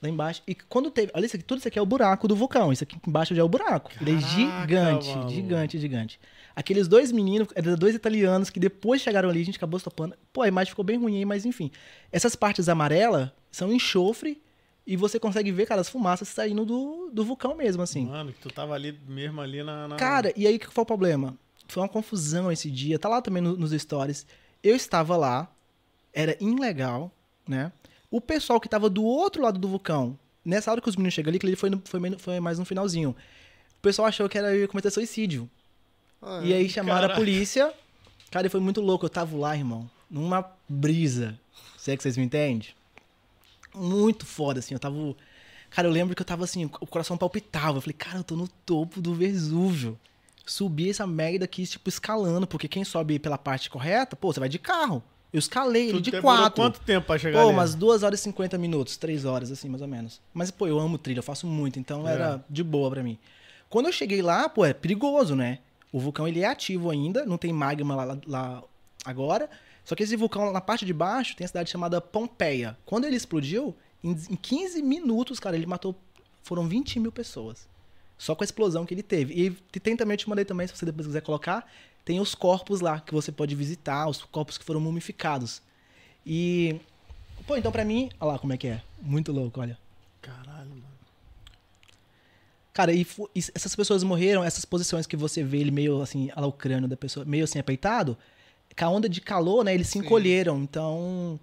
Lá 0.00 0.08
embaixo. 0.08 0.42
E 0.46 0.54
quando 0.54 0.90
teve. 0.90 1.10
Olha 1.14 1.26
isso 1.26 1.36
aqui, 1.36 1.44
tudo 1.44 1.58
isso 1.58 1.68
aqui 1.68 1.78
é 1.78 1.82
o 1.82 1.86
buraco 1.86 2.26
do 2.26 2.34
vulcão. 2.34 2.72
Isso 2.72 2.84
aqui 2.84 2.96
embaixo 3.06 3.34
já 3.34 3.42
é 3.42 3.44
o 3.44 3.48
buraco. 3.48 3.90
Ele 4.00 4.12
é 4.12 4.14
Caraca, 4.14 4.28
gigante, 4.34 5.34
gigante, 5.34 5.78
gigante. 5.78 6.20
Aqueles 6.56 6.86
dois 6.86 7.10
meninos, 7.10 7.48
eram 7.54 7.74
dois 7.74 7.94
italianos 7.94 8.48
que 8.50 8.60
depois 8.60 9.00
chegaram 9.02 9.28
ali, 9.28 9.40
a 9.40 9.44
gente 9.44 9.56
acabou 9.56 9.78
se 9.78 9.84
topando. 9.84 10.14
Pô, 10.32 10.42
a 10.42 10.48
imagem 10.48 10.70
ficou 10.70 10.84
bem 10.84 10.96
ruim 10.98 11.16
aí, 11.18 11.24
mas 11.24 11.44
enfim. 11.44 11.70
Essas 12.12 12.36
partes 12.36 12.68
amarelas 12.68 13.30
são 13.50 13.72
enxofre 13.72 14.40
e 14.86 14.96
você 14.96 15.18
consegue 15.18 15.50
ver, 15.50 15.66
cara, 15.66 15.80
as 15.80 15.88
fumaças 15.88 16.28
saindo 16.28 16.64
do, 16.64 17.10
do 17.12 17.24
vulcão 17.24 17.56
mesmo, 17.56 17.82
assim. 17.82 18.06
Mano, 18.06 18.32
que 18.32 18.38
tu 18.40 18.50
tava 18.50 18.74
ali 18.74 18.92
mesmo 19.08 19.40
ali 19.40 19.62
na. 19.64 19.88
na- 19.88 19.96
Cara, 19.96 20.32
e 20.36 20.46
aí 20.46 20.56
o 20.56 20.58
que 20.60 20.66
foi 20.68 20.82
o 20.82 20.86
problema? 20.86 21.36
Foi 21.66 21.82
uma 21.82 21.88
confusão 21.88 22.52
esse 22.52 22.70
dia, 22.70 22.98
tá 22.98 23.08
lá 23.08 23.20
também 23.20 23.42
no- 23.42 23.56
nos 23.56 23.72
stories. 23.72 24.26
Eu 24.62 24.76
estava 24.76 25.16
lá, 25.16 25.50
era 26.12 26.36
ilegal, 26.40 27.10
né? 27.48 27.72
O 28.10 28.20
pessoal 28.20 28.60
que 28.60 28.68
tava 28.68 28.88
do 28.88 29.02
outro 29.02 29.42
lado 29.42 29.58
do 29.58 29.66
vulcão, 29.66 30.16
nessa 30.44 30.70
hora 30.70 30.80
que 30.80 30.88
os 30.88 30.94
meninos 30.94 31.14
chegam 31.14 31.30
ali, 31.30 31.38
que 31.40 31.46
ele 31.46 31.56
foi, 31.56 31.68
no- 31.70 31.82
foi, 31.84 32.00
foi 32.18 32.38
mais 32.38 32.58
no 32.60 32.64
finalzinho. 32.64 33.10
O 33.78 33.80
pessoal 33.82 34.06
achou 34.06 34.28
que 34.28 34.38
era 34.38 34.68
cometer 34.68 34.90
suicídio. 34.90 35.50
Ah, 36.24 36.40
E 36.42 36.52
aí 36.54 36.68
chamaram 36.68 37.02
Caraca. 37.02 37.14
a 37.14 37.16
polícia. 37.16 37.72
Cara, 38.30 38.46
e 38.46 38.50
foi 38.50 38.60
muito 38.60 38.80
louco. 38.80 39.04
Eu 39.04 39.10
tava 39.10 39.36
lá, 39.36 39.56
irmão, 39.56 39.88
numa 40.10 40.44
brisa. 40.68 41.38
Se 41.78 41.90
é 41.92 41.96
que 41.96 42.02
vocês 42.02 42.16
me 42.16 42.24
entendem? 42.24 42.68
Muito 43.74 44.24
foda, 44.24 44.60
assim. 44.60 44.74
Eu 44.74 44.80
tava. 44.80 44.96
Cara, 45.70 45.88
eu 45.88 45.92
lembro 45.92 46.14
que 46.14 46.22
eu 46.22 46.26
tava 46.26 46.44
assim, 46.44 46.64
o 46.66 46.86
coração 46.86 47.16
palpitava. 47.18 47.78
Eu 47.78 47.80
falei, 47.80 47.94
cara, 47.94 48.18
eu 48.18 48.24
tô 48.24 48.36
no 48.36 48.46
topo 48.46 49.00
do 49.00 49.14
Vesúvio. 49.14 49.98
Subi 50.46 50.90
essa 50.90 51.06
merda 51.06 51.46
aqui, 51.46 51.66
tipo, 51.66 51.88
escalando, 51.88 52.46
porque 52.46 52.68
quem 52.68 52.84
sobe 52.84 53.18
pela 53.18 53.38
parte 53.38 53.70
correta, 53.70 54.14
pô, 54.14 54.32
você 54.32 54.38
vai 54.40 54.48
de 54.48 54.58
carro. 54.58 55.02
Eu 55.32 55.38
escalei 55.38 55.88
ele 55.88 56.00
de 56.00 56.12
quatro. 56.20 56.62
quanto 56.62 56.78
tempo 56.80 57.06
pra 57.08 57.18
chegar 57.18 57.40
Pô, 57.40 57.46
ali? 57.48 57.56
umas 57.56 57.74
2 57.74 58.04
horas 58.04 58.20
e 58.20 58.22
50 58.22 58.56
minutos, 58.56 58.96
3 58.96 59.24
horas, 59.24 59.50
assim, 59.50 59.68
mais 59.68 59.82
ou 59.82 59.88
menos. 59.88 60.20
Mas, 60.32 60.50
pô, 60.52 60.66
eu 60.68 60.78
amo 60.78 60.96
trilha, 60.96 61.18
eu 61.18 61.22
faço 61.24 61.44
muito, 61.46 61.76
então 61.78 62.06
É. 62.08 62.12
era 62.12 62.44
de 62.48 62.62
boa 62.62 62.88
pra 62.90 63.02
mim. 63.02 63.18
Quando 63.68 63.86
eu 63.86 63.92
cheguei 63.92 64.22
lá, 64.22 64.48
pô, 64.48 64.64
é 64.64 64.72
perigoso, 64.72 65.34
né? 65.34 65.58
O 65.94 66.00
vulcão, 66.00 66.26
ele 66.26 66.40
é 66.40 66.46
ativo 66.46 66.90
ainda, 66.90 67.24
não 67.24 67.38
tem 67.38 67.52
magma 67.52 67.94
lá, 68.04 68.18
lá- 68.26 68.64
agora. 69.04 69.48
Só 69.84 69.94
que 69.94 70.02
esse 70.02 70.16
vulcão, 70.16 70.50
na 70.50 70.60
parte 70.60 70.84
de 70.84 70.92
baixo, 70.92 71.36
tem 71.36 71.44
a 71.44 71.48
cidade 71.48 71.70
chamada 71.70 72.00
Pompeia. 72.00 72.76
Quando 72.84 73.04
ele 73.04 73.14
explodiu, 73.14 73.76
em, 74.02 74.10
em 74.10 74.34
15 74.34 74.82
minutos, 74.82 75.38
cara, 75.38 75.54
ele 75.54 75.66
matou, 75.66 75.94
foram 76.42 76.66
20 76.66 76.98
mil 76.98 77.12
pessoas. 77.12 77.68
Só 78.18 78.34
com 78.34 78.42
a 78.42 78.46
explosão 78.46 78.84
que 78.84 78.92
ele 78.92 79.04
teve. 79.04 79.34
E 79.72 79.78
tem 79.80 79.96
também, 79.96 80.14
eu 80.14 80.18
te 80.18 80.28
mandei 80.28 80.44
também, 80.44 80.66
se 80.66 80.76
você 80.76 80.84
depois 80.84 81.06
quiser 81.06 81.20
colocar, 81.20 81.70
tem 82.04 82.18
os 82.18 82.34
corpos 82.34 82.80
lá 82.80 82.98
que 82.98 83.14
você 83.14 83.30
pode 83.30 83.54
visitar, 83.54 84.08
os 84.08 84.20
corpos 84.24 84.58
que 84.58 84.64
foram 84.64 84.80
mumificados. 84.80 85.62
E. 86.26 86.80
Pô, 87.46 87.56
então 87.56 87.70
pra 87.70 87.84
mim. 87.84 88.10
Olha 88.18 88.32
lá 88.32 88.38
como 88.40 88.52
é 88.52 88.56
que 88.56 88.66
é. 88.66 88.82
Muito 89.00 89.30
louco, 89.30 89.60
olha. 89.60 89.78
Caralho, 90.20 90.70
mano. 90.70 90.93
Cara, 92.74 92.92
e, 92.92 93.06
e, 93.34 93.38
essas 93.54 93.74
pessoas 93.76 94.02
morreram, 94.02 94.42
essas 94.42 94.64
posições 94.64 95.06
que 95.06 95.16
você 95.16 95.44
vê 95.44 95.58
ele 95.58 95.70
meio 95.70 96.02
assim, 96.02 96.24
olha 96.32 96.40
lá 96.40 96.46
o 96.48 96.52
crânio 96.52 96.88
da 96.88 96.96
pessoa, 96.96 97.24
meio 97.24 97.44
assim 97.44 97.60
apeitado, 97.60 98.18
com 98.76 98.84
a 98.84 98.88
onda 98.88 99.08
de 99.08 99.20
calor, 99.20 99.64
né, 99.64 99.72
eles 99.72 99.86
se 99.86 99.92
Sim. 99.94 100.00
encolheram. 100.00 100.58
Então. 100.58 101.38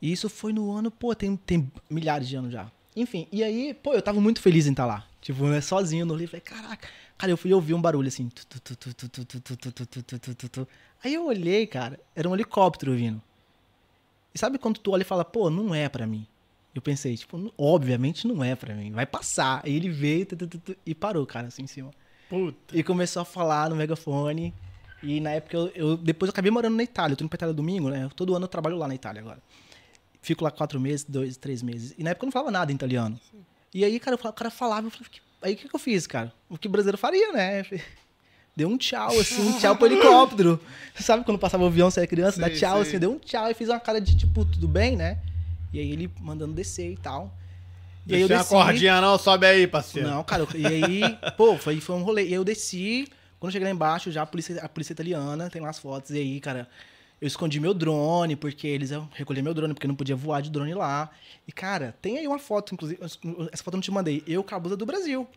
Isso 0.00 0.30
foi 0.30 0.52
no 0.52 0.70
ano, 0.72 0.90
pô, 0.90 1.14
tem, 1.14 1.36
tem 1.36 1.70
milhares 1.90 2.28
de 2.28 2.36
anos 2.36 2.52
já. 2.52 2.70
Enfim, 2.96 3.26
e 3.30 3.42
aí, 3.42 3.74
pô, 3.74 3.92
eu 3.92 4.00
tava 4.00 4.20
muito 4.20 4.40
feliz 4.40 4.66
em 4.66 4.70
estar 4.70 4.86
lá. 4.86 5.04
Tipo, 5.20 5.46
né, 5.46 5.60
sozinho 5.60 6.06
no 6.06 6.14
livro. 6.14 6.30
Falei, 6.30 6.40
caraca. 6.40 6.88
Cara, 7.18 7.32
eu 7.32 7.36
fui 7.36 7.52
ouvir 7.52 7.74
um 7.74 7.82
barulho 7.82 8.08
assim. 8.08 8.30
Aí 11.04 11.14
eu 11.14 11.26
olhei, 11.26 11.66
cara, 11.66 12.00
era 12.16 12.28
um 12.28 12.34
helicóptero 12.34 12.94
vindo. 12.94 13.20
E 14.34 14.38
sabe 14.38 14.58
quando 14.58 14.78
tu 14.78 14.92
olha 14.92 15.02
e 15.02 15.04
fala, 15.04 15.24
pô, 15.24 15.50
não 15.50 15.74
é 15.74 15.88
para 15.88 16.06
mim. 16.06 16.26
Eu 16.74 16.80
pensei, 16.80 17.16
tipo, 17.16 17.36
"Não- 17.36 17.52
obviamente 17.58 18.26
não 18.28 18.44
é 18.44 18.54
pra 18.54 18.74
mim, 18.74 18.92
vai 18.92 19.04
passar. 19.06 19.60
Aí 19.64 19.74
ele 19.74 19.88
veio 19.88 20.24
tu, 20.26 20.36
tu, 20.36 20.46
tu, 20.46 20.58
tu, 20.58 20.76
e 20.86 20.94
parou, 20.94 21.26
cara, 21.26 21.48
assim 21.48 21.62
em 21.62 21.66
cima. 21.66 21.90
Puta. 22.28 22.76
E 22.76 22.82
começou 22.82 23.22
a 23.22 23.24
falar 23.24 23.68
no 23.70 23.76
megafone. 23.76 24.54
E 25.02 25.18
na 25.20 25.30
época 25.30 25.56
eu, 25.56 25.66
eu- 25.74 25.96
depois 25.96 26.28
eu 26.28 26.32
acabei 26.32 26.50
morando 26.50 26.76
na 26.76 26.82
Itália. 26.82 27.14
Eu 27.14 27.16
tô 27.16 27.24
indo 27.24 27.28
pra 27.30 27.36
Itália 27.36 27.54
domingo, 27.54 27.88
né? 27.90 28.08
Todo 28.14 28.34
ano 28.36 28.44
eu 28.44 28.48
trabalho 28.48 28.76
lá 28.76 28.86
na 28.86 28.94
Itália 28.94 29.20
agora. 29.20 29.38
Fico 30.22 30.44
lá 30.44 30.50
quatro 30.50 30.78
meses, 30.78 31.04
dois, 31.08 31.36
três 31.36 31.62
meses. 31.62 31.94
E 31.98 32.04
na 32.04 32.10
época 32.10 32.24
eu 32.24 32.28
não 32.28 32.32
falava 32.32 32.50
nada 32.50 32.70
em 32.70 32.74
italiano. 32.74 33.18
E 33.74 33.84
aí, 33.84 33.98
cara, 33.98 34.14
eu 34.14 34.18
falava- 34.18 34.34
o 34.34 34.38
cara 34.38 34.50
falava, 34.50 34.86
eu 34.86 34.90
falei, 34.90 35.06
"Que- 35.10 35.20
aí 35.42 35.54
o 35.54 35.56
que, 35.56 35.68
que 35.68 35.74
eu 35.74 35.80
fiz, 35.80 36.06
cara? 36.06 36.32
O 36.48 36.58
que 36.58 36.66
o 36.68 36.70
brasileiro 36.70 36.98
faria, 36.98 37.32
né? 37.32 37.64
Deu 38.54 38.68
um 38.68 38.76
tchau, 38.76 39.08
assim, 39.18 39.40
um 39.48 39.58
tchau 39.58 39.74
pro 39.76 39.86
helicóptero. 39.86 40.60
Sabe 41.00 41.24
quando 41.24 41.38
passava 41.38 41.64
o 41.64 41.66
avião, 41.68 41.90
você 41.90 42.00
era 42.00 42.06
criança, 42.06 42.38
dá 42.40 42.48
Sei, 42.48 42.56
tchau, 42.56 42.74
sei. 42.78 42.82
assim, 42.90 42.98
deu 42.98 43.12
um 43.12 43.18
tchau 43.18 43.50
e 43.50 43.54
fiz 43.54 43.68
uma 43.68 43.80
cara 43.80 44.00
de 44.00 44.14
tipo, 44.16 44.44
tudo 44.44 44.68
bem, 44.68 44.96
né? 44.96 45.18
E 45.72 45.78
aí 45.78 45.90
ele 45.90 46.10
mandando 46.20 46.52
descer 46.52 46.92
e 46.92 46.96
tal. 46.96 47.34
E 48.06 48.14
aí 48.14 48.20
eu 48.22 48.28
desci. 48.28 48.48
cordinha 48.48 49.00
não, 49.00 49.18
sobe 49.18 49.46
aí, 49.46 49.66
parceiro. 49.66 50.08
Não, 50.08 50.24
cara, 50.24 50.46
e 50.54 50.66
aí, 50.66 51.00
pô, 51.36 51.56
foi, 51.56 51.80
foi 51.80 51.96
um 51.96 52.02
rolê. 52.02 52.24
E 52.24 52.28
aí 52.28 52.34
eu 52.34 52.44
desci, 52.44 53.06
quando 53.38 53.50
eu 53.50 53.52
cheguei 53.52 53.68
lá 53.68 53.74
embaixo, 53.74 54.10
já 54.10 54.22
a 54.22 54.26
polícia, 54.26 54.60
a 54.62 54.68
polícia 54.68 54.92
italiana, 54.92 55.48
tem 55.50 55.60
lá 55.60 55.70
as 55.70 55.78
fotos, 55.78 56.10
e 56.10 56.18
aí, 56.18 56.40
cara, 56.40 56.68
eu 57.20 57.26
escondi 57.26 57.60
meu 57.60 57.74
drone, 57.74 58.34
porque 58.34 58.66
eles 58.66 58.90
iam 58.90 59.08
recolher 59.14 59.42
meu 59.42 59.52
drone, 59.52 59.74
porque 59.74 59.86
não 59.86 59.94
podia 59.94 60.16
voar 60.16 60.40
de 60.40 60.50
drone 60.50 60.74
lá. 60.74 61.10
E, 61.46 61.52
cara, 61.52 61.94
tem 62.00 62.18
aí 62.18 62.26
uma 62.26 62.38
foto, 62.38 62.74
inclusive, 62.74 63.00
essa 63.02 63.62
foto 63.62 63.74
eu 63.74 63.76
não 63.76 63.80
te 63.82 63.90
mandei, 63.90 64.22
eu 64.26 64.42
com 64.42 64.54
a 64.54 64.58
blusa 64.58 64.76
do 64.76 64.86
Brasil. 64.86 65.28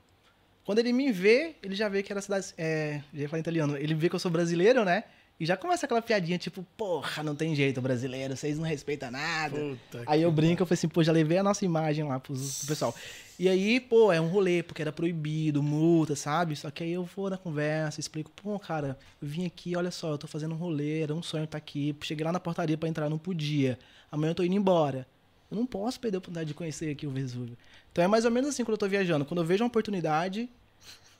Quando 0.65 0.79
ele 0.79 0.93
me 0.93 1.11
vê, 1.11 1.55
ele 1.61 1.75
já 1.75 1.89
vê 1.89 2.01
que 2.01 2.11
era 2.11 2.21
cidade, 2.21 2.53
é, 2.57 3.01
já 3.13 3.21
ia 3.21 3.29
falar 3.29 3.41
italiano, 3.41 3.75
ele 3.75 3.93
vê 3.93 4.07
que 4.07 4.15
eu 4.15 4.19
sou 4.19 4.31
brasileiro, 4.31 4.85
né? 4.85 5.03
E 5.39 5.45
já 5.45 5.57
começa 5.57 5.85
aquela 5.85 6.01
piadinha, 6.01 6.37
tipo, 6.37 6.65
porra, 6.77 7.23
não 7.23 7.35
tem 7.35 7.55
jeito, 7.55 7.81
brasileiro, 7.81 8.37
vocês 8.37 8.57
não 8.57 8.65
respeitam 8.65 9.09
nada. 9.11 9.57
Puta 9.57 10.03
Aí 10.05 10.21
eu 10.21 10.31
brinco, 10.31 10.61
eu 10.61 10.65
falei 10.65 10.77
assim, 10.77 10.87
pô, 10.87 11.03
já 11.03 11.11
levei 11.11 11.37
a 11.37 11.43
nossa 11.43 11.65
imagem 11.65 12.05
lá 12.05 12.19
pro, 12.19 12.33
pro 12.33 12.67
pessoal. 12.67 12.95
E 13.39 13.49
aí, 13.49 13.79
pô, 13.79 14.13
é 14.13 14.21
um 14.21 14.27
rolê, 14.27 14.61
porque 14.61 14.81
era 14.81 14.91
proibido, 14.91 15.63
multa, 15.63 16.15
sabe? 16.15 16.55
Só 16.55 16.69
que 16.69 16.83
aí 16.83 16.93
eu 16.93 17.03
vou 17.03 17.31
na 17.31 17.37
conversa, 17.37 17.99
explico, 17.99 18.31
pô, 18.31 18.59
cara, 18.59 18.97
eu 19.21 19.27
vim 19.27 19.45
aqui, 19.45 19.75
olha 19.75 19.89
só, 19.89 20.11
eu 20.11 20.17
tô 20.17 20.27
fazendo 20.27 20.53
um 20.53 20.57
rolê, 20.57 21.01
era 21.01 21.13
um 21.13 21.23
sonho 21.23 21.45
estar 21.45 21.57
aqui, 21.57 21.95
cheguei 22.01 22.23
lá 22.23 22.31
na 22.31 22.39
portaria 22.39 22.77
pra 22.77 22.87
entrar, 22.87 23.09
não 23.09 23.17
podia. 23.17 23.77
Amanhã 24.11 24.31
eu 24.31 24.35
tô 24.35 24.43
indo 24.43 24.55
embora. 24.55 25.07
Eu 25.49 25.57
não 25.57 25.65
posso 25.65 25.99
perder 25.99 26.17
a 26.17 26.19
oportunidade 26.19 26.47
de 26.47 26.53
conhecer 26.53 26.91
aqui 26.91 27.05
o 27.05 27.11
Vesúvio. 27.11 27.57
Então 27.91 28.03
é 28.03 28.07
mais 28.07 28.23
ou 28.23 28.31
menos 28.31 28.49
assim 28.49 28.63
quando 28.63 28.73
eu 28.73 28.79
tô 28.79 28.87
viajando. 28.87 29.25
Quando 29.25 29.41
eu 29.41 29.45
vejo 29.45 29.63
uma 29.63 29.67
oportunidade, 29.67 30.49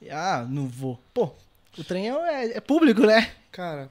ah, 0.10 0.46
não 0.50 0.68
vou. 0.68 1.00
Pô, 1.14 1.32
o 1.78 1.84
trem 1.84 2.10
é, 2.10 2.58
é 2.58 2.62
público, 2.62 3.02
né? 3.02 3.32
Cara, 3.52 3.90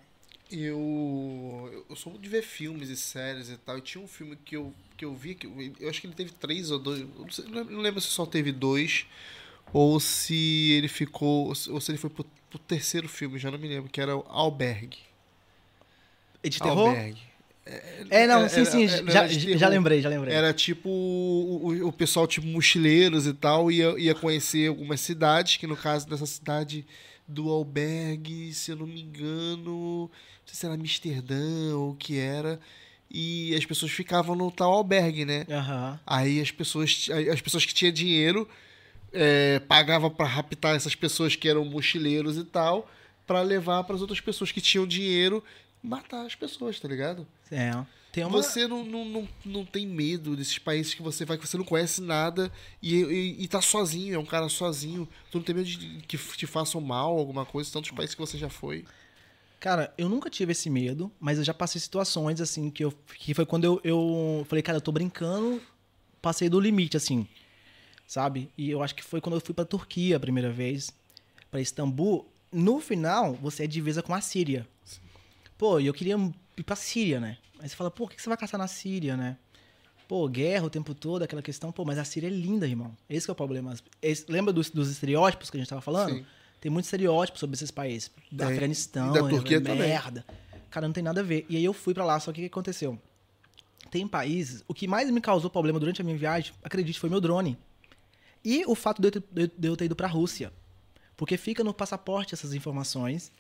eu. 0.53 1.85
Eu 1.89 1.97
sou 1.97 2.13
muito 2.13 2.23
de 2.23 2.29
ver 2.29 2.43
filmes 2.43 2.89
e 2.89 2.97
séries 2.97 3.49
e 3.51 3.57
tal. 3.57 3.79
E 3.79 3.81
tinha 3.81 4.03
um 4.03 4.09
filme 4.09 4.37
que 4.45 4.57
eu, 4.57 4.73
que 4.97 5.05
eu 5.05 5.15
vi, 5.15 5.35
que 5.35 5.47
eu, 5.47 5.73
eu 5.81 5.89
acho 5.91 6.01
que 6.01 6.07
ele 6.07 6.15
teve 6.15 6.33
três 6.33 6.71
ou 6.71 6.79
dois. 6.79 7.01
Não, 7.19 7.31
sei- 7.31 7.45
não 7.47 7.81
lembro- 7.81 8.01
se 8.01 8.09
só 8.09 8.25
teve 8.27 8.53
dois. 8.53 9.07
Ou 9.73 9.99
se 10.01 10.73
ele 10.73 10.89
ficou. 10.89 11.49
Ou 11.49 11.55
se 11.81 11.91
ele 11.91 11.99
foi 11.99 12.11
pro, 12.11 12.25
pro 12.51 12.59
terceiro 12.59 13.09
filme, 13.09 13.39
já 13.39 13.51
não 13.51 13.59
me 13.59 13.69
lembro, 13.69 13.91
que 13.91 14.01
era 14.01 14.17
o 14.17 14.25
Albergue. 14.29 14.99
E 16.45 16.49
de 16.49 16.59
terror? 16.59 16.89
Albergue. 16.89 17.21
É, 17.65 18.27
não, 18.27 18.41
Era- 18.41 18.49
sim, 18.49 18.65
sim, 18.65 18.85
era- 18.89 19.11
já, 19.11 19.23
era 19.25 19.59
já 19.59 19.69
lembrei, 19.69 20.01
já 20.03 20.09
lembrei. 20.09 20.35
Era 20.35 20.53
tipo 20.53 20.89
o, 20.89 21.87
o- 21.87 21.93
pessoal, 21.93 22.27
tipo, 22.27 22.45
mochileiros 22.47 23.25
e 23.27 23.33
tal, 23.33 23.71
ia, 23.71 23.95
ia 23.99 24.15
conhecer 24.17 24.69
algumas 24.69 25.01
cidades, 25.01 25.57
que 25.59 25.67
no 25.67 25.77
caso 25.77 26.09
dessa 26.09 26.27
cidade 26.27 26.85
do 27.27 27.49
albergue, 27.49 28.53
se 28.53 28.73
eu 28.73 28.77
não 28.77 28.87
me 28.87 29.01
engano, 29.01 30.11
sei 30.53 30.61
se 30.61 30.67
era 30.67 30.75
Amsterdã 30.75 31.75
ou 31.75 31.91
o 31.91 31.97
que 31.97 32.19
era, 32.19 32.61
e 33.11 33.55
as 33.55 33.65
pessoas 33.65 33.91
ficavam 33.91 34.35
no 34.37 34.51
tal 34.51 34.73
albergue, 34.73 35.25
né? 35.25 35.47
Aham. 35.51 36.01
Aí 36.07 36.41
as 36.41 36.51
pessoas, 36.51 37.09
as 37.33 37.41
pessoas 37.41 37.65
que 37.65 37.75
tinham 37.75 37.93
dinheiro 37.93 38.49
é, 39.13 39.59
pagavam 39.61 40.11
pra 40.11 40.27
raptar 40.27 40.77
essas 40.77 40.95
pessoas 40.95 41.37
que 41.37 41.49
eram 41.49 41.65
mochileiros 41.65 42.37
e 42.37 42.45
tal, 42.45 42.91
pra 43.27 43.43
levar 43.43 43.85
para 43.85 43.95
as 43.97 44.01
outras 44.01 44.21
pessoas 44.21 44.53
que 44.53 44.61
tinham 44.61 44.87
dinheiro 44.87 45.43
matar 45.83 46.25
as 46.27 46.35
pessoas, 46.35 46.79
tá 46.79 46.89
ligado? 46.89 47.27
É. 47.51 47.73
Tem 48.13 48.25
uma... 48.25 48.43
Você 48.43 48.69
não, 48.69 48.85
não, 48.85 49.05
não, 49.07 49.29
não 49.45 49.65
tem 49.65 49.87
medo 49.87 50.37
desses 50.37 50.59
países 50.59 50.93
que 50.93 51.01
você 51.01 51.25
vai, 51.25 51.39
que 51.39 51.47
você 51.47 51.57
não 51.57 51.65
conhece 51.65 52.03
nada 52.03 52.53
e, 52.83 52.95
e, 52.95 53.43
e 53.43 53.49
tá 53.49 53.63
sozinho, 53.63 54.15
é 54.15 54.19
um 54.19 54.27
cara 54.27 54.51
sozinho. 54.51 55.09
Tu 55.31 55.39
não 55.39 55.45
tem 55.45 55.55
medo 55.55 55.67
de 55.67 56.03
que 56.07 56.19
te 56.19 56.47
façam 56.47 56.79
mal, 56.81 57.19
alguma 57.19 57.47
coisa, 57.47 57.73
tantos 57.73 57.91
países 57.91 58.15
que 58.15 58.21
você 58.21 58.37
já 58.37 58.51
foi. 58.51 58.85
Cara, 59.63 59.95
eu 59.97 60.09
nunca 60.09 60.29
tive 60.29 60.51
esse 60.51 60.69
medo, 60.69 61.09
mas 61.21 61.39
eu 61.39 61.45
já 61.45 61.55
passei 61.55 61.81
situações 61.81 62.41
assim 62.41 62.69
que 62.69 62.85
eu 62.85 62.93
que 63.17 63.33
foi 63.33 63.47
quando 63.47 63.63
eu, 63.65 63.81
eu 63.85 64.45
falei, 64.49 64.61
cara, 64.61 64.79
eu 64.79 64.81
tô 64.83 64.91
brincando, 64.91 65.63
passei 66.21 66.49
do 66.49 66.59
limite 66.59 66.97
assim. 66.97 67.29
Sabe? 68.09 68.51
E 68.59 68.69
eu 68.69 68.83
acho 68.83 68.93
que 68.93 69.05
foi 69.05 69.21
quando 69.21 69.37
eu 69.37 69.41
fui 69.41 69.55
pra 69.55 69.65
Turquia 69.65 70.17
a 70.17 70.21
primeira 70.21 70.51
vez, 70.51 70.91
pra 71.49 71.61
Istambul. 71.61 72.27
No 72.51 72.81
final, 72.81 73.35
você 73.35 73.63
é 73.63 73.67
divisa 73.69 74.03
com 74.03 74.13
a 74.13 74.21
Síria. 74.21 74.67
Pô, 75.57 75.79
e 75.79 75.87
eu 75.87 75.95
queria 75.95 76.17
ir 76.57 76.63
pra 76.65 76.75
Síria, 76.75 77.21
né? 77.21 77.39
Aí 77.61 77.69
você 77.69 77.77
fala, 77.77 77.89
pô, 77.89 78.05
o 78.05 78.09
que 78.09 78.21
você 78.21 78.29
vai 78.29 78.37
caçar 78.37 78.59
na 78.59 78.67
Síria, 78.67 79.17
né? 79.17 79.37
Pô, 80.09 80.27
guerra 80.29 80.67
o 80.67 80.71
tempo 80.71 80.93
todo, 80.93 81.23
aquela 81.23 81.41
questão. 81.41 81.71
Pô, 81.71 81.85
mas 81.85 81.99
a 81.99 82.05
Síria 82.05 82.27
é 82.27 82.31
linda, 82.31 82.67
irmão. 82.67 82.95
Esse 83.09 83.31
é 83.31 83.33
o 83.33 83.37
problema. 83.37 83.73
Esse- 84.03 84.27
lembra 84.29 84.53
dos, 84.53 84.71
dos 84.71 84.91
estereótipos 84.91 85.49
que 85.49 85.57
a 85.57 85.61
gente 85.61 85.69
tava 85.71 85.81
falando? 85.81 86.17
Sim. 86.17 86.27
Tem 86.63 86.71
muito 86.71 86.85
estereótipo 86.85 87.39
sobre 87.41 87.55
esses 87.57 87.73
países. 87.73 88.11
Da. 88.31 88.47
Afeganistão, 88.47 89.11
E 89.11 89.13
da 89.13 89.29
Turquia 89.29 89.57
é, 89.57 89.61
também. 89.61 89.79
merda. 89.89 90.25
Cara, 90.71 90.87
não 90.87 90.93
tem 90.95 91.03
nada 91.03 91.21
a 91.21 91.25
ver. 91.25 91.45
E 91.49 91.57
aí 91.57 91.65
eu 91.65 91.73
fui 91.75 91.93
pra 91.93 92.05
lá, 92.05 92.19
só 92.21 92.31
que 92.33 92.41
o 92.41 92.43
que 92.45 92.47
aconteceu? 92.47 92.97
Tem 93.91 94.07
países... 94.07 94.63
O 94.69 94.73
que 94.73 94.87
mais 94.87 95.11
me 95.11 95.21
causou 95.21 95.51
problema 95.51 95.79
durante 95.81 96.01
a 96.01 96.05
minha 96.05 96.17
viagem, 96.17 96.53
acredite, 96.63 96.99
foi 97.01 97.11
meu 97.11 97.21
drone. 97.21 97.59
E 98.45 98.65
o 98.65 98.75
fato 98.77 99.03
de 99.03 99.09
eu 99.09 99.13
ter, 99.13 99.23
de- 99.59 99.69
eu 99.69 99.77
ter 99.77 99.87
ido 99.87 99.97
pra 99.97 100.07
Rússia. 100.07 100.53
Porque 101.17 101.37
fica 101.37 101.63
no 101.65 101.75
passaporte 101.75 102.33
essas 102.33 102.55
informações. 102.55 103.33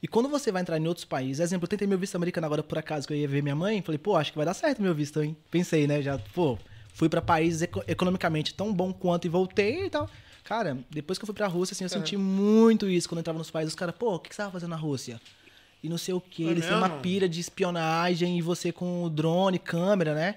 E 0.00 0.06
quando 0.06 0.28
você 0.28 0.52
vai 0.52 0.62
entrar 0.62 0.78
em 0.78 0.86
outros 0.86 1.04
países, 1.04 1.40
exemplo, 1.40 1.64
eu 1.64 1.68
tentei 1.68 1.86
meu 1.86 1.98
visto 1.98 2.14
americano 2.14 2.46
agora 2.46 2.62
por 2.62 2.78
acaso, 2.78 3.08
que 3.08 3.12
eu 3.12 3.16
ia 3.18 3.26
ver 3.28 3.42
minha 3.42 3.56
mãe, 3.56 3.82
falei, 3.82 3.98
pô, 3.98 4.16
acho 4.16 4.30
que 4.30 4.38
vai 4.38 4.46
dar 4.46 4.54
certo 4.54 4.80
meu 4.80 4.94
visto, 4.94 5.20
hein? 5.20 5.36
Pensei, 5.50 5.86
né? 5.88 6.00
Já, 6.00 6.16
pô, 6.32 6.56
fui 6.94 7.08
pra 7.08 7.20
países 7.20 7.62
eco- 7.62 7.82
economicamente 7.88 8.54
tão 8.54 8.72
bom 8.72 8.92
quanto 8.92 9.24
e 9.26 9.28
voltei 9.28 9.86
e 9.86 9.90
tal. 9.90 10.08
Cara, 10.48 10.78
depois 10.88 11.18
que 11.18 11.24
eu 11.24 11.26
fui 11.26 11.34
pra 11.34 11.46
Rússia, 11.46 11.74
assim, 11.74 11.84
eu 11.84 11.90
senti 11.90 12.16
muito 12.16 12.88
isso 12.88 13.06
quando 13.06 13.18
eu 13.18 13.20
entrava 13.20 13.38
nos 13.38 13.50
países. 13.50 13.74
Os 13.74 13.78
caras, 13.78 13.94
pô, 13.94 14.14
o 14.14 14.18
que 14.18 14.30
que 14.30 14.34
você 14.34 14.40
tava 14.40 14.52
fazendo 14.52 14.70
na 14.70 14.76
Rússia? 14.76 15.20
E 15.82 15.90
não 15.90 15.98
sei 15.98 16.14
o 16.14 16.20
que, 16.22 16.48
É 16.48 16.50
eles 16.50 16.66
têm 16.66 16.74
uma 16.74 16.88
pira 17.02 17.28
de 17.28 17.38
espionagem 17.38 18.38
e 18.38 18.40
você 18.40 18.72
com 18.72 19.10
drone, 19.10 19.58
câmera, 19.58 20.14
né? 20.14 20.36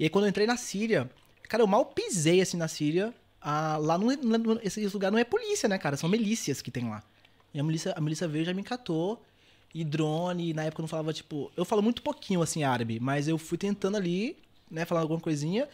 E 0.00 0.04
aí 0.04 0.08
quando 0.08 0.24
eu 0.24 0.30
entrei 0.30 0.46
na 0.46 0.56
Síria, 0.56 1.10
cara, 1.50 1.62
eu 1.62 1.66
mal 1.66 1.84
pisei 1.84 2.40
assim 2.40 2.56
na 2.56 2.66
Síria. 2.66 3.12
ah, 3.42 3.76
lá 3.76 3.98
não, 3.98 4.10
é- 4.10 4.16
não- 4.16 4.58
esse 4.62 4.86
lugar 4.86 5.12
não 5.12 5.18
é 5.18 5.24
polícia, 5.24 5.68
né, 5.68 5.76
cara? 5.76 5.98
São 5.98 6.08
milícias 6.08 6.62
que 6.62 6.70
tem 6.70 6.88
lá. 6.88 7.02
E 7.52 7.60
a 7.60 7.62
milícia, 7.62 7.92
a 7.94 8.00
milícia 8.00 8.26
veio 8.26 8.42
e 8.44 8.46
já 8.46 8.54
me 8.54 8.62
catou. 8.62 9.22
E 9.74 9.84
drone, 9.84 10.48
e 10.50 10.54
na 10.54 10.64
época 10.64 10.80
eu 10.80 10.84
não 10.84 10.88
falava, 10.88 11.12
tipo. 11.12 11.52
Eu 11.56 11.64
falo 11.66 11.82
muito 11.82 12.00
pouquinho 12.02 12.40
assim 12.40 12.62
árabe, 12.62 12.98
mas 13.00 13.28
eu 13.28 13.36
fui 13.36 13.58
tentando 13.58 13.96
ali, 13.98 14.36
né, 14.70 14.84
falar 14.86 15.00
alguma 15.02 15.20
coisinha, 15.20 15.68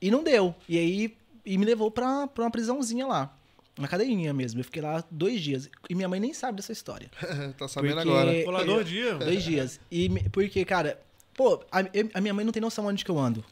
e 0.00 0.10
não 0.10 0.22
deu. 0.22 0.54
E 0.68 0.76
aí 0.78 1.16
e 1.44 1.56
me 1.58 1.64
levou 1.64 1.90
pra, 1.90 2.26
pra 2.26 2.44
uma 2.44 2.50
prisãozinha 2.50 3.06
lá. 3.06 3.36
Uma 3.78 3.88
cadeirinha 3.88 4.32
mesmo. 4.32 4.60
Eu 4.60 4.64
fiquei 4.64 4.80
lá 4.80 5.02
dois 5.10 5.40
dias. 5.40 5.68
E 5.90 5.94
minha 5.94 6.08
mãe 6.08 6.20
nem 6.20 6.32
sabe 6.32 6.56
dessa 6.56 6.72
história. 6.72 7.10
tá 7.58 7.66
sabendo 7.66 7.94
Porque- 7.96 8.08
agora. 8.08 8.32
Ficou 8.32 8.52
lá 8.52 8.62
dois 8.62 8.88
dias. 8.88 9.18
Dois 9.18 9.42
dias. 9.42 9.80
E 9.90 10.08
me- 10.08 10.28
porque, 10.30 10.64
cara, 10.64 11.00
pô, 11.34 11.60
a, 11.72 11.80
a 12.14 12.20
minha 12.20 12.32
mãe 12.32 12.44
não 12.44 12.52
tem 12.52 12.60
noção 12.62 12.86
onde 12.86 13.04
que 13.04 13.10
eu 13.10 13.18
ando. 13.18 13.44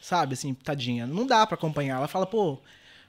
Sabe, 0.00 0.34
assim, 0.34 0.54
tadinha. 0.54 1.06
Não 1.06 1.26
dá 1.26 1.46
pra 1.46 1.56
acompanhar. 1.56 1.96
Ela 1.96 2.08
fala, 2.08 2.26
pô, 2.26 2.58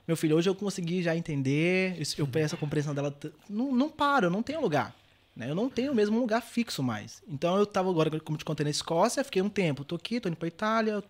meu 0.07 0.17
filho, 0.17 0.35
hoje 0.35 0.49
eu 0.49 0.55
consegui 0.55 1.01
já 1.03 1.15
entender. 1.15 1.95
Eu 2.17 2.27
peço 2.27 2.55
a 2.55 2.57
compreensão 2.57 2.93
dela. 2.95 3.11
t- 3.11 3.31
Não, 3.49 3.71
não 3.73 3.89
paro, 3.89 4.25
eu 4.25 4.31
não 4.31 4.41
tenho 4.43 4.59
lugar. 4.61 4.95
né? 5.35 5.49
Eu 5.49 5.55
não 5.55 5.69
tenho 5.69 5.93
mesmo 5.93 6.17
um 6.17 6.21
lugar 6.21 6.41
fixo 6.41 6.81
mais. 6.83 7.21
Então 7.27 7.55
eu 7.57 7.65
tava 7.67 7.89
agora, 7.89 8.19
como 8.19 8.37
te 8.37 8.43
contei, 8.43 8.63
na 8.63 8.69
Escócia, 8.71 9.23
fiquei 9.23 9.41
um 9.43 9.49
tempo. 9.49 9.85
Tô 9.85 9.95
aqui, 9.95 10.19
tô 10.19 10.27
indo 10.27 10.35
pra 10.37 10.47
Itália, 10.47 11.01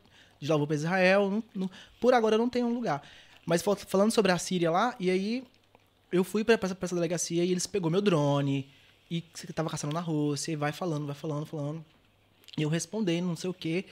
de 0.42 0.50
lá 0.50 0.58
vou 0.58 0.66
pra 0.68 0.76
Israel. 0.76 1.30
não- 1.30 1.44
não- 1.56 1.70
por 2.00 2.14
agora 2.14 2.36
eu 2.36 2.40
não 2.40 2.50
tenho 2.50 2.68
um 2.68 2.74
lugar. 2.74 3.02
Mas 3.46 3.62
fal- 3.62 3.76
falando 3.76 4.12
sobre 4.12 4.32
a 4.32 4.38
Síria 4.38 4.70
lá, 4.72 4.96
e 5.00 5.10
aí 5.10 5.44
eu 6.12 6.24
fui 6.24 6.44
pra, 6.44 6.56
essa- 6.62 6.78
essa 6.80 6.96
delegacia 6.96 7.44
e 7.46 7.52
eles 7.52 7.68
pegou 7.68 7.90
meu 7.92 8.02
drone 8.02 8.68
e 9.10 9.22
tava 9.54 9.70
caçando 9.70 9.94
na 9.94 10.00
Rússia 10.00 10.52
e 10.52 10.56
vai 10.56 10.72
falando, 10.72 11.06
vai 11.06 11.16
falando, 11.16 11.46
falando. 11.46 11.84
E 12.58 12.62
eu 12.64 12.70
respondendo, 12.70 13.26
não 13.28 13.36
sei 13.36 13.50
o 13.50 13.54
quê. 13.54 13.86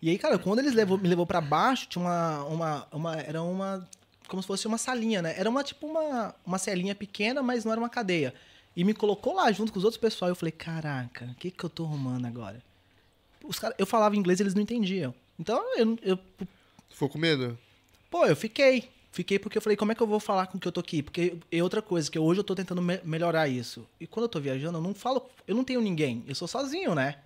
E 0.00 0.10
aí, 0.10 0.18
cara, 0.18 0.38
quando 0.38 0.58
eles 0.58 0.74
levou, 0.74 0.98
me 0.98 1.08
levou 1.08 1.26
pra 1.26 1.40
baixo, 1.40 1.88
tinha 1.88 2.02
uma, 2.04 2.44
uma, 2.44 2.86
uma. 2.92 3.16
Era 3.16 3.42
uma. 3.42 3.88
Como 4.28 4.42
se 4.42 4.46
fosse 4.46 4.66
uma 4.66 4.78
salinha, 4.78 5.20
né? 5.22 5.34
Era 5.36 5.48
uma 5.50 5.62
tipo 5.64 5.86
uma, 5.86 6.34
uma 6.46 6.58
celinha 6.58 6.94
pequena, 6.94 7.42
mas 7.42 7.64
não 7.64 7.72
era 7.72 7.80
uma 7.80 7.88
cadeia. 7.90 8.32
E 8.76 8.84
me 8.84 8.92
colocou 8.94 9.34
lá 9.34 9.50
junto 9.52 9.72
com 9.72 9.78
os 9.78 9.84
outros 9.84 10.00
pessoal. 10.00 10.28
Eu 10.30 10.34
falei, 10.34 10.52
caraca, 10.52 11.26
o 11.26 11.34
que, 11.36 11.50
que 11.50 11.64
eu 11.64 11.70
tô 11.70 11.84
arrumando 11.84 12.26
agora? 12.26 12.62
Os 13.44 13.58
cara, 13.58 13.74
eu 13.78 13.86
falava 13.86 14.16
inglês 14.16 14.40
eles 14.40 14.54
não 14.54 14.62
entendiam. 14.62 15.14
Então, 15.38 15.62
eu, 15.78 15.98
eu, 16.02 16.18
Ficou 16.90 17.08
com 17.08 17.18
medo? 17.18 17.58
Pô, 18.10 18.24
eu 18.26 18.36
fiquei. 18.36 18.88
Fiquei 19.10 19.38
porque 19.38 19.56
eu 19.58 19.62
falei, 19.62 19.76
como 19.76 19.92
é 19.92 19.94
que 19.94 20.02
eu 20.02 20.06
vou 20.08 20.18
falar 20.18 20.48
com 20.48 20.58
que 20.58 20.66
eu 20.66 20.72
tô 20.72 20.80
aqui? 20.80 21.00
Porque 21.02 21.36
é 21.50 21.62
outra 21.62 21.80
coisa, 21.80 22.10
que 22.10 22.18
hoje 22.18 22.40
eu 22.40 22.44
tô 22.44 22.52
tentando 22.54 22.82
me- 22.82 23.00
melhorar 23.04 23.46
isso. 23.48 23.86
E 24.00 24.06
quando 24.08 24.24
eu 24.24 24.28
tô 24.28 24.40
viajando, 24.40 24.78
eu 24.78 24.82
não 24.82 24.92
falo, 24.94 25.24
eu 25.46 25.54
não 25.54 25.62
tenho 25.62 25.80
ninguém. 25.80 26.24
Eu 26.26 26.34
sou 26.34 26.48
sozinho, 26.48 26.94
né? 26.96 27.18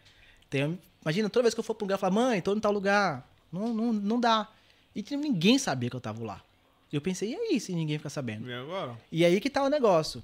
Tenho, 0.51 0.79
imagina, 1.03 1.31
toda 1.31 1.45
vez 1.45 1.55
que 1.55 1.61
eu 1.61 1.65
for 1.65 1.75
pra 1.75 1.85
um 1.85 1.87
lugar, 1.87 1.95
eu 1.95 1.99
falo, 2.01 2.15
mãe, 2.15 2.43
tô 2.43 2.55
em 2.55 2.61
tal 2.61 2.73
lugar. 2.73 3.27
Não, 3.51 3.73
não, 3.73 3.93
não 3.93 4.21
dá. 4.21 4.49
E 4.95 5.03
tipo, 5.03 5.21
ninguém 5.23 5.59
sabia 5.59 5.89
que 5.89 5.97
eu 5.97 6.01
tava 6.01 6.23
lá. 6.23 6.43
E 6.93 6.97
eu 6.97 7.01
pensei, 7.01 7.31
e 7.33 7.35
aí 7.35 7.61
se 7.61 7.73
ninguém 7.73 7.97
ficar 7.99 8.11
sabendo? 8.11 8.49
E 8.49 8.53
agora? 8.53 8.99
E 9.11 9.25
aí 9.25 9.41
que 9.41 9.49
tá 9.49 9.63
o 9.63 9.71
negócio. 9.71 10.23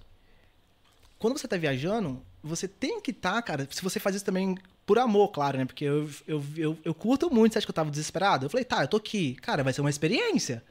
Quando 1.19 1.39
você 1.39 1.49
tá 1.49 1.57
viajando, 1.57 2.23
você 2.45 2.69
tem 2.69 3.01
que 3.01 3.11
estar, 3.11 3.41
cara. 3.43 3.67
Se 3.71 3.83
você 3.83 3.99
faz 3.99 4.17
isso 4.17 4.25
também 4.25 4.57
por 4.85 4.99
amor, 4.99 5.29
claro, 5.29 5.57
né? 5.57 5.65
Porque 5.65 5.85
eu, 5.85 6.11
eu, 6.29 6.45
eu, 6.57 6.79
eu 6.85 6.95
curto 6.95 7.33
muito. 7.33 7.53
Você 7.53 7.59
acha 7.59 7.67
que 7.67 7.71
eu 7.71 7.75
tava 7.75 7.91
desesperado? 7.91 8.45
Eu 8.45 8.51
falei, 8.51 8.65
tá, 8.65 8.83
eu 8.85 8.89
tô 8.89 8.99
aqui. 8.99 9.35
Cara, 9.37 9.65
vai 9.65 9.73
ser 9.73 9.81
uma 9.81 9.89
experiência. 9.89 10.63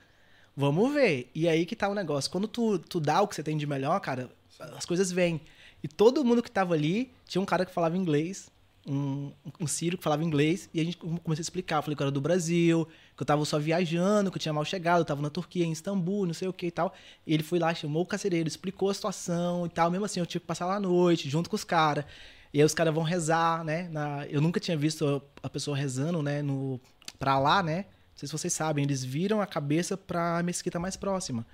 Vamos 0.56 0.94
ver. 0.94 1.32
E 1.34 1.50
aí 1.50 1.66
que 1.66 1.76
tá 1.76 1.90
o 1.90 1.96
negócio. 1.96 2.30
Quando 2.30 2.48
tu, 2.48 2.78
tu 2.78 3.00
dá 3.00 3.22
o 3.22 3.28
que 3.28 3.34
você 3.36 3.42
tem 3.42 3.58
de 3.58 3.66
melhor, 3.66 4.00
cara, 4.00 4.30
as 4.78 4.86
coisas 4.86 5.12
vêm. 5.12 5.42
E 5.84 5.88
todo 5.88 6.24
mundo 6.24 6.44
que 6.44 6.52
tava 6.52 6.76
ali, 6.76 7.12
tinha 7.26 7.42
um 7.42 7.46
cara 7.46 7.66
que 7.66 7.74
falava 7.74 7.98
inglês, 7.98 8.50
um, 8.86 9.32
um 9.60 9.68
sírio 9.68 9.98
que 9.98 10.04
falava 10.04 10.24
inglês, 10.24 10.70
e 10.74 10.80
a 10.80 10.84
gente 10.84 10.98
começou 10.98 11.40
a 11.40 11.42
explicar. 11.42 11.78
Eu 11.78 11.84
falei 11.84 11.96
que 11.96 12.02
eu 12.02 12.06
era 12.06 12.12
do 12.12 12.22
Brasil, 12.22 12.88
que 13.16 13.24
eu 13.24 13.26
tava 13.26 13.44
só 13.46 13.58
viajando, 13.60 14.30
que 14.32 14.38
eu 14.38 14.42
tinha 14.42 14.54
mal 14.54 14.66
chegado, 14.66 15.00
eu 15.00 15.06
tava 15.06 15.22
na 15.22 15.30
Turquia, 15.30 15.66
em 15.66 15.72
Istambul, 15.72 16.26
não 16.26 16.34
sei 16.34 16.48
o 16.48 16.54
que 16.54 16.68
e 16.68 16.72
tal. 16.72 16.94
E 17.26 17.34
ele 17.34 17.44
foi 17.44 17.60
lá, 17.60 17.74
chamou 17.74 18.04
o 18.04 18.06
carcereiro, 18.06 18.48
explicou 18.48 18.90
a 18.90 18.94
situação 18.94 19.66
e 19.66 19.70
tal. 19.70 19.90
Mesmo 19.90 20.06
assim, 20.06 20.20
eu 20.20 20.26
tive 20.26 20.42
que 20.42 20.48
passar 20.48 20.66
lá 20.66 20.76
à 20.76 20.80
noite, 20.80 21.30
junto 21.30 21.50
com 21.50 21.56
os 21.56 21.64
caras. 21.64 22.06
E 22.54 22.60
aí 22.60 22.66
os 22.66 22.74
caras 22.74 22.94
vão 22.94 23.04
rezar, 23.04 23.64
né? 23.64 23.88
Na- 23.90 24.28
eu 24.28 24.40
nunca 24.42 24.60
tinha 24.60 24.78
visto 24.78 25.22
a 25.42 25.50
pessoa 25.50 25.76
rezando, 25.76 26.22
né? 26.22 26.42
No, 26.42 26.80
pra 27.18 27.40
lá, 27.40 27.64
né? 27.64 27.86
Não 28.12 28.18
sei 28.18 28.28
se 28.28 28.32
vocês 28.32 28.54
sabem, 28.54 28.84
eles 28.84 29.04
viram 29.04 29.42
a 29.42 29.48
cabeça 29.48 29.98
pra 29.98 30.44
mesquita 30.44 30.78
mais 30.80 30.96
próxima. 30.96 31.46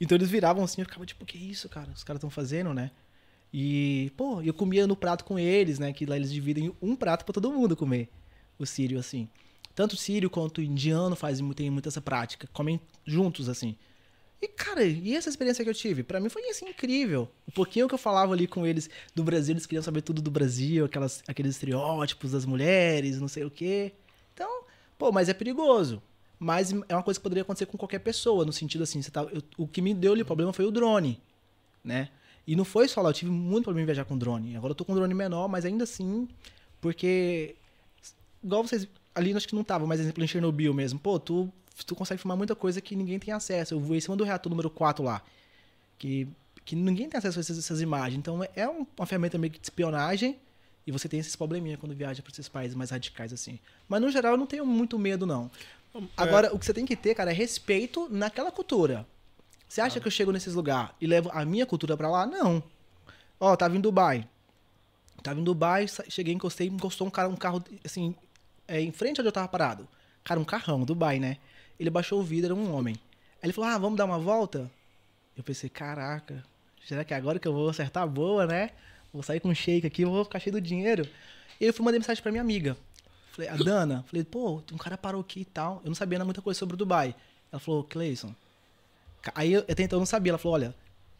Então 0.00 0.16
eles 0.16 0.28
viravam 0.30 0.64
assim, 0.64 0.80
eu 0.80 0.84
ficava 0.86 1.06
tipo, 1.06 1.24
que 1.24 1.38
isso, 1.38 1.68
cara? 1.68 1.90
Os 1.94 2.02
caras 2.02 2.18
estão 2.18 2.30
fazendo, 2.30 2.72
né? 2.74 2.90
E, 3.52 4.12
pô, 4.16 4.42
eu 4.42 4.52
comia 4.52 4.86
no 4.86 4.96
prato 4.96 5.24
com 5.24 5.38
eles, 5.38 5.78
né? 5.78 5.92
Que 5.92 6.04
lá 6.04 6.16
eles 6.16 6.32
dividem 6.32 6.74
um 6.82 6.94
prato 6.94 7.24
pra 7.24 7.32
todo 7.32 7.50
mundo 7.50 7.76
comer. 7.76 8.08
O 8.58 8.66
sírio, 8.66 8.98
assim. 8.98 9.28
Tanto 9.74 9.92
o 9.92 9.96
sírio 9.96 10.28
quanto 10.28 10.58
o 10.58 10.62
indiano 10.62 11.14
fazem, 11.16 11.50
tem 11.52 11.70
muito 11.70 11.88
essa 11.88 12.00
prática. 12.00 12.48
Comem 12.52 12.80
juntos, 13.06 13.48
assim. 13.48 13.76
E, 14.40 14.46
cara, 14.46 14.84
e 14.84 15.14
essa 15.16 15.28
experiência 15.28 15.64
que 15.64 15.70
eu 15.70 15.74
tive? 15.74 16.02
Pra 16.02 16.20
mim 16.20 16.28
foi, 16.28 16.48
assim, 16.48 16.68
incrível. 16.68 17.28
O 17.46 17.50
pouquinho 17.52 17.88
que 17.88 17.94
eu 17.94 17.98
falava 17.98 18.32
ali 18.32 18.46
com 18.46 18.66
eles 18.66 18.88
do 19.14 19.24
Brasil, 19.24 19.52
eles 19.52 19.66
queriam 19.66 19.82
saber 19.82 20.02
tudo 20.02 20.20
do 20.22 20.30
Brasil, 20.30 20.84
aquelas, 20.84 21.22
aqueles 21.26 21.52
estereótipos 21.52 22.32
das 22.32 22.44
mulheres, 22.44 23.20
não 23.20 23.28
sei 23.28 23.44
o 23.44 23.50
quê. 23.50 23.92
Então, 24.34 24.62
pô, 24.96 25.10
mas 25.10 25.28
é 25.28 25.34
perigoso. 25.34 26.00
Mas 26.38 26.72
é 26.88 26.94
uma 26.94 27.02
coisa 27.02 27.18
que 27.18 27.22
poderia 27.22 27.42
acontecer 27.42 27.66
com 27.66 27.76
qualquer 27.76 27.98
pessoa, 27.98 28.44
no 28.44 28.52
sentido 28.52 28.82
assim, 28.84 29.00
tá, 29.02 29.22
eu- 29.24 29.42
o 29.56 29.66
que 29.66 29.82
me 29.82 29.92
deu 29.92 30.12
ali 30.12 30.22
problema 30.22 30.52
foi 30.52 30.64
o 30.64 30.70
drone, 30.70 31.20
né? 31.82 32.08
E 32.48 32.56
não 32.56 32.64
foi 32.64 32.88
só 32.88 33.02
lá, 33.02 33.10
eu 33.10 33.12
tive 33.12 33.30
muito 33.30 33.64
problema 33.64 33.82
em 33.82 33.86
viajar 33.86 34.04
com 34.06 34.16
drone. 34.16 34.56
Agora 34.56 34.70
eu 34.70 34.74
tô 34.74 34.84
com 34.84 34.92
um 34.92 34.94
drone 34.96 35.12
menor, 35.12 35.46
mas 35.48 35.64
ainda 35.66 35.84
assim, 35.84 36.26
porque 36.80 37.54
igual 38.42 38.62
vocês 38.66 38.88
ali 39.14 39.34
acho 39.34 39.46
que 39.46 39.54
não 39.54 39.62
tava, 39.62 39.86
mas 39.86 40.00
exemplo 40.00 40.24
em 40.24 40.26
Chernobyl 40.26 40.72
mesmo. 40.72 40.98
Pô, 40.98 41.18
tu 41.20 41.52
tu 41.86 41.94
consegue 41.94 42.20
filmar 42.20 42.36
muita 42.36 42.56
coisa 42.56 42.80
que 42.80 42.96
ninguém 42.96 43.18
tem 43.20 43.32
acesso. 43.32 43.74
Eu 43.74 43.78
voei 43.80 43.98
em 43.98 44.00
cima 44.00 44.16
do 44.16 44.24
reator 44.24 44.50
número 44.50 44.70
4 44.70 45.04
lá, 45.04 45.22
que 45.98 46.26
que 46.64 46.74
ninguém 46.76 47.08
tem 47.08 47.16
acesso 47.18 47.38
a 47.38 47.40
essas, 47.40 47.58
essas 47.58 47.80
imagens. 47.80 48.18
Então 48.18 48.40
é 48.56 48.68
um- 48.68 48.86
uma 48.96 49.06
ferramenta 49.06 49.38
meio 49.38 49.50
que 49.52 49.58
de 49.58 49.64
espionagem 49.66 50.36
e 50.86 50.90
você 50.92 51.08
tem 51.08 51.18
esses 51.20 51.34
probleminha 51.36 51.76
quando 51.78 51.94
viaja 51.94 52.22
para 52.22 52.30
esses 52.32 52.48
países 52.48 52.74
mais 52.74 52.90
radicais 52.90 53.32
assim. 53.32 53.58
Mas 53.88 54.00
no 54.02 54.10
geral 54.10 54.32
eu 54.32 54.38
não 54.38 54.46
tenho 54.46 54.64
muito 54.66 54.98
medo 54.98 55.24
não. 55.26 55.50
Agora, 56.16 56.54
o 56.54 56.58
que 56.58 56.64
você 56.66 56.74
tem 56.74 56.84
que 56.86 56.94
ter, 56.96 57.14
cara, 57.14 57.30
é 57.30 57.34
respeito 57.34 58.08
naquela 58.10 58.50
cultura. 58.52 59.06
Você 59.68 59.80
acha 59.80 60.00
que 60.00 60.06
eu 60.06 60.10
chego 60.10 60.32
nesses 60.32 60.54
lugares 60.54 60.90
e 61.00 61.06
levo 61.06 61.30
a 61.32 61.44
minha 61.44 61.66
cultura 61.66 61.96
pra 61.96 62.08
lá? 62.08 62.26
Não. 62.26 62.62
Ó, 63.38 63.54
tava 63.54 63.76
em 63.76 63.80
Dubai. 63.80 64.26
Tava 65.22 65.38
em 65.38 65.44
Dubai, 65.44 65.86
cheguei, 66.08 66.32
encostei, 66.32 66.68
encostou 66.68 67.06
um 67.06 67.10
cara, 67.10 67.28
um 67.28 67.36
carro, 67.36 67.62
assim, 67.84 68.14
é, 68.66 68.80
em 68.80 68.92
frente 68.92 69.20
onde 69.20 69.28
eu 69.28 69.32
tava 69.32 69.46
parado. 69.48 69.86
Cara, 70.24 70.40
um 70.40 70.44
carrão, 70.44 70.84
Dubai, 70.84 71.18
né? 71.18 71.36
Ele 71.78 71.90
baixou 71.90 72.20
o 72.20 72.22
vidro, 72.22 72.46
era 72.46 72.54
um 72.54 72.74
homem. 72.74 72.94
Aí 73.34 73.44
ele 73.44 73.52
falou, 73.52 73.70
ah, 73.70 73.78
vamos 73.78 73.98
dar 73.98 74.04
uma 74.06 74.18
volta? 74.18 74.70
Eu 75.36 75.44
pensei, 75.44 75.68
caraca, 75.68 76.42
será 76.86 77.04
que 77.04 77.12
é 77.12 77.16
agora 77.16 77.38
que 77.38 77.46
eu 77.46 77.52
vou 77.52 77.68
acertar 77.68 78.02
a 78.02 78.06
boa, 78.06 78.46
né? 78.46 78.70
Vou 79.12 79.22
sair 79.22 79.40
com 79.40 79.48
um 79.48 79.54
shake 79.54 79.86
aqui, 79.86 80.04
vou 80.04 80.24
ficar 80.24 80.40
cheio 80.40 80.54
do 80.54 80.60
dinheiro. 80.60 81.06
E 81.60 81.64
eu 81.64 81.74
fui 81.74 81.84
mandar 81.84 81.98
mensagem 81.98 82.22
pra 82.22 82.32
minha 82.32 82.42
amiga. 82.42 82.76
Falei, 83.32 83.50
a 83.50 83.56
Dana, 83.56 84.04
falei, 84.08 84.24
pô, 84.24 84.62
um 84.72 84.76
cara 84.76 84.98
parou 84.98 85.20
aqui 85.20 85.40
e 85.40 85.44
tal. 85.44 85.80
Eu 85.84 85.88
não 85.88 85.94
sabia 85.94 86.22
muita 86.24 86.42
coisa 86.42 86.58
sobre 86.58 86.74
o 86.74 86.76
Dubai. 86.76 87.14
Ela 87.52 87.60
falou, 87.60 87.84
Cleison. 87.84 88.34
Aí 89.34 89.52
eu 89.52 89.60
até 89.68 89.82
então 89.82 89.98
não 89.98 90.06
sabia. 90.06 90.30
Ela 90.30 90.38
falou, 90.38 90.54
olha, 90.54 90.74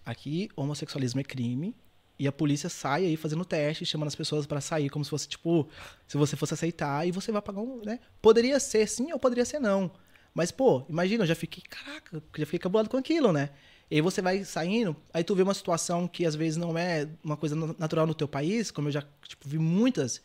aqui 0.04 0.48
homossexualismo 0.56 1.20
é 1.20 1.24
crime. 1.24 1.74
E 2.18 2.26
a 2.26 2.32
polícia 2.32 2.68
sai 2.68 3.04
aí 3.04 3.16
fazendo 3.16 3.44
teste, 3.44 3.86
chamando 3.86 4.08
as 4.08 4.14
pessoas 4.16 4.44
pra 4.44 4.60
sair, 4.60 4.88
como 4.90 5.04
se 5.04 5.10
fosse, 5.10 5.28
tipo, 5.28 5.68
se 6.06 6.16
você 6.16 6.34
fosse 6.36 6.52
aceitar 6.54 7.06
e 7.06 7.12
você 7.12 7.30
vai 7.30 7.40
pagar 7.40 7.60
um, 7.60 7.80
né? 7.84 8.00
Poderia 8.20 8.58
ser 8.58 8.88
sim 8.88 9.12
ou 9.12 9.20
poderia 9.20 9.44
ser 9.44 9.60
não. 9.60 9.88
Mas, 10.34 10.50
pô, 10.50 10.84
imagina, 10.88 11.22
eu 11.22 11.28
já 11.28 11.36
fiquei, 11.36 11.62
caraca, 11.62 12.20
já 12.36 12.44
fiquei 12.44 12.58
cabulado 12.58 12.90
com 12.90 12.96
aquilo, 12.96 13.32
né? 13.32 13.50
E 13.88 13.94
aí 13.96 14.00
você 14.00 14.20
vai 14.20 14.44
saindo, 14.44 14.96
aí 15.14 15.22
tu 15.22 15.32
vê 15.34 15.42
uma 15.42 15.54
situação 15.54 16.08
que 16.08 16.26
às 16.26 16.34
vezes 16.34 16.56
não 16.56 16.76
é 16.76 17.08
uma 17.22 17.36
coisa 17.36 17.54
na- 17.54 17.74
natural 17.78 18.04
no 18.04 18.14
teu 18.14 18.26
país, 18.26 18.72
como 18.72 18.88
eu 18.88 18.92
já, 18.92 19.02
tipo, 19.26 19.48
vi 19.48 19.58
muitas. 19.58 20.20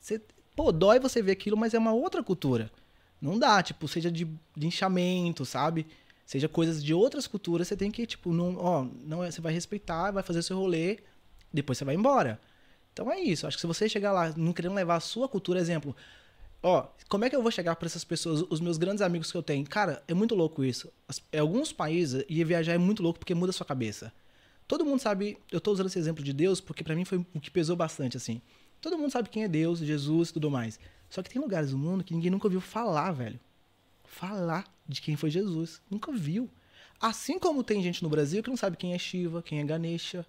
Você, 0.00 0.22
pô, 0.56 0.72
dói 0.72 0.98
você 0.98 1.20
ver 1.22 1.32
aquilo, 1.32 1.58
mas 1.58 1.74
é 1.74 1.78
uma 1.78 1.92
outra 1.92 2.22
cultura. 2.24 2.70
Não 3.20 3.38
dá, 3.38 3.62
tipo, 3.62 3.86
seja 3.86 4.10
de 4.10 4.26
linchamento, 4.56 5.44
sabe? 5.44 5.86
Seja 6.24 6.48
coisas 6.48 6.82
de 6.82 6.94
outras 6.94 7.26
culturas, 7.26 7.68
você 7.68 7.76
tem 7.76 7.90
que, 7.90 8.06
tipo, 8.06 8.32
não, 8.32 8.56
ó, 8.56 8.86
não 9.04 9.22
é, 9.22 9.30
você 9.30 9.40
vai 9.40 9.52
respeitar, 9.52 10.10
vai 10.10 10.22
fazer 10.22 10.42
seu 10.42 10.56
rolê, 10.56 10.98
depois 11.52 11.76
você 11.76 11.84
vai 11.84 11.94
embora. 11.94 12.40
Então 12.92 13.10
é 13.10 13.20
isso. 13.20 13.46
Acho 13.46 13.56
que 13.56 13.60
se 13.60 13.66
você 13.66 13.88
chegar 13.88 14.12
lá 14.12 14.32
não 14.36 14.52
querendo 14.52 14.74
levar 14.74 14.96
a 14.96 15.00
sua 15.00 15.28
cultura, 15.28 15.60
exemplo, 15.60 15.94
ó, 16.62 16.86
como 17.08 17.24
é 17.24 17.30
que 17.30 17.36
eu 17.36 17.42
vou 17.42 17.50
chegar 17.50 17.76
para 17.76 17.86
essas 17.86 18.04
pessoas, 18.04 18.42
os 18.48 18.60
meus 18.60 18.78
grandes 18.78 19.02
amigos 19.02 19.30
que 19.30 19.36
eu 19.36 19.42
tenho? 19.42 19.66
Cara, 19.68 20.02
é 20.08 20.14
muito 20.14 20.34
louco 20.34 20.64
isso. 20.64 20.90
As- 21.06 21.20
alguns 21.38 21.72
países, 21.72 22.24
ir 22.28 22.42
viajar 22.44 22.72
é 22.72 22.78
muito 22.78 23.02
louco 23.02 23.18
porque 23.18 23.34
muda 23.34 23.50
a 23.50 23.52
sua 23.52 23.66
cabeça. 23.66 24.12
Todo 24.66 24.84
mundo 24.84 25.00
sabe, 25.00 25.36
eu 25.52 25.60
tô 25.60 25.72
usando 25.72 25.88
esse 25.88 25.98
exemplo 25.98 26.24
de 26.24 26.32
Deus 26.32 26.58
porque 26.60 26.82
para 26.82 26.94
mim 26.96 27.04
foi 27.04 27.18
o 27.34 27.40
que 27.40 27.50
pesou 27.50 27.76
bastante, 27.76 28.16
assim. 28.16 28.40
Todo 28.80 28.96
mundo 28.96 29.10
sabe 29.10 29.28
quem 29.28 29.44
é 29.44 29.48
Deus, 29.48 29.80
Jesus 29.80 30.30
e 30.30 30.32
tudo 30.32 30.50
mais. 30.50 30.80
Só 31.10 31.22
que 31.22 31.28
tem 31.30 31.40
lugares 31.40 31.70
do 31.70 31.78
mundo 31.78 32.02
que 32.02 32.14
ninguém 32.14 32.30
nunca 32.30 32.46
ouviu 32.46 32.60
falar, 32.62 33.12
velho. 33.12 33.38
Falar 34.14 34.64
de 34.88 35.00
quem 35.00 35.16
foi 35.16 35.30
Jesus. 35.30 35.80
Nunca 35.90 36.12
viu. 36.12 36.48
Assim 37.00 37.38
como 37.38 37.62
tem 37.64 37.82
gente 37.82 38.02
no 38.02 38.08
Brasil 38.08 38.42
que 38.42 38.48
não 38.50 38.56
sabe 38.56 38.76
quem 38.76 38.94
é 38.94 38.98
Shiva, 38.98 39.42
quem 39.42 39.60
é 39.60 39.64
Ganesha, 39.64 40.24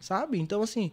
sabe? 0.00 0.38
Então, 0.38 0.60
assim, 0.62 0.90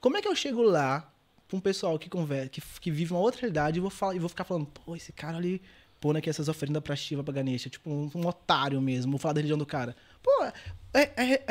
como 0.00 0.16
é 0.16 0.22
que 0.22 0.28
eu 0.28 0.36
chego 0.36 0.62
lá 0.62 1.10
pra 1.48 1.56
um 1.56 1.60
pessoal 1.60 1.98
que 1.98 2.08
conversa, 2.08 2.48
que, 2.50 2.60
que 2.80 2.90
vive 2.90 3.12
uma 3.12 3.20
outra 3.20 3.40
realidade 3.40 3.78
e 3.78 3.80
vou, 3.80 3.90
falar, 3.90 4.14
e 4.14 4.18
vou 4.18 4.28
ficar 4.28 4.44
falando, 4.44 4.66
pô, 4.66 4.94
esse 4.94 5.12
cara 5.12 5.36
ali 5.38 5.60
pondo 6.00 6.16
aqui 6.18 6.30
essas 6.30 6.48
oferendas 6.48 6.82
pra 6.82 6.94
Shiva, 6.94 7.24
pra 7.24 7.32
Ganesha, 7.34 7.68
tipo 7.68 7.90
um, 7.90 8.08
um 8.14 8.26
otário 8.26 8.80
mesmo, 8.80 9.10
vou 9.12 9.18
falar 9.18 9.32
da 9.34 9.38
religião 9.40 9.58
do 9.58 9.66
cara. 9.66 9.96
Pô, 10.22 10.30
é, 10.94 11.10
é- 11.16 11.44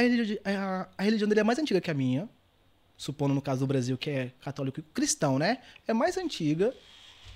a, 0.45 0.51
é 0.51 0.55
a- 0.55 0.89
a 0.97 1.03
religião 1.03 1.27
dele 1.27 1.41
é 1.41 1.43
mais 1.43 1.59
antiga 1.59 1.81
que 1.81 1.91
a 1.91 1.93
minha, 1.93 2.29
supondo 2.95 3.33
no 3.33 3.41
caso 3.41 3.59
do 3.61 3.67
Brasil 3.67 3.97
que 3.97 4.09
é 4.09 4.31
católico 4.39 4.79
e 4.79 4.83
cristão, 4.83 5.37
né? 5.37 5.57
É 5.87 5.93
mais 5.93 6.15
antiga. 6.17 6.73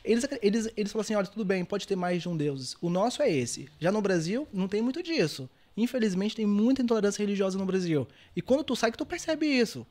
Eles, 0.04 0.28
eles, 0.42 0.70
eles 0.76 0.92
falam 0.92 1.02
assim, 1.02 1.16
olha, 1.16 1.28
tudo 1.28 1.46
bem, 1.46 1.64
pode 1.64 1.88
ter 1.88 1.96
mais 1.96 2.22
de 2.22 2.30
um 2.30 2.36
deus. 2.36 2.76
O 2.82 2.90
nosso 2.90 3.22
é 3.22 3.32
esse. 3.32 3.70
Já 3.80 3.92
no 3.92 4.02
Brasil, 4.02 4.48
não 4.52 4.68
tem 4.68 4.82
muito 4.82 5.04
disso. 5.04 5.50
Infelizmente, 5.78 6.36
tem 6.36 6.46
muita 6.46 6.82
intolerância 6.82 7.22
religiosa 7.24 7.58
no 7.58 7.66
Brasil. 7.66 8.08
E 8.36 8.42
quando 8.42 8.64
tu 8.64 8.76
sai, 8.76 8.92
que 8.92 8.98
tu 8.98 9.06
percebe 9.06 9.46
isso. 9.46 9.86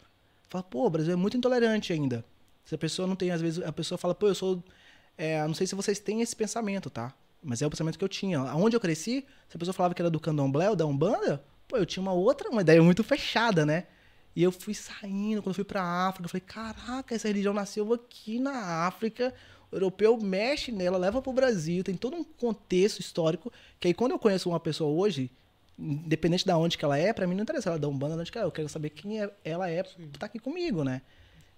Fala, 0.49 0.65
pô, 0.65 0.87
o 0.87 0.91
Brasil 0.91 1.12
é 1.12 1.16
muito 1.16 1.37
intolerante 1.37 1.93
ainda. 1.93 2.24
Se 2.65 2.74
a 2.74 2.78
pessoa 2.78 3.07
não 3.07 3.16
tem, 3.16 3.31
às 3.31 3.41
vezes, 3.41 3.65
a 3.65 3.73
pessoa 3.73 3.97
fala, 3.97 4.15
pô, 4.15 4.28
eu 4.28 4.35
sou... 4.35 4.62
é, 5.16 5.47
não 5.47 5.55
sei 5.55 5.66
se 5.66 5.74
vocês 5.74 5.99
têm 5.99 6.20
esse 6.20 6.35
pensamento, 6.35 6.91
tá? 6.91 7.15
Mas 7.43 7.62
é 7.62 7.66
o 7.66 7.70
pensamento 7.70 7.99
que 7.99 8.05
eu 8.05 8.09
tinha. 8.09 8.43
Onde 8.55 8.77
eu 8.77 8.81
cresci, 8.81 9.24
se 9.49 9.57
a 9.57 9.59
pessoa 9.59 9.73
falava 9.73 9.95
que 9.95 10.03
era 10.03 10.11
do 10.11 10.20
candomblé 10.20 10.69
ou 10.69 10.77
da 10.77 10.85
Umbanda, 10.85 11.43
pô, 11.66 11.77
eu 11.77 11.87
tinha 11.87 12.03
uma 12.03 12.12
outra, 12.12 12.51
uma 12.51 12.61
ideia 12.61 12.82
muito 12.82 13.03
fechada, 13.03 13.65
né? 13.65 13.87
E 14.35 14.43
eu 14.43 14.53
fui 14.53 14.74
saindo, 14.74 15.43
quando 15.43 15.51
eu 15.51 15.55
fui 15.55 15.65
pra 15.65 15.82
África, 15.82 16.27
eu 16.27 16.28
falei, 16.28 16.45
caraca, 16.47 17.15
essa 17.15 17.27
religião 17.27 17.53
nasceu 17.53 17.93
aqui 17.93 18.39
na 18.39 18.87
África, 18.87 19.35
o 19.71 19.77
europeu 19.77 20.17
mexe 20.19 20.73
nela, 20.73 20.99
leva 20.99 21.23
pro 21.23 21.33
Brasil, 21.33 21.85
tem 21.85 21.95
todo 21.95 22.17
um 22.17 22.25
contexto 22.25 23.01
histórico, 23.01 23.53
que 23.79 23.89
aí 23.89 23.95
quando 23.95 24.13
eu 24.13 24.19
conheço 24.19 24.49
uma 24.49 24.61
pessoa 24.61 24.91
hoje, 24.91 25.31
independente 25.79 26.47
da 26.47 26.59
onde 26.59 26.77
que 26.77 26.85
ela 26.85 26.99
é, 26.99 27.13
pra 27.13 27.27
mim 27.27 27.35
não 27.35 27.43
interessa 27.43 27.69
ela 27.69 27.77
é 27.77 27.81
da 27.81 27.89
Umbanda, 27.89 28.15
de 28.15 28.21
onde 28.21 28.33
que 28.33 28.39
ela 28.39 28.47
é, 28.47 28.49
eu 28.49 28.53
quero 28.53 28.69
saber 28.69 28.91
quem 28.91 29.23
é, 29.23 29.31
ela 29.45 29.71
é, 29.71 29.83
tá 30.19 30.27
aqui 30.27 30.39
comigo, 30.39 30.83
né? 30.85 31.03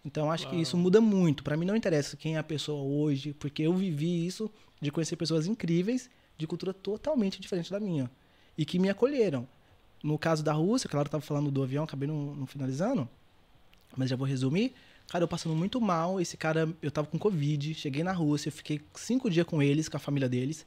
Então 0.05 0.31
acho 0.31 0.49
que 0.49 0.57
isso 0.57 0.77
muda 0.77 1.01
muito. 1.01 1.45
Pra 1.45 1.57
mim 1.57 1.65
não 1.65 1.77
interessa 1.77 2.17
quem 2.17 2.35
é 2.35 2.39
a 2.39 2.43
pessoa 2.43 2.83
hoje, 2.83 3.33
porque 3.35 3.63
eu 3.63 3.73
vivi 3.73 4.27
isso 4.27 4.51
de 4.81 4.91
conhecer 4.91 5.17
pessoas 5.17 5.47
incríveis 5.47 6.11
de 6.37 6.47
cultura 6.47 6.75
totalmente 6.75 7.41
diferente 7.41 7.71
da 7.71 7.79
minha 7.79 8.11
e 8.59 8.65
que 8.65 8.79
me 8.79 8.91
acolheram. 8.91 9.47
No 10.03 10.19
caso 10.19 10.43
da 10.43 10.53
Rússia, 10.53 10.89
claro, 10.89 11.07
eu 11.07 11.11
tava 11.11 11.23
falando 11.23 11.51
do 11.51 11.63
avião, 11.63 11.85
acabei 11.85 12.09
não, 12.09 12.35
não 12.35 12.47
finalizando, 12.47 13.09
mas 13.97 14.11
já 14.11 14.17
vou 14.17 14.27
resumir. 14.27 14.75
Cara, 15.13 15.25
eu 15.25 15.29
passando 15.29 15.55
muito 15.55 15.79
mal. 15.79 16.19
Esse 16.19 16.39
cara, 16.39 16.67
eu 16.81 16.91
tava 16.91 17.07
com 17.07 17.19
Covid, 17.19 17.75
cheguei 17.75 18.03
na 18.03 18.13
Rússia, 18.13 18.51
fiquei 18.51 18.81
cinco 18.95 19.29
dias 19.29 19.45
com 19.47 19.63
eles, 19.63 19.87
com 19.87 19.99
a 19.99 20.01
família 20.01 20.27
deles. 20.27 20.65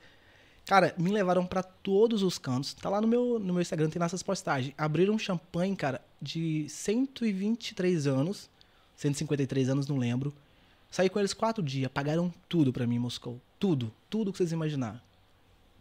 Cara, 0.67 0.93
me 0.99 1.09
levaram 1.11 1.43
pra 1.47 1.63
todos 1.63 2.21
os 2.21 2.37
cantos. 2.37 2.75
Tá 2.75 2.87
lá 2.87 3.01
no 3.01 3.07
meu, 3.07 3.39
no 3.39 3.53
meu 3.53 3.61
Instagram, 3.61 3.89
tem 3.89 3.99
nessas 3.99 4.21
postagens. 4.21 4.71
Abriram 4.77 5.15
um 5.15 5.19
champanhe, 5.19 5.75
cara, 5.75 5.99
de 6.21 6.67
123 6.69 8.05
anos. 8.05 8.47
153 8.95 9.67
anos, 9.69 9.87
não 9.87 9.97
lembro. 9.97 10.31
Saí 10.91 11.09
com 11.09 11.17
eles 11.19 11.33
quatro 11.33 11.63
dias, 11.63 11.89
pagaram 11.91 12.31
tudo 12.47 12.71
pra 12.71 12.85
mim 12.85 12.95
em 12.95 12.99
Moscou. 12.99 13.41
Tudo, 13.59 13.91
tudo 14.11 14.31
que 14.31 14.37
vocês 14.37 14.51
imaginaram. 14.51 15.01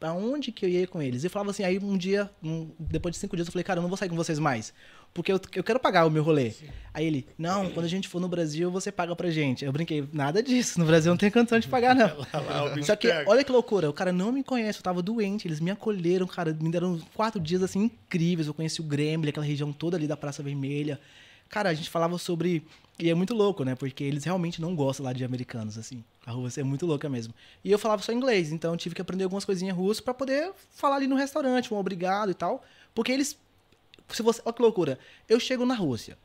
Pra 0.00 0.12
onde 0.14 0.50
que 0.50 0.64
eu 0.64 0.68
ia 0.70 0.86
com 0.86 1.00
eles? 1.00 1.22
E 1.22 1.26
eu 1.26 1.30
falava 1.30 1.50
assim, 1.50 1.64
aí 1.64 1.78
um 1.78 1.96
dia, 1.96 2.30
um- 2.42 2.68
depois 2.78 3.14
de 3.14 3.18
cinco 3.20 3.36
dias, 3.36 3.46
eu 3.46 3.52
falei, 3.52 3.62
cara, 3.64 3.78
eu 3.78 3.82
não 3.82 3.88
vou 3.88 3.96
sair 3.96 4.08
com 4.08 4.16
vocês 4.16 4.38
mais. 4.38 4.72
Porque 5.14 5.30
eu, 5.30 5.40
eu 5.54 5.62
quero 5.62 5.78
pagar 5.78 6.04
o 6.06 6.10
meu 6.10 6.24
rolê. 6.24 6.52
Aí 6.92 7.06
ele, 7.06 7.26
não, 7.38 7.70
quando 7.70 7.86
a 7.86 7.88
gente 7.88 8.08
for 8.08 8.20
no 8.20 8.28
Brasil, 8.28 8.68
você 8.68 8.90
paga 8.90 9.14
pra 9.14 9.30
gente. 9.30 9.64
Eu 9.64 9.72
brinquei, 9.72 10.06
nada 10.12 10.42
disso, 10.42 10.78
no 10.78 10.84
Brasil 10.84 11.10
não 11.10 11.16
tem 11.16 11.30
condição 11.30 11.58
de 11.60 11.68
pagar, 11.68 11.94
não. 11.94 12.08
lá, 12.18 12.82
Só 12.82 12.96
que, 12.96 13.08
olha 13.26 13.44
que 13.44 13.52
loucura, 13.52 13.88
o 13.88 13.92
cara 13.92 14.12
não 14.12 14.32
me 14.32 14.42
conhece, 14.42 14.80
eu 14.80 14.82
tava 14.82 15.00
doente, 15.00 15.46
eles 15.46 15.60
me 15.60 15.70
acolheram, 15.70 16.26
cara, 16.26 16.52
me 16.52 16.68
deram 16.68 17.00
quatro 17.14 17.40
dias, 17.40 17.62
assim, 17.62 17.84
incríveis. 17.84 18.48
Eu 18.48 18.54
conheci 18.54 18.80
o 18.80 18.84
Gremlin, 18.84 19.28
aquela 19.28 19.46
região 19.46 19.72
toda 19.72 19.96
ali 19.96 20.08
da 20.08 20.16
Praça 20.16 20.42
Vermelha. 20.42 21.00
Cara, 21.48 21.68
a 21.68 21.74
gente 21.74 21.88
falava 21.88 22.18
sobre... 22.18 22.64
E 22.98 23.08
é 23.08 23.14
muito 23.14 23.34
louco, 23.34 23.64
né? 23.64 23.76
Porque 23.76 24.02
eles 24.02 24.24
realmente 24.24 24.60
não 24.60 24.74
gostam 24.74 25.06
lá 25.06 25.12
de 25.12 25.24
americanos, 25.24 25.78
assim. 25.78 26.02
A 26.26 26.32
Rússia 26.32 26.60
é 26.60 26.64
muito 26.64 26.86
louca 26.86 27.08
mesmo. 27.08 27.32
E 27.64 27.70
eu 27.70 27.78
falava 27.78 28.02
só 28.02 28.12
inglês, 28.12 28.50
então 28.50 28.72
eu 28.72 28.76
tive 28.76 28.94
que 28.94 29.00
aprender 29.00 29.24
algumas 29.24 29.44
coisinhas 29.44 29.76
russas 29.76 30.00
pra 30.00 30.14
poder 30.14 30.52
falar 30.70 30.96
ali 30.96 31.06
no 31.06 31.14
restaurante, 31.16 31.72
um 31.72 31.76
obrigado 31.76 32.30
e 32.30 32.34
tal. 32.34 32.64
Porque 32.92 33.12
eles... 33.12 33.36
Se 34.08 34.22
você... 34.22 34.40
Olha 34.44 34.54
que 34.54 34.62
loucura. 34.62 34.98
Eu 35.28 35.40
chego 35.40 35.64
na 35.64 35.74
Rússia, 35.74 36.18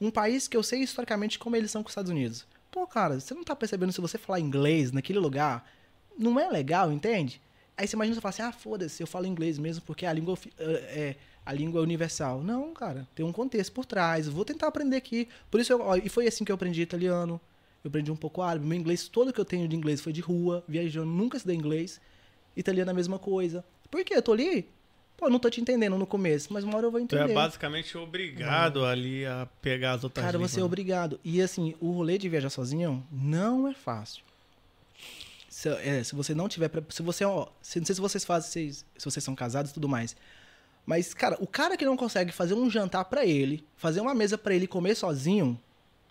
um 0.00 0.10
país 0.10 0.48
que 0.48 0.56
eu 0.56 0.62
sei 0.62 0.80
historicamente 0.82 1.38
como 1.38 1.56
eles 1.56 1.70
são 1.70 1.82
com 1.82 1.88
os 1.88 1.92
Estados 1.92 2.10
Unidos. 2.10 2.46
Pô, 2.70 2.86
cara, 2.86 3.20
você 3.20 3.34
não 3.34 3.44
tá 3.44 3.54
percebendo 3.54 3.92
se 3.92 4.00
você 4.00 4.18
falar 4.18 4.40
inglês 4.40 4.90
naquele 4.92 5.18
lugar, 5.18 5.68
não 6.18 6.38
é 6.38 6.48
legal, 6.48 6.92
entende? 6.92 7.40
Aí 7.76 7.86
você 7.86 7.96
imagina 7.96 8.14
você 8.14 8.20
falar 8.20 8.30
assim, 8.30 8.42
ah, 8.42 8.52
foda-se, 8.52 9.02
eu 9.02 9.06
falo 9.06 9.26
inglês 9.26 9.58
mesmo 9.58 9.82
porque 9.84 10.06
a 10.06 10.12
língua 10.12 10.38
é, 10.58 10.64
é 10.64 11.16
a 11.44 11.52
língua 11.52 11.82
universal. 11.82 12.42
Não, 12.42 12.72
cara, 12.72 13.06
tem 13.14 13.24
um 13.24 13.32
contexto 13.32 13.72
por 13.72 13.84
trás. 13.84 14.28
Vou 14.28 14.44
tentar 14.44 14.68
aprender 14.68 14.96
aqui. 14.96 15.28
Por 15.50 15.60
isso, 15.60 15.72
eu, 15.72 15.80
ó, 15.80 15.96
e 15.96 16.08
foi 16.08 16.26
assim 16.26 16.44
que 16.44 16.50
eu 16.50 16.54
aprendi 16.54 16.80
italiano. 16.80 17.40
Eu 17.82 17.88
aprendi 17.88 18.10
um 18.10 18.16
pouco 18.16 18.40
árabe. 18.40 18.64
Meu 18.64 18.78
inglês, 18.78 19.08
todo 19.08 19.32
que 19.32 19.40
eu 19.40 19.44
tenho 19.44 19.68
de 19.68 19.76
inglês 19.76 20.00
foi 20.00 20.12
de 20.12 20.20
rua, 20.20 20.64
viajando, 20.66 21.06
nunca 21.06 21.36
estudei 21.36 21.56
inglês. 21.56 22.00
Italiano 22.56 22.90
é 22.90 22.92
a 22.92 22.94
mesma 22.94 23.18
coisa. 23.18 23.64
Por 23.90 24.02
quê? 24.04 24.14
Eu 24.16 24.22
tô 24.22 24.32
ali, 24.32 24.68
pô, 25.24 25.30
não 25.30 25.38
tô 25.38 25.48
te 25.48 25.60
entendendo 25.60 25.96
no 25.96 26.06
começo, 26.06 26.52
mas 26.52 26.64
uma 26.64 26.76
hora 26.76 26.86
eu 26.86 26.90
vou 26.90 27.00
Tu 27.00 27.04
entender. 27.16 27.32
é 27.32 27.34
basicamente 27.34 27.96
obrigado 27.96 28.84
ali 28.84 29.24
a 29.24 29.48
pegar 29.62 29.92
as 29.92 30.04
outras 30.04 30.24
Cara, 30.24 30.38
você 30.38 30.60
é 30.60 30.64
obrigado. 30.64 31.18
E 31.24 31.40
assim, 31.40 31.74
o 31.80 31.92
rolê 31.92 32.18
de 32.18 32.28
viajar 32.28 32.50
sozinho 32.50 33.02
não 33.10 33.66
é 33.66 33.74
fácil. 33.74 34.22
Se, 35.48 35.68
é, 35.68 36.02
se 36.04 36.14
você 36.14 36.34
não 36.34 36.48
tiver. 36.48 36.68
pre- 36.68 36.82
Se 36.90 37.00
você, 37.02 37.24
ó, 37.24 37.46
se, 37.62 37.78
não 37.78 37.86
sei 37.86 37.94
se 37.94 38.00
vocês 38.00 38.24
fazem, 38.24 38.50
se, 38.72 38.84
se 38.98 39.04
vocês 39.04 39.22
são 39.24 39.34
casados 39.34 39.70
e 39.70 39.74
tudo 39.74 39.88
mais. 39.88 40.16
Mas, 40.84 41.14
cara, 41.14 41.36
o 41.40 41.46
cara 41.46 41.76
que 41.76 41.84
não 41.84 41.96
consegue 41.96 42.30
fazer 42.32 42.52
um 42.54 42.68
jantar 42.68 43.04
pra 43.06 43.24
ele, 43.24 43.64
fazer 43.76 44.00
uma 44.00 44.14
mesa 44.14 44.36
pra 44.36 44.54
ele 44.54 44.66
comer 44.66 44.94
sozinho, 44.94 45.58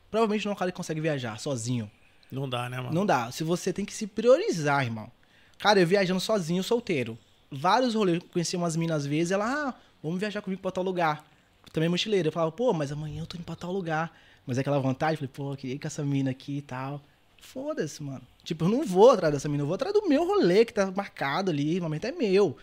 provavelmente 0.10 0.46
não 0.46 0.54
é 0.54 0.56
um 0.56 0.58
cara 0.58 0.72
que 0.72 0.78
consegue 0.78 1.00
viajar 1.02 1.40
sozinho. 1.40 1.92
Não 2.32 2.50
dá, 2.50 2.68
né, 2.70 2.78
mano? 2.78 2.92
Não 2.94 3.06
dá. 3.06 3.32
Se 3.32 3.44
você 3.44 3.72
tem 3.72 3.86
que 3.86 3.94
se 3.94 4.08
priorizar, 4.08 4.84
irmão. 4.84 5.12
Cara, 5.60 5.80
eu 5.80 5.86
viajando 5.86 6.20
sozinho, 6.20 6.64
solteiro. 6.64 7.16
Vários 7.56 7.94
rolês. 7.96 8.22
Conheci 8.32 8.56
umas 8.56 8.76
minas 8.76 8.98
às 8.98 9.06
vezes, 9.06 9.32
ela, 9.32 9.70
ah, 9.70 9.74
vamos 10.02 10.20
viajar 10.20 10.42
comigo 10.42 10.62
pra 10.62 10.72
tal 10.72 10.84
lugar. 10.84 11.26
Também 11.72 11.90
mochileira. 11.90 12.28
Eu 12.28 12.32
falava, 12.32 12.52
pô, 12.52 12.74
mas 12.74 12.92
amanhã 12.92 13.22
eu 13.22 13.26
tô 13.26 13.38
indo 13.38 13.44
pra 13.46 13.56
tal 13.56 13.72
lugar. 13.72 14.16
Mas 14.46 14.58
é 14.58 14.62
aquela 14.62 14.80
vontade, 14.80 15.18
falei, 15.18 15.30
pô, 15.34 15.54
eu 15.54 15.58
queria 15.58 15.76
ir 15.76 15.80
com 15.80 15.88
essa 15.88 16.04
mina 16.04 16.32
aqui 16.32 16.58
e 16.58 16.62
tal. 16.62 17.02
Foda-se, 17.40 18.02
mano. 18.02 18.22
Tipo, 18.44 18.66
eu 18.66 18.70
não 18.70 18.86
vou 18.86 19.10
atrás 19.12 19.34
dessa 19.34 19.48
mina, 19.50 19.64
eu 19.64 19.68
vou 19.68 19.76
atrás 19.76 19.94
do 19.94 20.08
meu 20.08 20.26
rolê 20.26 20.66
que 20.66 20.74
tá 20.74 20.92
marcado 20.92 21.50
ali, 21.52 21.80
o 21.80 21.84
momento 21.84 22.06
é 22.06 22.12
meu. 22.12 22.58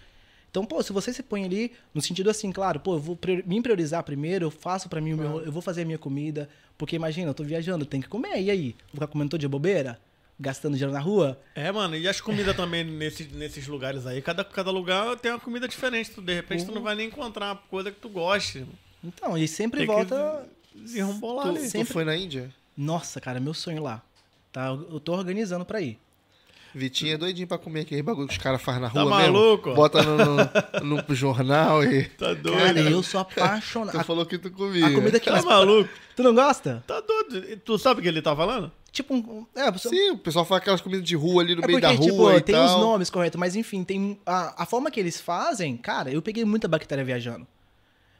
Então, 0.50 0.64
pô, 0.64 0.82
se 0.82 0.92
você 0.92 1.12
se 1.12 1.22
põe 1.22 1.44
ali, 1.44 1.72
no 1.94 2.02
sentido 2.02 2.28
assim, 2.28 2.50
claro, 2.50 2.80
pô, 2.80 2.94
eu 2.94 2.98
vou 2.98 3.14
prior- 3.16 3.42
me 3.46 3.62
priorizar 3.62 4.02
primeiro, 4.02 4.46
eu 4.46 4.50
faço 4.50 4.88
pra 4.88 5.00
mim 5.00 5.12
o 5.12 5.16
meu, 5.16 5.40
eu 5.46 5.52
vou 5.52 5.62
fazer 5.62 5.82
a 5.82 5.84
minha 5.84 5.98
comida, 5.98 6.48
porque 6.76 6.96
imagina, 6.96 7.30
eu 7.30 7.34
tô 7.34 7.44
viajando, 7.44 7.84
eu 7.84 7.88
tenho 7.88 8.02
que 8.02 8.08
comer, 8.08 8.40
e 8.42 8.50
aí? 8.50 8.72
Vou 8.88 8.94
ficar 8.94 9.06
comendo 9.06 9.30
todo 9.30 9.40
dia 9.40 9.48
bobeira? 9.48 10.00
Gastando 10.42 10.72
dinheiro 10.72 10.92
na 10.92 11.00
rua? 11.00 11.38
É, 11.54 11.70
mano, 11.70 11.94
e 11.94 12.08
as 12.08 12.18
comidas 12.18 12.56
também 12.56 12.82
nesse, 12.82 13.24
nesses 13.24 13.66
lugares 13.68 14.06
aí. 14.06 14.22
Cada, 14.22 14.42
cada 14.42 14.70
lugar 14.70 15.14
tem 15.18 15.30
uma 15.32 15.38
comida 15.38 15.68
diferente. 15.68 16.10
Tu, 16.12 16.22
de 16.22 16.32
repente 16.32 16.64
tu 16.64 16.72
não 16.72 16.80
vai 16.82 16.94
nem 16.94 17.08
encontrar 17.08 17.48
uma 17.52 17.56
coisa 17.56 17.90
que 17.90 18.00
tu 18.00 18.08
goste. 18.08 18.66
Então, 19.04 19.36
e 19.36 19.46
sempre 19.46 19.80
Tem 19.80 19.86
volta. 19.86 20.46
desenrolar 20.74 21.42
Tu, 21.42 21.48
ali. 21.50 21.58
tu 21.60 21.70
sempre- 21.70 21.92
foi 21.92 22.04
na 22.06 22.16
Índia? 22.16 22.50
Nossa, 22.74 23.20
cara, 23.20 23.38
meu 23.38 23.52
sonho 23.52 23.82
lá. 23.82 24.00
Tá, 24.50 24.68
eu 24.68 24.88
eu 24.94 24.98
tô 25.00 25.12
organizando 25.12 25.64
pra 25.66 25.80
ir. 25.82 25.98
Vitinho 26.74 27.14
é 27.14 27.16
doidinho 27.16 27.48
pra 27.48 27.58
comer 27.58 27.80
aquele 27.80 28.02
bagulho 28.02 28.28
que 28.28 28.34
os 28.34 28.38
caras 28.42 28.62
fazem 28.62 28.80
na 28.82 28.90
Tá 28.90 29.02
rua 29.02 29.18
mesmo. 29.18 29.32
maluco? 29.32 29.74
Bota 29.74 30.02
no, 30.02 30.16
no, 30.84 31.02
no 31.08 31.14
jornal 31.14 31.82
e... 31.84 32.04
Tá 32.16 32.32
doido. 32.34 32.56
Cara, 32.58 32.80
eu 32.80 33.02
sou 33.02 33.20
apaixonado. 33.20 33.98
Tu 33.98 34.04
falou 34.04 34.24
que 34.24 34.38
tu 34.38 34.50
comia. 34.50 34.86
a 34.86 34.92
comida 34.94 35.18
que 35.18 35.26
Tá 35.26 35.32
mais. 35.32 35.44
maluco? 35.44 35.88
Tu 36.14 36.22
não 36.22 36.34
gosta? 36.34 36.84
Tá 36.86 37.00
doido. 37.00 37.56
Tu 37.64 37.78
sabe 37.78 38.00
o 38.00 38.02
que 38.02 38.08
ele 38.08 38.22
tá 38.22 38.36
falando? 38.36 38.70
Tipo, 38.92 39.14
um- 39.14 39.46
é, 39.54 39.70
pessoa- 39.70 39.94
Sim, 39.94 40.10
o 40.10 40.18
pessoal 40.18 40.44
faz 40.44 40.60
aquelas 40.62 40.80
comidas 40.80 41.04
de 41.06 41.14
rua 41.16 41.42
ali 41.42 41.54
no 41.54 41.62
É 41.62 41.66
meio 41.66 41.80
porque, 41.80 41.94
da 41.94 41.98
rua 42.00 42.10
tipo, 42.10 42.30
e 42.32 42.40
tem 42.40 42.54
tal. 42.54 42.64
os 42.66 42.72
nomes 42.80 43.10
corretos, 43.10 43.38
mas 43.38 43.54
enfim, 43.56 43.82
tem 43.84 44.18
a, 44.26 44.62
a 44.62 44.66
forma 44.66 44.90
que 44.90 44.98
eles 45.00 45.20
fazem, 45.20 45.76
cara, 45.76 46.10
eu 46.10 46.20
peguei 46.22 46.44
muita 46.44 46.66
bactéria 46.68 47.04
viajando. 47.04 47.46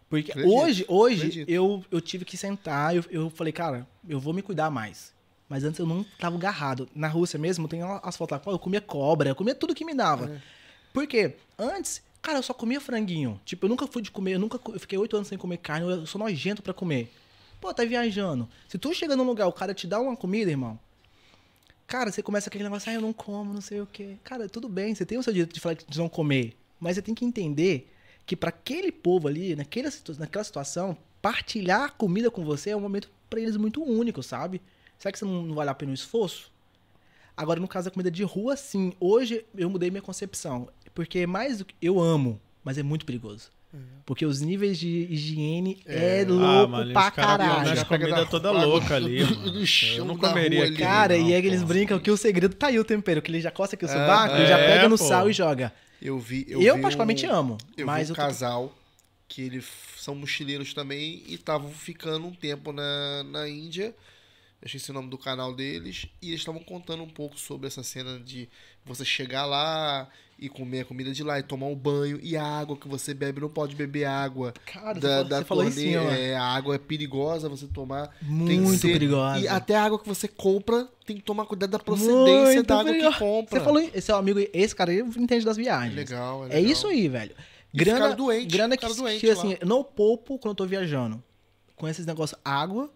Porque 0.09 0.33
Acredito, 0.33 0.57
hoje, 0.57 0.85
hoje 0.89 1.17
acredito. 1.19 1.49
eu, 1.49 1.85
eu 1.91 2.01
tive 2.01 2.25
que 2.25 2.37
sentar, 2.37 2.97
eu, 2.97 3.05
eu 3.11 3.31
falei, 3.31 3.53
cara, 3.53 3.87
eu 4.09 4.19
vou 4.19 4.33
me 4.33 4.43
cuidar 4.43 4.71
mais. 4.71 5.13
Mas 5.51 5.65
antes 5.65 5.79
eu 5.79 5.85
não 5.87 6.07
tava 6.19 6.37
agarrado. 6.37 6.89
Na 6.95 7.09
Rússia 7.09 7.39
mesmo, 7.39 7.69
tem 7.69 7.83
as 7.83 8.17
fotos 8.17 8.39
lá, 8.39 8.53
eu 8.53 8.59
comia 8.59 8.81
cobra, 8.81 9.29
eu 9.29 9.35
comia 9.35 9.55
tudo 9.55 9.75
que 9.75 9.85
me 9.85 9.93
dava. 9.93 10.33
É. 10.33 10.41
Por 10.95 11.07
quê? 11.07 11.37
Antes, 11.59 12.01
cara, 12.23 12.39
eu 12.39 12.43
só 12.43 12.55
comia 12.55 12.81
franguinho. 12.81 13.39
Tipo, 13.45 13.67
eu 13.67 13.69
nunca 13.69 13.87
fui 13.87 14.01
de 14.01 14.11
comer, 14.11 14.37
eu 14.37 14.39
nunca 14.39 14.59
eu 14.73 14.81
fiquei 14.81 14.97
oito 14.97 15.17
anos 15.17 15.29
sem 15.29 15.37
comer 15.37 15.59
carne, 15.59 15.91
eu 15.91 16.07
sou 16.07 16.19
nojento 16.19 16.63
pra 16.63 16.73
comer. 16.73 17.13
Pô, 17.61 17.75
tá 17.75 17.85
viajando. 17.85 18.49
Se 18.69 18.79
tu 18.79 18.95
chega 18.95 19.17
num 19.17 19.25
lugar, 19.25 19.47
o 19.49 19.53
cara 19.53 19.75
te 19.75 19.87
dá 19.87 20.01
uma 20.01 20.17
comida, 20.17 20.51
irmão, 20.51 20.79
Cara, 21.91 22.13
você 22.13 22.23
começa 22.23 22.49
aquele 22.49 22.63
negócio, 22.63 22.89
ah, 22.89 22.95
eu 22.95 23.01
não 23.01 23.13
como, 23.13 23.53
não 23.53 23.61
sei 23.61 23.81
o 23.81 23.87
quê. 23.87 24.17
Cara, 24.23 24.49
tudo 24.49 24.69
bem, 24.69 24.95
você 24.95 25.05
tem 25.05 25.19
o 25.19 25.25
seu 25.25 25.33
direito 25.33 25.53
de 25.53 25.59
falar 25.59 25.75
que 25.75 25.99
não 25.99 26.09
comer. 26.09 26.57
Mas 26.79 26.95
você 26.95 27.03
tem 27.03 27.17
que 27.17 27.25
entender 27.25 27.93
que 28.25 28.37
pra 28.37 28.51
aquele 28.51 28.93
povo 28.93 29.27
ali, 29.27 29.57
naquela, 29.57 29.91
naquela 30.17 30.45
situação, 30.45 30.97
partilhar 31.21 31.83
a 31.83 31.89
comida 31.89 32.31
com 32.31 32.45
você 32.45 32.71
é 32.71 32.77
um 32.77 32.81
momento 32.81 33.11
pra 33.29 33.41
eles 33.41 33.57
muito 33.57 33.83
único, 33.83 34.23
sabe? 34.23 34.63
Será 35.01 35.11
que 35.11 35.19
você 35.19 35.25
não, 35.25 35.53
vale 35.55 35.71
a 35.71 35.75
pena 35.75 35.91
o 35.91 35.95
esforço? 35.95 36.53
Agora, 37.37 37.59
no 37.59 37.67
caso 37.67 37.87
da 37.87 37.91
comida 37.91 38.11
de 38.11 38.23
rua, 38.23 38.55
sim. 38.57 38.93
Hoje 39.01 39.45
eu 39.57 39.69
mudei 39.69 39.91
minha 39.91 40.03
concepção. 40.03 40.69
Porque 40.95 41.27
mais 41.27 41.59
do 41.59 41.65
que. 41.65 41.75
Eu 41.81 41.99
amo, 41.99 42.39
mas 42.63 42.77
é 42.79 42.83
muito 42.83 43.05
perigoso. 43.07 43.51
Porque 44.05 44.27
os 44.27 44.41
níveis 44.41 44.77
de 44.79 45.07
higiene 45.09 45.81
é, 45.87 46.23
É. 46.23 46.25
louco 46.25 46.45
Ah, 46.45 46.67
mano, 46.67 46.93
pra 46.93 47.11
caralho. 47.11 47.71
pega 47.71 47.85
comida 47.85 48.11
da 48.17 48.27
toda 48.27 48.51
rua, 48.51 48.65
louca 48.65 48.97
ali, 48.97 49.23
mano. 49.25 49.65
Eu 49.97 50.05
não 50.05 50.19
comeria 50.19 50.65
ali. 50.65 50.77
Cara, 50.77 51.17
não, 51.17 51.29
e 51.29 51.33
é 51.33 51.41
que 51.41 51.47
eles 51.47 51.63
brincam 51.63 51.99
que 52.01 52.11
o 52.11 52.17
segredo 52.17 52.53
tá 52.57 52.67
aí 52.67 52.79
o 52.81 52.85
tempero, 52.85 53.23
que 53.23 53.31
ele 53.31 53.41
já 53.41 53.51
coça 53.53 53.77
aqui 53.77 53.85
o 53.85 53.89
É, 53.89 53.93
sovaco, 53.93 54.35
ele 54.35 54.47
já 54.47 54.59
é, 54.59 54.67
pega 54.75 54.89
no 54.89 54.99
pô. 54.99 55.05
sal 55.05 55.31
e 55.31 55.33
joga. 55.33 55.73
Eu 56.03 56.19
vi. 56.19 56.45
Eu, 56.49 56.61
Eu, 56.61 56.75
vi 56.75 56.83
particularmente 56.83 57.25
um, 57.27 57.33
amo. 57.33 57.59
Eu 57.77 57.87
mas 57.87 58.09
vi 58.09 58.13
um 58.13 58.17
casal 58.17 58.77
que 59.29 59.41
eles 59.43 59.67
são 59.97 60.17
mochileiros 60.17 60.75
também 60.75 61.23
e 61.29 61.35
estavam 61.35 61.71
ficando 61.71 62.27
um 62.27 62.33
tempo 62.35 62.73
na, 62.73 63.23
na 63.23 63.49
Índia. 63.49 63.95
Eu 64.63 64.67
esqueci 64.67 64.91
o 64.91 64.95
nome 64.95 65.09
do 65.09 65.17
canal 65.17 65.55
deles. 65.55 66.07
E 66.21 66.29
eles 66.29 66.41
estavam 66.41 66.63
contando 66.63 67.03
um 67.03 67.09
pouco 67.09 67.39
sobre 67.39 67.67
essa 67.67 67.83
cena 67.83 68.19
de 68.21 68.49
você 68.85 69.05
chegar 69.07 69.47
lá 69.47 70.07
e 70.39 70.49
comer 70.51 70.81
a 70.81 70.85
comida 70.85 71.13
de 71.13 71.23
lá 71.23 71.39
e 71.39 71.43
tomar 71.43 71.67
um 71.67 71.75
banho. 71.75 72.19
E 72.23 72.37
a 72.37 72.45
água 72.45 72.77
que 72.77 72.87
você 72.87 73.15
bebe, 73.15 73.41
não 73.41 73.49
pode 73.49 73.75
beber 73.75 74.05
água. 74.05 74.53
Cara, 74.67 74.95
você 74.95 75.01
da, 75.01 75.09
falou- 75.09 75.25
da 75.25 75.39
você 75.39 75.45
falou 75.45 75.65
isso 75.65 75.77
torneira. 75.77 76.03
ó. 76.03 76.11
é, 76.11 76.35
a 76.37 76.43
água 76.45 76.75
é 76.75 76.79
perigosa 76.79 77.49
você 77.49 77.67
tomar. 77.67 78.15
Muito 78.21 78.77
ser- 78.79 78.93
perigosa. 78.93 79.39
E 79.41 79.49
até 79.49 79.77
a 79.77 79.83
água 79.85 79.99
que 79.99 80.07
você 80.09 80.29
compra, 80.29 80.87
tem 81.07 81.17
que 81.17 81.23
tomar 81.23 81.47
cuidado 81.47 81.71
da 81.71 81.79
procedência 81.79 82.55
Muito 82.55 82.63
da 82.67 82.81
água 82.81 82.93
perigosa. 82.93 83.13
que 83.15 83.19
compra. 83.19 83.59
Você 83.59 83.65
falou, 83.65 83.81
esse 83.95 84.11
é 84.11 84.15
amigo, 84.15 84.41
esse 84.53 84.75
cara 84.77 84.91
aí 84.93 84.99
entende 85.01 85.45
das 85.45 85.57
viagens. 85.57 85.95
Legal, 85.97 86.45
é 86.45 86.49
É 86.49 86.55
legal. 86.57 86.71
isso 86.73 86.87
aí, 86.87 87.09
velho. 87.09 87.35
Grana, 87.73 88.15
doentes, 88.15 88.53
grana 88.53 88.77
que, 88.77 88.87
doentes 88.95 89.21
que 89.21 89.27
lá. 89.29 89.33
assim, 89.33 89.57
não 89.65 89.83
poupo 89.85 90.39
quando 90.39 90.51
eu 90.53 90.55
tô 90.57 90.67
viajando. 90.67 91.23
Com 91.77 91.87
esses 91.89 92.05
negócios, 92.05 92.39
água, 92.45 92.91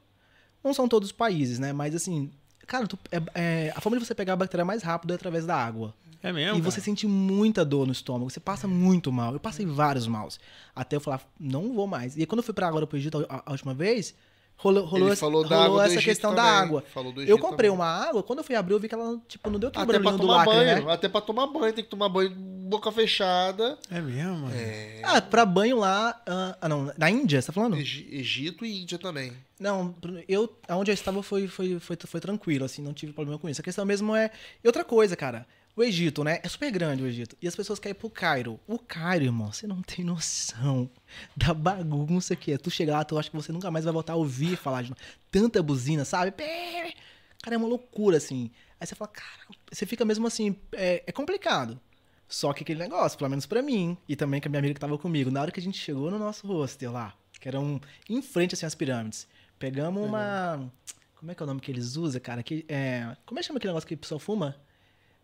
não 0.65 0.73
são 0.75 0.89
todos 0.89 1.11
os 1.11 1.13
países, 1.13 1.59
né? 1.59 1.73
Mas 1.73 1.95
assim, 1.95 2.31
cara, 2.67 2.87
tu- 2.87 2.99
é- 3.13 3.23
é, 3.35 3.73
a 3.77 3.81
forma 3.81 3.99
de 3.99 4.05
você 4.07 4.15
pegar 4.15 4.33
a 4.33 4.37
bactéria 4.37 4.65
mais 4.65 4.83
rápido 4.83 5.13
é 5.13 5.15
através 5.17 5.45
da 5.47 5.55
água. 5.57 5.95
É 6.23 6.33
mesmo? 6.33 6.57
e 6.59 6.63
você 6.63 6.77
cara? 6.77 6.85
sente 6.87 7.07
muita 7.07 7.63
dor 7.67 7.85
no 7.87 7.93
estômago, 7.93 8.31
você 8.31 8.41
passa 8.41 8.67
muito 8.67 9.13
mal. 9.13 9.35
Eu 9.35 9.41
passei 9.41 9.67
vários 9.67 10.07
maus. 10.07 10.41
Até 10.75 10.97
eu 10.97 11.01
falar, 11.01 11.21
não 11.39 11.75
vou 11.75 11.87
mais. 11.87 12.17
E 12.17 12.21
aí, 12.21 12.27
quando 12.27 12.39
eu 12.39 12.43
fui 12.43 12.55
pra 12.55 12.67
agora 12.67 12.87
pro 12.87 12.97
Egito 12.97 13.27
a, 13.29 13.43
a 13.45 13.53
última 13.53 13.75
vez, 13.75 14.15
rolou, 14.57 14.85
rolou, 14.85 15.07
Ele 15.09 15.13
essa- 15.13 15.21
falou 15.21 15.47
da 15.47 15.57
rolou 15.57 15.81
água 15.81 15.87
essa 15.93 16.03
questão 16.03 16.35
da 16.35 16.43
também. 16.43 16.59
água. 16.59 16.85
Falou 16.93 17.13
do 17.13 17.23
Eu 17.23 17.39
comprei 17.39 17.69
também. 17.71 17.85
uma 17.85 17.87
água, 18.09 18.23
quando 18.23 18.39
eu 18.39 18.45
fui 18.45 18.55
abrir, 18.55 18.75
eu 18.75 18.81
vi 18.81 18.89
que 18.89 18.95
ela, 18.95 19.21
tipo, 19.29 19.51
não 19.51 19.59
deu 19.59 19.69
aquele 19.69 19.83
Até 19.85 19.93
pra 19.93 20.03
barulhinho 20.03 20.27
do 20.29 20.33
lacre, 20.33 20.53
banho. 20.55 20.87
né? 20.87 20.93
Até 20.93 21.09
pra 21.09 21.21
tomar 21.21 21.47
banho, 21.47 21.73
tem 21.73 21.85
que 21.85 21.91
tomar 21.91 22.09
banho 22.09 22.31
boca 22.31 22.91
fechada. 22.91 23.79
É 23.91 24.01
mesmo, 24.01 24.39
mano. 24.39 24.55
Ah, 25.03 25.21
pra 25.21 25.45
banho 25.45 25.79
lá. 25.79 26.21
ah, 26.27 26.57
ah, 26.61 26.69
não, 26.69 26.91
na 26.97 27.11
Índia, 27.11 27.41
você 27.41 27.47
tá 27.49 27.53
falando? 27.53 27.77
Egi- 27.77 28.09
Egito 28.11 28.65
e 28.65 28.83
Índia 28.83 28.99
também. 28.99 29.33
Não, 29.61 29.95
eu. 30.29 30.53
Aonde 30.69 30.91
eu 30.91 30.95
estava 30.95 31.23
foi, 31.23 31.47
foi, 31.47 31.79
foi, 31.79 31.97
foi 32.05 32.21
tranquilo, 32.21 32.65
assim, 32.65 32.83
não 32.83 32.93
tive 32.95 33.13
problema 33.13 33.39
com 33.39 33.49
isso. 33.49 33.61
A 33.61 33.65
questão 33.65 33.85
mesmo 33.85 34.15
é. 34.17 34.31
E 34.63 34.67
outra 34.67 34.85
coisa, 34.85 35.15
cara. 35.15 35.47
O 35.77 35.83
Egito, 35.83 36.23
né? 36.23 36.39
É 36.43 36.49
super 36.49 36.71
grande 36.71 37.03
o 37.03 37.07
Egito. 37.07 37.37
E 37.43 37.49
as 37.49 37.57
pessoas 37.57 37.81
querem 37.81 37.97
ir 37.97 37.99
pro 37.99 38.09
Cairo. 38.09 38.61
O 38.67 38.79
Cairo, 38.79 39.25
irmão, 39.25 39.53
você 39.53 39.67
não 39.67 39.83
tem 39.83 40.05
noção 40.05 40.89
da 41.37 41.53
bagunça 41.53 42.37
que 42.37 42.53
é. 42.53 42.59
Tu 42.59 42.71
chegar 42.71 42.99
lá, 42.99 43.05
tu 43.05 43.19
acha 43.19 43.29
que 43.29 43.37
você 43.37 43.51
nunca 43.51 43.71
mais 43.71 43.85
vai 43.85 43.93
voltar 43.93 44.13
a 44.13 44.17
ouvir 44.17 44.57
falar 44.57 44.83
de. 44.83 44.93
Tanta 45.31 45.61
buzina, 45.63 46.05
sabe? 46.05 46.33
Cara, 47.43 47.57
é 47.57 47.59
uma 47.59 47.67
loucura, 47.67 48.19
assim. 48.19 48.51
Aí 48.79 48.87
você 48.87 48.95
fala, 48.95 49.11
cara, 49.11 49.57
você 49.71 49.85
fica 49.85 50.05
mesmo 50.05 50.27
assim. 50.27 50.57
É, 50.73 51.03
é 51.07 51.13
complicado. 51.13 51.81
Só 52.29 52.53
que 52.53 52.63
aquele 52.63 52.79
negócio, 52.79 53.19
pelo 53.19 53.31
menos 53.31 53.45
pra 53.45 53.61
mim, 53.61 53.97
e 54.09 54.15
também 54.15 54.41
com 54.41 54.49
a 54.49 54.51
minha 54.51 54.61
amiga 54.61 54.75
que 54.75 54.81
tava 54.81 54.97
comigo, 54.97 55.31
na 55.31 55.43
hora 55.43 55.51
que 55.51 55.61
a 55.61 55.63
gente 55.63 55.79
chegou 55.79 56.11
no 56.11 56.19
nosso 56.19 56.47
hostel 56.47 56.93
lá, 56.93 57.15
que 57.41 57.49
era 57.49 57.59
um. 57.59 57.81
em 58.09 58.23
frente 58.23 58.55
assim 58.55 58.65
às 58.65 58.75
pirâmides, 58.75 59.27
pegamos 59.59 60.05
uma. 60.05 60.73
Como 61.17 61.33
é 61.33 61.35
que 61.35 61.43
é 61.43 61.45
o 61.45 61.47
nome 61.47 61.61
que 61.61 61.71
eles 61.71 61.97
usam, 61.97 62.21
cara? 62.21 62.43
Que, 62.43 62.65
é, 62.69 63.17
como 63.27 63.39
é 63.39 63.43
que 63.43 63.47
chama 63.47 63.57
aquele 63.59 63.73
negócio 63.73 63.89
que 63.89 63.95
o 63.95 63.99
pessoal 63.99 64.19
fuma? 64.19 64.57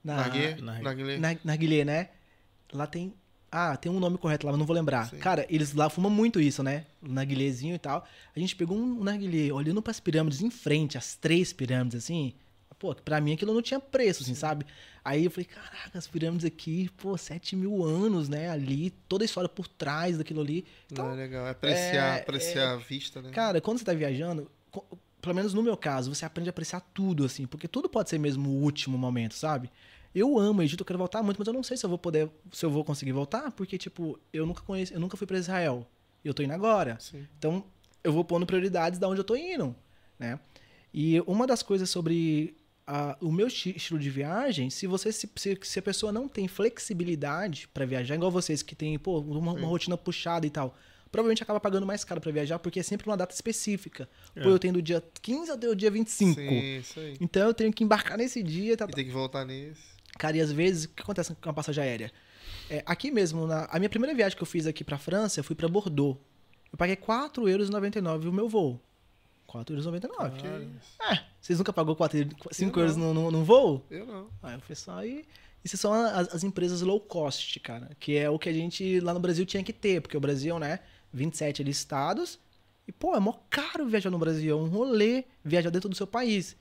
Na, 0.03 0.17
Narguilé? 0.17 0.57
na- 0.61 0.81
Narguilé. 0.81 1.19
na, 1.19 1.37
narguilé, 1.45 1.85
né? 1.85 2.09
Lá 2.73 2.87
tem. 2.87 3.13
Ah, 3.53 3.77
tem 3.77 3.91
um 3.91 3.99
nome 3.99 4.17
correto 4.17 4.47
lá, 4.47 4.53
mas 4.53 4.59
não 4.61 4.67
vou 4.67 4.77
lembrar. 4.77 5.09
Sim. 5.11 5.19
Cara, 5.19 5.45
eles 5.51 5.75
lá 5.75 5.91
fumam 5.91 6.11
muito 6.11 6.41
isso, 6.41 6.63
né? 6.63 6.87
O 7.03 7.09
narguilézinho 7.09 7.75
e 7.75 7.79
tal. 7.79 8.07
A 8.35 8.39
gente 8.39 8.55
pegou 8.55 8.77
um 8.79 9.03
narguilé 9.03 9.53
olhando 9.53 9.83
pras 9.83 9.99
pirâmides 9.99 10.41
em 10.41 10.51
frente, 10.51 10.97
as 10.97 11.17
três 11.17 11.53
pirâmides, 11.53 11.99
assim. 11.99 12.33
Pô, 12.79 12.95
pra 12.95 13.21
mim 13.21 13.35
aquilo 13.35 13.53
não 13.53 13.61
tinha 13.61 13.79
preço, 13.81 14.23
assim, 14.23 14.35
sabe? 14.35 14.65
Aí 15.05 15.25
eu 15.27 15.31
falei, 15.31 15.45
caraca, 15.45 15.99
as 15.99 16.07
pirâmides 16.07 16.47
aqui, 16.47 16.89
pô, 16.97 17.15
sete 17.19 17.55
mil 17.55 17.85
anos, 17.85 18.27
né? 18.29 18.49
Ali, 18.49 18.91
toda 19.09 19.23
a 19.25 19.27
história 19.27 19.49
por 19.51 19.67
trás 19.69 20.17
daquilo 20.17 20.41
ali. 20.41 20.65
Então, 20.91 21.05
Não, 21.07 21.13
é 21.13 21.17
legal. 21.17 21.47
É 21.47 21.51
apreciar, 21.51 22.19
é- 22.19 22.21
apreciar 22.23 22.73
a 22.73 22.77
vista, 22.77 23.21
né? 23.21 23.31
Cara, 23.33 23.61
quando 23.61 23.79
você 23.79 23.85
tá 23.85 23.93
viajando, 23.93 24.51
pelo 25.21 25.35
menos 25.35 25.53
no 25.55 25.63
meu 25.63 25.77
caso, 25.77 26.15
você 26.15 26.25
aprende 26.25 26.49
a 26.49 26.53
apreciar 26.53 26.81
tudo, 26.95 27.25
assim, 27.25 27.47
porque 27.47 27.69
tudo 27.69 27.89
pode 27.89 28.09
ser 28.11 28.19
mesmo 28.19 28.49
o 28.51 28.63
último 28.63 28.97
momento, 28.99 29.35
sabe? 29.35 29.71
Eu 30.15 30.39
amo 30.39 30.61
o 30.61 30.63
Egito, 30.63 30.81
eu 30.81 30.85
quero 30.87 30.99
voltar 30.99 31.23
muito, 31.23 31.39
mas 31.39 31.47
eu 31.47 31.55
não 31.55 31.63
sei 31.63 31.77
se 31.77 31.85
eu 31.87 31.89
vou 31.89 31.99
poder, 31.99 32.29
se 32.53 32.65
eu 32.67 32.71
vou 32.71 32.85
conseguir 32.85 33.13
voltar, 33.13 33.51
porque, 33.53 33.79
tipo, 33.79 34.19
eu 34.33 34.45
nunca 34.45 34.61
conheço, 34.63 34.93
eu 34.93 34.99
nunca 34.99 35.17
fui 35.17 35.27
pra 35.27 35.39
Israel. 35.39 35.87
Eu 36.25 36.35
tô 36.35 36.43
indo 36.43 36.53
agora. 36.53 36.99
Sim. 36.99 37.27
Então, 37.39 37.65
eu 38.03 38.13
vou 38.13 38.25
pondo 38.25 38.45
prioridades 38.45 38.99
da 38.99 39.09
onde 39.09 39.21
eu 39.21 39.25
tô 39.25 39.37
indo, 39.37 39.75
né? 40.19 40.39
E 40.93 41.21
uma 41.27 41.47
das 41.47 41.63
coisas 41.63 41.89
sobre 41.89 42.57
a- 42.87 43.17
o 43.21 43.31
meu 43.31 43.47
esti- 43.47 43.77
estilo 43.77 44.01
de 44.01 44.11
viagem, 44.11 44.69
se 44.69 44.87
você 44.89 45.13
se, 45.13 45.31
se, 45.37 45.59
se 45.63 45.79
a 45.79 45.83
pessoa 45.83 46.11
não 46.11 46.27
tem 46.27 46.49
flexibilidade 46.49 47.69
pra 47.69 47.87
viajar, 47.87 48.15
igual 48.17 48.31
vocês 48.31 48.63
que 48.63 48.75
tem, 48.75 48.99
pô, 48.99 49.21
uma, 49.21 49.53
uma 49.53 49.67
rotina 49.69 49.97
puxada 49.97 50.47
e 50.47 50.51
tal, 50.51 50.77
provavelmente 51.11 51.43
acaba 51.43 51.59
pagando 51.61 51.87
mais 51.87 52.05
caro 52.05 52.21
pra 52.21 52.31
viajar, 52.31 52.59
porque 52.59 52.81
é 52.81 52.83
sempre 52.83 53.09
uma 53.09 53.17
data 53.17 53.35
específica. 53.35 54.09
É. 54.35 54.43
Pô, 54.43 54.51
eu 54.51 54.59
tenho 54.59 54.75
do 54.75 54.83
dia 54.83 55.03
15 55.23 55.51
até 55.51 55.69
o 55.69 55.75
dia 55.75 55.91
25. 55.91 56.35
Sim, 56.41 56.79
isso 56.79 57.01
aí. 57.01 57.17
Então 57.21 57.47
eu 57.47 57.55
tenho 57.55 57.73
que 57.73 57.83
embarcar 57.85 58.17
nesse 58.19 58.43
dia 58.43 58.73
e 58.73 58.77
tal. 58.77 58.89
E 58.89 58.93
tem 58.93 59.05
que 59.05 59.11
voltar 59.11 59.45
nesse. 59.45 59.81
Cara, 60.19 60.37
e 60.37 60.41
às 60.41 60.53
vezes, 60.53 60.85
o 60.85 60.89
que 60.91 61.03
acontece 61.03 61.35
com 61.35 61.51
a 61.51 61.53
passagem 61.53 61.83
aérea? 61.83 62.13
É, 62.69 62.83
aqui 62.87 63.11
mesmo, 63.11 63.47
na, 63.47 63.65
a 63.65 63.79
minha 63.79 63.89
primeira 63.89 64.15
viagem 64.15 64.37
que 64.37 64.43
eu 64.43 64.47
fiz 64.47 64.67
aqui 64.67 64.85
pra 64.85 64.99
França, 64.99 65.41
eu 65.41 65.45
fui 65.45 65.57
pra 65.57 65.69
Bordeaux. 65.69 66.19
Eu 66.73 66.79
paguei 66.79 66.95
4,99 66.97 67.49
euros 67.49 67.69
o 68.27 68.33
meu 68.33 68.49
voo. 68.49 68.81
4,99 69.49 70.37
Que 70.37 70.47
euros. 70.47 70.69
isso? 70.81 70.97
É, 71.03 71.25
vocês 71.41 71.59
nunca 71.59 71.73
pagou 71.73 71.97
4, 71.97 72.19
5 72.53 72.79
Eu 72.79 72.83
euros 72.83 72.97
não. 72.97 73.13
no, 73.13 73.25
no, 73.25 73.31
no 73.39 73.45
voo? 73.45 73.85
Eu 73.91 74.07
não. 74.07 74.29
Ah, 74.43 74.53
eu 74.53 74.61
fui 74.61 74.77
só 74.77 74.99
aí. 74.99 75.25
Isso 75.65 75.77
são 75.77 75.93
as, 75.93 76.35
as 76.35 76.45
empresas 76.45 76.81
low 76.81 77.01
cost, 77.01 77.59
cara. 77.61 77.91
Que 77.99 78.17
é 78.17 78.31
o 78.31 78.39
que 78.39 78.49
a 78.49 78.53
gente 78.53 79.01
lá 79.01 79.13
no 79.13 79.21
Brasil 79.21 79.45
tinha 79.45 79.63
que 79.63 79.73
ter. 79.73 80.01
Porque 80.01 80.17
o 80.17 80.21
Brasil, 80.21 80.59
né? 80.59 80.79
27 81.13 81.63
ali 81.63 81.71
estados. 81.71 82.39
E, 82.87 82.93
pô, 82.93 83.15
é 83.15 83.21
mó 83.21 83.35
caro 83.49 83.87
viajar 83.87 84.11
no 84.11 84.19
Brasil. 84.19 84.59
É 84.59 84.61
um 84.61 84.69
rolê 84.69 85.25
viajar 85.45 85.71
dentro 85.71 85.89
do 85.89 85.95
seu 85.95 86.07
país. 86.07 86.57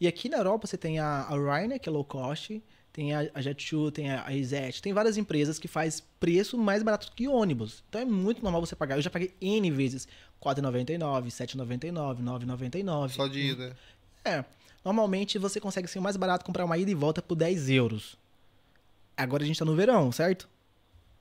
E 0.00 0.06
aqui 0.06 0.28
na 0.28 0.38
Europa 0.38 0.66
você 0.66 0.76
tem 0.76 0.98
a, 0.98 1.22
a 1.22 1.34
Ryanair, 1.34 1.80
que 1.80 1.88
é 1.88 1.92
low 1.92 2.04
cost. 2.04 2.62
Tem 2.92 3.14
a, 3.14 3.20
a 3.20 3.40
Jet2, 3.40 3.92
tem 3.92 4.10
a, 4.10 4.26
a 4.26 4.36
EasyJet. 4.36 4.82
Tem 4.82 4.92
várias 4.92 5.16
empresas 5.16 5.58
que 5.58 5.68
faz 5.68 6.02
preço 6.18 6.58
mais 6.58 6.82
barato 6.82 7.12
que 7.14 7.28
ônibus. 7.28 7.84
Então 7.88 8.00
é 8.00 8.04
muito 8.04 8.42
normal 8.42 8.60
você 8.60 8.74
pagar. 8.74 8.96
Eu 8.96 9.02
já 9.02 9.10
paguei 9.10 9.32
N 9.40 9.70
vezes. 9.70 10.06
R$ 10.42 10.54
4,99, 10.54 11.24
R$ 11.24 11.30
7,99, 11.30 12.16
R$ 12.16 12.22
9,99. 12.24 13.10
Só 13.10 13.28
de 13.28 13.40
ida. 13.40 13.76
É. 14.24 14.44
Normalmente 14.84 15.38
você 15.38 15.60
consegue 15.60 15.86
ser 15.86 16.00
mais 16.00 16.16
barato 16.16 16.44
comprar 16.44 16.64
uma 16.64 16.78
ida 16.78 16.90
e 16.90 16.94
volta 16.94 17.20
por 17.20 17.36
10 17.36 17.68
euros. 17.68 18.16
Agora 19.16 19.42
a 19.42 19.46
gente 19.46 19.58
tá 19.58 19.64
no 19.64 19.76
verão, 19.76 20.10
certo? 20.10 20.48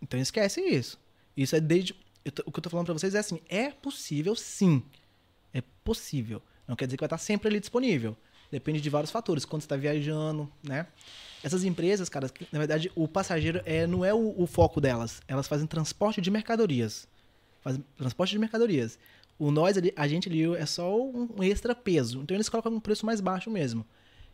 Então 0.01 0.19
esquece 0.19 0.61
isso. 0.61 0.97
Isso 1.35 1.55
é 1.55 1.59
desde. 1.59 1.95
Tô- 2.31 2.43
o 2.45 2.51
que 2.51 2.59
eu 2.59 2.63
tô 2.63 2.69
falando 2.69 2.85
pra 2.85 2.93
vocês 2.93 3.15
é 3.15 3.19
assim: 3.19 3.39
é 3.49 3.69
possível 3.71 4.35
sim. 4.35 4.83
É 5.53 5.61
possível. 5.83 6.41
Não 6.67 6.75
quer 6.75 6.85
dizer 6.85 6.97
que 6.97 7.01
vai 7.01 7.07
estar 7.07 7.17
sempre 7.17 7.47
ali 7.49 7.59
disponível. 7.59 8.15
Depende 8.51 8.81
de 8.81 8.89
vários 8.89 9.11
fatores. 9.11 9.45
Quando 9.45 9.61
você 9.61 9.67
tá 9.67 9.75
viajando, 9.75 10.51
né? 10.63 10.87
Essas 11.43 11.63
empresas, 11.63 12.09
cara, 12.09 12.27
que, 12.29 12.45
na 12.51 12.59
verdade, 12.59 12.91
o 12.95 13.07
passageiro 13.07 13.61
é, 13.65 13.87
não 13.87 14.03
é 14.03 14.13
o, 14.13 14.33
o 14.37 14.45
foco 14.45 14.81
delas. 14.81 15.21
Elas 15.27 15.47
fazem 15.47 15.65
transporte 15.67 16.19
de 16.19 16.29
mercadorias. 16.29 17.07
Fazem 17.61 17.83
transporte 17.97 18.31
de 18.31 18.39
mercadorias. 18.39 18.97
O 19.37 19.51
nós 19.51 19.77
ali, 19.77 19.93
a 19.95 20.07
gente 20.07 20.27
ali 20.27 20.43
é 20.55 20.65
só 20.65 20.99
um 21.01 21.41
extra 21.41 21.73
peso. 21.73 22.21
Então 22.21 22.35
eles 22.35 22.49
colocam 22.49 22.73
um 22.73 22.79
preço 22.79 23.05
mais 23.05 23.21
baixo 23.21 23.49
mesmo. 23.49 23.85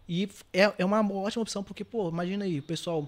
E 0.10 0.28
é, 0.54 0.74
é 0.78 0.86
uma 0.86 1.00
ótima 1.14 1.42
opção, 1.44 1.64
porque, 1.64 1.84
pô, 1.84 2.10
imagina 2.10 2.46
aí, 2.46 2.62
pessoal, 2.62 3.08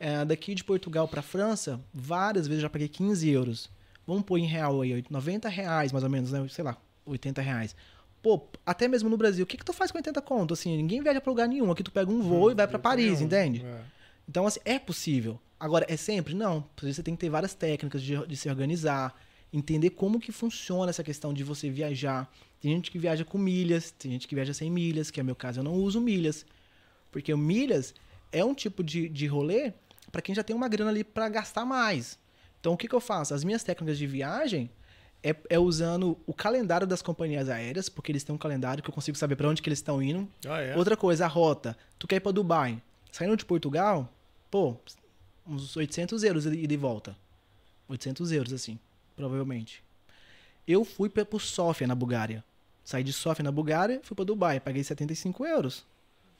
é, 0.00 0.24
daqui 0.24 0.54
de 0.54 0.64
Portugal 0.64 1.06
pra 1.08 1.22
França, 1.22 1.80
várias 1.92 2.46
vezes 2.48 2.58
eu 2.62 2.62
já 2.62 2.70
paguei 2.70 2.88
15 2.88 3.28
euros. 3.28 3.70
Vamos 4.08 4.22
pôr 4.22 4.38
em 4.38 4.46
real 4.46 4.80
aí, 4.80 5.04
90 5.10 5.50
reais 5.50 5.92
mais 5.92 6.02
ou 6.02 6.08
menos, 6.08 6.32
né? 6.32 6.48
Sei 6.48 6.64
lá, 6.64 6.78
80 7.04 7.42
reais. 7.42 7.76
Pô, 8.22 8.42
até 8.64 8.88
mesmo 8.88 9.10
no 9.10 9.18
Brasil, 9.18 9.44
o 9.44 9.46
que, 9.46 9.58
que 9.58 9.64
tu 9.64 9.74
faz 9.74 9.92
com 9.92 9.98
80 9.98 10.22
conto? 10.22 10.54
Assim, 10.54 10.74
ninguém 10.74 11.02
viaja 11.02 11.20
pra 11.20 11.30
lugar 11.30 11.46
nenhum. 11.46 11.70
Aqui 11.70 11.82
tu 11.82 11.92
pega 11.92 12.10
um 12.10 12.22
voo 12.22 12.50
e 12.50 12.54
vai 12.54 12.66
pra 12.66 12.78
Paris, 12.78 13.20
entende? 13.20 13.62
É. 13.62 13.80
Então, 14.26 14.46
assim, 14.46 14.60
é 14.64 14.78
possível. 14.78 15.38
Agora, 15.60 15.84
é 15.90 15.94
sempre? 15.94 16.32
Não. 16.32 16.64
Você 16.80 17.02
tem 17.02 17.14
que 17.14 17.20
ter 17.20 17.28
várias 17.28 17.52
técnicas 17.52 18.00
de, 18.02 18.26
de 18.26 18.34
se 18.34 18.48
organizar, 18.48 19.14
entender 19.52 19.90
como 19.90 20.18
que 20.18 20.32
funciona 20.32 20.88
essa 20.88 21.04
questão 21.04 21.34
de 21.34 21.44
você 21.44 21.68
viajar. 21.68 22.32
Tem 22.62 22.74
gente 22.74 22.90
que 22.90 22.98
viaja 22.98 23.26
com 23.26 23.36
milhas, 23.36 23.90
tem 23.90 24.12
gente 24.12 24.26
que 24.26 24.34
viaja 24.34 24.54
sem 24.54 24.70
milhas, 24.70 25.10
que 25.10 25.20
é 25.20 25.22
meu 25.22 25.36
caso, 25.36 25.60
eu 25.60 25.64
não 25.64 25.74
uso 25.74 26.00
milhas. 26.00 26.46
Porque 27.12 27.34
milhas 27.36 27.94
é 28.32 28.42
um 28.42 28.54
tipo 28.54 28.82
de, 28.82 29.06
de 29.06 29.26
rolê 29.26 29.74
para 30.10 30.22
quem 30.22 30.34
já 30.34 30.42
tem 30.42 30.56
uma 30.56 30.66
grana 30.66 30.90
ali 30.90 31.04
para 31.04 31.28
gastar 31.28 31.66
mais. 31.66 32.18
Então, 32.60 32.72
o 32.72 32.76
que, 32.76 32.88
que 32.88 32.94
eu 32.94 33.00
faço? 33.00 33.34
As 33.34 33.44
minhas 33.44 33.62
técnicas 33.62 33.98
de 33.98 34.06
viagem 34.06 34.70
é, 35.22 35.34
é 35.48 35.58
usando 35.58 36.18
o 36.26 36.32
calendário 36.32 36.86
das 36.86 37.02
companhias 37.02 37.48
aéreas, 37.48 37.88
porque 37.88 38.12
eles 38.12 38.24
têm 38.24 38.34
um 38.34 38.38
calendário 38.38 38.82
que 38.82 38.90
eu 38.90 38.94
consigo 38.94 39.16
saber 39.16 39.36
para 39.36 39.48
onde 39.48 39.62
que 39.62 39.68
eles 39.68 39.78
estão 39.78 40.02
indo. 40.02 40.28
Ah, 40.46 40.60
é? 40.60 40.76
Outra 40.76 40.96
coisa, 40.96 41.24
a 41.24 41.28
rota. 41.28 41.76
Tu 41.98 42.06
quer 42.06 42.16
ir 42.16 42.20
pra 42.20 42.32
Dubai. 42.32 42.80
Saindo 43.10 43.36
de 43.36 43.44
Portugal, 43.44 44.12
pô, 44.50 44.76
uns 45.46 45.76
800 45.76 46.22
euros 46.22 46.46
e 46.46 46.66
de 46.66 46.76
volta. 46.76 47.16
800 47.88 48.32
euros, 48.32 48.52
assim, 48.52 48.78
provavelmente. 49.16 49.82
Eu 50.66 50.84
fui 50.84 51.08
pra, 51.08 51.24
pro 51.24 51.40
Sofia, 51.40 51.86
na 51.86 51.94
Bulgária. 51.94 52.44
Saí 52.84 53.02
de 53.02 53.12
Sofia, 53.12 53.42
na 53.42 53.50
Bulgária, 53.52 54.00
fui 54.02 54.14
pra 54.14 54.24
Dubai. 54.24 54.60
Paguei 54.60 54.84
75 54.84 55.46
euros. 55.46 55.84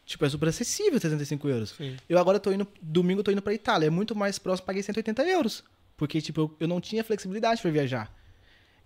Tipo, 0.05 0.25
é 0.25 0.29
super 0.29 0.49
acessível 0.49 0.99
75 0.99 1.49
euros. 1.49 1.71
Sim. 1.71 1.97
Eu 2.09 2.19
agora 2.19 2.39
tô 2.39 2.51
indo, 2.53 2.67
domingo 2.81 3.21
eu 3.21 3.25
tô 3.25 3.31
indo 3.31 3.43
pra 3.43 3.53
Itália. 3.53 3.87
É 3.87 3.91
muito 3.91 4.15
mais 4.15 4.39
próximo, 4.39 4.67
paguei 4.67 4.83
180 4.83 5.23
euros. 5.25 5.65
Porque, 5.99 6.23
tipo, 6.23 6.41
eu, 6.41 6.57
eu 6.61 6.69
não 6.69 6.81
tinha 6.81 7.05
flexibilidade 7.05 7.61
pra 7.61 7.71
viajar. 7.71 8.11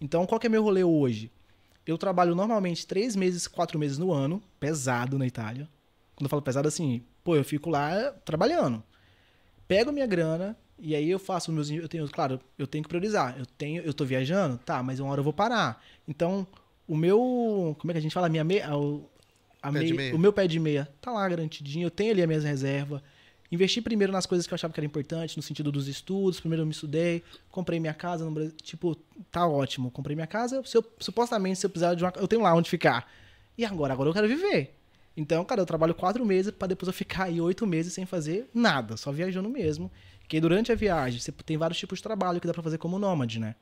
Então, 0.00 0.26
qual 0.26 0.40
que 0.40 0.48
é 0.48 0.50
meu 0.50 0.64
rolê 0.64 0.82
hoje? 0.82 1.30
Eu 1.86 1.96
trabalho 1.96 2.34
normalmente 2.34 2.84
três 2.86 3.14
meses, 3.14 3.46
quatro 3.46 3.78
meses 3.78 3.98
no 3.98 4.12
ano, 4.12 4.42
pesado 4.58 5.16
na 5.18 5.26
Itália. 5.26 5.68
Quando 6.16 6.24
eu 6.26 6.30
falo 6.30 6.42
pesado, 6.42 6.66
assim, 6.66 7.04
pô, 7.22 7.36
eu 7.36 7.44
fico 7.44 7.70
lá 7.70 8.10
trabalhando. 8.24 8.82
Pego 9.68 9.92
minha 9.92 10.06
grana 10.06 10.56
e 10.78 10.94
aí 10.96 11.08
eu 11.10 11.18
faço 11.18 11.52
meus. 11.52 11.70
Eu 11.70 11.88
tenho, 11.88 12.08
claro, 12.08 12.40
eu 12.58 12.66
tenho 12.66 12.82
que 12.82 12.88
priorizar. 12.88 13.36
Eu 13.38 13.46
tenho, 13.46 13.82
eu 13.82 13.94
tô 13.94 14.04
viajando, 14.04 14.58
tá, 14.58 14.82
mas 14.82 14.98
uma 15.00 15.10
hora 15.10 15.20
eu 15.20 15.24
vou 15.24 15.32
parar. 15.32 15.82
Então, 16.08 16.46
o 16.88 16.96
meu. 16.96 17.76
Como 17.78 17.90
é 17.90 17.94
que 17.94 17.98
a 17.98 18.02
gente 18.02 18.12
fala? 18.14 18.26
A 18.26 18.30
minha 18.30 18.44
meia. 18.44 18.76
O, 18.76 19.08
a 19.62 19.70
meia- 19.70 19.84
o 20.14 20.18
meu 20.18 20.32
pé 20.32 20.46
de 20.48 20.58
meia 20.58 20.88
tá 21.00 21.10
lá 21.12 21.28
garantidinho. 21.28 21.86
Eu 21.86 21.90
tenho 21.90 22.12
ali 22.12 22.22
as 22.22 22.26
minhas 22.28 22.44
reservas. 22.44 23.00
Investi 23.52 23.82
primeiro 23.82 24.10
nas 24.10 24.24
coisas 24.24 24.46
que 24.46 24.54
eu 24.54 24.54
achava 24.54 24.72
que 24.72 24.80
era 24.80 24.86
importante, 24.86 25.36
no 25.36 25.42
sentido 25.42 25.70
dos 25.70 25.86
estudos. 25.86 26.40
Primeiro 26.40 26.62
eu 26.62 26.66
me 26.66 26.72
estudei, 26.72 27.22
comprei 27.50 27.78
minha 27.78 27.92
casa 27.92 28.24
no 28.24 28.30
Brasil. 28.30 28.54
Tipo, 28.62 28.96
tá 29.30 29.46
ótimo. 29.46 29.90
Comprei 29.90 30.16
minha 30.16 30.26
casa. 30.26 30.62
Se 30.64 30.74
eu, 30.74 30.84
supostamente, 30.98 31.58
se 31.58 31.66
eu 31.66 31.70
precisar 31.70 31.94
de 31.94 32.02
uma. 32.02 32.10
Eu 32.16 32.26
tenho 32.26 32.40
lá 32.40 32.54
onde 32.54 32.70
ficar. 32.70 33.12
E 33.58 33.62
agora? 33.62 33.92
Agora 33.92 34.08
eu 34.08 34.14
quero 34.14 34.26
viver. 34.26 34.74
Então, 35.14 35.44
cara, 35.44 35.60
eu 35.60 35.66
trabalho 35.66 35.94
quatro 35.94 36.24
meses 36.24 36.50
pra 36.50 36.66
depois 36.66 36.86
eu 36.86 36.94
ficar 36.94 37.24
aí 37.24 37.38
oito 37.42 37.66
meses 37.66 37.92
sem 37.92 38.06
fazer 38.06 38.48
nada, 38.54 38.96
só 38.96 39.12
viajando 39.12 39.50
mesmo. 39.50 39.92
Porque 40.20 40.40
durante 40.40 40.72
a 40.72 40.74
viagem, 40.74 41.20
você 41.20 41.30
tem 41.30 41.58
vários 41.58 41.78
tipos 41.78 41.98
de 41.98 42.02
trabalho 42.02 42.40
que 42.40 42.46
dá 42.46 42.54
pra 42.54 42.62
fazer 42.62 42.78
como 42.78 42.98
nômade, 42.98 43.38
né? 43.38 43.54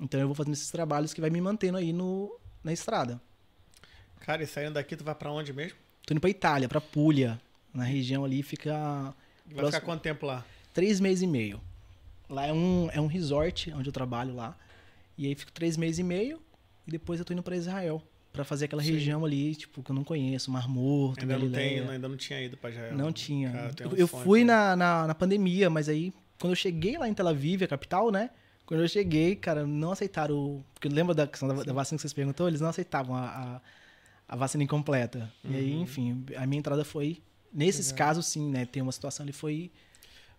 Então 0.00 0.18
eu 0.18 0.26
vou 0.26 0.34
fazendo 0.34 0.54
esses 0.54 0.72
trabalhos 0.72 1.14
que 1.14 1.20
vai 1.20 1.30
me 1.30 1.40
mantendo 1.40 1.78
aí 1.78 1.92
no, 1.92 2.36
na 2.64 2.72
estrada. 2.72 3.20
Cara, 4.18 4.42
e 4.42 4.48
saindo 4.48 4.74
daqui, 4.74 4.96
tu 4.96 5.04
vai 5.04 5.14
pra 5.14 5.30
onde 5.30 5.52
mesmo? 5.52 5.78
Tô 6.04 6.12
indo 6.12 6.20
pra 6.20 6.30
Itália, 6.30 6.68
pra 6.68 6.80
Puglia. 6.80 7.40
Na 7.72 7.84
região 7.84 8.24
ali 8.24 8.42
fica 8.42 8.72
Vai 9.46 9.54
Próximo. 9.56 9.72
ficar 9.72 9.80
quanto 9.86 10.02
tempo 10.02 10.26
lá? 10.26 10.44
três 10.74 11.00
meses 11.00 11.22
e 11.22 11.26
meio. 11.26 11.60
Lá 12.28 12.46
é 12.46 12.52
um, 12.52 12.88
é 12.92 13.00
um 13.00 13.06
resort 13.06 13.70
onde 13.72 13.88
eu 13.88 13.92
trabalho 13.92 14.34
lá. 14.34 14.56
E 15.18 15.26
aí 15.26 15.34
fico 15.34 15.52
três 15.52 15.76
meses 15.76 15.98
e 15.98 16.02
meio. 16.02 16.40
E 16.86 16.90
depois 16.90 17.18
eu 17.20 17.24
tô 17.26 17.32
indo 17.32 17.42
pra 17.42 17.54
Israel. 17.56 18.02
Pra 18.32 18.44
fazer 18.44 18.64
aquela 18.64 18.82
Sim. 18.82 18.92
região 18.92 19.22
ali, 19.26 19.54
tipo, 19.54 19.82
que 19.82 19.90
eu 19.90 19.94
não 19.94 20.02
conheço. 20.02 20.50
Mar 20.50 20.66
Morto, 20.66 21.20
Ainda 21.20 21.34
não, 21.34 21.40
Galileia. 21.40 21.82
tem, 21.82 21.90
ainda 21.90 22.08
não 22.08 22.16
tinha 22.16 22.40
ido 22.40 22.56
pra 22.56 22.70
Israel. 22.70 22.94
Não 22.96 23.12
tinha. 23.12 23.50
Cara, 23.50 23.66
eu 23.68 23.74
tenho 23.74 23.94
eu 23.96 24.08
fui 24.08 24.42
na, 24.44 24.74
na, 24.74 25.06
na 25.08 25.14
pandemia, 25.14 25.68
mas 25.68 25.86
aí, 25.90 26.14
quando 26.40 26.52
eu 26.52 26.56
cheguei 26.56 26.96
lá 26.96 27.06
em 27.06 27.12
Tel 27.12 27.28
Aviv, 27.28 27.62
a 27.62 27.68
capital, 27.68 28.10
né? 28.10 28.30
Quando 28.64 28.80
eu 28.80 28.88
cheguei, 28.88 29.36
cara, 29.36 29.66
não 29.66 29.92
aceitaram. 29.92 30.34
o- 30.34 30.64
Porque 30.72 30.88
lembra 30.88 31.14
da 31.14 31.26
questão 31.26 31.46
da, 31.48 31.62
da 31.62 31.72
vacina 31.74 31.98
que 31.98 32.02
vocês 32.02 32.14
perguntou? 32.14 32.48
Eles 32.48 32.62
não 32.62 32.70
aceitavam 32.70 33.14
a, 33.14 33.26
a, 33.26 33.60
a 34.28 34.36
vacina 34.36 34.64
incompleta. 34.64 35.30
E 35.44 35.54
aí, 35.54 35.74
Uhum. 35.74 35.82
enfim, 35.82 36.24
a 36.34 36.46
minha 36.46 36.58
entrada 36.60 36.82
foi. 36.86 37.20
Nesses 37.52 37.90
Legal. 37.92 37.98
casos, 38.08 38.26
sim, 38.26 38.50
né? 38.50 38.64
Tem 38.66 38.82
uma 38.82 38.92
situação 38.92 39.24
ali, 39.24 39.32
foi. 39.32 39.70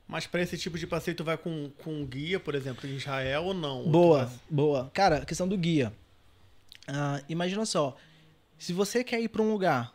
Mas 0.07 0.27
pra 0.27 0.41
esse 0.41 0.57
tipo 0.57 0.77
de 0.77 0.85
passeio, 0.88 1.15
tu 1.15 1.23
vai 1.23 1.38
com, 1.38 1.72
com 1.84 2.02
um 2.02 2.06
guia, 2.06 2.40
por 2.40 2.56
exemplo, 2.56 2.90
em 2.90 2.95
Israel 2.95 3.44
ou 3.45 3.53
não? 3.53 3.80
Ou 3.84 3.90
Boa, 3.90 4.26
vai- 4.26 4.35
boa. 4.49 4.91
Cara, 4.94 5.18
a 5.18 5.26
questão 5.26 5.48
do 5.48 5.57
guia. 5.57 5.94
Ah, 6.88 7.22
imagina 7.30 7.65
só. 7.65 7.95
Se 8.57 8.73
você 8.73 9.03
quer 9.03 9.22
ir 9.22 9.30
pra 9.30 9.41
um 9.41 9.52
lugar 9.52 9.94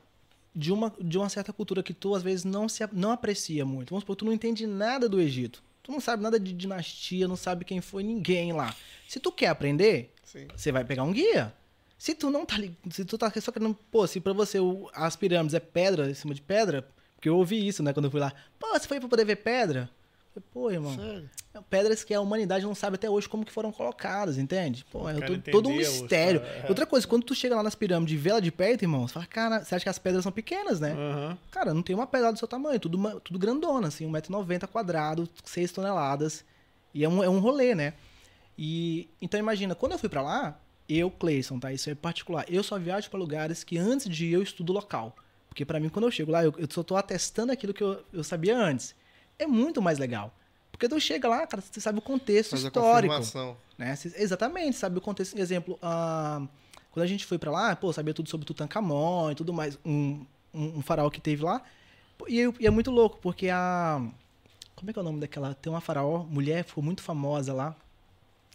de 0.55 0.73
uma, 0.73 0.93
de 1.01 1.19
uma 1.19 1.29
certa 1.29 1.53
cultura 1.53 1.83
que 1.83 1.93
tu 1.95 2.15
às 2.15 2.23
vezes 2.23 2.45
não, 2.45 2.69
se, 2.69 2.83
não 2.93 3.13
aprecia 3.13 3.65
muito, 3.65 3.91
vamos 3.91 4.03
supor, 4.03 4.17
tu 4.17 4.25
não 4.25 4.33
entende 4.33 4.67
nada 4.67 5.09
do 5.09 5.21
Egito. 5.21 5.63
Tu 5.83 5.93
não 5.93 6.01
sabe 6.01 6.23
nada 6.23 6.39
de 6.39 6.53
dinastia, 6.53 7.29
não 7.29 7.37
sabe 7.37 7.65
quem 7.65 7.81
foi 7.81 8.03
ninguém 8.03 8.53
lá. 8.53 8.75
Se 9.09 9.19
tu 9.21 9.31
quer 9.33 9.47
aprender, 9.49 10.13
Sim. 10.25 10.47
você 10.55 10.71
vai 10.73 10.85
pegar 10.85 11.03
um 11.03 11.13
guia. 11.13 11.53
Se 11.99 12.15
tu 12.15 12.31
não 12.31 12.45
tá 12.47 12.57
se 12.91 13.05
tu 13.05 13.19
tá 13.19 13.33
só 13.41 13.51
querendo, 13.51 13.75
pô, 13.91 14.07
se 14.07 14.21
pra 14.21 14.33
você 14.33 14.61
o- 14.61 14.89
as 14.95 15.17
pirâmides 15.17 15.55
é 15.55 15.61
pedra 15.61 16.11
em 16.11 16.15
cima 16.15 16.33
de 16.35 16.41
pedra, 16.43 16.87
porque 17.19 17.29
eu 17.29 17.37
ouvi 17.37 17.67
isso, 17.67 17.83
né, 17.83 17.93
quando 17.93 18.05
eu 18.05 18.11
fui 18.13 18.21
lá. 18.21 18.33
Pô, 18.61 18.69
você 18.69 18.87
foi 18.87 19.01
pra 19.01 19.09
poder 19.09 19.25
ver 19.25 19.37
pedra? 19.37 19.91
Falei, 20.33 20.47
Pô, 20.53 20.71
irmão, 20.71 20.95
Sério? 20.95 21.29
pedras 21.69 22.05
que 22.05 22.15
a 22.15 22.21
humanidade 22.21 22.65
não 22.65 22.77
sabe 22.77 22.95
até 22.95 23.11
hoje 23.11 23.29
como 23.29 23.45
que 23.45 23.51
foram 23.51 23.73
colocadas, 23.73 24.39
entende? 24.39 24.85
Pô, 24.93 25.09
é 25.09 25.15
todo, 25.15 25.43
todo 25.51 25.69
um 25.69 25.75
mistério. 25.75 26.41
é. 26.41 26.67
Outra 26.69 26.87
coisa, 26.87 27.09
quando 27.09 27.25
tu 27.25 27.35
chega 27.35 27.57
lá 27.57 27.63
nas 27.65 27.75
pirâmides 27.75 28.15
e 28.15 28.17
vê 28.17 28.31
ela 28.31 28.41
de 28.41 28.53
perto, 28.53 28.83
irmão, 28.83 29.09
você 29.09 29.15
fala, 29.15 29.27
cara, 29.27 29.65
você 29.65 29.75
acha 29.75 29.83
que 29.83 29.89
as 29.89 29.99
pedras 29.99 30.23
são 30.23 30.31
pequenas, 30.31 30.79
né? 30.79 30.93
Aham. 30.93 31.39
Cara, 31.51 31.75
não 31.75 31.83
tem 31.83 31.97
uma 31.97 32.07
pedra 32.07 32.33
do 32.33 32.39
seu 32.39 32.47
tamanho, 32.47 32.79
tudo, 32.79 33.21
tudo 33.21 33.37
grandona, 33.37 33.89
assim, 33.89 34.07
1,90m 34.07 34.69
quadrado, 34.69 35.29
6 35.45 35.73
toneladas. 35.73 36.45
E 36.95 37.03
é 37.03 37.09
um, 37.09 37.21
é 37.25 37.29
um 37.29 37.41
rolê, 37.41 37.75
né? 37.75 37.95
E 38.57 39.09
então 39.21 39.41
imagina, 39.41 39.75
quando 39.75 39.93
eu 39.93 39.99
fui 39.99 40.09
pra 40.09 40.23
lá, 40.23 40.61
eu, 40.89 41.11
Cleison, 41.11 41.59
tá? 41.59 41.73
Isso 41.73 41.91
é 41.91 41.97
particular. 41.97 42.45
Eu 42.49 42.63
só 42.63 42.79
viajo 42.79 43.11
pra 43.11 43.19
lugares 43.19 43.65
que 43.65 43.77
antes 43.77 44.09
de 44.09 44.27
ir 44.27 44.33
eu 44.35 44.43
estudo 44.43 44.73
local. 44.73 45.17
Porque 45.59 45.65
pra 45.65 45.81
mim, 45.81 45.89
quando 45.89 46.05
eu 46.05 46.11
chego 46.13 46.31
lá, 46.31 46.45
eu, 46.45 46.55
eu 46.57 46.69
só 46.71 46.85
tô 46.85 46.95
atestando 46.97 47.51
aquilo 47.51 47.75
que 47.75 47.83
eu, 47.83 48.01
eu 48.13 48.23
sabia 48.23 48.57
antes. 48.57 48.95
É 49.37 49.45
muito 49.45 49.83
mais 49.83 49.99
legal. 49.99 50.33
Porque 50.71 50.89
tu 50.89 51.01
chega 51.01 51.27
lá, 51.29 51.45
cara, 51.49 51.61
você 51.61 51.81
sabe 51.81 51.99
o 51.99 52.03
contexto 52.03 52.51
Faz 52.53 52.65
a 52.65 52.69
histórico 52.69 53.13
confirmação. 53.13 53.57
né? 53.77 53.97
Cê- 53.97 54.13
Exatamente, 54.23 54.77
sabe 54.77 54.99
o 54.99 55.01
contexto. 55.01 55.37
Exemplo, 55.37 55.77
ah, 55.83 56.47
quando 56.93 57.03
a 57.03 57.09
gente 57.09 57.27
foi 57.27 57.39
pra 57.39 57.51
lá, 57.51 57.75
pô, 57.75 57.93
sabia 57.93 58.15
tudo 58.15 58.29
sobre 58.31 58.47
Tutankhamon 58.47 59.33
e 59.33 59.35
tudo 59.35 59.53
mais, 59.53 59.77
um, 59.85 60.25
um, 60.55 60.79
um 60.79 60.81
faraó 60.81 61.11
que 61.11 61.21
teve 61.21 61.43
lá. 61.43 61.61
E, 62.29 62.37
e 62.61 62.65
é 62.65 62.71
muito 62.71 62.93
louco, 62.93 63.19
porque 63.21 63.49
a. 63.49 64.01
Como 64.77 64.91
é 64.91 64.93
que 64.93 64.99
é 65.01 65.03
o 65.03 65.05
nome 65.05 65.19
daquela? 65.19 65.55
Tem 65.55 65.73
uma 65.73 65.81
faraó, 65.81 66.23
mulher, 66.23 66.63
ficou 66.63 66.85
muito 66.85 67.03
famosa 67.03 67.53
lá. 67.53 67.75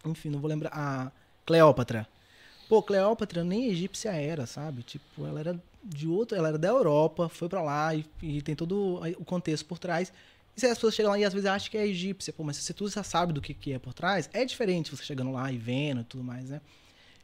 Enfim, 0.06 0.30
não 0.30 0.40
vou 0.40 0.50
lembrar. 0.50 0.72
A 0.74 1.12
Cleópatra. 1.46 2.08
Pô, 2.70 2.82
Cleópatra 2.82 3.44
nem 3.44 3.66
egípcia 3.68 4.12
era, 4.14 4.46
sabe? 4.46 4.84
Tipo, 4.84 5.26
ela 5.28 5.42
era 5.42 5.62
de 5.84 6.08
outro, 6.08 6.38
ela 6.38 6.48
era 6.50 6.58
da 6.58 6.68
Europa, 6.70 7.28
foi 7.30 7.50
pra 7.50 7.62
lá 7.62 7.94
e, 7.94 8.06
e 8.22 8.42
tem 8.42 8.56
todo 8.56 9.02
o 9.20 9.26
contexto 9.26 9.66
por 9.66 9.78
trás. 9.78 10.14
E 10.56 10.60
se 10.60 10.66
as 10.68 10.78
pessoas 10.78 10.94
chegam 10.94 11.12
lá 11.12 11.20
e 11.20 11.26
às 11.26 11.34
vezes 11.34 11.48
acham 11.48 11.70
que 11.70 11.78
é 11.78 11.86
egípcia, 11.88 12.32
pô, 12.32 12.44
mas 12.44 12.58
se 12.58 12.74
tu 12.74 12.88
já 12.88 13.04
sabe 13.04 13.34
do 13.34 13.42
que, 13.42 13.54
que 13.54 13.74
é 13.74 13.80
por 13.80 13.94
trás, 13.94 14.30
é 14.34 14.46
diferente 14.46 14.92
você 14.96 15.04
chegando 15.04 15.32
lá 15.32 15.52
e 15.52 15.58
vendo 15.58 16.02
e 16.02 16.04
tudo 16.04 16.24
mais, 16.24 16.50
né? 16.50 16.62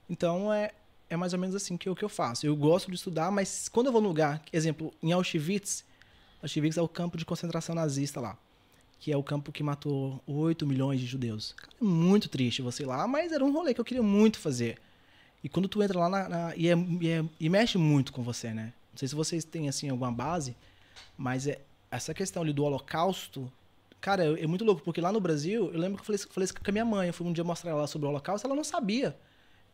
Então 0.09 0.51
é, 0.51 0.71
é 1.09 1.15
mais 1.15 1.33
ou 1.33 1.39
menos 1.39 1.55
assim 1.55 1.77
que, 1.77 1.87
eu- 1.87 1.95
que 1.95 2.03
eu 2.03 2.09
faço. 2.09 2.45
Eu 2.45 2.55
gosto 2.55 2.89
de 2.89 2.95
estudar, 2.95 3.31
mas 3.31 3.69
quando 3.69 3.87
eu 3.87 3.91
vou 3.91 4.01
num 4.01 4.07
lugar, 4.07 4.41
exemplo, 4.51 4.93
em 5.01 5.11
Auschwitz, 5.11 5.83
Auschwitz 6.41 6.77
é 6.77 6.81
o 6.81 6.87
campo 6.87 7.17
de 7.17 7.25
concentração 7.25 7.75
nazista 7.75 8.19
lá, 8.19 8.37
que 8.99 9.11
é 9.11 9.17
o 9.17 9.23
campo 9.23 9.51
que 9.51 9.61
matou 9.61 10.21
8 10.25 10.65
milhões 10.65 10.99
de 10.99 11.05
judeus. 11.05 11.53
Cara, 11.57 11.71
é 11.79 11.83
muito 11.83 12.27
triste 12.29 12.61
você 12.61 12.83
ir 12.83 12.87
lá, 12.87 13.07
mas 13.07 13.31
era 13.31 13.45
um 13.45 13.51
rolê 13.51 13.73
que 13.73 13.79
eu 13.81 13.85
queria 13.85 14.03
muito 14.03 14.39
fazer. 14.39 14.77
E 15.43 15.49
quando 15.49 15.67
tu 15.67 15.81
entra 15.81 15.97
lá 15.99 16.09
na, 16.09 16.29
na- 16.29 16.55
e, 16.55 16.67
é- 16.69 16.75
e 17.01 17.09
é- 17.09 17.25
e 17.39 17.49
mexe 17.49 17.77
muito 17.77 18.11
com 18.11 18.21
você, 18.23 18.53
né? 18.53 18.73
Não 18.91 18.97
sei 18.97 19.07
se 19.07 19.15
vocês 19.15 19.43
têm 19.43 19.69
assim 19.69 19.89
alguma 19.89 20.11
base, 20.11 20.55
mas 21.17 21.47
é 21.47 21.61
essa 21.91 22.13
questão 22.13 22.43
ali 22.43 22.51
do 22.53 22.63
Holocausto, 22.63 23.51
cara, 24.01 24.23
é, 24.37 24.43
é 24.43 24.47
muito 24.47 24.65
louco 24.65 24.81
porque 24.83 24.99
lá 25.01 25.11
no 25.11 25.19
Brasil, 25.19 25.71
eu 25.73 25.79
lembro 25.79 25.95
que 25.97 26.01
eu 26.01 26.05
falei, 26.05 26.19
falei 26.29 26.45
isso 26.45 26.53
com 26.53 26.61
a 26.69 26.71
minha 26.71 26.85
mãe, 26.85 27.07
eu 27.07 27.13
fui 27.13 27.25
um 27.25 27.33
dia 27.33 27.43
mostrar 27.43 27.71
ela 27.71 27.87
sobre 27.87 28.05
o 28.07 28.09
Holocausto, 28.09 28.45
ela 28.45 28.55
não 28.55 28.63
sabia. 28.63 29.15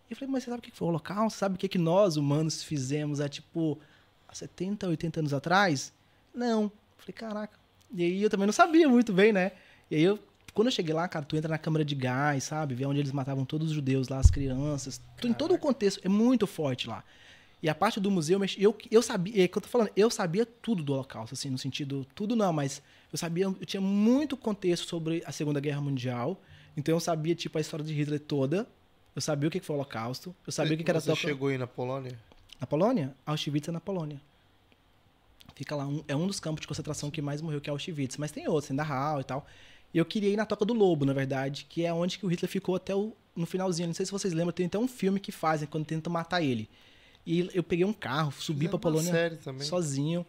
E 0.09 0.13
eu 0.13 0.17
falei, 0.17 0.31
mas 0.31 0.43
você 0.43 0.49
sabe 0.51 0.59
o 0.59 0.61
que 0.63 0.71
foi 0.71 0.85
o 0.85 0.89
Holocausto? 0.89 1.39
Sabe 1.39 1.55
o 1.55 1.57
que, 1.57 1.67
que 1.67 1.77
nós, 1.79 2.15
humanos, 2.15 2.63
fizemos 2.63 3.19
há, 3.19 3.27
tipo, 3.27 3.79
há 4.27 4.35
70, 4.35 4.87
80 4.87 5.19
anos 5.19 5.33
atrás? 5.33 5.91
Não. 6.33 6.63
Eu 6.63 6.71
falei, 6.97 7.13
caraca. 7.13 7.59
E 7.93 8.03
aí 8.03 8.21
eu 8.21 8.29
também 8.29 8.45
não 8.45 8.53
sabia 8.53 8.87
muito 8.87 9.11
bem, 9.11 9.33
né? 9.33 9.51
E 9.89 9.95
aí 9.95 10.03
eu, 10.03 10.19
quando 10.55 10.67
eu 10.69 10.71
cheguei 10.71 10.93
lá, 10.95 11.07
cara, 11.07 11.23
tu 11.23 11.35
entra 11.35 11.49
na 11.49 11.57
câmara 11.59 11.85
de 11.85 11.93
gás, 11.93 12.45
sabe? 12.45 12.73
Vê 12.73 12.85
onde 12.85 12.99
eles 12.99 13.11
matavam 13.11 13.45
todos 13.45 13.67
os 13.69 13.75
judeus 13.75 14.07
lá, 14.07 14.17
as 14.17 14.31
crianças. 14.31 14.99
Em 15.23 15.33
todo 15.33 15.53
o 15.53 15.59
contexto, 15.59 15.99
é 16.03 16.09
muito 16.09 16.47
forte 16.47 16.87
lá. 16.87 17.03
E 17.61 17.69
a 17.69 17.75
parte 17.75 17.99
do 17.99 18.09
museu, 18.09 18.39
eu, 18.57 18.75
eu 18.91 19.01
sabia, 19.01 19.43
é 19.43 19.47
que 19.47 19.57
eu 19.57 19.61
tô 19.61 19.67
falando, 19.67 19.89
eu 19.95 20.09
sabia 20.09 20.45
tudo 20.45 20.81
do 20.83 20.93
Holocausto, 20.93 21.33
assim, 21.33 21.49
no 21.49 21.57
sentido, 21.57 22.05
tudo 22.15 22.35
não, 22.35 22.53
mas 22.53 22.81
eu 23.11 23.17
sabia, 23.17 23.45
eu 23.45 23.53
tinha 23.65 23.81
muito 23.81 24.37
contexto 24.37 24.87
sobre 24.87 25.23
a 25.25 25.31
Segunda 25.31 25.59
Guerra 25.59 25.81
Mundial, 25.81 26.39
então 26.77 26.95
eu 26.95 26.99
sabia, 26.99 27.33
tipo, 27.35 27.57
a 27.57 27.61
história 27.61 27.83
de 27.83 27.93
Hitler 27.93 28.19
toda, 28.19 28.67
eu 29.15 29.21
sabia 29.21 29.47
o 29.47 29.51
que 29.51 29.59
foi 29.59 29.75
o 29.75 29.79
Holocausto, 29.79 30.35
eu 30.45 30.51
sabia 30.53 30.75
o 30.75 30.77
que 30.83 30.89
era 30.89 30.99
Você 30.99 31.15
chegou 31.15 31.47
aí 31.49 31.57
na 31.57 31.65
Polônia? 31.67 32.17
na 32.61 32.67
Polônia? 32.67 33.15
Auschwitz 33.25 33.67
é 33.67 33.71
na 33.71 33.79
Polônia. 33.81 34.21
Fica 35.55 35.75
lá, 35.75 35.87
um- 35.87 36.03
é 36.07 36.15
um 36.15 36.27
dos 36.27 36.39
campos 36.39 36.61
de 36.61 36.67
concentração 36.67 37.09
que 37.09 37.21
mais 37.21 37.41
morreu, 37.41 37.61
que 37.61 37.69
é 37.69 37.71
Auschwitz. 37.71 38.17
Mas 38.17 38.31
tem 38.31 38.47
outros, 38.47 38.67
tem 38.67 38.75
Dachau 38.75 39.21
e 39.21 39.23
tal. 39.23 39.47
E 39.95 39.97
eu 39.97 40.03
queria 40.03 40.29
ir 40.29 40.35
na 40.35 40.45
Toca 40.45 40.65
do 40.65 40.73
Lobo, 40.73 41.05
na 41.05 41.13
verdade, 41.13 41.65
que 41.69 41.85
é 41.85 41.93
onde 41.93 42.19
que 42.19 42.25
o 42.25 42.27
Hitler 42.27 42.51
ficou 42.51 42.75
até 42.75 42.93
o, 42.93 43.13
no 43.33 43.45
finalzinho. 43.45 43.87
Não 43.87 43.93
sei 43.93 44.05
se 44.05 44.11
vocês 44.11 44.33
lembram, 44.33 44.51
tem 44.51 44.65
até 44.65 44.77
um 44.77 44.89
filme 44.89 45.21
que 45.21 45.31
fazem 45.31 45.65
quando 45.69 45.85
tentam 45.85 46.11
matar 46.11 46.41
ele. 46.41 46.69
E 47.25 47.49
eu 47.53 47.63
peguei 47.63 47.85
um 47.85 47.93
carro, 47.93 48.29
subi 48.33 48.67
uma 48.67 48.77
Polônia 48.77 49.39
sozinho. 49.61 50.25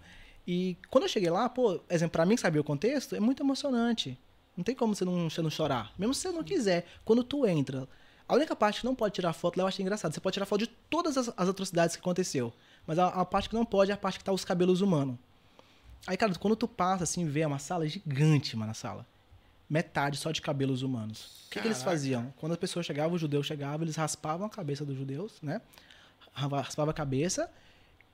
E 0.46 0.76
quando 0.88 1.02
eu 1.02 1.08
cheguei 1.08 1.28
lá, 1.30 1.48
pô, 1.48 1.80
exemplo, 1.90 2.12
pra 2.12 2.24
mim 2.24 2.36
saber 2.36 2.60
o 2.60 2.64
contexto, 2.64 3.16
é 3.16 3.18
muito 3.18 3.42
emocionante. 3.42 4.16
Não 4.56 4.62
tem 4.62 4.72
como 4.72 4.94
você 4.94 5.04
não, 5.04 5.28
você 5.28 5.42
não 5.42 5.50
chorar. 5.50 5.92
Mesmo 5.98 6.14
se 6.14 6.20
você 6.20 6.30
não 6.30 6.44
quiser. 6.44 6.86
Quando 7.04 7.24
tu 7.24 7.44
entra, 7.44 7.88
A 8.28 8.36
única 8.36 8.54
parte 8.54 8.82
que 8.82 8.86
não 8.86 8.94
pode 8.94 9.14
tirar 9.14 9.32
foto, 9.32 9.56
lá 9.56 9.64
eu 9.64 9.68
achei 9.68 9.82
engraçado. 9.82 10.14
Você 10.14 10.20
pode 10.20 10.34
tirar 10.34 10.46
foto 10.46 10.60
de 10.60 10.68
todas 10.88 11.16
as, 11.18 11.28
as 11.36 11.48
atrocidades 11.48 11.96
que 11.96 12.00
aconteceu. 12.00 12.52
Mas 12.86 13.00
a, 13.00 13.08
a 13.08 13.24
parte 13.24 13.48
que 13.48 13.56
não 13.56 13.64
pode 13.64 13.90
é 13.90 13.94
a 13.94 13.96
parte 13.96 14.20
que 14.20 14.24
tá 14.24 14.30
os 14.30 14.44
cabelos 14.44 14.80
humanos. 14.80 15.16
Aí, 16.06 16.16
cara, 16.16 16.32
quando 16.36 16.54
tu 16.54 16.68
passa 16.68 17.02
assim, 17.02 17.26
vê 17.26 17.40
é 17.40 17.46
uma 17.48 17.58
sala 17.58 17.88
gigante, 17.88 18.56
mano, 18.56 18.70
a 18.70 18.74
sala. 18.74 19.04
Metade 19.68 20.16
só 20.16 20.30
de 20.30 20.40
cabelos 20.40 20.82
humanos. 20.82 21.44
O 21.46 21.50
que, 21.50 21.60
que 21.60 21.66
eles 21.66 21.82
faziam? 21.82 22.32
Quando 22.36 22.52
a 22.52 22.56
pessoa 22.56 22.82
chegava, 22.82 23.14
o 23.14 23.18
judeu 23.18 23.42
chegava, 23.42 23.82
eles 23.82 23.96
raspavam 23.96 24.46
a 24.46 24.50
cabeça 24.50 24.84
dos 24.84 24.96
judeus, 24.96 25.32
né? 25.42 25.60
Raspavam 26.32 26.90
a 26.90 26.94
cabeça. 26.94 27.50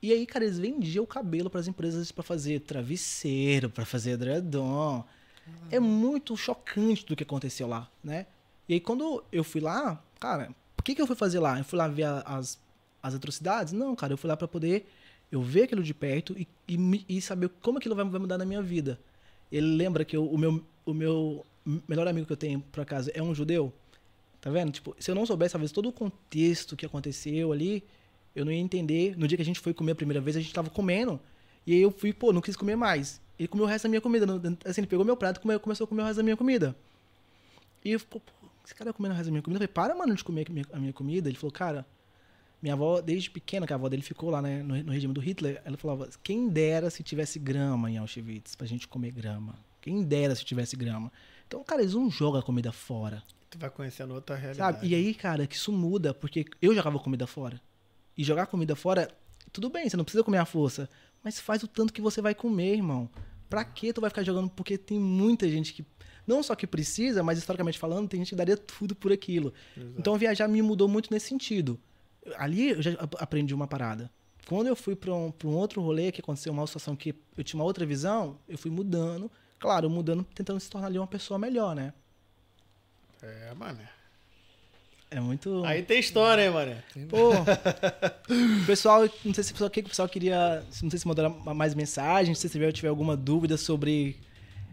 E 0.01 0.11
aí, 0.11 0.25
cara, 0.25 0.45
eles 0.45 0.57
vendiam 0.59 1.03
o 1.03 1.07
cabelo 1.07 1.49
para 1.49 1.59
as 1.59 1.67
empresas 1.67 2.11
para 2.11 2.23
fazer 2.23 2.59
travesseiro, 2.61 3.69
para 3.69 3.85
fazer 3.85 4.11
edredom. 4.11 5.03
É 5.69 5.79
muito 5.79 6.35
chocante 6.37 7.05
do 7.05 7.15
que 7.15 7.23
aconteceu 7.23 7.67
lá, 7.67 7.89
né? 8.03 8.25
E 8.67 8.73
aí, 8.75 8.79
quando 8.79 9.23
eu 9.31 9.43
fui 9.43 9.59
lá, 9.61 10.01
cara, 10.19 10.49
por 10.75 10.83
que, 10.83 10.95
que 10.95 11.01
eu 11.01 11.07
fui 11.07 11.15
fazer 11.15 11.39
lá? 11.39 11.57
Eu 11.59 11.63
fui 11.65 11.77
lá 11.77 11.87
ver 11.87 12.05
as, 12.25 12.57
as 13.01 13.13
atrocidades? 13.13 13.73
Não, 13.73 13.95
cara, 13.95 14.13
eu 14.13 14.17
fui 14.17 14.27
lá 14.29 14.37
para 14.37 14.47
poder 14.47 14.89
eu 15.31 15.41
ver 15.41 15.63
aquilo 15.63 15.83
de 15.83 15.93
perto 15.93 16.33
e, 16.37 16.47
e, 16.67 17.05
e 17.09 17.21
saber 17.21 17.49
como 17.61 17.77
aquilo 17.77 17.95
vai, 17.95 18.05
vai 18.05 18.19
mudar 18.19 18.37
na 18.37 18.45
minha 18.45 18.61
vida. 18.61 18.99
Ele 19.51 19.67
lembra 19.75 20.05
que 20.05 20.15
eu- 20.15 20.25
o, 20.29 20.37
meu, 20.37 20.63
o 20.85 20.93
meu 20.93 21.45
melhor 21.87 22.07
amigo 22.07 22.25
que 22.25 22.33
eu 22.33 22.37
tenho, 22.37 22.59
por 22.71 22.81
acaso, 22.81 23.09
é 23.13 23.21
um 23.21 23.33
judeu. 23.33 23.71
Tá 24.41 24.49
vendo? 24.49 24.71
Tipo, 24.71 24.95
se 24.99 25.09
eu 25.09 25.15
não 25.15 25.25
soubesse, 25.25 25.53
talvez, 25.53 25.71
todo 25.71 25.87
o 25.87 25.93
contexto 25.93 26.75
que 26.75 26.85
aconteceu 26.85 27.53
ali, 27.53 27.83
eu 28.35 28.43
não 28.43 28.51
ia 28.51 28.59
entender. 28.59 29.17
No 29.17 29.27
dia 29.27 29.37
que 29.37 29.41
a 29.41 29.45
gente 29.45 29.59
foi 29.59 29.73
comer 29.73 29.93
a 29.93 29.95
primeira 29.95 30.19
vez, 30.19 30.35
a 30.35 30.41
gente 30.41 30.53
tava 30.53 30.69
comendo. 30.69 31.19
E 31.65 31.73
aí 31.73 31.81
eu 31.81 31.91
fui, 31.91 32.11
pô, 32.11 32.33
não 32.33 32.41
quis 32.41 32.57
comer 32.57 32.75
mais. 32.75 33.21
Ele 33.39 33.47
comeu 33.47 33.65
o 33.65 33.69
resto 33.69 33.83
da 33.85 33.89
minha 33.89 34.01
comida. 34.01 34.25
Assim, 34.65 34.81
ele 34.81 34.87
pegou 34.87 35.05
meu 35.05 35.15
prato 35.15 35.37
e 35.37 35.39
come- 35.39 35.57
começou 35.59 35.85
a 35.85 35.87
comer 35.87 36.01
o 36.01 36.05
resto 36.05 36.17
da 36.17 36.23
minha 36.23 36.35
comida. 36.35 36.75
E 37.85 37.91
eu, 37.91 37.99
pô, 38.01 38.19
pô, 38.19 38.31
esse 38.65 38.75
cara 38.75 38.91
comendo 38.91 39.13
o 39.13 39.17
resto 39.17 39.27
da 39.27 39.31
minha 39.31 39.41
comida. 39.41 39.63
Eu 39.63 39.67
falei, 39.69 39.73
para, 39.73 39.95
mano, 39.95 40.13
de 40.13 40.23
comer 40.23 40.45
a 40.49 40.51
minha, 40.53 40.65
a 40.73 40.79
minha 40.79 40.93
comida. 40.93 41.29
Ele 41.29 41.37
falou, 41.37 41.51
cara, 41.53 41.85
minha 42.61 42.73
avó, 42.73 42.99
desde 42.99 43.29
pequena, 43.29 43.65
que 43.65 43.71
a 43.71 43.77
avó 43.77 43.87
dele 43.87 44.01
ficou 44.01 44.29
lá 44.29 44.41
né, 44.41 44.61
no, 44.61 44.75
no 44.83 44.91
regime 44.91 45.13
do 45.13 45.21
Hitler, 45.21 45.61
ela 45.63 45.77
falava, 45.77 46.09
quem 46.21 46.49
dera 46.49 46.89
se 46.89 47.01
tivesse 47.01 47.39
grama 47.39 47.89
em 47.89 47.97
Auschwitz, 47.97 48.55
pra 48.55 48.67
gente 48.67 48.87
comer 48.87 49.11
grama. 49.11 49.55
Quem 49.83 50.01
dera 50.01 50.33
se 50.33 50.45
tivesse 50.45 50.75
grama. 50.77 51.11
Então, 51.45 51.61
cara, 51.63 51.81
eles 51.81 51.93
não 51.93 52.09
jogam 52.09 52.39
a 52.39 52.43
comida 52.43 52.71
fora. 52.71 53.21
Tu 53.49 53.57
vai 53.59 53.69
conhecendo 53.69 54.13
outra 54.13 54.35
realidade. 54.35 54.77
Sabe? 54.77 54.87
E 54.87 54.95
aí, 54.95 55.13
cara, 55.13 55.45
que 55.45 55.55
isso 55.55 55.71
muda, 55.71 56.13
porque 56.13 56.45
eu 56.61 56.73
jogava 56.73 56.97
comida 56.99 57.27
fora. 57.27 57.61
E 58.17 58.23
jogar 58.23 58.47
comida 58.47 58.75
fora, 58.75 59.09
tudo 59.51 59.69
bem, 59.69 59.89
você 59.89 59.97
não 59.97 60.05
precisa 60.05 60.23
comer 60.23 60.37
à 60.37 60.45
força. 60.45 60.89
Mas 61.21 61.39
faz 61.39 61.61
o 61.63 61.67
tanto 61.67 61.91
que 61.93 62.01
você 62.01 62.21
vai 62.21 62.33
comer, 62.33 62.73
irmão. 62.75 63.09
Pra 63.49 63.63
que 63.65 63.91
tu 63.91 63.99
vai 64.01 64.09
ficar 64.09 64.23
jogando? 64.23 64.49
Porque 64.49 64.77
tem 64.77 64.97
muita 64.99 65.47
gente 65.49 65.73
que. 65.73 65.85
Não 66.25 66.41
só 66.41 66.55
que 66.55 66.65
precisa, 66.65 67.21
mas 67.21 67.37
historicamente 67.37 67.77
falando, 67.77 68.07
tem 68.07 68.21
gente 68.21 68.29
que 68.29 68.35
daria 68.35 68.55
tudo 68.55 68.95
por 68.95 69.11
aquilo. 69.11 69.53
Então 69.97 70.17
viajar 70.17 70.47
me 70.47 70.61
mudou 70.61 70.87
muito 70.87 71.11
nesse 71.11 71.27
sentido. 71.27 71.77
Ali 72.37 72.69
eu 72.69 72.81
já 72.81 72.91
ap- 72.93 73.21
aprendi 73.21 73.53
uma 73.53 73.67
parada. 73.67 74.09
Quando 74.47 74.67
eu 74.67 74.75
fui 74.75 74.95
pra 74.95 75.13
um, 75.13 75.29
pra 75.31 75.47
um 75.49 75.55
outro 75.55 75.81
rolê 75.81 76.11
que 76.11 76.21
aconteceu 76.21 76.51
uma 76.53 76.65
situação 76.65 76.95
que 76.95 77.13
eu 77.37 77.43
tinha 77.43 77.59
uma 77.59 77.65
outra 77.65 77.85
visão, 77.85 78.39
eu 78.47 78.57
fui 78.57 78.71
mudando. 78.71 79.29
Claro, 79.63 79.89
mudando, 79.89 80.25
tentando 80.35 80.59
se 80.59 80.69
tornar 80.69 80.87
ali 80.87 80.99
uma 80.99 81.07
pessoa 81.07 81.39
melhor, 81.39 81.73
né? 81.73 81.93
É, 83.21 83.53
mano. 83.53 83.79
É 85.09 85.21
muito. 85.21 85.63
Aí 85.63 85.81
tem 85.81 86.01
história, 86.01 86.43
hein, 86.43 86.49
mano. 86.49 86.75
Pô, 87.07 87.29
o 87.31 88.65
pessoal, 88.67 89.07
não 89.23 89.33
sei 89.33 89.41
se 89.41 89.51
o 89.51 89.53
pessoal, 89.53 89.69
o 89.69 89.71
que 89.71 89.81
que 89.81 89.87
o 89.87 89.89
pessoal 89.89 90.09
queria, 90.09 90.61
não 90.81 90.89
sei 90.89 90.99
se 90.99 91.07
mandar 91.07 91.29
mais 91.29 91.73
mensagens, 91.73 92.39
se 92.39 92.49
tiver, 92.49 92.73
tiver 92.73 92.89
alguma 92.89 93.15
dúvida 93.15 93.55
sobre... 93.55 94.17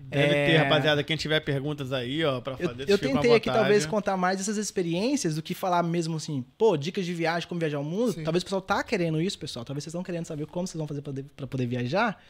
Deve 0.09 0.35
é, 0.35 0.47
ter, 0.47 0.57
rapaziada. 0.57 1.05
Quem 1.05 1.17
tiver 1.17 1.39
perguntas 1.39 1.93
aí, 1.93 2.25
ó, 2.25 2.41
pra 2.41 2.57
Eu, 2.59 2.69
fazer, 2.71 2.91
eu 2.91 2.97
à 2.97 2.99
tentei 2.99 3.33
aqui 3.33 3.49
talvez 3.49 3.87
contar 3.87 4.17
mais 4.17 4.41
essas 4.41 4.57
experiências 4.57 5.37
do 5.37 5.43
que 5.43 5.55
falar 5.55 5.85
mesmo 5.85 6.17
assim, 6.17 6.45
pô, 6.59 6.77
dicas 6.77 7.07
de 7.07 7.15
viagem, 7.15 7.49
como 7.49 7.61
viajar 7.61 7.79
o 7.79 7.85
mundo. 7.85 8.15
Sim. 8.15 8.25
Talvez 8.25 8.43
o 8.43 8.47
pessoal 8.47 8.61
tá 8.61 8.83
querendo 8.83 9.23
isso, 9.23 9.39
pessoal. 9.39 9.65
Talvez 9.65 9.85
vocês 9.85 9.93
estão 9.93 10.03
querendo 10.03 10.27
saber 10.27 10.47
como 10.47 10.67
vocês 10.67 10.77
vão 10.77 10.89
fazer 10.89 11.01
pra 11.01 11.13
poder, 11.13 11.25
pra 11.37 11.47
poder 11.47 11.67
viajar. 11.67 12.21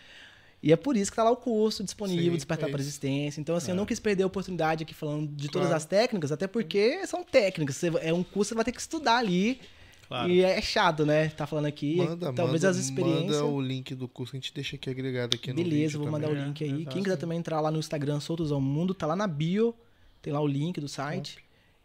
E 0.63 0.73
é 0.73 0.77
por 0.77 0.97
isso 0.97 1.11
que 1.11 1.17
tá 1.17 1.25
lá 1.25 1.31
o 1.31 1.37
curso 1.37 1.83
disponível, 1.83 2.25
Sim, 2.33 2.37
Despertar 2.37 2.69
é 2.69 2.71
para 2.71 2.81
isso. 2.81 2.89
Resistência. 2.89 3.41
Então, 3.41 3.57
assim, 3.57 3.71
eu 3.71 3.75
não 3.77 3.87
quis 3.87 3.99
perder 3.99 4.25
a 4.25 4.27
oportunidade 4.27 4.83
aqui 4.85 4.93
falando 4.95 5.27
de 5.35 5.49
todas 5.49 5.69
Claro. 5.69 5.77
as 5.77 5.85
técnicas, 5.87 6.31
até 6.33 6.47
porque 6.47 7.07
são 7.07 7.25
técnicas. 7.25 7.77
Você- 7.77 7.91
É 8.03 8.13
um 8.13 8.23
curso 8.23 8.31
que 8.33 8.49
você 8.49 8.55
vai 8.55 8.65
ter 8.65 8.73
que 8.73 8.81
estudar 8.81 9.17
ali. 9.17 9.59
Claro. 10.07 10.29
E 10.31 10.43
é 10.43 10.61
chato, 10.61 11.07
né? 11.07 11.29
Tá 11.31 11.47
falando 11.47 11.67
aqui. 11.67 11.97
Manda, 11.97 12.33
Talvez 12.33 12.63
manda, 12.63 12.71
as 12.71 12.77
experiências. 12.77 13.37
Manda 13.41 13.45
o 13.47 13.61
link 13.61 13.95
do 13.95 14.07
curso, 14.09 14.35
a 14.35 14.39
gente 14.39 14.53
deixa 14.53 14.75
aqui 14.77 14.91
agregado 14.91 15.35
aqui 15.37 15.49
no 15.51 15.55
Beleza, 15.55 15.97
vou 15.99 16.11
mandar 16.11 16.27
também. 16.29 16.43
o 16.43 16.47
link 16.49 16.65
aí. 16.65 16.71
exato. 16.83 16.91
Quem 16.91 17.03
quiser 17.05 17.17
também 17.17 17.39
entrar 17.39 17.61
lá 17.61 17.71
no 17.71 17.79
Instagram 17.79 18.19
Soltos 18.21 18.51
ao 18.53 18.61
Mundo, 18.61 18.93
tá 18.93 19.07
lá 19.07 19.15
na 19.17 19.29
bio, 19.29 19.73
tem 20.21 20.33
lá 20.33 20.41
o 20.41 20.47
link 20.49 20.81
do 20.81 20.89
site. 20.89 21.39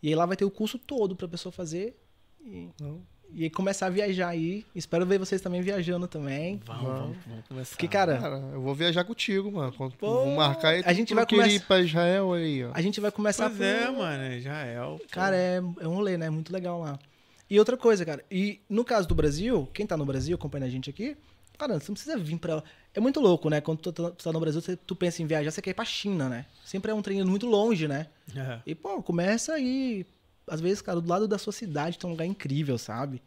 E 0.03 0.09
aí 0.09 0.15
lá 0.15 0.25
vai 0.25 0.35
ter 0.35 0.43
o 0.43 0.49
curso 0.51 0.77
todo 0.79 1.15
pra 1.15 1.27
pessoa 1.27 1.51
fazer 1.51 1.95
e, 2.43 2.67
Não. 2.81 2.99
E 3.33 3.43
aí 3.43 3.49
começar 3.49 3.87
a 3.87 3.89
viajar 3.89 4.29
aí. 4.29 4.65
Espero 4.75 5.05
ver 5.05 5.17
vocês 5.19 5.41
também 5.41 5.61
viajando 5.61 6.07
também. 6.07 6.59
Vamos, 6.65 6.83
vamos, 6.83 7.17
vamos 7.27 7.45
começar. 7.47 7.69
Porque, 7.71 7.87
cara, 7.87 8.17
Cara, 8.17 8.37
eu 8.53 8.61
vou 8.61 8.73
viajar 8.75 9.03
contigo, 9.03 9.51
mano. 9.51 9.73
Quando 9.73 9.93
Pô, 9.95 10.07
vou 10.25 10.35
marcar 10.35 10.69
aí, 10.69 10.83
a 10.85 10.93
gente 10.93 11.13
vai 11.13 11.25
começar- 11.25 11.49
ir 11.51 11.59
pra 11.61 11.81
Israel 11.81 12.33
aí, 12.33 12.63
ó. 12.65 12.71
a 12.73 12.81
gente 12.81 12.99
vai 13.01 13.11
começar 13.11 13.45
Pois 13.49 13.57
por- 13.57 13.65
é, 13.65 13.89
mano. 13.91 14.23
É. 14.23 14.85
o- 14.85 14.99
Cara, 15.11 15.35
é, 15.35 15.55
é 15.57 15.87
um 15.87 15.95
rolê, 15.95 16.17
né? 16.17 16.29
Muito 16.29 16.51
legal 16.53 16.79
lá. 16.79 16.97
E 17.49 17.59
outra 17.59 17.77
coisa, 17.77 18.03
cara. 18.05 18.23
E 18.31 18.59
no 18.69 18.83
caso 18.83 19.07
do 19.07 19.13
Brasil, 19.15 19.69
quem 19.73 19.85
tá 19.85 19.95
no 19.95 20.05
Brasil 20.05 20.35
acompanhando 20.35 20.67
a 20.67 20.71
gente 20.71 20.89
aqui, 20.89 21.15
cara, 21.57 21.79
você 21.79 21.89
não 21.89 21.93
precisa 21.95 22.17
vir 22.17 22.37
pra. 22.37 22.63
É 22.93 22.99
muito 22.99 23.19
louco, 23.19 23.49
né? 23.49 23.59
Quando 23.61 23.79
tu 23.79 23.91
tá, 23.91 24.09
tu 24.11 24.23
tá 24.23 24.31
no 24.31 24.39
Brasil, 24.39 24.61
você- 24.61 24.75
tu 24.77 24.95
pensa 24.95 25.21
em 25.21 25.27
viajar, 25.27 25.51
você 25.51 25.61
quer 25.61 25.71
ir 25.71 25.73
pra 25.73 25.83
China, 25.85 26.29
né? 26.29 26.45
Sempre 26.63 26.89
é 26.91 26.93
um 26.93 27.01
treino 27.01 27.27
muito 27.29 27.45
longe, 27.45 27.87
né? 27.87 28.07
É. 28.35 28.59
E, 28.65 28.73
pô, 28.73 29.03
começa 29.03 29.53
aí. 29.53 30.05
Às 30.47 30.61
vezes, 30.61 30.81
cara, 30.81 31.01
do 31.01 31.09
lado 31.09 31.27
da 31.27 31.37
sua 31.37 31.53
cidade 31.53 31.97
tem 31.97 32.07
um 32.07 32.11
lugar 32.13 32.25
incrível, 32.25 32.77
sabe? 32.77 33.21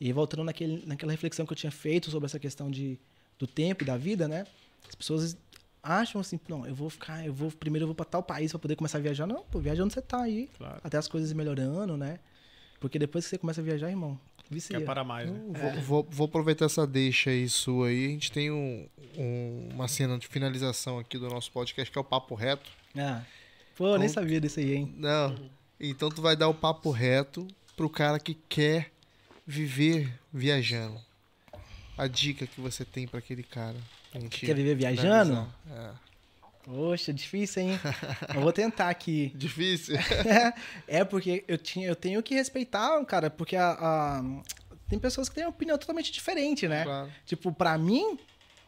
E 0.00 0.12
voltando 0.12 0.44
naquele, 0.44 0.84
naquela 0.86 1.12
reflexão 1.12 1.46
que 1.46 1.52
eu 1.52 1.56
tinha 1.56 1.70
feito 1.70 2.10
sobre 2.10 2.26
essa 2.26 2.38
questão 2.38 2.70
de, 2.70 2.98
do 3.38 3.46
tempo 3.46 3.82
e 3.84 3.86
da 3.86 3.96
vida, 3.96 4.26
né? 4.28 4.46
As 4.88 4.94
pessoas 4.94 5.36
acham 5.82 6.20
assim, 6.20 6.38
não, 6.48 6.66
eu 6.66 6.74
vou 6.74 6.90
ficar, 6.90 7.24
eu 7.24 7.32
vou, 7.32 7.50
primeiro 7.52 7.84
eu 7.84 7.86
vou 7.88 7.94
pra 7.94 8.04
tal 8.04 8.22
país 8.22 8.50
pra 8.50 8.58
poder 8.58 8.76
começar 8.76 8.98
a 8.98 9.00
viajar. 9.00 9.26
Não, 9.26 9.42
pô, 9.44 9.58
viaja 9.60 9.82
onde 9.84 9.94
você 9.94 10.02
tá 10.02 10.22
aí. 10.22 10.50
Claro. 10.58 10.80
Até 10.82 10.98
as 10.98 11.06
coisas 11.08 11.32
melhorando, 11.32 11.96
né? 11.96 12.18
Porque 12.80 12.98
depois 12.98 13.24
que 13.24 13.30
você 13.30 13.38
começa 13.38 13.60
a 13.60 13.64
viajar, 13.64 13.88
irmão, 13.88 14.18
vicia. 14.50 14.78
Quer 14.78 14.84
parar 14.84 15.04
mais, 15.04 15.30
né? 15.30 15.40
Vou, 15.48 15.80
vou- 16.02 16.06
vou 16.10 16.24
aproveitar 16.26 16.66
essa 16.66 16.86
deixa 16.86 17.30
aí 17.30 17.48
sua 17.48 17.88
aí. 17.88 18.06
A 18.06 18.08
gente 18.10 18.30
tem 18.32 18.50
um, 18.50 18.86
um- 19.16 19.68
uma 19.72 19.88
cena 19.88 20.18
de 20.18 20.26
finalização 20.26 20.98
aqui 20.98 21.16
do 21.18 21.28
nosso 21.28 21.50
podcast, 21.52 21.90
que 21.90 21.96
é 21.96 22.00
o 22.00 22.04
Papo 22.04 22.34
Reto. 22.34 22.70
Ah, 22.98 23.22
pô, 23.76 23.96
nem 23.96 24.08
Então- 24.08 24.08
sabia 24.22 24.40
disso 24.40 24.60
aí, 24.60 24.74
hein? 24.74 24.94
Não. 24.98 25.34
Então 25.80 26.08
tu 26.10 26.22
vai 26.22 26.34
dar 26.36 26.48
o 26.48 26.54
papo 26.54 26.90
reto 26.90 27.46
pro 27.76 27.88
cara 27.90 28.18
que 28.18 28.34
quer 28.48 28.90
viver 29.46 30.12
viajando. 30.32 31.00
A 31.96 32.06
dica 32.06 32.46
que 32.46 32.60
você 32.60 32.84
tem 32.84 33.06
pra 33.06 33.18
aquele 33.18 33.42
cara. 33.42 33.76
gente 34.14 34.44
Quer 34.44 34.54
viver 34.54 34.74
viajando? 34.74 35.50
É. 35.70 35.90
Poxa, 36.64 37.12
difícil, 37.12 37.62
hein? 37.62 37.80
eu 38.34 38.40
vou 38.40 38.52
tentar 38.52 38.88
aqui. 38.90 39.30
Difícil? 39.36 39.96
é 40.88 41.04
porque 41.04 41.44
eu, 41.46 41.56
tinha, 41.56 41.86
eu 41.86 41.94
tenho 41.94 42.20
que 42.24 42.34
respeitar, 42.34 43.02
cara, 43.04 43.30
porque 43.30 43.54
a, 43.54 43.70
a- 43.70 44.24
tem 44.88 44.98
pessoas 44.98 45.28
que 45.28 45.34
têm 45.36 45.44
uma 45.44 45.50
opinião 45.50 45.78
totalmente 45.78 46.10
diferente, 46.10 46.66
né? 46.66 46.82
Claro. 46.82 47.12
Tipo, 47.24 47.52
pra 47.52 47.78
mim, 47.78 48.18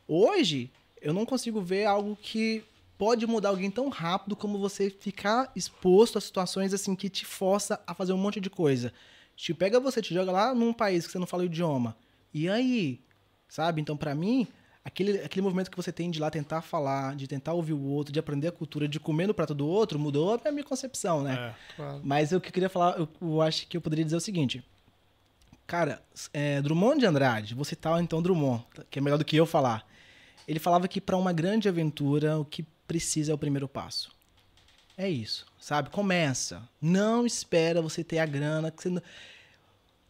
hoje, 0.06 0.70
eu 1.02 1.12
não 1.12 1.26
consigo 1.26 1.60
ver 1.60 1.86
algo 1.86 2.16
que 2.22 2.62
pode 2.98 3.26
mudar 3.26 3.50
alguém 3.50 3.70
tão 3.70 3.88
rápido 3.88 4.34
como 4.34 4.58
você 4.58 4.90
ficar 4.90 5.50
exposto 5.54 6.18
a 6.18 6.20
situações 6.20 6.74
assim 6.74 6.96
que 6.96 7.08
te 7.08 7.24
força 7.24 7.80
a 7.86 7.94
fazer 7.94 8.12
um 8.12 8.18
monte 8.18 8.40
de 8.40 8.50
coisa. 8.50 8.92
Te 9.36 9.54
pega 9.54 9.78
você, 9.78 10.02
te 10.02 10.12
joga 10.12 10.32
lá 10.32 10.52
num 10.52 10.72
país 10.72 11.06
que 11.06 11.12
você 11.12 11.18
não 11.18 11.26
fala 11.26 11.44
o 11.44 11.46
idioma. 11.46 11.96
E 12.34 12.48
aí? 12.48 13.00
Sabe? 13.48 13.80
Então, 13.80 13.96
pra 13.96 14.14
mim, 14.14 14.48
aquele, 14.84 15.20
aquele 15.20 15.42
movimento 15.42 15.70
que 15.70 15.76
você 15.76 15.92
tem 15.92 16.10
de 16.10 16.18
lá 16.18 16.28
tentar 16.28 16.60
falar, 16.60 17.14
de 17.14 17.28
tentar 17.28 17.52
ouvir 17.52 17.72
o 17.72 17.82
outro, 17.82 18.12
de 18.12 18.18
aprender 18.18 18.48
a 18.48 18.52
cultura, 18.52 18.88
de 18.88 18.98
comer 18.98 19.28
no 19.28 19.34
prato 19.34 19.54
do 19.54 19.66
outro, 19.66 19.96
mudou 19.96 20.40
a 20.44 20.50
minha 20.50 20.64
concepção, 20.64 21.22
né? 21.22 21.54
É. 21.54 21.76
Claro. 21.76 22.00
Mas 22.02 22.32
o 22.32 22.40
que 22.40 22.48
eu 22.48 22.52
queria 22.52 22.68
falar, 22.68 22.98
eu, 22.98 23.08
eu 23.22 23.40
acho 23.40 23.66
que 23.68 23.76
eu 23.76 23.80
poderia 23.80 24.04
dizer 24.04 24.16
o 24.16 24.20
seguinte. 24.20 24.64
Cara, 25.68 26.02
é, 26.32 26.60
Drummond 26.60 26.98
de 26.98 27.06
Andrade, 27.06 27.54
vou 27.54 27.64
citar 27.64 28.02
então 28.02 28.20
Drummond, 28.20 28.64
que 28.90 28.98
é 28.98 29.02
melhor 29.02 29.18
do 29.18 29.24
que 29.24 29.36
eu 29.36 29.46
falar. 29.46 29.86
Ele 30.48 30.58
falava 30.58 30.88
que 30.88 31.00
para 31.00 31.16
uma 31.16 31.32
grande 31.32 31.68
aventura, 31.68 32.38
o 32.38 32.44
que 32.44 32.66
precisa 32.88 33.30
é 33.30 33.34
o 33.34 33.38
primeiro 33.38 33.68
passo. 33.68 34.10
É 34.96 35.08
isso, 35.08 35.46
sabe? 35.60 35.90
Começa. 35.90 36.68
Não 36.82 37.24
espera 37.24 37.80
você 37.80 38.02
ter 38.02 38.18
a 38.18 38.26
grana. 38.26 38.74
não- 38.86 39.02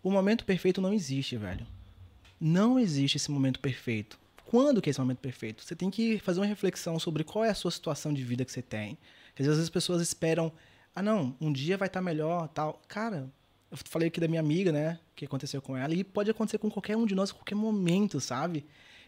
O 0.03 0.11
momento 0.11 0.47
perfeito 0.47 0.81
não 0.81 0.95
existe, 0.95 1.37
velho. 1.37 1.67
Não 2.41 2.79
existe 2.79 3.17
esse 3.17 3.31
momento 3.31 3.61
perfeito. 3.61 4.19
Quando 4.47 4.81
que 4.81 4.89
é 4.89 4.93
esse 4.93 5.01
momento 5.01 5.19
perfeito? 5.19 5.63
Você 5.63 5.77
tem 5.77 5.91
que 5.91 6.19
fazer 6.21 6.41
uma 6.41 6.47
reflexão 6.47 6.99
sobre 6.99 7.23
qual 7.23 7.45
é 7.45 7.51
a 7.51 7.55
sua 7.55 7.71
situação 7.71 8.15
de 8.15 8.23
vida 8.25 8.45
que 8.47 8.53
você 8.53 8.63
tem. 8.63 8.97
Porque 9.27 9.43
às 9.43 9.49
vezes 9.49 9.65
as 9.65 9.69
pessoas 9.69 10.01
esperam, 10.01 10.51
ah 10.95 11.03
não, 11.03 11.37
um 11.39 11.53
dia 11.53 11.77
vai 11.77 11.89
estar 11.89 12.01
melhor, 12.01 12.49
tal. 12.49 12.81
Cara, 12.89 13.29
eu 13.71 13.77
falei 13.77 14.09
aqui 14.09 14.21
da 14.21 14.29
minha 14.29 14.41
amiga, 14.41 14.73
né, 14.73 14.99
que 15.15 15.27
aconteceu 15.27 15.61
com 15.61 15.77
ela 15.77 15.93
e 15.93 16.03
pode 16.03 16.31
acontecer 16.31 16.57
com 16.59 16.71
qualquer 16.71 16.97
um 16.97 17.05
de 17.05 17.15
nós, 17.15 17.31
a 17.31 17.35
qualquer 17.35 17.57
momento, 17.57 18.21
sabe? 18.21 18.65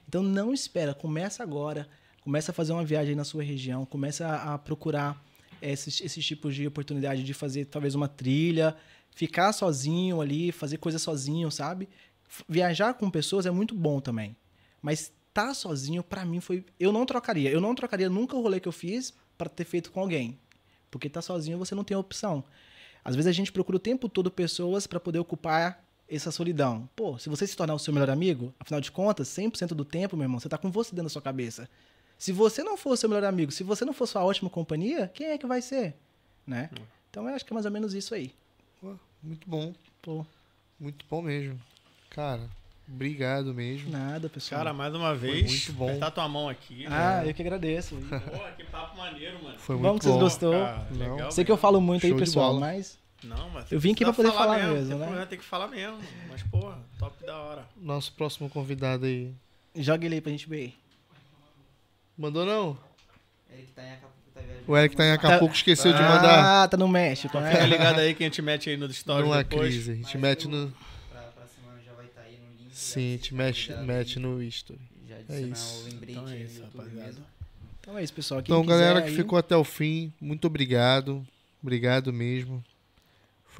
Então 0.07 0.23
não 0.23 0.52
espera, 0.52 0.92
começa 0.92 1.42
agora, 1.42 1.89
começa 2.31 2.52
a 2.52 2.55
fazer 2.55 2.73
uma 2.73 2.84
viagem 2.84 3.17
na 3.17 3.25
sua 3.25 3.42
região, 3.42 3.84
começa 3.84 4.25
a, 4.25 4.55
a 4.55 4.59
procurar 4.59 5.20
esses, 5.60 6.00
esses 6.00 6.25
tipos 6.25 6.55
de 6.55 6.65
oportunidade 6.65 7.25
de 7.25 7.34
fazer 7.34 7.65
talvez 7.65 7.97
uma 7.97 8.07
trilha, 8.07 8.76
ficar 9.10 9.52
sozinho 9.52 10.20
ali, 10.20 10.52
fazer 10.52 10.76
coisa 10.76 10.97
sozinho, 10.97 11.50
sabe? 11.50 11.89
Viajar 12.49 12.94
com 12.94 13.10
pessoas 13.10 13.47
é 13.47 13.50
muito 13.50 13.75
bom 13.75 14.00
também. 14.00 14.36
Mas 14.81 15.12
estar 15.28 15.52
sozinho, 15.55 16.05
pra 16.05 16.25
mim, 16.25 16.39
foi. 16.39 16.65
Eu 16.78 16.92
não 16.92 17.05
trocaria. 17.05 17.50
Eu 17.50 17.60
não 17.60 17.75
trocaria 17.75 18.09
nunca 18.09 18.36
o 18.36 18.41
rolê 18.41 18.60
que 18.60 18.68
eu 18.68 18.73
fiz 18.73 19.12
pra 19.36 19.49
ter 19.49 19.65
feito 19.65 19.91
com 19.91 19.99
alguém. 19.99 20.39
Porque 20.89 21.10
tá 21.10 21.20
sozinho 21.20 21.59
você 21.59 21.75
não 21.75 21.83
tem 21.83 21.97
opção. 21.97 22.44
Às 23.05 23.17
vezes 23.17 23.28
a 23.28 23.33
gente 23.33 23.50
procura 23.50 23.75
o 23.75 23.81
tempo 23.81 24.09
todo 24.09 24.31
pessoas 24.31 24.86
pra 24.86 25.00
poder 25.00 25.18
ocupar 25.18 25.84
essa 26.09 26.31
solidão. 26.31 26.89
Pô, 26.94 27.18
se 27.18 27.28
você 27.28 27.44
se 27.44 27.57
tornar 27.57 27.75
o 27.75 27.78
seu 27.81 27.92
melhor 27.92 28.10
amigo, 28.10 28.55
afinal 28.60 28.81
de 28.81 28.92
contas, 28.92 29.26
100% 29.31 29.75
do 29.75 29.84
tempo, 29.84 30.17
meu 30.17 30.26
irmão, 30.26 30.39
você 30.39 30.49
tá 30.49 30.57
com 30.57 30.70
você 30.70 30.92
dentro 30.92 31.07
da 31.07 31.10
sua 31.10 31.23
cabeça. 31.23 31.68
Se 32.20 32.32
você 32.32 32.62
não 32.62 32.76
for 32.76 32.90
o 32.90 32.97
seu 32.99 33.08
melhor 33.08 33.24
amigo, 33.24 33.50
se 33.50 33.65
você 33.65 33.82
não 33.82 33.94
for 33.94 34.07
sua 34.07 34.23
ótima 34.23 34.50
companhia, 34.50 35.10
quem 35.15 35.28
é 35.28 35.39
que 35.39 35.47
vai 35.47 35.62
ser? 35.62 35.94
Né? 36.47 36.68
Então 37.10 37.26
eu 37.26 37.34
acho 37.34 37.47
que 37.47 37.50
é 37.52 37.55
mais 37.55 37.65
ou 37.65 37.73
menos 37.73 37.94
isso 37.94 38.15
aí. 38.15 38.31
Pô, 38.78 38.94
muito 39.23 39.49
bom. 39.49 39.73
Pô, 40.02 40.26
Muito 40.78 41.02
bom 41.08 41.23
mesmo. 41.23 41.58
Cara, 42.10 42.42
obrigado 42.86 43.55
mesmo. 43.55 43.90
nada, 43.90 44.28
pessoal. 44.28 44.58
Cara, 44.60 44.74
mais 44.74 44.94
uma 44.94 45.15
vez, 45.15 45.50
muito 45.50 45.73
bom. 45.73 45.89
apertar 45.89 46.10
tua 46.10 46.28
mão 46.28 46.47
aqui. 46.47 46.84
ah, 46.90 47.24
eu 47.24 47.32
que 47.32 47.40
agradeço. 47.40 47.97
Pô, 47.97 48.39
que 48.55 48.65
papo 48.65 48.99
maneiro, 48.99 49.42
mano. 49.42 49.58
Foi 49.58 49.76
Bom 49.76 49.89
muito 49.89 50.00
que 50.00 50.05
vocês 50.05 50.15
bom. 50.16 50.20
gostou. 50.20 50.52
Cara, 50.52 50.86
legal 50.90 51.32
Sei 51.32 51.42
que 51.42 51.50
eu 51.50 51.55
mesmo. 51.55 51.62
falo 51.62 51.81
muito 51.81 52.02
Show 52.02 52.12
aí, 52.12 52.18
pessoal, 52.18 52.60
mas 52.60 52.99
Não, 53.24 53.49
mas 53.49 53.73
Eu 53.73 53.81
vim 53.81 53.92
aqui 53.92 54.05
pra 54.05 54.12
poder 54.12 54.32
falar 54.32 54.58
mesmo, 54.58 54.89
tem 54.99 54.99
né? 55.10 55.20
que- 55.23 55.26
Tem 55.26 55.39
que 55.39 55.44
falar 55.44 55.68
mesmo. 55.68 55.99
Mas, 56.28 56.42
porra, 56.42 56.78
top 56.99 57.24
da 57.24 57.36
hora. 57.39 57.65
Nosso 57.81 58.12
próximo 58.12 58.50
convidado 58.50 59.07
aí. 59.07 59.32
joga 59.74 60.05
ele 60.05 60.16
aí 60.16 60.20
pra 60.20 60.32
gente 60.32 60.47
ver. 60.49 60.74
Mandou 62.20 62.44
não? 62.44 62.74
Tá 63.74 63.82
em 63.82 63.92
Acapulco, 63.92 64.15
tá 64.34 64.40
viajando. 64.40 64.65
O 64.73 64.76
Eric 64.76 64.94
tá 64.97 65.05
em 65.07 65.12
Acapulco, 65.12 65.55
esqueceu 65.55 65.92
de 65.92 65.99
mandar 66.02 66.62
Ah, 66.65 66.68
tá 66.68 66.76
no 66.76 66.86
México. 66.86 67.28
Então 67.36 67.50
fica 67.50 67.65
ligado 67.66 67.99
aí 67.99 68.15
que 68.15 68.23
a 68.23 68.26
gente 68.26 68.42
mete 68.42 68.68
aí 68.68 68.76
no 68.76 68.92
stories 68.92 69.24
numa 69.26 69.42
depois. 69.42 69.68
crise. 69.73 69.92
A 69.92 69.94
gente 69.94 70.18
Mas 70.18 70.23
mete 70.23 70.47
no. 70.49 70.70
Pra, 71.10 71.20
pra 71.23 71.44
semana 71.47 71.81
já 71.84 71.92
vai 71.94 72.05
estar 72.07 72.20
aí 72.20 72.36
no 72.36 72.62
link. 72.62 72.76
Sim, 72.76 73.08
a 73.08 73.16
gente 73.16 73.34
mexe, 73.34 73.73
mete 73.76 74.18
no 74.18 74.42
history. 74.42 74.78
Já 75.08 75.16
adicionar 75.16 75.40
isso. 75.49 75.81
o 75.81 75.84
lembrete 75.84 76.12
Então 76.12 76.28
é 76.28 76.32
aí 76.32 76.42
isso, 76.44 76.60
YouTube 76.60 76.76
rapaziada. 76.76 77.07
mesmo. 77.07 77.24
Então 77.81 77.99
é 77.99 78.05
isso, 78.05 78.12
pessoal. 78.12 78.42
Quem 78.42 78.55
Então, 78.55 78.66
galera 78.66 79.00
que 79.02 79.08
aí- 79.08 79.16
ficou 79.16 79.39
até 79.39 79.57
o 79.57 79.65
fim, 79.65 80.12
muito 80.20 80.47
obrigado. 80.47 81.26
Obrigado 81.62 82.12
mesmo. 82.12 82.62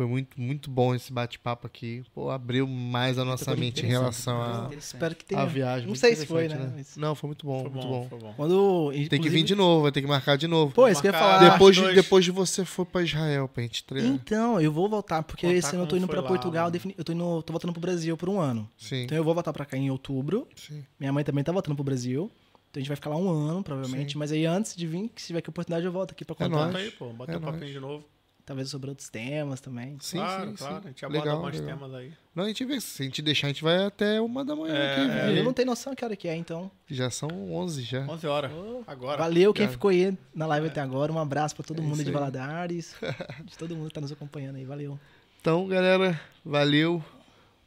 Foi 0.01 0.07
muito, 0.07 0.41
muito 0.41 0.71
bom 0.71 0.95
esse 0.95 1.13
bate-papo 1.13 1.67
aqui. 1.67 2.03
Pô, 2.15 2.31
abriu 2.31 2.67
mais 2.67 3.19
a 3.19 3.25
nossa 3.25 3.55
mente 3.55 3.85
em 3.85 3.89
relação 3.91 4.41
à 4.41 4.71
Espero 4.75 5.15
que 5.15 5.23
tenha. 5.27 5.45
viagem. 5.45 5.81
Não 5.83 5.89
Muito 5.89 5.99
sei 6.01 6.17
se 6.17 6.25
foi, 6.25 6.49
né? 6.49 6.73
Mas- 6.75 6.97
Não, 6.97 7.15
foi 7.15 7.29
muito 7.29 7.45
bom, 7.45 7.61
Foi 7.61 7.71
muito 7.71 7.87
bom, 7.87 8.01
bom. 8.01 8.09
foi 8.09 8.19
bom. 8.19 8.33
Quando. 8.35 8.93
Tem 9.11 9.21
que 9.21 9.29
vir 9.29 9.43
de 9.43 9.55
novo, 9.55 9.83
vai 9.83 9.93
ter 9.93 10.01
que 10.01 10.07
marcar 10.09 10.39
de 10.39 10.47
novo. 10.47 10.73
Pô, 10.73 10.89
isso 10.89 11.03
que 11.03 11.09
eu 11.09 11.13
ia 11.13 11.19
falar. 11.19 11.51
depois, 11.51 11.77
de, 11.77 11.93
depois 11.93 12.25
de 12.25 12.31
você 12.31 12.65
for 12.65 12.87
pra 12.87 13.03
Israel 13.03 13.47
pra 13.47 13.63
gente 13.63 13.85
treinar. 13.85 14.11
Então, 14.11 14.59
eu 14.59 14.73
vou 14.73 14.89
voltar, 14.89 15.23
porque 15.23 15.47
Contar 15.47 15.59
esse 15.59 15.75
ano 15.75 15.85
eu 15.85 15.87
tô 15.87 15.97
indo 15.99 16.09
pra 16.09 16.23
lá, 16.23 16.29
Portugal, 16.29 16.71
defini- 16.71 16.95
eu 16.97 17.05
tô, 17.05 17.13
indo, 17.13 17.43
tô 17.43 17.53
voltando 17.53 17.73
pro 17.75 17.81
Brasil 17.83 18.17
por 18.17 18.31
um 18.31 18.41
ano. 18.41 18.67
Sim, 18.79 19.03
Então 19.03 19.19
eu 19.19 19.23
vou 19.23 19.35
voltar 19.35 19.53
pra 19.53 19.67
cá 19.67 19.77
em 19.77 19.91
outubro. 19.91 20.49
sim. 20.57 20.83
Minha 20.99 21.13
mãe 21.13 21.25
também 21.25 21.45
tá 21.45 21.53
voltando 21.53 21.75
pro 21.75 21.85
Brasil. 21.85 22.31
Então 22.71 22.81
a 22.81 22.83
gente 22.83 22.89
vai 22.89 22.97
ficar 22.97 23.11
lá 23.11 23.19
um 23.19 23.29
ano, 23.29 23.63
provavelmente. 23.63 24.13
Sim. 24.13 24.19
Mas 24.19 24.33
aí 24.33 24.47
antes 24.47 24.75
de 24.75 24.87
vir, 24.87 25.11
se 25.15 25.27
tiver 25.27 25.43
que 25.43 25.51
oportunidade, 25.51 25.85
eu 25.85 25.93
volto 25.93 26.13
aqui 26.13 26.25
pra 26.25 26.37
É 26.41 26.49
contar. 26.49 26.57
nóis. 26.57 26.73
Tá 26.73 26.79
aí, 26.79 26.91
pô. 26.91 27.13
Bota 27.13 27.33
É 27.33 27.37
o 27.37 27.41
papinho 27.43 27.71
de 27.71 27.79
novo. 27.81 28.03
Talvez 28.45 28.69
sobre 28.71 28.91
outros 28.91 29.09
temas 29.09 29.61
também. 29.61 29.97
Sim, 30.01 30.17
claro, 30.19 30.51
sim, 30.51 30.57
claro. 30.57 30.75
sim. 30.75 30.81
A 30.85 30.89
gente 30.89 31.05
aborda 31.05 31.25
Legal, 31.25 31.43
mais 31.43 31.61
legal. 31.61 31.79
temas 31.79 31.95
aí. 31.95 32.13
Não, 32.35 32.45
a 32.45 32.49
gente 32.49 32.65
vê. 32.65 32.81
Se 32.81 33.03
a 33.03 33.05
gente 33.05 33.23
deixar, 33.23 33.47
a 33.47 33.51
gente 33.51 33.63
vai 33.63 33.85
até 33.85 34.21
uma 34.21 34.45
da 34.45 34.57
manhã 34.57 34.75
É, 34.75 34.93
aqui. 34.93 35.11
é. 35.37 35.39
Eu 35.39 35.45
não 35.45 35.53
tenho 35.53 35.67
noção 35.67 35.95
que 35.95 36.05
hora 36.05 36.17
que 36.17 36.27
é, 36.27 36.35
então. 36.35 36.71
Já 36.89 37.11
são 37.11 37.29
11 37.53 37.83
já. 37.83 38.01
11 38.07 38.27
horas. 38.27 38.51
Agora. 38.87 39.19
Valeu 39.19 39.53
quem 39.55 39.67
Cara. 39.67 39.73
ficou 39.73 39.91
aí 39.91 40.17
na 40.35 40.47
live 40.47 40.67
até 40.67 40.81
agora. 40.81 41.13
Um 41.13 41.19
abraço 41.19 41.55
pra 41.55 41.65
todo 41.65 41.81
É 41.81 41.85
mundo 41.85 42.03
de. 42.03 42.11
Valadares. 42.11 42.97
de 43.45 43.57
todo 43.57 43.77
mundo 43.77 43.89
que 43.89 43.95
tá 43.95 44.01
nos 44.01 44.11
acompanhando 44.13 44.57
aí. 44.57 44.65
Valeu. 44.65 44.99
Então, 45.41 45.69
galera, 45.69 46.21
valeu. 46.45 47.03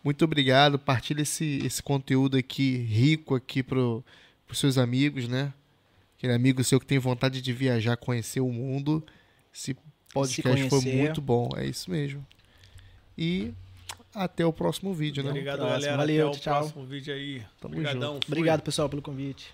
Muito 0.04 0.26
obrigado. 0.26 0.78
Partilha 0.78 1.22
esse, 1.22 1.62
esse 1.66 1.82
conteúdo 1.82 2.36
aqui 2.36 2.76
rico 2.78 3.36
aqui 3.36 3.64
pro, 3.64 4.04
pros 4.46 4.60
seus 4.60 4.78
amigos, 4.78 5.28
né? 5.30 5.54
Aquele 6.18 6.34
amigo 6.34 6.62
seu 6.64 6.80
que 6.80 6.86
tem 6.86 7.00
vontade 7.00 7.42
de 7.42 7.54
viajar, 7.54 7.96
conhecer 7.96 8.42
o 8.42 8.50
mundo. 8.52 9.02
Esse 9.54 9.78
podcast 10.14 10.70
foi 10.70 10.82
muito 10.82 11.22
bom. 11.22 11.50
É 11.58 11.66
isso 11.66 11.90
mesmo. 11.90 12.26
E 13.18 13.54
até 14.14 14.46
o 14.46 14.54
próximo 14.54 14.94
vídio, 14.94 15.24
né? 15.24 15.30
Obrigado, 15.32 15.60
galera. 15.60 15.98
Valeu, 15.98 16.28
Até 16.30 16.38
o 16.38 16.40
tchau. 16.42 16.60
próximo 16.60 16.86
vídeo 16.86 17.14
aí. 17.14 17.42
Tamo 17.60 17.74
Obrigadão. 17.74 18.14
junto. 18.14 18.28
Obrigado, 18.28 18.62
pessoal, 18.62 18.88
pelo 18.90 19.02
convite. 19.02 19.54